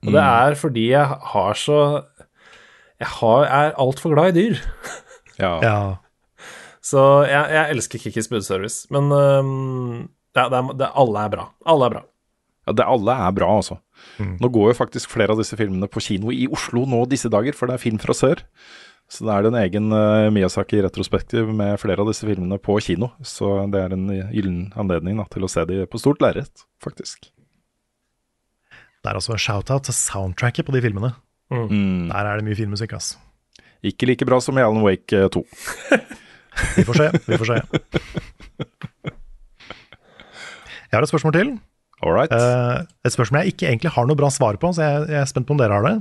Og 0.05 0.13
det 0.13 0.21
Mm. 0.21 0.29
er 0.49 0.55
fordi 0.55 0.85
jeg 0.93 1.05
har 1.33 1.53
så 1.59 1.79
Jeg 2.99 3.07
har, 3.07 3.43
er 3.45 3.73
altfor 3.79 4.11
glad 4.13 4.35
i 4.35 4.41
dyr. 4.41 4.57
Ja. 5.39 5.51
Ja. 5.63 5.95
Så 6.83 6.99
jeg, 7.29 7.45
jeg 7.55 7.69
elsker 7.71 7.99
Kikkis 7.99 8.27
budservice. 8.27 8.87
Men 8.91 9.07
um, 9.11 10.09
det, 10.35 10.43
det, 10.51 10.59
det, 10.81 10.89
alle 10.99 11.21
er 11.23 11.29
bra. 11.31 11.45
Alle 11.65 11.85
er 11.87 11.93
bra. 11.93 12.01
Ja, 12.67 12.73
det 12.75 12.85
alle 12.85 13.15
er 13.27 13.31
bra, 13.31 13.47
altså. 13.61 13.77
Mm. 14.19 14.35
Nå 14.43 14.49
går 14.51 14.67
jo 14.73 14.77
faktisk 14.81 15.09
flere 15.09 15.31
av 15.31 15.39
disse 15.39 15.55
filmene 15.55 15.87
på 15.87 16.03
kino 16.03 16.29
i 16.35 16.43
Oslo 16.51 16.83
nå 16.85 17.05
disse 17.07 17.31
dager, 17.31 17.55
for 17.55 17.67
det 17.71 17.77
er 17.79 17.83
Film 17.85 17.99
fra 18.03 18.13
sør. 18.13 18.43
Så 19.09 19.23
da 19.25 19.37
er 19.39 19.47
det 19.47 19.53
en 19.53 19.61
egen 19.63 19.87
uh, 19.95 20.27
Miyazaki-retrospektiv 20.35 21.47
med 21.55 21.79
flere 21.81 22.03
av 22.03 22.11
disse 22.11 22.27
filmene 22.27 22.59
på 22.61 22.75
kino. 22.83 23.13
Så 23.25 23.63
det 23.71 23.79
er 23.87 23.95
en 23.95 24.09
gyllen 24.35 24.73
anledning 24.75 25.17
da, 25.23 25.25
til 25.31 25.47
å 25.47 25.49
se 25.49 25.63
de 25.71 25.85
på 25.89 25.97
stort 26.03 26.19
lerret, 26.21 26.67
faktisk. 26.83 27.31
Det 29.03 29.09
er 29.11 29.15
altså 29.19 29.31
en 29.35 29.39
shout-out 29.41 29.83
til 29.87 29.93
soundtracket 29.95 30.65
på 30.67 30.73
de 30.75 30.81
filmene. 30.83 31.13
Mm. 31.51 32.09
Der 32.11 32.27
er 32.29 32.37
det 32.39 32.45
mye 32.45 32.57
fin 32.59 32.69
musikk, 32.69 32.93
ass. 32.97 33.13
Ikke 33.83 34.05
like 34.09 34.25
bra 34.27 34.39
som 34.43 34.57
i 34.59 34.61
Alan 34.61 34.83
Wake 34.83 35.15
eh, 35.15 35.29
2. 35.31 35.43
Vi 36.75 36.83
får 36.83 36.97
se, 36.99 37.05
vi 37.29 37.37
får 37.39 37.47
se. 37.47 37.57
Jeg 40.89 40.97
har 40.97 41.05
et 41.05 41.11
spørsmål 41.11 41.35
til. 41.35 41.51
All 42.03 42.15
right. 42.15 42.31
Eh, 42.33 42.81
et 43.07 43.13
spørsmål 43.13 43.43
jeg 43.43 43.53
ikke 43.53 43.67
egentlig 43.69 43.91
har 43.95 44.07
noe 44.09 44.17
bra 44.19 44.29
svar 44.33 44.57
på, 44.59 44.71
så 44.75 44.83
jeg, 44.83 45.05
jeg 45.13 45.19
er 45.21 45.29
spent 45.29 45.47
på 45.47 45.55
om 45.55 45.59
dere 45.61 45.77
har 45.77 45.85
det. 45.85 45.93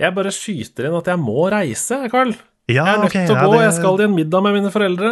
Jeg 0.00 0.14
bare 0.16 0.32
skyter 0.32 0.88
inn 0.88 0.96
at 0.96 1.10
jeg 1.12 1.20
må 1.20 1.44
reise, 1.52 1.98
Carl. 2.12 2.32
Ja, 2.70 2.84
jeg 2.86 2.94
er 2.94 3.02
nødt 3.02 3.12
til 3.16 3.34
å 3.34 3.36
ja, 3.36 3.44
gå. 3.44 3.52
det- 3.56 3.64
Jeg 3.66 3.74
skal 3.80 4.00
i 4.00 4.06
en 4.06 4.14
middag 4.16 4.42
med 4.46 4.56
mine 4.56 4.70
foreldre. 4.72 5.10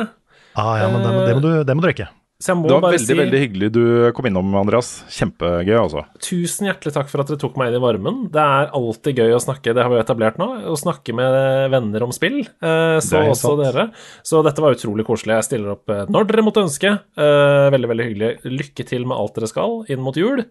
Ah, 0.58 0.74
ja, 0.80 0.88
men 0.92 1.02
det, 1.04 1.10
må- 1.12 1.26
det, 1.26 1.34
må 1.36 1.40
du, 1.44 1.50
det 1.68 1.76
må 1.76 1.84
du 1.84 1.88
rekke. 1.90 2.08
Så 2.38 2.52
jeg 2.52 2.58
må 2.60 2.68
Det 2.68 2.74
var 2.76 2.82
bare 2.84 2.94
veldig, 2.94 3.06
si 3.08 3.14
veldig 3.18 3.38
hyggelig 3.42 3.68
du 3.74 3.80
kom 4.14 4.26
innom, 4.28 4.52
Andreas. 4.60 4.88
Kjempegøy, 5.10 5.72
altså. 5.74 6.04
tusen 6.22 6.68
hjertelig 6.68 6.92
takk 6.94 7.08
for 7.10 7.24
at 7.24 7.32
dere 7.32 7.40
tok 7.42 7.56
meg 7.58 7.72
inn 7.72 7.78
i 7.80 7.82
varmen. 7.82 8.20
Det 8.30 8.38
er 8.44 8.70
alltid 8.78 9.18
gøy 9.18 9.34
å 9.34 9.40
snakke, 9.42 9.74
det 9.74 9.82
har 9.82 9.90
vi 9.90 9.98
jo 9.98 10.02
etablert 10.04 10.38
nå, 10.38 10.46
å 10.70 10.76
snakke 10.78 11.16
med 11.18 11.72
venner 11.74 12.06
om 12.06 12.14
spill. 12.14 12.38
Eh, 12.46 13.00
så 13.02 13.24
også 13.24 13.56
sant. 13.56 13.64
dere. 13.64 13.88
Så 14.22 14.44
dette 14.46 14.62
var 14.62 14.78
utrolig 14.78 15.08
koselig. 15.08 15.34
Jeg 15.40 15.48
stiller 15.48 15.74
opp 15.74 15.90
eh, 15.90 16.04
når 16.14 16.30
dere 16.30 16.46
måtte 16.46 16.62
ønske. 16.62 16.94
Eh, 17.18 17.66
veldig, 17.74 17.90
veldig 17.90 18.06
hyggelig. 18.12 18.30
Lykke 18.54 18.86
til 18.94 19.08
med 19.10 19.18
alt 19.18 19.34
dere 19.40 19.50
skal 19.50 19.82
inn 19.90 20.06
mot 20.06 20.14
jul. 20.22 20.44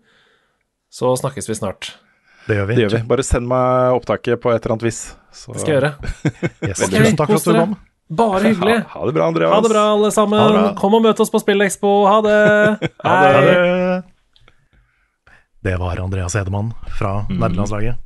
Så 0.91 1.15
snakkes 1.23 1.47
vi 1.47 1.55
snart. 1.55 1.93
Det 2.51 2.59
gjør 2.59 2.68
vi. 2.68 2.76
Det 2.76 2.84
gjør 2.89 2.97
vi. 2.99 3.05
Bare 3.15 3.23
send 3.31 3.47
meg 3.47 3.95
opptaket 3.95 4.43
på 4.43 4.51
et 4.51 4.59
eller 4.59 4.76
annet 4.76 4.89
vis. 4.91 5.05
Så- 5.31 5.55
Det 5.55 5.64
skal 5.64 5.77
jeg 5.77 5.80
gjøre. 5.81 5.95
Yes. 6.68 6.84
Tusen 6.84 7.15
takk 7.15 7.31
for 7.31 7.39
at 7.39 7.47
du 7.47 7.61
kom. 7.64 7.77
Bare 8.10 8.40
hyggelig. 8.46 8.78
Ha, 8.88 9.00
ha 9.00 9.06
det 9.10 9.14
bra, 9.18 9.28
Andreas. 9.28 9.52
Ha 9.52 9.62
det 9.66 9.70
bra, 9.74 9.82
alle 9.94 10.12
sammen. 10.16 10.40
Bra. 10.54 10.74
Kom 10.80 10.94
og 10.96 11.02
møt 11.04 11.20
oss 11.20 11.32
på 11.34 11.42
Spillekspo. 11.44 11.92
Ha 12.08 12.22
det. 12.24 12.38
Ha 13.04 13.16
Ha 13.16 13.32
Hei. 13.34 13.42
det. 13.48 14.04
Det 15.68 15.74
var 15.82 16.00
Andreas 16.00 16.36
Hedemann 16.38 16.70
fra 17.00 17.26
Mm. 17.28 17.40
nerdelandslaget. 17.42 17.98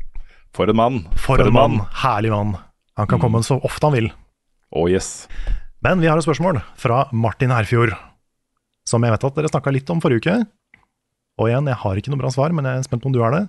For 0.56 0.68
en 0.70 0.76
mann. 0.76 0.96
For 1.16 1.40
en 1.40 1.54
mann. 1.54 1.80
Herlig 2.02 2.32
mann. 2.34 2.56
Han 2.98 3.08
kan 3.08 3.20
komme 3.22 3.44
så 3.46 3.60
ofte 3.64 3.86
han 3.88 3.94
vil. 3.94 4.10
Oh 4.72 4.90
yes. 4.90 5.28
Men 5.84 6.02
vi 6.02 6.08
har 6.10 6.18
et 6.18 6.26
spørsmål 6.26 6.62
fra 6.78 7.06
Martin 7.12 7.52
Herfjord, 7.54 7.94
som 8.86 9.04
jeg 9.04 9.12
vet 9.14 9.24
at 9.30 9.36
dere 9.38 9.50
snakka 9.52 9.72
litt 9.74 9.90
om 9.94 10.02
forrige 10.02 10.22
uke. 10.26 10.36
Og 11.40 11.48
igjen, 11.50 11.68
jeg 11.72 11.76
har 11.82 11.96
ikke 11.98 12.12
noe 12.14 12.20
bra 12.22 12.30
svar, 12.34 12.52
men 12.54 12.66
jeg 12.68 12.78
er 12.82 12.84
spent 12.90 13.02
på 13.02 13.10
om 13.10 13.14
du 13.16 13.22
har 13.24 13.32
det. 13.32 13.46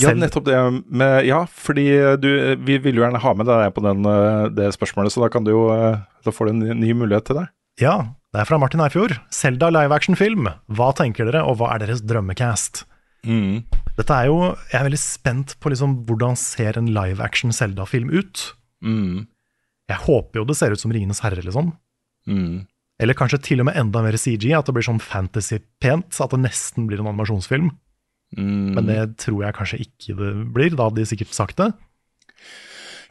Ja, 0.00 0.14
nettopp 0.16 0.46
det 0.46 0.56
med 0.88 1.26
Ja, 1.28 1.42
fordi 1.44 1.84
du 2.16 2.28
Vi 2.64 2.78
vil 2.80 2.96
jo 2.96 3.02
gjerne 3.04 3.20
ha 3.20 3.34
med 3.36 3.44
deg 3.44 3.74
på 3.76 3.82
den, 3.84 4.06
eh, 4.08 4.46
det 4.48 4.70
spørsmålet, 4.72 5.12
så 5.12 5.20
da 5.20 5.28
kan 5.28 5.44
du 5.44 5.52
jo 5.52 5.66
eh, 5.74 6.00
Da 6.24 6.32
får 6.32 6.48
du 6.48 6.52
en 6.54 6.80
ny 6.80 6.94
mulighet 6.96 7.28
til 7.28 7.42
det. 7.42 7.48
Ja, 7.80 8.14
det 8.32 8.40
er 8.40 8.48
fra 8.48 8.58
Martin 8.60 8.80
Herfjord. 8.80 9.18
Selda 9.32 9.68
live 9.72 9.92
action-film. 9.92 10.48
Hva 10.72 10.92
tenker 10.96 11.28
dere, 11.28 11.44
og 11.44 11.58
hva 11.60 11.74
er 11.74 11.84
deres 11.84 12.00
drømmecast? 12.04 12.84
Mm. 13.28 13.64
Dette 13.98 14.16
er 14.16 14.26
jo 14.26 14.38
Jeg 14.72 14.78
er 14.80 14.88
veldig 14.88 15.02
spent 15.02 15.54
på 15.60 15.70
liksom 15.70 16.00
hvordan 16.08 16.36
ser 16.40 16.80
en 16.80 16.88
live 16.94 17.20
action 17.22 17.52
Selda-film 17.52 18.10
ut. 18.10 18.48
Mm. 18.82 19.28
Jeg 19.92 20.04
håper 20.06 20.40
jo 20.40 20.48
det 20.48 20.56
ser 20.56 20.72
ut 20.72 20.80
som 20.80 20.92
Ringenes 20.94 21.20
herre, 21.20 21.44
liksom. 21.44 21.74
Mm. 22.26 22.64
Eller 23.02 23.18
kanskje 23.18 23.42
til 23.42 23.60
og 23.60 23.68
med 23.68 23.76
enda 23.76 24.02
mer 24.04 24.16
CG, 24.16 24.52
at 24.56 24.68
det 24.68 24.74
blir 24.76 24.86
sånn 24.86 25.02
fantasy-pent. 25.02 26.20
At 26.22 26.32
det 26.32 26.40
nesten 26.44 26.86
blir 26.88 27.02
en 27.02 27.10
animasjonsfilm. 27.10 27.72
Mm. 28.38 28.74
Men 28.76 28.88
det 28.88 29.00
tror 29.20 29.42
jeg 29.44 29.56
kanskje 29.56 29.80
ikke 29.84 30.16
det 30.18 30.32
blir. 30.54 30.76
Da 30.76 30.88
hadde 30.88 31.02
de 31.02 31.08
sikkert 31.08 31.34
sagt 31.36 31.60
det. 31.60 31.72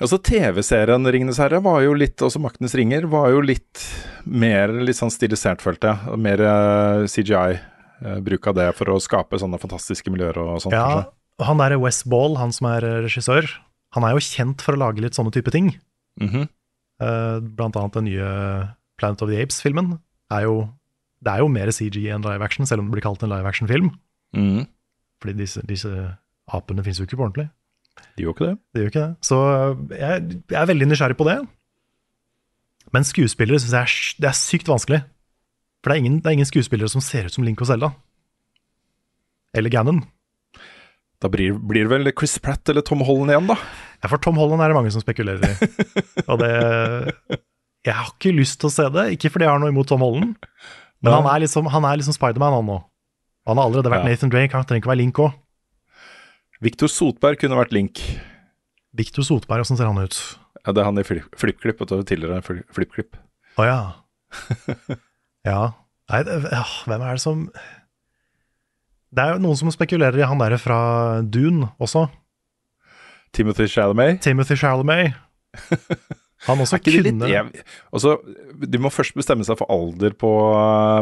Altså 0.01 0.17
TV-serien 0.17 1.05
'Ringenes 1.05 1.37
herre' 1.37 1.61
var 1.61 1.83
jo 1.85 1.93
litt, 1.93 2.17
også 2.25 2.41
'Maktenes 2.41 2.73
ringer', 2.73 3.05
var 3.05 3.29
jo 3.29 3.41
litt 3.45 3.83
mer 4.25 4.73
litt 4.81 4.97
sånn 4.97 5.13
stilisert, 5.13 5.61
følte 5.61 5.93
jeg. 5.93 6.17
Mer 6.17 6.41
uh, 6.41 7.05
CGI-bruk 7.05 8.49
av 8.49 8.57
det 8.57 8.69
for 8.79 8.89
å 8.89 9.01
skape 9.01 9.37
sånne 9.37 9.61
fantastiske 9.61 10.09
miljøer 10.09 10.41
og 10.41 10.57
sånn. 10.63 10.73
Ja, 10.73 11.05
kanskje. 11.05 11.45
han 11.45 11.61
der 11.61 11.77
Wes 11.77 12.01
Ball, 12.09 12.39
han 12.41 12.53
som 12.55 12.71
er 12.71 12.87
eh, 12.87 12.97
regissør, 13.05 13.45
han 13.93 14.07
er 14.07 14.17
jo 14.17 14.25
kjent 14.25 14.65
for 14.65 14.73
å 14.73 14.81
lage 14.81 15.05
litt 15.05 15.17
sånne 15.17 15.33
type 15.35 15.53
ting. 15.53 15.75
Mm 16.17 16.29
-hmm. 16.29 16.49
uh, 17.05 17.37
blant 17.39 17.77
annet 17.77 17.93
den 17.93 18.09
nye 18.09 18.73
Planet 18.97 19.21
of 19.21 19.29
the 19.29 19.37
Apes-filmen. 19.37 19.99
Det 20.31 21.29
er 21.29 21.39
jo 21.39 21.47
mer 21.47 21.69
CG 21.69 22.09
enn 22.09 22.25
live 22.25 22.41
action, 22.41 22.65
selv 22.65 22.81
om 22.81 22.89
det 22.89 22.97
blir 22.97 23.05
kalt 23.05 23.21
en 23.21 23.29
live 23.29 23.45
action-film. 23.45 23.91
Mhm. 24.33 24.65
Fordi 25.21 25.37
disse, 25.37 25.61
disse 25.69 25.89
apene 26.51 26.83
finnes 26.83 26.99
jo 26.99 27.07
ikke 27.07 27.19
på 27.19 27.27
ordentlig. 27.27 27.47
De 28.17 28.25
gjør 28.25 28.35
ikke 28.35 28.47
det. 28.49 28.55
De 28.73 28.81
gjør 28.81 28.93
ikke 28.93 29.03
det. 29.05 29.25
Så 29.27 29.39
jeg, 29.93 30.29
jeg 30.51 30.61
er 30.61 30.69
veldig 30.71 30.87
nysgjerrig 30.89 31.17
på 31.19 31.27
det. 31.27 31.39
Men 32.95 33.07
skuespillere 33.07 33.61
syns 33.61 33.75
jeg 33.75 33.87
er, 33.87 33.97
det 34.23 34.31
er 34.31 34.39
sykt 34.39 34.71
vanskelig. 34.71 35.03
For 35.81 35.91
det 35.91 35.95
er, 35.95 36.03
ingen, 36.03 36.17
det 36.21 36.29
er 36.29 36.37
ingen 36.37 36.49
skuespillere 36.49 36.91
som 36.91 37.03
ser 37.03 37.27
ut 37.27 37.35
som 37.35 37.45
Link 37.45 37.61
og 37.63 37.69
Zelda. 37.69 37.91
Eller 39.57 39.73
Gannon. 39.73 40.03
Da 41.21 41.29
blir, 41.29 41.53
blir 41.53 41.85
det 41.85 41.91
vel 41.91 42.11
Chris 42.17 42.39
Pratt 42.41 42.69
eller 42.71 42.85
Tom 42.85 43.03
Holland 43.05 43.33
igjen, 43.33 43.49
da. 43.51 43.57
Ja, 44.01 44.09
for 44.09 44.21
Tom 44.21 44.39
Holland 44.41 44.63
er 44.63 44.71
det 44.71 44.77
mange 44.77 44.93
som 44.93 45.03
spekulerer 45.03 45.43
i. 45.45 45.69
Og 46.31 46.39
det 46.41 46.51
Jeg 47.85 47.93
har 47.97 48.09
ikke 48.09 48.33
lyst 48.33 48.59
til 48.61 48.69
å 48.69 48.73
se 48.73 48.87
det, 48.93 49.07
ikke 49.15 49.29
fordi 49.33 49.45
jeg 49.45 49.53
har 49.53 49.61
noe 49.61 49.73
imot 49.73 49.89
Tom 49.89 50.01
Holland, 50.05 50.33
men 51.01 51.13
han 51.15 51.27
er 51.31 51.41
liksom, 51.41 51.69
han 51.73 51.85
er 51.89 51.97
liksom 51.97 52.13
Spiderman, 52.13 52.53
han 52.59 52.67
nå. 52.69 52.75
Han 53.49 53.57
har 53.57 53.65
allerede 53.69 53.89
vært 53.91 54.05
Ja. 54.05 54.09
Nathan 54.11 54.29
Drake, 54.33 54.53
han 54.53 54.65
trenger 54.65 54.81
ikke 54.83 54.91
være 54.93 55.01
Link 55.01 55.19
òg. 55.19 55.33
Victor 56.61 56.87
Sotberg 56.87 57.39
kunne 57.41 57.57
vært 57.57 57.71
Link. 57.73 58.01
Victor 58.93 59.23
Sotberg, 59.25 59.63
åssen 59.65 59.77
ser 59.79 59.87
han 59.89 59.97
ut? 59.97 60.17
Ja, 60.65 60.71
det 60.73 60.81
er 60.83 60.85
han 60.85 60.99
i 61.01 61.03
Flip- 61.07 61.35
FlippKlipp, 61.39 61.79
tidligere 62.05 62.37
en 62.37 62.45
FlippKlipp. 62.45 63.17
Å 63.57 63.65
ja. 63.65 63.79
ja. 65.49 65.61
Nei, 66.11 66.23
det, 66.27 66.37
ja, 66.51 66.63
hvem 66.85 67.01
er 67.07 67.17
det 67.17 67.21
som 67.23 67.45
Det 69.11 69.23
er 69.23 69.33
jo 69.33 69.41
noen 69.43 69.57
som 69.59 69.71
spekulerer 69.73 70.19
i 70.21 70.27
han 70.27 70.39
derre 70.39 70.59
fra 70.61 71.21
Dune 71.23 71.71
også. 71.81 72.05
Timothy 73.33 73.65
Chalamet. 73.67 74.21
Timothy 74.23 74.55
Chalamet. 74.59 75.15
Han 76.47 76.57
også 76.63 76.77
litt 77.03 77.05
kunne 77.05 77.27
jeg, 77.29 77.63
altså, 77.93 78.15
De 78.67 78.79
må 78.81 78.89
først 78.89 79.13
bestemme 79.17 79.45
seg 79.45 79.59
for 79.59 79.69
alder 79.69 80.15
på, 80.17 80.31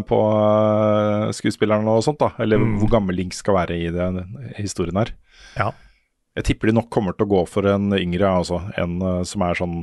på 0.10 0.18
uh, 0.20 1.30
skuespilleren 1.36 1.88
og 1.88 2.02
sånt, 2.04 2.20
da. 2.20 2.32
Eller 2.44 2.60
Mm. 2.60 2.74
hvor 2.82 2.90
gammel 2.92 3.16
Link 3.16 3.34
skal 3.38 3.56
være 3.56 3.78
i 3.78 3.88
den 3.96 4.20
historien 4.58 4.98
her. 5.00 5.14
Ja. 5.56 5.70
Jeg 6.36 6.44
tipper 6.50 6.68
de 6.70 6.76
nok 6.80 6.90
kommer 6.92 7.16
til 7.16 7.26
å 7.28 7.32
gå 7.32 7.46
for 7.48 7.66
en 7.72 7.92
yngre, 7.98 8.28
altså. 8.42 8.60
En 8.80 9.00
uh, 9.02 9.24
som 9.24 9.42
er 9.48 9.56
sånn 9.60 9.78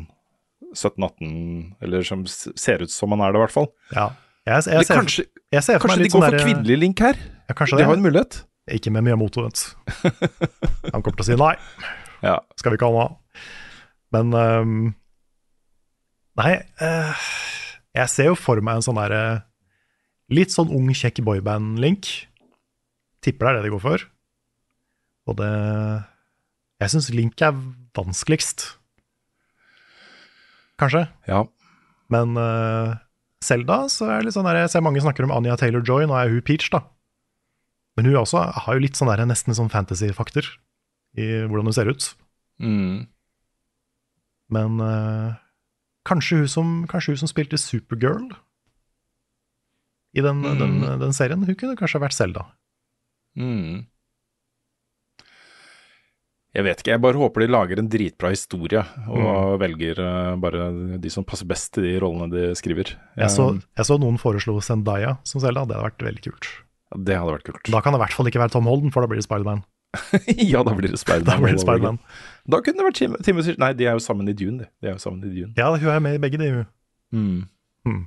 17-18, 0.77 1.75
eller 1.83 2.03
som 2.05 2.27
ser 2.29 2.83
ut 2.85 2.93
som 2.93 3.15
han 3.15 3.23
er 3.25 3.33
det, 3.33 3.41
i 3.41 3.45
hvert 3.47 3.55
fall. 3.55 3.71
Ja. 3.97 4.11
Jeg, 4.47 4.61
jeg, 4.67 4.75
jeg, 4.77 4.87
ser, 4.87 5.01
kanskje 5.01 5.25
ser 5.65 5.81
kanskje 5.83 6.03
de 6.05 6.11
går 6.11 6.13
sånn 6.13 6.23
for 6.27 6.37
derre- 6.37 6.45
kvinnelig 6.47 6.77
Link 6.83 7.01
her? 7.03 7.17
Ja, 7.49 7.55
De 7.57 7.81
det. 7.81 7.87
har 7.89 7.97
en 7.97 8.05
mulighet. 8.05 8.43
Ikke 8.77 8.91
med 8.93 9.07
mye 9.07 9.17
vet 9.47 9.63
du. 9.63 9.95
Han 10.93 11.03
kommer 11.03 11.17
til 11.17 11.25
å 11.25 11.29
si 11.31 11.37
nei. 11.39 11.55
Ja. 12.23 12.37
Skal 12.59 12.73
vi 12.75 12.79
ikke 12.81 12.89
ha 12.91 12.95
noe 12.95 13.05
av. 13.09 13.17
Men 14.15 14.33
ehm, 14.39 14.77
Nei, 16.37 16.53
eh, 16.85 17.27
jeg 17.97 18.13
ser 18.13 18.31
jo 18.31 18.39
for 18.39 18.61
meg 18.65 18.79
en 18.79 18.85
sånn 18.85 18.99
derre 19.01 19.23
Litt 20.27 20.51
sånn 20.51 20.73
ung, 20.75 20.89
kjekk 20.91 21.21
boyband-link. 21.23 22.09
Tipper 23.23 23.47
det 23.47 23.51
er 23.53 23.57
det 23.61 23.69
de 23.69 23.75
går 23.77 23.83
for. 23.85 24.03
Og 25.31 25.37
det 25.39 25.53
Jeg 26.83 26.93
syns 26.93 27.13
Link 27.15 27.41
er 27.47 27.55
vanskeligst. 27.95 28.67
Kanskje. 30.83 31.07
Ja. 31.31 31.45
Men 32.13 32.35
uh, 32.35 32.99
Selda, 33.43 33.87
så 33.93 34.11
er 34.11 34.19
det 34.19 34.29
litt 34.29 34.37
sånn 34.37 34.51
der 34.51 34.65
Jeg 34.65 34.75
ser 34.75 34.85
mange 34.85 35.01
snakker 35.05 35.27
om 35.27 35.33
Anya 35.35 35.57
Taylor-Joy, 35.61 36.11
nå 36.11 36.19
er 36.19 36.35
hun 36.35 36.45
Peach, 36.45 36.69
da. 36.75 36.83
Men 37.97 38.11
hun 38.11 38.19
også 38.21 38.43
har 38.67 38.77
jo 38.77 38.83
litt 38.83 38.99
sånn 38.99 39.09
der, 39.09 39.25
nesten 39.31 39.57
sånn 39.57 39.73
fantasy-fakter 39.73 40.51
i 41.17 41.47
hvordan 41.49 41.71
hun 41.71 41.77
ser 41.77 41.89
ut. 41.89 42.11
Mm. 42.61 43.07
Men 44.53 44.83
eh, 44.85 45.39
kanskje, 46.07 46.39
hun 46.45 46.49
som, 46.53 46.71
kanskje 46.91 47.15
hun 47.17 47.23
som 47.25 47.31
spilte 47.33 47.59
Supergirl 47.61 48.31
i 50.17 50.23
den, 50.25 50.41
Mm. 50.41 50.59
den, 50.63 50.99
den 51.03 51.13
serien, 51.13 51.43
hun 51.45 51.55
kunne 51.59 51.77
kanskje 51.77 52.01
vært 52.01 52.15
Selda. 52.17 52.47
Mm. 53.37 53.85
Jeg 56.57 56.65
vet 56.65 56.81
ikke, 56.81 56.93
jeg 56.95 57.03
bare 57.05 57.21
håper 57.21 57.43
de 57.45 57.49
lager 57.53 57.81
en 57.83 57.89
dritbra 57.93 58.31
historie, 58.33 58.81
og 59.13 59.59
velger 59.61 59.99
uh, 60.01 60.37
bare 60.41 60.71
de 61.03 61.11
som 61.13 61.27
passer 61.29 61.45
best 61.51 61.75
til 61.77 61.85
de 61.85 61.99
rollene 62.01 62.31
de 62.33 62.47
skriver. 62.57 62.95
Jeg 63.21 63.29
så, 63.35 63.51
Um, 63.53 63.59
jeg 63.77 63.85
så 63.91 63.99
noen 64.01 64.17
foreslo 64.17 64.55
Zendaya 64.65 65.19
som 65.29 65.43
Selda, 65.45 65.67
det 65.69 65.77
hadde 65.77 65.91
vært 65.91 66.07
veldig 66.09 66.23
kult. 66.31 66.49
ja, 66.95 67.03
det 67.11 67.19
hadde 67.21 67.35
vært 67.37 67.45
kult. 67.51 67.69
Da 67.75 67.83
kan 67.85 67.93
det 67.93 68.01
i 68.01 68.05
hvert 68.07 68.17
fall 68.17 68.31
ikke 68.31 68.41
være 68.41 68.55
Tom 68.57 68.71
Holden, 68.71 68.95
for 68.95 69.05
da 69.05 69.11
blir 69.11 69.21
det 69.21 69.27
Spiderman. 69.29 69.61
ja, 70.53 70.63
da 70.67 70.75
blir 70.77 70.93
det 70.93 71.01
Spiderman. 71.01 71.29
Da 71.29 71.37
blir 71.43 71.57
det 71.57 71.75
again. 71.75 71.99
Da 72.47 72.61
kunne 72.63 72.79
det 72.79 72.87
vært 72.87 72.99
Tim 73.01 73.17
Timothy 73.27 73.57
Nei, 73.59 73.73
de 73.75 73.89
er 73.89 73.97
jo 73.99 74.03
sammen 74.03 74.29
i 74.31 74.35
Dune, 74.37 74.65
de. 74.65 74.71
de 74.83 74.91
er 74.91 74.97
jo 74.97 75.03
sammen 75.03 75.25
i 75.27 75.33
Dune. 75.33 75.53
Ja, 75.59 75.71
hun 75.75 75.91
er 75.91 76.03
med 76.05 76.19
i 76.19 76.23
begge 76.23 76.39
de, 76.39 76.51
hun. 76.55 76.67
Mm. 77.87 78.07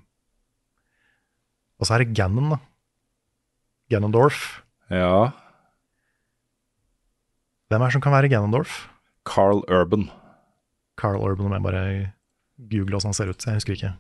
Og 1.80 1.88
så 1.88 1.96
er 1.96 2.04
det 2.04 2.16
Gannon, 2.16 2.52
da. 2.56 2.60
Ganondorf. 3.90 4.62
Ja. 4.92 5.32
Hvem 7.70 7.82
er 7.82 7.86
det 7.86 7.96
som 7.96 8.04
kan 8.04 8.14
være 8.14 8.30
Ganondorf? 8.30 8.88
Carl 9.26 9.64
Urban. 9.70 10.10
Carl 11.00 11.22
Urban, 11.22 11.46
om 11.46 11.54
jeg 11.54 11.64
bare 11.64 11.84
googler 12.70 12.98
hvordan 12.98 13.10
han 13.10 13.18
ser 13.18 13.32
ut. 13.32 13.46
Jeg 13.46 13.54
husker 13.62 13.74
ikke. 13.74 13.94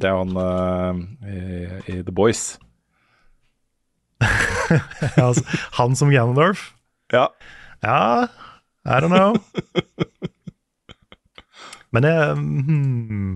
Det 0.00 0.08
er 0.08 0.16
han 0.16 0.36
uh, 0.36 1.00
i, 1.28 1.40
i 1.96 2.02
The 2.02 2.12
Boys. 2.12 2.58
Altså, 5.18 5.42
han 5.76 5.96
som 5.96 6.08
Ganondorf? 6.08 6.72
Ja. 7.12 7.26
Ja, 7.82 8.28
I 8.86 9.00
don't 9.02 9.12
know. 9.12 9.36
Men 11.92 12.06
jeg 12.08 12.36
hmm, 12.38 13.32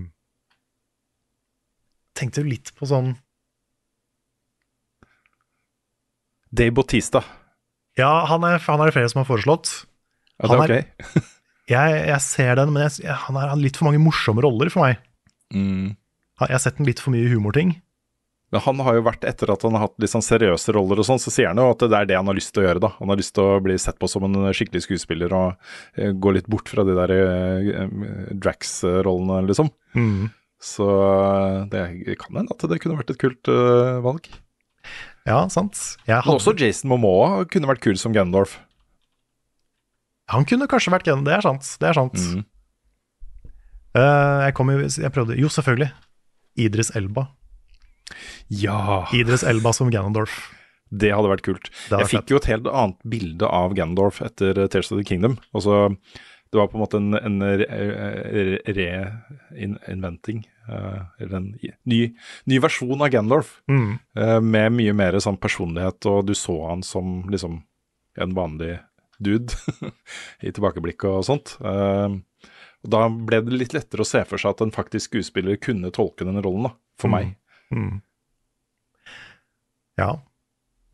tenkte 2.17 2.41
jo 2.41 2.49
litt 2.49 2.71
på 2.77 2.87
sånn 2.89 3.11
Dave 6.49 6.73
Bautista. 6.73 7.21
Ja, 7.99 8.25
han 8.29 8.45
er, 8.47 8.57
han 8.65 8.81
er 8.81 8.89
det 8.89 8.95
flere 8.95 9.11
som 9.11 9.21
har 9.21 9.27
foreslått. 9.29 9.67
Ja, 10.41 10.49
det 10.49 10.57
er 10.57 10.73
er- 10.77 10.87
ok. 10.87 11.27
Jeg, 11.67 11.95
jeg 12.07 12.21
ser 12.23 12.53
den, 12.55 12.69
men 12.71 12.85
jeg, 12.85 13.11
han 13.11 13.35
har 13.35 13.51
litt 13.59 13.75
for 13.75 13.89
mange 13.89 13.99
morsomme 13.99 14.39
roller 14.39 14.69
for 14.71 14.85
meg. 14.85 15.01
Mm. 15.51 15.97
Jeg 16.39 16.53
har 16.53 16.61
sett 16.63 16.77
den 16.77 16.87
litt 16.87 17.01
for 17.03 17.11
mye 17.11 17.27
humorting. 17.27 17.73
Men 18.53 18.63
han 18.63 18.79
har 18.79 18.95
jo 18.95 19.03
vært, 19.03 19.25
etter 19.27 19.51
at 19.51 19.63
han 19.67 19.75
har 19.75 19.89
hatt 19.89 19.97
litt 19.99 20.11
sånn 20.13 20.23
seriøse 20.23 20.71
roller 20.75 21.01
og 21.01 21.07
sånn, 21.09 21.19
så 21.19 21.31
sier 21.33 21.49
han 21.51 21.59
jo 21.59 21.67
at 21.73 21.81
det 21.83 21.97
er 21.97 22.07
det 22.07 22.15
han 22.15 22.29
har 22.31 22.37
lyst 22.37 22.53
til 22.55 22.63
å 22.63 22.67
gjøre, 22.69 22.81
da. 22.85 22.93
Han 23.01 23.11
har 23.11 23.19
lyst 23.19 23.33
til 23.35 23.43
å 23.43 23.59
bli 23.63 23.75
sett 23.81 23.99
på 23.99 24.07
som 24.07 24.23
en 24.23 24.37
skikkelig 24.55 24.85
skuespiller 24.85 25.35
og 25.35 25.71
eh, 25.99 26.13
gå 26.15 26.31
litt 26.35 26.47
bort 26.51 26.71
fra 26.71 26.85
de 26.87 26.95
der 26.95 27.13
eh, 27.17 27.81
Drax-rollene, 28.39 29.41
liksom. 29.49 29.71
Mm. 29.99 30.29
Så 30.63 30.87
eh, 30.87 31.59
det 31.73 32.17
kan 32.23 32.39
hende 32.39 32.55
at 32.55 32.63
det 32.71 32.79
kunne 32.83 32.97
vært 33.01 33.11
et 33.13 33.19
kult 33.21 33.51
uh, 33.51 33.99
valg. 34.05 34.31
Ja, 35.27 35.43
sant. 35.51 35.75
Jeg 36.07 36.23
Men 36.23 36.37
også 36.39 36.55
Jason 36.55 36.87
Momoa 36.93 37.43
kunne 37.51 37.67
vært 37.67 37.83
kul 37.83 37.99
som 37.99 38.15
Gandalf. 38.15 38.55
han 40.31 40.47
kunne 40.47 40.69
kanskje 40.71 40.95
vært 40.95 41.09
Gun, 41.09 41.27
det 41.27 41.35
er 41.35 41.43
sant. 41.43 41.67
Det 41.81 41.91
er 41.91 41.99
sant. 41.99 42.15
Mm. 42.15 42.45
Uh, 43.97 44.47
jeg, 44.47 44.55
kom 44.55 44.71
jo, 44.71 44.79
jeg 44.87 45.11
prøvde 45.11 45.35
Jo, 45.35 45.51
selvfølgelig. 45.51 45.91
Idris 46.57 46.95
Elba. 46.95 47.27
Ja, 48.47 49.07
Idris 49.13 49.43
Elba 49.43 49.73
som 49.73 49.89
Ganondorf. 49.91 50.53
det 50.89 51.09
hadde 51.11 51.27
vært 51.33 51.43
kult. 51.43 51.69
Hadde 51.89 52.05
Jeg 52.05 52.13
fikk 52.13 52.29
jo 52.31 52.37
et 52.39 52.45
helt 52.47 52.67
annet 52.71 53.01
bilde 53.03 53.43
av 53.51 53.73
Ganondorf 53.75 54.21
etter 54.23 54.53
Tales 54.55 54.71
Tears 54.71 54.91
of 54.91 54.97
the 55.01 55.03
Kingdom. 55.03 55.37
Altså, 55.53 55.89
det 56.47 56.55
var 56.61 56.69
på 56.71 56.77
en 56.77 56.83
måte 56.85 56.95
en, 57.01 57.13
en 57.19 57.41
reinventing, 59.57 60.43
re, 60.67 61.07
eller 61.19 61.37
en 61.39 61.49
ny, 61.87 61.99
ny 62.47 62.59
versjon 62.63 63.01
av 63.03 63.09
Ganondorf. 63.13 63.57
Mm. 63.71 63.97
eh, 64.15 64.39
med 64.43 64.71
mye 64.77 64.93
mer 64.95 65.17
sånn 65.23 65.39
personlighet, 65.41 66.05
og 66.09 66.25
du 66.27 66.33
så 66.37 66.57
han 66.69 66.83
som 66.85 67.23
liksom 67.31 67.61
en 68.17 68.33
vanlig 68.37 68.77
dude 69.19 69.53
i 70.45 70.51
tilbakeblikket 70.53 71.09
og 71.11 71.25
sånt. 71.27 71.57
Eh, 71.61 72.17
og 72.85 72.91
da 72.93 73.07
ble 73.09 73.41
det 73.43 73.57
litt 73.57 73.73
lettere 73.75 74.05
å 74.05 74.07
se 74.07 74.21
for 74.29 74.37
seg 74.41 74.53
at 74.55 74.63
en 74.65 74.73
faktisk 74.75 75.09
skuespiller 75.11 75.57
kunne 75.61 75.91
tolke 75.95 76.25
den 76.27 76.39
rollen, 76.45 76.69
da, 76.69 76.73
for 77.01 77.09
Mm. 77.11 77.17
meg. 77.17 77.35
Mm. 77.73 77.99
Ja. 79.99 80.11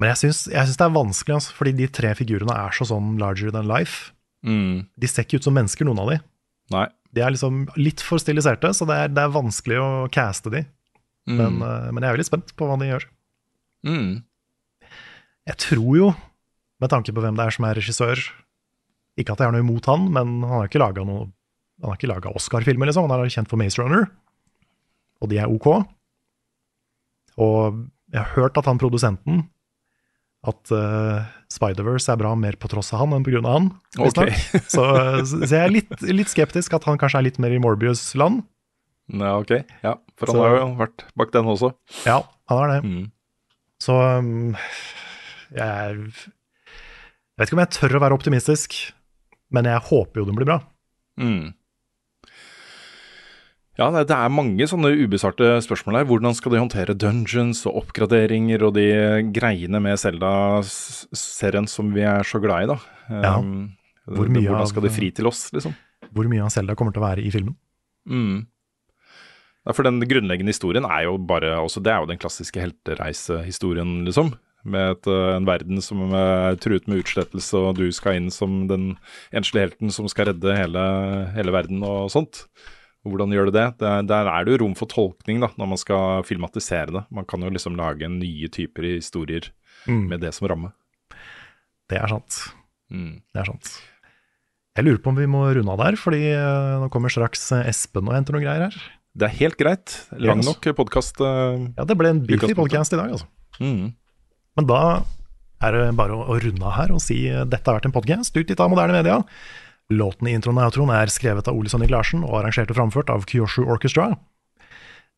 Men 0.01 0.11
jeg 0.13 0.21
syns, 0.23 0.43
det 0.49 0.83
er 0.83 0.95
vanskelig, 0.95 1.37
altså, 1.37 1.55
fordi 1.55 1.75
de 1.77 1.87
tre 1.91 2.11
figurene 2.17 2.55
er 2.55 2.75
så 2.75 2.87
sånn 2.89 3.15
larger 3.21 3.53
than 3.55 3.69
life. 3.69 4.11
Mm. 4.43 4.85
De 4.99 5.09
ser 5.09 5.27
ikke 5.27 5.39
ut 5.39 5.47
som 5.47 5.55
mennesker, 5.55 5.87
noen 5.87 6.01
av 6.03 6.11
de. 6.11 6.19
Nei. 6.73 6.87
De 7.13 7.21
er 7.21 7.33
liksom 7.35 7.65
litt 7.77 8.01
for 8.03 8.21
stiliserte, 8.21 8.71
så 8.73 8.87
det 8.89 8.99
er, 8.99 9.11
det 9.13 9.23
er 9.23 9.35
vanskelig 9.35 9.79
å 9.79 9.89
caste 10.13 10.51
de. 10.53 10.63
Mm. 11.29 11.37
Men, 11.39 11.59
eh, 11.63 11.89
men 11.91 12.03
jeg 12.03 12.09
er 12.09 12.17
veldig 12.17 12.27
spent 12.27 12.55
på 12.59 12.67
hva 12.67 12.77
de 12.81 12.89
gjør. 12.89 13.07
Mm. 13.87 14.09
Jeg 15.51 15.59
tror 15.59 15.91
jo, 15.99 16.09
med 16.81 16.91
tanke 16.91 17.13
på 17.15 17.23
hvem 17.23 17.37
det 17.37 17.45
er 17.45 17.55
som 17.55 17.65
er 17.67 17.75
regissør 17.75 18.19
Ikke 19.19 19.35
at 19.35 19.41
jeg 19.41 19.49
har 19.49 19.53
noe 19.53 19.63
imot 19.63 19.87
han, 19.91 20.05
men 20.15 20.29
Han 20.47 20.61
har 20.63 20.69
ikke 20.71 20.79
laga 22.09 22.31
Oscar-filmer, 22.31 22.87
liksom. 22.87 23.11
Han 23.11 23.19
er 23.19 23.31
kjent 23.31 23.51
for 23.51 23.59
Maze 23.59 23.81
Runner, 23.81 24.07
og 25.21 25.29
de 25.29 25.39
er 25.43 25.51
ok. 25.51 25.83
Og 27.41 27.83
jeg 28.13 28.21
har 28.21 28.33
hørt 28.37 28.57
at 28.59 28.69
han 28.69 28.81
produsenten 28.81 29.43
at 30.43 30.73
uh, 30.75 31.23
Spider-Verse 31.53 32.11
er 32.11 32.19
bra 32.19 32.33
mer 32.35 32.57
på 32.59 32.67
tross 32.71 32.91
av 32.93 33.05
han 33.05 33.15
enn 33.15 33.45
av 33.45 33.53
han. 33.53 33.69
Okay. 33.95 34.33
Så, 34.67 34.83
så 35.29 35.39
jeg 35.47 35.61
er 35.61 35.71
litt, 35.71 35.93
litt 36.03 36.31
skeptisk 36.33 36.75
at 36.75 36.83
han 36.89 36.99
kanskje 36.99 37.21
er 37.21 37.27
litt 37.29 37.39
mer 37.39 37.55
i 37.55 37.61
Morbius-land. 37.63 38.41
Ja, 39.13 39.37
ok. 39.39 39.53
Ja, 39.83 39.95
for 40.19 40.27
han 40.31 40.35
Så- 40.35 40.43
har 40.43 40.57
jo 40.57 40.67
vært 40.79 41.05
bak 41.15 41.31
den 41.31 41.47
også. 41.51 41.71
Ja, 42.07 42.19
han 42.51 42.59
har 42.59 42.73
det. 42.73 42.79
Mm. 42.83 43.05
Så 43.83 43.95
um, 44.19 44.53
jeg 45.51 45.63
er 45.63 45.97
Jeg 46.03 47.41
vet 47.41 47.49
ikke 47.49 47.57
om 47.57 47.63
jeg 47.63 47.73
tør 47.79 47.97
å 47.97 48.03
være 48.03 48.15
optimistisk, 48.19 48.75
men 49.51 49.65
jeg 49.65 49.81
håper 49.89 50.21
jo 50.21 50.27
den 50.27 50.35
blir 50.37 50.47
bra. 50.51 50.59
Mm. 51.19 51.53
Ja, 53.73 53.87
det 53.89 54.13
er 54.13 54.29
mange 54.29 54.67
sånne 54.69 54.91
ubesvarte 54.93 55.55
spørsmål 55.65 55.95
her. 55.97 56.05
Hvordan 56.05 56.35
skal 56.37 56.53
de 56.53 56.59
håndtere 56.61 56.93
dungeons 56.93 57.63
og 57.65 57.79
oppgraderinger 57.81 58.61
og 58.67 58.75
de 58.75 58.85
greiene 59.33 59.81
med 59.81 59.97
Zelda-serien 59.97 61.65
som 61.69 61.89
vi 61.95 62.03
er 62.05 62.21
så 62.27 62.37
glad 62.43 62.67
i, 62.67 62.69
da? 62.69 62.77
Ja. 63.09 63.33
Um, 63.41 63.71
Hvor 64.05 64.29
mye 64.29 64.45
hvordan 64.45 64.69
skal 64.69 64.85
de 64.85 64.91
fri 64.93 65.09
til 65.15 65.25
oss, 65.25 65.47
liksom? 65.55 65.73
Hvor 66.13 66.29
mye 66.29 66.43
av 66.45 66.51
Selda 66.53 66.75
kommer 66.77 66.93
til 66.93 67.01
å 67.01 67.07
være 67.07 67.25
i 67.25 67.31
filmen. 67.33 67.55
Mm. 68.05 68.43
Ja, 69.63 69.73
for 69.73 69.87
den 69.87 69.97
grunnleggende 70.05 70.53
historien 70.53 70.85
er 70.85 71.07
jo 71.07 71.17
bare 71.17 71.55
også, 71.63 71.81
Det 71.81 71.93
er 71.95 72.03
jo 72.03 72.11
den 72.11 72.21
klassiske 72.21 72.61
heltereisehistorien, 72.61 74.03
liksom. 74.05 74.35
Med 74.63 74.99
et, 74.99 75.07
eh, 75.07 75.35
en 75.35 75.49
verden 75.49 75.81
som 75.81 76.13
er 76.13 76.55
truet 76.61 76.85
med 76.87 77.01
utslettelse, 77.01 77.57
og 77.57 77.75
du 77.81 77.89
skal 77.91 78.21
inn 78.21 78.29
som 78.29 78.67
den 78.67 78.97
enslige 79.33 79.65
helten 79.65 79.91
som 79.91 80.07
skal 80.07 80.29
redde 80.29 80.55
hele, 80.55 81.33
hele 81.33 81.51
verden 81.51 81.81
og 81.83 82.11
sånt. 82.13 82.45
Og 83.03 83.11
hvordan 83.11 83.33
gjør 83.35 83.49
du 83.49 83.55
det? 83.57 83.65
Der, 83.81 84.05
der 84.07 84.29
er 84.31 84.45
det 84.47 84.53
jo 84.55 84.61
rom 84.63 84.75
for 84.79 84.87
tolkning 84.87 85.41
da, 85.43 85.49
når 85.59 85.67
man 85.73 85.79
skal 85.81 86.23
filmatisere 86.27 86.93
det. 86.95 87.01
Man 87.11 87.25
kan 87.27 87.43
jo 87.43 87.51
liksom 87.51 87.75
lage 87.79 88.07
nye 88.11 88.47
typer 88.53 88.87
historier 88.95 89.51
Mm. 89.83 90.05
med 90.07 90.21
det 90.23 90.29
som 90.31 90.47
ramme. 90.47 90.69
Det 91.91 91.97
er 91.99 92.07
sant. 92.07 92.37
Mm. 92.93 93.17
Det 93.35 93.41
er 93.41 93.49
sant. 93.49 93.71
Jeg 94.77 94.85
lurer 94.87 95.01
på 95.03 95.11
om 95.11 95.17
vi 95.19 95.25
må 95.27 95.41
runde 95.57 95.73
av 95.73 95.81
der, 95.81 95.97
fordi 95.99 96.21
eh, 96.31 96.75
nå 96.79 96.87
kommer 96.93 97.11
straks 97.11 97.43
eh, 97.51 97.67
Espen 97.67 98.07
og 98.07 98.15
henter 98.15 98.37
noen 98.37 98.45
greier 98.45 98.63
her. 98.69 98.77
Det 99.13 99.27
er 99.27 99.35
helt 99.41 99.57
greit. 99.59 99.97
Lang 100.17 100.39
nok 100.41 100.65
podkast. 100.77 101.19
Ja, 101.19 101.83
det 101.85 101.97
ble 101.99 102.13
en 102.13 102.23
beefy 102.25 102.55
podcast 102.57 102.95
i 102.95 103.01
dag, 103.01 103.11
altså. 103.13 103.27
Mm. 103.59 103.91
Men 104.57 104.69
da 104.71 104.79
er 105.63 105.75
det 105.75 105.83
bare 105.99 106.15
å, 106.17 106.39
runde 106.41 106.65
av 106.65 106.73
her 106.79 106.95
og 106.95 107.03
si 107.03 107.19
eh, 107.29 107.43
dette 107.45 107.67
har 107.69 107.77
vært 107.81 107.91
en 107.91 107.95
podcast 107.95 108.39
utgitt 108.39 108.63
av 108.63 108.71
moderne 108.73 108.95
media. 108.97 109.19
Låten 109.91 110.27
i 110.29 110.33
introen 110.37 110.57
og 110.61 110.69
outroen 110.69 110.93
er 110.95 111.11
skrevet 111.11 111.47
av 111.49 111.57
Ole 111.57 111.69
Sonnik 111.69 111.91
Larsen 111.91 112.23
og 112.23 112.37
arrangert 112.39 112.71
og 112.71 112.77
framført 112.79 113.11
av 113.11 113.25
Kyoshu 113.29 113.65
Orchestra. 113.65 114.13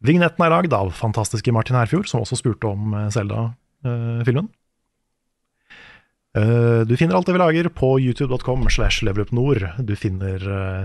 Vignetten 0.06 0.44
er 0.46 0.52
lagd 0.52 0.74
av 0.76 0.92
fantastiske 0.98 1.54
Martin 1.56 1.78
Herfjord, 1.78 2.10
som 2.10 2.22
også 2.26 2.40
spurte 2.42 2.68
om 2.68 2.94
eh, 2.94 3.10
Zelda-filmen. 3.14 4.50
Eh, 6.36 6.82
Du 6.86 6.96
finner 7.00 7.16
alt 7.16 7.30
det 7.30 7.36
vi 7.38 7.40
lager 7.40 7.70
på 7.72 7.94
youtube.com 8.04 8.68
slash 8.70 9.06
levelupnord. 9.08 9.64
Du 9.86 9.96
finner 9.96 10.42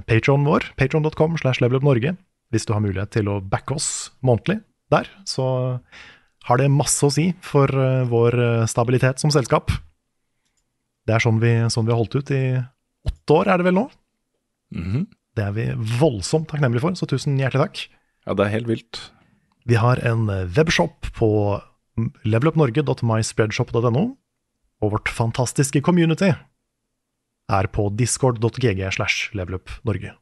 Patron 0.07 0.45
vår, 0.47 0.71
patron.com 0.77 1.39
slash 1.43 1.61
levelupnorge. 1.65 2.15
Hvis 2.51 2.67
du 2.67 2.73
har 2.75 2.83
mulighet 2.83 3.13
til 3.15 3.29
å 3.31 3.41
backe 3.43 3.77
oss 3.79 4.11
månedlig 4.27 4.61
der, 4.91 5.07
så 5.27 5.79
har 6.49 6.59
det 6.59 6.71
masse 6.73 7.05
å 7.07 7.13
si 7.13 7.31
for 7.45 7.71
eh, 7.71 8.05
vår 8.11 8.39
eh, 8.43 8.67
stabilitet 8.71 9.21
som 9.23 9.31
selskap. 9.35 9.71
Det 11.07 11.15
er 11.15 11.23
sånn 11.23 11.39
vi, 11.43 11.53
sånn 11.71 11.87
vi 11.87 11.93
har 11.95 12.01
holdt 12.01 12.17
ut 12.19 12.31
i 12.35 12.43
åtte 13.09 13.37
år, 13.37 13.49
er 13.49 13.61
det 13.61 13.69
vel 13.71 13.79
nå? 13.79 13.87
Mhm. 14.77 15.09
Det 15.39 15.45
er 15.47 15.53
vi 15.55 15.65
voldsomt 16.01 16.49
takknemlige 16.51 16.83
for, 16.83 16.97
så 16.99 17.07
tusen 17.09 17.39
hjertelig 17.39 17.63
takk. 17.63 17.83
Ja, 18.27 18.35
det 18.35 18.45
er 18.47 18.55
helt 18.57 18.69
vilt. 18.69 18.99
Vi 19.71 19.79
har 19.79 20.01
en 20.05 20.29
eh, 20.29 20.49
webshop 20.57 21.07
på 21.17 21.29
levelupnorge.myspreadshop.no, 22.27 24.05
og 24.81 24.95
vårt 24.95 25.13
fantastiske 25.13 25.83
community 25.85 26.33
er 27.51 27.69
på 27.75 27.89
discord.gg 27.99 28.83
slash 28.95 29.31
levelupnorge. 29.37 30.15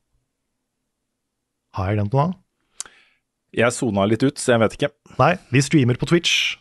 Har 1.76 1.90
jeg 1.90 1.98
glemt 1.98 2.16
noe? 2.16 2.32
Jeg 3.56 3.72
sona 3.72 4.04
litt 4.08 4.24
ut, 4.24 4.36
så 4.40 4.54
jeg 4.54 4.62
vet 4.64 4.76
ikke. 4.76 4.90
Nei, 5.18 5.34
vi 5.52 5.64
streamer 5.64 5.98
på 6.00 6.08
Twitch. 6.10 6.56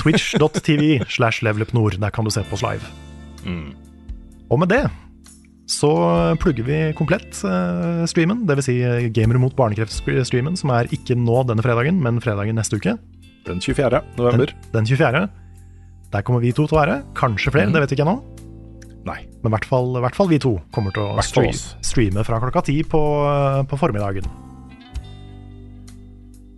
Twitch.tv 0.00 1.02
slash 1.08 1.44
levelupnord. 1.44 1.98
Der 2.00 2.12
kan 2.12 2.24
du 2.24 2.32
se 2.32 2.44
på 2.48 2.56
oss 2.56 2.64
live. 2.64 2.88
Mm. 3.44 3.72
Og 4.52 4.60
med 4.60 4.72
det 4.72 4.84
så 5.70 5.92
plugger 6.42 6.66
vi 6.66 6.78
komplett 6.98 7.38
eh, 7.46 8.02
streamen, 8.10 8.42
dvs. 8.48 8.66
Si 8.66 8.80
eh, 8.82 9.08
Gamer 9.14 9.38
mot 9.40 9.54
barnekreft-streamen, 9.56 10.58
som 10.58 10.72
er 10.74 10.90
ikke 10.94 11.16
nå 11.18 11.42
denne 11.48 11.64
fredagen, 11.64 12.00
men 12.02 12.20
fredagen 12.22 12.58
neste 12.58 12.80
uke. 12.80 12.96
Den 13.46 13.62
24. 13.62 14.02
november. 14.18 14.50
Den, 14.50 14.84
den 14.84 14.90
24. 14.90 15.24
Der 16.12 16.26
kommer 16.26 16.42
vi 16.44 16.52
to 16.52 16.66
til 16.66 16.76
å 16.76 16.82
være. 16.82 17.00
Kanskje 17.18 17.54
flere, 17.54 17.70
mm. 17.70 17.76
det 17.76 17.84
vet 17.84 17.94
ikke 17.94 18.04
jeg 18.04 18.10
nå. 18.10 18.18
Nei. 19.08 19.18
Men 19.42 19.50
i 19.50 19.54
hvert 19.56 19.66
fall, 19.70 19.90
i 19.98 20.02
hvert 20.04 20.18
fall 20.18 20.30
vi 20.30 20.38
to 20.42 20.56
kommer 20.74 20.94
til 20.94 21.06
å 21.06 21.16
Hvert 21.16 21.34
fall 21.38 21.48
stre 21.48 21.54
oss. 21.54 21.64
streame 21.82 22.26
fra 22.26 22.38
klokka 22.42 22.66
ti 22.68 22.78
på, 22.86 23.02
eh, 23.30 23.62
på 23.66 23.78
formiddagen. 23.80 24.28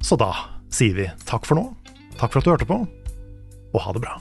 Så 0.04 0.18
da 0.20 0.32
sier 0.74 0.96
vi 0.96 1.08
takk 1.24 1.46
for 1.48 1.60
nå. 1.60 1.70
Takk 2.18 2.32
for 2.32 2.40
at 2.40 2.46
du 2.46 2.52
hørte 2.52 2.68
på, 2.68 2.82
og 3.74 3.80
ha 3.80 3.94
det 3.94 4.04
bra. 4.04 4.18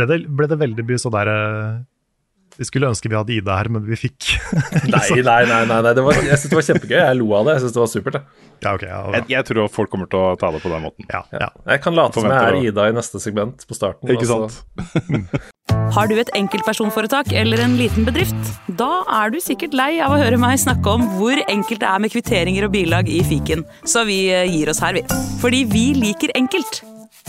Ble 0.00 0.08
det, 0.08 0.20
ble 0.40 0.48
det 0.50 0.60
veldig 0.60 0.84
mye 0.88 1.00
sånn 1.02 1.12
der 1.14 1.30
eh, 1.32 1.80
Vi 2.56 2.66
skulle 2.68 2.88
ønske 2.90 3.10
vi 3.12 3.18
hadde 3.18 3.34
Ida 3.36 3.58
her, 3.58 3.68
men 3.72 3.84
vi 3.84 3.98
fikk 4.00 4.32
Nei, 4.94 5.20
nei, 5.20 5.42
nei. 5.50 5.60
nei, 5.68 5.80
nei. 5.84 5.92
Det 5.96 6.04
var, 6.06 6.18
jeg 6.24 6.40
syns 6.40 6.50
det 6.52 6.58
var 6.58 6.66
kjempegøy. 6.70 6.96
Jeg 6.98 7.20
lo 7.20 7.30
av 7.36 7.46
det. 7.50 7.58
Jeg 7.58 7.66
syns 7.66 7.76
det 7.76 7.82
var 7.82 7.92
supert. 7.92 8.18
Ja, 8.60 8.74
okay, 8.74 8.90
Ja, 8.90 9.04
Jeg, 9.18 9.28
jeg 9.32 9.48
tror 9.48 9.70
folk 9.72 9.92
kommer 9.92 10.10
til 10.10 10.20
å 10.20 10.34
ta 10.40 10.50
det 10.54 10.60
på 10.64 10.72
den 10.72 10.82
måten. 10.84 11.06
ja, 11.12 11.22
ja. 11.32 11.52
jeg 11.70 11.84
kan 11.84 11.96
late 11.96 12.20
som 12.20 12.28
jeg 12.28 12.50
er 12.50 12.60
Ida 12.72 12.90
i 12.90 12.96
neste 12.96 13.22
segment 13.22 13.64
på 13.68 13.78
starten. 13.78 14.10
Ikke 14.12 14.28
og 14.28 14.50
sant? 14.50 15.40
Har 15.94 16.06
du 16.10 16.14
et 16.18 16.30
enkeltpersonforetak 16.38 17.32
eller 17.34 17.62
en 17.64 17.76
liten 17.78 18.06
bedrift? 18.06 18.52
Da 18.78 19.02
er 19.20 19.32
du 19.34 19.40
sikkert 19.42 19.74
lei 19.74 19.92
av 20.02 20.14
å 20.14 20.20
høre 20.20 20.38
meg 20.38 20.58
snakke 20.62 20.94
om 20.98 21.06
hvor 21.18 21.40
enkelt 21.50 21.82
det 21.82 21.90
er 21.90 22.02
med 22.02 22.14
kvitteringer 22.14 22.68
og 22.68 22.74
bilag 22.76 23.10
i 23.10 23.22
fiken, 23.26 23.64
så 23.82 24.04
vi 24.06 24.22
eh, 24.30 24.46
gir 24.50 24.70
oss 24.70 24.82
her, 24.84 24.94
vi. 24.98 25.04
Fordi 25.42 25.64
vi 25.70 25.86
liker 25.98 26.34
enkelt. 26.38 26.82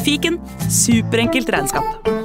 Fiken 0.06 0.38
superenkelt 0.70 1.50
regnskap. 1.54 2.21